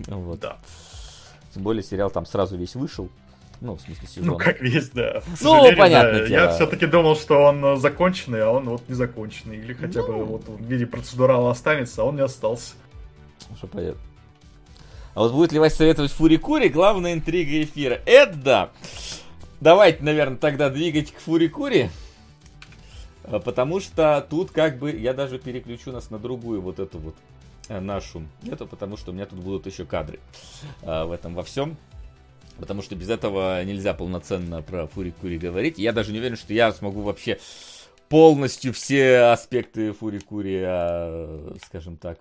Вот. 0.08 0.40
Да. 0.40 0.58
Тем 1.54 1.64
более 1.64 1.84
сериал 1.84 2.10
там 2.10 2.26
сразу 2.26 2.58
весь 2.58 2.76
вышел. 2.76 3.10
Ну, 3.60 3.76
в 3.76 3.82
смысле, 3.82 4.08
сезон. 4.08 4.26
Ну, 4.26 4.38
как 4.38 4.62
весь, 4.62 4.90
да. 4.90 5.22
Ну, 5.42 5.76
понятно. 5.76 6.20
Да. 6.20 6.26
Я 6.28 6.50
все-таки 6.50 6.86
думал, 6.86 7.16
что 7.16 7.42
он 7.44 7.64
э, 7.66 7.76
законченный, 7.78 8.44
а 8.44 8.52
он 8.52 8.70
вот 8.70 8.88
не 8.88 8.94
законченный. 8.94 9.58
Или 9.58 9.74
хотя 9.74 10.02
ну... 10.02 10.08
бы 10.08 10.26
вот 10.26 10.48
в 10.48 10.64
виде 10.64 10.86
процедурала 10.86 11.52
останется, 11.52 12.02
а 12.02 12.06
он 12.06 12.18
не 12.18 12.22
остался. 12.22 12.76
Что 13.58 13.68
понятно. 13.68 14.00
А 15.16 15.22
вот 15.22 15.34
будет 15.34 15.52
ли 15.52 15.58
вас 15.58 15.74
советовать 15.74 16.12
Фурикури, 16.12 16.70
главная 16.70 17.14
интрига 17.14 17.64
эфира. 17.64 18.00
Это 18.06 18.36
да. 18.36 18.70
Давайте, 19.60 20.04
наверное, 20.04 20.38
тогда 20.38 20.70
двигать 20.70 21.12
к 21.12 21.20
Фурикури. 21.20 21.90
А, 23.24 23.40
потому 23.40 23.80
что 23.80 24.26
тут 24.30 24.52
как 24.52 24.78
бы 24.78 24.92
я 24.96 25.14
даже 25.14 25.40
переключу 25.40 25.92
нас 25.92 26.12
на 26.12 26.20
другую 26.20 26.62
вот 26.62 26.78
эту 26.78 27.00
вот 27.00 27.16
э, 27.68 27.80
нашу. 27.80 28.24
Это 28.46 28.66
потому 28.66 28.98
что 28.98 29.10
у 29.10 29.14
меня 29.16 29.26
тут 29.26 29.40
будут 29.40 29.66
еще 29.66 29.86
кадры 29.86 30.20
а, 30.84 31.06
в 31.06 31.12
этом 31.12 31.34
во 31.34 31.42
всем. 31.44 31.78
Потому 32.60 32.82
что 32.82 32.96
без 32.96 33.10
этого 33.10 33.64
нельзя 33.64 33.94
полноценно 33.94 34.62
про 34.62 34.88
Фури 34.88 35.12
Кури 35.12 35.38
говорить. 35.38 35.78
Я 35.78 35.94
даже 35.94 36.12
не 36.12 36.20
уверен, 36.20 36.38
что 36.38 36.54
я 36.54 36.72
смогу 36.72 37.02
вообще 37.02 37.40
полностью 38.10 38.74
все 38.74 39.32
аспекты 39.32 39.92
Фури 39.92 40.20
Кури, 40.20 40.62
а, 40.64 41.56
скажем 41.66 41.98
так, 41.98 42.20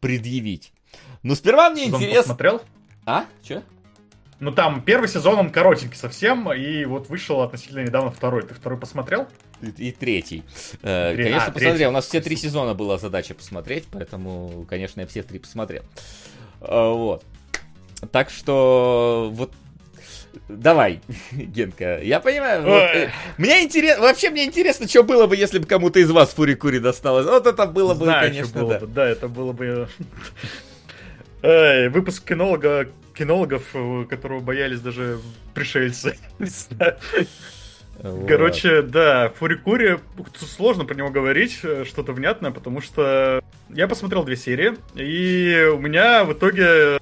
предъявить. 0.00 0.72
Но 1.22 1.34
сперва 1.34 1.70
мне 1.70 1.86
Сезон 1.86 2.00
интересно... 2.00 2.22
посмотрел? 2.22 2.62
А? 3.06 3.26
Че? 3.42 3.62
Ну 4.40 4.50
там 4.50 4.82
первый 4.82 5.08
сезон, 5.08 5.38
он 5.38 5.50
коротенький 5.50 5.96
совсем, 5.96 6.52
и 6.52 6.84
вот 6.84 7.08
вышел 7.08 7.42
относительно 7.42 7.84
недавно 7.84 8.10
второй. 8.10 8.42
Ты 8.42 8.54
второй 8.54 8.76
посмотрел? 8.78 9.28
И, 9.60 9.68
и 9.88 9.92
третий. 9.92 10.42
Э, 10.82 11.14
Три... 11.14 11.24
Конечно, 11.24 11.44
а, 11.44 11.46
посмотрел. 11.46 11.70
Третий. 11.70 11.86
У 11.86 11.90
нас 11.92 12.06
все 12.08 12.20
три 12.20 12.34
сезона 12.34 12.74
была 12.74 12.98
задача 12.98 13.34
посмотреть, 13.34 13.84
поэтому, 13.92 14.66
конечно, 14.68 15.00
я 15.00 15.06
все 15.06 15.22
три 15.22 15.38
посмотрел. 15.38 15.84
Э, 16.60 16.90
вот. 16.92 17.24
Так 18.10 18.30
что 18.30 19.30
вот 19.32 19.52
Давай, 20.48 21.00
Генка, 21.32 22.00
я 22.02 22.20
понимаю. 22.20 22.62
Вот, 22.62 22.82
э, 22.82 23.10
мне 23.38 23.62
интересно, 23.62 24.02
вообще 24.02 24.30
мне 24.30 24.44
интересно, 24.44 24.88
что 24.88 25.02
было 25.02 25.26
бы, 25.26 25.36
если 25.36 25.58
бы 25.58 25.66
кому-то 25.66 25.98
из 25.98 26.10
вас 26.10 26.34
Фури-Кури 26.34 26.78
досталось. 26.78 27.26
Вот 27.26 27.46
это 27.46 27.66
было 27.66 27.94
бы, 27.94 28.04
Знаю, 28.04 28.28
конечно, 28.28 28.60
было 28.60 28.74
да. 28.74 28.80
Бы, 28.80 28.86
да, 28.86 29.08
это 29.08 29.28
было 29.28 29.52
бы... 29.52 29.88
Эй, 31.42 31.88
выпуск 31.88 32.24
кинолога, 32.24 32.88
кинологов, 33.14 33.64
э, 33.74 34.04
которого 34.08 34.40
боялись 34.40 34.80
даже 34.80 35.18
пришельцы. 35.54 36.16
Вот. 38.02 38.26
Короче, 38.26 38.82
да, 38.82 39.28
Фурикури, 39.28 40.00
сложно 40.34 40.84
про 40.86 40.94
него 40.94 41.10
говорить, 41.10 41.60
э, 41.62 41.84
что-то 41.86 42.12
внятное, 42.12 42.50
потому 42.50 42.80
что 42.80 43.44
я 43.68 43.86
посмотрел 43.86 44.24
две 44.24 44.34
серии, 44.34 44.72
и 44.96 45.66
у 45.66 45.78
меня 45.78 46.24
в 46.24 46.32
итоге 46.32 46.98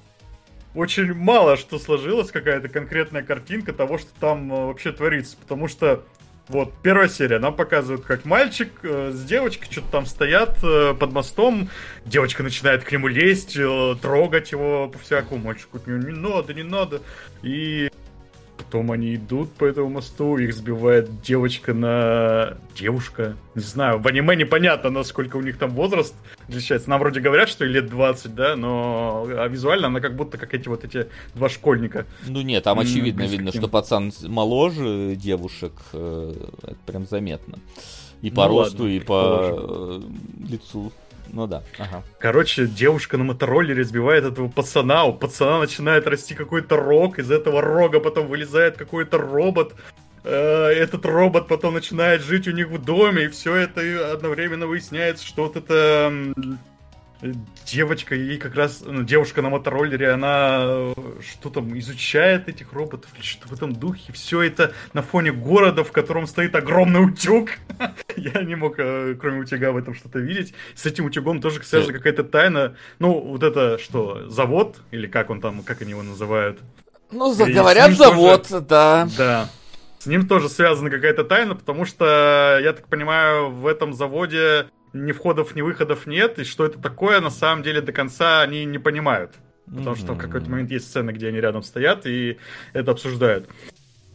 очень 0.73 1.13
мало 1.13 1.57
что 1.57 1.79
сложилось, 1.79 2.31
какая-то 2.31 2.69
конкретная 2.69 3.23
картинка 3.23 3.73
того, 3.73 3.97
что 3.97 4.09
там 4.19 4.51
э, 4.51 4.65
вообще 4.67 4.91
творится. 4.91 5.37
Потому 5.37 5.67
что 5.67 6.03
вот, 6.51 6.73
первая 6.83 7.07
серия, 7.07 7.39
нам 7.39 7.55
показывают, 7.55 8.03
как 8.03 8.25
мальчик 8.25 8.71
э, 8.83 9.11
с 9.13 9.23
девочкой 9.23 9.71
что-то 9.71 9.87
там 9.89 10.05
стоят 10.05 10.57
э, 10.63 10.93
под 10.93 11.13
мостом. 11.13 11.69
Девочка 12.05 12.43
начинает 12.43 12.83
к 12.83 12.91
нему 12.91 13.07
лезть, 13.07 13.55
э, 13.55 13.95
трогать 14.01 14.51
его 14.51 14.89
по-всякому. 14.89 15.41
Мальчик 15.41 15.69
говорит, 15.71 16.07
не 16.07 16.13
надо, 16.13 16.53
не 16.53 16.63
надо. 16.63 17.01
И 17.41 17.89
Потом 18.63 18.91
они 18.91 19.15
идут 19.15 19.51
по 19.53 19.65
этому 19.65 19.89
мосту, 19.89 20.37
их 20.37 20.53
сбивает 20.53 21.21
девочка 21.21 21.73
на... 21.73 22.57
Девушка? 22.75 23.35
Не 23.55 23.61
знаю, 23.61 23.99
в 23.99 24.07
аниме 24.07 24.35
непонятно, 24.35 24.91
насколько 24.91 25.37
у 25.37 25.41
них 25.41 25.57
там 25.57 25.71
возраст 25.71 26.13
отличается. 26.47 26.89
Нам 26.89 26.99
вроде 26.99 27.21
говорят, 27.21 27.49
что 27.49 27.65
лет 27.65 27.89
20, 27.89 28.35
да, 28.35 28.55
но 28.55 29.25
а 29.27 29.47
визуально 29.47 29.87
она 29.87 29.99
как 29.99 30.15
будто 30.15 30.37
как 30.37 30.53
эти 30.53 30.67
вот 30.67 30.85
эти 30.85 31.07
два 31.33 31.49
школьника. 31.49 32.05
Ну 32.27 32.41
нет, 32.41 32.63
там 32.63 32.79
очевидно 32.79 33.23
видно, 33.23 33.51
что 33.51 33.67
пацан 33.67 34.13
моложе 34.27 35.15
девушек, 35.15 35.73
э, 35.93 36.33
это 36.63 36.77
прям 36.85 37.07
заметно. 37.07 37.57
И 38.21 38.29
по 38.29 38.47
ну, 38.47 38.59
росту, 38.59 38.83
ладно, 38.83 38.93
и 38.93 38.99
по 38.99 40.01
лицу. 40.47 40.91
Ну 41.33 41.47
да. 41.47 41.63
Ага. 41.77 42.03
Короче, 42.19 42.67
девушка 42.67 43.17
на 43.17 43.23
мотороллере 43.23 43.83
сбивает 43.83 44.25
этого 44.25 44.49
пацана, 44.49 45.05
у 45.05 45.13
пацана 45.13 45.59
начинает 45.59 46.07
расти 46.07 46.35
какой-то 46.35 46.75
рог, 46.75 47.19
из 47.19 47.31
этого 47.31 47.61
рога 47.61 47.99
потом 47.99 48.27
вылезает 48.27 48.77
какой-то 48.77 49.17
робот, 49.17 49.73
э, 50.23 50.33
этот 50.33 51.05
робот 51.05 51.47
потом 51.47 51.75
начинает 51.75 52.21
жить 52.21 52.47
у 52.47 52.51
них 52.51 52.69
в 52.69 52.83
доме, 52.83 53.25
и 53.25 53.29
все 53.29 53.55
это 53.55 54.11
одновременно 54.11 54.67
выясняется, 54.67 55.25
что 55.25 55.43
вот 55.43 55.55
это 55.55 56.13
девочка, 57.65 58.15
ей 58.15 58.37
как 58.37 58.55
раз, 58.55 58.81
ну, 58.85 59.03
девушка 59.03 59.41
на 59.41 59.49
мотороллере, 59.49 60.11
она 60.11 60.61
э, 60.63 60.93
что 61.21 61.49
там, 61.49 61.77
изучает 61.77 62.49
этих 62.49 62.73
роботов 62.73 63.09
или 63.15 63.23
что 63.23 63.47
в 63.47 63.53
этом 63.53 63.73
духе. 63.73 64.11
Все 64.13 64.41
это 64.41 64.73
на 64.93 65.01
фоне 65.01 65.31
города, 65.31 65.83
в 65.83 65.91
котором 65.91 66.27
стоит 66.27 66.55
огромный 66.55 67.05
утюг. 67.05 67.51
Я 68.15 68.41
не 68.41 68.55
мог, 68.55 68.75
э, 68.77 69.15
кроме 69.19 69.41
утюга, 69.41 69.71
в 69.71 69.77
этом 69.77 69.93
что-то 69.93 70.19
видеть. 70.19 70.53
С 70.75 70.85
этим 70.85 71.05
утюгом 71.05 71.41
тоже 71.41 71.63
связана 71.63 71.93
какая-то 71.93 72.23
тайна. 72.23 72.75
Ну, 72.99 73.19
вот 73.19 73.43
это 73.43 73.77
что, 73.77 74.29
завод? 74.29 74.81
Или 74.91 75.07
как 75.07 75.29
он 75.29 75.41
там, 75.41 75.63
как 75.63 75.81
они 75.81 75.91
его 75.91 76.03
называют? 76.03 76.59
Ну, 77.11 77.35
говорят, 77.35 77.91
завод, 77.91 78.47
тоже, 78.47 78.65
да. 78.65 79.07
Да. 79.17 79.49
С 79.99 80.07
ним 80.07 80.27
тоже 80.27 80.49
связана 80.49 80.89
какая-то 80.89 81.23
тайна, 81.23 81.55
потому 81.55 81.85
что, 81.85 82.59
я 82.63 82.73
так 82.73 82.87
понимаю, 82.87 83.51
в 83.51 83.67
этом 83.67 83.93
заводе 83.93 84.67
ни 84.93 85.11
входов, 85.11 85.55
ни 85.55 85.61
выходов 85.61 86.05
нет, 86.05 86.39
и 86.39 86.43
что 86.43 86.65
это 86.65 86.79
такое, 86.79 87.21
на 87.21 87.29
самом 87.29 87.63
деле 87.63 87.81
до 87.81 87.91
конца 87.91 88.41
они 88.41 88.65
не 88.65 88.77
понимают. 88.77 89.31
Потому 89.65 89.95
mm-hmm. 89.95 89.99
что 89.99 90.13
в 90.13 90.17
какой-то 90.17 90.49
момент 90.49 90.71
есть 90.71 90.87
сцены, 90.87 91.11
где 91.11 91.29
они 91.29 91.39
рядом 91.39 91.63
стоят 91.63 92.05
и 92.05 92.37
это 92.73 92.91
обсуждают. 92.91 93.47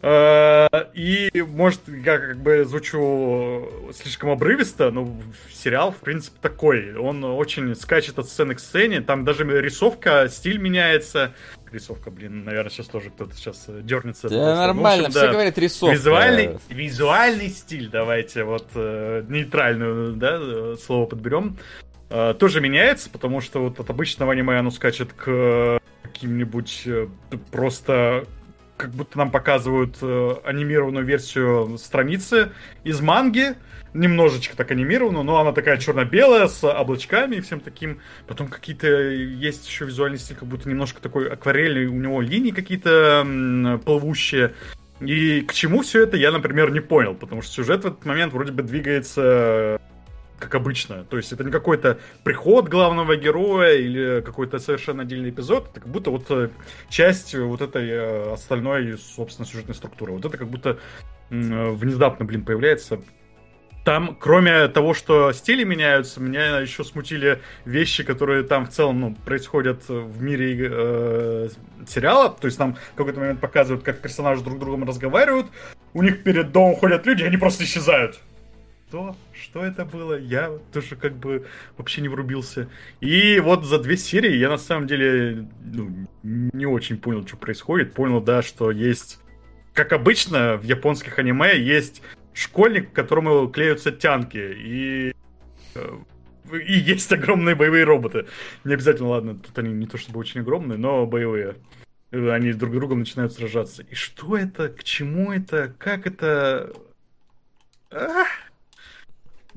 Э, 0.02 0.68
и, 0.94 1.30
может, 1.46 1.80
я 1.88 2.18
как 2.18 2.38
бы 2.38 2.64
звучу 2.64 3.90
слишком 3.92 4.30
обрывисто, 4.30 4.90
но 4.90 5.16
сериал, 5.50 5.90
в 5.92 5.96
принципе, 5.96 6.36
такой. 6.40 6.94
Он 6.94 7.24
очень 7.24 7.74
скачет 7.74 8.18
от 8.18 8.28
сцены 8.28 8.54
к 8.54 8.60
сцене, 8.60 9.00
там 9.00 9.24
даже 9.24 9.44
рисовка, 9.60 10.28
стиль 10.28 10.58
меняется. 10.58 11.34
Рисовка, 11.72 12.10
блин, 12.10 12.44
наверное, 12.44 12.70
сейчас 12.70 12.86
тоже 12.86 13.10
кто-то 13.10 13.34
сейчас 13.34 13.64
э, 13.68 13.80
дернется. 13.82 14.28
Да, 14.28 14.36
просто. 14.36 14.56
нормально, 14.56 15.06
общем, 15.06 15.18
все 15.18 15.26
да. 15.26 15.32
говорят 15.32 15.58
рисовка. 15.58 15.94
Визуальный, 15.94 16.58
визуальный 16.68 17.48
стиль, 17.48 17.88
давайте 17.88 18.44
вот 18.44 18.68
э, 18.74 19.24
нейтральную, 19.28 20.14
да, 20.14 20.76
слово 20.76 21.06
подберем. 21.06 21.58
Э, 22.08 22.34
тоже 22.38 22.60
меняется, 22.60 23.10
потому 23.10 23.40
что 23.40 23.60
вот 23.60 23.80
от 23.80 23.90
обычного 23.90 24.32
аниме 24.32 24.58
оно 24.58 24.70
скачет 24.70 25.12
к 25.12 25.80
каким-нибудь 26.02 26.82
э, 26.86 27.08
просто 27.50 28.26
как 28.76 28.90
будто 28.90 29.18
нам 29.18 29.30
показывают 29.30 29.96
э, 30.02 30.34
анимированную 30.44 31.04
версию 31.04 31.78
страницы 31.78 32.52
из 32.84 33.00
манги, 33.00 33.54
немножечко 33.94 34.56
так 34.56 34.70
анимированную, 34.70 35.24
но 35.24 35.40
она 35.40 35.52
такая 35.52 35.78
черно-белая, 35.78 36.48
с 36.48 36.62
облачками 36.64 37.36
и 37.36 37.40
всем 37.40 37.60
таким. 37.60 38.00
Потом 38.26 38.48
какие-то 38.48 38.86
есть 38.88 39.66
еще 39.66 39.86
визуальный 39.86 40.18
стиль, 40.18 40.36
как 40.36 40.48
будто 40.48 40.68
немножко 40.68 41.00
такой 41.00 41.28
акварельный, 41.28 41.86
у 41.86 41.94
него 41.94 42.20
линии 42.20 42.50
какие-то 42.50 43.80
плывущие. 43.84 44.54
И 45.00 45.42
к 45.42 45.52
чему 45.52 45.82
все 45.82 46.04
это, 46.04 46.16
я, 46.16 46.32
например, 46.32 46.70
не 46.70 46.80
понял, 46.80 47.14
потому 47.14 47.42
что 47.42 47.52
сюжет 47.52 47.84
в 47.84 47.86
этот 47.86 48.04
момент 48.04 48.32
вроде 48.32 48.52
бы 48.52 48.62
двигается 48.62 49.78
как 50.38 50.54
обычно. 50.54 51.04
То 51.04 51.16
есть 51.16 51.32
это 51.32 51.44
не 51.44 51.50
какой-то 51.50 51.98
приход 52.22 52.68
главного 52.68 53.16
героя 53.16 53.74
или 53.74 54.20
какой-то 54.20 54.58
совершенно 54.58 55.02
отдельный 55.02 55.30
эпизод. 55.30 55.70
Это 55.70 55.80
как 55.80 55.88
будто 55.88 56.10
вот 56.10 56.26
э, 56.30 56.50
часть 56.88 57.34
вот 57.34 57.62
этой 57.62 57.88
э, 57.88 58.32
остальной, 58.32 58.98
собственно, 58.98 59.46
сюжетной 59.46 59.74
структуры. 59.74 60.12
Вот 60.12 60.24
это 60.24 60.36
как 60.36 60.48
будто 60.48 60.78
внезапно, 61.30 62.24
блин, 62.24 62.44
появляется. 62.44 63.00
Там, 63.86 64.16
кроме 64.18 64.66
того, 64.66 64.94
что 64.94 65.30
стили 65.30 65.62
меняются, 65.62 66.20
меня 66.20 66.58
еще 66.58 66.82
смутили 66.82 67.40
вещи, 67.64 68.02
которые 68.02 68.42
там 68.42 68.66
в 68.66 68.70
целом 68.70 69.00
ну, 69.00 69.14
происходят 69.24 69.88
в 69.88 70.20
мире 70.20 70.68
э, 70.68 71.48
сериала. 71.86 72.30
То 72.30 72.46
есть 72.46 72.58
там 72.58 72.74
в 72.74 72.96
какой-то 72.96 73.20
момент 73.20 73.40
показывают, 73.40 73.84
как 73.84 74.00
персонажи 74.00 74.42
друг 74.42 74.56
с 74.56 74.60
другом 74.60 74.82
разговаривают. 74.82 75.46
У 75.94 76.02
них 76.02 76.24
перед 76.24 76.50
домом 76.50 76.74
ходят 76.74 77.06
люди, 77.06 77.22
они 77.22 77.36
просто 77.36 77.62
исчезают 77.62 78.18
что? 78.88 79.16
Что 79.32 79.64
это 79.64 79.84
было? 79.84 80.18
Я 80.18 80.58
тоже 80.72 80.96
как 80.96 81.16
бы 81.16 81.46
вообще 81.76 82.00
не 82.00 82.08
врубился. 82.08 82.68
И 83.00 83.40
вот 83.40 83.64
за 83.64 83.78
две 83.78 83.96
серии 83.96 84.36
я 84.36 84.48
на 84.48 84.58
самом 84.58 84.86
деле 84.86 85.48
ну, 85.64 86.08
не 86.22 86.66
очень 86.66 86.96
понял, 86.96 87.26
что 87.26 87.36
происходит. 87.36 87.94
Понял, 87.94 88.20
да, 88.20 88.42
что 88.42 88.70
есть, 88.70 89.20
как 89.74 89.92
обычно 89.92 90.56
в 90.56 90.62
японских 90.62 91.18
аниме, 91.18 91.58
есть 91.58 92.00
школьник, 92.36 92.92
к 92.92 92.94
которому 92.94 93.48
клеются 93.48 93.90
тянки. 93.92 94.38
И 94.38 95.14
э, 95.74 95.98
и 96.52 96.78
есть 96.78 97.12
огромные 97.12 97.54
боевые 97.54 97.84
роботы. 97.84 98.26
Не 98.64 98.74
обязательно, 98.74 99.08
ладно, 99.08 99.34
тут 99.36 99.58
они 99.58 99.72
не 99.72 99.86
то 99.86 99.98
чтобы 99.98 100.20
очень 100.20 100.42
огромные, 100.42 100.78
но 100.78 101.06
боевые. 101.06 101.56
Они 102.12 102.52
друг 102.52 102.72
с 102.72 102.76
другом 102.76 103.00
начинают 103.00 103.32
сражаться. 103.32 103.82
И 103.82 103.94
что 103.94 104.36
это? 104.36 104.68
К 104.68 104.84
чему 104.84 105.32
это? 105.32 105.74
Как 105.78 106.06
это? 106.06 106.72
Ах! 107.90 108.28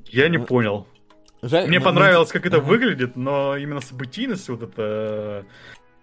Я 0.06 0.30
не 0.30 0.40
понял. 0.40 0.88
Жаль, 1.42 1.68
Мне 1.68 1.80
понравилось, 1.80 2.32
как 2.32 2.46
это 2.46 2.60
выглядит, 2.60 3.16
но 3.16 3.56
именно 3.56 3.80
событийность 3.80 4.50
вот 4.50 4.62
эта 4.62 5.46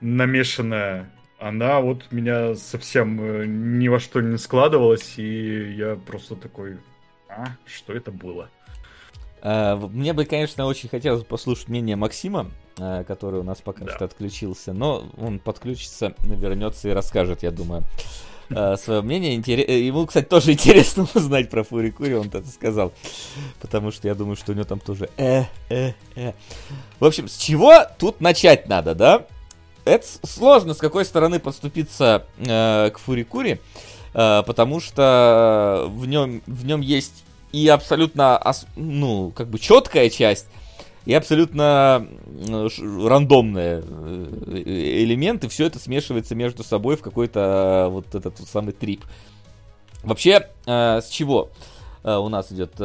намешанная, 0.00 1.12
она 1.38 1.80
вот 1.80 2.10
меня 2.10 2.54
совсем 2.54 3.20
э, 3.20 3.46
ни 3.46 3.88
во 3.88 4.00
что 4.00 4.20
не 4.20 4.38
складывалась, 4.38 5.18
и 5.18 5.74
я 5.74 5.96
просто 5.96 6.36
такой, 6.36 6.78
а, 7.28 7.46
что 7.66 7.92
это 7.92 8.10
было? 8.10 8.48
А, 9.42 9.76
мне 9.76 10.12
бы, 10.12 10.24
конечно, 10.24 10.66
очень 10.66 10.88
хотелось 10.88 11.24
послушать 11.24 11.68
мнение 11.68 11.96
Максима, 11.96 12.50
э, 12.78 13.04
который 13.06 13.40
у 13.40 13.42
нас 13.42 13.60
пока 13.60 13.84
да. 13.84 13.94
что 13.94 14.04
отключился, 14.06 14.72
но 14.72 15.10
он 15.18 15.38
подключится, 15.38 16.14
вернется 16.24 16.88
и 16.88 16.92
расскажет, 16.92 17.42
я 17.42 17.50
думаю. 17.50 17.84
Э, 18.50 18.76
свое 18.82 19.02
мнение. 19.02 19.42
Э, 19.46 19.78
ему, 19.78 20.06
кстати, 20.06 20.26
тоже 20.26 20.52
интересно 20.52 21.06
узнать 21.14 21.50
про 21.50 21.64
Фури 21.64 21.90
Кури, 21.90 22.14
он 22.14 22.28
это 22.28 22.46
сказал. 22.46 22.92
Потому 23.60 23.90
что 23.90 24.08
я 24.08 24.14
думаю, 24.14 24.36
что 24.36 24.52
у 24.52 24.54
него 24.54 24.64
там 24.64 24.80
тоже 24.80 25.10
э, 25.16 25.44
э, 25.68 25.92
э. 26.14 26.32
В 26.98 27.04
общем, 27.04 27.28
с 27.28 27.36
чего 27.36 27.84
тут 27.98 28.20
начать 28.20 28.68
надо, 28.68 28.94
да? 28.94 29.26
Это 29.86 30.06
сложно, 30.24 30.74
с 30.74 30.78
какой 30.78 31.04
стороны 31.04 31.38
подступиться 31.38 32.26
э, 32.38 32.90
к 32.90 32.98
Фури 32.98 33.22
Кури, 33.22 33.60
э, 34.12 34.42
потому 34.46 34.80
что 34.80 35.86
в 35.88 36.06
нем, 36.06 36.42
в 36.46 36.66
нем 36.66 36.80
есть 36.80 37.24
и 37.52 37.68
абсолютно, 37.68 38.42
ну, 38.74 39.32
как 39.34 39.48
бы 39.48 39.58
четкая 39.58 40.10
часть, 40.10 40.46
и 41.06 41.14
абсолютно 41.14 42.06
рандомные 42.48 43.82
э, 43.86 44.62
элементы, 45.04 45.48
все 45.48 45.66
это 45.66 45.78
смешивается 45.78 46.34
между 46.34 46.64
собой 46.64 46.96
в 46.96 47.00
какой-то 47.00 47.86
э, 47.86 47.88
вот 47.90 48.14
этот 48.14 48.40
вот 48.40 48.48
самый 48.48 48.72
трип. 48.72 49.04
Вообще, 50.02 50.50
э, 50.66 51.00
с 51.00 51.08
чего 51.08 51.50
у 52.02 52.28
нас 52.28 52.52
идет? 52.52 52.78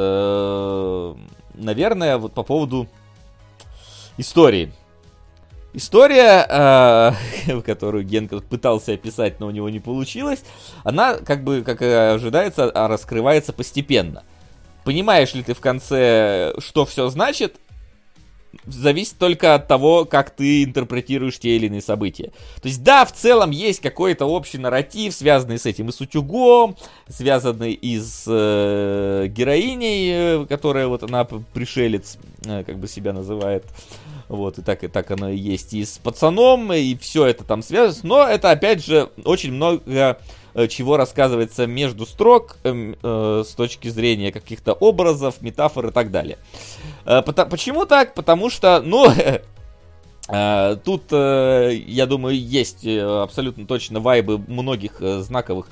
Наверное, 1.54 2.18
вот 2.18 2.34
по 2.34 2.42
поводу 2.42 2.88
истории. 4.18 4.74
История, 5.74 7.16
которую 7.66 8.04
Генка 8.04 8.40
пытался 8.40 8.94
описать, 8.94 9.40
но 9.40 9.48
у 9.48 9.52
него 9.52 9.70
не 9.70 9.80
получилось, 9.80 10.44
она, 10.84 11.16
как 11.16 11.44
бы, 11.44 11.62
как 11.62 11.82
ожидается, 11.82 12.72
раскрывается 12.74 13.54
постепенно. 13.54 14.24
Понимаешь 14.84 15.34
ли 15.34 15.44
ты 15.44 15.54
в 15.54 15.60
конце, 15.60 16.54
что 16.60 16.86
все 16.86 17.08
значит, 17.10 17.56
зависит 18.66 19.18
только 19.18 19.56
от 19.56 19.68
того, 19.68 20.06
как 20.06 20.32
ты 20.32 20.64
интерпретируешь 20.64 21.40
те 21.40 21.56
или 21.56 21.68
иные 21.68 21.82
события. 21.82 22.32
То 22.62 22.68
есть, 22.68 22.84
да, 22.84 23.06
в 23.06 23.14
целом 23.14 23.52
есть 23.52 23.80
какой-то 23.82 24.26
общий 24.26 24.58
нарратив, 24.58 25.14
связанный 25.14 25.58
с 25.58 25.66
этим 25.66 25.90
и 25.90 25.92
с 25.92 26.02
утюгом, 26.02 26.76
связанный 27.08 27.74
и 27.74 28.00
с 28.00 28.26
э, 28.28 29.28
героиней, 29.28 30.44
э, 30.44 30.46
которая 30.48 30.88
вот 30.88 31.04
она 31.04 31.24
пришелец, 31.26 32.18
э, 32.46 32.64
как 32.64 32.78
бы 32.78 32.88
себя 32.88 33.14
называет. 33.14 33.66
Вот, 34.32 34.58
и 34.60 34.62
так, 34.62 34.84
и 34.84 34.88
так 34.88 35.12
оно 35.12 35.30
и 35.30 35.38
есть. 35.38 35.74
И 35.74 35.84
с 35.84 35.98
пацаном, 35.98 36.72
и 36.72 36.96
все 36.96 37.26
это 37.26 37.44
там 37.44 37.62
связано. 37.62 38.08
Но 38.08 38.28
это, 38.28 38.52
опять 38.52 38.84
же, 38.84 39.10
очень 39.26 39.52
много 39.52 40.18
Э, 40.54 40.68
чего 40.68 40.98
рассказывается 40.98 41.66
между 41.66 42.06
строк 42.06 42.58
э, 42.64 42.94
э, 43.02 43.44
с 43.46 43.54
точки 43.54 43.88
зрения 43.88 44.32
каких-то 44.32 44.74
образов, 44.74 45.42
метафор 45.42 45.88
и 45.88 45.92
так 45.92 46.12
далее. 46.12 46.38
Э, 47.06 47.22
потому, 47.22 47.50
почему 47.50 47.86
так? 47.86 48.14
Потому 48.14 48.50
что, 48.50 48.82
ну, 48.84 49.08
э, 50.28 50.78
тут, 50.84 51.04
э, 51.12 51.72
я 51.88 52.06
думаю, 52.06 52.38
есть 52.38 52.86
абсолютно 52.86 53.66
точно 53.66 54.00
вайбы 54.00 54.40
многих 54.40 55.00
знаковых 55.00 55.68
э, 55.68 55.70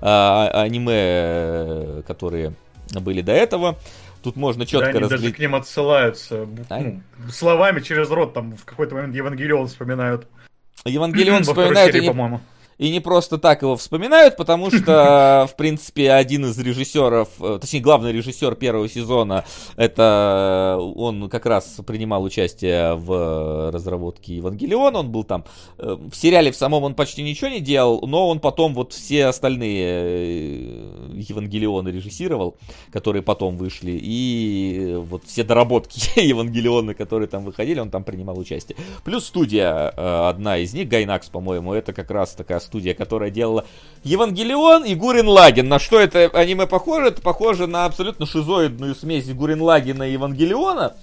а, 0.00 0.62
аниме, 0.62 2.02
которые 2.06 2.54
были 3.00 3.20
до 3.20 3.32
этого. 3.32 3.78
Тут 4.22 4.36
можно 4.36 4.64
четко 4.64 4.86
да, 4.86 4.90
они 4.90 4.98
разглядеть. 5.00 5.24
даже 5.24 5.34
к 5.34 5.38
ним 5.40 5.54
отсылаются. 5.54 6.48
А? 6.68 6.80
Ну, 6.80 7.02
словами 7.30 7.80
через 7.80 8.08
рот, 8.10 8.34
там 8.34 8.56
в 8.56 8.64
какой-то 8.64 8.94
момент 8.94 9.14
Евангелион 9.14 9.66
вспоминают. 9.66 10.28
Евангелион 10.84 11.42
вспоминают, 11.44 11.92
серии, 11.92 12.06
по-моему. 12.06 12.40
И 12.82 12.90
не 12.90 12.98
просто 12.98 13.38
так 13.38 13.62
его 13.62 13.76
вспоминают, 13.76 14.36
потому 14.36 14.68
что, 14.72 15.48
в 15.52 15.54
принципе, 15.56 16.10
один 16.10 16.46
из 16.46 16.58
режиссеров, 16.58 17.28
э, 17.40 17.58
точнее, 17.60 17.78
главный 17.78 18.10
режиссер 18.10 18.56
первого 18.56 18.88
сезона, 18.88 19.44
это 19.76 20.76
он 20.96 21.28
как 21.28 21.46
раз 21.46 21.76
принимал 21.86 22.24
участие 22.24 22.96
в 22.96 23.70
разработке 23.70 24.34
Евангелиона, 24.34 24.98
он 24.98 25.12
был 25.12 25.22
там. 25.22 25.44
Э, 25.78 25.96
в 25.96 26.12
сериале 26.16 26.50
в 26.50 26.56
самом 26.56 26.82
он 26.82 26.96
почти 26.96 27.22
ничего 27.22 27.50
не 27.50 27.60
делал, 27.60 28.04
но 28.04 28.26
он 28.26 28.40
потом 28.40 28.74
вот 28.74 28.92
все 28.94 29.26
остальные 29.26 29.84
э, 29.84 31.12
Евангелионы 31.14 31.88
режиссировал, 31.88 32.56
которые 32.90 33.22
потом 33.22 33.58
вышли, 33.58 33.92
и 33.92 34.96
вот 34.98 35.22
все 35.24 35.44
доработки 35.44 36.00
Евангелиона, 36.20 36.94
которые 36.94 37.28
там 37.28 37.44
выходили, 37.44 37.78
он 37.78 37.90
там 37.90 38.02
принимал 38.02 38.36
участие. 38.40 38.76
Плюс 39.04 39.26
студия, 39.26 39.90
одна 40.28 40.58
из 40.58 40.74
них, 40.74 40.88
Гайнакс, 40.88 41.28
по-моему, 41.28 41.74
это 41.74 41.92
как 41.92 42.10
раз 42.10 42.34
такая 42.34 42.58
студия, 42.72 42.94
которая 42.94 43.30
делала 43.30 43.66
Евангелион 44.02 44.84
и 44.84 44.94
Гурин 44.94 45.28
Лагин. 45.28 45.68
На 45.68 45.78
что 45.78 46.00
это 46.00 46.30
аниме 46.32 46.66
похоже? 46.66 47.08
Это 47.08 47.20
похоже 47.20 47.66
на 47.66 47.84
абсолютно 47.84 48.24
шизоидную 48.24 48.94
смесь 48.94 49.28
Гурин 49.28 49.60
Лагина 49.60 50.04
и 50.04 50.12
Евангелиона, 50.12 50.94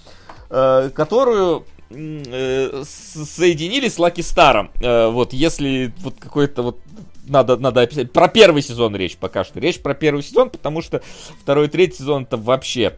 э, 0.49 0.89
которую 0.95 1.65
э, 1.91 2.83
соединили 2.83 3.87
с 3.87 3.99
Лаки 3.99 4.21
Старом. 4.21 4.71
Э, 4.81 5.09
вот 5.09 5.31
если 5.31 5.93
вот 5.99 6.15
какой-то 6.19 6.63
вот 6.63 6.79
надо, 7.27 7.57
надо 7.57 7.81
описать. 7.81 8.11
Про 8.11 8.27
первый 8.29 8.63
сезон 8.63 8.95
речь 8.95 9.15
пока 9.15 9.43
что. 9.43 9.59
Речь 9.59 9.79
про 9.79 9.93
первый 9.93 10.23
сезон, 10.23 10.49
потому 10.49 10.81
что 10.81 11.03
второй 11.39 11.67
и 11.67 11.69
третий 11.69 11.97
сезон 11.97 12.23
это 12.23 12.37
вообще 12.37 12.97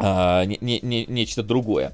э, 0.00 0.44
не, 0.46 0.58
не, 0.60 0.80
не, 0.80 1.06
нечто 1.06 1.44
другое. 1.44 1.92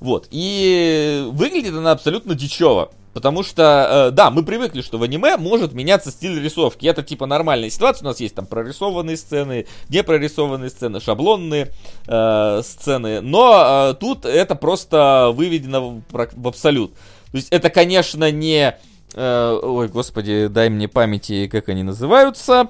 Вот. 0.00 0.28
И 0.30 1.26
выглядит 1.32 1.74
она 1.74 1.92
абсолютно 1.92 2.34
дичево. 2.34 2.90
Потому 3.12 3.42
что, 3.42 4.08
э, 4.08 4.10
да, 4.12 4.30
мы 4.30 4.44
привыкли, 4.44 4.82
что 4.82 4.98
в 4.98 5.02
аниме 5.02 5.36
может 5.36 5.72
меняться 5.72 6.10
стиль 6.10 6.40
рисовки. 6.40 6.86
Это 6.86 7.02
типа 7.02 7.26
нормальная 7.26 7.70
ситуация. 7.70 8.04
У 8.06 8.08
нас 8.08 8.20
есть 8.20 8.34
там 8.34 8.46
прорисованные 8.46 9.16
сцены, 9.16 9.66
непрорисованные 9.88 10.70
сцены, 10.70 11.00
шаблонные 11.00 11.72
э, 12.06 12.62
сцены. 12.62 13.20
Но 13.20 13.90
э, 13.90 13.94
тут 13.94 14.24
это 14.24 14.54
просто 14.54 15.32
выведено 15.34 15.90
в, 15.90 16.02
в 16.10 16.48
абсолют. 16.48 16.94
То 16.94 17.36
есть 17.36 17.48
это, 17.50 17.68
конечно, 17.70 18.30
не... 18.30 18.76
Э, 19.14 19.58
ой, 19.60 19.88
господи, 19.88 20.46
дай 20.46 20.68
мне 20.68 20.86
памяти, 20.86 21.48
как 21.48 21.68
они 21.68 21.82
называются. 21.82 22.68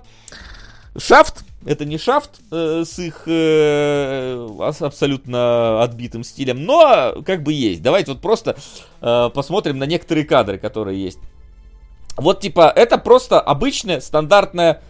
Шафт, 0.96 1.44
это 1.66 1.84
не 1.84 1.98
шафт 1.98 2.40
э, 2.50 2.84
с 2.86 2.98
их 2.98 3.22
э, 3.26 4.48
абсолютно 4.58 5.82
отбитым 5.82 6.24
стилем, 6.24 6.64
но 6.64 7.22
как 7.24 7.42
бы 7.42 7.52
есть. 7.52 7.82
Давайте 7.82 8.12
вот 8.12 8.22
просто 8.22 8.56
э, 9.00 9.30
посмотрим 9.34 9.78
на 9.78 9.84
некоторые 9.84 10.24
кадры, 10.24 10.58
которые 10.58 11.02
есть. 11.02 11.18
Вот 12.16 12.40
типа 12.40 12.72
это 12.74 12.98
просто 12.98 13.40
обычная 13.40 14.00
стандартная 14.00 14.82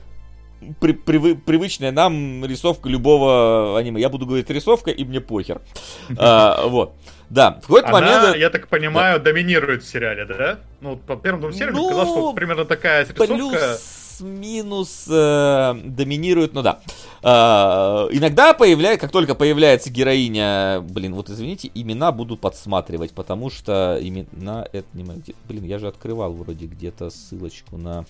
при, 0.78 0.92
при, 0.92 1.34
привычная 1.34 1.90
нам 1.90 2.44
рисовка 2.44 2.88
любого 2.88 3.78
аниме. 3.78 4.00
Я 4.00 4.08
буду 4.08 4.26
говорить 4.26 4.48
рисовка, 4.50 4.90
и 4.90 5.04
мне 5.04 5.20
похер. 5.20 5.60
А, 6.18 6.66
вот. 6.66 6.94
Да, 7.30 7.60
в 7.62 7.66
какой-то 7.68 7.92
момент... 7.92 8.36
я 8.36 8.50
так 8.50 8.66
понимаю, 8.66 9.18
да. 9.18 9.26
доминирует 9.26 9.84
в 9.84 9.88
сериале, 9.88 10.24
да? 10.24 10.58
Ну, 10.80 10.96
по 10.96 11.16
первым 11.16 11.40
двум 11.40 11.52
сериям 11.52 11.74
ну, 11.74 11.88
казалось, 11.88 12.10
что 12.10 12.32
примерно 12.32 12.64
такая 12.64 13.04
рисовка... 13.04 13.26
Плюс 13.26 13.99
плюс-минус 14.20 15.06
э, 15.08 15.74
доминирует, 15.84 16.52
ну 16.54 16.62
да. 16.62 16.80
Э, 17.22 18.08
иногда 18.12 18.52
появляется, 18.54 19.00
как 19.00 19.12
только 19.12 19.34
появляется 19.34 19.90
героиня, 19.90 20.80
блин, 20.80 21.14
вот 21.14 21.30
извините, 21.30 21.70
имена 21.74 22.12
буду 22.12 22.36
подсматривать, 22.36 23.12
потому 23.12 23.50
что 23.50 23.98
имена, 24.00 24.66
это 24.72 24.86
не 24.94 25.02
где, 25.02 25.34
блин, 25.48 25.64
я 25.64 25.78
же 25.78 25.88
открывал 25.88 26.32
вроде 26.32 26.66
где-то 26.66 27.10
ссылочку 27.10 27.76
на 27.76 28.04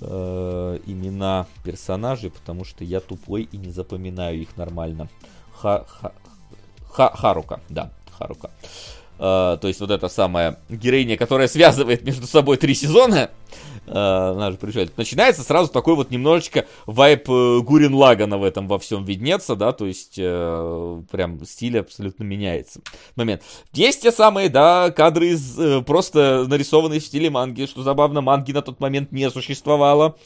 э, 0.00 0.78
имена 0.86 1.46
персонажей, 1.64 2.30
потому 2.30 2.64
что 2.64 2.84
я 2.84 3.00
тупой 3.00 3.42
и 3.42 3.56
не 3.56 3.70
запоминаю 3.70 4.40
их 4.40 4.56
нормально. 4.56 5.08
Ха, 5.54 5.84
ха, 5.88 6.12
ха, 6.90 7.10
Харука, 7.14 7.60
да, 7.68 7.90
Харука. 8.18 8.50
Uh, 9.18 9.56
то 9.56 9.68
есть 9.68 9.80
вот 9.80 9.90
эта 9.90 10.10
самая 10.10 10.58
героиня, 10.68 11.16
которая 11.16 11.48
связывает 11.48 12.04
между 12.04 12.26
собой 12.26 12.58
три 12.58 12.74
сезона, 12.74 13.30
она 13.88 14.50
же 14.50 14.56
приезжает, 14.56 14.96
начинается 14.96 15.42
сразу 15.42 15.70
такой 15.72 15.94
вот 15.94 16.10
немножечко 16.10 16.66
вайп 16.86 17.28
uh, 17.28 17.60
Гурин 17.60 17.94
Лагана 17.94 18.38
в 18.38 18.44
этом 18.44 18.68
во 18.68 18.78
всем 18.78 19.04
виднеться, 19.04 19.56
да, 19.56 19.72
то 19.72 19.86
есть 19.86 20.18
uh, 20.18 21.04
прям 21.10 21.44
стиль 21.44 21.78
абсолютно 21.78 22.24
меняется. 22.24 22.80
Момент. 23.16 23.42
Есть 23.72 24.02
те 24.02 24.12
самые, 24.12 24.48
да, 24.48 24.90
кадры 24.90 25.28
из, 25.28 25.58
uh, 25.58 25.82
просто 25.82 26.46
нарисованные 26.48 27.00
в 27.00 27.04
стиле 27.04 27.30
манги, 27.30 27.66
что 27.66 27.82
забавно, 27.82 28.20
манги 28.20 28.52
на 28.52 28.62
тот 28.62 28.80
момент 28.80 29.12
не 29.12 29.30
существовало. 29.30 30.16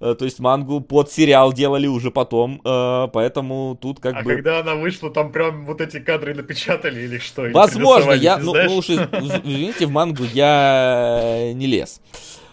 Э, 0.00 0.14
то 0.16 0.24
есть 0.24 0.38
мангу 0.38 0.80
под 0.80 1.10
сериал 1.10 1.52
делали 1.52 1.86
уже 1.86 2.10
потом, 2.10 2.60
э, 2.64 3.08
поэтому 3.12 3.76
тут 3.80 3.98
как 4.00 4.14
а 4.14 4.22
бы... 4.22 4.32
А 4.32 4.34
когда 4.36 4.60
она 4.60 4.74
вышла, 4.76 5.10
там 5.10 5.32
прям 5.32 5.66
вот 5.66 5.80
эти 5.80 5.98
кадры 5.98 6.34
напечатали 6.34 7.00
или 7.02 7.18
что? 7.18 7.48
Возможно, 7.52 8.12
я, 8.12 8.38
ну, 8.38 8.54
ну 8.54 8.76
уж 8.76 8.90
извините, 8.90 9.86
в 9.86 9.90
мангу 9.90 10.24
я 10.32 11.52
не 11.52 11.66
лез. 11.66 12.00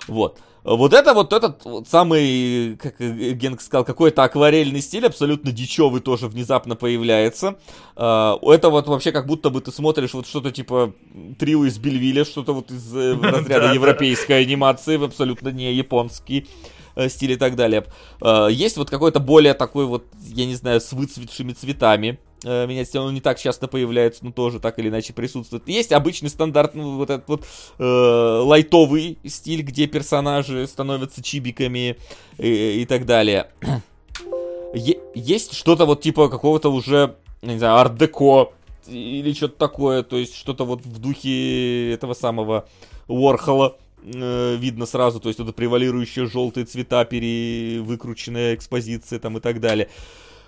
Вот. 0.07 0.39
Вот 0.65 0.93
это 0.93 1.13
вот 1.13 1.31
этот 1.31 1.63
вот 1.63 1.87
самый, 1.87 2.75
как 2.77 2.99
Генк 2.99 3.61
сказал, 3.61 3.85
какой-то 3.85 4.23
акварельный 4.23 4.81
стиль, 4.81 5.05
абсолютно 5.05 5.51
дичевый 5.51 6.01
тоже 6.01 6.27
внезапно 6.27 6.75
появляется. 6.75 7.57
Uh, 7.95 8.39
это 8.51 8.69
вот 8.69 8.87
вообще 8.87 9.11
как 9.11 9.27
будто 9.27 9.51
бы 9.51 9.61
ты 9.61 9.71
смотришь 9.71 10.15
вот 10.15 10.25
что-то 10.25 10.51
типа 10.51 10.93
трио 11.37 11.65
из 11.65 11.77
Бельвиля, 11.77 12.25
что-то 12.25 12.53
вот 12.53 12.71
из 12.71 12.95
э, 12.95 13.13
разряда 13.21 13.73
европейской 13.73 14.41
анимации, 14.41 15.01
абсолютно 15.03 15.49
не 15.49 15.71
японский. 15.71 16.47
Э, 16.95 17.09
стиль 17.09 17.33
и 17.33 17.35
так 17.35 17.55
далее. 17.55 17.85
Э, 18.21 18.47
есть 18.49 18.77
вот 18.77 18.89
какой-то 18.89 19.19
более 19.19 19.53
такой 19.53 19.85
вот, 19.85 20.05
я 20.19 20.45
не 20.45 20.55
знаю, 20.55 20.79
с 20.79 20.93
выцветшими 20.93 21.51
цветами. 21.51 22.19
Э, 22.45 22.67
менять 22.67 22.95
он 22.95 23.14
не 23.14 23.22
так 23.22 23.40
часто 23.40 23.67
появляется, 23.67 24.24
но 24.24 24.32
тоже 24.32 24.59
так 24.59 24.77
или 24.77 24.90
иначе 24.90 25.14
присутствует. 25.14 25.67
Есть 25.67 25.91
обычный 25.91 26.30
стандарт, 26.30 26.75
ну, 26.75 26.98
вот 26.98 27.09
этот 27.09 27.27
вот 27.27 27.45
э, 27.80 27.83
лайтовый 27.83 29.17
стиль, 29.25 29.64
где 29.64 29.88
персонажи 29.88 30.67
становятся 30.67 31.24
чибиками 31.24 31.98
и, 32.38 32.82
и 32.82 32.85
так 32.85 33.06
далее. 33.06 33.48
Есть 35.15 35.53
что-то 35.53 35.85
вот 35.85 36.01
типа 36.01 36.30
какого-то 36.30 36.72
уже, 36.72 37.15
не 37.41 37.57
знаю, 37.57 37.77
арт-деко 37.77 38.51
или 38.88 39.33
что-то 39.33 39.57
такое, 39.57 40.03
то 40.03 40.17
есть 40.17 40.35
что-то 40.35 40.65
вот 40.65 40.85
в 40.85 40.99
духе 40.99 41.93
этого 41.93 42.14
самого 42.14 42.67
Уорхола 43.07 43.77
э, 44.03 44.56
видно 44.57 44.85
сразу, 44.85 45.19
то 45.19 45.30
есть 45.30 45.40
это 45.40 45.51
превалирующие 45.51 46.27
желтые 46.27 46.65
цвета, 46.65 47.06
перевыкрученная 47.06 48.53
экспозиция 48.53 49.17
там 49.17 49.38
и 49.38 49.40
так 49.40 49.59
далее. 49.59 49.90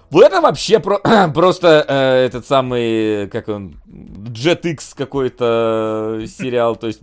Вот 0.09 0.23
это 0.23 0.39
вообще 0.39 0.79
про 0.79 0.99
просто 1.33 1.85
э, 1.87 2.25
этот 2.25 2.47
самый, 2.47 3.27
как 3.27 3.49
он, 3.49 3.75
JetX 3.85 4.93
какой-то 4.95 6.21
сериал, 6.27 6.75
то 6.75 6.87
есть, 6.87 7.01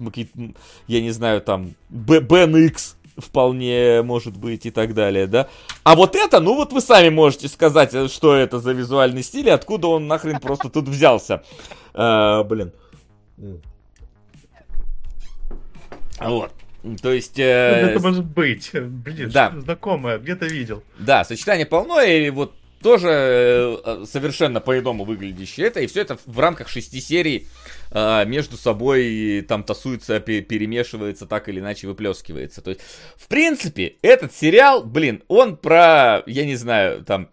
я 0.86 1.00
не 1.00 1.10
знаю, 1.10 1.42
там, 1.42 1.74
Ben 1.90 2.66
X 2.66 2.96
вполне 3.16 4.02
может 4.02 4.36
быть 4.36 4.66
и 4.66 4.70
так 4.70 4.94
далее, 4.94 5.26
да. 5.26 5.48
А 5.82 5.94
вот 5.94 6.16
это, 6.16 6.40
ну 6.40 6.54
вот 6.54 6.72
вы 6.72 6.80
сами 6.80 7.10
можете 7.10 7.48
сказать, 7.48 7.94
э, 7.94 8.08
что 8.08 8.34
это 8.34 8.58
за 8.58 8.72
визуальный 8.72 9.22
стиль 9.22 9.48
и 9.48 9.50
откуда 9.50 9.88
он 9.88 10.08
нахрен 10.08 10.40
просто 10.40 10.68
тут 10.70 10.88
взялся. 10.88 11.42
А, 11.92 12.42
блин. 12.42 12.72
Вот. 16.18 16.52
То 17.02 17.12
есть... 17.12 17.38
Э, 17.38 17.90
это 17.90 18.00
может 18.00 18.24
быть. 18.24 18.70
Блин, 18.72 19.30
да. 19.30 19.52
знакомое, 19.56 20.18
где-то 20.18 20.46
видел. 20.46 20.82
Да, 20.98 21.24
сочетание 21.24 21.66
полное, 21.66 22.06
и 22.06 22.30
вот 22.30 22.54
тоже 22.84 23.80
э, 23.82 24.04
совершенно 24.04 24.60
по-иному 24.60 25.04
выглядящее 25.04 25.68
это, 25.68 25.80
и 25.80 25.86
все 25.86 26.02
это 26.02 26.18
в 26.26 26.38
рамках 26.38 26.68
шести 26.68 27.00
серий 27.00 27.48
э, 27.90 28.26
между 28.26 28.58
собой 28.58 29.42
там 29.48 29.64
тасуется, 29.64 30.20
перемешивается, 30.20 31.24
так 31.24 31.48
или 31.48 31.60
иначе 31.60 31.86
выплескивается. 31.86 32.60
То 32.60 32.70
есть, 32.72 32.82
в 33.16 33.26
принципе, 33.26 33.96
этот 34.02 34.34
сериал, 34.34 34.84
блин, 34.84 35.22
он 35.28 35.56
про, 35.56 36.22
я 36.26 36.44
не 36.44 36.56
знаю, 36.56 37.02
там, 37.04 37.30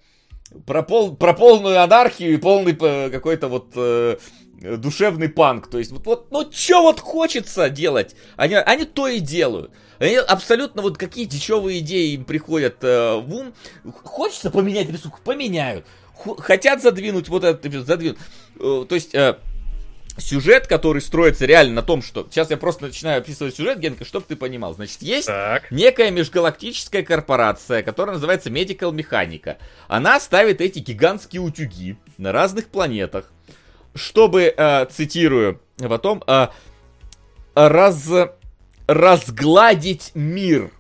про, 0.66 0.84
пол, 0.84 1.18
про 1.18 1.34
полную 1.34 1.82
анархию 1.82 2.34
и 2.34 2.38
полный 2.38 2.78
э, 2.80 3.10
какой-то 3.10 3.50
вот 3.50 3.74
э, 3.76 4.16
душевный 4.62 5.30
панк. 5.30 5.68
То 5.68 5.80
есть, 5.80 5.92
вот, 5.92 6.06
вот 6.06 6.32
ну 6.32 6.50
что 6.52 6.84
вот 6.84 7.00
хочется 7.00 7.70
делать, 7.70 8.16
они, 8.36 8.56
они 8.56 8.86
то 8.86 9.08
и 9.08 9.20
делают. 9.20 9.72
Они 10.00 10.16
абсолютно 10.16 10.82
вот 10.82 10.98
какие 10.98 11.26
дичевые 11.26 11.80
идеи 11.80 12.14
им 12.14 12.26
приходят 12.26 12.78
э, 12.84 13.16
в 13.18 13.34
ум. 13.36 13.54
Хочется 14.04 14.50
поменять 14.50 14.90
рисунок, 14.90 15.20
поменяют. 15.22 15.86
Х- 16.16 16.42
хотят 16.42 16.82
задвинуть 16.82 17.30
вот 17.30 17.44
этот 17.44 17.86
задвинут. 17.86 18.18
Э, 18.60 18.86
то 18.88 18.96
есть... 18.96 19.14
Э, 19.14 19.38
сюжет, 20.18 20.68
который 20.68 21.02
строится 21.02 21.46
реально 21.46 21.76
на 21.76 21.84
том, 21.84 22.02
что... 22.02 22.28
Сейчас 22.30 22.50
я 22.50 22.58
просто 22.58 22.84
начинаю 22.84 23.20
описывать 23.20 23.56
сюжет, 23.56 23.80
Генка, 23.80 24.04
чтобы 24.04 24.26
ты 24.28 24.36
понимал. 24.36 24.74
Значит, 24.74 25.02
есть 25.02 25.28
так. 25.28 25.72
некая 25.72 26.12
межгалактическая 26.12 27.02
корпорация, 27.02 27.82
которая 27.82 28.16
называется 28.16 28.50
Medical 28.50 28.92
Mechanica. 28.92 29.56
Она 29.88 30.20
ставит 30.20 30.60
эти 30.60 30.80
гигантские 30.80 31.42
утюги 31.42 31.98
на 32.18 32.34
разных 32.34 32.68
планетах 32.68 33.32
чтобы, 33.96 34.54
э, 34.56 34.86
цитирую, 34.86 35.60
потом, 35.78 36.24
э, 36.28 36.48
раз, 37.56 38.10
разгладить 38.88 40.12
мир. 40.16 40.72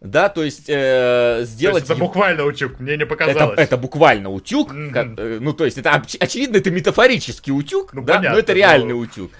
Да, 0.00 0.28
то 0.28 0.42
есть 0.44 0.68
э, 0.68 1.44
сделать... 1.44 1.76
То 1.76 1.78
есть 1.78 1.90
это 1.90 1.98
буквально 1.98 2.44
утюг, 2.44 2.78
мне 2.78 2.98
не 2.98 3.06
показалось. 3.06 3.54
Это, 3.54 3.62
это 3.62 3.76
буквально 3.78 4.28
утюг. 4.28 4.70
Mm-hmm. 4.70 4.90
Как, 4.90 5.06
э, 5.16 5.38
ну, 5.40 5.54
то 5.54 5.64
есть 5.64 5.78
это 5.78 5.94
очевидно, 5.94 6.58
это 6.58 6.70
метафорический 6.70 7.52
утюг, 7.52 7.94
ну, 7.94 8.02
да, 8.02 8.16
понятно, 8.16 8.34
но 8.34 8.38
это 8.38 8.52
реальный 8.52 8.92
но... 8.92 8.98
утюг 9.00 9.30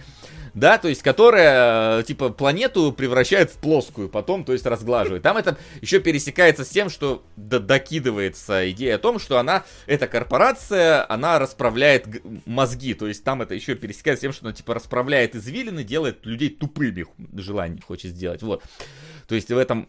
да, 0.55 0.79
то 0.79 0.89
есть 0.89 1.03
которая, 1.03 2.03
типа, 2.05 2.31
планету 2.31 2.93
превращает 2.93 3.51
в 3.51 3.59
плоскую, 3.59 4.09
потом, 4.09 4.45
то 4.45 4.53
есть, 4.53 4.65
разглаживает. 4.67 5.23
Там 5.23 5.37
это 5.37 5.59
еще 5.81 6.01
пересекается 6.01 6.65
с 6.65 6.69
тем, 6.69 6.89
что 6.89 7.25
докидывается 7.37 8.71
идея 8.71 8.97
о 8.97 8.99
том, 8.99 9.19
что 9.19 9.39
она, 9.39 9.65
эта 9.87 10.07
корпорация, 10.07 11.05
она 11.11 11.39
расправляет 11.39 12.07
мозги, 12.47 12.95
то 12.95 13.07
есть 13.07 13.25
там 13.25 13.43
это 13.43 13.55
еще 13.55 13.75
пересекается 13.75 14.21
с 14.21 14.23
тем, 14.23 14.33
что 14.33 14.47
она, 14.47 14.55
типа, 14.55 14.75
расправляет 14.75 15.35
извилины, 15.35 15.85
делает 15.85 16.25
людей 16.25 16.51
тупыми, 16.51 17.07
желание 17.37 17.83
хочет 17.83 18.13
сделать, 18.13 18.43
вот. 18.43 18.63
То 19.27 19.35
есть 19.35 19.51
в 19.51 19.59
этом 19.59 19.89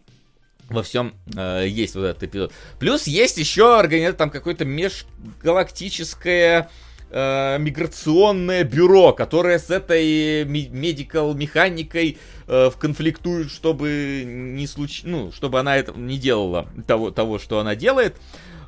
во 0.69 0.81
всем 0.81 1.13
э, 1.35 1.65
есть 1.67 1.95
вот 1.95 2.05
этот 2.05 2.23
эпизод. 2.23 2.51
Плюс 2.79 3.05
есть 3.05 3.37
еще 3.37 3.77
организация, 3.77 4.17
там 4.17 4.31
какое-то 4.31 4.65
межгалактическое 4.65 6.71
э, 7.11 7.57
миграционное 7.59 8.63
бюро, 8.63 9.13
которое 9.13 9.59
с 9.59 9.69
этой 9.69 10.45
медикал 10.45 11.33
механикой 11.33 12.17
э, 12.47 12.69
конфликтует, 12.77 13.51
чтобы 13.51 14.23
не 14.25 14.67
случ... 14.67 15.01
ну, 15.03 15.31
чтобы 15.31 15.59
она 15.59 15.77
это 15.77 15.93
не 15.93 16.17
делала 16.17 16.67
того, 16.87 17.11
того, 17.11 17.39
что 17.39 17.59
она 17.59 17.75
делает. 17.75 18.15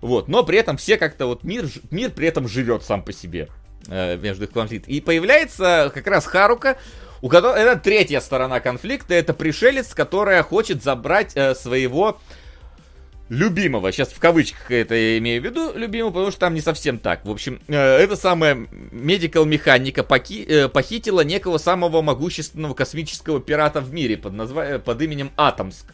Вот, 0.02 0.28
но 0.28 0.44
при 0.44 0.60
этом 0.60 0.78
все 0.78 0.98
как-то 0.98 1.26
вот 1.26 1.44
мир, 1.44 1.66
мир 1.92 2.12
при 2.12 2.28
этом 2.28 2.48
живет 2.48 2.84
сам 2.84 3.02
по 3.02 3.12
себе 3.12 3.50
э, 3.88 4.18
между 4.18 4.46
их 4.46 4.52
конфликтом. 4.52 4.94
И 4.94 5.02
появляется 5.02 5.92
как 5.94 6.08
раз 6.08 6.26
Харука, 6.26 6.78
у 7.22 7.30
которого 7.30 7.56
это 7.56 7.80
третья 7.80 8.20
сторона 8.20 8.60
конфликта, 8.60 9.14
это 9.14 9.34
пришелец, 9.34 9.94
которая 9.94 10.44
хочет 10.44 10.84
забрать 10.84 11.32
э, 11.36 11.56
своего 11.56 12.20
любимого. 13.30 13.92
Сейчас 13.92 14.10
в 14.10 14.20
кавычках 14.20 14.72
это 14.72 14.96
я 14.96 15.18
имею 15.18 15.42
в 15.42 15.46
виду, 15.46 15.74
любимого, 15.76 16.12
потому 16.12 16.32
что 16.32 16.40
там 16.40 16.54
не 16.54 16.62
совсем 16.62 16.98
так. 16.98 17.26
В 17.26 17.32
общем, 17.32 17.60
э, 17.68 17.76
эта 17.76 18.16
самая 18.16 18.68
медикал 18.92 19.46
механика 19.46 20.04
поки, 20.04 20.44
э, 20.44 20.68
похитила 20.70 21.22
некого 21.22 21.58
самого 21.58 22.02
могущественного 22.02 22.74
космического 22.74 23.40
пирата 23.40 23.82
в 23.82 23.94
мире 23.94 24.18
под, 24.18 24.34
назва... 24.34 24.80
под 24.80 25.02
именем 25.02 25.32
Атомск. 25.36 25.94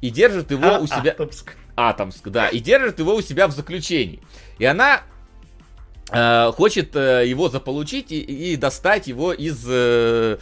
И 0.00 0.10
держит 0.10 0.50
его 0.50 0.76
а, 0.76 0.78
у 0.78 0.86
себя... 0.86 1.10
Атомск. 1.10 1.56
Атомск, 1.74 2.28
да. 2.28 2.48
И 2.48 2.60
держит 2.60 3.00
его 3.00 3.14
у 3.14 3.22
себя 3.22 3.48
в 3.48 3.52
заключении. 3.52 4.20
И 4.58 4.64
она 4.64 5.02
э, 6.12 6.52
хочет 6.52 6.94
э, 6.94 7.24
его 7.26 7.48
заполучить 7.48 8.12
и, 8.12 8.20
и 8.20 8.56
достать 8.56 9.08
его 9.08 9.32
из 9.32 9.64
э, 9.68 10.38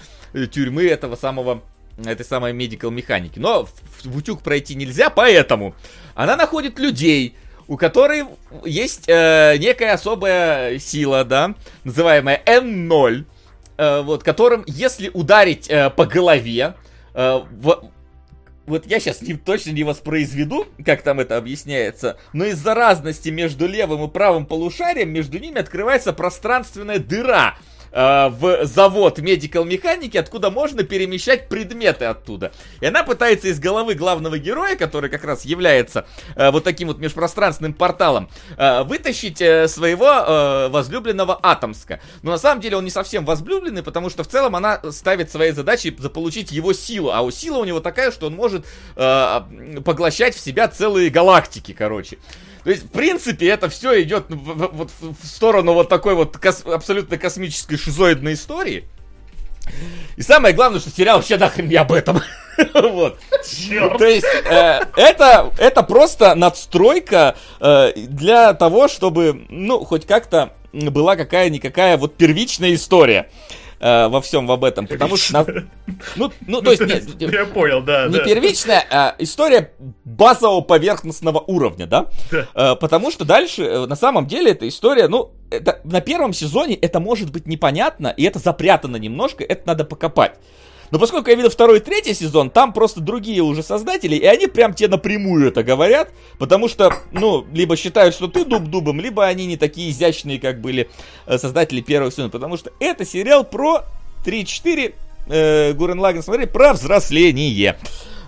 тюрьмы 0.52 0.84
этого 0.84 1.16
самого 1.16 1.62
этой 1.98 2.24
самой 2.24 2.52
медикал 2.52 2.90
механики. 2.90 3.38
Но 3.38 3.66
в, 3.66 3.72
в 4.04 4.16
утюг 4.16 4.42
пройти 4.42 4.74
нельзя, 4.74 5.10
поэтому 5.10 5.74
она 6.14 6.36
находит 6.36 6.78
людей, 6.78 7.36
у 7.68 7.76
которой 7.76 8.24
есть 8.64 9.08
э, 9.08 9.56
некая 9.58 9.94
особая 9.94 10.78
сила, 10.78 11.24
да, 11.24 11.54
называемая 11.84 12.42
N0, 12.46 13.24
э, 13.76 14.00
вот, 14.02 14.22
которым, 14.22 14.64
если 14.66 15.10
ударить 15.12 15.68
э, 15.68 15.90
по 15.90 16.06
голове, 16.06 16.74
э, 17.14 17.40
в, 17.50 17.90
вот 18.66 18.86
я 18.86 19.00
сейчас 19.00 19.22
не, 19.22 19.34
точно 19.34 19.70
не 19.70 19.84
воспроизведу, 19.84 20.66
как 20.84 21.02
там 21.02 21.20
это 21.20 21.36
объясняется, 21.36 22.18
но 22.32 22.44
из-за 22.46 22.74
разности 22.74 23.28
между 23.28 23.66
левым 23.66 24.04
и 24.04 24.08
правым 24.08 24.46
полушарием 24.46 25.10
между 25.10 25.38
ними 25.38 25.58
открывается 25.58 26.12
пространственная 26.12 26.98
дыра, 26.98 27.56
Э, 27.96 28.28
в 28.28 28.66
завод 28.66 29.18
медикал 29.20 29.64
механики, 29.64 30.18
откуда 30.18 30.50
можно 30.50 30.82
перемещать 30.82 31.48
предметы 31.48 32.04
оттуда. 32.04 32.52
И 32.82 32.86
она 32.86 33.02
пытается 33.02 33.48
из 33.48 33.58
головы 33.58 33.94
главного 33.94 34.38
героя, 34.38 34.76
который 34.76 35.08
как 35.08 35.24
раз 35.24 35.46
является 35.46 36.06
э, 36.34 36.50
вот 36.50 36.62
таким 36.62 36.88
вот 36.88 36.98
межпространственным 36.98 37.72
порталом, 37.72 38.28
э, 38.58 38.82
вытащить 38.82 39.40
э, 39.40 39.66
своего 39.66 40.08
э, 40.08 40.68
возлюбленного 40.68 41.40
Атомска. 41.42 42.00
Но 42.22 42.32
на 42.32 42.38
самом 42.38 42.60
деле 42.60 42.76
он 42.76 42.84
не 42.84 42.90
совсем 42.90 43.24
возлюбленный, 43.24 43.82
потому 43.82 44.10
что 44.10 44.24
в 44.24 44.28
целом 44.28 44.54
она 44.56 44.78
ставит 44.92 45.30
своей 45.30 45.52
задачей 45.52 45.96
заполучить 45.98 46.52
его 46.52 46.74
силу. 46.74 47.12
А 47.12 47.22
у 47.22 47.30
сила 47.30 47.56
у 47.56 47.64
него 47.64 47.80
такая, 47.80 48.10
что 48.10 48.26
он 48.26 48.34
может 48.34 48.66
э, 48.96 49.40
поглощать 49.82 50.34
в 50.36 50.40
себя 50.40 50.68
целые 50.68 51.08
галактики, 51.08 51.72
короче. 51.72 52.18
То 52.66 52.72
есть, 52.72 52.82
в 52.82 52.88
принципе, 52.88 53.46
это 53.46 53.68
все 53.68 54.02
идет 54.02 54.24
вот 54.28 54.90
в 55.00 55.24
сторону 55.24 55.72
вот 55.72 55.88
такой 55.88 56.16
вот 56.16 56.36
кос 56.36 56.64
абсолютно 56.66 57.16
космической 57.16 57.76
шизоидной 57.76 58.32
истории. 58.32 58.88
И 60.16 60.22
самое 60.22 60.52
главное, 60.52 60.80
что 60.80 60.90
сериал 60.90 61.18
вообще 61.18 61.36
нахрен 61.36 61.68
не 61.68 61.76
об 61.76 61.92
этом. 61.92 62.20
вот. 62.74 63.20
То 63.98 64.04
есть, 64.04 64.26
э, 64.26 64.80
это, 64.96 65.52
это 65.58 65.84
просто 65.84 66.34
надстройка 66.34 67.36
э, 67.60 67.92
для 67.94 68.52
того, 68.52 68.88
чтобы, 68.88 69.46
ну, 69.48 69.84
хоть 69.84 70.04
как-то 70.04 70.54
была 70.72 71.14
какая-никакая 71.14 71.96
вот 71.96 72.16
первичная 72.16 72.74
история 72.74 73.30
э, 73.80 74.08
во 74.08 74.20
всем 74.20 74.50
об 74.50 74.64
этом, 74.64 74.86
потому 74.86 75.16
что... 75.16 75.32
На, 75.32 75.46
ну, 76.16 76.32
ну, 76.46 76.62
то 76.62 76.70
есть, 76.70 76.82
нет, 77.20 77.32
я 77.32 77.46
понял, 77.46 77.82
да. 77.82 78.06
Не 78.06 78.18
да. 78.18 78.24
первичная, 78.24 78.84
а 78.90 79.14
история 79.18 79.72
базового 80.04 80.60
поверхностного 80.60 81.40
уровня, 81.40 81.86
да? 81.86 82.06
да. 82.30 82.46
Э, 82.54 82.76
потому 82.76 83.10
что 83.10 83.24
дальше, 83.24 83.62
э, 83.62 83.86
на 83.86 83.96
самом 83.96 84.26
деле, 84.26 84.52
эта 84.52 84.68
история, 84.68 85.08
ну, 85.08 85.32
это, 85.50 85.80
на 85.84 86.00
первом 86.00 86.32
сезоне 86.32 86.74
это 86.74 87.00
может 87.00 87.30
быть 87.30 87.46
непонятно, 87.46 88.08
и 88.08 88.24
это 88.24 88.38
запрятано 88.38 88.96
немножко, 88.96 89.44
это 89.44 89.66
надо 89.66 89.84
покопать. 89.84 90.34
Но 90.90 90.98
поскольку 90.98 91.30
я 91.30 91.36
видел 91.36 91.50
второй 91.50 91.78
и 91.78 91.80
третий 91.80 92.14
сезон, 92.14 92.50
там 92.50 92.72
просто 92.72 93.00
другие 93.00 93.42
уже 93.42 93.62
создатели, 93.62 94.14
и 94.16 94.24
они 94.24 94.46
прям 94.46 94.74
тебе 94.74 94.88
напрямую 94.88 95.48
это 95.48 95.62
говорят, 95.62 96.10
потому 96.38 96.68
что, 96.68 96.94
ну, 97.12 97.44
либо 97.52 97.76
считают, 97.76 98.14
что 98.14 98.28
ты 98.28 98.44
дуб 98.44 98.64
дубом, 98.64 99.00
либо 99.00 99.24
они 99.24 99.46
не 99.46 99.56
такие 99.56 99.90
изящные, 99.90 100.38
как 100.38 100.60
были 100.60 100.88
э, 101.26 101.38
создатели 101.38 101.80
первого 101.80 102.10
сезона, 102.10 102.30
потому 102.30 102.56
что 102.56 102.72
это 102.78 103.04
сериал 103.04 103.44
про 103.44 103.84
3-4, 104.24 104.94
э, 105.28 105.72
Гурен 105.72 105.98
Лаген 105.98 106.22
смотри, 106.22 106.46
про 106.46 106.72
взросление 106.72 107.76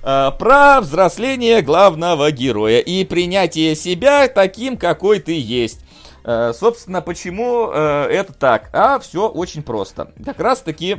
э, 0.02 0.30
про 0.38 0.80
взросление 0.80 1.62
главного 1.62 2.30
героя 2.30 2.80
и 2.80 3.04
принятие 3.04 3.74
себя 3.76 4.28
таким, 4.28 4.76
какой 4.76 5.20
ты 5.20 5.38
есть. 5.38 5.80
Э, 6.24 6.52
собственно, 6.58 7.02
почему 7.02 7.70
это 7.70 8.32
так? 8.32 8.70
А 8.72 8.98
все 8.98 9.28
очень 9.28 9.62
просто. 9.62 10.12
Как 10.24 10.40
раз 10.40 10.60
таки 10.60 10.98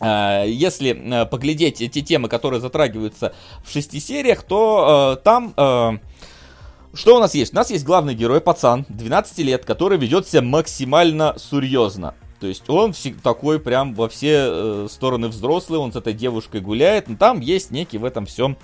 если 0.00 0.90
э, 0.90 1.26
поглядеть 1.26 1.80
эти 1.80 2.00
темы, 2.00 2.28
которые 2.28 2.60
затрагиваются 2.60 3.34
в 3.64 3.72
шести 3.72 4.00
сериях, 4.00 4.42
то 4.42 5.16
э, 5.18 5.22
там... 5.22 5.54
Э, 5.56 5.98
что 6.92 7.16
у 7.16 7.20
нас 7.20 7.34
есть? 7.34 7.52
У 7.52 7.56
нас 7.56 7.70
есть 7.70 7.84
главный 7.84 8.14
герой, 8.14 8.40
пацан, 8.40 8.84
12 8.88 9.38
лет, 9.38 9.64
который 9.64 9.96
ведет 9.96 10.26
себя 10.26 10.42
максимально 10.42 11.36
серьезно. 11.38 12.14
То 12.40 12.46
есть 12.46 12.68
он 12.68 12.94
такой 13.22 13.60
прям 13.60 13.94
во 13.94 14.08
все 14.08 14.48
э, 14.48 14.86
стороны 14.90 15.28
взрослый, 15.28 15.78
он 15.78 15.92
с 15.92 15.96
этой 15.96 16.14
девушкой 16.14 16.62
гуляет, 16.62 17.08
но 17.08 17.16
там 17.16 17.40
есть 17.40 17.70
некий 17.70 17.98
в 17.98 18.04
этом 18.04 18.24
всем 18.24 18.56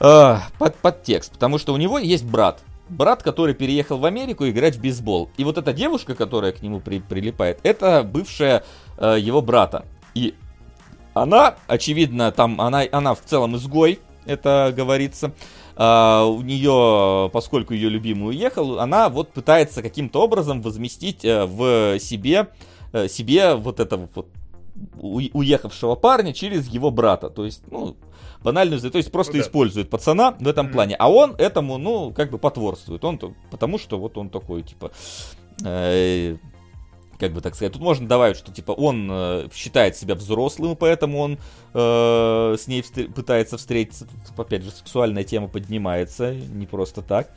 э, 0.00 0.36
под, 0.58 0.74
подтекст, 0.76 1.32
потому 1.32 1.58
что 1.58 1.72
у 1.72 1.76
него 1.76 1.98
есть 1.98 2.24
брат. 2.24 2.60
Брат, 2.88 3.22
который 3.22 3.54
переехал 3.54 3.98
в 3.98 4.04
Америку 4.04 4.48
играть 4.48 4.76
в 4.76 4.80
бейсбол. 4.80 5.30
И 5.36 5.44
вот 5.44 5.58
эта 5.58 5.72
девушка, 5.72 6.14
которая 6.14 6.52
к 6.52 6.60
нему 6.60 6.80
при, 6.80 6.98
прилипает, 6.98 7.60
это 7.62 8.02
бывшая 8.02 8.64
э, 8.96 9.16
его 9.20 9.42
брата. 9.42 9.84
И 10.14 10.34
она, 11.22 11.56
очевидно, 11.66 12.32
там, 12.32 12.60
она, 12.60 12.84
она 12.90 13.14
в 13.14 13.20
целом 13.20 13.56
изгой, 13.56 14.00
это 14.26 14.72
говорится. 14.76 15.32
Uh, 15.76 16.26
у 16.28 16.42
нее, 16.42 17.30
поскольку 17.32 17.72
ее 17.72 17.88
любимый 17.88 18.30
уехал, 18.30 18.80
она 18.80 19.08
вот 19.08 19.30
пытается 19.30 19.80
каким-то 19.80 20.20
образом 20.20 20.60
возместить 20.60 21.24
uh, 21.24 21.46
в 21.46 22.00
себе, 22.00 22.48
uh, 22.92 23.08
себе 23.08 23.54
вот 23.54 23.78
этого 23.78 24.08
вот 24.12 24.26
уехавшего 25.00 25.94
парня 25.94 26.32
через 26.32 26.66
его 26.66 26.90
брата. 26.90 27.30
То 27.30 27.44
есть, 27.44 27.62
ну, 27.70 27.96
банальную, 28.42 28.80
то 28.80 28.98
есть 28.98 29.12
просто 29.12 29.34
ну, 29.34 29.38
да. 29.38 29.44
использует 29.44 29.90
пацана 29.90 30.32
в 30.32 30.48
этом 30.48 30.66
mm-hmm. 30.66 30.72
плане. 30.72 30.96
А 30.96 31.10
он 31.10 31.34
этому, 31.38 31.78
ну, 31.78 32.12
как 32.12 32.30
бы 32.30 32.38
потворствует. 32.38 33.04
Он, 33.04 33.18
потому 33.50 33.78
что 33.78 33.98
вот 33.98 34.18
он 34.18 34.30
такой, 34.30 34.62
типа, 34.62 34.90
э, 35.64 36.36
как 37.18 37.32
бы 37.32 37.40
так 37.40 37.54
сказать. 37.54 37.72
Тут 37.72 37.82
можно 37.82 38.06
добавить, 38.06 38.36
что 38.36 38.52
типа 38.52 38.72
он 38.72 39.08
э, 39.10 39.48
считает 39.52 39.96
себя 39.96 40.14
взрослым, 40.14 40.76
поэтому 40.76 41.18
он 41.18 41.38
э, 41.74 42.56
с 42.58 42.66
ней 42.66 42.80
встр- 42.80 43.12
пытается 43.12 43.56
встретиться. 43.56 44.06
Тут, 44.06 44.38
опять 44.38 44.62
же, 44.62 44.70
сексуальная 44.70 45.24
тема 45.24 45.48
поднимается, 45.48 46.34
не 46.34 46.66
просто 46.66 47.02
так. 47.02 47.30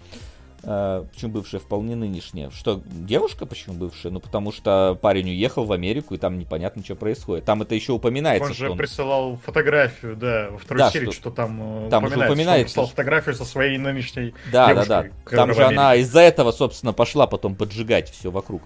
Uh, 0.63 1.07
почему 1.11 1.31
бывшая 1.31 1.57
вполне 1.57 1.95
нынешняя? 1.95 2.51
Что, 2.51 2.83
девушка 2.85 3.47
почему 3.47 3.73
бывшая? 3.75 4.11
Ну, 4.11 4.19
потому 4.19 4.51
что 4.51 4.95
парень 5.01 5.29
уехал 5.29 5.65
в 5.65 5.71
Америку, 5.71 6.13
и 6.13 6.17
там 6.19 6.37
непонятно, 6.37 6.83
что 6.83 6.95
происходит. 6.95 7.45
Там 7.45 7.63
это 7.63 7.73
еще 7.73 7.93
упоминается. 7.93 8.49
Он 8.49 8.53
же 8.53 8.69
он... 8.69 8.77
присылал 8.77 9.37
фотографию, 9.37 10.15
да, 10.15 10.49
во 10.51 10.59
второй 10.59 10.83
да, 10.83 10.91
серии, 10.91 11.05
что, 11.05 11.13
что 11.13 11.31
там, 11.31 11.87
э, 11.87 11.89
там 11.89 12.03
упоминается. 12.03 12.15
Уже 12.15 12.25
упоминается. 12.25 12.71
Что 12.71 12.81
он 12.81 12.85
прислал 12.85 12.87
фотографию 12.87 13.35
со 13.35 13.45
своей 13.45 13.77
нынешней 13.79 14.35
да, 14.51 14.67
девушкой. 14.67 14.87
Да, 14.87 15.03
да, 15.31 15.37
Там 15.37 15.53
же 15.55 15.63
она 15.63 15.95
из-за 15.95 16.19
этого, 16.19 16.51
собственно, 16.51 16.93
пошла 16.93 17.25
потом 17.25 17.55
поджигать 17.55 18.11
все 18.11 18.29
вокруг. 18.29 18.61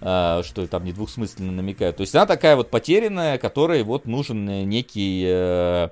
Uh, 0.00 0.42
что 0.44 0.66
там 0.66 0.84
недвусмысленно 0.84 1.52
намекают. 1.52 1.98
То 1.98 2.00
есть 2.00 2.14
она 2.14 2.26
такая 2.26 2.56
вот 2.56 2.70
потерянная, 2.70 3.38
которой 3.38 3.82
вот 3.82 4.06
нужен 4.06 4.44
некий... 4.68 5.24
Э, 5.26 5.88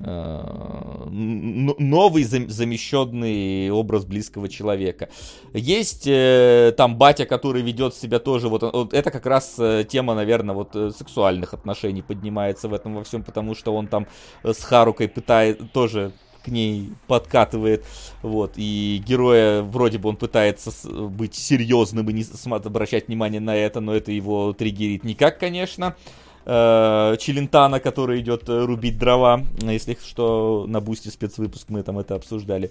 новый 0.00 2.24
замещенный 2.24 3.70
образ 3.70 4.06
близкого 4.06 4.48
человека. 4.48 5.10
Есть 5.52 6.06
э, 6.06 6.72
там 6.76 6.96
батя, 6.96 7.26
который 7.26 7.62
ведет 7.62 7.94
себя 7.94 8.18
тоже, 8.18 8.48
вот, 8.48 8.62
вот 8.62 8.94
это 8.94 9.10
как 9.10 9.26
раз 9.26 9.56
э, 9.58 9.84
тема, 9.86 10.14
наверное, 10.14 10.54
вот 10.54 10.74
э, 10.74 10.90
сексуальных 10.96 11.52
отношений 11.52 12.00
поднимается 12.00 12.68
в 12.68 12.74
этом 12.74 12.94
во 12.94 13.04
всем, 13.04 13.22
потому 13.22 13.54
что 13.54 13.74
он 13.74 13.88
там 13.88 14.06
с 14.42 14.62
Харукой 14.62 15.08
пытает 15.08 15.70
тоже 15.72 16.12
к 16.42 16.48
ней 16.48 16.94
подкатывает, 17.06 17.84
вот, 18.22 18.54
и 18.56 19.02
героя 19.06 19.62
вроде 19.62 19.98
бы 19.98 20.08
он 20.08 20.16
пытается 20.16 20.70
быть 20.88 21.34
серьезным 21.34 22.08
и 22.08 22.14
не 22.14 22.24
обращать 22.50 23.08
внимание 23.08 23.40
на 23.40 23.54
это, 23.54 23.80
но 23.80 23.94
это 23.94 24.12
его 24.12 24.54
триггерит 24.54 25.04
никак, 25.04 25.38
конечно, 25.38 25.94
э, 25.94 26.29
Челентана, 26.44 27.80
который 27.80 28.20
идет 28.20 28.48
э, 28.48 28.64
рубить 28.64 28.98
дрова. 28.98 29.44
Если 29.60 29.96
что, 30.02 30.64
на 30.66 30.80
бусте 30.80 31.10
спецвыпуск 31.10 31.68
мы 31.68 31.82
там 31.82 31.98
это 31.98 32.14
обсуждали. 32.14 32.70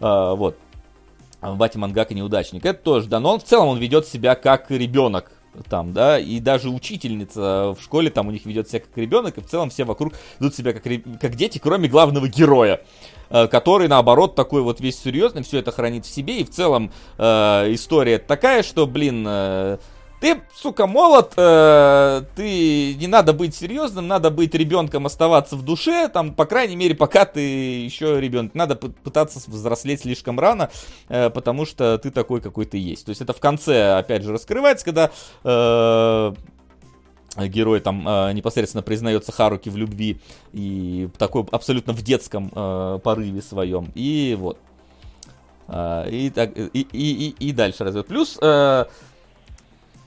Э, 0.00 0.34
вот. 0.34 0.56
Бати 1.42 1.78
Мангака 1.78 2.14
неудачник. 2.14 2.64
Это 2.66 2.82
тоже, 2.82 3.08
да, 3.08 3.18
но 3.18 3.34
он 3.34 3.40
в 3.40 3.44
целом 3.44 3.68
он 3.68 3.78
ведет 3.78 4.06
себя 4.06 4.34
как 4.34 4.70
ребенок 4.70 5.32
там, 5.68 5.92
да, 5.92 6.18
и 6.18 6.40
даже 6.40 6.70
учительница 6.70 7.74
в 7.76 7.82
школе 7.82 8.10
там 8.10 8.28
у 8.28 8.30
них 8.30 8.46
ведет 8.46 8.68
себя 8.68 8.80
как 8.80 8.96
ребенок, 8.96 9.36
и 9.38 9.40
в 9.40 9.46
целом 9.46 9.70
все 9.70 9.84
вокруг 9.84 10.14
ведут 10.38 10.54
себя 10.54 10.72
как, 10.72 10.84
как 11.20 11.34
дети, 11.34 11.58
кроме 11.58 11.88
главного 11.88 12.28
героя, 12.28 12.80
э, 13.30 13.48
который, 13.48 13.88
наоборот, 13.88 14.34
такой 14.34 14.62
вот 14.62 14.80
весь 14.80 14.98
серьезный, 14.98 15.42
все 15.42 15.58
это 15.58 15.72
хранит 15.72 16.06
в 16.06 16.10
себе, 16.10 16.40
и 16.40 16.44
в 16.44 16.50
целом 16.50 16.92
э, 17.18 17.24
история 17.74 18.18
такая, 18.18 18.62
что, 18.62 18.86
блин, 18.86 19.24
э, 19.26 19.78
ты, 20.20 20.42
сука, 20.54 20.86
молод, 20.86 21.32
э, 21.36 22.22
ты 22.36 22.94
не 22.94 23.06
надо 23.06 23.32
быть 23.32 23.54
серьезным, 23.54 24.06
надо 24.06 24.30
быть 24.30 24.54
ребенком, 24.54 25.06
оставаться 25.06 25.56
в 25.56 25.62
душе, 25.62 26.08
там, 26.08 26.34
по 26.34 26.44
крайней 26.44 26.76
мере, 26.76 26.94
пока 26.94 27.24
ты 27.24 27.40
еще 27.40 28.20
ребенок. 28.20 28.54
Надо 28.54 28.76
пытаться 28.76 29.40
взрослеть 29.50 30.02
слишком 30.02 30.38
рано, 30.38 30.70
э, 31.08 31.30
потому 31.30 31.64
что 31.64 31.98
ты 31.98 32.10
такой, 32.10 32.42
какой 32.42 32.66
ты 32.66 32.76
есть. 32.76 33.06
То 33.06 33.10
есть 33.10 33.22
это 33.22 33.32
в 33.32 33.40
конце, 33.40 33.96
опять 33.96 34.22
же, 34.22 34.32
раскрывается, 34.32 34.84
когда 34.84 35.10
э, 35.42 36.32
герой 37.48 37.80
там 37.80 38.06
э, 38.06 38.32
непосредственно 38.34 38.82
признается 38.82 39.32
Харуки 39.32 39.70
в 39.70 39.76
любви 39.76 40.20
и 40.52 41.08
такой 41.16 41.46
абсолютно 41.50 41.94
в 41.94 42.02
детском 42.02 42.50
э, 42.54 42.98
порыве 43.02 43.40
своем. 43.40 43.90
И 43.94 44.36
вот. 44.38 44.58
Э, 45.68 46.08
и, 46.10 46.30
так, 46.30 46.56
и, 46.56 46.66
и, 46.72 46.84
и, 46.92 47.34
и 47.38 47.52
дальше 47.52 47.84
развивает. 47.84 48.08
Плюс 48.08 48.38
э, 48.42 48.84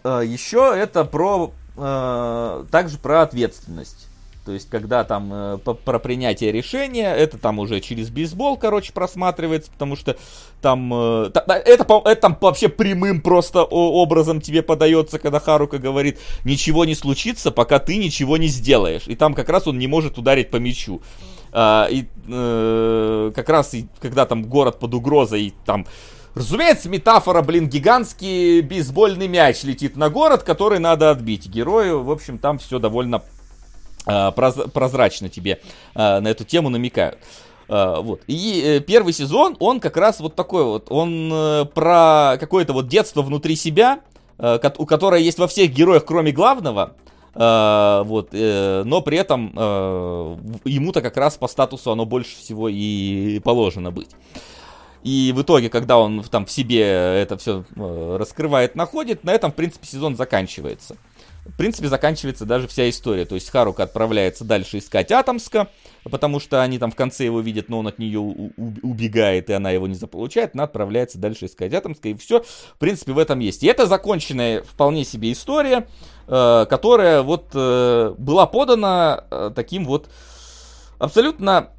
еще 0.09 0.73
это 0.75 1.05
про 1.05 1.53
э, 1.77 2.65
также 2.71 2.97
про 2.97 3.21
ответственность. 3.21 4.07
То 4.45 4.51
есть, 4.51 4.69
когда 4.69 5.05
там 5.05 5.29
э, 5.33 5.57
про 5.57 5.99
принятие 5.99 6.51
решения, 6.51 7.13
это 7.15 7.37
там 7.37 7.59
уже 7.59 7.79
через 7.79 8.09
бейсбол, 8.09 8.57
короче, 8.57 8.91
просматривается, 8.91 9.71
потому 9.71 9.95
что 9.95 10.17
там... 10.61 10.93
Э, 10.93 11.31
это, 11.33 12.01
это 12.03 12.15
там 12.21 12.37
вообще 12.41 12.67
прямым 12.67 13.21
просто 13.21 13.63
образом 13.63 14.41
тебе 14.41 14.61
подается, 14.61 15.17
когда 15.17 15.39
Харука 15.39 15.77
говорит, 15.77 16.19
ничего 16.43 16.83
не 16.83 16.93
случится, 16.93 17.51
пока 17.51 17.79
ты 17.79 17.95
ничего 17.95 18.35
не 18.35 18.47
сделаешь. 18.47 19.07
И 19.07 19.15
там 19.15 19.33
как 19.33 19.47
раз 19.47 19.65
он 19.65 19.79
не 19.79 19.87
может 19.87 20.17
ударить 20.17 20.49
по 20.49 20.57
мячу. 20.57 21.01
А, 21.53 21.87
и 21.89 22.07
э, 22.27 23.31
как 23.33 23.47
раз, 23.47 23.73
и, 23.75 23.87
когда 24.01 24.25
там 24.25 24.43
город 24.43 24.77
под 24.79 24.93
угрозой, 24.93 25.43
и 25.43 25.53
там... 25.65 25.85
Разумеется, 26.35 26.89
метафора, 26.89 27.41
блин, 27.41 27.69
гигантский 27.69 28.61
бейсбольный 28.61 29.27
мяч 29.27 29.63
летит 29.63 29.95
на 29.95 30.09
город, 30.09 30.43
который 30.43 30.79
надо 30.79 31.11
отбить. 31.11 31.47
Герою, 31.47 32.03
в 32.03 32.11
общем, 32.11 32.39
там 32.39 32.57
все 32.57 32.79
довольно 32.79 33.21
э, 34.07 34.31
прозрачно 34.31 35.29
тебе 35.29 35.61
э, 35.93 36.19
на 36.19 36.27
эту 36.27 36.43
тему 36.43 36.69
намекают. 36.69 37.19
Uh, 37.69 38.01
вот. 38.01 38.21
И 38.27 38.61
э, 38.61 38.79
первый 38.81 39.13
сезон, 39.13 39.55
он 39.59 39.79
как 39.79 39.95
раз 39.95 40.19
вот 40.19 40.35
такой 40.35 40.65
вот, 40.65 40.87
он 40.89 41.31
э, 41.33 41.65
про 41.73 42.35
какое-то 42.37 42.73
вот 42.73 42.89
детство 42.89 43.21
внутри 43.21 43.55
себя, 43.55 44.01
э, 44.37 44.59
у 44.77 44.85
которое 44.85 45.21
есть 45.21 45.39
во 45.39 45.47
всех 45.47 45.71
героях, 45.71 46.03
кроме 46.03 46.33
главного, 46.33 46.93
вот, 47.33 48.31
но 48.31 49.01
при 49.03 49.17
этом 49.17 49.47
ему-то 50.65 51.01
как 51.01 51.17
раз 51.17 51.35
по 51.35 51.47
статусу 51.47 51.91
оно 51.91 52.05
больше 52.05 52.37
всего 52.37 52.69
и 52.69 53.39
положено 53.39 53.89
быть. 53.91 54.09
И 55.03 55.33
в 55.35 55.41
итоге, 55.41 55.69
когда 55.69 55.97
он 55.97 56.23
там 56.23 56.45
в 56.45 56.51
себе 56.51 56.81
это 56.81 57.37
все 57.37 57.65
э, 57.75 58.15
раскрывает, 58.17 58.75
находит, 58.75 59.23
на 59.23 59.31
этом, 59.31 59.51
в 59.51 59.55
принципе, 59.55 59.85
сезон 59.85 60.15
заканчивается 60.15 60.95
в 61.45 61.57
принципе, 61.57 61.89
заканчивается 61.89 62.45
даже 62.45 62.67
вся 62.67 62.89
история. 62.89 63.25
То 63.25 63.35
есть 63.35 63.49
Харука 63.49 63.83
отправляется 63.83 64.45
дальше 64.45 64.77
искать 64.77 65.11
Атомска, 65.11 65.67
потому 66.03 66.39
что 66.39 66.61
они 66.61 66.79
там 66.79 66.91
в 66.91 66.95
конце 66.95 67.25
его 67.25 67.41
видят, 67.41 67.69
но 67.69 67.79
он 67.79 67.87
от 67.87 67.99
нее 67.99 68.19
убегает, 68.19 69.49
и 69.49 69.53
она 69.53 69.71
его 69.71 69.87
не 69.87 69.95
заполучает. 69.95 70.51
Она 70.53 70.63
отправляется 70.63 71.17
дальше 71.17 71.45
искать 71.45 71.73
Атомска, 71.73 72.09
и 72.09 72.15
все, 72.15 72.43
в 72.43 72.77
принципе, 72.77 73.11
в 73.11 73.17
этом 73.17 73.39
есть. 73.39 73.63
И 73.63 73.67
это 73.67 73.87
законченная 73.87 74.63
вполне 74.63 75.03
себе 75.03 75.31
история, 75.31 75.87
э, 76.27 76.65
которая 76.69 77.21
вот 77.21 77.49
э, 77.53 78.15
была 78.17 78.45
подана 78.47 79.51
таким 79.55 79.85
вот 79.85 80.09
абсолютно... 80.97 81.69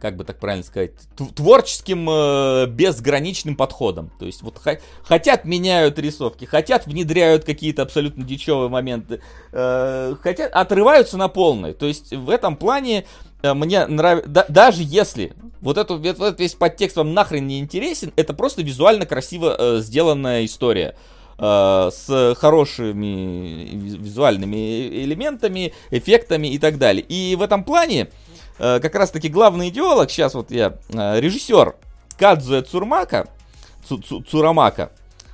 Как 0.00 0.16
бы 0.16 0.24
так 0.24 0.38
правильно 0.38 0.64
сказать, 0.64 0.92
творческим 1.34 2.08
э, 2.10 2.66
безграничным 2.66 3.56
подходом. 3.56 4.10
То 4.18 4.26
есть 4.26 4.42
вот 4.42 4.60
хотят 5.02 5.44
меняют 5.46 5.98
рисовки, 5.98 6.44
хотят 6.44 6.86
внедряют 6.86 7.44
какие-то 7.44 7.82
абсолютно 7.82 8.22
дичевые 8.22 8.68
моменты, 8.68 9.22
э, 9.52 10.14
хотят 10.20 10.52
отрываются 10.52 11.16
на 11.16 11.28
полной. 11.28 11.72
То 11.72 11.86
есть 11.86 12.12
в 12.12 12.28
этом 12.28 12.56
плане 12.56 13.06
э, 13.42 13.54
мне 13.54 13.86
нравится, 13.86 14.28
да, 14.28 14.44
даже 14.48 14.82
если 14.82 15.32
вот, 15.60 15.78
эту, 15.78 15.96
вот 15.96 16.06
этот 16.06 16.40
весь 16.40 16.54
подтекст 16.54 16.96
вам 16.96 17.14
нахрен 17.14 17.46
не 17.46 17.58
интересен, 17.58 18.12
это 18.16 18.34
просто 18.34 18.62
визуально 18.62 19.06
красиво 19.06 19.56
э, 19.58 19.80
сделанная 19.80 20.44
история 20.44 20.94
э, 21.38 21.90
с 21.92 22.34
хорошими 22.38 23.70
визуальными 23.74 24.88
элементами, 25.04 25.72
эффектами 25.90 26.48
и 26.48 26.58
так 26.58 26.78
далее. 26.78 27.04
И 27.08 27.34
в 27.36 27.42
этом 27.42 27.64
плане 27.64 28.08
как 28.58 28.94
раз 28.94 29.10
таки 29.10 29.28
главный 29.28 29.68
идеолог, 29.68 30.10
сейчас 30.10 30.34
вот 30.34 30.50
я, 30.50 30.76
э, 30.88 31.20
режиссер 31.20 31.76
Кадзуэ 32.18 32.62
Цурмака, 32.62 33.28
Цу, 33.88 33.98
Цу, 33.98 34.22
Цурамака, 34.22 34.90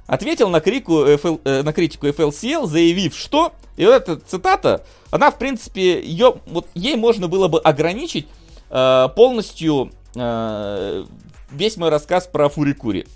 ответил 0.07 0.49
на, 0.49 0.61
крику 0.61 1.05
FL, 1.05 1.41
э, 1.45 1.63
на 1.63 1.73
критику 1.73 2.07
FLCL, 2.07 2.67
заявив, 2.67 3.17
что, 3.17 3.53
и 3.77 3.87
вот 3.87 3.95
эта 3.95 4.17
цитата, 4.17 4.85
она, 5.11 5.31
в 5.31 5.39
принципе, 5.39 6.03
ее, 6.03 6.35
вот 6.47 6.67
ей 6.75 6.97
можно 6.97 7.29
было 7.29 7.49
бы 7.49 7.61
ограничить 7.61 8.27
э, 8.71 9.09
полностью 9.15 9.93
э, 10.15 11.05
весь 11.51 11.77
мой 11.77 11.89
рассказ 11.89 12.27
про 12.27 12.49
Фурикури. 12.49 13.07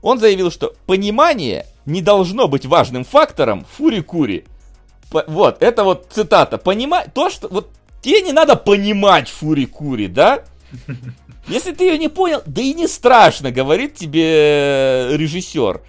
Он 0.00 0.20
заявил, 0.20 0.50
что 0.50 0.74
понимание 0.86 1.66
не 1.86 2.02
должно 2.02 2.46
быть 2.46 2.66
важным 2.66 3.04
фактором 3.04 3.66
Фурикури. 3.76 4.44
Вот, 5.10 5.62
это 5.62 5.84
вот 5.84 6.06
цитата. 6.10 6.58
Понимать, 6.58 7.14
то, 7.14 7.30
что, 7.30 7.48
вот 7.48 7.70
Тебе 8.00 8.22
не 8.22 8.32
надо 8.32 8.56
понимать 8.56 9.28
Фури-Кури, 9.28 10.08
да? 10.08 10.44
Если 11.48 11.72
ты 11.72 11.84
ее 11.84 11.98
не 11.98 12.08
понял, 12.08 12.42
да 12.46 12.60
и 12.60 12.74
не 12.74 12.86
страшно, 12.86 13.50
говорит 13.50 13.94
тебе 13.94 14.24
э, 14.24 15.16
режиссер. 15.16 15.80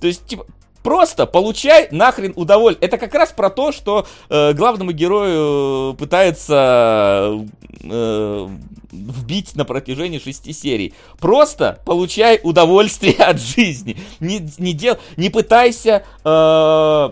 То 0.00 0.06
есть, 0.06 0.24
типа, 0.26 0.46
просто 0.82 1.26
получай 1.26 1.88
нахрен 1.90 2.32
удовольствие. 2.36 2.86
Это 2.86 2.96
как 2.96 3.12
раз 3.14 3.32
про 3.32 3.50
то, 3.50 3.72
что 3.72 4.06
э, 4.30 4.52
главному 4.52 4.92
герою 4.92 5.94
пытается 5.94 7.44
э, 7.82 8.48
вбить 8.92 9.56
на 9.56 9.64
протяжении 9.64 10.20
шести 10.20 10.52
серий. 10.52 10.94
Просто 11.18 11.80
получай 11.84 12.40
удовольствие 12.42 13.14
от 13.18 13.40
жизни. 13.40 13.96
Не, 14.20 14.48
не, 14.58 14.72
дел, 14.72 14.96
не 15.16 15.28
пытайся... 15.28 16.04
Э... 16.24 17.10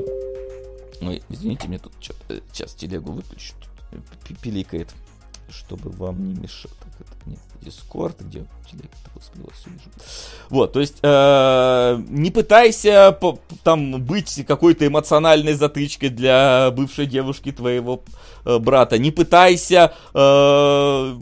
Ой, 1.02 1.22
извините, 1.28 1.68
мне 1.68 1.78
тут 1.78 1.92
что-то... 2.00 2.40
Сейчас 2.52 2.74
телегу 2.74 3.12
выключу 3.12 3.52
пиликает, 4.42 4.94
чтобы 5.48 5.90
вам 5.90 6.24
не 6.26 6.34
мешать. 6.34 6.72
Так, 6.80 7.00
это 7.00 7.30
нет, 7.30 7.40
Дискорд, 7.66 8.20
где 8.20 8.44
вижу. 9.68 9.90
Вот, 10.48 10.72
то 10.72 10.80
есть, 10.80 10.98
э, 11.02 12.02
не 12.08 12.30
пытайся 12.30 13.16
по, 13.20 13.38
там 13.64 14.02
быть 14.02 14.44
какой-то 14.46 14.86
эмоциональной 14.86 15.54
затычкой 15.54 16.10
для 16.10 16.70
бывшей 16.70 17.06
девушки 17.06 17.50
твоего 17.50 18.02
э, 18.44 18.58
брата, 18.58 18.98
не 18.98 19.10
пытайся 19.10 19.92
э, 20.14 21.16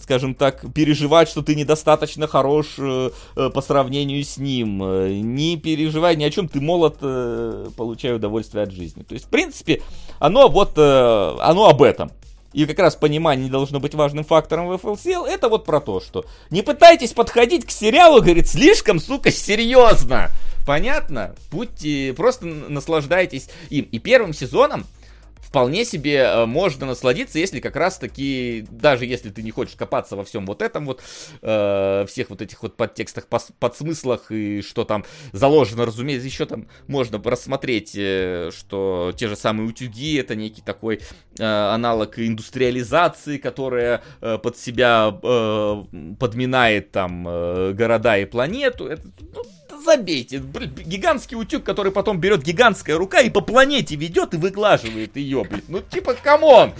скажем 0.00 0.36
так, 0.36 0.72
переживать, 0.72 1.28
что 1.28 1.42
ты 1.42 1.56
недостаточно 1.56 2.28
хорош 2.28 2.76
э, 2.78 3.10
э 3.36 3.50
по 3.50 3.60
сравнению 3.60 4.22
с 4.22 4.38
ним. 4.38 4.78
Не 5.36 5.56
переживай 5.56 6.14
ни 6.16 6.22
о 6.22 6.30
чем, 6.30 6.48
ты 6.48 6.60
молод, 6.60 6.98
э, 7.00 7.66
получай 7.76 8.14
удовольствие 8.14 8.62
от 8.62 8.70
жизни. 8.70 9.02
То 9.02 9.14
есть, 9.14 9.26
в 9.26 9.28
принципе, 9.28 9.82
оно 10.20 10.48
вот, 10.48 10.74
э, 10.76 11.36
оно 11.40 11.68
об 11.68 11.82
этом 11.82 12.12
и 12.52 12.66
как 12.66 12.78
раз 12.78 12.96
понимание 12.96 13.50
должно 13.50 13.80
быть 13.80 13.94
важным 13.94 14.24
фактором 14.24 14.68
в 14.68 14.72
FLCL, 14.72 15.26
это 15.26 15.48
вот 15.48 15.64
про 15.64 15.80
то, 15.80 16.00
что 16.00 16.24
не 16.50 16.62
пытайтесь 16.62 17.12
подходить 17.12 17.66
к 17.66 17.70
сериалу, 17.70 18.20
говорит, 18.20 18.48
слишком, 18.48 19.00
сука, 19.00 19.30
серьезно. 19.30 20.30
Понятно? 20.66 21.34
Будьте, 21.50 22.12
просто 22.16 22.46
наслаждайтесь 22.46 23.48
им. 23.70 23.84
И 23.90 23.98
первым 23.98 24.32
сезоном 24.32 24.86
вполне 25.52 25.84
себе 25.84 26.16
э, 26.16 26.46
можно 26.46 26.86
насладиться, 26.86 27.38
если 27.38 27.60
как 27.60 27.76
раз 27.76 27.98
таки, 27.98 28.64
даже 28.70 29.04
если 29.04 29.28
ты 29.28 29.42
не 29.42 29.50
хочешь 29.50 29.76
копаться 29.76 30.16
во 30.16 30.24
всем 30.24 30.46
вот 30.46 30.62
этом 30.62 30.86
вот, 30.86 31.02
э, 31.42 32.06
всех 32.08 32.30
вот 32.30 32.40
этих 32.40 32.62
вот 32.62 32.74
подтекстах, 32.74 33.26
подсмыслах 33.26 34.30
и 34.30 34.62
что 34.62 34.84
там 34.86 35.04
заложено, 35.32 35.84
разумеется, 35.84 36.26
еще 36.26 36.46
там 36.46 36.68
можно 36.86 37.22
рассмотреть, 37.22 37.92
э, 37.94 38.50
что 38.56 39.12
те 39.14 39.28
же 39.28 39.36
самые 39.36 39.68
утюги, 39.68 40.16
это 40.16 40.34
некий 40.34 40.62
такой 40.62 41.02
э, 41.38 41.44
аналог 41.44 42.18
индустриализации, 42.18 43.36
которая 43.36 44.02
э, 44.22 44.38
под 44.38 44.56
себя 44.56 45.14
э, 45.22 45.84
подминает 46.18 46.92
там 46.92 47.28
э, 47.28 47.72
города 47.74 48.16
и 48.16 48.24
планету. 48.24 48.86
Это, 48.86 49.02
ну, 49.20 49.42
забейте. 49.82 50.38
Блин, 50.38 50.72
гигантский 50.74 51.36
утюг, 51.36 51.64
который 51.64 51.92
потом 51.92 52.20
берет 52.20 52.42
гигантская 52.42 52.96
рука 52.96 53.20
и 53.20 53.30
по 53.30 53.40
планете 53.40 53.96
ведет 53.96 54.34
и 54.34 54.36
выглаживает 54.36 55.16
ее, 55.16 55.44
блин. 55.44 55.64
Ну, 55.68 55.80
типа, 55.80 56.14
come 56.14 56.47
on! 56.47 56.72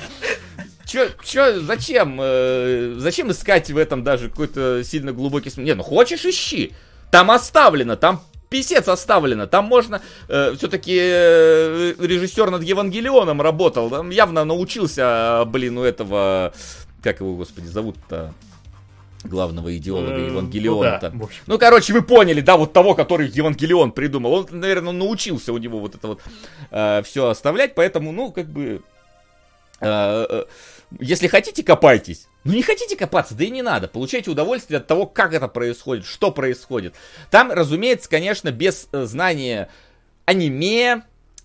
Чё, 0.86 1.08
чё, 1.24 1.60
зачем? 1.60 2.18
Э, 2.20 2.94
зачем 2.98 3.30
искать 3.30 3.70
в 3.70 3.76
этом 3.76 4.02
даже 4.02 4.28
какой-то 4.28 4.82
сильно 4.84 5.12
глубокий 5.12 5.50
смысл? 5.50 5.66
Не, 5.66 5.74
ну 5.74 5.82
хочешь, 5.82 6.24
ищи. 6.24 6.72
Там 7.10 7.30
оставлено, 7.30 7.96
там 7.96 8.22
писец 8.52 8.86
оставлено. 8.88 9.46
Там 9.46 9.64
можно... 9.64 10.02
Э, 10.28 10.54
все-таки 10.56 10.98
э, 11.00 11.94
режиссер 11.98 12.50
над 12.50 12.62
Евангелионом 12.62 13.40
работал. 13.40 13.88
Там 13.88 14.10
явно 14.10 14.44
научился, 14.44 15.44
блин, 15.46 15.78
у 15.78 15.82
этого... 15.82 16.52
Как 17.02 17.20
его, 17.20 17.34
господи, 17.36 17.66
зовут-то? 17.66 18.34
Главного 19.24 19.76
идеолога 19.76 20.16
э, 20.16 20.26
Евангелиона. 20.26 21.00
Ну, 21.12 21.20
да, 21.20 21.28
ну, 21.46 21.58
короче, 21.58 21.92
вы 21.92 22.02
поняли, 22.02 22.40
да, 22.40 22.56
вот 22.56 22.72
того, 22.72 22.94
который 22.94 23.28
Евангелион 23.28 23.92
придумал. 23.92 24.32
Он, 24.32 24.46
наверное, 24.50 24.92
научился 24.92 25.52
у 25.52 25.58
него 25.58 25.78
вот 25.78 25.94
это 25.94 26.08
вот 26.08 26.20
э, 26.70 27.02
все 27.04 27.28
оставлять, 27.28 27.74
поэтому, 27.74 28.12
ну, 28.12 28.32
как 28.32 28.48
бы... 28.48 28.82
Э, 29.80 30.26
э, 30.28 30.44
если 31.00 31.26
хотите, 31.26 31.62
копайтесь. 31.62 32.28
Ну 32.44 32.52
не 32.52 32.62
хотите 32.62 32.96
копаться, 32.96 33.34
да 33.34 33.44
и 33.44 33.50
не 33.50 33.62
надо. 33.62 33.88
Получайте 33.88 34.30
удовольствие 34.30 34.78
от 34.78 34.86
того, 34.86 35.06
как 35.06 35.32
это 35.32 35.48
происходит, 35.48 36.04
что 36.04 36.32
происходит. 36.32 36.94
Там, 37.30 37.52
разумеется, 37.52 38.10
конечно, 38.10 38.50
без 38.50 38.88
э, 38.92 39.04
знания 39.04 39.68
аниме, 40.24 41.02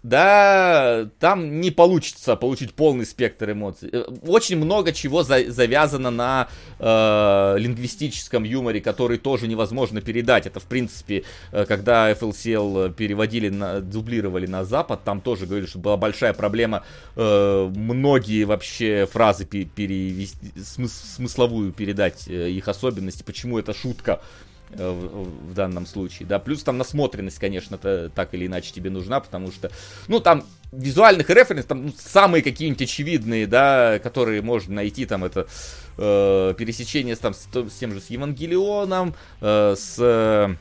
да, 0.08 1.10
там 1.20 1.60
не 1.60 1.70
получится 1.70 2.38
получить 2.38 2.74
полный 2.74 3.06
спектр 3.06 3.52
эмоций. 3.52 3.90
Э, 3.92 4.06
очень 4.26 4.56
много 4.58 4.94
чего 4.94 5.24
за, 5.24 5.52
завязано 5.52 6.12
на 6.12 6.48
э, 6.80 7.56
лингвистическом 7.60 8.44
юморе, 8.44 8.80
который 8.80 9.18
тоже 9.18 9.48
невозможно 9.48 10.00
передать. 10.02 10.46
Это, 10.46 10.62
в 10.62 10.66
принципе, 10.66 11.24
э, 11.52 11.66
когда 11.66 12.10
FLCL 12.12 12.94
переводили, 12.94 13.50
на, 13.50 13.82
дублировали 13.82 14.48
на 14.48 14.64
Запад, 14.64 15.04
там 15.04 15.20
тоже 15.20 15.46
говорили, 15.46 15.68
что 15.68 15.80
была 15.80 15.98
большая 15.98 16.34
проблема 16.34 16.84
э, 17.18 17.72
многие 17.76 18.46
вообще 18.46 19.08
фразы 19.12 19.46
перевести, 19.46 20.38
смыс, 20.64 20.94
смысловую 21.16 21.74
передать, 21.74 22.30
э, 22.30 22.50
их 22.50 22.70
особенности, 22.70 23.24
почему 23.24 23.60
это 23.60 23.74
шутка 23.74 24.22
в, 24.70 25.50
в 25.50 25.54
данном 25.54 25.86
случае, 25.86 26.28
да, 26.28 26.40
плюс 26.40 26.64
там 26.64 26.78
насмотренность, 26.78 27.40
конечно, 27.40 27.76
-то, 27.76 28.10
так 28.10 28.34
или 28.34 28.48
иначе 28.48 28.74
тебе 28.74 28.90
нужна, 28.90 29.20
потому 29.20 29.52
что, 29.52 29.72
ну, 30.08 30.20
там 30.20 30.44
визуальных 30.72 31.30
референсов, 31.30 31.68
там 31.68 31.86
ну, 31.88 31.94
самые 31.98 32.44
какие-нибудь 32.44 32.82
очевидные, 32.82 33.48
да, 33.48 34.00
которые 34.00 34.42
можно 34.42 34.76
найти, 34.76 35.06
там, 35.06 35.24
это 35.24 35.48
э, 35.98 36.54
пересечение 36.58 37.16
там, 37.16 37.34
с, 37.34 37.48
с 37.54 37.78
тем 37.80 37.94
же 37.94 38.02
с 38.02 38.10
Евангелионом, 38.10 39.16
э, 39.42 39.76
с 39.78 40.58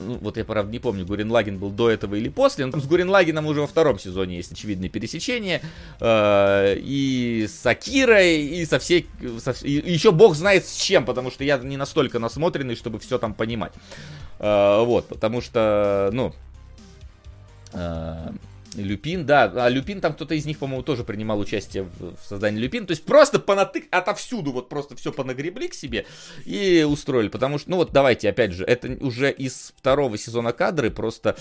ну, 0.00 0.18
вот 0.20 0.36
я, 0.36 0.44
правда, 0.44 0.70
не 0.72 0.78
помню, 0.78 1.06
Гурин 1.06 1.30
Лагин 1.30 1.58
был 1.58 1.70
до 1.70 1.90
этого 1.90 2.14
или 2.14 2.28
после, 2.28 2.66
но 2.66 2.80
с 2.80 2.86
Гурин 2.86 3.08
Лагином 3.08 3.46
уже 3.46 3.60
во 3.60 3.66
втором 3.66 3.98
сезоне 3.98 4.36
есть 4.36 4.52
очевидные 4.52 4.88
пересечения. 4.88 5.60
Э, 6.00 6.76
и 6.76 7.46
с 7.48 7.64
Акирой, 7.66 8.42
и 8.42 8.64
со 8.64 8.78
всей... 8.78 9.06
Со, 9.38 9.52
и 9.62 9.92
еще 9.92 10.12
бог 10.12 10.34
знает 10.34 10.66
с 10.66 10.76
чем, 10.76 11.04
потому 11.04 11.30
что 11.30 11.44
я 11.44 11.58
не 11.58 11.76
настолько 11.76 12.18
насмотренный, 12.18 12.76
чтобы 12.76 12.98
все 12.98 13.18
там 13.18 13.34
понимать. 13.34 13.72
Э, 14.38 14.82
вот, 14.84 15.08
потому 15.08 15.40
что, 15.40 16.10
ну... 16.12 16.32
Э, 17.72 18.30
Люпин, 18.76 19.26
да, 19.26 19.52
а 19.54 19.68
Люпин 19.68 20.00
там 20.00 20.14
кто-то 20.14 20.34
из 20.34 20.46
них, 20.46 20.58
по-моему, 20.58 20.82
тоже 20.82 21.04
принимал 21.04 21.38
участие 21.38 21.84
в, 21.84 22.16
в 22.16 22.26
создании 22.26 22.60
Люпин. 22.60 22.86
То 22.86 22.92
есть 22.92 23.04
просто 23.04 23.38
понатык 23.38 23.86
отовсюду 23.90 24.52
вот 24.52 24.68
просто 24.68 24.96
все 24.96 25.12
понагребли 25.12 25.68
к 25.68 25.74
себе 25.74 26.06
и 26.44 26.86
устроили. 26.88 27.28
Потому 27.28 27.58
что, 27.58 27.70
ну 27.70 27.76
вот 27.76 27.92
давайте, 27.92 28.28
опять 28.28 28.52
же, 28.52 28.64
это 28.64 28.88
уже 29.00 29.30
из 29.30 29.72
второго 29.76 30.18
сезона 30.18 30.52
кадры 30.52 30.90
просто 30.90 31.36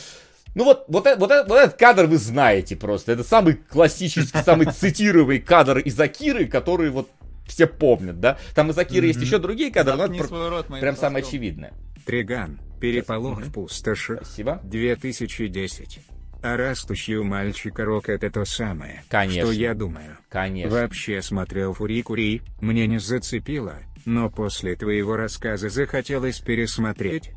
ну 0.53 0.65
вот, 0.65 0.83
вот, 0.87 1.05
вот, 1.05 1.17
вот, 1.17 1.47
вот 1.47 1.57
этот 1.57 1.77
кадр 1.77 2.05
вы 2.07 2.17
знаете 2.17 2.75
просто. 2.75 3.13
Это 3.13 3.23
самый 3.23 3.55
классический, 3.55 4.39
самый 4.43 4.67
цитируемый 4.71 5.39
кадр 5.39 5.77
из 5.79 5.97
Акиры, 5.99 6.45
который 6.45 6.89
вот 6.89 7.09
все 7.47 7.67
помнят, 7.67 8.19
да? 8.19 8.37
Там 8.53 8.69
из 8.71 8.77
Акиры 8.77 9.07
есть 9.07 9.21
еще 9.21 9.37
другие 9.37 9.71
кадры, 9.71 9.95
но 9.95 10.05
это 10.05 10.63
прям 10.79 10.97
самое 10.97 11.23
очевидное. 11.25 11.73
Триган, 12.05 12.59
переполох 12.79 13.41
в 13.41 13.53
пустоши. 13.53 14.17
Спасибо. 14.23 14.59
2010. 14.63 15.99
А 16.43 16.57
растущий 16.57 17.15
у 17.17 17.23
мальчика 17.23 17.85
рок 17.85 18.09
это 18.09 18.31
то 18.31 18.45
самое, 18.45 19.03
Конечно. 19.09 19.43
что 19.43 19.51
я 19.51 19.75
думаю. 19.75 20.17
Конечно. 20.27 20.75
Вообще 20.75 21.21
смотрел 21.21 21.73
Фури-Кури, 21.73 22.41
мне 22.61 22.87
не 22.87 22.99
зацепило, 22.99 23.75
но 24.05 24.29
после 24.31 24.75
твоего 24.75 25.15
рассказа 25.15 25.69
захотелось 25.69 26.39
пересмотреть. 26.39 27.31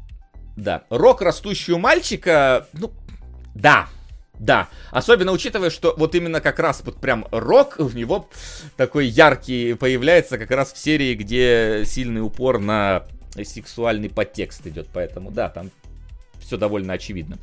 Да, 0.57 0.85
рок 0.89 1.21
растущего 1.21 1.77
мальчика, 1.77 2.67
ну, 2.73 2.93
да, 3.55 3.89
да, 4.39 4.69
особенно 4.91 5.33
учитывая, 5.33 5.69
что 5.69 5.95
вот 5.99 6.15
именно 6.15 6.41
как 6.41 6.59
раз 6.59 6.83
вот 6.83 6.99
прям 6.99 7.27
рок 7.31 7.79
в 7.79 7.95
него 7.95 8.31
такой 8.77 9.07
яркий 9.07 9.75
появляется 9.75 10.39
как 10.39 10.51
раз 10.51 10.73
в 10.73 10.79
серии, 10.79 11.15
где 11.15 11.83
сильный 11.85 12.23
упор 12.23 12.59
на 12.59 13.05
сексуальный 13.35 14.09
подтекст 14.09 14.67
идет, 14.67 14.89
поэтому 14.93 15.31
да, 15.31 15.51
там 15.51 15.71
все 16.41 16.57
довольно 16.57 16.95
очевидно. 16.95 17.39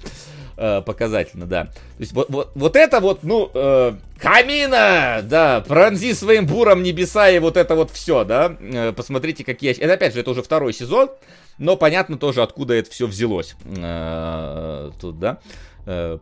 Э, 0.57 0.81
показательно, 0.85 1.45
да. 1.45 1.65
То 1.65 1.71
есть 1.99 2.13
вот, 2.13 2.29
вот, 2.29 2.51
вот 2.55 2.75
это 2.75 2.99
вот, 2.99 3.23
ну, 3.23 3.49
э, 3.53 3.93
камина, 4.17 5.21
да, 5.23 5.61
пронзи 5.61 6.13
своим 6.13 6.45
буром 6.45 6.83
небеса 6.83 7.29
и 7.29 7.39
вот 7.39 7.57
это 7.57 7.75
вот 7.75 7.89
все, 7.91 8.23
да. 8.23 8.55
Э, 8.59 8.91
посмотрите, 8.91 9.43
какие... 9.43 9.71
Это, 9.71 9.93
опять 9.93 10.13
же, 10.13 10.19
это 10.19 10.31
уже 10.31 10.43
второй 10.43 10.73
сезон, 10.73 11.09
но 11.57 11.77
понятно 11.77 12.17
тоже, 12.17 12.41
откуда 12.41 12.73
это 12.73 12.91
все 12.91 13.07
взялось. 13.07 13.55
Э, 13.65 14.91
тут, 14.99 15.19
да. 15.19 15.39
Э, 15.85 16.17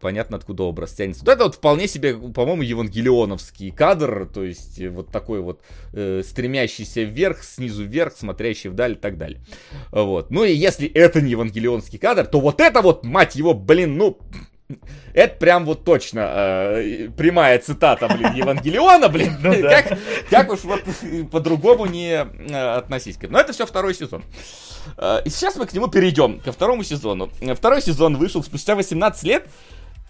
понятно, 0.00 0.36
откуда 0.36 0.64
образ 0.64 0.92
тянется. 0.92 1.24
Вот 1.24 1.32
это 1.32 1.44
вот 1.44 1.56
вполне 1.56 1.88
себе, 1.88 2.14
по-моему, 2.14 2.62
евангелионовский 2.62 3.70
кадр, 3.70 4.28
то 4.32 4.44
есть 4.44 4.80
э, 4.80 4.88
вот 4.88 5.10
такой 5.10 5.40
вот 5.40 5.60
э, 5.92 6.22
стремящийся 6.24 7.02
вверх, 7.02 7.42
снизу 7.42 7.84
вверх, 7.84 8.14
смотрящий 8.16 8.70
вдаль 8.70 8.92
и 8.92 8.96
так 8.96 9.18
далее. 9.18 9.40
Вот. 9.90 10.30
Ну 10.30 10.44
и 10.44 10.52
если 10.52 10.88
это 10.88 11.20
не 11.20 11.32
евангелионский 11.32 11.98
кадр, 11.98 12.26
то 12.26 12.40
вот 12.40 12.60
это 12.60 12.82
вот, 12.82 13.04
мать 13.04 13.34
его, 13.34 13.54
блин, 13.54 13.96
ну, 13.96 14.18
это 15.14 15.36
прям 15.36 15.64
вот 15.64 15.84
точно 15.84 16.20
э, 16.20 17.08
прямая 17.16 17.58
цитата, 17.58 18.08
блин, 18.08 18.34
Евангелиона, 18.34 19.08
блин. 19.08 19.36
Ну, 19.42 19.62
да. 19.62 19.82
как, 19.82 19.98
как 20.30 20.52
уж 20.52 20.60
вот 20.64 20.82
по-другому 21.30 21.86
не 21.86 22.12
э, 22.12 22.76
относись 22.76 23.16
к 23.16 23.24
этому. 23.24 23.34
Но 23.34 23.40
это 23.40 23.52
все 23.52 23.66
второй 23.66 23.94
сезон. 23.94 24.22
Э, 24.96 25.20
и 25.24 25.30
сейчас 25.30 25.56
мы 25.56 25.66
к 25.66 25.72
нему 25.72 25.88
перейдем, 25.88 26.40
ко 26.40 26.52
второму 26.52 26.82
сезону. 26.84 27.30
Второй 27.54 27.82
сезон 27.82 28.16
вышел 28.16 28.42
спустя 28.42 28.74
18 28.74 29.22
лет. 29.24 29.46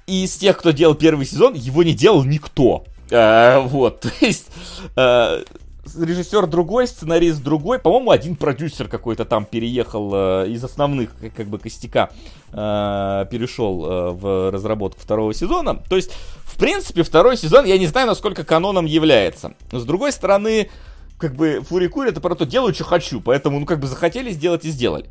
И 0.07 0.25
из 0.25 0.37
тех, 0.37 0.59
кто 0.59 0.73
делал 0.73 0.95
первый 0.95 1.25
сезон, 1.25 1.55
его 1.55 1.83
не 1.83 1.93
делал 1.93 2.25
никто. 2.25 2.85
Э, 3.11 3.61
вот, 3.61 4.01
то 4.01 4.11
есть... 4.21 4.49
Э, 4.97 5.43
режиссер 5.85 6.47
другой, 6.47 6.87
сценарист 6.87 7.43
другой, 7.43 7.79
по-моему, 7.79 8.11
один 8.11 8.37
продюсер 8.37 8.89
какой-то 8.89 9.25
там 9.25 9.45
переехал 9.45 10.11
э, 10.13 10.49
из 10.49 10.63
основных, 10.63 11.11
как 11.37 11.47
бы, 11.47 11.59
костяка, 11.59 12.11
э, 12.53 13.27
перешел 13.31 13.85
э, 13.85 14.11
в 14.13 14.51
разработку 14.51 15.01
второго 15.01 15.35
сезона. 15.35 15.83
То 15.89 15.97
есть, 15.97 16.13
в 16.45 16.59
принципе, 16.59 17.03
второй 17.03 17.37
сезон, 17.37 17.65
я 17.65 17.79
не 17.79 17.87
знаю, 17.87 18.07
насколько 18.07 18.45
каноном 18.45 18.87
является. 18.87 19.55
Но, 19.73 19.79
с 19.79 19.85
другой 19.85 20.13
стороны, 20.13 20.71
как 21.19 21.35
бы, 21.35 21.61
Фурикури 21.63 22.11
это 22.11 22.21
про 22.21 22.35
то, 22.35 22.47
делаю, 22.47 22.75
что 22.75 22.85
хочу, 22.85 23.21
поэтому, 23.21 23.61
ну, 23.61 23.67
как 23.67 23.81
бы, 23.81 23.87
захотели 23.87 24.31
сделать 24.31 24.65
и 24.65 24.71
сделали. 24.71 25.07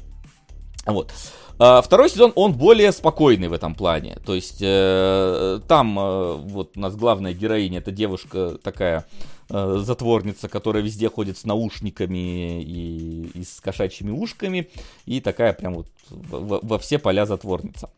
Вот. 0.85 1.11
А, 1.59 1.81
второй 1.81 2.09
сезон, 2.09 2.31
он 2.35 2.53
более 2.53 2.91
спокойный 2.93 3.49
в 3.49 3.53
этом 3.53 3.75
плане. 3.75 4.17
То 4.25 4.33
есть, 4.33 4.59
э, 4.61 5.59
там 5.67 5.99
э, 5.99 6.33
вот 6.35 6.77
у 6.77 6.79
нас 6.79 6.95
главная 6.95 7.33
героиня, 7.33 7.79
это 7.79 7.91
девушка 7.91 8.57
такая 8.63 9.05
э, 9.49 9.77
затворница, 9.79 10.47
которая 10.49 10.83
везде 10.83 11.09
ходит 11.09 11.37
с 11.37 11.45
наушниками 11.45 12.61
и, 12.63 13.31
и 13.33 13.43
с 13.43 13.59
кошачьими 13.61 14.11
ушками. 14.11 14.69
И 15.05 15.21
такая 15.21 15.53
прям 15.53 15.75
вот 15.75 15.87
во, 16.09 16.59
во 16.61 16.79
все 16.79 16.99
поля 16.99 17.25
затворница. 17.25 17.89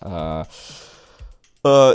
Э, 0.00 0.44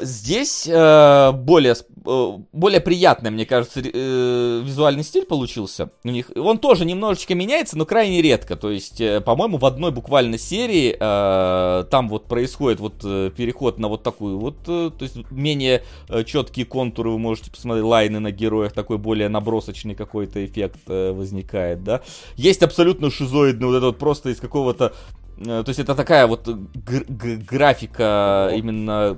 здесь 0.02 0.68
э, 0.68 1.32
более, 1.32 1.76
э, 2.06 2.38
более 2.52 2.82
приятный, 2.82 3.30
мне 3.30 3.46
кажется, 3.46 3.82
визуальный 3.82 5.04
стиль 5.04 5.26
получился 5.26 5.92
у 6.04 6.10
них. 6.10 6.32
Он 6.36 6.58
тоже 6.58 6.86
немножечко 6.86 7.36
меняется, 7.36 7.78
но 7.78 7.86
крайне 7.86 8.22
редко. 8.22 8.56
То 8.56 8.72
есть, 8.72 9.02
по-моему, 9.26 9.58
в 9.58 9.66
одной 9.66 9.92
буквально 9.92 10.40
серии 10.40 10.98
там 11.00 12.10
вот 12.10 12.26
происходит 12.26 12.80
вот 12.80 13.02
переход 13.02 13.78
на 13.78 13.90
вот 13.90 14.02
такую 14.02 14.40
вот, 14.40 14.64
то 14.64 14.92
есть 15.00 15.18
менее 15.30 15.84
четкие 16.26 16.66
контуры, 16.66 17.12
вы 17.12 17.20
можете 17.20 17.52
посмотреть, 17.52 17.86
лайны 17.86 18.20
на 18.20 18.32
героях, 18.32 18.74
такой 18.74 18.98
более 18.98 19.30
набросочный 19.30 19.94
какой-то 19.94 20.44
эффект 20.44 20.80
возникает, 20.88 21.84
да. 21.84 22.02
Есть 22.36 22.64
абсолютно 22.64 23.12
шизоидный 23.12 23.68
вот 23.68 23.76
этот 23.76 23.86
вот 23.86 24.00
просто 24.00 24.30
из 24.30 24.40
какого-то 24.40 24.94
то 25.42 25.64
есть 25.68 25.80
это 25.80 25.96
такая 25.96 26.28
вот 26.28 26.48
графика 26.48 28.52
именно 28.54 29.18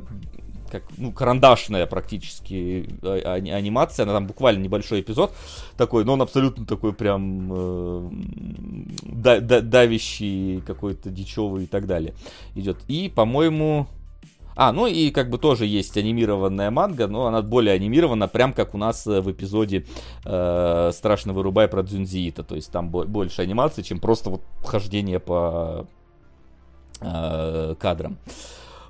как, 0.72 0.84
ну, 0.98 1.12
карандашная 1.12 1.86
практически 1.86 2.90
а, 3.04 3.34
анимация, 3.34 4.04
она 4.04 4.14
там 4.14 4.28
буквально 4.28 4.64
небольшой 4.64 5.02
эпизод 5.02 5.34
такой, 5.78 6.06
но 6.06 6.14
он 6.14 6.22
абсолютно 6.22 6.66
такой 6.66 6.94
прям 6.94 7.50
э, 7.54 8.10
да, 9.04 9.40
да, 9.40 9.62
давящий, 9.62 10.62
какой-то 10.62 11.10
дичевый 11.10 11.66
и 11.66 11.68
так 11.68 11.86
далее 11.86 12.14
идет. 12.56 12.78
И, 12.88 13.12
по-моему, 13.14 13.88
а, 14.56 14.72
ну 14.72 14.88
и 14.88 15.12
как 15.12 15.30
бы 15.30 15.38
тоже 15.38 15.66
есть 15.66 15.98
анимированная 15.98 16.72
манга, 16.72 17.08
но 17.08 17.26
она 17.28 17.42
более 17.42 17.74
анимирована, 17.74 18.28
прям 18.28 18.54
как 18.54 18.74
у 18.76 18.78
нас 18.78 19.06
в 19.06 19.32
эпизоде 19.32 19.86
э, 20.26 20.92
«Страшно 20.94 21.34
вырубай» 21.34 21.68
про 21.68 21.84
Дзюнзиита. 21.84 22.44
То 22.44 22.56
есть 22.56 22.72
там 22.72 22.90
больше 22.90 23.42
анимации, 23.42 23.82
чем 23.82 24.00
просто 24.00 24.30
вот 24.30 24.42
хождение 24.64 25.20
по 25.20 25.88
э, 27.02 27.76
кадрам. 27.80 28.18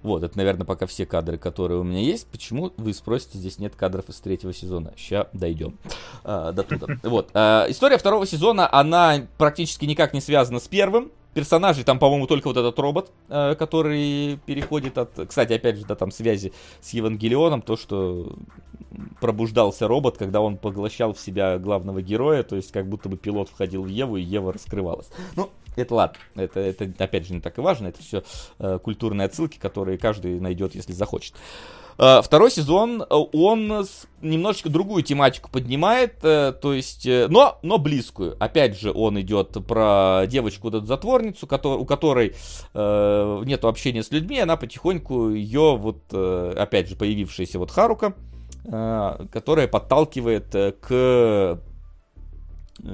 Вот, 0.04 0.24
это, 0.24 0.38
наверное, 0.38 0.66
пока 0.66 0.86
все 0.86 1.06
кадры, 1.06 1.38
которые 1.38 1.80
у 1.80 1.84
меня 1.84 2.00
есть. 2.00 2.28
Почему, 2.28 2.72
вы 2.78 2.94
спросите, 2.94 3.38
здесь 3.38 3.60
нет 3.60 3.76
кадров 3.76 4.10
из 4.10 4.20
третьего 4.20 4.54
сезона? 4.54 4.94
Сейчас 4.98 5.28
дойдем 5.34 5.78
а, 6.24 6.52
до 6.52 6.64
туда. 6.64 6.88
Вот. 7.04 7.30
А, 7.34 7.66
история 7.70 7.98
второго 7.98 8.26
сезона, 8.26 8.72
она 8.72 9.28
практически 9.38 9.86
никак 9.86 10.14
не 10.14 10.22
связана 10.22 10.60
с 10.60 10.68
первым 10.68 11.12
персонажей, 11.34 11.84
там, 11.84 12.00
по-моему, 12.00 12.28
только 12.28 12.48
вот 12.48 12.58
этот 12.58 12.78
робот, 12.80 13.12
э, 13.30 13.56
который 13.56 14.38
переходит 14.46 14.98
от... 14.98 15.12
Кстати, 15.28 15.54
опять 15.54 15.78
же, 15.78 15.86
да, 15.86 15.96
там 15.96 16.12
связи 16.12 16.52
с 16.82 16.90
Евангелионом, 16.92 17.62
то, 17.62 17.78
что 17.78 18.36
пробуждался 19.20 19.88
робот, 19.88 20.18
когда 20.18 20.42
он 20.42 20.58
поглощал 20.58 21.14
в 21.14 21.20
себя 21.20 21.58
главного 21.58 22.02
героя, 22.02 22.44
то 22.44 22.56
есть 22.56 22.72
как 22.72 22.88
будто 22.88 23.08
бы 23.08 23.18
пилот 23.18 23.50
входил 23.50 23.84
в 23.84 23.88
Еву, 23.88 24.18
и 24.18 24.22
Ева 24.22 24.52
раскрывалась. 24.52 25.10
Ну, 25.36 25.50
это 25.75 25.95
ладно, 25.95 26.17
это, 26.35 26.59
это 26.59 26.90
опять 26.98 27.27
же 27.27 27.33
не 27.33 27.41
так 27.41 27.58
и 27.58 27.61
важно, 27.61 27.88
это 27.88 28.01
все 28.01 28.24
э, 28.59 28.80
культурные 28.83 29.25
отсылки, 29.25 29.58
которые 29.58 29.98
каждый 29.98 30.40
найдет, 30.40 30.75
если 30.75 30.93
захочет. 30.93 31.35
Э, 31.98 32.22
второй 32.24 32.51
сезон, 32.51 33.01
э, 33.01 33.06
он 33.09 33.85
немножечко 34.22 34.69
другую 34.69 35.03
тематику 35.03 35.50
поднимает, 35.51 36.16
э, 36.24 36.53
то 36.59 36.74
есть, 36.74 37.06
но, 37.06 37.59
но 37.61 37.77
близкую. 37.77 38.35
Опять 38.40 38.80
же, 38.80 38.91
он 38.91 39.19
идет 39.22 39.58
про 39.67 40.24
девочку, 40.27 40.67
вот 40.69 40.75
эту 40.75 40.85
затворницу, 40.85 41.45
у 41.45 41.85
которой 41.85 42.35
э, 42.74 43.41
нет 43.45 43.64
общения 43.66 44.03
с 44.03 44.11
людьми, 44.11 44.40
она 44.40 44.58
потихоньку 44.58 45.30
ее, 45.30 45.77
вот, 45.77 46.14
опять 46.14 46.90
же, 46.90 46.95
появившаяся 46.95 47.59
вот 47.59 47.72
Харука, 47.72 48.14
которая 48.64 49.67
подталкивает 49.67 50.51
к 50.82 51.59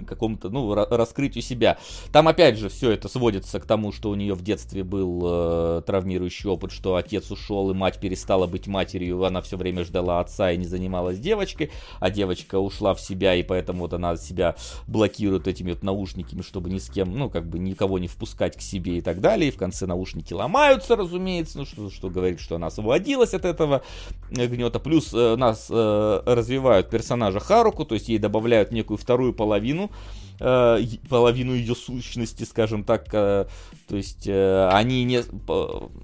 какому-то, 0.07 0.49
ну, 0.49 0.73
раскрытию 0.73 1.41
себя. 1.41 1.77
Там, 2.11 2.27
опять 2.27 2.57
же, 2.57 2.69
все 2.69 2.91
это 2.91 3.07
сводится 3.07 3.59
к 3.59 3.65
тому, 3.65 3.91
что 3.91 4.09
у 4.09 4.15
нее 4.15 4.33
в 4.33 4.41
детстве 4.41 4.83
был 4.83 5.21
э, 5.23 5.81
травмирующий 5.85 6.49
опыт, 6.49 6.71
что 6.71 6.95
отец 6.95 7.31
ушел, 7.31 7.71
и 7.71 7.73
мать 7.73 7.99
перестала 7.99 8.47
быть 8.47 8.67
матерью, 8.67 9.23
она 9.23 9.41
все 9.41 9.57
время 9.57 9.85
ждала 9.85 10.19
отца 10.19 10.51
и 10.51 10.57
не 10.57 10.65
занималась 10.65 11.19
девочкой, 11.19 11.71
а 11.99 12.09
девочка 12.09 12.59
ушла 12.59 12.93
в 12.93 12.99
себя, 12.99 13.35
и 13.35 13.43
поэтому 13.43 13.81
вот 13.81 13.93
она 13.93 14.17
себя 14.17 14.55
блокирует 14.87 15.47
этими 15.47 15.71
вот 15.71 15.83
наушниками, 15.83 16.41
чтобы 16.41 16.69
ни 16.69 16.79
с 16.79 16.89
кем, 16.89 17.17
ну, 17.17 17.29
как 17.29 17.47
бы 17.47 17.59
никого 17.59 17.99
не 17.99 18.07
впускать 18.07 18.57
к 18.57 18.61
себе 18.61 18.97
и 18.97 19.01
так 19.01 19.21
далее, 19.21 19.49
и 19.49 19.51
в 19.51 19.57
конце 19.57 19.85
наушники 19.85 20.33
ломаются, 20.33 20.95
разумеется, 20.95 21.59
ну, 21.59 21.65
что, 21.65 21.89
что 21.89 22.09
говорит, 22.09 22.39
что 22.39 22.55
она 22.55 22.67
освободилась 22.67 23.33
от 23.33 23.45
этого 23.45 23.83
гнета, 24.29 24.79
плюс 24.79 25.13
э, 25.13 25.35
нас 25.35 25.67
э, 25.69 26.21
развивают 26.25 26.89
персонажа 26.89 27.39
Харуку, 27.39 27.85
то 27.85 27.95
есть 27.95 28.09
ей 28.09 28.17
добавляют 28.17 28.71
некую 28.71 28.97
вторую 28.97 29.33
половину 29.33 29.76
половину, 29.77 29.91
э, 30.39 30.79
половину 31.09 31.53
ее 31.53 31.75
сущности, 31.75 32.43
скажем 32.43 32.83
так, 32.83 33.05
э, 33.11 33.45
то 33.87 33.95
есть 33.95 34.27
э, 34.27 34.69
они 34.71 35.03
не 35.03 35.21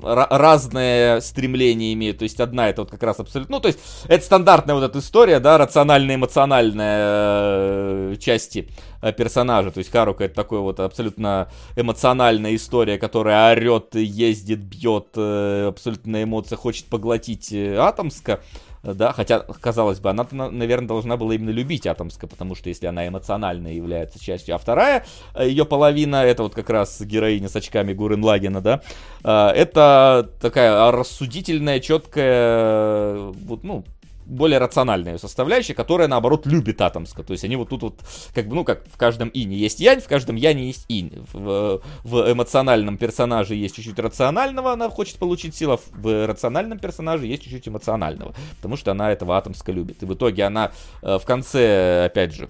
разное 0.01 1.21
стремление 1.21 1.93
имеют, 1.93 2.17
то 2.19 2.23
есть 2.23 2.39
одна 2.39 2.69
это 2.69 2.83
вот 2.83 2.91
как 2.91 3.01
раз 3.03 3.19
абсолютно, 3.19 3.57
ну 3.57 3.61
то 3.61 3.67
есть 3.67 3.79
это 4.07 4.25
стандартная 4.25 4.75
вот 4.75 4.83
эта 4.83 4.99
история, 4.99 5.39
да, 5.39 5.57
рационально-эмоциональная 5.57 8.15
части 8.17 8.69
персонажа, 9.17 9.71
то 9.71 9.79
есть 9.79 9.91
Харука 9.91 10.25
это 10.25 10.35
такой 10.35 10.59
вот 10.59 10.79
абсолютно 10.79 11.49
эмоциональная 11.75 12.55
история, 12.55 12.97
которая 12.97 13.51
орет, 13.51 13.95
ездит, 13.95 14.59
бьет, 14.59 15.17
абсолютно 15.17 16.13
на 16.13 16.23
эмоциях 16.23 16.61
хочет 16.61 16.85
поглотить 16.85 17.53
Атомска, 17.53 18.39
да, 18.83 19.13
хотя, 19.13 19.39
казалось 19.39 19.99
бы, 19.99 20.09
она, 20.09 20.27
наверное, 20.31 20.87
должна 20.87 21.15
была 21.15 21.35
именно 21.35 21.51
любить 21.51 21.87
Атомска, 21.87 22.27
потому 22.27 22.53
что 22.53 22.67
если 22.67 22.85
она 22.85 23.07
эмоционально 23.07 23.73
является 23.73 24.21
частью, 24.21 24.55
а 24.55 24.57
вторая, 24.57 25.05
э, 25.35 25.47
ее 25.47 25.65
половина, 25.65 26.17
это 26.17 26.43
вот 26.43 26.53
как 26.53 26.69
раз 26.69 26.99
героиня 27.01 27.47
с 27.47 27.55
очками 27.55 27.93
Гурен 27.93 28.23
Лагина, 28.23 28.59
да, 28.61 28.81
э, 29.23 29.47
это 29.55 30.29
такая 30.41 30.91
рассудительная, 30.91 31.79
четкая, 31.79 33.15
вот, 33.15 33.63
ну, 33.63 33.85
более 34.25 34.59
рациональная 34.59 35.17
составляющая, 35.17 35.73
которая, 35.73 36.07
наоборот, 36.07 36.45
любит 36.45 36.81
Атомска. 36.81 37.23
То 37.23 37.33
есть 37.33 37.43
они 37.43 37.55
вот 37.55 37.69
тут 37.69 37.81
вот, 37.83 37.99
как 38.33 38.47
бы, 38.47 38.55
ну, 38.55 38.63
как 38.63 38.85
в 38.87 38.97
каждом 38.97 39.29
ине 39.33 39.57
есть 39.57 39.79
янь, 39.79 39.99
в 39.99 40.07
каждом 40.07 40.35
яне 40.35 40.67
есть 40.67 40.85
инь. 40.87 41.25
В, 41.33 41.81
в 42.03 42.31
эмоциональном 42.31 42.97
персонаже 42.97 43.55
есть 43.55 43.75
чуть-чуть 43.75 43.99
рационального, 43.99 44.73
она 44.73 44.89
хочет 44.89 45.17
получить 45.17 45.55
силу, 45.55 45.79
в 45.91 46.27
рациональном 46.27 46.79
персонаже 46.79 47.27
есть 47.27 47.43
чуть-чуть 47.43 47.67
эмоционального, 47.67 48.33
потому 48.57 48.77
что 48.77 48.91
она 48.91 49.11
этого 49.11 49.37
Атомска 49.37 49.71
любит. 49.71 50.03
И 50.03 50.05
в 50.05 50.13
итоге 50.13 50.43
она 50.43 50.71
э, 51.01 51.17
в 51.17 51.25
конце, 51.25 52.05
опять 52.05 52.33
же, 52.33 52.49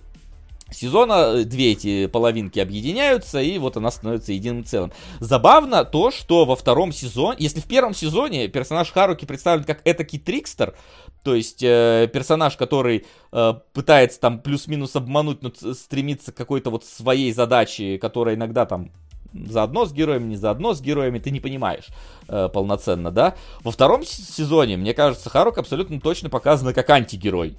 сезона 0.74 1.34
э, 1.34 1.43
две 1.43 1.72
эти 1.72 2.08
половинки 2.08 2.60
объединяются, 2.60 3.42
и 3.42 3.58
вот 3.58 3.77
она 3.77 3.92
становится 3.92 4.34
единым 4.34 4.66
целым. 4.66 4.92
Забавно 5.19 5.85
то, 5.85 6.11
что 6.11 6.45
во 6.45 6.56
втором 6.56 6.92
сезоне, 6.92 7.38
если 7.40 7.60
в 7.60 7.66
первом 7.66 7.93
сезоне 7.93 8.48
персонаж 8.48 8.92
Харуки 8.92 9.26
представлен 9.26 9.64
как 9.64 9.82
этакий 9.85 10.19
трикстер, 10.19 10.76
то 11.24 11.35
есть 11.35 11.64
э, 11.64 12.10
персонаж, 12.11 12.58
который 12.58 13.06
э, 13.32 13.53
пытается 13.74 14.19
там 14.19 14.40
плюс-минус 14.40 14.95
обмануть, 14.95 15.42
но 15.42 15.52
стремится 15.74 16.32
к 16.32 16.35
какой-то 16.35 16.69
вот 16.69 16.85
своей 16.85 17.32
задаче, 17.32 17.98
которая 17.98 18.35
иногда 18.35 18.66
там 18.66 18.92
заодно 19.34 19.85
с 19.85 19.93
героями, 19.93 20.30
не 20.30 20.35
заодно 20.35 20.74
с 20.74 20.82
героями, 20.82 21.19
ты 21.19 21.32
не 21.32 21.40
понимаешь 21.40 21.88
э, 22.27 22.50
полноценно, 22.53 23.11
да. 23.11 23.35
Во 23.64 23.72
втором 23.72 24.03
сезоне, 24.06 24.77
мне 24.77 24.93
кажется, 24.93 25.30
Харук 25.30 25.58
абсолютно 25.58 26.00
точно 26.00 26.30
показана 26.30 26.74
как 26.74 26.90
антигерой. 26.90 27.58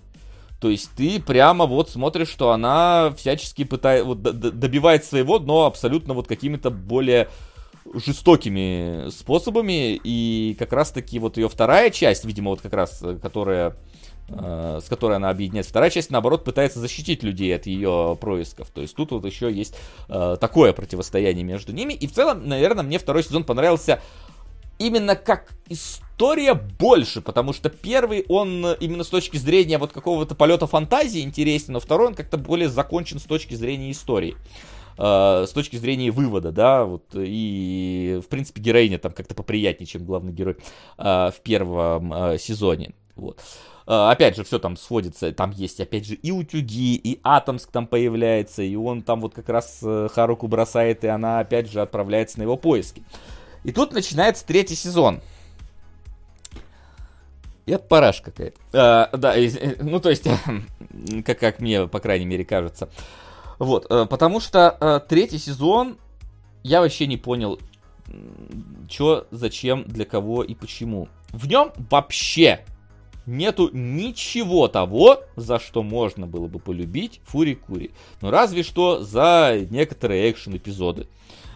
То 0.65 0.71
есть 0.71 0.93
ты 0.97 1.21
прямо 1.21 1.67
вот 1.67 1.91
смотришь, 1.91 2.31
что 2.31 2.51
она 2.51 3.13
всячески 3.19 3.65
пытается, 3.65 4.07
вот, 4.07 4.23
добивает 4.23 5.05
своего, 5.05 5.39
но 5.39 5.67
абсолютно 5.67 6.15
вот 6.15 6.27
какими-то 6.27 6.71
более 6.71 7.29
жестокими 7.93 9.11
способами, 9.11 10.01
и 10.03 10.57
как 10.59 10.73
раз-таки 10.73 11.19
вот 11.19 11.37
ее 11.37 11.51
вторая 11.51 11.91
часть, 11.91 12.25
видимо, 12.25 12.53
вот 12.53 12.63
как 12.63 12.73
раз, 12.73 13.05
которая 13.21 13.77
э, 14.31 14.81
с 14.83 14.89
которой 14.89 15.17
она 15.19 15.29
объединяется. 15.29 15.69
Вторая 15.69 15.91
часть, 15.91 16.11
наоборот, 16.11 16.45
пытается 16.45 16.79
защитить 16.79 17.23
людей 17.23 17.55
от 17.55 17.67
ее 17.67 18.17
происков. 18.19 18.71
То 18.71 18.81
есть 18.81 18.97
тут 18.97 19.11
вот 19.11 19.27
еще 19.27 19.53
есть 19.53 19.77
э, 20.09 20.39
такое 20.41 20.73
противостояние 20.73 21.45
между 21.45 21.75
ними. 21.75 21.93
И 21.93 22.07
в 22.07 22.13
целом, 22.15 22.49
наверное, 22.49 22.85
мне 22.85 22.99
второй 22.99 23.23
сезон 23.23 23.45
понравился 23.45 24.01
именно 24.79 25.15
как 25.15 25.53
история 25.69 26.04
больше, 26.79 27.21
потому 27.21 27.53
что 27.53 27.71
первый, 27.71 28.25
он 28.29 28.67
именно 28.81 29.05
с 29.05 29.09
точки 29.09 29.37
зрения 29.37 29.79
вот 29.79 29.93
какого-то 29.93 30.35
полета 30.35 30.67
фантазии 30.67 31.21
интересен, 31.21 31.75
но 31.75 31.81
второй 31.81 32.09
он 32.09 32.15
как-то 32.15 32.39
более 32.39 32.69
закончен 32.69 33.19
с 33.19 33.25
точки 33.25 33.55
зрения 33.55 33.91
истории. 33.91 34.37
Э, 34.97 35.45
с 35.49 35.51
точки 35.51 35.77
зрения 35.77 36.11
вывода, 36.11 36.53
да, 36.53 36.85
вот, 36.85 37.05
и, 37.15 38.21
в 38.25 38.29
принципе, 38.29 38.61
героиня 38.61 38.99
там 38.99 39.13
как-то 39.13 39.35
поприятнее, 39.35 39.87
чем 39.89 40.05
главный 40.05 40.33
герой 40.33 40.57
э, 40.99 41.03
в 41.03 41.41
первом 41.43 42.13
э, 42.13 42.39
сезоне, 42.39 42.95
вот. 43.17 43.41
Опять 43.87 44.35
же, 44.35 44.45
все 44.45 44.59
там 44.59 44.79
сводится, 44.79 45.31
там 45.33 45.51
есть, 45.51 45.79
опять 45.79 46.07
же, 46.07 46.15
и 46.15 46.31
утюги, 46.31 46.95
и 46.95 47.21
Атомск 47.23 47.71
там 47.71 47.87
появляется, 47.87 48.63
и 48.63 48.75
он 48.77 49.03
там 49.03 49.21
вот 49.21 49.35
как 49.35 49.51
раз 49.51 49.85
Харуку 50.15 50.49
бросает, 50.49 51.05
и 51.05 51.09
она, 51.09 51.41
опять 51.41 51.71
же, 51.71 51.83
отправляется 51.83 52.39
на 52.39 52.45
его 52.45 52.57
поиски. 52.57 53.03
И 53.63 53.73
тут 53.73 53.93
начинается 53.93 54.47
третий 54.47 54.75
сезон. 54.75 55.21
И 57.67 57.73
это 57.73 57.85
параш 57.85 58.21
какая-то. 58.21 58.61
А, 58.73 59.11
да, 59.17 59.35
ну 59.81 60.01
то 60.01 60.11
есть, 60.11 60.27
как, 61.25 61.39
как 61.39 61.61
мне, 61.61 61.87
по 61.87 62.01
крайней 62.01 62.27
мере, 62.27 62.45
кажется. 62.45 62.89
Вот, 63.59 63.87
э, 63.89 64.07
потому 64.07 64.41
что 64.41 64.77
э, 64.81 65.01
третий 65.09 65.39
сезон 65.39 65.97
я 66.63 66.81
вообще 66.81 67.07
не 67.07 67.17
понял, 67.17 67.61
что, 68.89 69.27
зачем, 69.31 69.85
для 69.85 70.05
кого 70.05 70.43
и 70.43 70.55
почему. 70.55 71.09
В 71.31 71.47
нем 71.49 71.73
вообще 71.91 72.65
нету 73.27 73.71
ничего 73.73 74.69
того, 74.69 75.23
за 75.37 75.59
что 75.59 75.83
можно 75.83 76.27
было 76.27 76.47
бы 76.47 76.59
полюбить 76.59 77.21
Фури 77.25 77.55
Кури. 77.55 77.93
Ну, 78.21 78.31
разве 78.31 78.63
что 78.63 79.03
за 79.03 79.59
некоторые 79.71 80.31
экшен-эпизоды, 80.31 81.07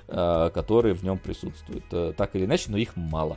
э, 0.06 0.50
которые 0.54 0.94
в 0.94 1.02
нем 1.02 1.18
присутствуют. 1.18 1.84
Так 2.16 2.34
или 2.34 2.46
иначе, 2.46 2.70
но 2.70 2.78
их 2.78 2.96
мало. 2.96 3.36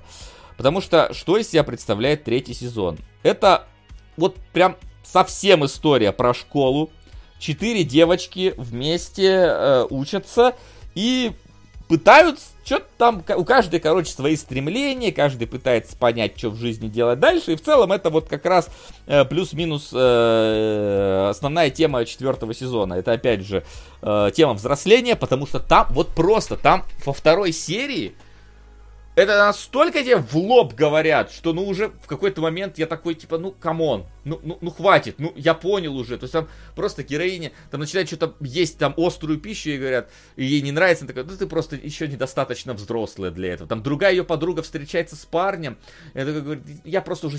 Потому 0.62 0.80
что, 0.80 1.12
что 1.12 1.38
из 1.38 1.50
себя 1.50 1.64
представляет 1.64 2.24
третий 2.24 2.54
сезон? 2.54 3.00
Это 3.24 3.66
вот 4.16 4.36
прям 4.54 4.78
совсем 5.04 5.66
история 5.66 6.12
про 6.12 6.36
школу, 6.36 6.92
четыре 7.40 7.84
девочки 7.84 8.54
вместе 8.58 9.26
э, 9.26 9.88
учатся 9.90 10.54
и 10.94 11.32
пытаются, 11.88 12.50
что-то 12.64 12.86
там, 13.00 13.24
у 13.38 13.44
каждой, 13.44 13.80
короче, 13.80 14.12
свои 14.12 14.36
стремления, 14.36 15.12
каждый 15.12 15.48
пытается 15.48 15.98
понять, 15.98 16.38
что 16.38 16.52
в 16.52 16.58
жизни 16.58 16.90
делать 16.90 17.20
дальше, 17.20 17.54
и 17.54 17.56
в 17.56 17.64
целом 17.64 17.92
это 17.92 18.12
вот 18.12 18.30
как 18.30 18.46
раз 18.46 18.70
э, 19.08 19.26
плюс-минус 19.26 19.90
э, 19.92 21.28
основная 21.32 21.72
тема 21.72 22.06
четвертого 22.06 22.54
сезона. 22.54 22.94
Это, 22.94 23.14
опять 23.14 23.42
же, 23.42 23.64
э, 24.04 24.30
тема 24.36 24.54
взросления, 24.54 25.16
потому 25.16 25.48
что 25.48 25.60
там, 25.60 25.88
вот 25.90 26.10
просто, 26.10 26.56
там 26.56 26.84
во 27.04 27.14
второй 27.14 27.52
серии 27.52 28.14
это 29.16 29.38
настолько 29.38 30.04
тебе 30.04 30.18
в 30.18 30.36
лоб 30.36 30.74
говорят, 30.74 31.32
что 31.32 31.54
ну 31.54 31.66
уже 31.66 31.90
в 31.90 32.08
какой-то 32.08 32.42
момент 32.42 32.78
я 32.78 32.86
такой, 32.88 33.16
типа, 33.16 33.38
ну, 33.38 33.52
come 33.52 33.83
on, 33.83 34.06
ну, 34.24 34.40
ну, 34.44 34.58
ну 34.62 34.72
хватит, 34.72 35.16
ну 35.18 35.34
я 35.36 35.54
понял 35.54 35.96
уже. 35.96 36.18
То 36.18 36.24
есть 36.24 36.34
там 36.34 36.48
просто 36.76 37.04
героиня 37.04 37.52
там 37.70 37.80
начинает 37.80 38.08
что-то 38.08 38.36
есть 38.40 38.78
там 38.78 38.94
острую 38.98 39.40
пищу 39.40 39.72
и 39.72 39.78
говорят, 39.78 40.10
и 40.36 40.46
ей 40.46 40.62
не 40.62 40.72
нравится, 40.72 41.06
она 41.06 41.10
такая, 41.10 41.24
ну 41.24 41.38
ты 41.38 41.48
просто 41.48 41.76
еще 41.76 42.08
недостаточно 42.08 42.74
взрослая 42.74 43.32
для 43.32 43.54
этого. 43.54 43.68
Там 43.68 43.84
другая 43.84 44.12
ее 44.12 44.24
подруга 44.24 44.62
встречается 44.62 45.16
с 45.16 45.26
парнем, 45.26 45.78
и 46.14 46.20
она 46.20 46.28
такая 46.28 46.42
говорит, 46.42 46.66
я 46.84 47.02
просто 47.02 47.28
уже 47.28 47.38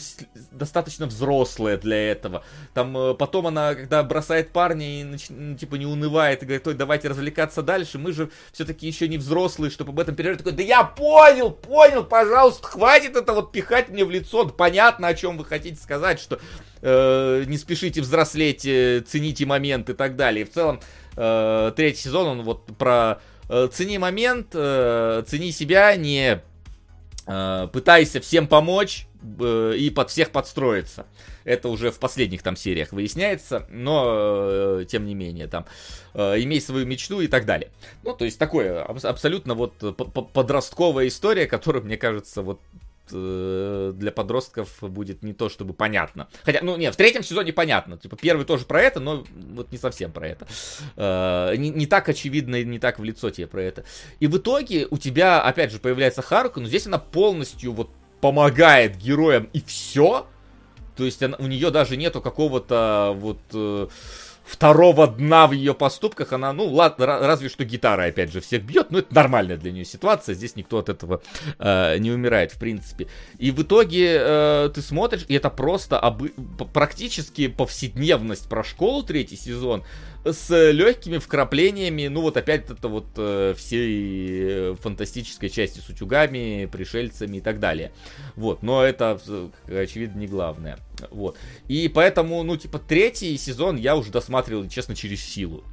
достаточно 0.50 1.06
взрослая 1.06 1.76
для 1.76 2.10
этого. 2.10 2.44
Там 2.74 2.96
э, 2.96 3.14
потом 3.14 3.46
она, 3.46 3.74
когда 3.74 4.02
бросает 4.02 4.50
парня 4.50 5.00
и 5.00 5.04
ну, 5.04 5.56
типа 5.56 5.76
не 5.76 5.86
унывает 5.86 6.42
и 6.42 6.46
говорит, 6.46 6.66
ой, 6.66 6.74
давайте 6.74 7.08
развлекаться 7.08 7.62
дальше, 7.62 7.98
мы 7.98 8.12
же 8.12 8.30
все-таки 8.52 8.86
еще 8.86 9.08
не 9.08 9.18
взрослые, 9.18 9.70
чтобы 9.70 9.92
об 9.92 10.00
этом 10.00 10.14
переживать. 10.14 10.38
Такой, 10.38 10.52
да 10.52 10.62
я 10.62 10.84
понял, 10.84 11.50
понял, 11.50 12.04
пожалуйста, 12.04 12.66
хватит 12.66 13.16
это 13.16 13.32
вот 13.32 13.52
пихать 13.52 13.88
мне 13.88 14.04
в 14.04 14.10
лицо, 14.10 14.46
понятно, 14.48 15.08
о 15.08 15.14
чем 15.14 15.38
вы 15.38 15.44
хотите 15.44 15.80
сказать, 15.80 16.20
что 16.20 16.40
э, 16.82 17.44
не 17.46 17.56
спешите 17.56 18.00
взрослеть, 18.00 18.66
э, 18.66 19.02
цените 19.06 19.46
момент 19.46 19.88
и 19.88 19.94
так 19.94 20.16
далее. 20.16 20.44
В 20.44 20.50
целом, 20.50 20.80
э, 21.16 21.72
третий 21.76 22.02
сезон, 22.02 22.26
он 22.26 22.42
вот 22.42 22.66
про 22.76 23.20
э, 23.48 23.68
цени 23.72 23.98
момент, 23.98 24.48
э, 24.52 25.22
цени 25.26 25.52
себя, 25.52 25.96
не 25.96 26.42
э, 27.26 27.68
пытайся 27.72 28.20
всем 28.20 28.46
помочь 28.46 29.06
э, 29.40 29.74
и 29.78 29.90
под 29.90 30.10
всех 30.10 30.30
подстроиться. 30.30 31.06
Это 31.44 31.68
уже 31.68 31.90
в 31.90 31.98
последних 31.98 32.42
там 32.42 32.56
сериях 32.56 32.92
выясняется, 32.92 33.66
но 33.70 34.04
э, 34.08 34.84
тем 34.88 35.06
не 35.06 35.14
менее 35.14 35.48
там 35.48 35.66
э, 36.14 36.40
имей 36.42 36.60
свою 36.60 36.86
мечту 36.86 37.20
и 37.20 37.26
так 37.26 37.46
далее. 37.46 37.70
Ну, 38.04 38.14
то 38.14 38.24
есть 38.24 38.38
такое 38.38 38.82
аб- 38.82 39.04
абсолютно 39.04 39.54
вот 39.54 39.74
подростковая 40.32 41.08
история, 41.08 41.46
которая, 41.46 41.82
мне 41.82 41.96
кажется, 41.96 42.42
вот 42.42 42.60
Э, 42.72 42.81
для 43.10 44.12
подростков 44.12 44.78
будет 44.80 45.22
не 45.22 45.32
то 45.32 45.48
чтобы 45.48 45.74
понятно. 45.74 46.28
Хотя, 46.44 46.60
ну, 46.62 46.76
не, 46.76 46.90
в 46.90 46.96
третьем 46.96 47.22
сезоне 47.22 47.52
понятно. 47.52 47.98
Типа, 47.98 48.16
первый 48.16 48.44
тоже 48.46 48.64
про 48.64 48.80
это, 48.80 49.00
но 49.00 49.24
вот 49.54 49.72
не 49.72 49.78
совсем 49.78 50.12
про 50.12 50.28
это. 50.28 50.46
Э, 50.96 51.54
не, 51.56 51.70
не 51.70 51.86
так 51.86 52.08
очевидно 52.08 52.56
и 52.56 52.64
не 52.64 52.78
так 52.78 52.98
в 52.98 53.04
лицо 53.04 53.30
тебе 53.30 53.46
про 53.46 53.62
это. 53.62 53.84
И 54.20 54.26
в 54.26 54.36
итоге 54.36 54.86
у 54.90 54.98
тебя, 54.98 55.42
опять 55.42 55.72
же, 55.72 55.78
появляется 55.78 56.22
Харука, 56.22 56.60
но 56.60 56.68
здесь 56.68 56.86
она 56.86 56.98
полностью 56.98 57.72
вот 57.72 57.90
помогает 58.20 58.96
героям 58.96 59.48
и 59.52 59.60
все. 59.60 60.26
То 60.96 61.04
есть 61.04 61.22
она, 61.22 61.36
у 61.38 61.46
нее 61.46 61.70
даже 61.70 61.96
нету 61.96 62.20
какого-то 62.20 63.12
вот... 63.16 63.38
Э, 63.52 63.88
второго 64.52 65.06
дна 65.06 65.46
в 65.46 65.52
ее 65.52 65.74
поступках. 65.74 66.32
Она, 66.32 66.52
ну, 66.52 66.66
ладно, 66.66 67.06
разве 67.06 67.48
что 67.48 67.64
гитара, 67.64 68.04
опять 68.04 68.32
же, 68.32 68.40
всех 68.40 68.62
бьет. 68.64 68.90
Но 68.90 68.98
это 68.98 69.14
нормальная 69.14 69.56
для 69.56 69.72
нее 69.72 69.84
ситуация. 69.84 70.34
Здесь 70.34 70.56
никто 70.56 70.78
от 70.78 70.88
этого 70.88 71.22
э, 71.58 71.98
не 71.98 72.10
умирает, 72.10 72.52
в 72.52 72.58
принципе. 72.58 73.08
И 73.38 73.50
в 73.50 73.62
итоге 73.62 74.18
э, 74.20 74.70
ты 74.74 74.82
смотришь, 74.82 75.24
и 75.28 75.34
это 75.34 75.48
просто 75.48 75.96
обы- 75.98 76.34
практически 76.72 77.48
повседневность 77.48 78.48
про 78.48 78.62
школу 78.62 79.02
третий 79.02 79.36
сезон 79.36 79.84
с 80.24 80.70
легкими 80.70 81.18
вкраплениями, 81.18 82.06
ну 82.06 82.20
вот 82.20 82.36
опять 82.36 82.70
это 82.70 82.88
вот 82.88 83.06
э, 83.16 83.54
всей 83.56 84.72
э, 84.72 84.74
фантастической 84.80 85.48
части 85.48 85.80
с 85.80 85.88
утюгами, 85.88 86.68
пришельцами 86.70 87.38
и 87.38 87.40
так 87.40 87.58
далее. 87.58 87.92
Вот, 88.36 88.62
но 88.62 88.84
это, 88.84 89.20
очевидно, 89.66 90.20
не 90.20 90.26
главное. 90.28 90.78
Вот. 91.10 91.36
И 91.66 91.88
поэтому, 91.88 92.42
ну, 92.44 92.56
типа, 92.56 92.78
третий 92.78 93.36
сезон 93.36 93.76
я 93.76 93.96
уже 93.96 94.12
досматривал, 94.12 94.68
честно, 94.68 94.94
через 94.94 95.24
силу. 95.24 95.64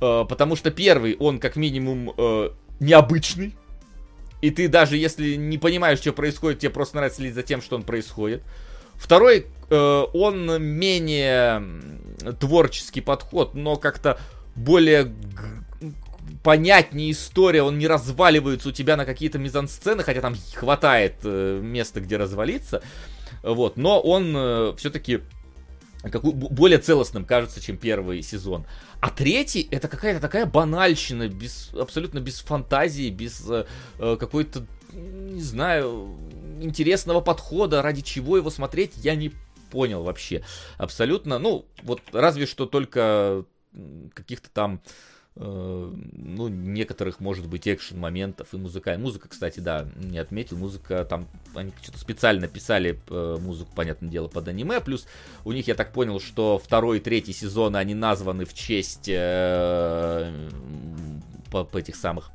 Э, 0.00 0.24
потому 0.28 0.56
что 0.56 0.70
первый, 0.70 1.16
он 1.16 1.38
как 1.38 1.56
минимум 1.56 2.14
э, 2.16 2.50
необычный. 2.80 3.54
И 4.42 4.50
ты 4.50 4.68
даже 4.68 4.96
если 4.96 5.34
не 5.34 5.58
понимаешь, 5.58 5.98
что 5.98 6.12
происходит, 6.12 6.60
тебе 6.60 6.70
просто 6.70 6.96
нравится 6.96 7.18
следить 7.18 7.34
за 7.34 7.42
тем, 7.42 7.62
что 7.62 7.76
он 7.76 7.82
происходит. 7.82 8.42
Второй, 8.98 9.46
э, 9.70 10.04
он 10.12 10.62
менее 10.62 11.62
творческий 12.40 13.00
подход, 13.00 13.54
но 13.54 13.76
как-то 13.76 14.18
более 14.54 15.12
понятнее 16.42 17.12
история, 17.12 17.62
он 17.62 17.78
не 17.78 17.86
разваливается 17.86 18.68
у 18.68 18.72
тебя 18.72 18.96
на 18.96 19.04
какие-то 19.04 19.38
мизансцены, 19.38 20.02
хотя 20.02 20.20
там 20.20 20.34
хватает 20.54 21.16
э, 21.24 21.60
места, 21.62 22.00
где 22.00 22.16
развалиться. 22.16 22.82
Вот, 23.42 23.76
но 23.76 24.00
он 24.00 24.32
э, 24.36 24.74
все-таки 24.76 25.20
какой, 26.10 26.32
более 26.32 26.78
целостным 26.78 27.24
кажется, 27.24 27.60
чем 27.60 27.76
первый 27.76 28.22
сезон. 28.22 28.64
А 29.00 29.10
третий 29.10 29.66
это 29.70 29.88
какая-то 29.88 30.20
такая 30.20 30.46
банальщина, 30.46 31.28
без, 31.28 31.70
абсолютно 31.74 32.20
без 32.20 32.40
фантазии, 32.40 33.10
без 33.10 33.44
э, 33.48 33.66
э 33.98 34.16
какой-то, 34.18 34.66
не 34.92 35.42
знаю, 35.42 36.16
интересного 36.60 37.20
подхода, 37.20 37.82
ради 37.82 38.02
чего 38.02 38.36
его 38.36 38.50
смотреть, 38.50 38.92
я 38.96 39.14
не 39.14 39.32
понял 39.70 40.02
вообще. 40.02 40.42
Абсолютно, 40.78 41.38
ну, 41.38 41.66
вот 41.82 42.00
разве 42.12 42.46
что 42.46 42.66
только 42.66 43.44
каких-то 44.14 44.48
там 44.50 44.80
э, 45.36 45.92
ну, 46.12 46.48
некоторых, 46.48 47.20
может 47.20 47.46
быть, 47.46 47.68
экшен 47.68 47.98
моментов 47.98 48.48
и 48.52 48.56
музыка. 48.56 48.96
Музыка, 48.98 49.28
кстати, 49.28 49.60
да, 49.60 49.86
не 49.96 50.18
отметил. 50.18 50.56
Музыка 50.56 51.04
там, 51.04 51.28
они 51.54 51.72
что-то 51.82 51.98
специально 51.98 52.48
писали 52.48 53.00
э, 53.08 53.36
музыку, 53.40 53.70
понятное 53.74 54.08
дело, 54.08 54.28
под 54.28 54.48
аниме. 54.48 54.80
Плюс 54.80 55.06
у 55.44 55.52
них, 55.52 55.68
я 55.68 55.74
так 55.74 55.92
понял, 55.92 56.20
что 56.20 56.58
второй 56.58 56.98
и 56.98 57.00
третий 57.00 57.32
сезоны, 57.32 57.76
они 57.76 57.94
названы 57.94 58.44
в 58.44 58.54
честь 58.54 59.08
э, 59.08 60.48
по 61.50 61.68
этих 61.76 61.96
самых 61.96 62.30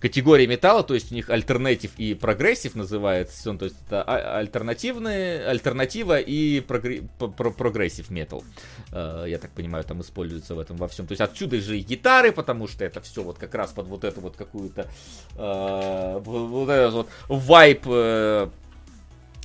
категории 0.00 0.46
металла, 0.46 0.82
то 0.82 0.94
есть 0.94 1.12
у 1.12 1.14
них 1.14 1.28
alternative 1.28 1.92
и 1.98 2.14
progressive 2.14 2.74
называется, 2.74 3.54
то 3.54 3.66
есть 3.66 3.76
это 3.86 4.02
а, 4.02 4.38
альтернативные, 4.38 5.46
альтернатива 5.46 6.18
и 6.18 6.60
progressive 6.60 8.10
metal, 8.10 8.42
э, 8.92 9.26
я 9.28 9.38
так 9.38 9.50
понимаю, 9.50 9.84
там 9.84 10.00
используется 10.00 10.54
в 10.54 10.58
этом 10.58 10.76
во 10.76 10.88
всем. 10.88 11.06
То 11.06 11.12
есть 11.12 11.20
отсюда 11.20 11.60
же 11.60 11.78
и 11.78 11.82
гитары, 11.82 12.32
потому 12.32 12.66
что 12.66 12.84
это 12.84 13.00
все 13.00 13.22
вот 13.22 13.38
как 13.38 13.54
раз 13.54 13.72
под 13.72 13.86
вот 13.88 14.04
эту 14.04 14.20
вот 14.22 14.36
какую-то 14.36 14.88
э, 15.36 16.20
вот 16.24 16.68
этот 16.68 16.94
вот 16.94 17.08
вайб 17.28 17.82
э, 17.86 18.48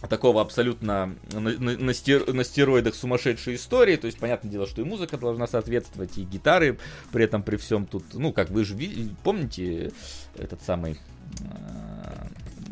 такого 0.07 0.41
абсолютно 0.41 1.15
на, 1.31 1.39
на, 1.39 1.77
на, 1.77 1.93
стер, 1.93 2.33
на 2.33 2.43
стероидах 2.43 2.95
сумасшедшей 2.95 3.55
истории. 3.55 3.95
То 3.95 4.07
есть, 4.07 4.19
понятное 4.19 4.51
дело, 4.51 4.67
что 4.67 4.81
и 4.81 4.85
музыка 4.85 5.17
должна 5.17 5.47
соответствовать, 5.47 6.17
и 6.17 6.23
гитары 6.23 6.77
при 7.11 7.23
этом 7.25 7.43
при 7.43 7.57
всем 7.57 7.85
тут. 7.85 8.03
Ну, 8.13 8.33
как 8.33 8.49
вы 8.49 8.63
же 8.65 8.75
помните 9.23 9.91
этот 10.37 10.61
самый 10.61 10.99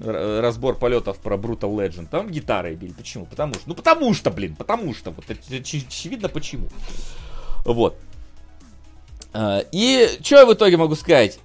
э, 0.01 0.39
разбор 0.41 0.77
полетов 0.77 1.19
про 1.19 1.35
Brutal 1.35 1.75
Legend. 1.75 2.07
Там 2.09 2.29
гитары 2.29 2.75
били. 2.75 2.93
Почему? 2.93 3.25
Потому 3.25 3.53
что. 3.55 3.63
Ну, 3.67 3.75
потому 3.75 4.13
что, 4.13 4.31
блин, 4.31 4.55
потому 4.55 4.93
что. 4.93 5.11
Вот 5.11 5.25
очевидно 5.29 6.29
почему. 6.29 6.67
Вот. 7.65 7.97
Э, 9.33 9.63
и 9.71 10.09
что 10.21 10.37
я 10.37 10.45
в 10.45 10.53
итоге 10.53 10.77
могу 10.77 10.95
сказать? 10.95 11.39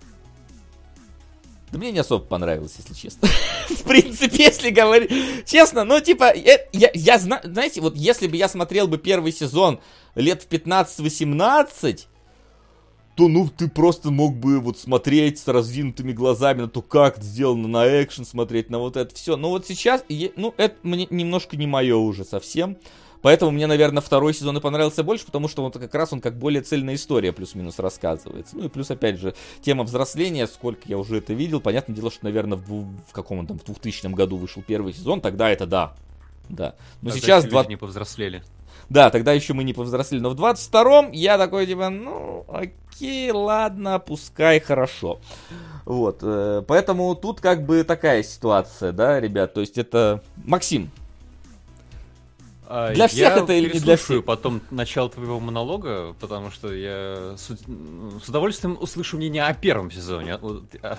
Да 1.71 1.79
мне 1.79 1.93
не 1.93 1.99
особо 1.99 2.25
понравилось, 2.25 2.75
если 2.79 2.95
честно. 2.95 3.29
В 3.69 3.83
принципе, 3.85 4.45
если 4.45 4.71
говорить 4.71 5.11
честно, 5.47 5.85
ну, 5.85 6.01
типа, 6.01 6.33
я, 6.35 6.91
я, 6.95 7.19
знаю, 7.19 7.43
знаете, 7.45 7.81
вот 7.81 7.97
если 7.97 8.27
бы 8.27 8.37
я 8.37 8.49
смотрел 8.49 8.89
бы 8.89 8.99
первый 8.99 9.33
сезон 9.33 9.81
лет 10.15 10.43
в 10.43 10.49
15-18, 10.49 12.07
то, 13.19 13.27
ну, 13.27 13.49
ты 13.49 13.69
просто 13.69 14.11
мог 14.11 14.37
бы 14.37 14.61
вот 14.61 14.79
смотреть 14.79 15.41
с 15.41 15.49
раздвинутыми 15.49 16.13
глазами 16.13 16.63
на 16.63 16.69
то, 16.69 16.83
как 16.83 17.21
сделано 17.23 17.67
на 17.67 18.03
экшен, 18.03 18.25
смотреть 18.25 18.71
на 18.71 18.79
вот 18.79 18.97
это 18.97 19.13
все. 19.15 19.37
Но 19.37 19.51
вот 19.51 19.67
сейчас, 19.67 20.05
ну, 20.37 20.55
это 20.57 20.77
мне 20.85 21.07
немножко 21.11 21.57
не 21.57 21.67
мое 21.67 21.97
уже 21.97 22.25
совсем. 22.25 22.77
Поэтому 23.23 23.51
мне, 23.51 23.67
наверное, 23.67 24.01
второй 24.01 24.35
сезон 24.35 24.57
и 24.59 24.61
понравился 24.61 25.03
больше, 25.03 25.27
потому 25.27 25.49
что 25.49 25.65
он 25.65 25.73
как 25.73 25.95
раз 25.95 26.13
он 26.13 26.21
как 26.21 26.39
более 26.39 26.63
цельная 26.63 26.95
история 26.95 27.33
плюс-минус 27.33 27.79
рассказывается. 27.79 28.57
Ну 28.57 28.65
и 28.65 28.69
плюс, 28.69 28.91
опять 28.91 29.19
же, 29.19 29.35
тема 29.61 29.85
взросления, 29.85 30.47
сколько 30.47 30.83
я 30.87 30.99
уже 30.99 31.19
это 31.19 31.33
видел. 31.33 31.61
Понятное 31.61 31.95
дело, 31.95 32.11
что, 32.11 32.25
наверное, 32.25 32.59
в, 32.59 32.85
в 33.07 33.13
каком 33.13 33.47
там, 33.47 33.59
в 33.59 33.65
2000 33.65 34.07
году 34.09 34.37
вышел 34.37 34.63
первый 34.67 34.93
сезон, 34.93 35.21
тогда 35.21 35.51
это 35.51 35.67
да. 35.67 35.95
Да. 36.49 36.75
Но 37.03 37.11
тогда 37.11 37.21
сейчас... 37.21 37.45
Два... 37.45 37.65
не 37.65 37.77
повзрослели. 37.77 38.43
Да, 38.89 39.11
тогда 39.11 39.33
еще 39.33 39.53
мы 39.53 39.65
не 39.65 39.75
повзрослели. 39.75 40.21
Но 40.21 40.31
в 40.31 40.35
22-м 40.35 41.13
я 41.13 41.37
такой, 41.37 41.67
типа, 41.67 41.91
ну, 41.91 42.47
окей, 42.49 43.31
ладно, 43.31 43.99
пускай, 43.99 44.61
хорошо. 44.61 45.21
Вот, 45.85 46.21
э, 46.23 46.63
поэтому 46.67 47.15
тут 47.15 47.41
как 47.41 47.67
бы 47.67 47.85
такая 47.85 48.23
ситуация, 48.23 48.93
да, 48.93 49.21
ребят. 49.21 49.53
То 49.53 49.61
есть 49.61 49.77
это... 49.77 50.23
Максим, 50.45 50.91
а, 52.71 52.93
для 52.93 53.09
всех 53.09 53.37
я 53.37 53.43
это 53.43 53.53
или 53.55 53.73
не 53.73 53.81
для 53.81 53.97
всех? 53.97 54.25
потом 54.25 54.61
начало 54.71 55.09
твоего 55.09 55.41
монолога, 55.41 56.15
потому 56.21 56.51
что 56.51 56.73
я 56.73 57.35
с, 57.39 57.49
с 57.49 58.29
удовольствием 58.29 58.77
услышу 58.79 59.17
мнение 59.17 59.45
о 59.45 59.55
первом 59.55 59.91
сезоне. 59.91 60.35
О, 60.37 60.61
о 60.83 60.99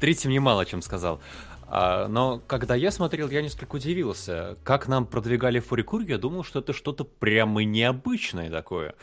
третьем 0.00 0.32
немало 0.32 0.66
чем 0.66 0.82
сказал. 0.82 1.20
А, 1.66 2.08
но 2.08 2.40
когда 2.46 2.74
я 2.74 2.90
смотрел, 2.90 3.30
я 3.30 3.42
несколько 3.42 3.76
удивился. 3.76 4.56
Как 4.64 4.88
нам 4.88 5.06
продвигали 5.06 5.60
Фурикур, 5.60 6.02
я 6.02 6.18
думал, 6.18 6.44
что 6.44 6.60
это 6.60 6.72
что-то 6.72 7.04
прямо 7.04 7.64
необычное 7.64 8.50
такое. 8.50 8.94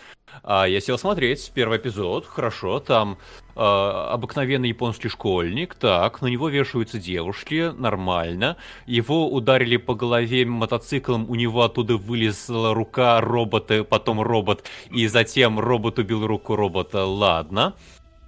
А 0.43 0.65
я 0.65 0.79
сел 0.79 0.97
смотреть 0.97 1.51
первый 1.53 1.77
эпизод, 1.77 2.25
хорошо, 2.25 2.79
там 2.79 3.17
э, 3.55 3.59
обыкновенный 3.59 4.69
японский 4.69 5.09
школьник, 5.09 5.75
так, 5.75 6.21
на 6.21 6.27
него 6.27 6.49
вешаются 6.49 6.99
девушки, 6.99 7.73
нормально. 7.77 8.57
Его 8.85 9.29
ударили 9.31 9.77
по 9.77 9.93
голове 9.93 10.45
мотоциклом, 10.45 11.29
у 11.29 11.35
него 11.35 11.63
оттуда 11.63 11.97
вылезла 11.97 12.73
рука 12.73 13.19
робота, 13.19 13.83
потом 13.83 14.21
робот, 14.21 14.63
и 14.89 15.07
затем 15.07 15.59
робот 15.59 15.99
убил 15.99 16.25
руку 16.25 16.55
робота, 16.55 17.05
ладно. 17.05 17.75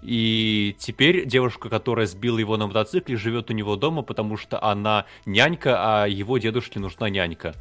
И 0.03 0.75
теперь 0.79 1.25
девушка, 1.25 1.69
которая 1.69 2.05
сбила 2.07 2.37
его 2.37 2.57
на 2.57 2.67
мотоцикле, 2.67 3.15
живет 3.15 3.49
у 3.49 3.53
него 3.53 3.77
дома, 3.77 4.01
потому 4.01 4.35
что 4.35 4.61
она 4.61 5.05
нянька, 5.25 6.03
а 6.03 6.07
его 6.07 6.37
дедушке 6.37 6.79
нужна 6.79 7.09
нянька. 7.09 7.55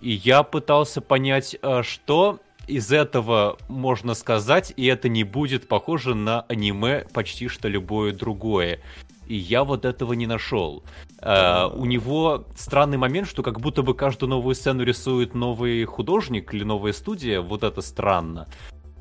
И 0.00 0.10
я 0.10 0.42
пытался 0.42 1.02
понять, 1.02 1.56
э, 1.60 1.82
что 1.82 2.40
из 2.66 2.90
этого 2.90 3.58
можно 3.68 4.14
сказать, 4.14 4.72
и 4.76 4.86
это 4.86 5.10
не 5.10 5.24
будет 5.24 5.68
похоже 5.68 6.14
на 6.14 6.42
аниме 6.42 7.04
почти 7.12 7.48
что 7.48 7.68
любое 7.68 8.14
другое. 8.14 8.80
И 9.26 9.36
я 9.36 9.64
вот 9.64 9.84
этого 9.84 10.14
не 10.14 10.26
нашел. 10.26 10.84
Uh, 11.20 11.74
у 11.74 11.86
него 11.86 12.44
странный 12.56 12.98
момент, 12.98 13.26
что 13.26 13.42
как 13.42 13.58
будто 13.58 13.82
бы 13.82 13.94
каждую 13.94 14.28
новую 14.28 14.54
сцену 14.54 14.84
рисует 14.84 15.34
новый 15.34 15.84
художник 15.84 16.52
или 16.52 16.64
новая 16.64 16.92
студия. 16.92 17.40
Вот 17.40 17.62
это 17.62 17.80
странно 17.80 18.48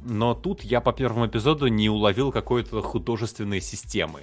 но 0.06 0.34
тут 0.34 0.64
я 0.64 0.82
по 0.82 0.94
первому 0.94 1.28
эпизоду 1.28 1.68
не 1.68 1.90
уловил 1.90 2.32
какой-то 2.32 2.82
художественной 2.82 3.62
системы. 3.62 4.22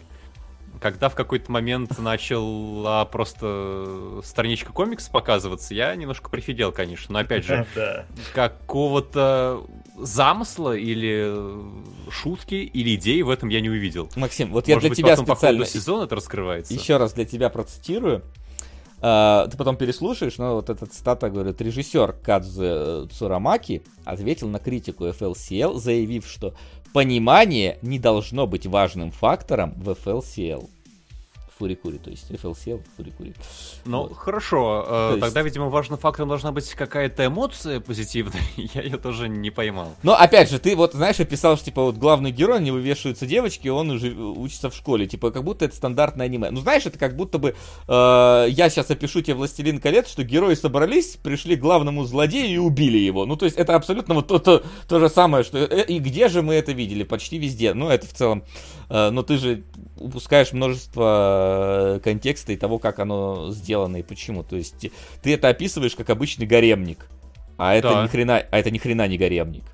Когда 0.80 1.10
в 1.10 1.14
какой-то 1.14 1.52
момент 1.52 1.98
начала 1.98 3.04
просто 3.04 4.20
страничка 4.24 4.72
комикс 4.72 5.08
показываться, 5.08 5.74
я 5.74 5.94
немножко 5.94 6.30
прифидел, 6.30 6.72
конечно. 6.72 7.12
Но 7.12 7.18
опять 7.18 7.44
же, 7.44 7.66
какого-то 8.34 9.66
замысла 9.96 10.76
или 10.76 11.34
шутки 12.10 12.54
или 12.54 12.94
идеи 12.94 13.22
в 13.22 13.30
этом 13.30 13.48
я 13.50 13.60
не 13.60 13.68
увидел. 13.68 14.08
Максим, 14.16 14.50
вот 14.52 14.68
я 14.68 14.76
Может 14.76 14.82
для 14.82 14.90
быть, 14.90 14.98
тебя 14.98 15.10
потом 15.10 15.26
специально... 15.26 15.58
по 15.58 15.64
ходу 15.64 15.78
сезона 15.78 16.04
это 16.04 16.16
раскрывается. 16.16 16.72
Еще 16.72 16.96
раз 16.96 17.12
для 17.12 17.24
тебя 17.24 17.50
процитирую. 17.50 18.22
Uh, 19.00 19.48
ты 19.48 19.56
потом 19.56 19.76
переслушаешь, 19.76 20.36
но 20.36 20.56
вот 20.56 20.68
этот 20.68 20.92
цитата 20.92 21.30
говорит, 21.30 21.58
режиссер 21.60 22.12
Кадзе 22.22 23.06
Цурамаки 23.06 23.82
ответил 24.04 24.48
на 24.48 24.58
критику 24.58 25.06
FLCL, 25.06 25.78
заявив, 25.78 26.26
что 26.26 26.54
понимание 26.92 27.78
не 27.80 27.98
должно 27.98 28.46
быть 28.46 28.66
важным 28.66 29.10
фактором 29.10 29.72
в 29.76 29.88
FLCL. 29.88 30.68
Фурикури, 31.60 31.98
то 31.98 32.08
есть 32.08 32.30
FLCL 32.30 32.82
Фурикури. 32.96 33.34
Ну, 33.84 34.04
вот. 34.04 34.16
хорошо. 34.16 34.84
Э, 34.88 35.08
есть... 35.10 35.20
Тогда, 35.20 35.42
видимо, 35.42 35.66
важным 35.66 35.98
фактором 35.98 36.30
должна 36.30 36.52
быть 36.52 36.72
какая-то 36.72 37.26
эмоция 37.26 37.80
позитивная. 37.80 38.40
Я 38.56 38.80
ее 38.80 38.96
тоже 38.96 39.28
не 39.28 39.50
поймал. 39.50 39.94
Но, 40.02 40.14
опять 40.14 40.50
же, 40.50 40.58
ты 40.58 40.74
вот, 40.74 40.94
знаешь, 40.94 41.20
описал, 41.20 41.56
что, 41.56 41.66
типа, 41.66 41.82
вот 41.82 41.98
главный 41.98 42.30
герой, 42.30 42.60
у 42.60 42.62
него 42.62 42.78
вешаются 42.78 43.26
девочки, 43.26 43.68
он 43.68 43.90
уже 43.90 44.10
учится 44.14 44.70
в 44.70 44.74
школе. 44.74 45.06
Типа, 45.06 45.30
как 45.30 45.44
будто 45.44 45.66
это 45.66 45.76
стандартное 45.76 46.26
аниме. 46.26 46.50
Ну, 46.50 46.60
знаешь, 46.60 46.86
это 46.86 46.98
как 46.98 47.14
будто 47.14 47.36
бы... 47.36 47.54
Э, 47.86 48.46
я 48.48 48.70
сейчас 48.70 48.90
опишу 48.90 49.20
тебе 49.20 49.34
«Властелин 49.34 49.80
колец», 49.80 50.08
что 50.08 50.24
герои 50.24 50.54
собрались, 50.54 51.16
пришли 51.22 51.56
к 51.56 51.60
главному 51.60 52.04
злодею 52.04 52.48
и 52.48 52.56
убили 52.56 52.96
его. 52.96 53.26
Ну, 53.26 53.36
то 53.36 53.44
есть, 53.44 53.58
это 53.58 53.74
абсолютно 53.74 54.14
вот 54.14 54.28
то, 54.28 54.38
то, 54.38 54.62
то 54.88 54.98
же 54.98 55.10
самое, 55.10 55.44
что... 55.44 55.58
Э, 55.58 55.84
и 55.84 55.98
где 55.98 56.28
же 56.28 56.40
мы 56.40 56.54
это 56.54 56.72
видели? 56.72 57.02
Почти 57.02 57.36
везде. 57.36 57.74
Ну, 57.74 57.90
это 57.90 58.06
в 58.06 58.14
целом... 58.14 58.44
Э, 58.88 59.10
но 59.10 59.22
ты 59.22 59.36
же 59.36 59.64
упускаешь 59.98 60.52
множество 60.52 61.49
Э, 61.50 62.00
контекста 62.02 62.52
и 62.52 62.56
того, 62.56 62.78
как 62.78 62.98
оно 62.98 63.50
сделано 63.50 63.98
и 63.98 64.02
почему. 64.02 64.42
То 64.42 64.56
есть 64.56 64.90
ты 65.22 65.34
это 65.34 65.48
описываешь 65.48 65.94
как 65.94 66.10
обычный 66.10 66.46
гаремник, 66.46 67.06
а 67.56 67.74
это 67.74 67.90
да. 67.90 68.02
ни 68.04 68.08
хрена, 68.08 68.42
а 68.50 68.58
это 68.58 68.70
ни 68.70 68.78
хрена 68.78 69.06
не 69.08 69.18
гаремник. 69.18 69.64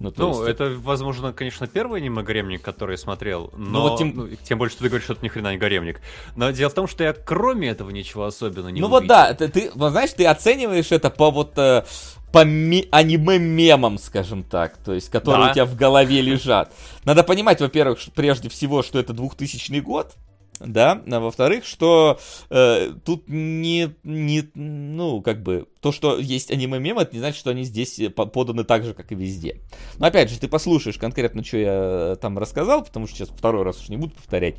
Ну, 0.00 0.12
ну 0.16 0.46
есть... 0.46 0.48
это, 0.48 0.74
возможно, 0.78 1.32
конечно, 1.32 1.66
первый 1.66 2.00
аниме 2.00 2.22
гаремник, 2.22 2.62
который 2.62 2.92
я 2.92 2.96
смотрел, 2.96 3.50
но 3.54 3.70
ну, 3.70 3.80
вот 3.82 3.98
тем... 3.98 4.12
Ну, 4.16 4.28
тем 4.42 4.58
больше, 4.58 4.74
что 4.74 4.84
ты 4.84 4.88
говоришь, 4.88 5.04
что 5.04 5.12
это 5.12 5.22
ни 5.22 5.28
хрена 5.28 5.52
не 5.52 5.58
гаремник. 5.58 6.00
Но 6.36 6.50
дело 6.50 6.70
в 6.70 6.74
том, 6.74 6.88
что 6.88 7.04
я 7.04 7.12
кроме 7.12 7.68
этого 7.68 7.90
ничего 7.90 8.24
особенно 8.24 8.68
не 8.68 8.80
Ну 8.80 8.86
увидел. 8.86 9.00
вот 9.00 9.06
да, 9.06 9.34
ты, 9.34 9.48
ты 9.48 9.70
вот, 9.74 9.90
знаешь, 9.90 10.10
ты 10.12 10.24
оцениваешь 10.24 10.90
это 10.90 11.10
по 11.10 11.30
вот 11.30 11.52
э, 11.58 11.84
по 12.32 12.44
ми- 12.44 12.88
аниме-мемам, 12.90 13.98
скажем 13.98 14.42
так, 14.42 14.78
то 14.78 14.94
есть, 14.94 15.10
которые 15.10 15.46
да. 15.46 15.50
у 15.50 15.54
тебя 15.54 15.64
в 15.66 15.76
голове 15.76 16.22
лежат. 16.22 16.72
Надо 17.04 17.22
понимать, 17.22 17.60
во-первых, 17.60 17.98
прежде 18.14 18.48
всего, 18.48 18.82
что 18.82 18.98
это 18.98 19.12
2000 19.12 19.80
год, 19.80 20.14
да, 20.60 21.02
а 21.10 21.20
во-вторых, 21.20 21.64
что 21.64 22.20
э, 22.50 22.92
тут 23.04 23.28
не, 23.28 23.94
не, 24.04 24.48
ну, 24.54 25.22
как 25.22 25.42
бы, 25.42 25.66
то, 25.80 25.90
что 25.90 26.18
есть 26.18 26.50
аниме-мемы, 26.50 27.02
это 27.02 27.14
не 27.14 27.18
значит, 27.18 27.38
что 27.38 27.50
они 27.50 27.64
здесь 27.64 27.98
э, 27.98 28.10
поданы 28.10 28.64
так 28.64 28.84
же, 28.84 28.92
как 28.92 29.10
и 29.10 29.14
везде. 29.14 29.60
Но 29.98 30.06
опять 30.06 30.30
же, 30.30 30.38
ты 30.38 30.48
послушаешь 30.48 30.98
конкретно, 30.98 31.42
что 31.42 31.56
я 31.56 31.72
э, 31.72 32.16
там 32.20 32.38
рассказал, 32.38 32.84
потому 32.84 33.06
что 33.06 33.16
сейчас 33.16 33.28
второй 33.30 33.64
раз 33.64 33.80
уж 33.80 33.88
не 33.88 33.96
буду 33.96 34.14
повторять, 34.14 34.56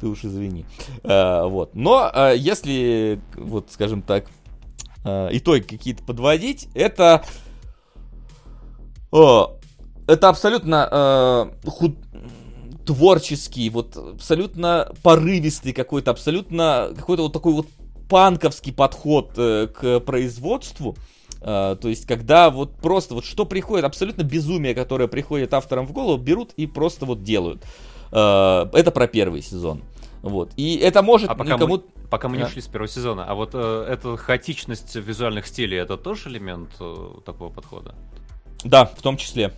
ты 0.00 0.06
уж 0.06 0.24
извини. 0.24 0.64
Э, 1.02 1.44
вот, 1.46 1.74
но 1.74 2.10
э, 2.12 2.34
если, 2.38 3.20
вот, 3.36 3.70
скажем 3.70 4.00
так, 4.00 4.26
э, 5.04 5.28
итоги 5.32 5.62
какие-то 5.62 6.02
подводить, 6.02 6.68
это... 6.74 7.22
О, 9.10 9.58
это 10.06 10.28
абсолютно 10.28 11.50
э, 11.64 11.68
худ 11.70 11.96
творческий, 12.84 13.70
вот 13.70 13.96
абсолютно 13.96 14.92
порывистый 15.02 15.72
какой-то, 15.72 16.10
абсолютно 16.10 16.90
какой-то 16.96 17.24
вот 17.24 17.32
такой 17.32 17.52
вот 17.52 17.68
панковский 18.08 18.72
подход 18.72 19.32
э, 19.36 19.68
к 19.68 20.00
производству. 20.00 20.96
Uh, 21.40 21.76
то 21.76 21.90
есть, 21.90 22.06
когда 22.06 22.48
вот 22.48 22.74
просто 22.76 23.14
вот 23.14 23.26
что 23.26 23.44
приходит, 23.44 23.84
абсолютно 23.84 24.22
безумие, 24.22 24.74
которое 24.74 25.08
приходит 25.08 25.52
авторам 25.52 25.86
в 25.86 25.92
голову, 25.92 26.16
берут 26.16 26.52
и 26.56 26.66
просто 26.66 27.04
вот 27.04 27.22
делают. 27.22 27.62
Uh, 28.12 28.70
это 28.72 28.90
про 28.90 29.06
первый 29.08 29.42
сезон. 29.42 29.82
Вот. 30.24 30.52
И 30.56 30.76
это 30.76 31.02
может 31.02 31.28
а 31.28 31.34
пока 31.34 31.56
никому... 31.56 31.76
Мы, 31.76 31.82
пока 32.08 32.28
мы 32.28 32.38
не 32.38 32.44
ушли 32.44 32.62
с 32.62 32.66
первого 32.66 32.88
сезона, 32.88 33.26
а 33.26 33.34
вот 33.34 33.50
э, 33.52 33.86
эта 33.90 34.16
хаотичность 34.16 34.96
визуальных 34.96 35.46
стилей, 35.46 35.76
это 35.76 35.98
тоже 35.98 36.30
элемент 36.30 36.70
э, 36.80 37.08
такого 37.26 37.52
подхода? 37.52 37.94
Да, 38.64 38.86
в 38.86 39.02
том 39.02 39.18
числе 39.18 39.52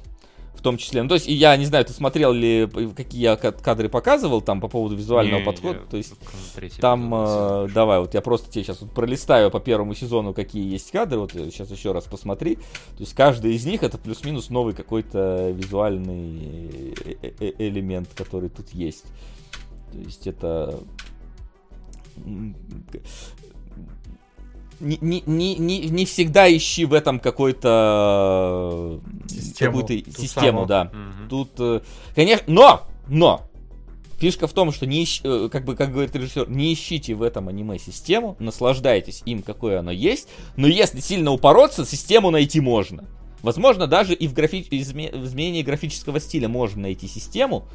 в 0.56 0.62
том 0.62 0.76
числе. 0.76 1.02
Ну, 1.02 1.08
то 1.08 1.14
есть, 1.14 1.26
я 1.26 1.56
не 1.56 1.66
знаю, 1.66 1.84
ты 1.84 1.92
смотрел 1.92 2.32
ли, 2.32 2.68
какие 2.96 3.22
я 3.22 3.36
кадры 3.36 3.88
показывал 3.88 4.40
там 4.40 4.60
по 4.60 4.68
поводу 4.68 4.96
визуального 4.96 5.40
не, 5.40 5.44
подхода. 5.44 5.80
Не, 5.80 5.86
то 5.86 5.96
есть, 5.96 6.14
там, 6.80 7.12
э, 7.14 7.68
давай, 7.74 8.00
вот 8.00 8.14
я 8.14 8.20
просто 8.20 8.50
тебе 8.50 8.64
сейчас 8.64 8.80
вот 8.80 8.92
пролистаю 8.92 9.50
по 9.50 9.60
первому 9.60 9.94
сезону, 9.94 10.34
какие 10.34 10.70
есть 10.70 10.90
кадры, 10.90 11.18
вот 11.18 11.32
сейчас 11.32 11.70
еще 11.70 11.92
раз 11.92 12.04
посмотри. 12.04 12.56
То 12.56 13.00
есть, 13.00 13.14
каждый 13.14 13.54
из 13.54 13.66
них 13.66 13.82
это 13.82 13.98
плюс-минус 13.98 14.50
новый 14.50 14.74
какой-то 14.74 15.50
визуальный 15.50 16.94
э, 17.04 17.32
э, 17.40 17.52
элемент, 17.58 18.08
который 18.14 18.48
тут 18.48 18.70
есть. 18.70 19.04
То 19.92 19.98
есть, 19.98 20.26
это 20.26 20.80
не, 24.80 25.22
не, 25.26 25.56
не, 25.56 25.78
не 25.78 26.04
всегда 26.04 26.54
ищи 26.54 26.84
в 26.84 26.92
этом 26.92 27.20
какой-то 27.20 29.00
систему, 29.28 29.80
какую-то 29.80 30.20
систему, 30.20 30.66
да. 30.66 30.90
Угу. 30.92 31.28
Тут, 31.28 31.50
э, 31.58 31.80
конечно, 32.14 32.44
но, 32.46 32.86
но 33.08 33.42
фишка 34.18 34.46
в 34.46 34.52
том, 34.52 34.72
что 34.72 34.86
не 34.86 35.02
ищ, 35.04 35.20
э, 35.24 35.48
как 35.50 35.64
бы, 35.64 35.76
как 35.76 35.92
говорит 35.92 36.14
режиссер, 36.14 36.48
не 36.48 36.72
ищите 36.72 37.14
в 37.14 37.22
этом 37.22 37.48
аниме 37.48 37.78
систему, 37.78 38.36
наслаждайтесь 38.38 39.22
им, 39.24 39.42
какое 39.42 39.80
оно 39.80 39.90
есть, 39.90 40.28
но 40.56 40.66
если 40.66 41.00
сильно 41.00 41.32
упороться, 41.32 41.84
систему 41.84 42.30
найти 42.30 42.60
можно. 42.60 43.04
Возможно, 43.42 43.86
даже 43.86 44.14
и 44.14 44.26
в, 44.26 44.32
графи... 44.32 44.62
в 44.62 44.74
изменении 45.24 45.62
графического 45.62 46.20
стиля 46.20 46.48
можно 46.48 46.82
найти 46.82 47.06
систему, 47.06 47.66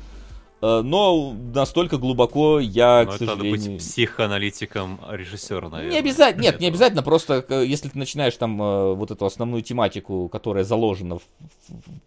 но 0.61 1.35
настолько 1.53 1.97
глубоко 1.97 2.59
я, 2.59 3.03
Но 3.05 3.11
к 3.11 3.17
сожалению... 3.17 3.57
надо 3.57 3.69
быть 3.71 3.79
психоаналитиком 3.79 4.99
режиссера, 5.09 5.69
наверное. 5.69 5.91
Не 5.91 5.99
обязательно, 5.99 6.43
нет, 6.43 6.59
не 6.59 6.67
обязательно, 6.67 7.03
просто 7.03 7.45
э, 7.49 7.65
если 7.65 7.89
ты 7.89 7.97
начинаешь 7.97 8.35
там 8.37 8.61
э, 8.61 8.93
вот 8.93 9.11
эту 9.11 9.25
основную 9.25 9.63
тематику, 9.63 10.29
которая 10.29 10.63
заложена 10.63 11.17
в, 11.17 11.23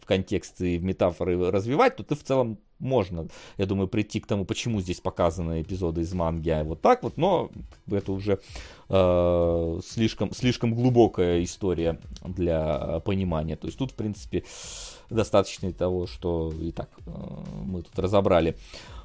в 0.01 0.07
контекст 0.07 0.61
и 0.61 0.79
в 0.79 0.85
метафоры 0.85 1.51
развивать, 1.51 1.97
то 1.97 2.05
ты 2.05 2.15
в 2.15 2.23
целом 2.23 2.59
можно, 2.79 3.29
я 3.57 3.67
думаю, 3.67 3.89
прийти 3.89 4.21
к 4.21 4.27
тому, 4.27 4.45
почему 4.45 4.81
здесь 4.81 5.01
показаны 5.01 5.63
эпизоды 5.63 6.03
из 6.03 6.13
манги 6.13 6.51
а 6.51 6.65
вот 6.65 6.81
так 6.81 7.03
вот, 7.03 7.17
но 7.17 7.51
это 7.91 8.13
уже 8.13 8.41
э, 8.89 9.81
слишком, 9.87 10.33
слишком 10.33 10.75
глубокая 10.75 11.43
история 11.43 11.99
для 12.23 13.01
понимания. 13.01 13.57
То 13.57 13.67
есть 13.67 13.79
тут, 13.79 13.93
в 13.93 13.95
принципе, 13.95 14.45
достаточно 15.11 15.73
того, 15.73 16.07
что 16.07 16.53
и 16.61 16.73
так 16.73 16.89
э, 17.07 17.11
мы 17.65 17.83
тут 17.83 17.99
разобрали. 17.99 18.57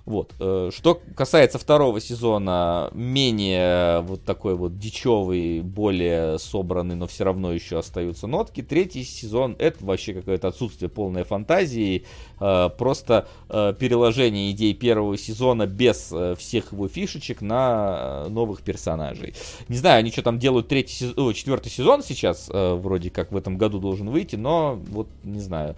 Вот. 0.09 0.33
Э, 0.39 0.71
что 0.73 0.99
касается 1.15 1.59
второго 1.59 2.01
сезона, 2.01 2.89
менее 2.93 4.01
вот 4.01 4.23
такой 4.25 4.55
вот 4.55 4.79
дичевый, 4.79 5.61
более 5.61 6.39
собранный, 6.39 6.95
но 6.95 7.05
все 7.05 7.25
равно 7.25 7.53
еще 7.53 7.77
остаются 7.77 8.25
нотки. 8.25 8.63
Третий 8.63 9.03
сезон 9.03 9.55
это 9.59 9.85
вообще 9.85 10.15
какое-то 10.15 10.47
отсутствие 10.47 10.89
полной 10.89 11.25
фантазии, 11.25 12.07
э, 12.39 12.69
просто 12.75 13.27
э, 13.49 13.75
переложение 13.77 14.49
идей 14.49 14.73
первого 14.73 15.15
сезона 15.15 15.67
без 15.67 16.11
всех 16.39 16.71
его 16.71 16.87
фишечек 16.87 17.41
на 17.41 18.25
новых 18.29 18.63
персонажей. 18.63 19.35
Не 19.67 19.77
знаю, 19.77 19.99
они 19.99 20.11
что 20.11 20.23
там 20.23 20.39
делают 20.39 20.69
третий 20.69 20.95
сезон, 20.95 21.35
четвертый 21.35 21.69
сезон 21.69 22.01
сейчас, 22.01 22.49
вроде 22.51 23.11
как 23.11 23.31
в 23.31 23.37
этом 23.37 23.59
году 23.59 23.77
должен 23.77 24.09
выйти, 24.09 24.35
но 24.37 24.73
вот 24.89 25.07
не 25.23 25.39
знаю. 25.39 25.75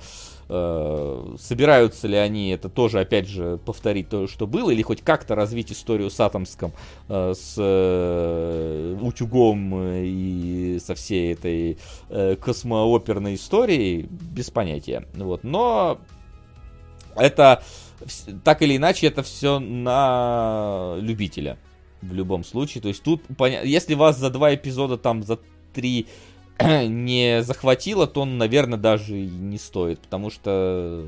Э, 0.54 1.36
собираются 1.40 2.10
ли 2.10 2.18
они 2.18 2.50
это 2.50 2.68
тоже, 2.68 3.00
опять 3.00 3.26
же, 3.26 3.58
повторить 3.66 4.10
то, 4.10 4.28
что 4.28 4.48
было, 4.48 4.72
или 4.72 4.82
хоть 4.82 5.02
как-то 5.02 5.34
развить 5.34 5.72
историю 5.72 6.10
с 6.10 6.20
Атомском, 6.20 6.74
э, 7.08 7.34
с 7.34 7.56
э, 7.58 8.98
утюгом 9.02 9.82
и 9.82 10.78
со 10.86 10.94
всей 10.96 11.34
этой 11.34 11.78
космооперной 12.36 13.36
историей, 13.36 14.10
без 14.10 14.50
понятия. 14.50 15.06
Вот. 15.14 15.46
Но 15.46 16.00
это, 17.16 17.64
так 18.44 18.62
или 18.62 18.76
иначе, 18.76 19.08
это 19.08 19.24
все 19.24 19.60
на 19.60 20.98
любителя 21.00 21.58
в 22.02 22.14
любом 22.14 22.44
случае. 22.44 22.82
То 22.82 22.90
есть 22.90 23.04
тут, 23.04 23.24
если 23.64 23.94
вас 23.94 24.18
за 24.18 24.30
два 24.30 24.54
эпизода, 24.54 24.98
там, 24.98 25.24
за 25.24 25.40
три 25.74 26.08
не 26.88 27.44
захватило, 27.44 28.08
то 28.08 28.22
он, 28.22 28.38
наверное, 28.38 28.80
даже 28.80 29.18
и 29.18 29.28
не 29.28 29.58
стоит, 29.58 30.00
потому 30.00 30.30
что 30.30 31.06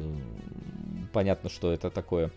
понятно, 1.12 1.50
что 1.50 1.72
это 1.72 1.90
такое 1.90 2.32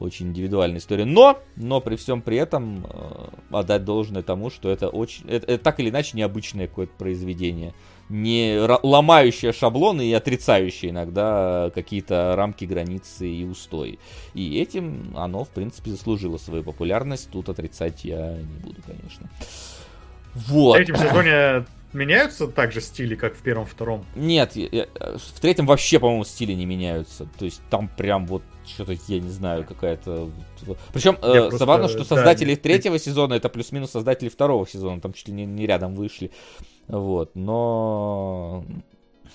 очень 0.00 0.28
индивидуальная 0.28 0.78
история. 0.78 1.04
Но, 1.04 1.38
но 1.56 1.80
при 1.80 1.96
всем 1.96 2.22
при 2.22 2.38
этом 2.38 2.86
э, 2.88 3.28
отдать 3.50 3.84
должное 3.84 4.22
тому, 4.22 4.50
что 4.50 4.70
это 4.70 4.88
очень, 4.88 5.28
это, 5.28 5.46
это 5.46 5.62
так 5.62 5.78
или 5.78 5.90
иначе 5.90 6.16
необычное 6.16 6.66
какое-то 6.66 6.94
произведение, 6.96 7.74
не 8.08 8.58
ломающее 8.82 9.52
шаблоны 9.52 10.08
и 10.08 10.12
отрицающее 10.12 10.90
иногда 10.90 11.70
какие-то 11.74 12.34
рамки, 12.34 12.64
границы 12.64 13.28
и 13.28 13.44
устои. 13.44 13.98
И 14.34 14.58
этим 14.58 15.12
оно, 15.16 15.44
в 15.44 15.50
принципе, 15.50 15.90
заслужило 15.90 16.38
свою 16.38 16.64
популярность. 16.64 17.30
Тут 17.30 17.50
отрицать 17.50 18.04
я 18.04 18.38
не 18.38 18.58
буду, 18.64 18.82
конечно. 18.82 19.28
Вот. 20.34 20.72
В 20.72 20.76
третьем 20.76 20.96
сезоне 20.96 21.66
меняются 21.92 22.46
также 22.46 22.80
стили, 22.80 23.14
как 23.14 23.34
в 23.34 23.42
первом, 23.42 23.66
втором? 23.66 24.04
Нет, 24.14 24.54
в 24.54 25.40
третьем 25.40 25.66
вообще, 25.66 25.98
по-моему, 25.98 26.24
стили 26.24 26.52
не 26.52 26.66
меняются. 26.66 27.28
То 27.38 27.44
есть 27.44 27.60
там 27.70 27.88
прям 27.88 28.26
вот 28.26 28.42
что-то, 28.66 28.92
я 29.08 29.20
не 29.20 29.30
знаю, 29.30 29.64
какая-то... 29.64 30.30
Причем 30.92 31.18
э, 31.22 31.50
забавно, 31.50 31.88
что 31.88 32.04
создатели 32.04 32.54
да, 32.54 32.60
третьего 32.60 32.98
сезона 32.98 33.34
это 33.34 33.48
плюс-минус 33.48 33.90
создатели 33.90 34.28
второго 34.28 34.66
сезона, 34.66 35.00
там 35.00 35.12
чуть 35.12 35.28
ли 35.28 35.34
не, 35.34 35.46
не 35.46 35.66
рядом 35.66 35.94
вышли. 35.94 36.30
Вот, 36.86 37.34
но 37.34 38.64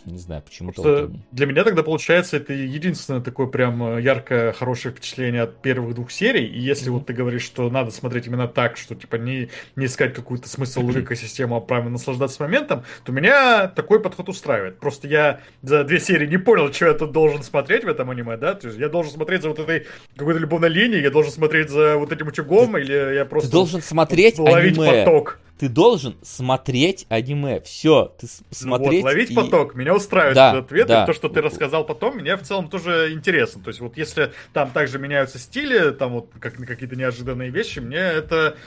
не 0.06 0.17
знаю, 0.17 0.42
почему-то... 0.43 1.11
Для 1.32 1.45
меня 1.45 1.64
тогда, 1.64 1.84
получается, 1.84 2.38
это 2.38 2.53
единственное 2.53 3.22
такое 3.22 3.48
прям 3.48 3.98
э, 3.98 4.01
яркое, 4.01 4.53
хорошее 4.53 4.93
впечатление 4.93 5.43
от 5.43 5.61
первых 5.61 5.95
двух 5.95 6.11
серий. 6.11 6.45
И 6.45 6.59
если 6.59 6.90
mm-hmm. 6.90 6.93
вот 6.93 7.06
ты 7.08 7.14
говоришь, 7.14 7.43
что 7.43 7.69
надо 7.69 7.92
смотреть 7.92 8.27
именно 8.27 8.48
так, 8.48 8.77
что 8.77 8.95
типа 8.95 9.16
не, 9.16 9.50
не 9.75 9.88
искать 9.88 10.14
какую-то 10.14 10.48
смысл 10.48 10.82
в 10.82 11.00
экосистему, 11.00 11.56
а 11.56 11.61
правильно 11.61 11.92
наслаждаться 11.92 12.42
моментом, 12.43 12.84
то 13.03 13.11
меня 13.11 13.67
такой 13.67 14.00
подход 14.00 14.30
устраивает. 14.30 14.80
Просто 14.80 15.08
я 15.08 15.42
за 15.61 15.84
две 15.84 16.00
серии 16.00 16.27
не 16.27 16.38
понял, 16.38 16.72
что 16.72 16.85
я 16.85 16.93
тут 16.93 17.11
должен 17.11 17.43
смотреть 17.43 17.84
в 17.84 17.88
этом 17.88 18.09
аниме, 18.09 18.38
да? 18.38 18.53
То 18.53 18.67
есть 18.67 18.80
я 18.80 18.90
должен 18.90 19.14
смотреть 19.14 19.42
за 19.42 19.50
вот 19.50 19.59
этой 19.59 19.88
какой-то 20.16 20.40
любовной 20.40 20.69
линией, 20.69 21.01
я 21.01 21.09
должен 21.09 21.32
смотреть 21.32 21.69
за 21.69 21.98
вот 21.98 22.11
этим 22.11 22.27
утюгом, 22.27 22.77
или 22.77 23.16
я 23.16 23.25
просто... 23.25 23.50
Ты 23.50 23.53
должен 23.53 23.82
смотреть 23.82 24.38
ловить 24.38 24.77
аниме. 24.77 25.03
поток 25.03 25.40
ты 25.58 25.69
должен 25.69 26.17
смотреть 26.22 27.06
аниме. 27.09 27.61
Все, 27.61 28.14
ты 28.19 28.27
смотреть. 28.51 28.92
Ну 28.92 28.98
вот, 28.98 29.03
ловить 29.03 29.32
и... 29.32 29.34
поток. 29.34 29.75
Меня 29.75 29.95
устраивает 29.95 30.35
да, 30.35 30.51
этот 30.51 30.66
ответ. 30.66 30.88
Да. 30.88 31.03
И 31.03 31.06
то, 31.06 31.14
что 31.14 31.30
ты 31.30 31.42
рассказал 31.42 31.85
потом, 31.85 32.17
мне 32.17 32.35
в 32.35 32.42
целом 32.42 32.69
тоже 32.69 33.14
интересно. 33.14 33.61
То 33.61 33.69
есть, 33.69 33.80
вот 33.80 33.98
если 33.98 34.34
там 34.53 34.72
также 34.72 35.00
меняются 35.00 35.40
стили, 35.40 35.92
там 35.92 36.14
вот 36.14 36.30
как, 36.40 36.56
какие-то 36.56 36.95
неожиданные 36.95 37.51
вещи, 37.51 37.80
мне 37.80 37.98
это 37.98 38.58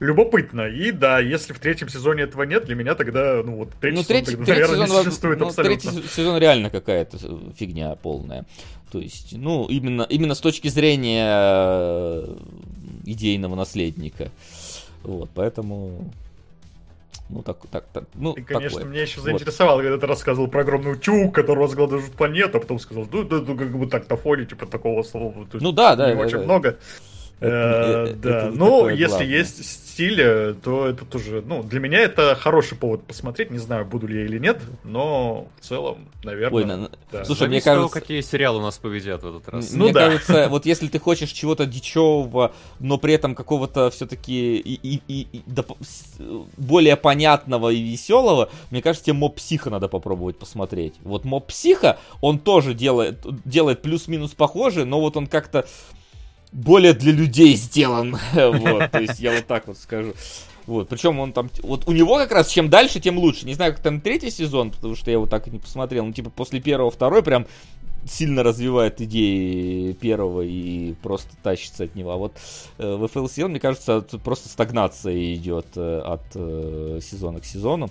любопытно. 0.00 0.68
И 0.68 0.90
да, 0.90 1.18
если 1.18 1.52
в 1.52 1.58
третьем 1.58 1.88
сезоне 1.88 2.22
этого 2.22 2.44
нет, 2.44 2.64
для 2.64 2.74
меня 2.74 2.94
тогда, 2.94 3.42
ну 3.44 3.56
вот, 3.56 3.70
третий, 3.80 3.96
ну, 3.96 4.02
сезон, 4.02 4.16
третий, 4.16 4.30
тогда, 4.30 4.44
третий 4.44 4.60
наверное, 4.62 4.86
сезон, 4.86 4.98
не 4.98 5.04
существует 5.04 5.38
ну, 5.40 5.46
абсолютно. 5.46 5.92
Третий 5.92 6.08
сезон 6.08 6.38
реально 6.38 6.70
какая-то 6.70 7.18
фигня 7.58 7.94
полная. 7.96 8.46
То 8.90 9.00
есть, 9.00 9.36
ну, 9.36 9.66
именно, 9.66 10.02
именно 10.02 10.34
с 10.34 10.40
точки 10.40 10.68
зрения 10.68 11.26
э, 11.28 12.36
идейного 13.04 13.54
наследника. 13.54 14.30
Вот, 15.02 15.28
поэтому 15.34 16.10
ну, 17.30 17.42
так, 17.42 17.58
так, 17.70 17.84
так. 17.92 18.04
Ну, 18.14 18.32
ты, 18.32 18.42
конечно, 18.42 18.78
такое. 18.78 18.90
меня 18.90 19.02
еще 19.02 19.20
заинтересовало, 19.20 19.76
вот. 19.76 19.82
когда 19.82 19.98
ты 19.98 20.06
рассказывал 20.06 20.48
про 20.48 20.62
огромный 20.62 20.92
утюг, 20.92 21.34
который 21.34 21.64
разгладывает 21.64 22.10
планету, 22.12 22.56
а 22.56 22.60
потом 22.60 22.78
сказал, 22.78 23.06
ну, 23.12 23.22
да, 23.22 23.36
ну, 23.36 23.56
как 23.56 23.78
бы 23.78 23.86
так 23.86 24.08
на 24.08 24.16
фоне, 24.16 24.46
типа, 24.46 24.66
такого 24.66 25.02
слова. 25.02 25.46
Ну, 25.52 25.72
да, 25.72 25.94
да. 25.94 26.14
Очень 26.14 26.38
много. 26.38 26.78
Э, 27.40 28.14
да, 28.14 28.50
ну, 28.52 28.88
если 28.88 29.24
есть 29.24 29.64
стиль, 29.64 30.54
то 30.62 30.86
это 30.86 31.04
тоже, 31.04 31.42
ну, 31.46 31.62
для 31.62 31.78
меня 31.78 32.00
это 32.00 32.34
хороший 32.34 32.76
повод 32.76 33.04
посмотреть, 33.04 33.50
не 33.50 33.58
знаю, 33.58 33.84
буду 33.84 34.06
ли 34.06 34.20
я 34.20 34.24
или 34.24 34.38
нет, 34.38 34.60
но 34.82 35.48
в 35.60 35.64
целом, 35.64 36.08
наверное, 36.24 36.56
Ой, 36.56 36.64
на... 36.64 36.90
да. 37.12 37.24
Слушай, 37.24 37.48
мне 37.48 37.60
кажется... 37.60 38.00
какие 38.00 38.20
сериалы 38.22 38.58
у 38.58 38.62
нас 38.62 38.78
победят 38.78 39.22
в 39.22 39.28
этот 39.28 39.48
раз. 39.48 39.72
Ну, 39.72 39.84
мне 39.84 39.92
да. 39.92 40.06
кажется, 40.06 40.48
вот 40.50 40.66
если 40.66 40.88
ты 40.88 40.98
хочешь 40.98 41.30
чего-то 41.30 41.66
дичевого, 41.66 42.52
но 42.80 42.98
при 42.98 43.14
этом 43.14 43.34
какого-то 43.34 43.90
все-таки 43.90 44.56
и, 44.56 44.74
и, 44.74 45.02
и, 45.06 45.28
и 45.32 45.42
да, 45.46 45.64
более 46.56 46.96
понятного 46.96 47.70
и 47.70 47.80
веселого, 47.80 48.50
мне 48.70 48.82
кажется, 48.82 49.06
тебе 49.06 49.14
Моб 49.14 49.36
Психа 49.36 49.70
надо 49.70 49.88
попробовать 49.88 50.38
посмотреть. 50.38 50.94
Вот 51.02 51.24
Моб 51.24 51.46
Психа, 51.46 51.98
он 52.20 52.40
тоже 52.40 52.74
делает, 52.74 53.24
делает 53.44 53.82
плюс-минус 53.82 54.32
похожий, 54.32 54.84
но 54.84 55.00
вот 55.00 55.16
он 55.16 55.28
как-то 55.28 55.66
более 56.52 56.92
для 56.92 57.12
людей 57.12 57.54
сделан. 57.56 58.18
вот, 58.34 58.90
то 58.90 59.00
есть 59.00 59.20
я 59.20 59.34
вот 59.34 59.46
так 59.46 59.66
вот 59.66 59.78
скажу. 59.78 60.14
Вот, 60.66 60.88
причем 60.90 61.18
он 61.18 61.32
там, 61.32 61.48
вот 61.62 61.88
у 61.88 61.92
него 61.92 62.16
как 62.16 62.30
раз 62.30 62.48
чем 62.48 62.68
дальше, 62.68 63.00
тем 63.00 63.16
лучше. 63.18 63.46
Не 63.46 63.54
знаю, 63.54 63.72
как 63.72 63.82
там 63.82 64.02
третий 64.02 64.30
сезон, 64.30 64.70
потому 64.70 64.96
что 64.96 65.10
я 65.10 65.14
его 65.14 65.26
так 65.26 65.48
и 65.48 65.50
не 65.50 65.58
посмотрел. 65.58 66.04
Ну, 66.04 66.12
типа, 66.12 66.28
после 66.28 66.60
первого, 66.60 66.90
второй 66.90 67.22
прям 67.22 67.46
сильно 68.06 68.42
развивает 68.42 69.00
идеи 69.00 69.92
первого 69.92 70.42
и 70.42 70.92
просто 71.02 71.30
тащится 71.42 71.84
от 71.84 71.94
него. 71.94 72.12
А 72.12 72.16
вот 72.16 72.36
э, 72.78 72.94
в 72.94 73.04
FLCL, 73.04 73.48
мне 73.48 73.60
кажется, 73.60 74.02
тут 74.02 74.22
просто 74.22 74.48
стагнация 74.48 75.34
идет 75.34 75.68
э, 75.76 76.00
от 76.00 76.22
э, 76.34 77.00
сезона 77.02 77.40
к 77.40 77.44
сезону. 77.44 77.90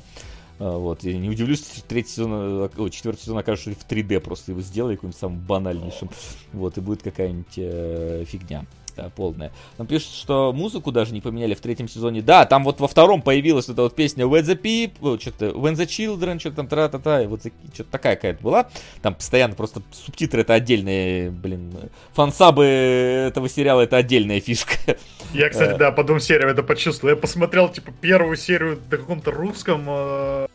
Вот, 0.59 1.03
я 1.03 1.17
не 1.17 1.29
удивлюсь, 1.29 1.61
третий 1.87 2.11
сезон, 2.11 2.33
э, 2.33 2.69
о, 2.77 2.89
четвертый 2.89 3.21
сезон 3.21 3.37
окажется 3.37 3.71
в 3.71 3.87
3D 3.89 4.19
просто 4.19 4.51
его 4.51 4.61
сделай 4.61 4.95
каким-нибудь 4.95 5.19
самым 5.19 5.39
банальнейшим. 5.39 6.09
Вот, 6.53 6.77
и 6.77 6.81
будет 6.81 7.03
какая-нибудь 7.03 7.53
э, 7.57 8.25
фигня 8.27 8.65
да, 8.97 9.11
полная. 9.15 9.51
Он 9.77 9.85
пишет, 9.85 10.11
что 10.11 10.51
музыку 10.51 10.91
даже 10.91 11.13
не 11.13 11.21
поменяли 11.21 11.53
в 11.53 11.61
третьем 11.61 11.87
сезоне. 11.87 12.21
Да, 12.21 12.45
там 12.45 12.63
вот 12.63 12.79
во 12.79 12.87
втором 12.87 13.21
появилась 13.21 13.69
эта 13.69 13.83
вот 13.83 13.95
песня 13.95 14.25
When 14.25 14.43
the 14.43 14.59
People, 14.59 15.21
что-то 15.21 15.47
When 15.49 15.75
the 15.75 15.85
Children, 15.85 16.39
что-то 16.39 16.57
там 16.57 16.67
тра-та-та, 16.67 17.23
вот 17.27 17.41
что-то 17.73 17.91
такая 17.91 18.15
какая-то 18.15 18.43
была. 18.43 18.69
Там 19.01 19.13
постоянно 19.13 19.55
просто 19.55 19.81
субтитры 19.91 20.41
это 20.41 20.55
отдельные, 20.55 21.29
блин, 21.29 21.73
фансабы 22.13 22.65
этого 22.65 23.47
сериала 23.47 23.81
это 23.81 23.97
отдельная 23.97 24.41
фишка. 24.41 24.97
Я, 25.33 25.49
кстати, 25.49 25.75
э. 25.75 25.77
да, 25.77 25.91
по 25.91 26.03
двум 26.03 26.19
сериям 26.19 26.49
это 26.49 26.63
почувствовал. 26.63 27.13
Я 27.13 27.21
посмотрел, 27.21 27.69
типа, 27.69 27.91
первую 28.01 28.35
серию 28.35 28.79
на 28.89 28.97
каком-то 28.97 29.31
русском 29.31 29.85
э, 29.87 30.47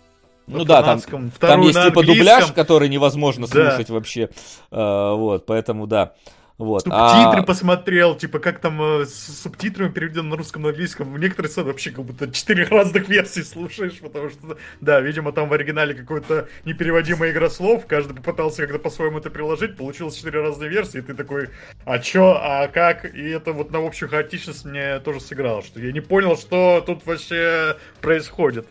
ну 0.48 0.64
да, 0.64 0.82
там, 0.82 1.30
там 1.38 1.60
есть 1.60 1.80
типа 1.80 2.02
дубляж, 2.02 2.50
который 2.52 2.88
невозможно 2.88 3.46
да. 3.46 3.70
слушать 3.70 3.90
вообще. 3.90 4.28
Uh, 4.70 5.16
вот, 5.16 5.46
поэтому 5.46 5.86
да. 5.86 6.14
Вот. 6.62 6.82
Субтитры 6.82 7.40
а... 7.40 7.42
посмотрел, 7.42 8.14
типа 8.14 8.38
как 8.38 8.60
там 8.60 8.80
э, 8.80 9.06
с 9.06 9.40
субтитрами 9.42 9.90
переведено 9.90 10.22
на 10.22 10.36
русском, 10.36 10.62
на 10.62 10.68
английском. 10.68 11.12
В 11.12 11.18
некоторые 11.18 11.50
сцены 11.50 11.66
вообще 11.66 11.90
как 11.90 12.04
будто 12.04 12.30
четыре 12.30 12.64
разных 12.64 13.08
версии 13.08 13.40
слушаешь, 13.40 13.98
потому 14.00 14.30
что, 14.30 14.56
да, 14.80 15.00
видимо, 15.00 15.32
там 15.32 15.48
в 15.48 15.52
оригинале 15.52 15.94
какой-то 15.94 16.48
непереводимая 16.64 17.32
игра 17.32 17.50
слов, 17.50 17.86
каждый 17.86 18.14
попытался 18.14 18.62
как-то 18.62 18.78
по-своему 18.78 19.18
это 19.18 19.30
приложить, 19.30 19.76
получилось 19.76 20.16
четыре 20.16 20.40
разные 20.40 20.70
версии, 20.70 20.98
и 20.98 21.02
ты 21.02 21.14
такой, 21.14 21.50
а 21.84 21.98
чё, 21.98 22.38
а 22.40 22.68
как? 22.68 23.12
И 23.12 23.28
это 23.30 23.52
вот 23.52 23.72
на 23.72 23.84
общую 23.84 24.08
хаотичность 24.08 24.64
мне 24.64 25.00
тоже 25.00 25.20
сыграло, 25.20 25.62
что 25.62 25.80
я 25.80 25.90
не 25.90 26.00
понял, 26.00 26.36
что 26.36 26.82
тут 26.86 27.04
вообще 27.06 27.76
происходит 28.00 28.68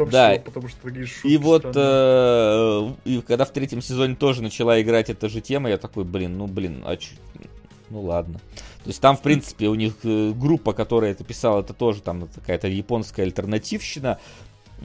том 0.00 0.10
да. 0.10 0.30
числе, 0.30 0.44
потому 0.44 0.68
что 0.68 0.82
такие 0.82 1.06
шутки 1.06 1.26
И 1.26 1.36
вот, 1.36 1.64
э, 1.74 2.92
и 3.04 3.20
когда 3.22 3.44
в 3.44 3.50
третьем 3.50 3.82
сезоне 3.82 4.14
тоже 4.14 4.42
начала 4.42 4.80
играть 4.80 5.10
эта 5.10 5.28
же 5.28 5.40
тема, 5.40 5.68
я 5.68 5.78
такой, 5.78 6.04
блин, 6.04 6.38
ну, 6.38 6.46
блин, 6.46 6.82
а 6.86 6.96
чё? 6.96 7.14
Ну 7.90 8.02
ладно. 8.02 8.40
То 8.82 8.88
есть 8.88 9.00
там, 9.00 9.16
в 9.16 9.22
принципе, 9.22 9.68
у 9.68 9.74
них 9.74 9.94
э, 10.04 10.32
группа, 10.34 10.72
которая 10.72 11.12
это 11.12 11.24
писала, 11.24 11.60
это 11.60 11.74
тоже 11.74 12.00
там 12.00 12.28
какая-то 12.34 12.68
японская 12.68 13.26
альтернативщина, 13.26 14.18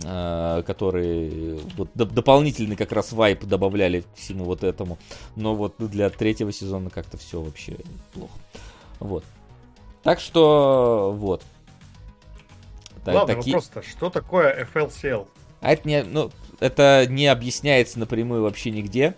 э, 0.04 0.64
которые 0.66 1.60
вот, 1.78 1.90
доп- 1.96 2.14
дополнительный 2.14 2.76
как 2.76 2.92
раз 2.92 3.14
вайп 3.14 3.46
добавляли 3.46 4.02
к 4.02 4.06
всему 4.16 4.44
вот 4.46 4.64
этому. 4.64 4.98
Но 5.36 5.56
вот 5.56 5.76
для 5.78 6.10
третьего 6.10 6.52
сезона 6.52 6.90
как-то 6.90 7.18
все 7.18 7.42
вообще 7.42 7.78
плохо. 8.14 8.34
Вот. 9.00 9.24
Так 10.04 10.20
что, 10.20 11.16
вот. 11.18 11.44
Главный 13.12 13.36
таки... 13.36 13.52
вопрос-то, 13.52 13.82
что 13.84 14.10
такое 14.10 14.68
FLCL? 14.74 15.28
А 15.62 15.72
это 15.72 15.88
не, 15.88 16.04
ну, 16.04 16.32
это 16.60 17.06
не 17.10 17.28
объясняется 17.28 18.00
напрямую 18.00 18.44
вообще 18.44 18.72
нигде. 18.72 19.16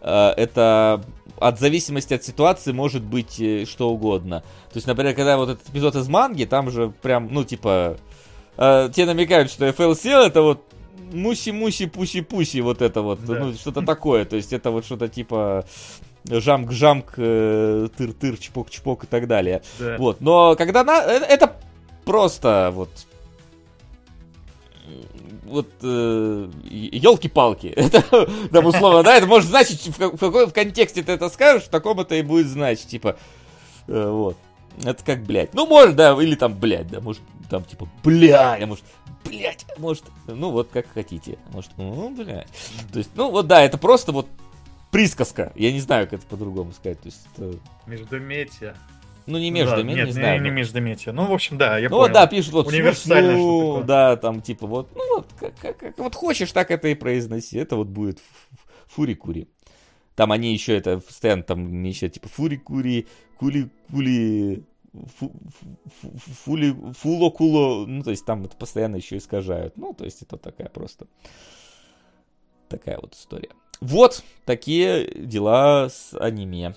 Э, 0.00 0.30
это 0.36 1.02
от 1.38 1.58
зависимости 1.58 2.14
от 2.14 2.24
ситуации 2.24 2.72
может 2.72 3.02
быть 3.02 3.40
э, 3.40 3.64
что 3.66 3.90
угодно. 3.90 4.40
То 4.72 4.76
есть, 4.76 4.86
например, 4.86 5.14
когда 5.14 5.36
вот 5.36 5.50
этот 5.50 5.68
эпизод 5.68 5.96
из 5.96 6.08
манги, 6.08 6.44
там 6.44 6.70
же 6.70 6.92
прям, 7.02 7.28
ну, 7.30 7.44
типа, 7.44 7.96
э, 8.56 8.90
те 8.94 9.06
намекают, 9.06 9.50
что 9.50 9.68
FLCL 9.68 10.26
это 10.26 10.42
вот 10.42 10.64
муси-муси, 11.12 11.86
пуси-пуси, 11.86 12.60
вот 12.60 12.82
это 12.82 13.02
вот, 13.02 13.24
да. 13.24 13.34
ну, 13.38 13.52
что-то 13.54 13.82
такое. 13.82 14.24
То 14.24 14.36
есть, 14.36 14.52
это 14.52 14.70
вот 14.70 14.84
что-то 14.84 15.08
типа 15.08 15.64
жамк-жамк, 16.28 17.14
тыр-тыр, 17.16 18.36
чпок-чпок 18.38 19.04
и 19.04 19.06
так 19.06 19.26
далее. 19.26 19.62
Да. 19.78 19.96
Вот, 19.98 20.20
но 20.20 20.54
когда 20.54 20.84
на... 20.84 21.00
Это 21.02 21.56
просто 22.04 22.70
вот 22.74 22.90
вот 25.50 25.68
э, 25.82 26.50
елки-палки. 26.64 27.66
Это, 27.76 28.28
там 28.50 28.66
условно, 28.66 29.02
да, 29.02 29.16
это 29.16 29.26
может 29.26 29.48
значить, 29.48 29.86
в, 29.86 29.98
в 29.98 30.18
какой 30.18 30.46
в 30.46 30.52
контексте 30.52 31.02
ты 31.02 31.12
это 31.12 31.28
скажешь, 31.28 31.64
в 31.64 31.68
таком 31.68 32.00
это 32.00 32.14
и 32.14 32.22
будет 32.22 32.46
значить, 32.46 32.88
типа, 32.88 33.16
э, 33.88 34.10
вот. 34.10 34.36
Это 34.82 35.04
как, 35.04 35.24
блядь. 35.24 35.52
Ну, 35.52 35.66
может, 35.66 35.96
да, 35.96 36.12
или 36.22 36.34
там, 36.36 36.58
блядь, 36.58 36.88
да, 36.88 37.00
может, 37.00 37.22
там, 37.50 37.64
типа, 37.64 37.88
блядь, 38.04 38.62
а 38.62 38.66
может, 38.66 38.84
блядь, 39.24 39.66
может, 39.78 40.04
ну, 40.26 40.50
вот 40.50 40.70
как 40.72 40.86
хотите. 40.92 41.38
Может, 41.52 41.72
ну, 41.76 42.10
блядь. 42.10 42.48
То 42.92 42.98
есть, 42.98 43.10
ну, 43.14 43.30
вот, 43.30 43.46
да, 43.46 43.62
это 43.62 43.78
просто 43.78 44.12
вот 44.12 44.28
присказка. 44.90 45.52
Я 45.54 45.72
не 45.72 45.80
знаю, 45.80 46.06
как 46.06 46.20
это 46.20 46.26
по-другому 46.26 46.72
сказать. 46.72 47.00
То 47.00 47.06
есть, 47.06 47.20
это... 47.36 47.58
Междометие. 47.86 48.76
Ну, 49.26 49.38
не 49.38 49.50
между, 49.50 49.76
да, 49.76 49.82
нет, 49.82 50.06
не, 50.06 50.12
знаю. 50.12 50.40
Не, 50.40 50.48
не 50.48 50.56
междометие. 50.56 51.12
Ну, 51.12 51.26
в 51.26 51.32
общем, 51.32 51.58
да, 51.58 51.78
я 51.78 51.88
ну, 51.88 51.98
понял. 51.98 52.14
да, 52.14 52.26
пишут 52.26 52.52
вот 52.52 52.66
Универсально 52.66 53.32
ну, 53.32 53.82
да, 53.84 54.16
там, 54.16 54.42
типа, 54.42 54.66
вот, 54.66 54.90
ну, 54.94 55.16
вот, 55.16 55.26
как, 55.38 55.54
как, 55.60 55.76
как, 55.76 55.98
вот 55.98 56.14
хочешь, 56.14 56.52
так 56.52 56.70
это 56.70 56.88
и 56.88 56.94
произноси. 56.94 57.58
Это 57.58 57.76
вот 57.76 57.88
будет 57.88 58.20
фури-кури. 58.86 59.48
Там 60.16 60.32
они 60.32 60.52
еще 60.52 60.76
это, 60.76 60.98
постоянно 60.98 61.42
там 61.42 61.82
еще, 61.82 62.08
типа, 62.08 62.28
фури-кури, 62.28 63.06
кули-кули, 63.38 64.64
фули, 66.44 66.76
фуло-куло, 66.92 67.86
ну, 67.86 68.02
то 68.02 68.10
есть 68.10 68.24
там 68.24 68.44
это 68.44 68.56
постоянно 68.56 68.96
еще 68.96 69.16
искажают. 69.16 69.76
Ну, 69.76 69.94
то 69.94 70.04
есть 70.04 70.22
это 70.22 70.36
такая 70.36 70.68
просто 70.68 71.06
такая 72.68 72.98
вот 73.00 73.14
история. 73.14 73.50
Вот 73.80 74.22
такие 74.44 75.10
дела 75.14 75.88
с 75.88 76.14
аниме. 76.18 76.74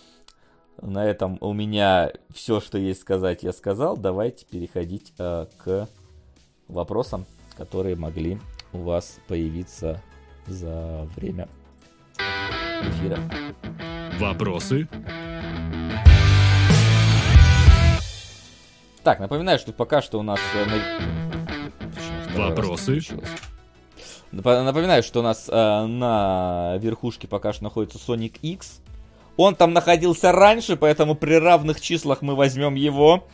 На 0.82 1.06
этом 1.06 1.38
у 1.42 1.54
меня 1.54 2.12
все, 2.34 2.60
что 2.60 2.78
есть 2.78 3.02
сказать, 3.02 3.44
я 3.44 3.54
сказал. 3.54 3.96
Давайте 3.96 4.46
переходить 4.46 5.14
э, 5.18 5.46
к 5.58 5.88
вопросам, 6.68 7.26
которые 7.58 7.96
могли 7.96 8.40
у 8.74 8.80
вас 8.80 9.20
появиться 9.28 10.02
за 10.48 11.08
время 11.16 11.48
эфира. 12.82 13.20
Вопросы? 14.20 14.88
Так, 19.04 19.20
напоминаю, 19.20 19.60
что 19.60 19.74
пока 19.74 20.02
что 20.02 20.20
у 20.20 20.24
нас... 20.24 20.40
Э. 20.56 20.66
Вопросы? 22.36 23.00
Напоминаю, 24.32 25.04
что 25.04 25.20
у 25.20 25.24
нас 25.24 25.48
э, 25.50 25.86
на 25.86 26.78
верхушке 26.78 27.28
пока 27.28 27.54
что 27.54 27.64
находится 27.64 28.00
Sonic 28.00 28.40
X. 28.42 28.83
Он 29.36 29.56
там 29.56 29.74
находился 29.74 30.32
раньше, 30.32 30.76
поэтому 30.76 31.16
при 31.16 31.34
равных 31.36 31.82
числах 31.82 32.22
мы 32.22 32.36
возьмем 32.36 32.76
его. 32.76 33.26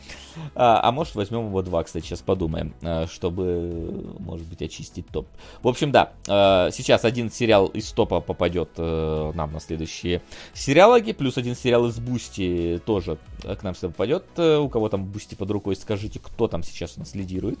А, 0.54 0.80
а 0.82 0.92
может 0.92 1.14
возьмем 1.14 1.46
его 1.46 1.60
два, 1.62 1.82
кстати, 1.82 2.04
сейчас 2.04 2.20
подумаем, 2.20 2.72
а, 2.82 3.06
чтобы, 3.06 4.14
может 4.18 4.46
быть, 4.46 4.62
очистить 4.62 5.06
топ. 5.08 5.26
В 5.62 5.68
общем, 5.68 5.90
да, 5.90 6.12
а, 6.28 6.70
сейчас 6.70 7.04
один 7.04 7.30
сериал 7.30 7.66
из 7.66 7.90
топа 7.92 8.20
попадет 8.20 8.70
а, 8.78 9.32
нам 9.32 9.52
на 9.52 9.60
следующие 9.60 10.22
сериалоги, 10.54 11.12
плюс 11.12 11.36
один 11.36 11.54
сериал 11.54 11.86
из 11.86 11.98
Бусти 11.98 12.80
тоже 12.86 13.18
к 13.42 13.62
нам 13.62 13.74
сюда 13.74 13.88
попадет. 13.88 14.24
У 14.38 14.68
кого 14.68 14.88
там 14.88 15.04
Бусти 15.04 15.34
под 15.34 15.50
рукой, 15.50 15.76
скажите, 15.76 16.20
кто 16.20 16.48
там 16.48 16.62
сейчас 16.62 16.96
у 16.96 17.00
нас 17.00 17.14
лидирует. 17.14 17.58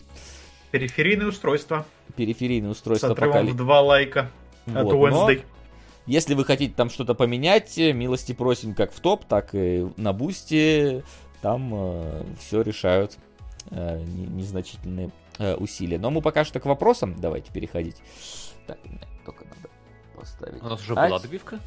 Периферийное 0.70 1.26
устройство. 1.26 1.84
Периферийное 2.16 2.70
устройство. 2.70 3.08
С 3.08 3.14
пока... 3.14 3.42
в 3.42 3.56
два 3.56 3.80
лайка. 3.80 4.30
Вот, 4.66 4.86
от 4.86 4.92
Wednesday. 4.92 5.42
Но... 5.42 5.59
Если 6.10 6.34
вы 6.34 6.44
хотите 6.44 6.74
там 6.74 6.90
что-то 6.90 7.14
поменять, 7.14 7.76
милости 7.76 8.32
просим 8.32 8.74
как 8.74 8.92
в 8.92 8.98
топ, 8.98 9.26
так 9.26 9.50
и 9.52 9.88
на 9.96 10.12
бусте. 10.12 11.04
Там 11.40 11.70
э, 11.72 12.24
все 12.40 12.62
решают 12.62 13.16
э, 13.70 14.02
незначительные 14.02 15.12
э, 15.38 15.54
усилия. 15.54 16.00
Но 16.00 16.10
мы 16.10 16.20
пока 16.20 16.44
что 16.44 16.58
к 16.58 16.66
вопросам 16.66 17.14
давайте 17.16 17.52
переходить. 17.52 17.94
Так, 18.66 18.78
только 19.24 19.44
надо 19.44 19.68
поставить. 20.16 20.60
У 20.60 20.66
нас 20.66 20.80
уже 20.80 20.96
была 20.96 21.20
добивка? 21.20 21.60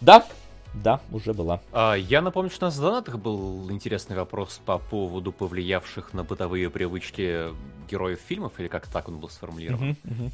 Да, 0.00 0.28
да, 0.74 1.00
уже 1.10 1.34
была. 1.34 1.60
А, 1.72 1.94
я 1.94 2.22
напомню, 2.22 2.52
что 2.52 2.66
у 2.66 2.68
нас 2.68 2.76
в 2.76 2.80
донатах 2.80 3.18
был 3.18 3.68
интересный 3.72 4.14
вопрос 4.14 4.60
по 4.64 4.78
поводу 4.78 5.32
повлиявших 5.32 6.14
на 6.14 6.22
бытовые 6.22 6.70
привычки 6.70 7.48
героев 7.90 8.20
фильмов, 8.24 8.52
или 8.60 8.68
как 8.68 8.86
так 8.86 9.08
он 9.08 9.18
был 9.18 9.28
сформулирован. 9.28 9.90
Uh-huh, 9.90 9.96
uh-huh. 10.04 10.32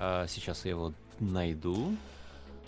А, 0.00 0.26
сейчас 0.26 0.64
я 0.64 0.72
его 0.72 0.92
найду. 1.20 1.96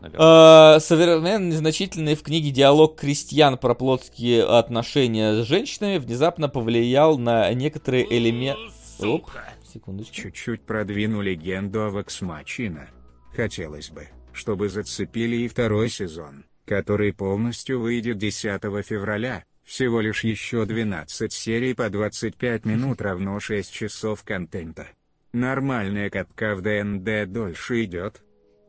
Э, 0.03 0.79
совершенно 0.81 1.39
незначительный 1.39 2.15
в 2.15 2.23
книге 2.23 2.51
диалог 2.51 2.97
крестьян 2.97 3.59
про 3.59 3.75
плотские 3.75 4.45
отношения 4.45 5.43
с 5.43 5.47
женщинами 5.47 5.99
внезапно 5.99 6.49
повлиял 6.49 7.19
на 7.19 7.53
некоторые 7.53 8.07
элементы... 8.17 8.61
Оп, 9.01 9.31
секундочку. 9.73 10.15
Чуть-чуть 10.15 10.63
продвину 10.63 11.21
легенду 11.21 11.83
о 11.83 11.91
Ваксмачина. 11.91 12.89
Хотелось 13.35 13.91
бы, 13.91 14.09
чтобы 14.33 14.69
зацепили 14.69 15.37
и 15.37 15.49
второй 15.49 15.91
сезон, 15.91 16.45
который 16.65 17.13
полностью 17.13 17.81
выйдет 17.81 18.19
10 18.19 18.63
февраля. 18.85 19.45
Всего 19.65 20.01
лишь 20.01 20.23
еще 20.23 20.65
12 20.65 21.33
серий 21.33 21.75
по 21.75 21.91
25 21.91 22.65
минут 22.65 23.03
равно 23.03 23.41
6 23.41 23.73
часов 23.73 24.23
контента. 24.23 24.87
Нормальная 25.33 26.09
катка 26.09 26.55
в 26.55 26.63
ДНД 26.63 27.31
дольше 27.31 27.85
идет. 27.85 28.23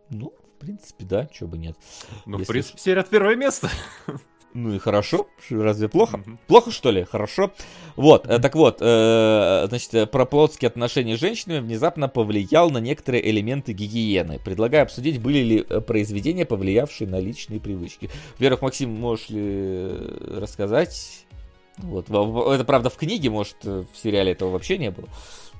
Ну, 0.10 0.34
в 0.58 0.60
принципе, 0.60 1.06
да, 1.06 1.27
чего 1.27 1.50
бы 1.50 1.58
нет. 1.58 1.77
Ну, 2.26 2.40
Если... 2.40 2.45
в 2.45 2.48
принципе, 2.48 2.80
серия 2.80 3.03
первое 3.03 3.36
место. 3.36 3.69
Ну 4.53 4.74
и 4.74 4.80
хорошо, 4.80 5.27
разве 5.52 5.88
плохо? 5.88 6.18
Mm-hmm. 6.18 6.38
Плохо 6.48 6.72
что 6.72 6.90
ли? 6.90 7.03
Хорошо. 7.03 7.52
Вот, 7.95 8.26
mm-hmm. 8.26 8.40
так 8.40 8.56
вот, 8.56 8.77
э, 8.82 9.66
значит, 9.68 9.94
э, 9.94 10.08
про 10.08 10.26
плотские 10.26 10.68
отношения 10.68 11.16
с 11.16 11.19
женщинами 11.19 11.60
внезапно 11.60 12.08
повлиял 12.08 12.72
на 12.72 12.80
некоторые 12.80 13.30
элементы 13.30 13.74
гигиены. 13.74 14.40
Предлагаю 14.40 14.84
обсудить, 14.84 15.22
были 15.22 15.40
ли 15.40 15.66
э, 15.69 15.80
произведения, 15.82 16.45
повлиявшие 16.45 17.08
на 17.08 17.19
личные 17.19 17.60
привычки. 17.60 18.10
Во-первых, 18.34 18.64
Максим, 18.64 18.90
можешь 18.95 19.30
ли 19.30 19.92
рассказать? 20.40 21.27
Вот, 21.77 22.10
это 22.10 22.64
правда 22.66 22.90
в 22.90 22.95
книге, 22.95 23.30
может, 23.30 23.64
в 23.64 23.88
сериале 23.94 24.32
этого 24.32 24.50
вообще 24.50 24.80
не 24.80 24.90
было. 24.90 25.08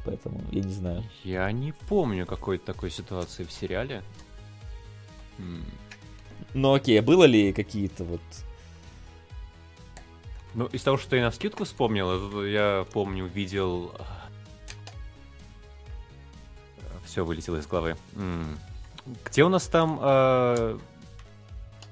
Поэтому 0.06 0.42
я 0.52 0.64
не 0.64 0.74
знаю. 0.74 1.04
Я 1.24 1.52
не 1.52 1.74
помню 1.88 2.26
какой-то 2.26 2.66
такой 2.66 2.90
ситуации 2.90 3.44
в 3.44 3.52
сериале. 3.52 4.02
Ну 6.54 6.74
окей, 6.74 7.00
а 7.00 7.04
было 7.04 7.26
ли 7.26 7.54
какие-то 7.54 8.04
вот... 8.04 8.22
Ну, 10.54 10.66
из 10.68 10.82
того, 10.82 10.98
что 10.98 11.16
я 11.16 11.24
на 11.24 11.32
скидку 11.32 11.66
вспомнил, 11.66 12.44
я 12.44 12.86
помню, 12.92 13.26
видел... 13.26 13.94
Все 17.06 17.24
вылетело 17.24 17.58
из 17.58 17.68
головы. 17.68 17.96
Где 19.26 19.44
у 19.44 19.50
нас 19.50 19.68
там 19.68 20.00
э... 20.02 20.78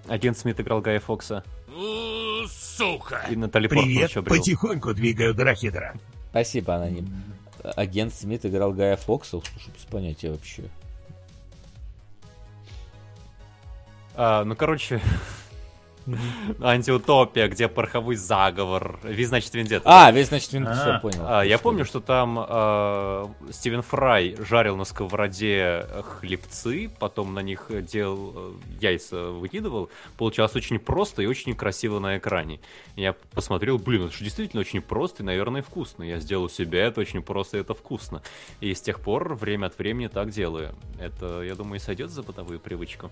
агент 0.08 0.38
Смит 0.38 0.60
играл 0.60 0.82
Гая 0.82 1.00
Фокса? 1.00 1.44
Сука! 2.48 3.26
И 3.30 3.36
Натали 3.36 3.68
Привет, 3.68 4.14
потихоньку 4.26 4.94
двигаю 4.94 5.34
Драхидра. 5.34 5.96
Спасибо, 6.32 6.76
Аноним. 6.76 7.08
Агент 7.64 8.14
Смит 8.14 8.46
играл 8.46 8.74
Гая 8.74 8.98
Фокса? 8.98 9.40
Слушай, 9.42 9.74
без 9.74 9.86
понятия 9.86 10.32
вообще. 10.32 10.64
А, 14.18 14.44
ну, 14.46 14.56
короче, 14.56 15.02
Антиутопия, 16.62 17.48
где 17.48 17.68
пороховой 17.68 18.16
заговор. 18.16 19.00
Весь, 19.04 19.30
значит, 19.30 19.54
Вендетта. 19.54 19.84
А, 19.86 20.12
весь, 20.12 20.28
значит, 20.28 20.54
Вендетта, 20.54 20.76
все, 20.76 21.00
понял. 21.00 21.26
А, 21.28 21.44
я 21.44 21.58
помню, 21.58 21.84
что 21.84 22.00
там 22.00 23.36
Стивен 23.52 23.82
Фрай 23.82 24.36
жарил 24.40 24.78
на 24.78 24.86
сковороде 24.86 25.88
хлебцы, 26.20 26.90
потом 27.00 27.34
на 27.34 27.40
них 27.40 27.70
делал 27.70 28.34
э, 28.36 28.52
яйца 28.82 29.32
выкидывал. 29.32 29.90
Получалось 30.18 30.56
очень 30.56 30.80
просто 30.80 31.24
и 31.24 31.26
очень 31.26 31.56
красиво 31.56 32.00
на 32.00 32.18
экране. 32.18 32.60
Я 32.96 33.14
посмотрел, 33.34 33.78
блин, 33.80 34.06
это 34.06 34.14
же 34.16 34.24
действительно 34.24 34.62
очень 34.62 34.82
просто 34.82 35.24
и, 35.24 35.26
наверное, 35.26 35.62
вкусно. 35.62 36.04
Я 36.04 36.20
сделал 36.20 36.50
себе 36.50 36.80
это 36.80 37.02
очень 37.02 37.24
просто 37.24 37.58
и 37.58 37.62
это 37.62 37.74
вкусно. 37.74 38.22
И 38.62 38.74
с 38.74 38.82
тех 38.82 39.00
пор 39.00 39.34
время 39.34 39.68
от 39.68 39.78
времени 39.78 40.08
так 40.08 40.30
делаю. 40.30 40.76
Это, 41.00 41.42
я 41.42 41.56
думаю, 41.56 41.78
и 41.78 41.84
сойдет 41.84 42.12
за 42.12 42.22
бытовую 42.22 42.60
привычку. 42.60 43.10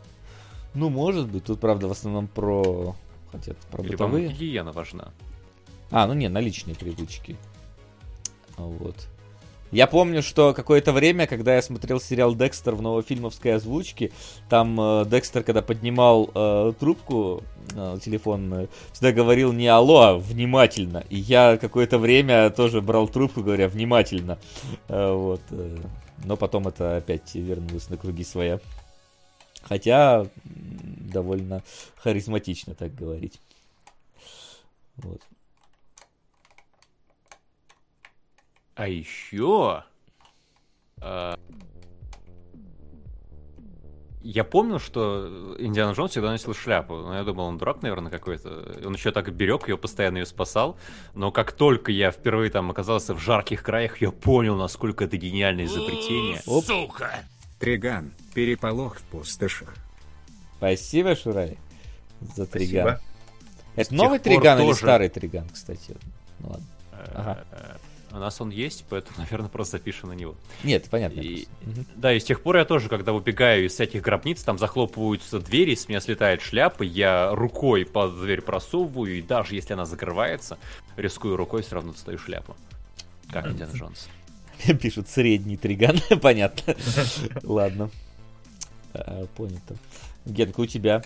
Ну, 0.74 0.90
может 0.90 1.30
быть. 1.30 1.46
Тут, 1.46 1.60
правда, 1.60 1.88
в 1.88 1.92
основном 1.92 2.28
про... 2.28 2.96
Хотя, 3.32 3.54
про 3.72 3.84
Или 3.84 3.92
бытовые. 3.92 4.28
гигиена 4.30 4.72
важна. 4.72 5.12
А, 5.92 6.08
ну 6.08 6.14
не, 6.14 6.28
на 6.30 6.40
личные 6.40 6.76
привычки. 6.76 7.38
Вот. 8.58 8.96
Я 9.72 9.88
помню, 9.88 10.22
что 10.22 10.54
какое-то 10.54 10.92
время, 10.92 11.26
когда 11.26 11.56
я 11.56 11.62
смотрел 11.64 12.00
сериал 12.00 12.36
Декстер 12.36 12.76
в 12.76 12.84
новофильмовской 12.84 13.56
озвучке, 13.56 14.12
там 14.48 14.80
э, 14.80 15.06
Декстер, 15.08 15.42
когда 15.42 15.64
поднимал 15.64 16.30
э, 16.34 16.74
трубку 16.80 17.42
э, 17.74 17.98
телефонную, 18.04 18.70
всегда 18.92 19.12
говорил 19.12 19.52
не 19.52 19.68
алло, 19.68 20.02
а 20.02 20.18
внимательно. 20.20 21.04
И 21.10 21.18
я 21.18 21.58
какое-то 21.58 21.98
время 21.98 22.52
тоже 22.52 22.82
брал 22.82 23.08
трубку, 23.08 23.42
говоря 23.42 23.68
внимательно. 23.68 24.38
Э, 24.90 25.12
вот. 25.12 25.42
Э, 25.50 25.78
но 26.24 26.38
потом 26.38 26.68
это 26.68 26.98
опять 26.98 27.34
вернулось 27.34 27.90
на 27.90 27.98
круги 27.98 28.24
своя. 28.24 28.60
Хотя 29.64 30.28
довольно 30.44 31.64
харизматично 31.96 32.76
так 32.76 32.94
говорить. 32.94 33.40
Вот. 34.98 35.22
А 38.76 38.88
еще... 38.88 39.84
Э, 41.02 41.36
я 44.22 44.46
помню, 44.46 44.80
что 44.80 45.56
Индиана 45.60 45.92
Джонс 45.92 46.12
всегда 46.12 46.32
носил 46.32 46.54
шляпу. 46.54 46.96
Но 46.96 47.16
я 47.16 47.24
думал, 47.24 47.46
он 47.46 47.58
дурак, 47.58 47.82
наверное, 47.82 48.10
какой-то. 48.10 48.80
Он 48.86 48.94
еще 48.94 49.12
так 49.12 49.32
берег 49.34 49.68
ее, 49.68 49.78
постоянно 49.78 50.18
ее 50.18 50.26
спасал. 50.26 50.78
Но 51.14 51.32
как 51.32 51.52
только 51.52 51.92
я 51.92 52.10
впервые 52.10 52.50
там 52.50 52.72
оказался 52.72 53.14
в 53.14 53.20
жарких 53.20 53.64
краях, 53.64 54.02
я 54.02 54.12
понял, 54.12 54.56
насколько 54.56 55.04
это 55.04 55.18
гениальное 55.18 55.66
изобретение. 55.66 56.42
Оп. 56.48 56.64
Сука! 56.66 57.26
Триган. 57.60 58.14
Переполох 58.34 58.98
в 59.00 59.04
пустошах. 59.04 59.76
Спасибо, 60.58 61.16
Шурай, 61.16 61.58
за 62.36 62.46
триган. 62.46 62.98
Спасибо. 62.98 63.02
Это 63.76 63.94
новый 63.94 64.20
триган 64.20 64.58
тоже... 64.58 64.70
или 64.70 64.76
старый 64.78 65.10
триган, 65.10 65.50
кстати? 65.50 65.96
Ну 66.40 66.50
ладно. 66.50 66.66
Ага. 67.14 67.46
У 68.14 68.18
нас 68.18 68.40
он 68.40 68.52
есть, 68.52 68.86
поэтому, 68.90 69.18
наверное, 69.24 69.50
просто 69.50 69.78
запишем 69.78 70.10
на 70.10 70.14
него. 70.14 70.36
Нет, 70.64 70.88
понятно. 70.90 71.20
И, 71.20 71.48
Да, 71.96 72.14
и 72.14 72.20
с 72.20 72.24
тех 72.24 72.42
пор 72.42 72.58
я 72.58 72.66
тоже, 72.66 72.88
когда 72.88 73.12
убегаю 73.12 73.66
из 73.66 73.80
этих 73.80 74.04
гробниц, 74.04 74.44
там 74.44 74.60
захлопываются 74.60 75.40
двери, 75.40 75.74
с 75.74 75.90
меня 75.90 76.00
слетает 76.00 76.42
шляпа, 76.42 76.84
я 76.84 77.34
рукой 77.34 77.86
под 77.86 78.22
дверь 78.22 78.42
просовываю, 78.42 79.18
и 79.18 79.22
даже 79.22 79.56
если 79.56 79.74
она 79.74 79.86
закрывается, 79.86 80.60
рискую 80.96 81.38
рукой, 81.38 81.64
все 81.64 81.76
равно 81.76 81.92
достаю 81.92 82.20
шляпу. 82.20 82.56
Как 83.32 83.48
Индиана 83.48 83.74
Джонс. 83.74 84.08
Пишут 84.82 85.10
средний 85.10 85.58
триган, 85.58 86.00
понятно. 86.22 86.76
Ладно. 87.42 87.90
А, 88.94 89.26
понято. 89.36 89.76
Генка, 90.26 90.62
у 90.62 90.66
тебя? 90.66 91.04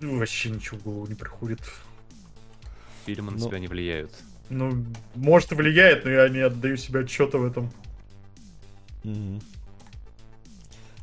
Вообще 0.00 0.50
ничего 0.50 0.78
в 0.78 0.82
голову 0.82 1.06
не 1.06 1.14
приходит. 1.14 1.60
Фильмы 3.06 3.32
на 3.32 3.38
себя 3.38 3.58
не 3.58 3.66
влияют. 3.68 4.12
Ну, 4.50 4.84
может, 5.14 5.50
влияет, 5.52 6.04
но 6.04 6.10
я 6.10 6.28
не 6.28 6.40
отдаю 6.40 6.76
себе 6.76 7.00
отчета 7.00 7.38
в 7.38 7.44
этом. 7.44 7.70
Mm-hmm. 9.02 9.42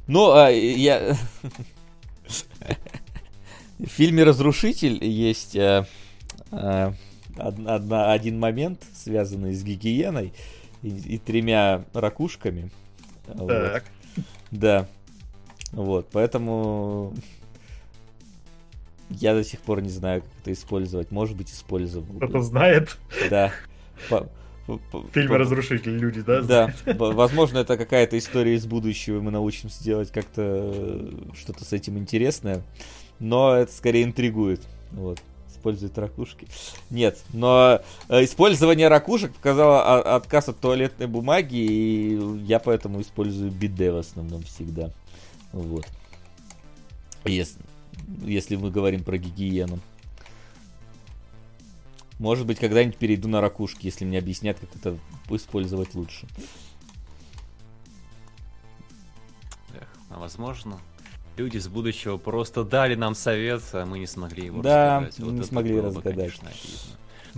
Ну, 0.07 0.31
а, 0.31 0.49
я... 0.49 1.15
В 3.77 3.85
фильме 3.87 4.23
«Разрушитель» 4.23 5.03
есть 5.03 5.55
а, 5.55 5.85
а, 6.51 6.93
одна, 7.37 8.11
один 8.11 8.39
момент, 8.39 8.81
связанный 8.93 9.53
с 9.53 9.63
гигиеной 9.63 10.33
и, 10.81 10.89
и 10.89 11.17
тремя 11.17 11.85
ракушками. 11.93 12.71
Так. 13.25 13.37
Вот. 13.37 13.83
Да. 14.51 14.87
Вот, 15.71 16.07
поэтому 16.11 17.13
я 19.09 19.33
до 19.33 19.43
сих 19.43 19.59
пор 19.59 19.81
не 19.81 19.89
знаю, 19.89 20.21
как 20.21 20.31
это 20.41 20.53
использовать. 20.53 21.11
Может 21.11 21.35
быть, 21.35 21.51
использовал. 21.51 22.15
Кто-то 22.17 22.41
знает. 22.41 22.97
Да. 23.29 23.51
Фильм 25.13 25.31
«Разрушитель» 25.33 25.97
люди, 25.97 26.21
да? 26.21 26.41
Да. 26.41 26.73
Возможно, 26.85 27.59
это 27.59 27.77
какая-то 27.77 28.17
история 28.17 28.55
из 28.55 28.65
будущего, 28.65 29.21
мы 29.21 29.31
научимся 29.31 29.83
делать 29.83 30.11
как-то 30.11 31.11
что-то 31.35 31.63
с 31.63 31.73
этим 31.73 31.97
интересное. 31.97 32.63
Но 33.19 33.55
это 33.55 33.71
скорее 33.71 34.03
интригует. 34.03 34.61
Вот 34.91 35.21
использует 35.65 35.97
ракушки. 35.97 36.47
Нет, 36.91 37.23
но 37.33 37.81
э, 38.07 38.23
использование 38.23 38.87
ракушек 38.87 39.33
показало 39.33 40.15
отказ 40.15 40.49
от 40.49 40.59
туалетной 40.59 41.07
бумаги, 41.07 41.55
и 41.55 42.43
я 42.43 42.59
поэтому 42.59 43.01
использую 43.01 43.51
биде 43.51 43.91
в 43.91 43.97
основном 43.97 44.43
всегда. 44.43 44.91
Вот. 45.53 45.87
Если, 47.23 47.59
если 48.21 48.55
мы 48.55 48.69
говорим 48.69 49.03
про 49.03 49.17
гигиену. 49.17 49.79
Может 52.19 52.45
быть, 52.45 52.59
когда-нибудь 52.59 52.97
перейду 52.97 53.27
на 53.27 53.41
ракушки, 53.41 53.87
если 53.87 54.05
мне 54.05 54.19
объяснят, 54.19 54.57
как 54.59 54.69
это 54.75 54.97
использовать 55.29 55.95
лучше. 55.95 56.27
Эх, 59.73 59.87
а 60.09 60.19
возможно, 60.19 60.79
люди 61.37 61.57
с 61.57 61.67
будущего 61.67 62.17
просто 62.17 62.63
дали 62.63 62.95
нам 62.95 63.15
совет, 63.15 63.61
а 63.73 63.85
мы 63.85 63.99
не 63.99 64.07
смогли 64.07 64.45
его 64.45 64.61
да, 64.61 64.99
разгадать. 64.99 65.19
Вот 65.19 65.33
не 65.33 65.43
смогли 65.43 65.79
разгадать. 65.79 66.15
Конечно, 66.15 66.49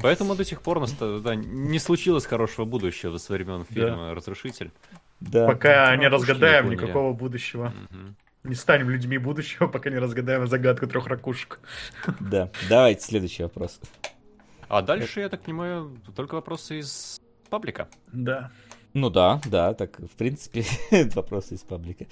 Поэтому 0.01 0.35
до 0.35 0.45
сих 0.45 0.61
пор 0.61 0.77
у 0.77 0.81
нас 0.81 0.93
да, 0.93 1.35
не 1.35 1.79
случилось 1.79 2.25
хорошего 2.25 2.65
будущего 2.65 3.17
со 3.17 3.33
времен 3.33 3.65
фильма 3.65 4.07
да. 4.07 4.13
«Разрушитель». 4.13 4.71
Да. 5.19 5.47
Пока 5.47 5.95
не 5.95 6.07
разгадаем 6.07 6.69
никакого 6.69 7.13
будущего. 7.13 7.73
Угу. 7.89 8.49
Не 8.49 8.55
станем 8.55 8.89
людьми 8.89 9.17
будущего, 9.17 9.67
пока 9.67 9.89
не 9.89 9.97
разгадаем 9.97 10.47
загадку 10.47 10.87
трех 10.87 11.07
ракушек. 11.07 11.59
Да, 12.19 12.51
давайте 12.69 13.01
следующий 13.01 13.43
вопрос. 13.43 13.79
А 14.69 14.81
дальше, 14.81 15.21
я 15.21 15.29
так 15.29 15.41
понимаю, 15.41 15.97
только 16.15 16.35
вопросы 16.35 16.79
из 16.79 17.19
паблика. 17.49 17.87
Да. 18.11 18.51
Ну 18.97 19.11
да, 19.11 19.39
да, 19.45 19.75
так, 19.75 19.99
в 19.99 20.15
принципе, 20.17 20.65
вопросы 21.13 21.53
из 21.53 21.61
паблика. 21.61 22.07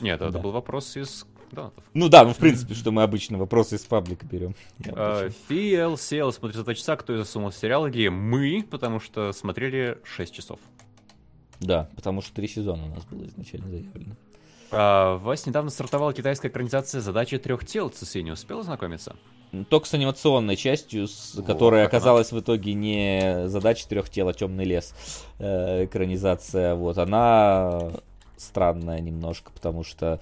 Нет, 0.00 0.22
это 0.22 0.38
был 0.38 0.50
вопрос 0.50 0.96
из 0.96 1.26
донатов. 1.50 1.84
Ну 1.92 2.08
да, 2.08 2.24
ну 2.24 2.32
в 2.32 2.38
принципе, 2.38 2.72
что 2.72 2.90
мы 2.90 3.02
обычно 3.02 3.36
вопросы 3.36 3.76
из 3.76 3.82
паблика 3.84 4.24
берем. 4.24 4.54
Фиэл 4.78 5.98
сел 5.98 6.32
смотрит 6.32 6.56
за 6.56 6.64
2 6.64 6.74
часа, 6.74 6.96
кто 6.96 7.18
засунул 7.18 7.52
сериал, 7.52 7.86
где 7.90 8.08
мы, 8.08 8.66
потому 8.70 8.98
что 8.98 9.32
смотрели 9.32 9.98
6 10.04 10.32
часов. 10.32 10.58
Да, 11.60 11.90
потому 11.96 12.22
что 12.22 12.32
три 12.32 12.48
сезона 12.48 12.86
у 12.86 12.88
нас 12.88 13.04
было 13.04 13.26
изначально 13.26 13.68
заявлено. 13.68 14.16
А, 14.70 15.18
вас 15.18 15.44
недавно 15.44 15.70
стартовала 15.70 16.14
китайская 16.14 16.48
экранизация 16.48 17.02
задачи 17.02 17.36
трех 17.36 17.66
тел. 17.66 17.90
ЦСИ 17.90 18.18
не 18.22 18.30
успел 18.30 18.60
ознакомиться? 18.60 19.16
Только 19.68 19.86
с 19.86 19.94
анимационной 19.94 20.56
частью, 20.56 21.08
с, 21.08 21.34
вот, 21.34 21.44
которая 21.44 21.86
оказалась 21.86 22.32
она. 22.32 22.40
в 22.40 22.42
итоге 22.42 22.72
не 22.72 23.48
задача 23.48 23.86
трех 23.86 24.08
тел, 24.08 24.28
а 24.28 24.32
темный 24.32 24.64
лес. 24.64 24.94
Э, 25.38 25.84
экранизация. 25.84 26.74
Вот 26.74 26.96
она 26.96 27.90
странная 28.38 29.00
немножко, 29.00 29.52
потому 29.52 29.84
что 29.84 30.20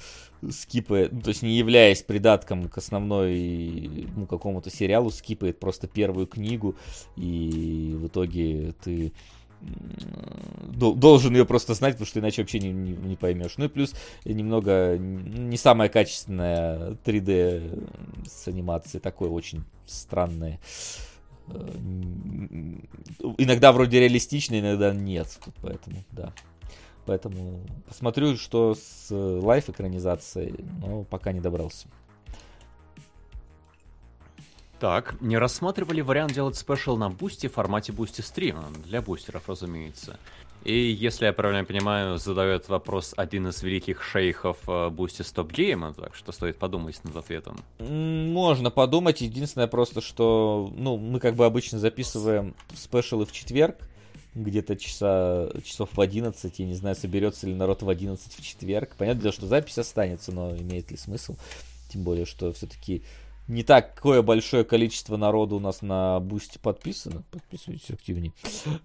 скипает, 0.51 1.13
ну, 1.13 1.21
то 1.21 1.29
есть 1.29 1.43
не 1.43 1.57
являясь 1.57 2.03
придатком 2.03 2.69
к 2.69 2.79
основной, 2.79 4.09
ну, 4.17 4.27
какому-то 4.27 4.71
сериалу, 4.71 5.11
скипает 5.11 5.61
просто 5.61 5.87
первую 5.87 6.27
книгу, 6.27 6.75
и 7.17 7.97
в 7.97 8.09
итоге 8.09 8.75
ты 8.83 9.13
должен 9.61 11.35
ее 11.35 11.45
просто 11.45 11.75
знать, 11.75 11.95
потому 11.95 12.07
что 12.07 12.21
иначе 12.21 12.43
вообще 12.43 12.59
не, 12.59 12.73
не, 12.73 12.93
не 12.93 13.17
поймешь. 13.17 13.55
Ну 13.57 13.67
и 13.67 13.69
плюс 13.69 13.95
немного 14.25 14.97
не 14.99 15.57
самая 15.57 15.89
качественная 15.89 16.97
3D 17.05 18.27
с 18.29 18.49
анимацией, 18.49 19.01
такое 19.01 19.29
очень 19.29 19.65
странное. 19.87 20.59
Э, 21.49 21.79
иногда 23.39 23.73
вроде 23.73 24.01
реалистично, 24.01 24.59
иногда 24.59 24.95
нет. 24.95 25.39
Поэтому, 25.63 26.05
да. 26.13 26.33
Поэтому 27.07 27.61
посмотрю, 27.89 28.37
что 28.37 28.75
с 28.75 29.09
live 29.11 29.69
экранизацией, 29.69 30.65
но 30.81 31.05
пока 31.05 31.33
не 31.33 31.41
добрался. 31.41 31.89
Так, 34.81 35.21
не 35.21 35.37
рассматривали 35.37 36.01
вариант 36.01 36.33
делать 36.33 36.57
спешл 36.57 36.97
на 36.97 37.11
Бусти 37.11 37.49
в 37.49 37.53
формате 37.53 37.93
Бусти 37.93 38.23
стрима, 38.23 38.65
для 38.87 39.03
бустеров, 39.03 39.47
разумеется. 39.47 40.19
И 40.65 40.75
если 40.75 41.27
я 41.27 41.35
правильно 41.35 41.65
понимаю, 41.65 42.17
задает 42.17 42.69
вопрос 42.71 43.13
один 43.17 43.49
из 43.49 43.63
великих 43.63 44.03
шейхов 44.03 44.59
Бусти 44.91 45.21
StopGame'а, 45.21 45.93
так 45.93 46.15
что 46.15 46.33
стоит 46.33 46.57
подумать 46.57 46.99
над 47.05 47.15
ответом. 47.15 47.61
Можно 47.79 48.71
подумать, 48.71 49.21
единственное 49.21 49.67
просто, 49.67 50.01
что, 50.01 50.73
ну, 50.75 50.97
мы 50.97 51.21
как 51.21 51.35
бы 51.35 51.45
обычно 51.45 51.79
записываем 51.79 52.55
спешлы 52.75 53.27
в 53.27 53.33
четверг, 53.33 53.77
где-то 54.35 54.77
часа, 54.77 55.51
часов 55.63 55.91
в 55.93 56.01
11, 56.01 56.59
я 56.59 56.67
не 56.67 56.75
знаю, 56.75 56.97
соберется 56.97 57.47
ли 57.47 57.55
народ 57.55 57.83
в 57.83 57.89
11 57.89 58.33
в 58.33 58.43
четверг. 58.43 58.95
Понятно, 58.97 59.33
что 59.33 59.47
запись 59.47 59.77
останется, 59.77 60.33
но 60.33 60.57
имеет 60.57 60.91
ли 60.91 60.97
смысл? 60.97 61.37
Тем 61.91 62.03
более, 62.03 62.25
что 62.25 62.53
все-таки 62.53 63.03
не 63.51 63.65
такое 63.65 64.23
большое 64.23 64.65
количество 64.65 65.17
народу 65.17 65.57
у 65.57 65.61
нас 65.61 65.83
на 65.83 66.21
бусте 66.21 66.59
подписано. 66.61 67.25
Подписывайтесь 67.33 67.91
активнее. 67.91 68.33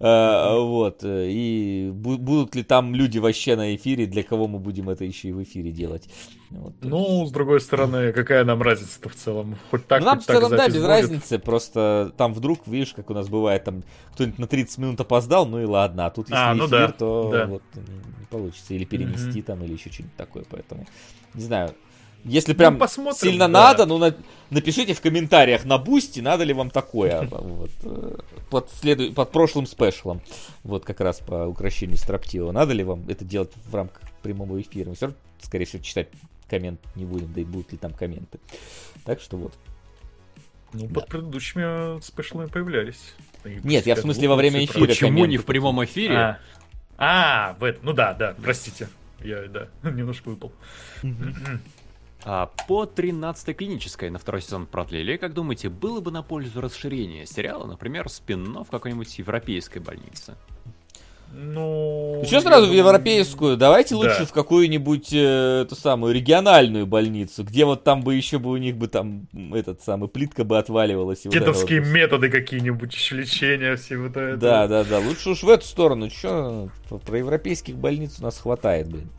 А, 0.00 0.58
вот. 0.58 1.00
И 1.04 1.90
будут 1.92 2.54
ли 2.56 2.64
там 2.64 2.94
люди 2.94 3.18
вообще 3.18 3.54
на 3.54 3.76
эфире, 3.76 4.06
для 4.06 4.24
кого 4.24 4.48
мы 4.48 4.58
будем 4.58 4.90
это 4.90 5.04
еще 5.04 5.28
и 5.28 5.32
в 5.32 5.42
эфире 5.42 5.70
делать? 5.70 6.08
Вот, 6.50 6.74
ну, 6.82 7.26
с 7.26 7.30
другой 7.30 7.60
стороны, 7.60 8.12
какая 8.12 8.44
нам 8.44 8.60
разница-то 8.60 9.08
в 9.08 9.14
целом? 9.14 9.56
Хоть 9.70 9.86
так, 9.86 10.00
ну, 10.00 10.06
нам 10.06 10.16
хоть 10.16 10.24
в 10.24 10.26
целом, 10.26 10.50
так 10.50 10.58
да, 10.58 10.66
без 10.66 10.74
будет. 10.74 10.86
разницы. 10.86 11.38
Просто 11.38 12.12
там 12.16 12.34
вдруг, 12.34 12.66
видишь, 12.66 12.92
как 12.92 13.10
у 13.10 13.14
нас 13.14 13.28
бывает, 13.28 13.64
там 13.64 13.84
кто-нибудь 14.12 14.38
на 14.38 14.46
30 14.48 14.78
минут 14.78 15.00
опоздал, 15.00 15.46
ну 15.46 15.60
и 15.60 15.64
ладно. 15.64 16.06
А 16.06 16.10
тут 16.10 16.28
если 16.28 16.42
а, 16.42 16.54
ну 16.54 16.66
эфир, 16.66 16.88
да, 16.88 16.92
то 16.92 17.30
да. 17.32 17.46
вот 17.46 17.62
не 17.74 18.26
получится. 18.28 18.74
Или 18.74 18.84
перенести 18.84 19.40
mm-hmm. 19.40 19.44
там, 19.44 19.62
или 19.62 19.74
еще 19.74 19.90
что-нибудь 19.90 20.16
такое. 20.16 20.44
Поэтому, 20.50 20.86
не 21.34 21.42
знаю, 21.42 21.74
если 22.24 22.54
прям 22.54 22.74
ну, 22.74 22.80
посмотрим, 22.80 23.30
сильно 23.30 23.46
да. 23.46 23.48
надо, 23.48 23.86
ну 23.86 23.98
на, 23.98 24.14
напишите 24.50 24.94
в 24.94 25.00
комментариях 25.00 25.64
на 25.64 25.78
бусти, 25.78 26.20
надо 26.20 26.44
ли 26.44 26.52
вам 26.52 26.70
такое 26.70 27.22
вот, 27.30 27.70
э, 27.82 28.16
под, 28.50 28.70
следу... 28.70 29.12
под 29.12 29.30
прошлым 29.30 29.66
спешлом. 29.66 30.20
Вот 30.64 30.84
как 30.84 31.00
раз 31.00 31.20
по 31.20 31.46
украшению 31.46 31.96
строптива. 31.96 32.50
Надо 32.52 32.72
ли 32.72 32.84
вам 32.84 33.04
это 33.08 33.24
делать 33.24 33.52
в 33.66 33.74
рамках 33.74 34.02
прямого 34.22 34.60
эфира? 34.60 34.88
Мы 34.88 34.96
все 34.96 35.06
равно, 35.06 35.18
скорее 35.40 35.66
всего, 35.66 35.82
читать 35.82 36.08
коммент 36.48 36.80
не 36.94 37.04
будем, 37.04 37.32
да 37.32 37.40
и 37.40 37.44
будут 37.44 37.72
ли 37.72 37.78
там 37.78 37.92
комменты. 37.92 38.38
Так 39.04 39.20
что 39.20 39.36
вот. 39.36 39.54
Ну, 40.72 40.86
да. 40.86 40.94
под 41.00 41.08
предыдущими 41.08 42.00
спешлами 42.02 42.48
появлялись. 42.48 43.14
Нет, 43.44 43.86
я 43.86 43.94
в 43.94 44.00
смысле 44.00 44.28
во 44.28 44.36
время 44.36 44.64
эфира. 44.64 44.86
Почему 44.86 45.24
не 45.24 45.38
в 45.38 45.44
прямом 45.44 45.84
эфире? 45.84 46.16
А, 46.16 46.38
а 46.98 47.56
в 47.58 47.64
это, 47.64 47.78
ну 47.82 47.92
да, 47.92 48.14
да, 48.14 48.34
простите. 48.42 48.88
Я, 49.20 49.46
да, 49.46 49.68
немножко 49.90 50.28
выпал. 50.28 50.52
А 52.28 52.50
по 52.66 52.82
13-й 52.84 53.54
клинической 53.54 54.10
на 54.10 54.18
второй 54.18 54.42
сезон 54.42 54.66
продлили, 54.66 55.16
как 55.16 55.32
думаете, 55.32 55.68
было 55.68 56.00
бы 56.00 56.10
на 56.10 56.24
пользу 56.24 56.60
расширения 56.60 57.24
сериала, 57.24 57.66
например, 57.66 58.08
спин 58.08 58.64
в 58.64 58.68
какой-нибудь 58.68 59.16
европейской 59.20 59.78
больнице? 59.78 60.34
Ну... 61.32 62.24
Что 62.26 62.40
сразу 62.40 62.66
в 62.66 62.72
европейскую? 62.72 63.56
Давайте 63.56 63.94
да. 63.94 63.98
лучше 63.98 64.26
в 64.26 64.32
какую-нибудь 64.32 65.12
э, 65.12 65.62
эту 65.62 65.76
самую 65.76 66.14
региональную 66.14 66.84
больницу, 66.84 67.44
где 67.44 67.64
вот 67.64 67.84
там 67.84 68.02
бы 68.02 68.16
еще 68.16 68.40
бы 68.40 68.50
у 68.50 68.56
них 68.56 68.76
бы 68.76 68.88
там 68.88 69.28
этот 69.54 69.82
самый 69.82 70.08
плитка 70.08 70.42
бы 70.42 70.58
отваливалась. 70.58 71.22
Дедовские 71.22 71.80
вот 71.80 71.90
методы 71.90 72.28
какие-нибудь, 72.28 72.92
еще 72.92 73.16
лечения, 73.16 73.76
все 73.76 73.98
вот 73.98 74.16
это. 74.16 74.36
Да, 74.36 74.66
да, 74.66 74.82
да. 74.82 74.98
Лучше 74.98 75.30
уж 75.30 75.44
в 75.44 75.48
эту 75.48 75.64
сторону. 75.64 76.10
Че, 76.10 76.70
про 76.88 77.18
европейских 77.18 77.76
больниц 77.76 78.16
у 78.18 78.24
нас 78.24 78.38
хватает, 78.38 78.88
блин, 78.88 79.10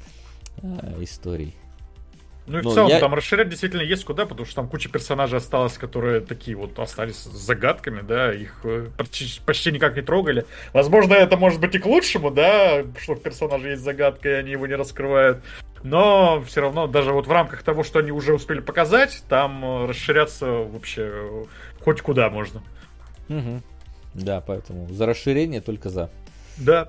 а, 0.61 1.02
историй. 1.02 1.53
Ну 2.48 2.59
и 2.59 2.61
ну, 2.61 2.69
в 2.69 2.74
целом 2.74 2.90
я... 2.90 3.00
там 3.00 3.14
расширять 3.14 3.50
действительно 3.50 3.82
есть 3.82 4.06
куда, 4.06 4.26
потому 4.26 4.45
что 4.45 4.56
там 4.56 4.69
куча 4.69 4.88
персонажей 4.88 5.38
осталось, 5.38 5.77
которые 5.77 6.22
такие 6.22 6.56
вот 6.56 6.80
остались 6.80 7.24
загадками, 7.24 8.01
да, 8.01 8.34
их 8.34 8.61
э, 8.64 8.88
почти, 8.98 9.42
почти 9.45 9.72
никак 9.74 9.98
не 9.98 10.01
трогали. 10.01 10.45
Возможно, 10.72 11.14
это 11.14 11.35
может 11.35 11.59
быть 11.59 11.76
и 11.76 11.80
к 11.80 11.85
лучшему, 11.85 12.32
да, 12.32 12.85
что 13.00 13.16
в 13.16 13.22
персонаже 13.22 13.72
есть 13.72 13.84
загадка, 13.84 14.30
и 14.30 14.34
они 14.34 14.51
его 14.51 14.66
не 14.66 14.76
раскрывают. 14.76 15.43
Но 15.84 16.42
все 16.48 16.61
равно, 16.61 16.88
даже 16.88 17.11
вот 17.11 17.27
в 17.27 17.32
рамках 17.32 17.64
того, 17.64 17.84
что 17.84 18.00
они 18.00 18.11
уже 18.11 18.34
успели 18.34 18.61
показать, 18.61 19.24
там 19.27 19.64
э, 19.64 19.85
расширяться 19.88 20.45
вообще 20.45 21.01
э, 21.03 21.43
хоть 21.84 22.01
куда 22.01 22.30
можно. 22.30 22.64
Угу. 23.27 23.61
Да, 24.14 24.40
поэтому 24.40 24.88
за 24.90 25.06
расширение 25.06 25.59
только 25.59 25.90
за. 25.90 26.09
Да. 26.56 26.88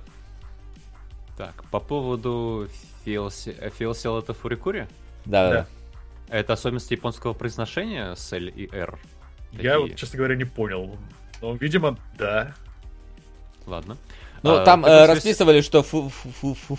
Так, 1.37 1.65
по 1.73 1.81
поводу 1.81 2.69
Фиосел 3.05 4.19
это 4.19 4.35
Фурикури? 4.35 4.87
Да, 5.29 5.51
да. 5.51 5.67
Это 6.29 6.55
особенности 6.55 6.95
японского 6.95 7.35
произношения 7.35 8.15
с 8.15 8.33
L 8.33 8.49
и 8.49 8.69
R? 8.73 8.99
Такие. 9.51 9.65
Я 9.65 9.79
вот, 9.79 9.95
честно 9.95 10.19
говоря, 10.19 10.37
не 10.37 10.45
понял. 10.45 10.97
Но, 11.41 11.55
видимо, 11.55 11.97
да. 12.19 12.55
Ладно. 13.67 13.97
Ну, 14.43 14.55
а, 14.55 14.65
там 14.65 14.85
э, 14.85 15.07
расписывали, 15.07 15.61
что 15.63 15.83
фу 15.83 16.09
фу 16.09 16.55
фу 16.55 16.79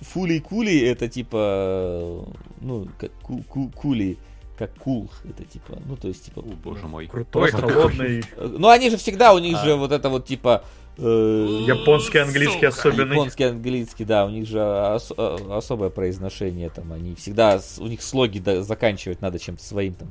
фули-кули 0.00 0.80
это 0.86 1.08
типа, 1.08 2.26
ну, 2.60 2.88
как 2.98 3.10
ку 3.22 3.42
ку 3.42 3.70
кули, 3.70 4.18
как 4.58 4.74
кул, 4.74 5.10
это 5.24 5.44
типа, 5.44 5.78
ну, 5.86 5.96
то 5.96 6.08
есть, 6.08 6.26
типа... 6.26 6.40
О, 6.40 6.54
боже 6.62 6.86
мой. 6.86 7.06
Крутой, 7.06 7.50
холодный. 7.50 8.22
Ну, 8.36 8.68
они 8.68 8.90
же 8.90 8.98
всегда, 8.98 9.32
у 9.32 9.38
них 9.38 9.56
а. 9.58 9.64
же 9.64 9.74
вот 9.76 9.92
это 9.92 10.10
вот, 10.10 10.26
типа, 10.26 10.64
японский, 10.96 12.18
английский 12.18 12.66
особенный. 12.66 13.14
Японский, 13.16 13.44
английский, 13.44 14.04
да, 14.04 14.26
у 14.26 14.30
них 14.30 14.46
же 14.46 14.60
ос- 14.60 15.12
э, 15.16 15.36
особое 15.50 15.90
произношение 15.90 16.68
там, 16.70 16.92
они 16.92 17.14
всегда, 17.14 17.60
у 17.78 17.86
них 17.86 18.02
слоги 18.02 18.38
до- 18.38 18.62
заканчивать 18.62 19.20
надо 19.22 19.38
чем-то 19.38 19.62
своим 19.64 19.94
там, 19.94 20.10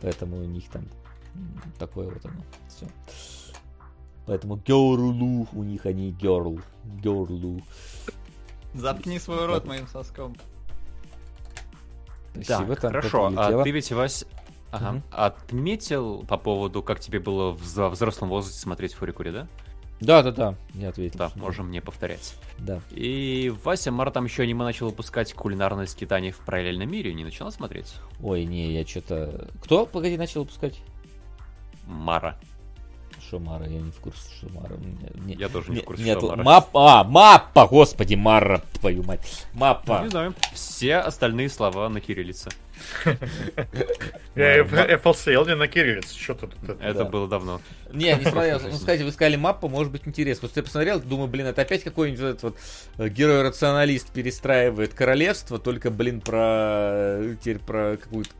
поэтому 0.00 0.36
у 0.36 0.44
них 0.44 0.68
там 0.70 0.84
такое 1.78 2.08
вот 2.08 2.24
оно, 2.24 2.42
все. 2.68 2.86
Поэтому 4.26 4.56
герлу 4.56 5.48
у 5.52 5.62
них 5.62 5.86
они 5.86 6.10
герл, 6.12 6.60
герлу. 6.84 7.60
Заткни 8.74 9.18
свой 9.18 9.46
рот 9.46 9.64
моим 9.64 9.88
соском. 9.88 10.36
Спасибо, 12.34 12.76
так, 12.76 12.92
хорошо, 12.92 13.32
а 13.36 13.62
ты 13.64 13.70
ведь, 13.70 13.90
Вась, 13.90 14.24
ага, 14.70 14.96
угу. 14.98 15.02
отметил 15.10 16.24
по 16.28 16.36
поводу, 16.36 16.82
как 16.82 17.00
тебе 17.00 17.18
было 17.18 17.50
в 17.52 17.88
взрослом 17.90 18.28
возрасте 18.28 18.60
смотреть 18.60 18.94
Фурикури, 18.94 19.30
да? 19.30 19.48
Да, 20.00 20.22
да, 20.22 20.30
да, 20.30 20.54
не 20.74 20.84
ответил. 20.84 21.18
Да, 21.18 21.32
можем 21.34 21.70
не 21.70 21.80
повторять. 21.80 22.34
Да. 22.58 22.80
И 22.90 23.52
Вася 23.64 23.90
Мара 23.90 24.10
там 24.10 24.24
еще 24.24 24.44
аниме 24.44 24.64
начал 24.64 24.86
выпускать 24.86 25.32
кулинарные 25.32 25.86
скитания 25.86 26.32
в 26.32 26.38
параллельном 26.38 26.90
мире. 26.90 27.12
Не 27.14 27.24
начала 27.24 27.50
смотреть? 27.50 27.94
Ой, 28.22 28.44
не, 28.44 28.72
я 28.72 28.86
что-то... 28.86 29.48
Кто, 29.62 29.86
погоди, 29.86 30.16
начал 30.16 30.42
выпускать? 30.42 30.78
Мара. 31.86 32.38
Шумара, 33.28 33.66
я 33.66 33.80
не 33.80 33.90
в 33.90 34.00
курсе 34.00 34.30
Шумара. 34.40 34.76
Не, 35.14 35.34
я 35.34 35.48
тоже 35.48 35.70
не, 35.70 35.76
не 35.76 35.82
в 35.82 35.84
курсе 35.84 36.02
нет, 36.02 36.20
Шумара. 36.20 36.42
Мапа, 36.42 37.00
а, 37.00 37.04
маппа, 37.04 37.66
господи, 37.66 38.14
Марра, 38.14 38.62
твою 38.80 39.02
мать. 39.02 39.46
Маппа. 39.52 40.00
Не 40.02 40.08
знаю, 40.08 40.34
все 40.54 40.96
остальные 40.96 41.50
слова 41.50 41.88
на 41.88 42.00
кириллице. 42.00 42.50
FLCL 44.34 45.46
не 45.46 45.54
на 45.54 45.68
кириллице, 45.68 46.18
что 46.18 46.34
тут. 46.34 46.54
Это 46.80 47.04
было 47.04 47.28
давно. 47.28 47.60
Не, 47.92 48.14
не 48.14 48.24
смотрел. 48.24 48.60
Ну, 48.60 48.70
кстати, 48.70 49.02
вы 49.02 49.12
сказали 49.12 49.36
маппа, 49.36 49.68
может 49.68 49.92
быть 49.92 50.06
интересно. 50.06 50.42
Просто 50.42 50.60
я 50.60 50.64
посмотрел, 50.64 51.00
думаю, 51.00 51.28
блин, 51.28 51.46
это 51.46 51.62
опять 51.62 51.82
какой-нибудь 51.82 52.20
этот 52.20 52.42
вот 52.42 52.58
э, 52.98 53.08
герой-рационалист 53.08 54.10
перестраивает 54.12 54.94
королевство, 54.94 55.58
только, 55.58 55.90
блин, 55.90 56.20
про 56.20 57.20
теперь 57.40 57.58
про 57.58 57.96
какую-то 57.96 58.30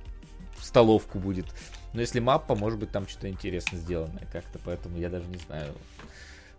столовку 0.61 1.19
будет. 1.19 1.47
Но 1.95 2.01
если 2.01 2.21
маппа, 2.21 2.55
может 2.55 2.79
быть, 2.79 2.91
там 2.91 3.09
что-то 3.09 3.29
интересно 3.29 3.79
сделанное 3.79 4.27
как-то, 4.33 4.59
поэтому 4.65 4.99
я 4.99 5.09
даже 5.09 5.27
не 5.27 5.39
знаю. 5.39 5.73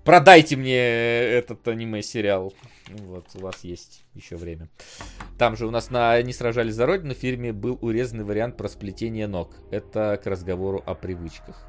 Продайте 0.10 0.56
мне 0.56 0.76
этот 0.76 1.68
аниме-сериал. 1.68 2.52
Вот, 2.88 3.28
у 3.36 3.42
вас 3.42 3.64
есть 3.64 4.04
еще 4.16 4.38
время. 4.38 4.68
Там 5.38 5.56
же 5.56 5.68
у 5.68 5.70
нас 5.70 5.92
на 5.92 6.14
«Они 6.14 6.34
сражались 6.34 6.74
за 6.74 6.88
Родину» 6.88 7.14
в 7.14 7.18
фильме 7.20 7.54
был 7.54 7.78
урезанный 7.80 8.24
вариант 8.24 8.58
про 8.58 8.68
сплетение 8.70 9.28
ног. 9.28 9.54
Это 9.70 10.20
к 10.24 10.26
разговору 10.26 10.82
о 10.84 10.96
привычках. 10.96 11.64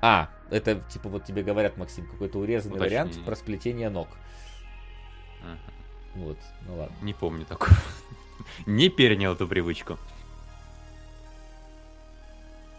А, 0.00 0.30
это 0.50 0.82
типа 0.92 1.10
вот 1.10 1.24
тебе 1.24 1.44
говорят, 1.44 1.76
Максим, 1.76 2.10
какой-то 2.10 2.40
урезанный 2.40 2.74
Уточнение. 2.74 3.04
вариант 3.04 3.24
про 3.24 3.36
сплетение 3.36 3.88
ног. 3.88 4.08
Ага. 5.44 5.60
Вот, 6.16 6.38
ну 6.66 6.74
ладно. 6.74 6.96
Не 7.02 7.14
помню 7.14 7.46
такого. 7.46 7.70
Не 8.66 8.88
перенял 8.88 9.34
эту 9.34 9.46
привычку. 9.46 9.96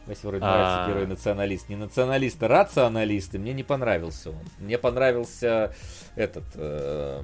Вася 0.06 0.28
вроде 0.28 0.44
нравится 0.44 0.92
герой 0.92 1.08
националист. 1.08 1.70
Не 1.70 1.76
националист, 1.76 2.44
а 2.44 2.48
рационалист. 2.48 3.36
И 3.36 3.38
мне 3.38 3.54
не 3.54 3.64
понравился 3.64 4.32
он. 4.32 4.44
Мне 4.60 4.78
понравился 4.78 5.74
этот 6.16 6.44
э, 6.56 7.24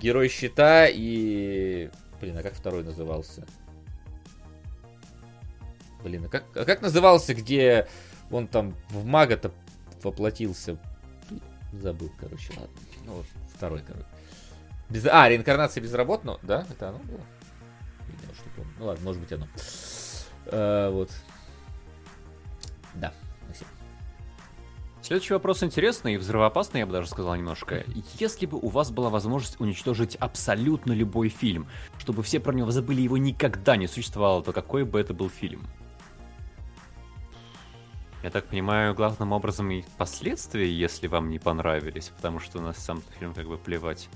герой 0.00 0.28
щита 0.28 0.86
и. 0.88 1.90
Блин, 2.20 2.38
а 2.38 2.42
как 2.42 2.54
второй 2.54 2.82
назывался? 2.82 3.46
Блин, 6.02 6.24
а 6.24 6.28
как, 6.28 6.44
а 6.56 6.64
как 6.64 6.80
назывался, 6.80 7.34
где 7.34 7.86
он 8.30 8.46
там 8.46 8.74
в 8.90 9.04
мага-то 9.04 9.50
воплотился? 10.02 10.78
Забыл, 11.72 12.10
короче, 12.18 12.52
ладно. 12.56 12.76
Ну 13.04 13.12
вот, 13.14 13.26
второй, 13.54 13.82
короче. 13.86 14.06
Без... 14.88 15.04
А, 15.06 15.28
реинкарнация 15.28 15.82
безработного? 15.82 16.40
Да, 16.42 16.66
это 16.70 16.88
оно 16.88 16.98
было? 16.98 17.20
Ну 18.78 18.86
ладно, 18.86 19.04
может 19.04 19.20
быть 19.20 19.32
оно. 19.32 19.46
А, 20.46 20.90
вот. 20.90 21.10
Да. 22.94 23.12
Следующий 25.00 25.32
вопрос 25.32 25.62
интересный 25.62 26.14
и 26.14 26.16
взрывоопасный, 26.18 26.80
я 26.80 26.86
бы 26.86 26.92
даже 26.92 27.08
сказал 27.08 27.34
немножко. 27.34 27.82
Если 28.18 28.44
бы 28.44 28.58
у 28.58 28.68
вас 28.68 28.90
была 28.90 29.08
возможность 29.08 29.58
уничтожить 29.58 30.16
абсолютно 30.16 30.92
любой 30.92 31.30
фильм, 31.30 31.66
чтобы 31.98 32.22
все 32.22 32.40
про 32.40 32.52
него 32.52 32.70
забыли, 32.70 33.00
его 33.00 33.16
никогда 33.16 33.76
не 33.76 33.86
существовало, 33.86 34.42
то 34.42 34.52
какой 34.52 34.84
бы 34.84 35.00
это 35.00 35.14
был 35.14 35.30
фильм? 35.30 35.66
Я 38.22 38.30
так 38.30 38.46
понимаю, 38.46 38.94
главным 38.94 39.32
образом 39.32 39.70
и 39.70 39.84
последствия, 39.96 40.70
если 40.70 41.06
вам 41.06 41.30
не 41.30 41.38
понравились, 41.38 42.10
потому 42.14 42.40
что 42.40 42.58
у 42.58 42.60
нас 42.60 42.76
сам 42.76 43.00
фильм 43.18 43.32
как 43.32 43.46
бы 43.46 43.56
плевать. 43.56 44.10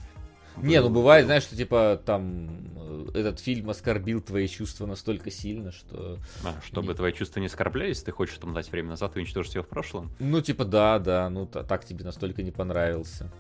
Не, 0.57 0.81
ну 0.81 0.91
бывает, 0.91 1.27
знаешь, 1.27 1.45
что 1.45 1.57
типа 1.57 2.01
там 2.05 2.69
э, 2.77 3.09
этот 3.15 3.41
фильм 3.41 3.71
оскорбил 3.71 4.21
твои 4.21 4.49
чувства 4.49 4.87
настолько 4.87 5.31
сильно, 5.31 5.73
что... 5.73 6.19
А, 6.45 6.55
чтобы 6.65 6.95
твои 6.95 7.13
чувства 7.13 7.41
не 7.41 7.47
оскорблялись, 7.47 8.03
ты 8.03 8.13
хочешь 8.13 8.39
там 8.39 8.53
дать 8.53 8.71
время 8.71 8.91
назад 8.91 9.17
и 9.17 9.21
уничтожить 9.21 9.55
его 9.55 9.65
в 9.65 9.69
прошлом? 9.69 10.11
Ну, 10.19 10.41
типа, 10.41 10.65
да, 10.65 10.99
да, 10.99 11.31
ну 11.31 11.47
так 11.47 11.85
тебе 11.85 12.05
настолько 12.05 12.43
не 12.43 12.51
понравился. 12.51 13.33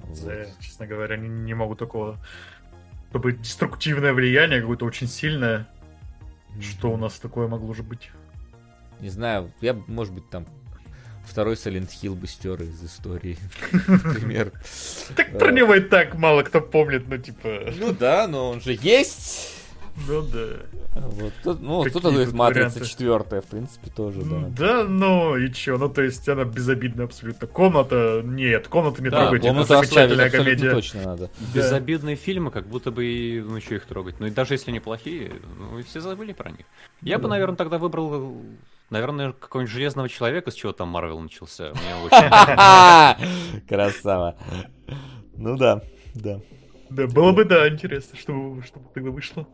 Вот. 0.00 0.18
Я, 0.18 0.46
честно 0.60 0.86
говоря, 0.86 1.16
не, 1.16 1.28
не 1.28 1.54
могу 1.54 1.74
такого... 1.74 2.18
Чтобы 3.10 3.32
деструктивное 3.32 4.12
влияние 4.12 4.60
какое-то 4.60 4.86
очень 4.86 5.06
сильное. 5.06 5.68
Mm-hmm. 6.56 6.62
Что 6.62 6.90
у 6.90 6.96
нас 6.96 7.18
такое 7.20 7.46
могло 7.46 7.72
же 7.72 7.84
быть? 7.84 8.10
Не 9.00 9.08
знаю, 9.08 9.52
я, 9.60 9.74
может 9.86 10.12
быть, 10.12 10.28
там 10.30 10.46
второй 11.26 11.54
Silent 11.54 11.90
Hill 12.02 12.14
бы 12.14 12.26
стер 12.26 12.62
из 12.62 12.82
истории, 12.84 13.38
например. 13.88 14.52
Так 15.16 15.38
про 15.38 15.52
него 15.52 15.74
и 15.74 15.80
так 15.80 16.14
мало 16.14 16.42
кто 16.42 16.60
помнит, 16.60 17.08
ну 17.08 17.18
типа... 17.18 17.72
Ну 17.78 17.92
да, 17.92 18.26
но 18.26 18.50
он 18.50 18.60
же 18.60 18.78
есть. 18.80 19.54
Ну 20.08 20.22
да. 20.22 20.48
Вот. 20.94 21.60
Ну, 21.60 21.84
кто-то 21.84 22.10
говорит, 22.10 22.32
Матрица 22.32 22.84
четвертая, 22.84 23.40
в 23.40 23.46
принципе, 23.46 23.90
тоже, 23.90 24.22
да. 24.22 24.48
Да, 24.56 24.84
ну 24.84 25.36
и 25.36 25.52
чё, 25.52 25.76
ну 25.76 25.88
то 25.88 26.02
есть 26.02 26.28
она 26.28 26.44
безобидная 26.44 27.06
абсолютно. 27.06 27.46
Комната, 27.46 28.22
нет, 28.24 28.68
комната 28.68 29.02
не 29.02 29.10
да, 29.10 29.22
трогайте, 29.22 29.48
это 29.48 29.64
замечательная 29.64 30.30
комедия. 30.30 30.70
точно 30.70 31.02
надо. 31.02 31.30
Безобидные 31.54 32.16
фильмы, 32.16 32.50
как 32.50 32.66
будто 32.66 32.90
бы 32.90 33.04
и, 33.04 33.40
ну 33.40 33.56
еще 33.56 33.76
их 33.76 33.86
трогать. 33.86 34.20
Ну 34.20 34.26
и 34.26 34.30
даже 34.30 34.54
если 34.54 34.70
они 34.70 34.80
плохие, 34.80 35.32
ну 35.58 35.82
все 35.82 36.00
забыли 36.00 36.32
про 36.32 36.50
них. 36.50 36.66
Я 37.02 37.18
бы, 37.18 37.28
наверное, 37.28 37.56
тогда 37.56 37.78
выбрал 37.78 38.36
Наверное, 38.94 39.32
какого-нибудь 39.32 39.72
железного 39.72 40.08
человека, 40.08 40.52
с 40.52 40.54
чего 40.54 40.72
там 40.72 40.86
Марвел 40.86 41.18
начался. 41.18 41.72
Красава. 43.68 44.36
Ну 45.36 45.56
да, 45.56 45.82
да. 46.14 46.40
Да, 46.90 47.08
было 47.08 47.32
бы, 47.32 47.44
да, 47.44 47.68
интересно, 47.68 48.16
что, 48.16 48.56
что 48.64 48.78
тогда 48.94 49.10
вышло. 49.10 49.48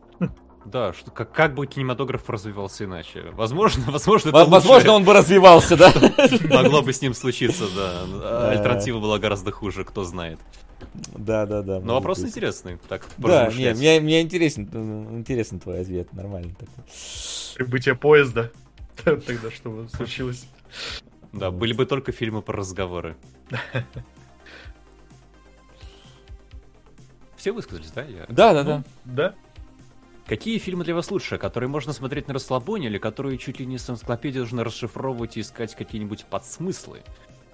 Да, 0.63 0.93
что, 0.93 1.09
как, 1.09 1.31
как 1.31 1.55
бы 1.55 1.65
кинематограф 1.65 2.29
развивался 2.29 2.85
иначе? 2.85 3.31
Возможно, 3.31 3.83
возможно, 3.91 4.29
возможно, 4.31 4.73
лучше... 4.75 4.89
он 4.91 5.05
бы 5.05 5.13
развивался, 5.13 5.75
да? 5.75 5.91
Могло 6.51 6.83
бы 6.83 6.93
с 6.93 7.01
ним 7.01 7.15
случиться, 7.15 7.63
да. 7.75 8.51
Альтернатива 8.51 8.99
была 8.99 9.17
гораздо 9.17 9.51
хуже, 9.51 9.85
кто 9.85 10.03
знает. 10.03 10.37
Да, 11.15 11.47
да, 11.47 11.63
да. 11.63 11.79
Но 11.79 11.95
вопрос 11.95 12.19
быть. 12.19 12.27
интересный. 12.29 12.77
Так, 12.87 13.07
да, 13.17 13.47
не, 13.47 13.73
мне, 13.73 13.99
мне 14.01 14.21
интересен, 14.21 14.69
интересен 15.17 15.59
твой 15.59 15.81
ответ, 15.81 16.13
нормально 16.13 16.53
такой. 16.59 16.83
Прибытие 17.55 17.95
поезда. 17.95 18.51
Тогда 19.03 19.51
что 19.51 19.87
случилось? 19.89 20.47
Да, 21.33 21.51
были 21.51 21.73
бы 21.73 21.85
только 21.85 22.11
фильмы 22.11 22.41
про 22.41 22.57
разговоры. 22.57 23.15
Все 27.37 27.51
высказались, 27.51 27.91
да? 27.91 28.03
Я... 28.03 28.25
Да, 28.27 28.53
да, 28.53 28.63
да. 28.63 28.77
Ну, 28.77 28.83
да. 29.05 29.35
Какие 30.27 30.59
фильмы 30.59 30.83
для 30.83 30.93
вас 30.93 31.09
лучше, 31.09 31.37
которые 31.37 31.69
можно 31.69 31.91
смотреть 31.91 32.27
на 32.27 32.33
расслабоне, 32.35 32.87
или 32.87 32.97
которые 32.97 33.37
чуть 33.37 33.59
ли 33.59 33.65
не 33.65 33.77
с 33.77 33.89
энциклопедией 33.89 34.41
нужно 34.41 34.63
расшифровывать 34.63 35.37
и 35.37 35.41
искать 35.41 35.75
какие-нибудь 35.75 36.25
подсмыслы? 36.25 37.01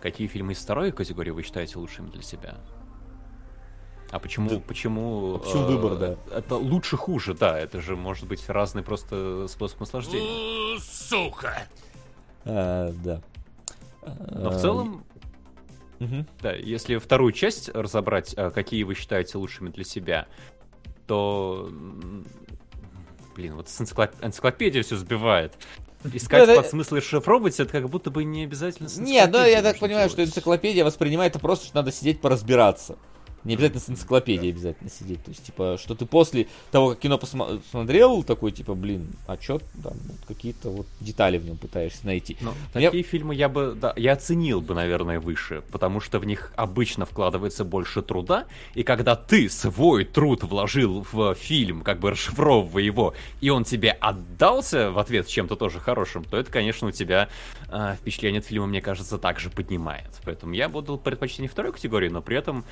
Какие 0.01 0.27
фильмы 0.27 0.51
из 0.51 0.59
второй 0.59 0.91
категории 0.91 1.32
вы 1.32 1.43
считаете 1.43 1.80
лучшими 1.80 2.09
для 2.09 2.22
себя? 2.22 2.57
А 4.11 4.19
почему, 4.19 4.50
да. 4.50 4.60
почему, 4.60 5.36
а 5.36 5.40
почему 5.40 5.64
э, 5.64 5.68
выбор, 5.68 5.95
да? 5.98 6.16
Это 6.34 6.56
лучше 6.56 6.95
хуже, 6.95 7.34
да. 7.34 7.60
Это 7.60 7.82
же 7.82 7.95
может 7.95 8.26
быть 8.27 8.48
разный 8.50 8.84
просто 8.84 9.48
способ 9.50 9.80
наслаждения. 9.82 10.80
Сука. 10.80 11.68
А, 12.45 12.92
да. 13.03 13.22
Но 14.32 14.52
в 14.52 14.61
целом, 14.61 15.03
угу. 16.00 16.26
да, 16.42 16.53
если 16.53 16.98
вторую 16.98 17.34
часть 17.34 17.69
разобрать, 17.69 18.34
а, 18.38 18.52
какие 18.52 18.84
вы 18.84 18.95
считаете 18.95 19.38
лучшими 19.38 19.69
для 19.69 19.84
себя, 19.84 20.27
то, 21.06 21.69
блин, 23.36 23.56
вот 23.56 23.68
с 23.68 23.82
энциклоп... 23.82 24.11
энциклопедия 24.22 24.84
все 24.84 24.95
сбивает. 24.95 25.53
Искать 26.14 26.48
ну, 26.48 26.56
подсмыслы 26.56 27.02
шифровывать, 27.02 27.60
это 27.60 27.72
как 27.72 27.90
будто 27.90 28.11
бы 28.11 28.24
не 28.24 28.44
обязательно 28.44 28.88
Нет, 28.98 29.30
ну 29.32 29.44
я 29.45 29.61
так 29.61 29.80
понимаю, 29.80 30.08
делать. 30.08 30.11
что 30.11 30.24
энциклопедия 30.24 30.86
воспринимает 30.86 31.32
это 31.32 31.40
просто, 31.40 31.66
что 31.66 31.76
надо 31.76 31.92
сидеть 31.92 32.22
поразбираться. 32.22 32.98
Не 33.43 33.53
обязательно 33.53 33.82
с 33.82 33.90
энциклопедией 33.90 34.51
обязательно 34.51 34.90
сидеть. 34.90 35.24
То 35.24 35.32
есть, 35.32 35.45
типа, 35.45 35.77
что 35.82 35.95
ты 35.95 36.06
после 36.06 36.48
того, 36.72 36.90
как 36.90 36.99
кино 36.99 37.17
посмотрел, 37.17 38.24
такой, 38.24 38.51
типа, 38.51 38.74
блин, 38.74 39.07
а 39.25 39.38
чё 39.38 39.59
там, 39.83 39.93
вот, 39.93 40.17
какие-то 40.27 40.69
вот 40.69 40.88
детали 40.99 41.38
в 41.38 41.45
нем 41.45 41.57
пытаешься 41.57 42.06
найти. 42.06 42.38
Но 42.41 42.53
Мне... 42.74 42.88
такие 42.88 43.03
фильмы 43.03 43.35
я 43.35 43.49
бы, 43.49 43.75
да, 43.80 43.93
я 43.95 44.14
оценил 44.14 44.61
бы, 44.61 44.74
наверное, 44.74 45.19
выше, 45.19 45.64
потому 45.72 45.99
что 45.99 46.19
в 46.19 46.25
них 46.25 46.51
обычно 46.56 47.06
вкладывается 47.06 47.64
больше 47.64 48.01
труда, 48.01 48.45
и 48.74 48.83
когда 48.83 49.16
ты 49.16 49.49
свой 49.49 50.06
труд 50.06 50.43
вложил 50.43 51.06
в 51.11 51.35
фильм, 51.35 51.82
как 51.82 51.99
бы 51.99 52.11
расшифровывая 52.11 52.83
его, 52.83 53.14
и 53.41 53.49
он 53.49 53.64
тебе 53.64 53.91
отдался 53.91 54.91
в 54.91 54.99
ответ 54.99 55.27
чем-то 55.27 55.56
тоже 55.56 55.80
хорошим, 55.80 56.24
то 56.24 56.38
это, 56.38 56.51
конечно, 56.51 56.88
у 56.88 56.91
тебя 56.91 57.30
э, 57.69 57.95
впечатление 57.99 58.40
от 58.40 58.45
фильма, 58.45 58.67
мне 58.67 58.82
кажется, 58.82 59.17
также 59.17 59.49
поднимает. 59.49 60.09
Поэтому 60.25 60.53
я 60.53 60.69
буду 60.69 60.98
предпочтение 60.98 61.49
второй 61.49 61.72
категории, 61.72 62.09
но 62.09 62.22
при 62.22 62.38
этом 62.38 62.66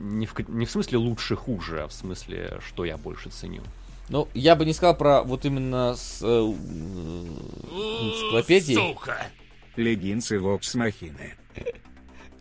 не 0.00 0.26
в, 0.26 0.34
не 0.48 0.64
в 0.64 0.70
смысле 0.70 0.98
лучше-хуже, 0.98 1.82
а 1.82 1.88
в 1.88 1.92
смысле, 1.92 2.60
что 2.66 2.84
я 2.84 2.96
больше 2.96 3.30
ценю. 3.30 3.62
Ну, 4.08 4.26
я 4.34 4.56
бы 4.56 4.64
не 4.64 4.72
сказал 4.72 4.96
про 4.96 5.22
вот 5.22 5.44
именно 5.44 5.94
с 5.94 6.20
э, 6.22 6.26
энциклопедии. 6.26 8.74
Сука! 8.74 9.28
Легинцы 9.76 10.40
Вокс 10.40 10.74
Махины. 10.74 11.34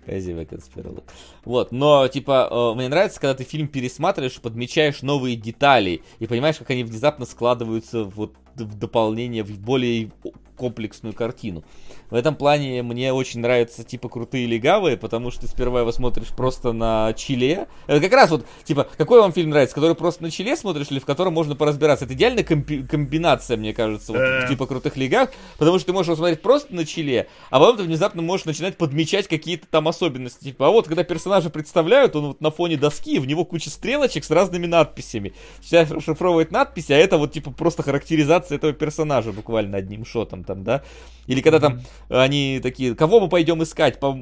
Спасибо, 0.04 0.46
конспиролог. 0.46 1.04
Вот, 1.46 1.72
но, 1.72 2.08
типа, 2.08 2.48
э, 2.50 2.74
мне 2.76 2.90
нравится, 2.90 3.20
когда 3.20 3.36
ты 3.36 3.44
фильм 3.44 3.68
пересматриваешь, 3.68 4.42
подмечаешь 4.42 5.04
новые 5.04 5.36
детали 5.36 6.02
и 6.18 6.26
понимаешь, 6.26 6.58
как 6.58 6.72
они 6.72 6.84
внезапно 6.84 7.28
складываются 7.28 8.06
вот 8.06 8.34
в 8.56 8.76
дополнение, 8.76 9.44
в 9.44 9.60
более 9.60 10.12
комплексную 10.60 11.16
картину. 11.16 11.64
В 12.10 12.16
этом 12.16 12.36
плане 12.36 12.84
мне 12.84 13.14
очень 13.14 13.40
нравятся, 13.40 13.84
типа, 13.84 14.10
крутые 14.10 14.46
легавые, 14.46 14.98
потому 14.98 15.32
что 15.32 15.42
ты 15.42 15.48
сперва 15.48 15.80
его 15.82 15.92
смотришь 15.92 16.28
просто 16.28 16.74
на 16.74 17.14
чиле. 17.14 17.68
Это 17.88 18.02
как 18.02 18.12
раз 18.12 18.30
вот, 18.30 18.46
типа, 18.66 18.88
какой 18.98 19.22
вам 19.22 19.32
фильм 19.32 19.52
нравится, 19.52 19.76
который 19.76 19.96
просто 19.96 20.22
на 20.24 20.32
чиле 20.32 20.58
смотришь 20.58 20.88
или 20.90 21.00
в 21.00 21.06
котором 21.06 21.34
можно 21.34 21.56
поразбираться? 21.56 22.06
Это 22.06 22.14
идеальная 22.14 22.44
комби- 22.44 22.86
комбинация, 22.86 23.56
мне 23.58 23.74
кажется, 23.74 24.12
вот, 24.12 24.20
в, 24.20 24.48
типа, 24.50 24.68
крутых 24.68 24.98
легах, 24.98 25.32
потому 25.58 25.80
что 25.80 25.88
ты 25.88 25.94
можешь 25.94 26.08
его 26.08 26.18
смотреть 26.18 26.42
просто 26.42 26.76
на 26.76 26.86
чиле, 26.86 27.28
а 27.50 27.60
потом 27.60 27.78
ты 27.78 27.84
внезапно 27.84 28.22
можешь 28.22 28.46
начинать 28.46 28.76
подмечать 28.76 29.28
какие-то 29.28 29.66
там 29.68 29.88
особенности. 29.88 30.44
Типа, 30.44 30.68
а 30.68 30.72
вот, 30.72 30.88
когда 30.88 31.04
персонажа 31.04 31.50
представляют, 31.50 32.16
он 32.16 32.28
вот 32.28 32.42
на 32.42 32.52
фоне 32.52 32.76
доски, 32.76 33.20
в 33.20 33.26
него 33.26 33.46
куча 33.46 33.70
стрелочек 33.70 34.26
с 34.26 34.30
разными 34.30 34.66
надписями. 34.66 35.34
Сейчас 35.62 35.90
расшифровывает 35.90 36.52
надписи, 36.52 36.92
а 36.92 36.98
это 36.98 37.18
вот, 37.18 37.32
типа, 37.32 37.52
просто 37.52 37.84
характеризация 37.84 38.58
этого 38.58 38.74
персонажа 38.74 39.32
буквально 39.32 39.78
одним 39.78 40.06
шотом 40.06 40.44
там, 40.50 40.64
да. 40.64 40.82
Или 41.30 41.42
когда 41.42 41.60
там 41.60 41.82
они 42.10 42.60
такие, 42.62 42.96
кого 42.96 43.20
мы 43.20 43.30
пойдем 43.30 43.62
искать? 43.62 44.00
По 44.00 44.18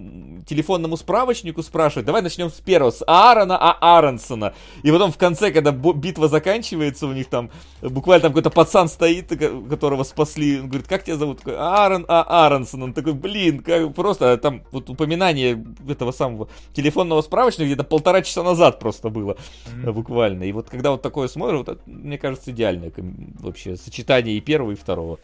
телефонному 0.45 0.97
справочнику 0.97 1.64
спрашивают. 1.64 2.06
Давай 2.06 2.22
начнем 2.22 2.49
с 2.49 2.56
первого, 2.56 2.91
с 2.91 3.01
Аарона 3.07 3.57
А. 3.57 3.97
Аронсона. 3.97 4.53
И 4.83 4.91
потом 4.91 5.14
в 5.14 5.17
конце, 5.17 5.51
когда 5.51 5.72
битва 5.72 6.27
заканчивается, 6.27 7.07
у 7.07 7.14
них 7.14 7.30
там 7.30 7.49
буквально 7.81 8.23
там 8.23 8.31
какой-то 8.31 8.49
пацан 8.49 8.89
стоит, 8.89 9.30
которого 9.69 10.03
спасли. 10.03 10.59
Он 10.59 10.67
говорит, 10.67 10.89
как 10.89 11.06
тебя 11.06 11.15
зовут? 11.15 11.38
Такой, 11.38 11.56
Аарон 11.56 12.03
А. 12.09 12.45
Аронсон. 12.45 12.83
Он 12.83 12.93
такой, 12.93 13.14
блин, 13.14 13.59
как 13.59 13.93
просто 13.93 14.33
а 14.33 14.38
там 14.38 14.64
вот 14.72 14.89
упоминание 14.89 15.64
этого 15.88 16.11
самого 16.11 16.49
телефонного 16.73 17.22
справочника 17.22 17.67
где-то 17.67 17.85
полтора 17.85 18.22
часа 18.22 18.43
назад 18.43 18.80
просто 18.80 19.07
было. 19.07 19.38
Mm-hmm. 19.67 19.91
Буквально. 19.93 20.43
И 20.43 20.51
вот 20.51 20.69
когда 20.69 20.91
вот 20.91 21.01
такое 21.01 21.30
смотрю, 21.30 21.64
вот, 21.64 21.80
мне 21.85 22.17
кажется, 22.17 22.51
идеальное 22.51 22.91
вообще 23.39 23.77
сочетание 23.77 24.35
и 24.35 24.41
первого, 24.41 24.72
и 24.72 24.75
второго. 24.75 25.19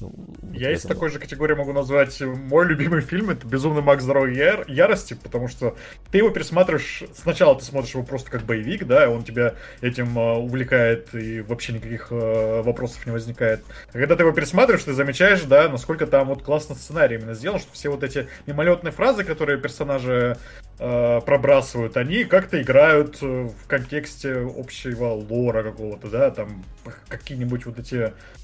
Ну, 0.00 0.12
Я 0.52 0.72
из 0.72 0.82
такой 0.82 1.10
же 1.10 1.18
категории 1.18 1.54
могу 1.54 1.72
назвать 1.72 2.20
мой 2.20 2.66
любимый 2.66 3.00
фильм, 3.00 3.30
это 3.30 3.46
«Безумный 3.46 3.82
Макс 3.82 4.02
Здоровой 4.02 4.34
яр- 4.34 4.64
ярости», 4.68 5.14
потому 5.14 5.48
что 5.48 5.76
ты 6.10 6.18
его 6.18 6.30
пересматриваешь, 6.30 7.04
сначала 7.14 7.56
ты 7.58 7.64
смотришь 7.64 7.94
его 7.94 8.02
просто 8.02 8.30
как 8.30 8.42
боевик, 8.42 8.86
да, 8.86 9.08
он 9.08 9.22
тебя 9.22 9.54
этим 9.80 10.18
э, 10.18 10.34
увлекает 10.36 11.14
и 11.14 11.40
вообще 11.42 11.74
никаких 11.74 12.08
э, 12.10 12.62
вопросов 12.62 13.06
не 13.06 13.12
возникает. 13.12 13.64
А 13.92 13.98
когда 13.98 14.16
ты 14.16 14.24
его 14.24 14.32
пересматриваешь, 14.32 14.84
ты 14.84 14.92
замечаешь, 14.92 15.42
да, 15.42 15.68
насколько 15.68 16.06
там 16.06 16.28
вот 16.28 16.42
классно 16.42 16.74
сценарий 16.74 17.16
именно 17.16 17.34
сделан, 17.34 17.60
что 17.60 17.72
все 17.72 17.88
вот 17.88 18.02
эти 18.02 18.28
мимолетные 18.46 18.92
фразы, 18.92 19.22
которые 19.22 19.60
персонажи 19.60 20.36
э, 20.78 21.20
пробрасывают, 21.24 21.96
они 21.96 22.24
как-то 22.24 22.60
играют 22.60 23.22
в 23.22 23.54
контексте 23.68 24.48
общего 24.56 25.06
лора 25.06 25.62
какого-то, 25.62 26.08
да, 26.08 26.30
там 26.30 26.64
какие-нибудь 27.08 27.66
вот 27.66 27.78
эти 27.78 27.94
Э, 27.94 28.43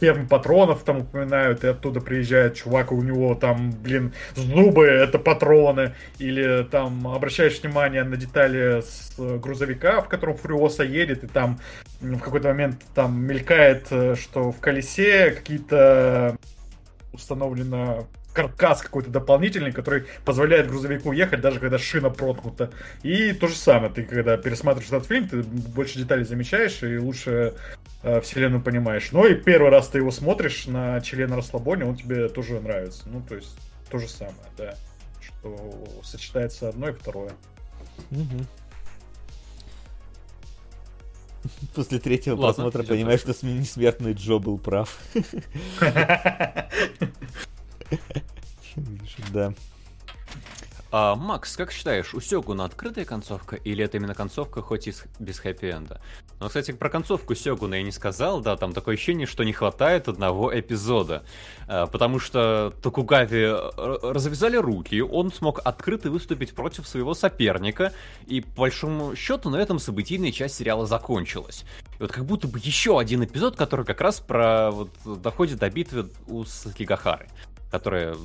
ферм 0.00 0.28
патронов 0.28 0.82
там 0.84 0.98
упоминают, 0.98 1.64
и 1.64 1.68
оттуда 1.68 2.00
приезжает 2.00 2.54
чувак, 2.54 2.92
и 2.92 2.94
у 2.94 3.02
него 3.02 3.34
там, 3.34 3.72
блин, 3.72 4.12
зубы 4.34 4.86
это 4.86 5.18
патроны, 5.18 5.94
или 6.18 6.66
там 6.70 7.08
обращаешь 7.08 7.60
внимание 7.60 8.04
на 8.04 8.16
детали 8.16 8.80
с 8.80 9.14
э, 9.18 9.38
грузовика, 9.38 10.00
в 10.00 10.08
котором 10.08 10.36
Фуриоса 10.36 10.84
едет, 10.84 11.24
и 11.24 11.26
там 11.26 11.58
в 12.00 12.20
какой-то 12.20 12.48
момент 12.48 12.82
там 12.94 13.20
мелькает, 13.20 13.88
э, 13.90 14.14
что 14.14 14.52
в 14.52 14.60
колесе 14.60 15.30
какие-то 15.30 16.36
установлено 17.12 18.06
каркас 18.38 18.82
какой-то 18.82 19.10
дополнительный, 19.10 19.72
который 19.72 20.04
позволяет 20.24 20.68
грузовику 20.68 21.10
ехать, 21.10 21.40
даже 21.40 21.58
когда 21.58 21.76
шина 21.76 22.08
проткнута. 22.08 22.70
И 23.02 23.32
то 23.32 23.48
же 23.48 23.56
самое, 23.56 23.92
ты 23.92 24.04
когда 24.04 24.36
пересматриваешь 24.36 24.92
этот 24.92 25.08
фильм, 25.08 25.28
ты 25.28 25.42
больше 25.42 25.98
деталей 25.98 26.24
замечаешь 26.24 26.84
и 26.84 26.98
лучше 26.98 27.54
э, 28.04 28.20
вселенную 28.20 28.62
понимаешь. 28.62 29.10
Ну 29.10 29.26
и 29.26 29.34
первый 29.34 29.72
раз 29.72 29.88
ты 29.88 29.98
его 29.98 30.12
смотришь 30.12 30.66
на 30.68 31.00
члена 31.00 31.34
расслабоне, 31.34 31.84
он 31.84 31.96
тебе 31.96 32.28
тоже 32.28 32.60
нравится. 32.60 33.02
Ну, 33.06 33.20
то 33.28 33.34
есть, 33.34 33.58
то 33.90 33.98
же 33.98 34.08
самое, 34.08 34.36
да. 34.56 34.76
Что 35.20 35.84
сочетается 36.04 36.68
одно 36.68 36.90
и 36.90 36.92
второе. 36.92 37.32
Угу. 38.12 38.46
После 41.74 41.98
третьего 41.98 42.36
Ладно, 42.36 42.62
просмотра 42.62 42.84
понимаешь, 42.84 43.18
что 43.18 43.34
несмертный 43.44 44.12
Джо 44.12 44.38
был 44.38 44.58
прав. 44.58 44.96
Да. 49.32 49.52
А, 50.90 51.16
Макс, 51.16 51.54
как 51.54 51.70
считаешь, 51.70 52.14
у 52.14 52.20
Сёгуна 52.20 52.64
открытая 52.64 53.04
концовка 53.04 53.56
или 53.56 53.84
это 53.84 53.98
именно 53.98 54.14
концовка, 54.14 54.62
хоть 54.62 54.88
и 54.88 54.94
без 55.18 55.38
хэппи-энда? 55.38 56.00
Ну, 56.40 56.46
кстати, 56.46 56.72
про 56.72 56.88
концовку 56.88 57.34
Сёгуна 57.34 57.74
я 57.74 57.82
не 57.82 57.92
сказал, 57.92 58.40
да, 58.40 58.56
там 58.56 58.72
такое 58.72 58.94
ощущение, 58.94 59.26
что 59.26 59.44
не 59.44 59.52
хватает 59.52 60.08
одного 60.08 60.58
эпизода. 60.58 61.24
А, 61.66 61.86
потому 61.86 62.18
что 62.18 62.72
Токугави 62.82 63.48
э, 63.50 63.98
развязали 64.02 64.56
руки, 64.56 65.02
он 65.02 65.30
смог 65.30 65.60
открыто 65.62 66.10
выступить 66.10 66.54
против 66.54 66.88
своего 66.88 67.12
соперника, 67.12 67.92
и 68.26 68.40
по 68.40 68.62
большому 68.62 69.14
счету 69.14 69.50
на 69.50 69.56
этом 69.56 69.78
событийная 69.78 70.32
часть 70.32 70.54
сериала 70.54 70.86
закончилась. 70.86 71.66
И 71.98 72.02
вот 72.02 72.12
как 72.12 72.24
будто 72.24 72.48
бы 72.48 72.58
еще 72.60 72.98
один 72.98 73.22
эпизод, 73.24 73.56
который 73.56 73.84
как 73.84 74.00
раз 74.00 74.20
про 74.20 74.70
вот, 74.70 74.90
доходит 75.04 75.58
до 75.58 75.68
битвы 75.68 76.08
у 76.28 76.44
Сакигахары 76.44 77.28
которая 77.70 78.16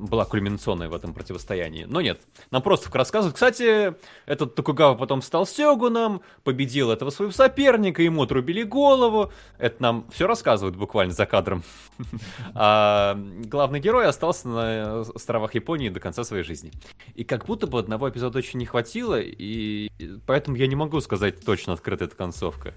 была 0.00 0.24
кульминационной 0.24 0.88
в 0.88 0.94
этом 0.94 1.12
противостоянии. 1.12 1.84
Но 1.84 2.00
нет, 2.00 2.20
нам 2.50 2.62
просто 2.62 2.90
рассказывают. 2.96 3.34
Кстати, 3.34 3.94
этот 4.26 4.54
Токугава 4.54 4.94
потом 4.94 5.22
стал 5.22 5.46
Сёгуном, 5.46 6.22
победил 6.42 6.90
этого 6.90 7.10
своего 7.10 7.32
соперника, 7.32 8.02
ему 8.02 8.22
отрубили 8.22 8.62
голову. 8.62 9.32
Это 9.58 9.82
нам 9.82 10.06
все 10.10 10.26
рассказывают 10.26 10.76
буквально 10.76 11.12
за 11.12 11.26
кадром. 11.26 11.62
А 12.54 13.18
главный 13.44 13.80
герой 13.80 14.06
остался 14.06 14.48
на 14.48 15.00
островах 15.00 15.54
Японии 15.54 15.88
до 15.88 16.00
конца 16.00 16.24
своей 16.24 16.42
жизни. 16.42 16.72
И 17.14 17.24
как 17.24 17.46
будто 17.46 17.66
бы 17.66 17.78
одного 17.78 18.08
эпизода 18.08 18.38
очень 18.38 18.58
не 18.58 18.66
хватило, 18.66 19.20
и 19.20 19.88
поэтому 20.26 20.56
я 20.56 20.66
не 20.66 20.76
могу 20.76 21.00
сказать 21.00 21.44
точно, 21.44 21.74
открыта 21.74 22.04
эта 22.04 22.16
концовка 22.16 22.74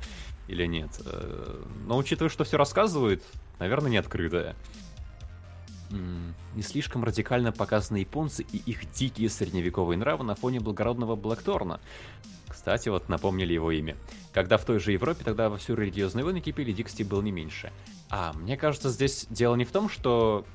или 0.47 0.65
нет. 0.65 0.91
Э, 1.05 1.63
но 1.87 1.97
учитывая, 1.97 2.29
что 2.29 2.43
все 2.43 2.57
рассказывают, 2.57 3.23
наверное, 3.59 3.91
не 3.91 3.97
открытая 3.97 4.55
не 6.55 6.61
слишком 6.61 7.03
радикально 7.03 7.51
показаны 7.51 7.97
японцы 7.97 8.43
и 8.51 8.57
их 8.57 8.91
дикие 8.91 9.29
средневековые 9.29 9.97
нравы 9.97 10.23
на 10.23 10.35
фоне 10.35 10.59
благородного 10.59 11.15
Блэкторна. 11.15 11.79
Кстати, 12.47 12.89
вот 12.89 13.09
напомнили 13.09 13.53
его 13.53 13.71
имя. 13.71 13.95
Когда 14.31 14.57
в 14.57 14.65
той 14.65 14.79
же 14.79 14.91
Европе 14.91 15.23
тогда 15.23 15.49
во 15.49 15.57
всю 15.57 15.75
религиозные 15.75 16.23
войны 16.23 16.39
кипели, 16.39 16.71
дикости 16.71 17.03
был 17.03 17.21
не 17.21 17.31
меньше. 17.31 17.71
А, 18.09 18.33
мне 18.33 18.57
кажется, 18.57 18.89
здесь 18.89 19.25
дело 19.29 19.55
не 19.55 19.65
в 19.65 19.71
том, 19.71 19.89
что 19.89 20.45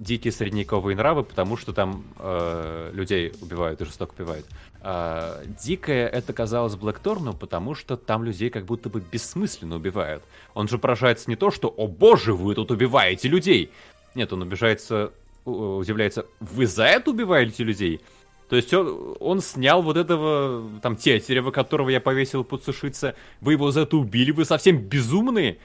дикие 0.00 0.32
средневековые 0.32 0.96
нравы, 0.96 1.22
потому 1.22 1.56
что 1.56 1.72
там 1.72 2.04
э, 2.18 2.90
людей 2.92 3.32
убивают 3.40 3.80
и 3.80 3.84
жестоко 3.84 4.14
убивают. 4.14 4.46
А, 4.82 5.42
дикое 5.62 6.08
это 6.08 6.32
казалось 6.32 6.74
Блэкторну, 6.74 7.34
потому 7.34 7.74
что 7.74 7.96
там 7.96 8.24
людей 8.24 8.50
как 8.50 8.64
будто 8.64 8.88
бы 8.88 9.00
бессмысленно 9.00 9.76
убивают. 9.76 10.24
Он 10.54 10.68
же 10.68 10.78
поражается 10.78 11.28
не 11.28 11.36
то, 11.36 11.50
что 11.50 11.68
«О 11.68 11.86
боже, 11.86 12.32
вы 12.32 12.54
тут 12.54 12.70
убиваете 12.70 13.28
людей!» 13.28 13.70
Нет, 14.14 14.32
он 14.32 14.42
обижается, 14.42 15.12
удивляется 15.44 16.26
«Вы 16.40 16.66
за 16.66 16.84
это 16.84 17.10
убиваете 17.10 17.62
людей?» 17.64 18.00
То 18.48 18.56
есть 18.56 18.74
он, 18.74 19.16
он 19.20 19.40
снял 19.40 19.80
вот 19.80 19.96
этого, 19.96 20.68
там, 20.82 20.96
тетерева, 20.96 21.52
которого 21.52 21.88
я 21.88 22.00
повесил 22.00 22.42
подсушиться. 22.42 23.14
Вы 23.40 23.52
его 23.52 23.70
за 23.70 23.82
это 23.82 23.96
убили, 23.96 24.32
вы 24.32 24.44
совсем 24.44 24.78
безумные. 24.78 25.58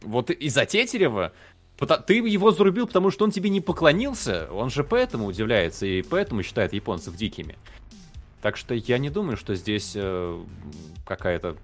Вот 0.00 0.30
из-за 0.30 0.64
тетерева 0.64 1.32
ты 2.06 2.14
его 2.14 2.52
зарубил, 2.52 2.86
потому 2.86 3.10
что 3.10 3.24
он 3.24 3.32
тебе 3.32 3.50
не 3.50 3.60
поклонился. 3.60 4.48
Он 4.52 4.70
же 4.70 4.84
поэтому 4.84 5.26
удивляется 5.26 5.86
и 5.86 6.02
поэтому 6.02 6.44
считает 6.44 6.72
японцев 6.72 7.16
дикими. 7.16 7.56
Так 8.44 8.58
что 8.58 8.74
я 8.74 8.98
не 8.98 9.08
думаю, 9.08 9.38
что 9.38 9.54
здесь 9.54 9.92
э, 9.94 10.44
какая-то 11.06 11.56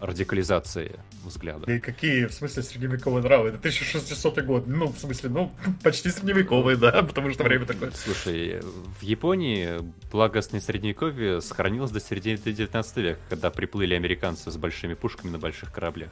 радикализация 0.00 0.90
взгляда. 1.24 1.72
И 1.72 1.78
какие, 1.78 2.24
в 2.24 2.32
смысле, 2.32 2.64
средневековые 2.64 3.22
нравы? 3.22 3.50
Это 3.50 3.58
1600 3.58 4.40
год. 4.40 4.66
Ну, 4.66 4.88
в 4.88 4.98
смысле, 4.98 5.30
ну, 5.30 5.52
почти 5.84 6.10
средневековые, 6.10 6.76
да, 6.76 7.02
потому 7.04 7.30
что 7.30 7.44
время 7.44 7.66
такое. 7.66 7.92
Слушай, 7.92 8.62
в 8.98 9.04
Японии 9.04 9.78
благостное 10.10 10.60
средневековье 10.60 11.40
сохранилось 11.40 11.92
до 11.92 12.00
середины 12.00 12.36
19 12.36 12.96
века, 12.96 13.20
когда 13.28 13.50
приплыли 13.50 13.94
американцы 13.94 14.50
с 14.50 14.56
большими 14.56 14.94
пушками 14.94 15.30
на 15.30 15.38
больших 15.38 15.72
кораблях. 15.72 16.10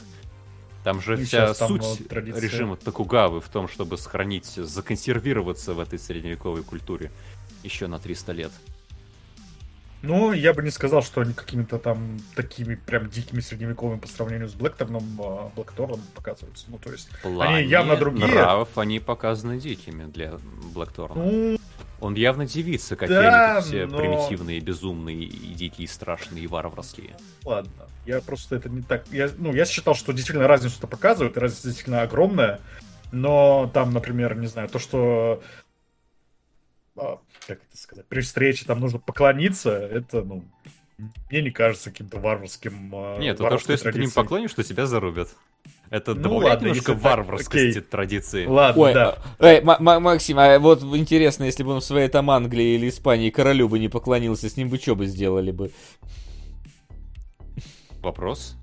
Там 0.85 1.01
же 1.01 1.20
И 1.20 1.25
вся 1.25 1.52
суть 1.52 2.09
там 2.09 2.25
режима 2.27 2.77
Токугавы 2.77 3.41
в 3.41 3.49
том, 3.49 3.67
чтобы 3.67 3.99
сохранить, 3.99 4.47
законсервироваться 4.47 5.75
в 5.75 5.81
этой 5.81 5.99
средневековой 5.99 6.62
культуре 6.62 7.10
еще 7.65 7.89
на 7.89 7.99
300 7.99 8.33
лет. 8.33 8.52
Ну, 10.03 10.33
я 10.33 10.55
бы 10.55 10.62
не 10.62 10.70
сказал, 10.70 11.03
что 11.03 11.20
они 11.20 11.35
какими-то 11.35 11.79
там 11.79 12.19
такими 12.35 12.75
прям 12.75 13.11
дикими 13.11 13.41
средневековыми 13.41 13.99
по 13.99 14.09
сравнению 14.09 14.49
с 14.49 14.55
Блэкторном, 14.55 15.05
а, 15.20 15.51
Блэкторном 15.55 16.01
показываются. 16.15 16.67
Ну, 16.69 16.79
то 16.79 16.91
есть, 16.91 17.11
они 17.23 17.62
явно 17.65 17.97
другие. 17.97 18.27
нравов 18.27 18.79
они 18.79 18.99
показаны 18.99 19.61
дикими 19.61 20.05
для 20.05 20.39
Блэкторна. 20.75 21.23
Ну, 21.23 21.59
он 22.01 22.15
явно 22.15 22.47
девица, 22.47 22.97
как 22.97 23.11
да, 23.11 23.61
все 23.61 23.87
но... 23.87 23.99
примитивные, 23.99 24.61
безумные, 24.61 25.23
и 25.25 25.55
дикие, 25.55 25.87
страшные, 25.87 26.45
и 26.45 26.47
варварские. 26.47 27.15
Ладно, 27.45 27.70
я 28.07 28.20
просто 28.23 28.57
это 28.57 28.70
не 28.70 28.83
так... 28.83 29.05
Я, 29.11 29.29
ну, 29.37 29.53
я 29.53 29.67
считал, 29.67 29.95
что 29.95 30.12
действительно 30.12 30.49
разницу-то 30.49 30.87
показывают, 30.87 31.37
и 31.37 31.41
разница 31.41 31.65
действительно 31.65 32.03
огромная. 32.03 32.61
Но 33.12 33.70
там, 33.75 33.93
например, 33.93 34.35
не 34.37 34.47
знаю, 34.47 34.69
то, 34.69 34.79
что 34.79 35.43
как 37.47 37.59
это 37.59 37.77
сказать, 37.77 38.07
при 38.07 38.20
встрече 38.20 38.65
там 38.65 38.81
нужно 38.81 38.99
поклониться, 38.99 39.70
это, 39.70 40.23
ну, 40.23 40.45
мне 41.31 41.43
не 41.43 41.51
кажется 41.51 41.91
каким-то 41.91 42.19
варварским. 42.19 42.91
А, 42.95 43.19
Нет, 43.19 43.39
то, 43.39 43.59
что 43.59 43.73
если 43.73 43.85
традицией. 43.85 44.11
ты 44.11 44.19
не 44.19 44.23
поклонишь, 44.23 44.53
то 44.53 44.62
тебя 44.62 44.87
зарубят. 44.87 45.29
Это 45.89 46.15
ну, 46.15 46.23
добавляет 46.23 46.55
ладно, 46.55 46.67
немножко 46.69 46.95
варварскости 46.95 47.81
так, 47.81 47.89
традиции. 47.89 48.47
Ладно, 48.47 48.83
Ой, 48.83 48.95
да. 48.95 49.19
А, 49.39 49.47
эй, 49.47 49.62
Максим, 49.62 50.39
а 50.39 50.59
вот 50.59 50.83
интересно, 50.83 51.45
если 51.45 51.65
бы 51.65 51.73
он 51.73 51.81
в 51.81 51.85
своей 51.85 52.09
там 52.09 52.31
Англии 52.31 52.77
или 52.77 52.89
Испании 52.89 53.31
королю 53.31 53.69
бы 53.69 53.79
не 53.79 53.89
поклонился, 53.89 54.49
с 54.49 54.57
ним 54.57 54.69
бы 54.69 54.79
что 54.79 54.95
бы 54.95 55.07
сделали 55.07 55.51
бы? 55.51 55.73
Вопрос. 58.01 58.57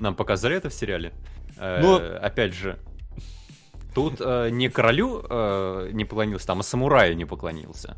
Нам 0.00 0.14
показали 0.16 0.56
это 0.56 0.68
в 0.68 0.74
сериале? 0.74 1.12
Ну, 1.56 2.00
э, 2.00 2.16
опять 2.16 2.52
же, 2.54 2.78
Тут 3.94 4.16
э, 4.20 4.48
не 4.50 4.68
королю 4.68 5.22
э, 5.28 5.90
не 5.92 6.04
поклонился, 6.04 6.46
там, 6.46 6.60
а 6.60 6.62
самураю 6.62 7.16
не 7.16 7.24
поклонился. 7.24 7.96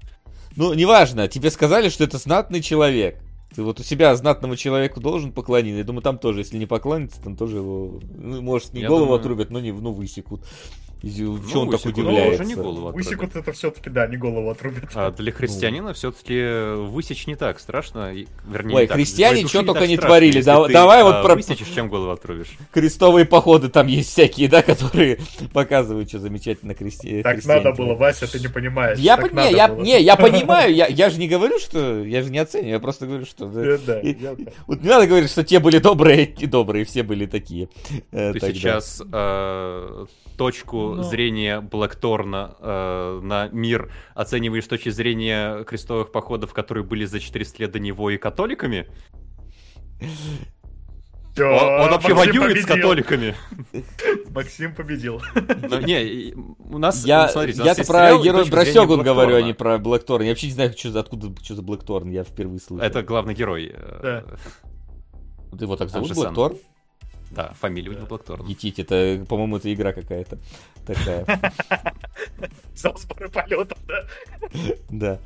Ну, 0.57 0.73
неважно, 0.75 1.29
тебе 1.29 1.51
сказали, 1.51 1.89
что 1.89 2.05
это 2.05 2.19
знатный 2.19 2.61
человек. 2.61 3.21
Ты 3.55 3.63
вот 3.63 3.81
у 3.81 3.83
себя 3.83 4.15
знатному 4.17 4.57
человеку 4.57 5.01
должен 5.01 5.33
поклониться. 5.33 5.79
Я 5.79 5.85
думаю, 5.85 6.03
там 6.03 6.19
тоже, 6.19 6.41
если 6.41 6.59
не 6.59 6.67
поклонится, 6.67 7.23
там 7.23 7.37
тоже 7.37 7.59
его, 7.59 8.01
ну, 8.03 8.43
может, 8.43 8.75
не 8.75 8.83
Я 8.83 8.89
голову 8.89 9.07
думаю... 9.07 9.21
отрубят, 9.21 9.51
но 9.51 9.61
не, 9.61 9.73
ну, 9.73 9.93
высекут. 9.93 10.43
Ну, 11.07 11.49
что 11.49 11.61
он 11.61 11.71
так 11.71 11.85
удивляется? 11.85 12.43
Уже 12.43 12.45
не 12.45 12.55
голову 12.55 12.93
Высекут 12.93 13.37
это 13.37 13.53
все-таки, 13.53 13.91
да, 13.91 14.07
не 14.07 14.17
голову 14.17 14.51
отрубят. 14.51 14.85
А 14.95 15.11
для 15.11 15.33
христианина 15.33 15.89
ну. 15.89 15.95
все-таки 15.95 16.75
высечь 16.87 17.27
не 17.27 17.37
так 17.37 17.61
страшно. 17.61 18.13
Вернее, 18.49 18.77
Ой, 18.77 18.87
христиане 18.87 19.47
что 19.47 19.63
только 19.63 19.87
не 19.87 19.97
творили. 19.97 20.43
Да, 20.43 20.67
давай 20.67 21.03
вот 21.03 21.17
а, 21.17 21.23
про... 21.23 21.37
Высечешь, 21.37 21.69
чем 21.75 21.89
голову 21.89 22.11
отрубишь. 22.11 22.57
Крестовые 22.73 23.25
походы 23.25 23.69
там 23.69 23.87
есть 23.87 24.11
всякие, 24.11 24.49
да, 24.49 24.63
которые 24.63 25.19
показывают, 25.53 26.09
что 26.09 26.19
замечательно 26.19 26.75
кресте... 26.75 27.23
Так 27.23 27.45
надо 27.45 27.73
было, 27.73 27.95
Вася, 27.95 28.31
ты 28.31 28.41
не 28.41 28.49
понимаешь. 28.49 28.99
Я, 28.99 29.17
так 29.17 29.33
не, 29.33 29.53
я, 29.53 29.69
не, 29.69 30.01
я 30.03 30.17
понимаю, 30.17 30.75
я, 30.75 30.87
я 30.87 31.11
же 31.11 31.19
не 31.19 31.29
говорю, 31.29 31.59
что... 31.59 32.03
Я 32.03 32.23
же 32.23 32.31
не 32.31 32.39
оцениваю, 32.39 32.73
я 32.73 32.81
просто 32.81 33.07
говорю, 33.07 33.27
что... 33.27 33.47
Да, 33.47 33.79
да, 33.87 34.01
и, 34.01 34.15
я, 34.19 34.35
вот 34.67 34.83
не 34.83 34.89
надо 34.89 35.07
говорить, 35.07 35.31
что 35.31 35.45
те 35.45 35.61
были 35.61 35.79
добрые, 35.79 36.25
и 36.25 36.47
добрые, 36.47 36.85
все 36.85 37.03
были 37.03 37.27
такие. 37.27 37.69
Э, 38.13 38.33
ты 38.33 38.41
сейчас 38.41 39.03
э, 39.13 40.07
точку 40.37 40.96
Но... 40.97 41.03
зрения 41.03 41.61
Блэкторна 41.61 42.57
э, 42.59 43.21
на 43.23 43.49
мир 43.49 43.93
оцениваешь 44.15 44.65
с 44.65 44.69
точки 44.69 44.89
зрения 44.91 45.65
крестовых 45.65 46.13
походов, 46.13 46.53
которые 46.53 46.85
были 46.85 47.05
за 47.05 47.21
400 47.21 47.63
лет 47.63 47.73
до 47.73 47.79
него 47.79 48.11
и 48.11 48.17
католиками? 48.17 48.89
Все, 51.37 51.45
он, 51.45 51.83
он 51.83 51.91
вообще 51.91 52.15
Максим 52.15 52.33
воюет 52.33 52.49
победил. 52.49 52.63
с 52.63 52.67
католиками. 52.67 53.35
Максим 54.31 54.75
победил. 54.75 55.21
Но, 55.69 55.81
не, 55.83 56.33
у 56.35 56.79
нас, 56.79 57.05
я, 57.05 57.29
смотрите, 57.29 57.63
я-то 57.63 57.85
про 57.85 58.17
герой 58.17 58.47
про 58.47 58.65
Сёгун 58.65 59.03
говорю, 59.03 59.37
а 59.37 59.43
не 59.43 59.53
про 59.53 59.77
Блэкторн. 59.77 60.23
Я 60.23 60.31
вообще 60.31 60.47
не 60.47 60.55
знаю, 60.55 60.73
что, 60.75 60.99
откуда 60.99 61.35
что 61.43 61.55
за 61.55 61.63
Блэкторн, 61.63 62.09
я 62.09 62.25
впервые 62.25 62.59
слышу. 62.59 62.83
Это 62.83 63.03
главный 63.03 63.35
герой. 63.35 63.71
Э, 63.75 63.99
да. 64.03 64.25
Ты 65.59 65.65
его 65.65 65.77
так 65.77 65.91
зовут, 65.91 66.15
Блэкторн? 66.15 66.57
Да, 67.37 67.53
фамилия 67.61 67.91
у 67.91 67.93
него 67.93 68.07
Блэкторн. 68.07 68.47
Етить, 68.47 68.79
это, 68.79 69.23
по-моему, 69.29 69.59
это 69.59 69.73
игра 69.73 69.93
какая-то 69.93 70.39
такая. 70.87 71.27
Зал 72.75 72.97
сбора 72.97 73.29
полетов, 73.29 73.79
да? 73.87 74.09
Да. 74.89 75.21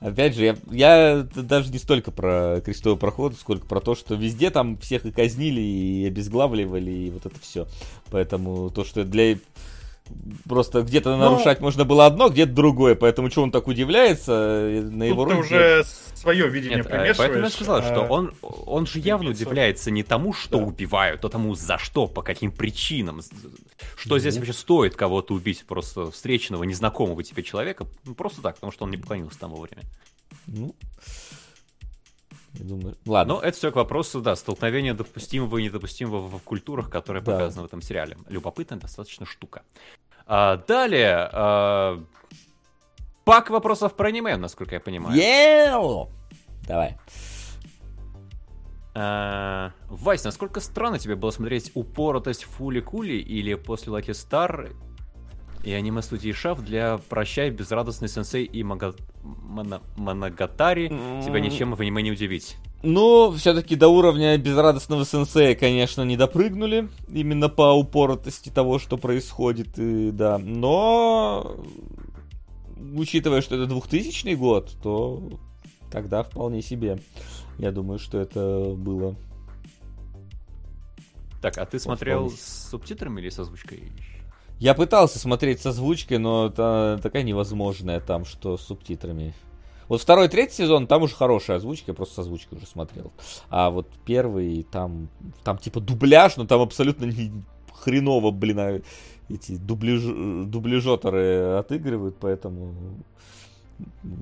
Опять 0.00 0.34
же, 0.36 0.44
я, 0.44 0.56
я 0.70 1.26
даже 1.34 1.72
не 1.72 1.78
столько 1.78 2.10
про 2.10 2.60
крестовый 2.62 2.98
проход, 2.98 3.34
сколько 3.34 3.66
про 3.66 3.80
то, 3.80 3.94
что 3.94 4.14
везде 4.14 4.50
там 4.50 4.76
всех 4.76 5.06
и 5.06 5.10
казнили, 5.10 5.62
и 5.62 6.06
обезглавливали, 6.06 6.90
и 6.90 7.10
вот 7.10 7.24
это 7.24 7.40
все. 7.40 7.66
Поэтому 8.10 8.68
то, 8.68 8.84
что 8.84 9.04
для 9.04 9.38
Просто 10.48 10.82
где-то 10.82 11.16
Но... 11.16 11.30
нарушать 11.30 11.60
можно 11.60 11.84
было 11.84 12.06
одно, 12.06 12.28
где-то 12.28 12.52
другое, 12.52 12.94
поэтому 12.94 13.30
что 13.30 13.42
он 13.42 13.50
так 13.50 13.66
удивляется 13.66 14.32
э, 14.32 14.80
на 14.82 15.04
его 15.04 15.24
роль? 15.24 15.36
уже 15.36 15.84
свое 16.14 16.48
видение 16.48 16.78
Нет, 16.78 16.86
примешиваешь. 16.86 17.16
Поэтому 17.16 17.44
я 17.44 17.50
сказал, 17.50 17.76
а... 17.78 17.82
что 17.82 18.00
он, 18.02 18.32
он 18.42 18.86
же 18.86 18.98
явно 18.98 19.30
удивляется 19.30 19.90
не 19.90 20.02
тому, 20.02 20.32
что 20.32 20.58
да. 20.58 20.64
убивают, 20.64 21.24
а 21.24 21.28
тому, 21.28 21.54
за 21.54 21.78
что, 21.78 22.06
по 22.06 22.22
каким 22.22 22.52
причинам. 22.52 23.20
Что 23.96 24.16
mm-hmm. 24.16 24.20
здесь 24.20 24.36
вообще 24.36 24.52
стоит 24.52 24.96
кого-то 24.96 25.34
убить, 25.34 25.64
просто 25.66 26.10
встречного, 26.10 26.64
незнакомого 26.64 27.22
тебе 27.22 27.42
человека, 27.42 27.86
ну, 28.04 28.14
просто 28.14 28.42
так, 28.42 28.56
потому 28.56 28.72
что 28.72 28.84
он 28.84 28.90
не 28.90 28.96
поклонился 28.96 29.38
там 29.38 29.50
вовремя. 29.50 29.82
Ну, 30.46 30.74
я 32.58 32.64
думаю, 32.64 32.96
ладно. 33.06 33.34
Но 33.34 33.40
это 33.40 33.56
все 33.56 33.70
к 33.70 33.76
вопросу, 33.76 34.20
да, 34.20 34.36
столкновения 34.36 34.94
допустимого 34.94 35.58
и 35.58 35.64
недопустимого 35.64 36.38
в 36.38 36.42
культурах, 36.42 36.90
которые 36.90 37.22
да. 37.22 37.32
показаны 37.32 37.62
в 37.62 37.66
этом 37.66 37.82
сериале. 37.82 38.16
Любопытная 38.28 38.78
достаточно 38.78 39.26
штука. 39.26 39.62
А, 40.26 40.56
далее, 40.56 41.28
а, 41.32 42.02
пак 43.24 43.50
вопросов 43.50 43.94
про 43.94 44.08
аниме, 44.08 44.36
насколько 44.36 44.74
я 44.74 44.80
понимаю. 44.80 45.16
Yeah! 45.16 46.08
Давай. 46.66 46.98
А, 48.94 49.72
Вась, 49.88 50.24
насколько 50.24 50.60
странно 50.60 50.98
тебе 50.98 51.16
было 51.16 51.30
смотреть 51.30 51.70
упоротость 51.74 52.44
Фули 52.44 52.80
Кули 52.80 53.16
или 53.16 53.54
после 53.54 53.92
Лаки 53.92 54.12
Стар 54.12 54.70
и 55.66 55.72
аниме 55.72 56.00
студии 56.00 56.30
Шаф 56.30 56.64
для 56.64 56.98
«Прощай, 57.08 57.50
безрадостный 57.50 58.08
сенсей» 58.08 58.44
и 58.44 58.62
Мага... 58.62 58.94
Мона... 59.24 59.82
Моногатари 59.96 60.88
тебя 60.88 61.40
ничем 61.40 61.74
в 61.74 61.80
аниме 61.80 62.02
не 62.02 62.12
удивить. 62.12 62.56
Ну, 62.84 63.32
все-таки 63.32 63.74
до 63.74 63.88
уровня 63.88 64.38
безрадостного 64.38 65.04
сенсея, 65.04 65.56
конечно, 65.56 66.02
не 66.02 66.16
допрыгнули. 66.16 66.88
Именно 67.08 67.48
по 67.48 67.72
упоротости 67.72 68.48
того, 68.48 68.78
что 68.78 68.96
происходит, 68.96 69.76
и, 69.76 70.12
да. 70.12 70.38
Но, 70.38 71.56
учитывая, 72.94 73.40
что 73.40 73.56
это 73.56 73.66
2000 73.66 74.34
год, 74.34 74.70
то 74.80 75.20
тогда 75.90 76.22
вполне 76.22 76.62
себе. 76.62 77.00
Я 77.58 77.72
думаю, 77.72 77.98
что 77.98 78.20
это 78.20 78.72
было. 78.76 79.16
Так, 81.42 81.58
а 81.58 81.66
ты 81.66 81.80
смотрел 81.80 82.30
с 82.30 82.68
субтитрами 82.70 83.20
или 83.20 83.30
с 83.30 83.38
озвучкой? 83.40 83.90
Я 84.58 84.74
пытался 84.74 85.18
смотреть 85.18 85.60
с 85.60 85.66
озвучкой, 85.66 86.18
но 86.18 86.46
это 86.46 86.98
такая 87.02 87.22
невозможная 87.22 88.00
там, 88.00 88.24
что 88.24 88.56
с 88.56 88.62
субтитрами. 88.62 89.34
Вот 89.88 90.00
второй, 90.00 90.28
третий 90.28 90.56
сезон, 90.56 90.86
там 90.86 91.02
уже 91.02 91.14
хорошая 91.14 91.58
озвучка, 91.58 91.92
я 91.92 91.94
просто 91.94 92.16
с 92.16 92.18
озвучкой 92.20 92.58
уже 92.58 92.66
смотрел. 92.66 93.12
А 93.50 93.70
вот 93.70 93.88
первый, 94.04 94.64
там, 94.64 95.08
там 95.44 95.58
типа 95.58 95.80
дубляж, 95.80 96.36
но 96.36 96.46
там 96.46 96.60
абсолютно 96.60 97.04
не 97.04 97.32
хреново, 97.72 98.30
блин, 98.30 98.58
а 98.58 98.80
эти 99.28 99.56
дубляж, 99.56 100.00
дубляжоторы 100.46 101.58
отыгрывают, 101.58 102.16
поэтому 102.18 102.74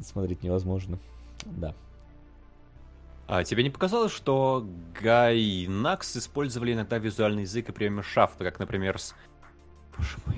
смотреть 0.02 0.42
невозможно. 0.42 0.98
Да. 1.46 1.74
А 3.26 3.42
тебе 3.42 3.62
не 3.62 3.70
показалось, 3.70 4.12
что 4.12 4.66
Гай 5.00 5.66
Накс 5.66 6.14
использовали 6.16 6.74
иногда 6.74 6.98
визуальный 6.98 7.42
язык 7.42 7.70
и 7.70 7.72
приемы 7.72 8.02
шафта, 8.02 8.44
как, 8.44 8.58
например, 8.58 8.98
с 8.98 9.14
Боже 9.96 10.16
мой. 10.26 10.36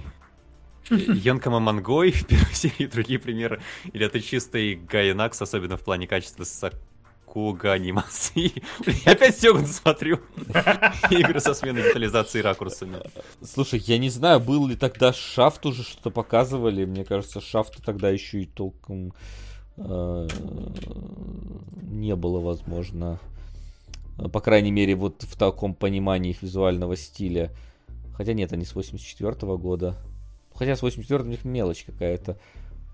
Йонкама 0.90 1.60
Мангой 1.60 2.12
в 2.12 2.26
первой 2.26 2.46
серии, 2.54 2.86
другие 2.86 3.18
примеры. 3.18 3.60
Или 3.92 4.06
это 4.06 4.20
чистый 4.20 4.76
Гайнакс, 4.76 5.40
особенно 5.42 5.76
в 5.76 5.82
плане 5.82 6.06
качества 6.06 6.44
Сакуга 6.44 7.72
анимации. 7.72 8.52
Я 9.04 9.12
опять 9.12 9.38
Сёгун 9.38 9.66
смотрю. 9.66 10.20
Игры 11.10 11.40
со 11.40 11.54
сменой 11.54 11.82
детализации 11.82 12.40
ракурсами. 12.40 12.98
Слушай, 13.42 13.80
я 13.80 13.98
не 13.98 14.10
знаю, 14.10 14.40
был 14.40 14.66
ли 14.66 14.76
тогда 14.76 15.12
Шафт 15.12 15.66
уже 15.66 15.82
что-то 15.82 16.10
показывали. 16.10 16.84
Мне 16.84 17.04
кажется, 17.04 17.40
Шафта 17.40 17.82
тогда 17.82 18.10
еще 18.10 18.42
и 18.42 18.46
толком 18.46 19.12
э, 19.76 20.28
не 21.82 22.14
было 22.14 22.40
возможно. 22.40 23.18
По 24.32 24.40
крайней 24.40 24.70
мере, 24.70 24.94
вот 24.94 25.24
в 25.24 25.36
таком 25.36 25.74
понимании 25.74 26.30
их 26.30 26.42
визуального 26.42 26.96
стиля. 26.96 27.52
Хотя 28.16 28.32
нет, 28.32 28.52
они 28.52 28.64
с 28.64 28.74
84 28.74 29.32
-го 29.32 29.58
года. 29.58 29.96
Хотя 30.54 30.74
с 30.74 30.82
84 30.82 31.22
у 31.22 31.26
них 31.26 31.44
мелочь 31.44 31.84
какая-то. 31.84 32.38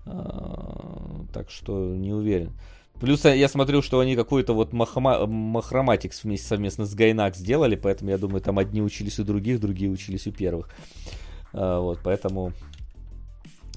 А, 0.05 1.25
так 1.33 1.49
что 1.49 1.95
не 1.95 2.13
уверен. 2.13 2.51
Плюс 2.99 3.25
я 3.25 3.47
смотрю, 3.47 3.81
что 3.81 3.99
они 3.99 4.15
какой-то 4.15 4.53
вот 4.53 4.73
махма, 4.73 5.25
махроматикс 5.25 6.23
вместе 6.23 6.47
совместно 6.47 6.85
с 6.85 6.93
Гайнак 6.93 7.35
сделали, 7.35 7.75
поэтому 7.75 8.11
я 8.11 8.17
думаю, 8.17 8.41
там 8.41 8.59
одни 8.59 8.81
учились 8.81 9.19
у 9.19 9.23
других, 9.23 9.59
другие 9.59 9.89
учились 9.89 10.27
у 10.27 10.31
первых. 10.31 10.69
А, 11.53 11.79
вот, 11.79 11.99
поэтому 12.03 12.53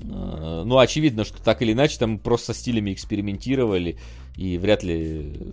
Э, 0.03 0.63
ну, 0.65 0.79
очевидно, 0.79 1.25
что 1.25 1.43
так 1.43 1.63
или 1.63 1.73
иначе 1.73 1.99
там 1.99 2.19
просто 2.19 2.55
стилями 2.55 2.93
экспериментировали, 2.93 3.99
и 4.37 4.59
вряд 4.59 4.83
ли 4.83 5.53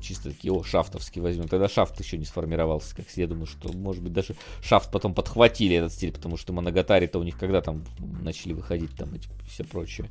чисто 0.00 0.30
такие, 0.30 0.52
о, 0.52 0.62
шафтовский 0.62 1.20
возьмем. 1.20 1.48
Тогда 1.48 1.68
шафт 1.68 2.00
еще 2.00 2.16
не 2.16 2.24
сформировался, 2.24 2.96
как 2.96 3.06
я 3.16 3.26
думаю, 3.26 3.46
что, 3.46 3.72
может 3.72 4.02
быть, 4.02 4.12
даже 4.12 4.34
шафт 4.62 4.90
потом 4.90 5.14
подхватили 5.14 5.76
этот 5.76 5.92
стиль, 5.92 6.12
потому 6.12 6.36
что 6.36 6.52
моногатари-то 6.52 7.18
у 7.18 7.22
них 7.22 7.38
когда 7.38 7.60
там 7.60 7.84
начали 8.22 8.54
выходить 8.54 8.96
там 8.96 9.14
эти 9.14 9.28
все 9.48 9.64
прочее. 9.64 10.08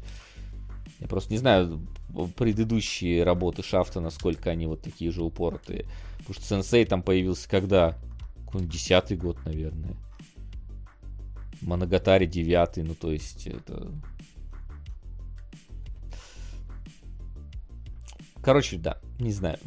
Я 1.00 1.08
просто 1.08 1.34
не 1.34 1.40
знаю 1.40 1.82
предыдущие 2.38 3.24
работы 3.24 3.64
шафта, 3.64 4.02
насколько 4.02 4.52
они 4.52 4.68
вот 4.68 4.82
такие 4.82 5.12
же 5.12 5.24
упоротые. 5.24 5.88
Потому 6.20 6.36
что 6.36 6.44
сенсей 6.44 6.86
там 6.86 7.02
появился 7.02 7.50
когда? 7.50 7.98
Какой-нибудь 8.46 8.74
десятый 8.74 9.18
год, 9.18 9.38
наверное. 9.46 9.96
Моногатари 11.62 12.28
9, 12.28 12.88
ну 12.88 12.94
то 12.94 13.12
есть 13.12 13.48
это... 13.48 13.92
Короче, 18.44 18.78
да, 18.78 19.00
не 19.20 19.32
знаю. 19.32 19.60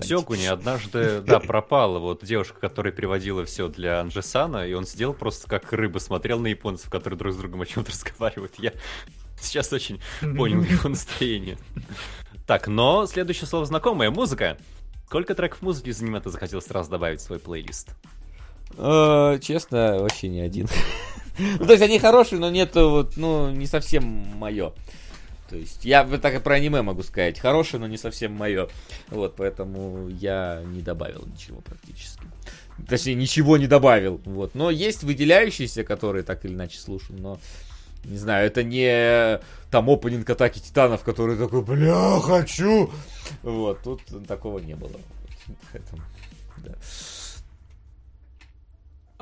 Сёгуни 0.00 0.46
однажды, 0.46 1.20
да, 1.22 1.40
пропала 1.40 1.98
вот 1.98 2.24
девушка, 2.24 2.60
которая 2.60 2.92
переводила 2.92 3.44
все 3.44 3.68
для 3.68 4.00
Анжесана, 4.00 4.66
и 4.66 4.72
он 4.72 4.86
сидел 4.86 5.14
просто 5.14 5.48
как 5.48 5.72
рыба, 5.72 5.98
смотрел 5.98 6.38
на 6.38 6.48
японцев, 6.48 6.90
которые 6.90 7.18
друг 7.18 7.32
с 7.32 7.36
другом 7.36 7.62
о 7.62 7.66
чем-то 7.66 7.90
разговаривают. 7.90 8.54
Я 8.58 8.72
сейчас 9.40 9.72
очень 9.72 10.00
понял 10.20 10.62
его 10.62 10.88
настроение. 10.88 11.58
Так, 12.46 12.68
но 12.68 13.06
следующее 13.06 13.46
слово 13.46 13.64
знакомое, 13.64 14.10
музыка. 14.10 14.58
Сколько 15.06 15.34
треков 15.34 15.62
музыки 15.62 15.88
из 15.88 16.00
аниме 16.00 16.20
ты 16.20 16.30
захотел 16.30 16.62
сразу 16.62 16.90
добавить 16.90 17.20
в 17.20 17.24
свой 17.24 17.40
плейлист? 17.40 17.96
Э, 18.76 19.38
честно, 19.42 19.98
вообще 19.98 20.28
не 20.28 20.40
один. 20.40 20.68
ну, 21.38 21.66
то 21.66 21.72
есть 21.72 21.82
они 21.82 21.98
хорошие, 21.98 22.38
но 22.38 22.50
нет, 22.50 22.74
вот, 22.76 23.16
ну, 23.16 23.50
не 23.50 23.66
совсем 23.66 24.04
мое. 24.04 24.72
То 25.50 25.56
есть 25.56 25.84
я 25.84 26.04
так 26.04 26.34
и 26.34 26.38
про 26.38 26.54
аниме 26.54 26.80
могу 26.80 27.02
сказать. 27.02 27.38
Хорошее, 27.38 27.80
но 27.80 27.88
не 27.88 27.98
совсем 27.98 28.32
мое. 28.32 28.68
Вот, 29.08 29.34
поэтому 29.36 30.08
я 30.08 30.62
не 30.64 30.80
добавил 30.80 31.26
ничего 31.26 31.60
практически. 31.60 32.22
Точнее, 32.88 33.14
ничего 33.14 33.58
не 33.58 33.66
добавил. 33.66 34.20
Вот. 34.24 34.54
Но 34.54 34.70
есть 34.70 35.02
выделяющиеся, 35.02 35.82
которые 35.82 36.22
так 36.22 36.44
или 36.44 36.54
иначе 36.54 36.78
слушаю, 36.78 37.20
но 37.20 37.38
не 38.04 38.16
знаю, 38.16 38.46
это 38.46 38.62
не 38.62 39.40
там 39.70 39.90
опенинг 39.90 40.30
атаки 40.30 40.60
титанов, 40.60 41.02
который 41.02 41.36
такой, 41.36 41.62
бля, 41.62 42.20
хочу. 42.20 42.90
Вот, 43.42 43.82
тут 43.82 44.02
такого 44.26 44.60
не 44.60 44.74
было. 44.74 44.98
Поэтому, 45.72 46.02
да. 46.58 46.74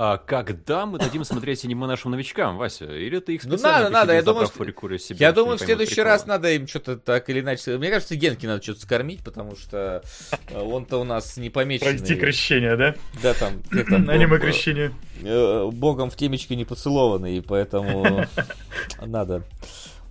А 0.00 0.16
когда 0.16 0.86
мы 0.86 0.96
дадим 0.96 1.24
смотреть 1.24 1.64
аниме 1.64 1.88
нашим 1.88 2.12
новичкам, 2.12 2.56
Вася? 2.56 2.84
Или 2.84 3.18
ты 3.18 3.34
их 3.34 3.44
ну, 3.44 3.54
специально 3.54 3.88
Ну 3.88 3.92
надо, 3.92 4.06
надо, 4.06 4.12
я 4.12 4.22
думаю, 4.22 4.46
что... 4.46 4.98
себе, 4.98 5.16
я 5.18 5.32
думаю, 5.32 5.58
в 5.58 5.60
следующий 5.60 5.96
прикола. 5.96 6.12
раз 6.12 6.24
надо 6.24 6.52
им 6.52 6.68
что-то 6.68 6.96
так 6.98 7.28
или 7.28 7.40
иначе... 7.40 7.76
Мне 7.78 7.90
кажется, 7.90 8.14
Генки 8.14 8.46
надо 8.46 8.62
что-то 8.62 8.82
скормить, 8.82 9.24
потому 9.24 9.56
что 9.56 10.04
э, 10.50 10.60
он-то 10.60 10.98
у 10.98 11.04
нас 11.04 11.36
не 11.36 11.50
помеченный. 11.50 11.98
Пройти 11.98 12.14
крещение, 12.14 12.76
да? 12.76 12.94
Да, 13.20 13.34
там... 13.34 13.60
там 13.90 14.08
аниме 14.08 14.38
крещение. 14.38 14.92
Э, 15.24 15.68
богом 15.72 16.10
в 16.10 16.16
темечко 16.16 16.54
не 16.54 16.64
поцелованный, 16.64 17.42
поэтому 17.42 18.24
надо... 19.04 19.42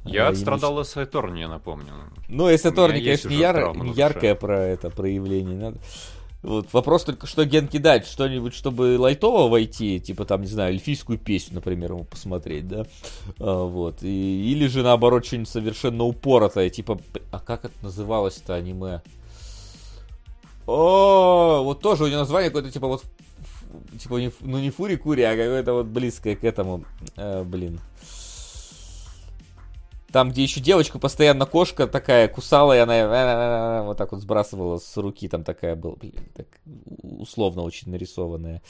Я 0.03 0.27
отстрадал 0.27 0.83
с 0.83 0.98
Эторни, 0.98 1.40
я 1.40 1.48
напомню. 1.48 1.93
Ну, 2.27 2.49
Эторни, 2.49 2.99
конечно, 2.99 3.30
не, 3.30 3.38
яр... 3.38 3.74
не 3.77 3.93
яркое 3.93 4.35
про 4.35 4.59
это 4.59 4.90
проявление. 4.90 5.57
Надо... 5.57 5.77
Вот, 6.43 6.72
вопрос 6.72 7.03
только, 7.03 7.25
что 7.25 7.45
Генки 7.45 7.77
дать, 7.77 8.06
что-нибудь, 8.06 8.53
чтобы 8.53 8.98
лайтово 8.99 9.49
войти, 9.49 9.99
типа 9.99 10.24
там, 10.24 10.41
не 10.41 10.48
знаю, 10.48 10.74
эльфийскую 10.74 11.17
песню, 11.17 11.56
например, 11.56 11.93
ему 11.93 12.03
посмотреть, 12.03 12.67
да, 12.67 12.85
а, 13.40 13.66
вот, 13.66 14.03
и, 14.03 14.51
или 14.51 14.67
же 14.67 14.83
наоборот 14.83 15.25
что-нибудь 15.25 15.49
совершенно 15.49 16.03
упоротое, 16.03 16.69
типа, 16.69 16.99
а 17.32 17.40
как 17.40 17.66
это 17.66 17.74
называлось-то 17.82 18.53
аниме? 18.53 19.01
О, 20.67 21.64
вот 21.64 21.82
тоже 21.82 22.03
у 22.03 22.07
него 22.07 22.19
название 22.19 22.49
какое-то, 22.49 22.72
типа, 22.72 22.88
вот 22.88 23.03
типа, 23.98 24.19
ну 24.41 24.59
не 24.59 24.69
Фури 24.69 24.95
Кури, 24.95 25.24
а 25.24 25.32
какое-то 25.35 25.74
вот 25.74 25.88
близкое 25.88 26.35
к 26.35 26.43
этому, 26.43 26.83
э, 27.16 27.43
блин. 27.43 27.80
Там, 30.17 30.31
где 30.31 30.41
еще 30.41 30.61
девочка 30.61 30.97
постоянно 30.97 31.45
кошка 31.45 31.85
такая 31.85 32.27
кусала, 32.27 32.75
и 32.75 32.79
она 32.79 33.83
вот 33.83 33.99
так 33.99 34.11
вот 34.13 34.21
сбрасывала 34.21 34.79
с 34.79 34.97
руки, 34.97 35.27
там 35.27 35.43
такая 35.43 35.75
была, 35.75 35.95
блин, 35.95 36.15
так 36.33 36.47
условно 37.03 37.61
очень 37.61 37.91
нарисованная. 37.91 38.63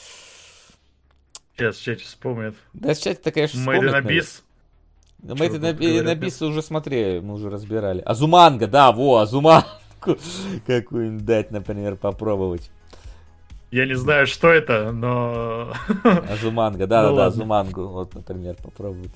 Сейчас 1.56 1.78
в 1.78 1.84
чате 1.84 2.04
вспомнит. 2.04 2.56
Да, 2.74 2.94
в 2.94 3.00
чате 3.00 3.22
такая 3.24 3.48
конечно, 3.48 3.62
вспомнит. 3.62 3.94
Made 3.94 4.02
in 4.02 5.74
Abyss. 5.78 6.04
На, 6.04 6.04
на 6.04 6.16
Бис 6.16 6.42
уже 6.42 6.62
смотрели, 6.62 7.20
мы 7.20 7.36
уже 7.36 7.50
разбирали. 7.50 8.02
Азуманга, 8.02 8.68
да, 8.68 8.92
во, 8.92 9.20
Азумангу 9.20 9.70
какую-нибудь 10.68 11.24
дать, 11.24 11.52
например, 11.52 11.96
попробовать. 11.96 12.72
Я 13.70 13.86
не 13.86 13.96
знаю, 13.96 14.28
что 14.28 14.48
это, 14.48 14.92
но... 14.94 15.74
Азуманга, 16.30 16.88
да, 16.88 17.10
да, 17.10 17.16
да, 17.16 17.26
Азумангу, 17.26 17.88
вот, 17.88 18.16
например, 18.16 18.56
попробовать. 18.56 19.12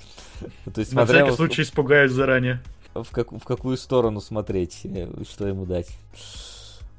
То 0.73 0.81
есть, 0.81 0.93
На 0.93 1.05
всякий 1.05 1.31
случай 1.31 1.61
испугаюсь 1.61 2.11
заранее. 2.11 2.61
В, 2.93 3.07
как, 3.11 3.31
в 3.31 3.43
какую 3.45 3.77
сторону 3.77 4.19
смотреть, 4.19 4.81
э, 4.83 5.07
что 5.29 5.47
ему 5.47 5.65
дать. 5.65 5.87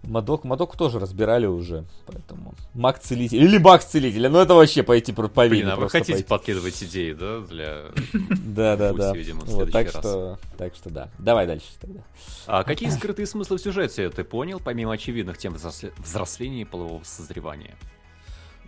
Мадок, 0.05 0.45
Мадок 0.45 0.77
тоже 0.77 0.99
разбирали 0.99 1.47
уже, 1.47 1.85
поэтому 2.07 2.55
маг 2.75 2.99
целитель 2.99 3.43
или 3.43 3.59
маг 3.59 3.85
целителя, 3.85 4.29
ну 4.29 4.39
это 4.39 4.55
вообще 4.55 4.83
пойти 4.83 5.13
по 5.13 5.29
по 5.29 5.49
Блин, 5.49 5.69
а 5.69 5.77
вы 5.77 5.89
хотите 5.89 6.15
пойти. 6.15 6.29
подкидывать 6.29 6.83
идеи, 6.83 7.13
да, 7.13 7.39
для 7.41 7.85
да 8.45 8.77
да 8.77 8.93
да, 8.93 9.13
вот 9.45 9.71
так 9.71 9.89
что 9.89 10.39
так 10.59 10.75
что 10.75 10.91
да, 10.91 11.09
давай 11.19 11.47
дальше 11.47 11.67
тогда. 11.81 12.01
А 12.47 12.65
какие 12.65 12.91
скрытые 12.91 13.27
смыслы 13.27 13.59
в 13.59 13.61
сюжете 13.61 14.11
ты 14.11 14.25
понял, 14.25 14.61
помимо 14.63 14.93
очевидных 14.93 15.39
тем 15.39 15.55
взросления 15.55 16.63
и 16.63 16.65
полового 16.65 17.03
созревания? 17.05 17.77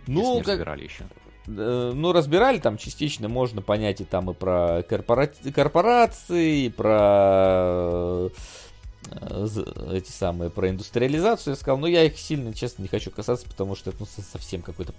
Ну, 0.07 0.37
как... 0.39 0.47
разбирали 0.47 0.83
еще. 0.83 1.03
Ну, 1.47 2.11
разбирали 2.11 2.59
там 2.59 2.77
частично, 2.77 3.27
можно 3.29 3.61
понять 3.61 4.01
и 4.01 4.05
там 4.05 4.31
и 4.31 4.33
про 4.33 4.83
корпора... 4.83 5.29
корпорации, 5.53 6.65
и 6.65 6.69
про 6.69 8.05
Э, 8.15 8.29
эти 9.91 10.11
самые 10.11 10.49
про 10.49 10.69
индустриализацию, 10.69 11.53
я 11.53 11.55
сказал, 11.55 11.77
но 11.77 11.87
я 11.87 12.03
их 12.03 12.17
сильно, 12.17 12.53
честно, 12.53 12.81
не 12.81 12.87
хочу 12.87 13.11
касаться, 13.11 13.47
потому 13.47 13.75
что 13.75 13.91
это 13.91 13.99
ну, 14.01 14.05
совсем 14.05 14.61
какой-то 14.61 14.93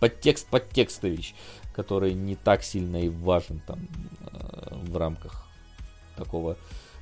подтекст, 0.00 0.48
подтекстович, 0.48 1.34
который 1.74 2.14
не 2.14 2.36
так 2.36 2.62
сильно 2.62 2.96
и 2.96 3.08
важен 3.08 3.60
там 3.66 3.78
э, 4.32 4.74
в 4.74 4.96
рамках 4.96 5.46
такого 6.16 6.56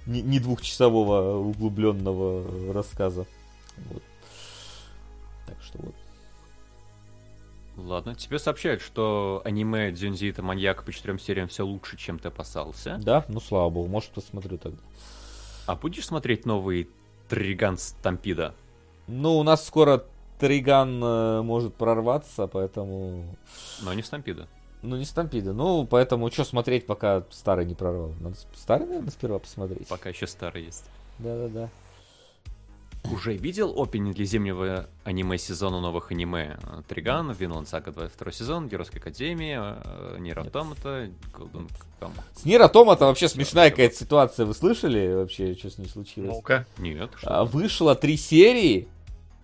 не, 0.06 0.22
не 0.22 0.40
двухчасового 0.40 1.38
углубленного 1.38 2.72
рассказа. 2.72 3.26
Вот. 3.90 4.02
Так 5.46 5.56
что 5.62 5.78
вот. 5.78 5.94
Ладно, 7.76 8.14
тебе 8.14 8.38
сообщают, 8.38 8.82
что 8.82 9.40
аниме 9.44 9.90
Дзюнзита 9.92 10.42
Маньяк 10.42 10.84
по 10.84 10.92
четырем 10.92 11.18
сериям 11.18 11.48
все 11.48 11.64
лучше, 11.64 11.96
чем 11.96 12.18
ты 12.18 12.28
опасался. 12.28 12.98
Да, 13.02 13.24
ну 13.28 13.40
слава 13.40 13.70
богу, 13.70 13.88
может 13.88 14.10
посмотрю 14.10 14.58
тогда. 14.58 14.82
А 15.66 15.76
будешь 15.76 16.06
смотреть 16.06 16.46
новый 16.46 16.88
Триган 17.28 17.78
Стампида? 17.78 18.54
Ну, 19.06 19.38
у 19.38 19.42
нас 19.42 19.66
скоро 19.66 20.04
Триган 20.38 21.02
э, 21.02 21.42
может 21.42 21.74
прорваться, 21.74 22.46
поэтому... 22.46 23.36
Но 23.82 23.94
не 23.94 24.02
Стампида. 24.02 24.48
Ну, 24.82 24.96
не 24.96 25.04
Стампида. 25.04 25.52
Ну, 25.52 25.86
поэтому 25.86 26.30
что 26.30 26.44
смотреть, 26.44 26.86
пока 26.86 27.24
старый 27.30 27.64
не 27.64 27.74
прорвал? 27.74 28.12
Надо 28.20 28.36
старый, 28.56 28.86
наверное, 28.86 29.10
сперва 29.10 29.38
посмотреть. 29.38 29.86
Пока 29.86 30.08
еще 30.08 30.26
старый 30.26 30.64
есть. 30.64 30.84
Да-да-да. 31.18 31.68
Уже 33.10 33.34
видел 33.36 33.74
опенинг 33.82 34.14
для 34.14 34.24
зимнего 34.24 34.88
аниме 35.04 35.36
сезона 35.36 35.80
новых 35.80 36.12
аниме? 36.12 36.56
Триган, 36.88 37.32
Винланд 37.32 37.68
Сага 37.68 37.90
22 37.90 38.32
сезон, 38.32 38.68
Геройская 38.68 39.00
Академия, 39.00 39.78
э, 39.84 40.16
Нир 40.20 40.38
Автомата, 40.38 41.10
Golden 41.32 41.68
Kamuy. 42.00 42.12
С 42.34 42.44
Нир 42.44 42.62
Автомата 42.62 43.06
вообще 43.06 43.28
смешная 43.28 43.70
какая-то 43.70 43.96
ситуация. 43.96 44.46
Вы 44.46 44.54
слышали 44.54 45.14
вообще, 45.14 45.54
что 45.54 45.70
с 45.70 45.78
ней 45.78 45.88
случилось? 45.88 46.30
Ну-ка. 46.30 46.64
Нет. 46.78 47.10
А, 47.24 47.44
вышло 47.44 47.96
три 47.96 48.16
серии, 48.16 48.88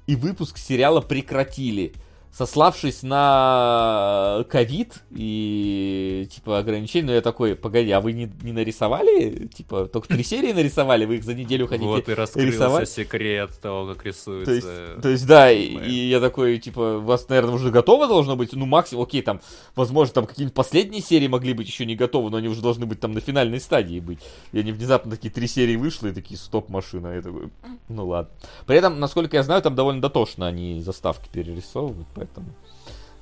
и 0.06 0.16
выпуск 0.16 0.56
сериала 0.56 1.00
прекратили 1.00 1.92
сославшись 2.32 3.02
на 3.02 4.44
ковид 4.48 5.02
и 5.10 6.28
типа 6.30 6.58
ограничения, 6.58 7.06
но 7.06 7.12
я 7.12 7.20
такой, 7.20 7.56
погоди, 7.56 7.90
а 7.90 8.00
вы 8.00 8.12
не, 8.12 8.30
не 8.42 8.52
нарисовали? 8.52 9.46
Типа, 9.46 9.86
только 9.86 10.08
три 10.08 10.22
серии 10.22 10.52
нарисовали, 10.52 11.04
вы 11.04 11.16
их 11.16 11.24
за 11.24 11.34
неделю 11.34 11.66
хотите 11.66 11.86
Вот 11.86 12.08
и 12.08 12.14
раскрылся 12.14 12.50
рисовать? 12.50 12.88
секрет 12.88 13.50
того, 13.60 13.94
как 13.94 14.04
рисуется. 14.04 14.44
То 14.44 14.52
есть, 14.52 15.02
то 15.02 15.08
есть 15.08 15.26
да, 15.26 15.50
и, 15.50 15.62
и 15.64 16.08
я 16.08 16.20
такой, 16.20 16.58
типа, 16.58 16.98
у 16.98 17.00
вас, 17.00 17.28
наверное, 17.28 17.54
уже 17.54 17.70
готово 17.70 18.06
должно 18.06 18.36
быть, 18.36 18.52
ну, 18.52 18.66
максимум, 18.66 19.04
окей, 19.04 19.22
там, 19.22 19.40
возможно, 19.74 20.14
там 20.14 20.26
какие-нибудь 20.26 20.54
последние 20.54 21.02
серии 21.02 21.26
могли 21.26 21.54
быть 21.54 21.66
еще 21.66 21.86
не 21.86 21.96
готовы, 21.96 22.30
но 22.30 22.36
они 22.36 22.48
уже 22.48 22.62
должны 22.62 22.86
быть 22.86 23.00
там 23.00 23.12
на 23.12 23.20
финальной 23.20 23.60
стадии 23.60 24.00
быть. 24.00 24.20
И 24.52 24.60
они 24.60 24.72
внезапно 24.72 25.10
такие 25.10 25.30
три 25.30 25.46
серии 25.46 25.76
вышли, 25.76 26.10
и 26.10 26.12
такие, 26.12 26.38
стоп, 26.38 26.68
машина, 26.68 27.14
я 27.14 27.22
такой, 27.22 27.50
ну 27.88 28.06
ладно. 28.06 28.30
При 28.66 28.76
этом, 28.76 29.00
насколько 29.00 29.36
я 29.36 29.42
знаю, 29.42 29.62
там 29.62 29.74
довольно 29.74 30.00
дотошно 30.00 30.46
они 30.46 30.80
заставки 30.82 31.28
перерисовывают, 31.32 32.06
поэтому 32.18 32.48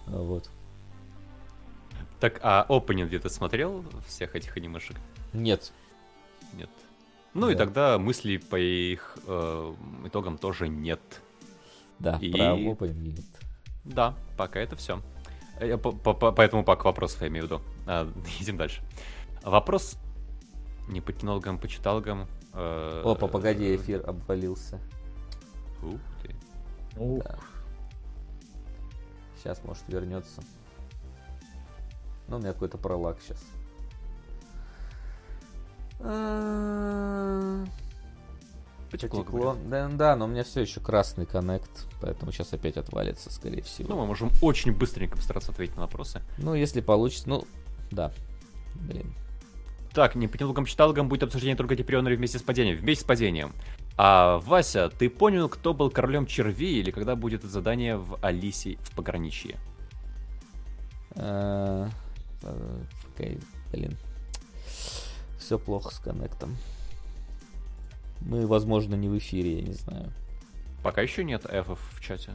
вот. 0.06 0.50
Так, 2.20 2.40
а 2.42 2.64
опенинг 2.68 3.08
где-то 3.08 3.28
смотрел 3.28 3.84
всех 4.06 4.34
этих 4.36 4.56
анимешек? 4.56 4.96
Нет. 5.32 5.72
Нет. 6.54 6.70
Ну 7.34 7.46
да. 7.46 7.52
и 7.52 7.56
тогда 7.56 7.98
мыслей 7.98 8.38
по 8.38 8.58
их 8.58 9.18
э, 9.26 9.74
итогам 10.06 10.38
тоже 10.38 10.68
нет. 10.68 11.00
Да, 11.98 12.16
и... 12.20 12.32
про 12.32 12.54
опенинг 12.54 12.96
нет. 12.96 13.24
Да, 13.84 14.14
пока 14.38 14.60
это 14.60 14.76
все. 14.76 15.02
Э, 15.60 15.76
поэтому 15.76 16.64
пока 16.64 16.84
вопросов 16.84 17.20
я 17.20 17.28
имею 17.28 17.44
в 17.44 17.46
виду. 17.48 17.62
А, 17.86 18.10
идем 18.40 18.56
дальше. 18.56 18.82
Вопрос 19.42 19.98
не 20.88 21.00
по 21.00 21.12
кинологам, 21.12 21.58
по 21.58 21.68
читалгам. 21.68 22.28
Э, 22.54 23.02
Опа, 23.04 23.28
погоди, 23.28 23.76
эфир 23.76 24.08
обвалился. 24.08 24.80
Ух 25.82 26.00
ты. 26.22 26.34
Ух. 26.98 27.22
Да. 27.22 27.38
Сейчас, 29.46 29.62
может, 29.62 29.84
вернется. 29.86 30.42
Ну, 32.26 32.38
у 32.38 32.40
меня 32.40 32.52
какой-то 32.52 32.78
пролаг 32.78 33.18
сейчас. 33.22 33.38
Потекло. 38.90 39.22
Потекло. 39.22 39.56
Да, 39.66 39.88
да, 39.88 40.16
но 40.16 40.24
у 40.24 40.28
меня 40.28 40.42
все 40.42 40.62
еще 40.62 40.80
красный 40.80 41.26
коннект, 41.26 41.86
поэтому 42.00 42.32
сейчас 42.32 42.52
опять 42.54 42.76
отвалится, 42.76 43.32
скорее 43.32 43.62
всего. 43.62 43.90
Ну, 43.90 44.00
мы 44.00 44.06
можем 44.06 44.32
очень 44.42 44.72
быстренько 44.72 45.16
постараться 45.16 45.52
ответить 45.52 45.76
на 45.76 45.82
вопросы. 45.82 46.22
Ну, 46.38 46.54
если 46.54 46.80
получится, 46.80 47.28
ну, 47.28 47.46
да. 47.92 48.12
Блин. 48.74 49.14
Так, 49.94 50.16
не 50.16 50.26
по 50.26 50.36
нелугам 50.36 50.64
читалгам 50.64 51.08
будет 51.08 51.22
обсуждение 51.22 51.56
только 51.56 51.76
Типрионера 51.76 52.16
вместе 52.16 52.40
с 52.40 52.42
падением. 52.42 52.78
Вместе 52.78 53.04
с 53.04 53.06
падением. 53.06 53.52
А, 53.98 54.38
Вася, 54.40 54.90
ты 54.90 55.08
понял, 55.08 55.48
кто 55.48 55.72
был 55.72 55.90
королем 55.90 56.26
червей 56.26 56.80
или 56.80 56.90
когда 56.90 57.16
будет 57.16 57.42
задание 57.42 57.96
в 57.96 58.18
Алисе 58.22 58.76
в 58.82 58.94
пограничье? 58.94 59.56
А, 61.14 61.88
блин. 63.72 63.96
Все 65.38 65.58
плохо 65.58 65.94
с 65.94 65.98
коннектом. 65.98 66.56
Мы, 68.20 68.46
возможно, 68.46 68.94
не 68.94 69.08
в 69.08 69.16
эфире, 69.16 69.60
я 69.60 69.62
не 69.62 69.74
знаю. 69.74 70.12
Пока 70.82 71.00
еще 71.02 71.24
нет 71.24 71.46
F 71.46 71.68
в 71.68 72.00
чате. 72.00 72.32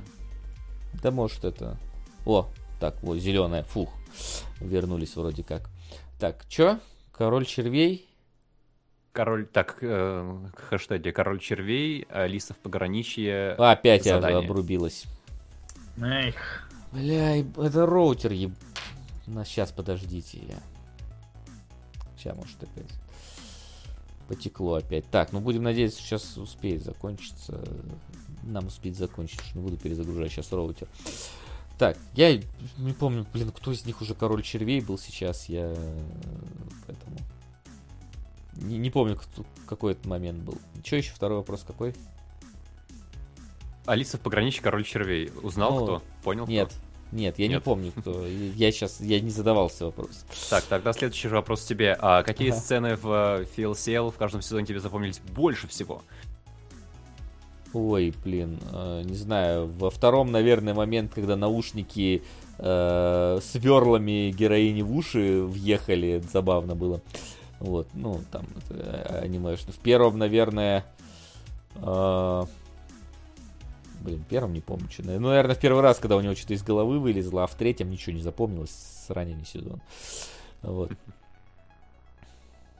Да 1.01 1.11
может 1.11 1.43
это... 1.43 1.77
О, 2.25 2.49
так, 2.79 3.01
вот, 3.03 3.17
зеленая, 3.17 3.63
фух. 3.63 3.93
Вернулись 4.59 5.15
вроде 5.15 5.43
как. 5.43 5.69
Так, 6.19 6.45
чё? 6.47 6.79
Король 7.11 7.45
червей? 7.45 8.07
Король, 9.11 9.45
так, 9.45 9.77
э, 9.81 10.37
хэштеги 10.69 11.11
Король 11.11 11.39
червей, 11.39 12.07
Алиса 12.09 12.53
в 12.53 12.57
пограничье. 12.57 13.51
Опять 13.57 14.05
задание. 14.05 14.39
обрубилась. 14.39 15.05
Эх. 16.01 16.69
Бля, 16.91 17.39
это 17.39 17.85
роутер 17.85 18.31
еб... 18.31 18.51
На, 19.27 19.45
сейчас, 19.45 19.71
подождите, 19.71 20.39
я... 20.39 20.57
Сейчас, 22.17 22.35
может, 22.35 22.63
опять 22.63 22.91
потекло 24.31 24.75
опять. 24.75 25.03
Так, 25.11 25.33
ну 25.33 25.41
будем 25.41 25.63
надеяться, 25.63 25.99
сейчас 25.99 26.37
успеет 26.37 26.85
закончиться. 26.85 27.61
Нам 28.43 28.67
успеть 28.67 28.97
закончить, 28.97 29.41
не 29.53 29.61
буду 29.61 29.75
перезагружать 29.75 30.31
сейчас 30.31 30.53
роутер. 30.53 30.87
Так, 31.77 31.97
я 32.13 32.39
не 32.77 32.93
помню, 32.93 33.25
блин, 33.33 33.51
кто 33.51 33.73
из 33.73 33.85
них 33.85 34.01
уже 34.01 34.15
король 34.15 34.41
червей 34.41 34.79
был 34.79 34.97
сейчас, 34.97 35.49
я... 35.49 35.75
Поэтому... 36.87 37.17
Не, 38.61 38.77
не 38.77 38.89
помню, 38.89 39.15
кто, 39.15 39.45
какой 39.65 39.93
этот 39.93 40.05
момент 40.05 40.39
был. 40.43 40.57
Что 40.83 40.95
еще 40.97 41.11
второй 41.11 41.39
вопрос 41.39 41.63
какой? 41.65 41.93
Алиса 43.85 44.17
в 44.17 44.21
пограничье 44.21 44.61
король 44.61 44.83
червей. 44.83 45.31
Узнал 45.41 45.79
ну, 45.79 45.83
кто? 45.83 46.01
Понял 46.23 46.47
Нет. 46.47 46.69
Кто? 46.69 46.77
Нет, 47.11 47.39
я 47.39 47.47
Нет. 47.47 47.55
не 47.55 47.61
помню, 47.61 47.91
кто. 47.91 48.25
Я 48.55 48.71
сейчас, 48.71 49.01
я 49.01 49.19
не 49.19 49.31
задавался 49.31 49.85
вопрос. 49.85 50.25
Так, 50.49 50.63
тогда 50.63 50.93
следующий 50.93 51.27
вопрос 51.27 51.65
тебе. 51.65 51.97
А 51.99 52.23
какие 52.23 52.51
ага. 52.51 52.59
сцены 52.59 52.95
в 52.95 53.45
Фил 53.55 53.75
Сел 53.75 54.11
в 54.11 54.17
каждом 54.17 54.41
сезоне 54.41 54.65
тебе 54.65 54.79
запомнились 54.79 55.19
больше 55.19 55.67
всего? 55.67 56.03
Ой, 57.73 58.13
блин, 58.23 58.59
э, 58.71 59.03
не 59.03 59.15
знаю. 59.15 59.67
Во 59.77 59.89
втором, 59.89 60.31
наверное, 60.31 60.73
момент, 60.73 61.13
когда 61.13 61.35
наушники 61.35 62.23
э, 62.57 63.39
сверлами 63.41 64.31
героини 64.31 64.81
в 64.81 64.95
уши 64.95 65.41
въехали, 65.41 66.09
это 66.09 66.27
забавно 66.27 66.75
было. 66.75 67.01
Вот, 67.61 67.87
ну, 67.93 68.19
там, 68.31 68.47
это, 68.57 69.19
анимешно. 69.19 69.71
В 69.71 69.77
первом, 69.77 70.17
наверное, 70.17 70.83
э, 71.75 72.43
блин, 74.01 74.25
первом 74.27 74.53
не 74.53 74.61
помню, 74.61 74.89
что. 74.89 75.03
Ну, 75.03 75.29
наверное, 75.29 75.55
в 75.55 75.59
первый 75.59 75.83
раз, 75.83 75.99
когда 75.99 76.17
у 76.17 76.21
него 76.21 76.33
что-то 76.33 76.55
из 76.55 76.63
головы 76.63 76.99
вылезло, 76.99 77.43
а 77.43 77.47
в 77.47 77.53
третьем 77.53 77.91
ничего 77.91 78.15
не 78.15 78.21
запомнилось 78.21 78.71
с 78.71 79.11
ранними 79.11 79.43
сезон. 79.43 79.79
Вот. 80.63 80.91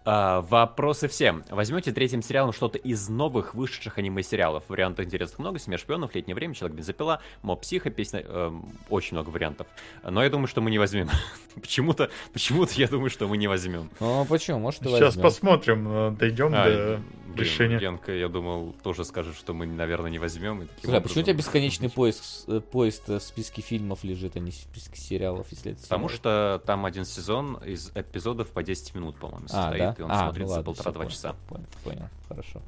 А, 0.04 0.42
вопросы 0.42 1.08
всем. 1.08 1.44
Возьмете 1.50 1.92
третьим 1.92 2.24
сериалом 2.24 2.54
что-то 2.54 2.80
из 2.80 3.08
новых 3.08 3.54
вышедших 3.54 4.00
аниме-сериалов? 4.00 4.64
Вариантов 4.68 5.06
интересных 5.06 5.38
много. 5.38 5.60
Семья 5.60 5.78
шпионов, 5.78 6.16
Летнее 6.16 6.34
время, 6.34 6.56
Человек 6.56 6.78
бензопила, 6.78 7.22
Моб 7.44 7.62
Психо, 7.62 7.92
песня... 7.92 8.24
Э, 8.26 8.52
очень 8.90 9.16
много 9.16 9.30
вариантов. 9.30 9.68
Но 10.04 10.24
я 10.24 10.30
думаю, 10.32 10.48
что 10.48 10.62
мы 10.62 10.72
не 10.72 10.80
возьмем. 10.80 11.10
почему-то, 11.62 12.10
почему-то 12.34 12.74
я 12.76 12.88
думаю, 12.88 13.12
что 13.12 13.28
мы 13.28 13.38
не 13.38 13.48
возьмем. 13.48 13.92
Ну, 14.00 14.26
почему? 14.26 14.60
Может, 14.60 14.82
Сейчас 14.82 15.16
посмотрим, 15.16 15.88
э, 15.88 16.12
дойдем 16.18 16.52
а, 16.56 16.66
до 16.66 17.02
блин, 17.32 17.46
решения. 17.46 17.78
Янка, 17.80 18.14
я 18.14 18.28
думал, 18.28 18.76
тоже 18.84 19.06
скажет, 19.06 19.36
что 19.36 19.54
мы, 19.54 19.66
наверное, 19.66 20.12
не 20.12 20.20
возьмем. 20.20 20.68
Слушай, 20.82 20.98
а 20.98 21.02
почему 21.02 21.22
у 21.22 21.24
тебя 21.24 21.36
бесконечный 21.36 21.90
поиск, 21.90 22.24
э, 22.48 22.60
поезд 22.60 23.08
в 23.08 23.20
списке 23.20 23.62
фильмов 23.62 24.04
лежит, 24.04 24.36
а 24.36 24.40
не 24.40 24.52
в 24.52 24.56
списке 24.56 25.00
сериалов, 25.00 25.48
если 25.52 25.74
это 25.74 25.82
Потому 25.84 26.10
что 26.10 26.62
там 26.66 26.86
один 26.86 27.06
сезон 27.06 27.56
из 27.66 27.92
эпизодов 27.96 28.50
по 28.50 28.64
10 28.64 28.96
минут, 28.96 29.18
по-моему, 29.18 29.46
а, 29.52 29.64
состоит. 29.64 29.80
Да? 29.80 29.96
и 29.98 30.02
он 30.02 30.12
а, 30.12 30.20
смотрится 30.20 30.58
ну 30.58 30.64
полтора-два 30.64 31.06
часа. 31.08 31.36
Понял, 31.48 31.66
понял, 31.84 32.10
хорошо. 32.28 32.62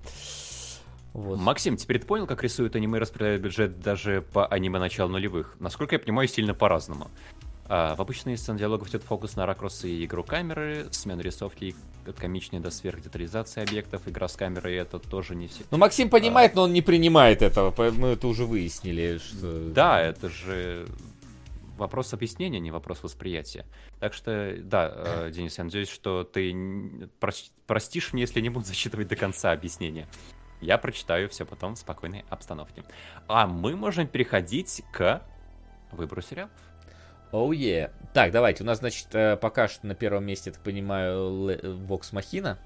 Вот. 1.13 1.39
Максим, 1.39 1.77
теперь 1.77 1.99
ты 1.99 2.07
понял, 2.07 2.25
как 2.25 2.43
рисуют 2.43 2.75
аниме 2.75 2.97
и 2.97 3.01
распределяют 3.01 3.43
бюджет 3.43 3.79
даже 3.79 4.23
по 4.33 4.47
аниме 4.47 4.79
начала 4.79 5.07
нулевых? 5.07 5.55
Насколько 5.59 5.95
я 5.95 5.99
понимаю, 5.99 6.27
сильно 6.27 6.55
по-разному. 6.55 7.11
А, 7.65 7.95
в 7.95 8.01
обычной 8.01 8.37
сцене 8.37 8.59
диалогов 8.59 8.89
идет 8.89 9.03
фокус 9.03 9.35
на 9.35 9.45
ракурсы 9.45 9.89
и 9.89 10.05
игру 10.05 10.23
камеры, 10.23 10.87
смену 10.91 11.21
рисовки 11.21 11.75
от 12.05 12.19
комичной 12.19 12.59
до 12.59 12.71
сверхдетализации 12.71 13.63
объектов, 13.63 14.01
игра 14.07 14.27
с 14.27 14.35
камерой, 14.35 14.75
это 14.75 14.99
тоже 14.99 15.35
не 15.35 15.47
все. 15.47 15.63
Ну, 15.71 15.77
Максим 15.77 16.09
понимает, 16.09 16.53
а... 16.53 16.55
но 16.57 16.61
он 16.63 16.73
не 16.73 16.81
принимает 16.81 17.41
этого, 17.41 17.73
мы 17.91 18.09
это 18.09 18.27
уже 18.27 18.45
выяснили. 18.45 19.17
Что... 19.17 19.69
Да, 19.69 20.01
это 20.01 20.29
же 20.29 20.87
вопрос 21.77 22.13
объяснения, 22.13 22.59
не 22.59 22.71
вопрос 22.71 23.01
восприятия. 23.01 23.65
Так 23.99 24.13
что, 24.13 24.55
да, 24.59 24.91
э, 24.93 25.31
Денис, 25.31 25.57
я 25.57 25.63
надеюсь, 25.63 25.89
что 25.89 26.23
ты 26.23 26.53
простишь 27.65 28.13
мне, 28.13 28.23
если 28.23 28.41
не 28.41 28.49
буду 28.49 28.65
зачитывать 28.65 29.07
до 29.07 29.15
конца 29.15 29.51
объяснения. 29.51 30.07
Я 30.61 30.77
прочитаю 30.77 31.29
все 31.29 31.45
потом 31.45 31.75
в 31.75 31.79
спокойной 31.79 32.25
обстановке. 32.29 32.83
А 33.27 33.47
мы 33.47 33.75
можем 33.75 34.07
переходить 34.07 34.81
к 34.93 35.21
выбору 35.91 36.21
сериалов. 36.21 36.51
Оу, 37.33 37.51
oh, 37.51 37.57
yeah. 37.57 37.91
Так, 38.13 38.31
давайте. 38.31 38.63
У 38.63 38.67
нас, 38.67 38.77
значит, 38.77 39.07
э, 39.13 39.37
пока 39.37 39.67
что 39.67 39.87
на 39.87 39.95
первом 39.95 40.23
месте, 40.23 40.51
я 40.51 40.53
так 40.53 40.63
понимаю, 40.63 41.49
Vox 41.87 42.13
Machina. 42.13 42.57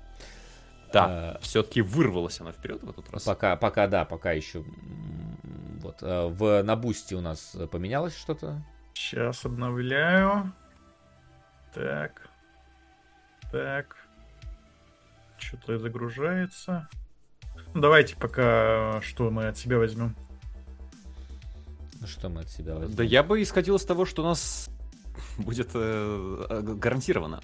Да, 0.91 1.05
а, 1.05 1.39
все-таки 1.41 1.81
вырвалась 1.81 2.41
она 2.41 2.51
вперед 2.51 2.83
в 2.83 2.89
этот 2.89 3.09
раз. 3.09 3.23
Пока, 3.23 3.55
пока, 3.55 3.87
да, 3.87 4.03
пока 4.03 4.33
еще. 4.33 4.65
Вот. 5.81 6.01
В, 6.01 6.63
на 6.63 6.75
бусте 6.75 7.15
у 7.15 7.21
нас 7.21 7.55
поменялось 7.71 8.17
что-то? 8.17 8.61
Сейчас 8.93 9.45
обновляю. 9.45 10.51
Так. 11.73 12.29
Так. 13.53 13.95
Что-то 15.37 15.79
загружается. 15.79 16.89
Давайте 17.73 18.17
пока 18.17 18.99
что 19.01 19.29
мы 19.29 19.47
от 19.47 19.57
себя 19.57 19.77
возьмем. 19.77 20.13
Ну 21.99 22.07
что 22.07 22.29
мы 22.29 22.41
от 22.41 22.49
себя 22.49 22.75
возьмем? 22.75 22.95
Да 22.95 23.03
я 23.03 23.23
бы 23.23 23.41
исходил 23.41 23.75
из 23.75 23.85
того, 23.85 24.05
что 24.05 24.23
у 24.23 24.25
нас 24.25 24.69
будет 25.37 25.69
э, 25.73 26.61
гарантировано. 26.61 27.41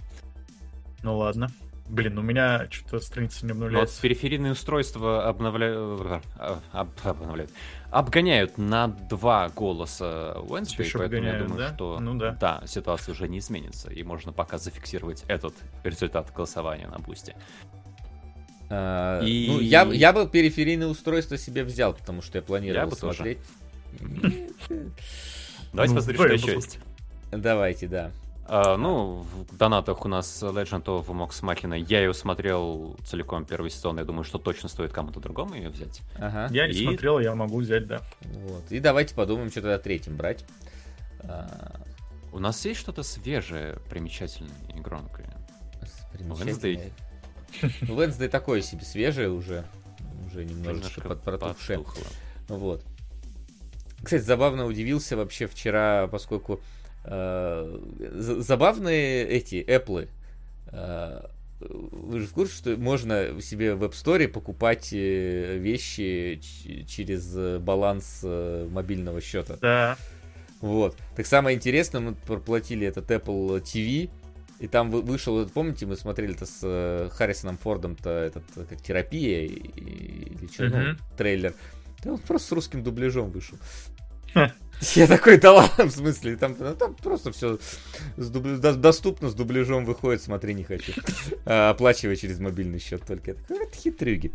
Ну 1.02 1.18
ладно. 1.18 1.50
Блин, 1.90 2.18
у 2.18 2.22
меня 2.22 2.68
что-то 2.72 3.00
страница 3.02 3.46
не 3.46 3.52
обновляется. 3.52 3.96
Вот 3.96 4.02
периферийные 4.02 4.54
устройства 4.54 5.28
обновляют, 5.28 6.22
э, 6.40 6.56
об, 6.72 6.90
обновляют, 7.04 7.52
обгоняют 7.92 8.58
на 8.58 8.88
два 8.88 9.50
голоса 9.50 10.36
Wednesday, 10.38 10.84
Еще 10.84 10.98
поэтому 10.98 11.04
обгоняют, 11.04 11.42
я 11.42 11.48
думаю, 11.48 11.60
да? 11.60 11.74
что 11.76 12.00
ну, 12.00 12.16
да. 12.16 12.32
да, 12.40 12.64
ситуация 12.68 13.12
уже 13.12 13.28
не 13.28 13.40
изменится, 13.40 13.92
и 13.92 14.02
можно 14.04 14.32
пока 14.32 14.58
зафиксировать 14.58 15.26
этот 15.28 15.54
результат 15.84 16.32
голосования 16.34 16.88
на 16.88 17.00
бусте. 17.00 17.36
А, 18.70 19.22
и... 19.22 19.48
Ну, 19.50 19.60
я, 19.60 19.84
я 19.84 20.14
бы 20.14 20.28
периферийное 20.28 20.88
устройство 20.88 21.38
себе 21.38 21.66
взял, 21.66 21.94
потому 21.94 22.22
что 22.22 22.38
я 22.38 22.42
планировал 22.42 22.86
я 22.86 22.90
бы 22.90 22.96
смотреть. 22.96 23.40
Давайте 25.74 25.96
посмотрим, 25.96 26.16
что 26.16 26.34
еще 26.34 26.54
есть. 26.56 26.80
Давайте, 27.32 27.88
да. 27.88 28.12
Uh, 28.46 28.76
ну, 28.76 29.20
в 29.20 29.56
донатах 29.56 30.04
у 30.04 30.10
нас 30.10 30.44
Legend 30.44 30.84
of 30.84 31.08
Mox 31.08 31.42
Machina. 31.42 31.78
Я 31.78 32.02
ее 32.02 32.14
смотрел 32.14 32.98
целиком 33.06 33.46
первый 33.46 33.72
сезон. 33.72 33.98
Я 33.98 34.04
думаю, 34.04 34.26
что 34.26 34.38
точно 34.38 34.68
стоит 34.68 34.92
кому-то 34.92 35.22
другому 35.22 35.56
ее 35.56 35.70
взять. 35.70 36.02
Ага. 36.18 36.50
Я 36.52 36.68
не 36.68 36.74
и... 36.74 36.86
смотрел, 36.86 37.20
я 37.20 37.34
могу 37.36 37.62
взять, 37.62 37.88
да. 37.88 38.02
Вот. 38.22 38.70
И 38.70 38.80
давайте 38.80 39.16
подумаем, 39.16 39.50
что 39.50 39.62
тогда 39.62 39.80
третьим 39.80 40.18
брать. 40.18 40.46
Uh... 41.20 41.80
У 42.34 42.40
нас 42.40 42.66
есть 42.66 42.80
что-то 42.80 43.04
свежее, 43.04 43.80
примечательное 43.90 44.52
и 44.76 44.80
громкое? 44.80 45.32
Примечательное. 46.12 46.92
Wednesday. 47.62 47.82
Wednesday 47.82 48.28
такое 48.28 48.62
себе 48.62 48.84
свежее 48.84 49.30
уже. 49.30 49.66
Уже 50.26 50.44
немножечко 50.44 51.02
под 51.02 51.22
протухшее. 51.22 51.86
Вот. 52.50 52.84
Кстати, 54.04 54.22
забавно 54.22 54.66
удивился 54.66 55.16
вообще 55.16 55.48
вчера, 55.48 56.08
поскольку 56.08 56.62
Э, 57.06 57.80
забавные 58.16 59.28
эти 59.28 59.56
Apple. 59.56 60.08
Э, 60.72 61.26
вы 61.60 62.20
же 62.20 62.28
в 62.28 62.34
курсе, 62.34 62.56
что 62.56 62.78
можно 62.78 63.42
себе 63.42 63.76
в 63.76 63.84
App 63.84 63.92
Store 63.92 64.28
покупать 64.28 64.90
э, 64.92 65.58
вещи 65.58 66.42
через 66.88 67.60
баланс 67.60 68.24
мобильного 68.24 69.22
счета? 69.22 69.58
Да. 69.62 69.98
Вот. 70.62 70.98
Так 71.16 71.26
самое 71.26 71.58
интересное, 71.58 72.00
мы 72.02 72.16
проплатили 72.16 72.88
этот 72.88 73.12
Apple 73.12 73.62
TV, 73.62 74.10
и 74.60 74.68
там 74.68 74.92
вышел, 74.92 75.46
помните, 75.50 75.86
мы 75.86 75.98
смотрели 75.98 76.36
это 76.36 76.46
с 76.46 77.10
Харрисоном 77.14 77.58
Фордом-то, 77.58 78.10
этот, 78.10 78.44
как 78.70 78.82
терапия 78.82 79.46
или 79.46 80.48
что, 80.54 80.66
uh-huh. 80.66 80.94
ну, 80.94 81.18
трейлер. 81.18 81.54
Да 82.02 82.14
он 82.14 82.20
просто 82.20 82.48
с 82.48 82.52
русским 82.54 82.84
дубляжом 82.84 83.30
вышел. 83.32 83.58
Я 84.96 85.08
такой, 85.08 85.38
да 85.38 85.54
ладно, 85.54 85.86
в 85.86 85.92
смысле, 85.92 86.36
там, 86.36 86.56
ну, 86.60 86.76
там 86.76 86.94
просто 86.96 87.32
все 87.32 87.58
с 88.18 88.30
дубля... 88.30 88.58
доступно, 88.74 89.30
с 89.30 89.34
дубляжом 89.34 89.86
выходит, 89.86 90.22
смотри, 90.22 90.54
не 90.54 90.64
хочу. 90.64 90.94
А, 91.46 91.70
оплачивай 91.70 92.16
через 92.16 92.40
мобильный 92.40 92.80
счет 92.80 93.06
только. 93.06 93.32
Я 93.32 93.38
такой, 93.38 93.66
это 93.66 93.76
хитрюги. 93.76 94.32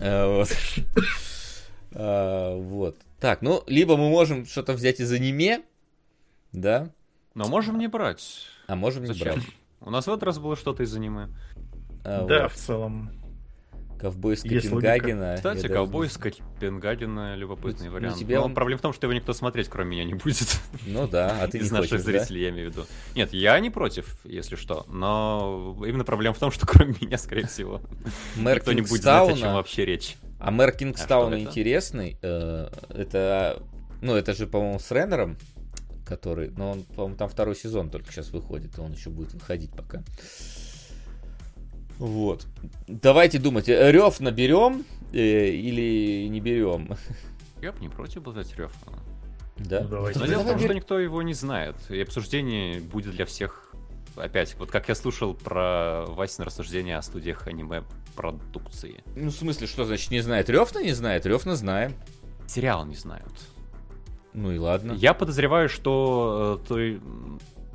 А, 0.00 0.38
вот. 0.38 0.48
А, 1.90 2.54
вот. 2.54 2.98
Так, 3.18 3.40
ну, 3.40 3.64
либо 3.66 3.96
мы 3.96 4.10
можем 4.10 4.44
что-то 4.44 4.74
взять 4.74 5.00
из 5.00 5.10
аниме, 5.10 5.62
да? 6.52 6.90
Но 7.34 7.48
можем 7.48 7.78
не 7.78 7.88
брать. 7.88 8.46
А 8.66 8.76
можем 8.76 9.04
не 9.04 9.08
Зачем? 9.08 9.34
брать. 9.34 9.44
У 9.80 9.90
нас 9.90 10.06
в 10.06 10.10
этот 10.10 10.24
раз 10.24 10.38
было 10.38 10.54
что-то 10.54 10.82
из 10.82 10.94
аниме. 10.94 11.28
А, 12.04 12.26
да, 12.26 12.42
вот. 12.42 12.52
в 12.52 12.56
целом. 12.56 13.10
Ковбой 13.98 14.34
из 14.34 14.42
Копенгагена. 14.42 15.34
Кстати, 15.36 15.62
даже... 15.62 15.74
ковбой 15.74 16.06
из 16.06 16.16
Копенгагена 16.16 17.34
любопытный 17.34 17.88
ну, 17.88 17.94
вариант. 17.94 18.16
Тебе 18.16 18.36
Но 18.36 18.44
он... 18.44 18.54
проблема 18.54 18.78
в 18.78 18.82
том, 18.82 18.92
что 18.92 19.06
его 19.06 19.14
никто 19.14 19.32
смотреть, 19.32 19.68
кроме 19.68 19.90
меня, 19.90 20.04
не 20.04 20.14
будет. 20.14 20.60
Ну 20.86 21.06
да, 21.08 21.36
а 21.42 21.48
ты 21.48 21.58
Из 21.58 21.70
не 21.70 21.78
наших 21.78 21.90
хочешь, 21.90 22.04
зрителей, 22.04 22.40
да? 22.40 22.46
я 22.46 22.50
имею 22.50 22.70
в 22.70 22.72
виду. 22.72 22.86
Нет, 23.14 23.32
я 23.32 23.58
не 23.58 23.70
против, 23.70 24.18
если 24.24 24.56
что. 24.56 24.86
Но 24.88 25.76
именно 25.84 26.04
проблема 26.04 26.34
в 26.34 26.38
том, 26.38 26.50
что 26.50 26.66
кроме 26.66 26.94
меня, 27.00 27.18
скорее 27.18 27.46
всего, 27.46 27.80
никто 28.36 28.72
не 28.72 28.82
будет 28.82 29.02
знать, 29.02 29.30
о 29.30 29.36
чем 29.36 29.54
вообще 29.54 29.84
речь. 29.84 30.16
А 30.38 30.50
мэр 30.50 30.72
Кингстауна 30.72 31.36
а 31.36 31.40
интересный. 31.40 32.16
Э, 32.22 32.68
это, 32.90 33.60
ну, 34.00 34.14
это 34.14 34.34
же, 34.34 34.46
по-моему, 34.46 34.78
с 34.78 34.90
Реннером, 34.92 35.36
который, 36.06 36.50
но 36.50 36.72
он, 36.72 36.84
по-моему, 36.84 37.16
там 37.16 37.28
второй 37.28 37.56
сезон 37.56 37.90
только 37.90 38.12
сейчас 38.12 38.30
выходит, 38.30 38.78
и 38.78 38.80
он 38.80 38.92
еще 38.92 39.10
будет 39.10 39.34
выходить 39.34 39.72
пока. 39.72 40.02
Вот. 41.98 42.46
Давайте 42.86 43.38
думать, 43.38 43.68
э, 43.68 43.90
рев 43.90 44.20
наберем 44.20 44.84
э, 45.12 45.48
или 45.48 46.28
не 46.28 46.40
берем? 46.40 46.96
Я 47.60 47.72
бы 47.72 47.80
не 47.80 47.88
против 47.88 48.22
был 48.22 48.32
взять 48.32 48.56
рев. 48.56 48.72
Да. 49.56 49.80
Ну, 49.80 49.88
давайте. 49.88 50.20
Но 50.20 50.26
дело 50.26 50.42
в 50.42 50.46
том, 50.46 50.58
что 50.60 50.72
никто 50.72 50.98
его 50.98 51.22
не 51.22 51.34
знает. 51.34 51.74
И 51.88 52.00
обсуждение 52.00 52.80
будет 52.80 53.14
для 53.14 53.26
всех 53.26 53.68
опять, 54.16 54.54
вот 54.58 54.70
как 54.70 54.88
я 54.88 54.94
слушал 54.94 55.34
про 55.34 56.04
Васин 56.06 56.44
рассуждение 56.44 56.96
о 56.96 57.02
студиях 57.02 57.46
аниме-продукции. 57.46 59.02
Ну, 59.16 59.30
в 59.30 59.34
смысле, 59.34 59.66
что 59.66 59.84
значит 59.84 60.10
не 60.10 60.20
знает? 60.20 60.48
Ревна 60.48 60.82
не 60.82 60.92
знает, 60.92 61.26
Ревна 61.26 61.56
знаем. 61.56 61.94
Сериал 62.46 62.86
не 62.86 62.94
знают. 62.94 63.32
Ну 64.32 64.52
и 64.52 64.58
ладно. 64.58 64.92
Я 64.92 65.14
подозреваю, 65.14 65.68
что 65.68 66.60
э, 66.62 66.68
той 66.68 67.00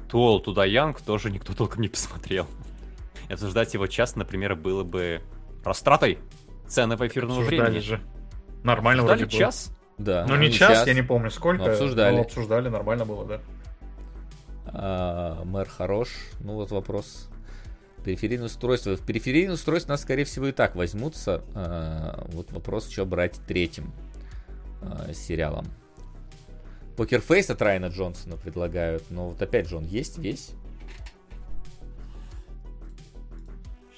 Туол 0.09 0.39
Туда 0.39 0.65
Янг 0.65 1.01
тоже 1.01 1.29
никто 1.29 1.53
толком 1.53 1.81
не 1.81 1.89
посмотрел. 1.89 2.47
Обсуждать 3.33 3.73
его 3.73 3.87
час, 3.87 4.15
например, 4.15 4.55
было 4.55 4.83
бы 4.83 5.21
растратой 5.63 6.19
ценного 6.67 7.07
эфирного 7.07 7.41
обсуждали 7.41 7.71
времени. 7.71 7.79
же. 7.81 8.01
Нормально 8.63 9.03
обсуждали 9.03 9.29
вроде 9.29 9.37
час? 9.37 9.67
Было. 9.67 9.77
Да. 9.97 10.25
Ну, 10.27 10.35
не 10.37 10.51
час, 10.51 10.79
час, 10.79 10.87
я 10.87 10.93
не 10.93 11.03
помню 11.03 11.29
сколько. 11.29 11.65
Но 11.65 11.71
обсуждали. 11.71 12.15
Но 12.15 12.21
обсуждали, 12.21 12.69
нормально 12.69 13.05
было, 13.05 13.25
да. 13.25 13.41
А, 14.65 15.43
мэр 15.43 15.67
хорош. 15.67 16.09
Ну 16.39 16.53
вот 16.53 16.71
вопрос. 16.71 17.29
Периферийное 18.03 18.47
устройство. 18.47 18.95
В 18.95 19.05
периферийное 19.05 19.53
устройство 19.53 19.91
нас, 19.91 20.01
скорее 20.01 20.25
всего, 20.25 20.47
и 20.47 20.51
так 20.51 20.75
возьмутся. 20.75 21.43
А, 21.53 22.25
вот 22.31 22.51
вопрос, 22.51 22.89
что 22.89 23.05
брать 23.05 23.39
третьим 23.47 23.93
а, 24.81 25.13
сериалом. 25.13 25.65
Покерфейс 26.97 27.49
от 27.49 27.61
Райана 27.61 27.87
Джонсона 27.87 28.35
предлагают. 28.35 29.09
Но 29.09 29.29
вот 29.29 29.41
опять 29.41 29.67
же, 29.67 29.77
он 29.77 29.85
есть 29.85 30.17
весь. 30.17 30.51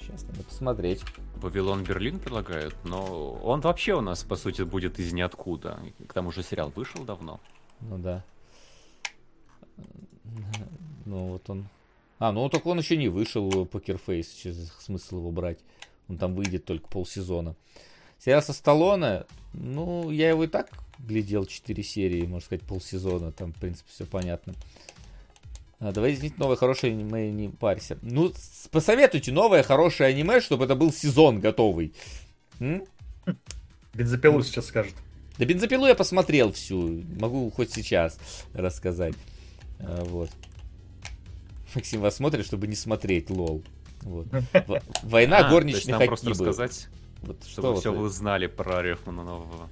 Сейчас 0.06 0.22
надо 0.22 0.44
посмотреть. 0.44 1.02
Вавилон 1.36 1.82
Берлин 1.82 2.20
предлагают, 2.20 2.76
но 2.84 3.32
он 3.42 3.60
вообще 3.60 3.94
у 3.94 4.00
нас, 4.00 4.22
по 4.22 4.36
сути, 4.36 4.62
будет 4.62 5.00
из 5.00 5.12
ниоткуда. 5.12 5.80
К 6.06 6.12
тому 6.12 6.30
же 6.30 6.44
сериал 6.44 6.72
вышел 6.74 7.04
давно. 7.04 7.40
Ну 7.80 7.98
да. 7.98 8.24
Ну 11.04 11.28
вот 11.28 11.50
он. 11.50 11.68
А, 12.20 12.30
ну 12.30 12.48
так 12.48 12.66
он 12.66 12.78
еще 12.78 12.96
не 12.96 13.08
вышел, 13.08 13.66
Poker 13.66 13.97
Face. 13.97 14.28
Сейчас 14.28 14.72
смысл 14.78 15.18
его 15.18 15.32
брать. 15.32 15.58
Он 16.08 16.18
там 16.18 16.36
выйдет 16.36 16.64
только 16.64 16.86
полсезона. 16.86 17.56
Сериал 18.18 18.42
со 18.42 18.52
Сталлоне, 18.52 19.24
ну, 19.52 20.10
я 20.10 20.30
его 20.30 20.44
и 20.44 20.46
так 20.46 20.70
глядел 20.98 21.46
4 21.46 21.82
серии, 21.82 22.22
можно 22.22 22.46
сказать, 22.46 22.64
полсезона. 22.64 23.32
Там, 23.32 23.52
в 23.52 23.56
принципе, 23.56 23.90
все 23.90 24.06
понятно. 24.06 24.54
А, 24.54 24.85
давай 25.80 26.14
извините, 26.14 26.36
новое 26.38 26.56
хорошее 26.56 26.92
аниме, 26.92 27.30
не 27.30 27.48
парься. 27.48 27.98
Ну, 28.02 28.32
посоветуйте 28.70 29.32
новое 29.32 29.62
хорошее 29.62 30.10
аниме, 30.10 30.40
чтобы 30.40 30.64
это 30.64 30.74
был 30.74 30.92
сезон 30.92 31.40
готовый. 31.40 31.92
М? 32.60 32.84
Бензопилу 33.94 34.42
сейчас 34.42 34.66
скажет. 34.66 34.94
Да 35.38 35.44
бензопилу 35.44 35.86
я 35.86 35.94
посмотрел 35.94 36.52
всю. 36.52 37.02
Могу 37.20 37.50
хоть 37.50 37.72
сейчас 37.72 38.18
рассказать. 38.54 39.14
А, 39.80 40.02
вот. 40.04 40.30
Максим 41.74 42.00
вас 42.00 42.16
смотрит, 42.16 42.46
чтобы 42.46 42.66
не 42.66 42.74
смотреть, 42.74 43.28
лол. 43.28 43.62
Вот. 44.02 44.26
Война 45.02 45.38
А, 45.46 45.50
горничных 45.50 45.82
то 45.82 45.88
есть 45.90 45.98
нам 45.98 46.06
просто 46.06 46.30
рассказать, 46.30 46.88
Вот 47.20 47.36
чтобы 47.46 47.74
что 47.74 47.80
все 47.80 47.92
вот- 47.92 48.00
вы 48.00 48.08
знали 48.08 48.46
про 48.46 48.82
Рефмана 48.82 49.24
нового. 49.24 49.68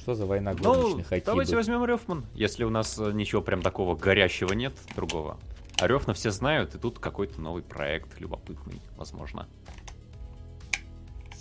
Что 0.00 0.14
за 0.14 0.24
война 0.26 0.54
Ну, 0.54 0.62
горничных 0.62 1.12
Акибы? 1.12 1.26
давайте 1.26 1.56
возьмем 1.56 1.84
Рефман. 1.84 2.24
Если 2.34 2.64
у 2.64 2.70
нас 2.70 2.98
э, 2.98 3.12
ничего 3.12 3.42
прям 3.42 3.60
такого 3.60 3.94
горящего 3.94 4.52
нет, 4.54 4.72
другого. 4.96 5.38
А 5.78 5.86
Рефна 5.86 6.14
все 6.14 6.30
знают, 6.30 6.74
и 6.74 6.78
тут 6.78 6.98
какой-то 6.98 7.40
новый 7.40 7.62
проект, 7.62 8.18
любопытный, 8.18 8.80
возможно. 8.96 9.46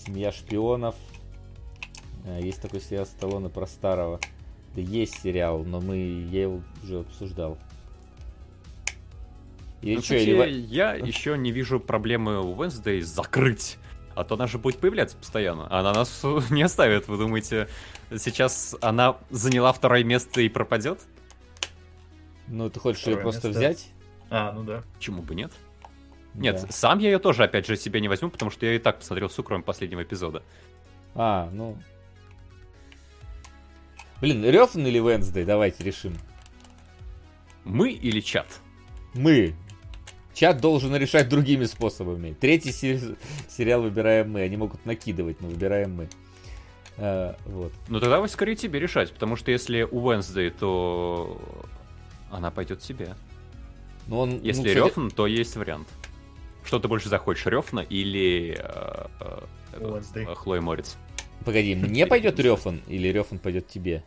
Семья 0.05 0.31
шпионов. 0.31 0.95
А, 2.25 2.39
Есть 2.39 2.61
такой 2.61 2.81
сериал 2.81 3.05
Сталлоне 3.05 3.49
про 3.49 3.65
старого. 3.65 4.19
Да 4.75 4.81
есть 4.81 5.21
сериал, 5.21 5.63
но 5.63 5.79
мы 5.79 5.97
я 5.97 6.43
его 6.43 6.61
уже 6.83 6.99
обсуждал. 6.99 7.57
Или 9.81 9.95
Ну, 9.95 10.01
что, 10.01 10.15
кстати, 10.15 10.29
или 10.29 10.49
я 10.51 10.93
еще 10.95 11.37
не 11.37 11.51
вижу 11.51 11.79
проблемы 11.79 12.41
у 12.41 12.53
Wednesday 12.55 13.01
закрыть. 13.01 13.77
А 14.15 14.25
то 14.25 14.35
она 14.35 14.47
же 14.47 14.57
будет 14.57 14.79
появляться 14.79 15.15
постоянно. 15.15 15.67
Она 15.73 15.93
нас 15.93 16.21
не 16.49 16.61
оставит. 16.61 17.07
Вы 17.07 17.17
думаете, 17.17 17.69
сейчас 18.17 18.75
она 18.81 19.17
заняла 19.29 19.71
второе 19.73 20.03
место 20.03 20.41
и 20.41 20.49
пропадет? 20.49 20.99
Ну, 22.47 22.69
ты 22.69 22.79
хочешь 22.79 23.01
ее 23.05 23.15
Второе 23.15 23.23
просто 23.23 23.47
место. 23.49 23.59
взять? 23.59 23.89
А, 24.29 24.51
ну 24.53 24.63
да. 24.63 24.83
Почему 24.95 25.21
бы 25.21 25.35
нет? 25.35 25.51
Нет, 26.33 26.61
Да. 26.61 26.67
сам 26.71 26.99
я 26.99 27.09
ее 27.11 27.19
тоже, 27.19 27.43
опять 27.43 27.67
же, 27.67 27.75
себе 27.75 28.01
не 28.01 28.07
возьму, 28.07 28.29
потому 28.29 28.51
что 28.51 28.65
я 28.65 28.75
и 28.75 28.79
так 28.79 28.99
посмотрел 28.99 29.27
все, 29.27 29.43
кроме 29.43 29.63
последнего 29.63 30.03
эпизода. 30.03 30.43
А, 31.15 31.49
ну. 31.51 31.77
Блин, 34.21 34.43
Рёфн 34.43 34.85
или 34.85 34.99
Венсдей? 34.99 35.45
Давайте 35.45 35.83
решим. 35.83 36.17
Мы 37.63 37.91
или 37.91 38.19
чат? 38.19 38.47
Мы. 39.13 39.55
Чат 40.33 40.59
должен 40.61 40.95
решать 40.95 41.29
другими 41.29 41.65
способами. 41.65 42.33
Третий 42.33 42.71
се- 42.71 43.15
сериал 43.49 43.81
выбираем 43.81 44.31
мы. 44.31 44.41
Они 44.41 44.57
могут 44.57 44.85
накидывать, 44.85 45.41
но 45.41 45.47
выбираем 45.47 45.95
мы. 45.95 46.09
А, 47.01 47.35
вот. 47.45 47.71
Ну 47.87 47.99
тогда 47.99 48.25
скорее 48.27 48.55
тебе 48.55 48.79
решать, 48.79 49.11
потому 49.13 49.35
что 49.35 49.51
если 49.51 49.83
у 49.83 50.01
Wednesday, 50.01 50.49
то 50.49 51.39
она 52.29 52.51
пойдет 52.51 52.83
себе. 52.83 53.15
Но 54.07 54.19
он, 54.21 54.41
Если 54.41 54.61
ну, 54.61 54.67
кстати, 54.67 54.77
Рёфн, 54.77 55.07
то 55.09 55.27
есть 55.27 55.55
вариант. 55.55 55.87
Что 56.65 56.79
ты 56.79 56.87
больше 56.87 57.09
захочешь, 57.09 57.45
Рёфна 57.45 57.79
или 57.79 58.57
э, 58.59 59.05
э, 59.21 59.39
Wednesday. 59.79 60.29
э, 60.29 60.35
Хлоя 60.35 60.61
Морец? 60.61 60.97
Погоди, 61.45 61.73
мне 61.75 62.05
пойдет 62.05 62.39
Рёфан 62.39 62.81
или 62.87 63.07
Рёфан 63.07 63.39
пойдет 63.39 63.67
тебе? 63.67 64.03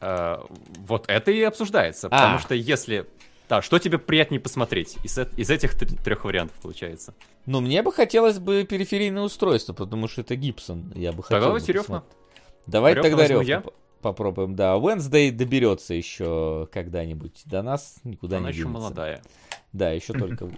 Э, 0.00 0.38
вот 0.78 1.04
это 1.08 1.30
и 1.30 1.42
обсуждается, 1.42 2.06
А. 2.06 2.10
потому 2.10 2.38
что 2.38 2.54
если... 2.54 3.06
Да, 3.48 3.62
что 3.62 3.78
тебе 3.78 3.98
приятнее 3.98 4.40
посмотреть 4.40 4.96
из, 5.04 5.16
из 5.18 5.50
этих 5.50 5.74
трех 5.76 6.24
вариантов 6.24 6.56
получается? 6.60 7.14
Ну, 7.46 7.60
мне 7.60 7.82
бы 7.82 7.92
хотелось 7.92 8.38
бы 8.40 8.64
периферийное 8.64 9.22
устройство, 9.22 9.72
потому 9.72 10.08
что 10.08 10.22
это 10.22 10.34
Гибсон. 10.34 10.92
Я 10.96 11.12
бы 11.12 11.22
хотел. 11.22 11.36
Тогда 11.38 11.46
бы 11.46 11.58
давайте 11.58 11.72
Рёфна. 11.72 12.00
посмотреть. 12.00 12.18
Давай 12.66 12.94
Рёфна 12.94 13.10
тогда 13.10 13.42
я. 13.42 13.60
по- 13.60 13.72
попробуем. 14.02 14.56
Да, 14.56 14.74
Wednesday 14.74 15.30
доберется 15.30 15.94
еще 15.94 16.68
когда-нибудь 16.72 17.42
до 17.44 17.62
нас, 17.62 17.98
никуда 18.02 18.38
Она 18.38 18.46
не 18.46 18.52
еще 18.52 18.62
денется. 18.64 18.80
молодая. 18.82 19.22
Да, 19.72 19.90
еще 19.92 20.12
только. 20.18 20.50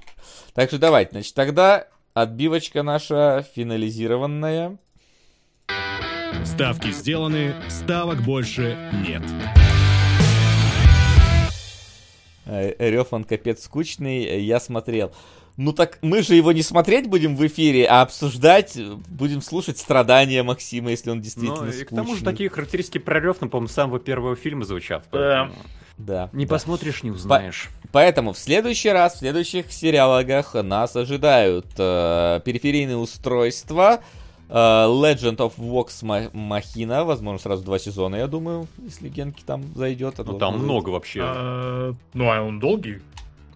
Так 0.55 0.71
что 0.71 0.79
давайте, 0.79 1.11
значит, 1.13 1.35
тогда 1.35 1.89
отбивочка 2.15 2.83
наша 2.83 3.45
финализированная. 3.55 4.79
Ставки 6.45 6.91
сделаны, 6.93 7.55
ставок 7.69 8.23
больше 8.23 8.79
нет. 9.07 9.23
Э, 12.49 12.75
Рёфан 12.91 13.25
капец 13.25 13.63
скучный, 13.63 14.25
э, 14.25 14.41
я 14.41 14.59
смотрел. 14.59 15.13
Ну 15.57 15.73
так 15.73 15.99
мы 16.03 16.23
же 16.23 16.35
его 16.35 16.53
не 16.53 16.63
смотреть 16.63 17.09
будем 17.09 17.37
в 17.37 17.47
эфире, 17.47 17.87
а 17.87 18.03
обсуждать, 18.03 18.77
э, 18.77 18.97
будем 19.09 19.43
слушать 19.43 19.79
страдания 19.79 20.43
Максима, 20.43 20.91
если 20.91 21.11
он 21.11 21.21
действительно 21.21 21.67
Ну, 21.67 21.73
и 21.73 21.85
к 21.85 21.89
тому 21.91 22.09
же 22.09 22.21
скучный. 22.21 22.33
такие 22.33 22.49
характеристики 22.49 22.99
про 22.99 23.21
Рёфна, 23.21 23.49
по-моему, 23.49 23.69
с 23.69 23.73
самого 23.73 23.99
первого 24.01 24.35
фильма 24.37 24.65
звучат. 24.65 25.05
Да. 25.13 25.51
поэтому 25.51 25.55
Да. 25.99 26.31
Не 26.33 26.47
да. 26.47 26.51
посмотришь, 26.51 27.03
не 27.03 27.11
узнаешь. 27.11 27.71
Поэтому 27.91 28.33
в 28.33 28.39
следующий 28.39 28.91
раз, 28.91 29.15
в 29.17 29.19
следующих 29.19 29.73
сериалогах 29.73 30.55
нас 30.55 30.95
ожидают 30.95 31.67
э, 31.77 32.41
периферийные 32.45 32.97
устройства, 32.97 33.99
э, 34.01 34.18
Legend 34.49 35.37
of 35.37 35.53
Vox 35.59 36.03
Ma- 36.03 36.31
Machina, 36.33 37.05
возможно, 37.05 37.39
сразу 37.39 37.65
два 37.65 37.79
сезона, 37.79 38.17
я 38.17 38.27
думаю, 38.27 38.67
если 38.83 39.09
Генки 39.09 39.43
там 39.45 39.63
зайдет. 39.75 40.19
а 40.21 40.25
Ну 40.25 40.39
там 40.39 40.59
много 40.59 40.91
вообще. 40.91 41.21
А, 41.23 41.93
Ну, 42.15 42.31
а 42.31 42.41
он 42.43 42.59
долгий? 42.59 43.01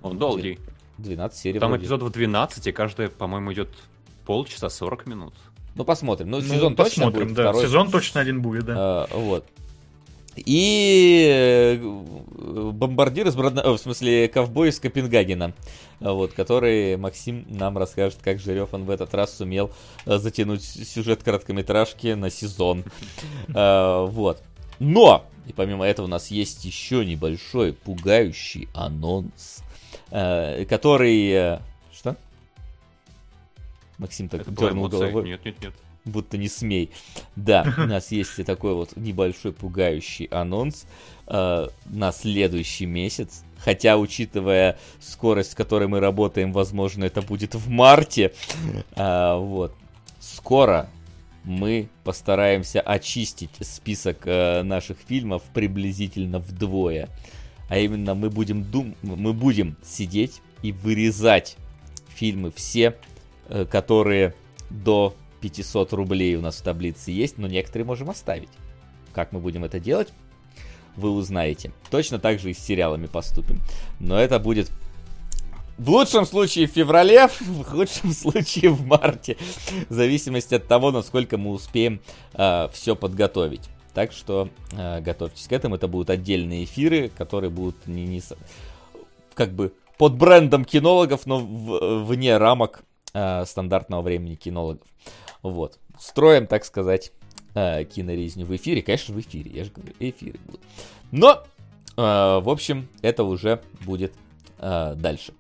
Он 0.03 0.19
долгий. 0.19 0.59
12 0.99 1.39
серий 1.39 1.59
Там 1.61 1.71
вроде. 1.71 1.85
эпизодов 1.85 2.13
12, 2.13 2.67
и 2.67 2.73
каждая, 2.73 3.09
по-моему, 3.09 3.53
идет 3.53 3.69
полчаса 4.27 4.69
40 4.69 5.07
минут. 5.07 5.33
Ну, 5.75 5.85
посмотрим. 5.85 6.31
Ну, 6.31 6.39
Ну, 6.39 6.43
сезон 6.45 6.77
точно 6.77 7.07
посмотрим, 7.07 7.25
будет, 7.29 7.37
да. 7.37 7.43
второй. 7.45 7.63
Сезон 7.63 7.91
точно 7.91 8.21
один 8.21 8.43
будет, 8.43 8.65
да. 8.67 8.75
А, 8.77 9.09
вот. 9.15 9.47
И 10.37 11.27
э, 11.31 11.77
бомбардир 11.79 13.27
из 13.27 13.37
Бродна... 13.37 13.63
о, 13.63 13.77
в 13.77 13.79
смысле, 13.79 14.29
ковбой 14.29 14.71
из 14.71 14.81
Копенгагена, 14.81 15.53
вот, 16.01 16.33
который 16.33 16.97
Максим 16.97 17.45
нам 17.51 17.77
расскажет, 17.77 18.19
как 18.23 18.41
Жерёфан 18.41 18.85
в 18.85 18.91
этот 18.91 19.13
раз 19.15 19.37
сумел 19.37 19.71
э, 20.07 20.19
затянуть 20.19 20.63
сюжет 20.65 21.23
короткометражки 21.23 22.15
на 22.15 22.31
сезон. 22.31 22.85
А, 23.55 24.07
Вот. 24.07 24.43
Но, 24.79 25.25
и 25.47 25.53
помимо 25.53 25.85
этого 25.85 26.07
у 26.07 26.09
нас 26.09 26.29
есть 26.29 26.65
еще 26.65 27.05
небольшой 27.05 27.73
пугающий 27.73 28.69
анонс, 28.75 29.63
э, 30.11 30.65
который... 30.65 31.31
э, 31.31 31.59
Что? 31.93 32.17
Максим 33.99 34.29
так 34.29 34.41
Это 34.41 34.51
дернул 34.51 34.89
головой 34.89 35.25
Нет, 35.25 35.45
нет, 35.45 35.61
нет. 35.63 35.75
Будто 36.05 36.37
не 36.37 36.49
смей. 36.49 36.91
Да, 37.37 37.75
у 37.79 37.83
нас 37.83 38.11
есть 38.13 38.45
такой 38.45 38.75
вот 38.75 38.97
небольшой 38.97 39.53
пугающий 39.53 40.27
анонс 40.27 40.87
э, 41.27 41.69
на 41.87 42.13
следующий 42.13 42.87
месяц. 42.87 43.45
Хотя, 43.59 43.97
учитывая 43.97 44.79
скорость, 45.01 45.53
с 45.53 45.55
которой 45.55 45.87
мы 45.87 46.01
работаем, 46.01 46.53
возможно, 46.53 47.05
это 47.05 47.23
будет 47.23 47.55
в 47.55 47.69
марте. 47.69 48.33
А, 48.97 49.37
вот. 49.37 49.75
Скоро 50.19 50.89
мы 51.45 51.89
постараемся 52.05 52.81
очистить 52.81 53.51
список 53.61 54.23
э, 54.25 54.63
наших 54.63 54.99
фильмов 54.99 55.43
приблизительно 55.55 56.39
вдвое. 56.39 57.09
А 57.69 57.79
именно 57.79 58.15
мы 58.15 58.31
будем 58.31 58.65
дум... 58.65 58.95
мы 59.03 59.33
будем 59.33 59.77
сидеть 59.85 60.41
и 60.63 60.73
вырезать 60.73 61.57
фильмы 62.09 62.53
все, 62.55 62.97
э, 63.49 63.65
которые 63.65 64.35
до 64.71 65.15
500 65.43 65.93
рублей 65.93 66.37
у 66.37 66.41
нас 66.41 66.57
в 66.57 66.63
таблице 66.63 67.11
есть, 67.11 67.37
но 67.37 67.49
некоторые 67.49 67.85
можем 67.85 68.09
оставить. 68.11 68.49
Как 69.13 69.33
мы 69.33 69.41
будем 69.41 69.65
это 69.65 69.81
делать, 69.81 70.09
вы 70.97 71.11
узнаете. 71.11 71.73
Точно 71.91 72.19
так 72.19 72.39
же 72.39 72.51
и 72.51 72.55
с 72.55 72.59
сериалами 72.59 73.07
поступим. 73.07 73.61
Но 73.99 74.19
это 74.19 74.39
будет 74.39 74.71
в 75.77 75.91
лучшем 75.91 76.27
случае 76.27 76.69
в 76.69 76.71
феврале, 76.71 77.27
в 77.41 77.65
худшем 77.65 78.13
случае 78.13 78.71
в 78.71 78.87
марте. 78.87 79.37
В 79.89 79.93
зависимости 79.93 80.55
от 80.55 80.67
того, 80.67 80.93
насколько 80.93 81.37
мы 81.37 81.51
успеем 81.51 82.01
все 82.73 82.97
подготовить. 82.97 83.69
Так 83.95 84.13
что 84.13 84.49
э, 84.73 85.01
готовьтесь 85.01 85.47
к 85.49 85.53
этому. 85.53 85.75
Это 85.75 85.87
будут 85.87 86.09
отдельные 86.09 86.65
эфиры, 86.65 87.11
которые 87.11 87.51
будут 87.51 87.87
не, 87.87 88.07
не... 88.07 88.23
как 89.35 89.53
бы 89.53 89.75
под 89.99 90.15
брендом 90.15 90.65
кинологов, 90.65 91.27
но 91.27 91.41
в, 91.41 92.05
вне 92.05 92.39
рамок 92.39 92.85
э, 93.13 93.45
стандартного 93.45 94.01
времени 94.01 94.35
кинологов. 94.35 94.87
Вот. 95.43 95.79
Строим, 95.99 96.47
так 96.47 96.65
сказать, 96.65 97.13
э, 97.55 97.85
кинорезню 97.85 98.47
в 98.47 98.55
эфире. 98.57 98.83
Конечно, 98.83 99.15
в 99.15 99.21
эфире, 99.21 99.51
я 99.53 99.65
же 99.65 99.71
говорю, 99.71 99.95
эфиры 99.99 100.39
будут. 100.47 100.61
Но, 101.11 101.33
э, 101.33 101.41
в 101.97 102.49
общем, 102.49 102.89
это 103.03 103.25
уже 103.25 103.61
будет 103.85 104.15
э, 104.59 104.95
дальше. 104.97 105.33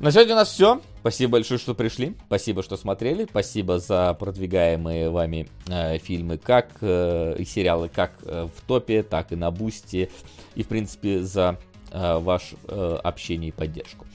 На 0.00 0.12
сегодня 0.12 0.34
у 0.34 0.36
нас 0.36 0.50
все. 0.50 0.80
Спасибо 1.00 1.32
большое, 1.32 1.58
что 1.58 1.74
пришли. 1.74 2.14
Спасибо, 2.26 2.62
что 2.62 2.76
смотрели. 2.76 3.26
Спасибо 3.28 3.80
за 3.80 4.14
продвигаемые 4.14 5.10
вами 5.10 5.48
э, 5.66 5.98
фильмы, 5.98 6.38
как 6.38 6.68
э, 6.82 7.34
и 7.36 7.44
сериалы, 7.44 7.88
как 7.88 8.12
э, 8.22 8.46
в 8.46 8.60
топе, 8.68 9.02
так 9.02 9.32
и 9.32 9.36
на 9.36 9.50
бусте. 9.50 10.10
И, 10.54 10.62
в 10.62 10.68
принципе, 10.68 11.22
за 11.22 11.58
э, 11.90 12.18
ваше 12.18 12.54
э, 12.68 12.98
общение 13.02 13.48
и 13.48 13.52
поддержку. 13.52 14.06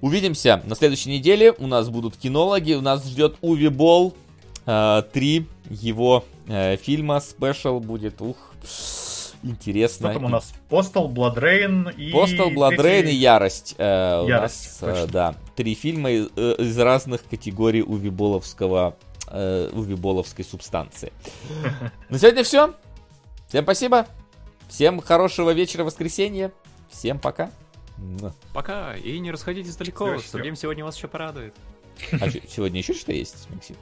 Увидимся 0.00 0.62
на 0.64 0.74
следующей 0.74 1.10
неделе. 1.10 1.52
У 1.52 1.66
нас 1.66 1.88
будут 1.88 2.16
кинологи. 2.16 2.74
У 2.74 2.80
нас 2.80 3.06
ждет 3.06 3.36
Уви 3.40 3.68
Болл. 3.68 4.14
Э, 4.66 5.02
три 5.12 5.46
его 5.68 6.24
э, 6.48 6.76
фильма. 6.76 7.20
Спешл 7.20 7.80
будет. 7.80 8.20
Ух. 8.20 8.36
Интересно. 9.42 10.10
Что 10.10 10.14
там 10.14 10.24
у 10.24 10.28
нас? 10.28 10.52
Blood 11.08 11.36
Rain 11.36 11.94
и... 11.94 12.12
Blood 12.12 12.76
Rain 12.76 13.08
и 13.08 13.14
Ярость. 13.14 13.74
Э, 13.78 14.24
Ярость, 14.26 14.82
у 14.82 14.86
нас, 14.86 14.98
э, 14.98 15.06
да. 15.06 15.34
Три 15.54 15.74
фильма 15.74 16.10
из, 16.10 16.28
э, 16.36 16.82
разных 16.82 17.24
категорий 17.24 17.82
увиболовского, 17.82 18.96
э, 19.28 19.70
увиболовской 19.72 20.44
субстанции. 20.44 21.12
На 22.08 22.18
сегодня 22.18 22.42
все. 22.42 22.74
Всем 23.48 23.64
спасибо. 23.64 24.06
Всем 24.68 25.00
хорошего 25.00 25.50
вечера 25.50 25.84
воскресенья. 25.84 26.50
Всем 26.90 27.18
пока. 27.18 27.50
Пока. 28.52 28.96
И 28.96 29.18
не 29.18 29.30
расходитесь 29.30 29.76
далеко. 29.76 30.18
Сергей 30.18 30.54
сегодня 30.56 30.84
вас 30.84 30.96
еще 30.96 31.08
порадует. 31.08 31.54
А 32.12 32.28
сегодня 32.30 32.78
еще 32.80 32.94
что 32.94 33.12
есть, 33.12 33.48
Максим? 33.50 33.76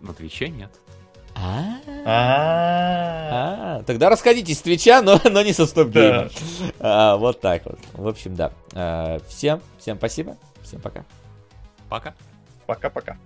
На 0.00 0.14
Твиче 0.14 0.48
нет. 0.48 0.70
А, 1.36 1.80
а, 2.06 3.82
тогда 3.84 4.08
расходитесь 4.08 4.58
с 4.58 4.62
Твича, 4.62 5.02
но, 5.02 5.20
но 5.24 5.42
не 5.42 5.52
со 5.52 5.66
стоп 5.66 5.88
гейма. 5.88 6.30
А, 6.78 7.16
вот 7.16 7.40
так 7.40 7.66
вот. 7.66 7.78
В 7.92 8.06
общем, 8.06 8.34
да. 8.36 8.52
А, 8.72 9.18
всем, 9.28 9.60
всем 9.78 9.96
спасибо. 9.98 10.36
Всем 10.62 10.80
пока. 10.80 11.04
Пока. 11.88 12.14
Пока-пока. 12.66 13.18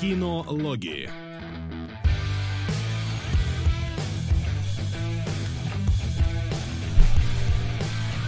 Кинологии. 0.00 1.08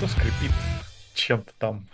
Кто 0.03 0.11
скрипит 0.11 0.51
чем-то 1.15 1.53
там? 1.61 1.87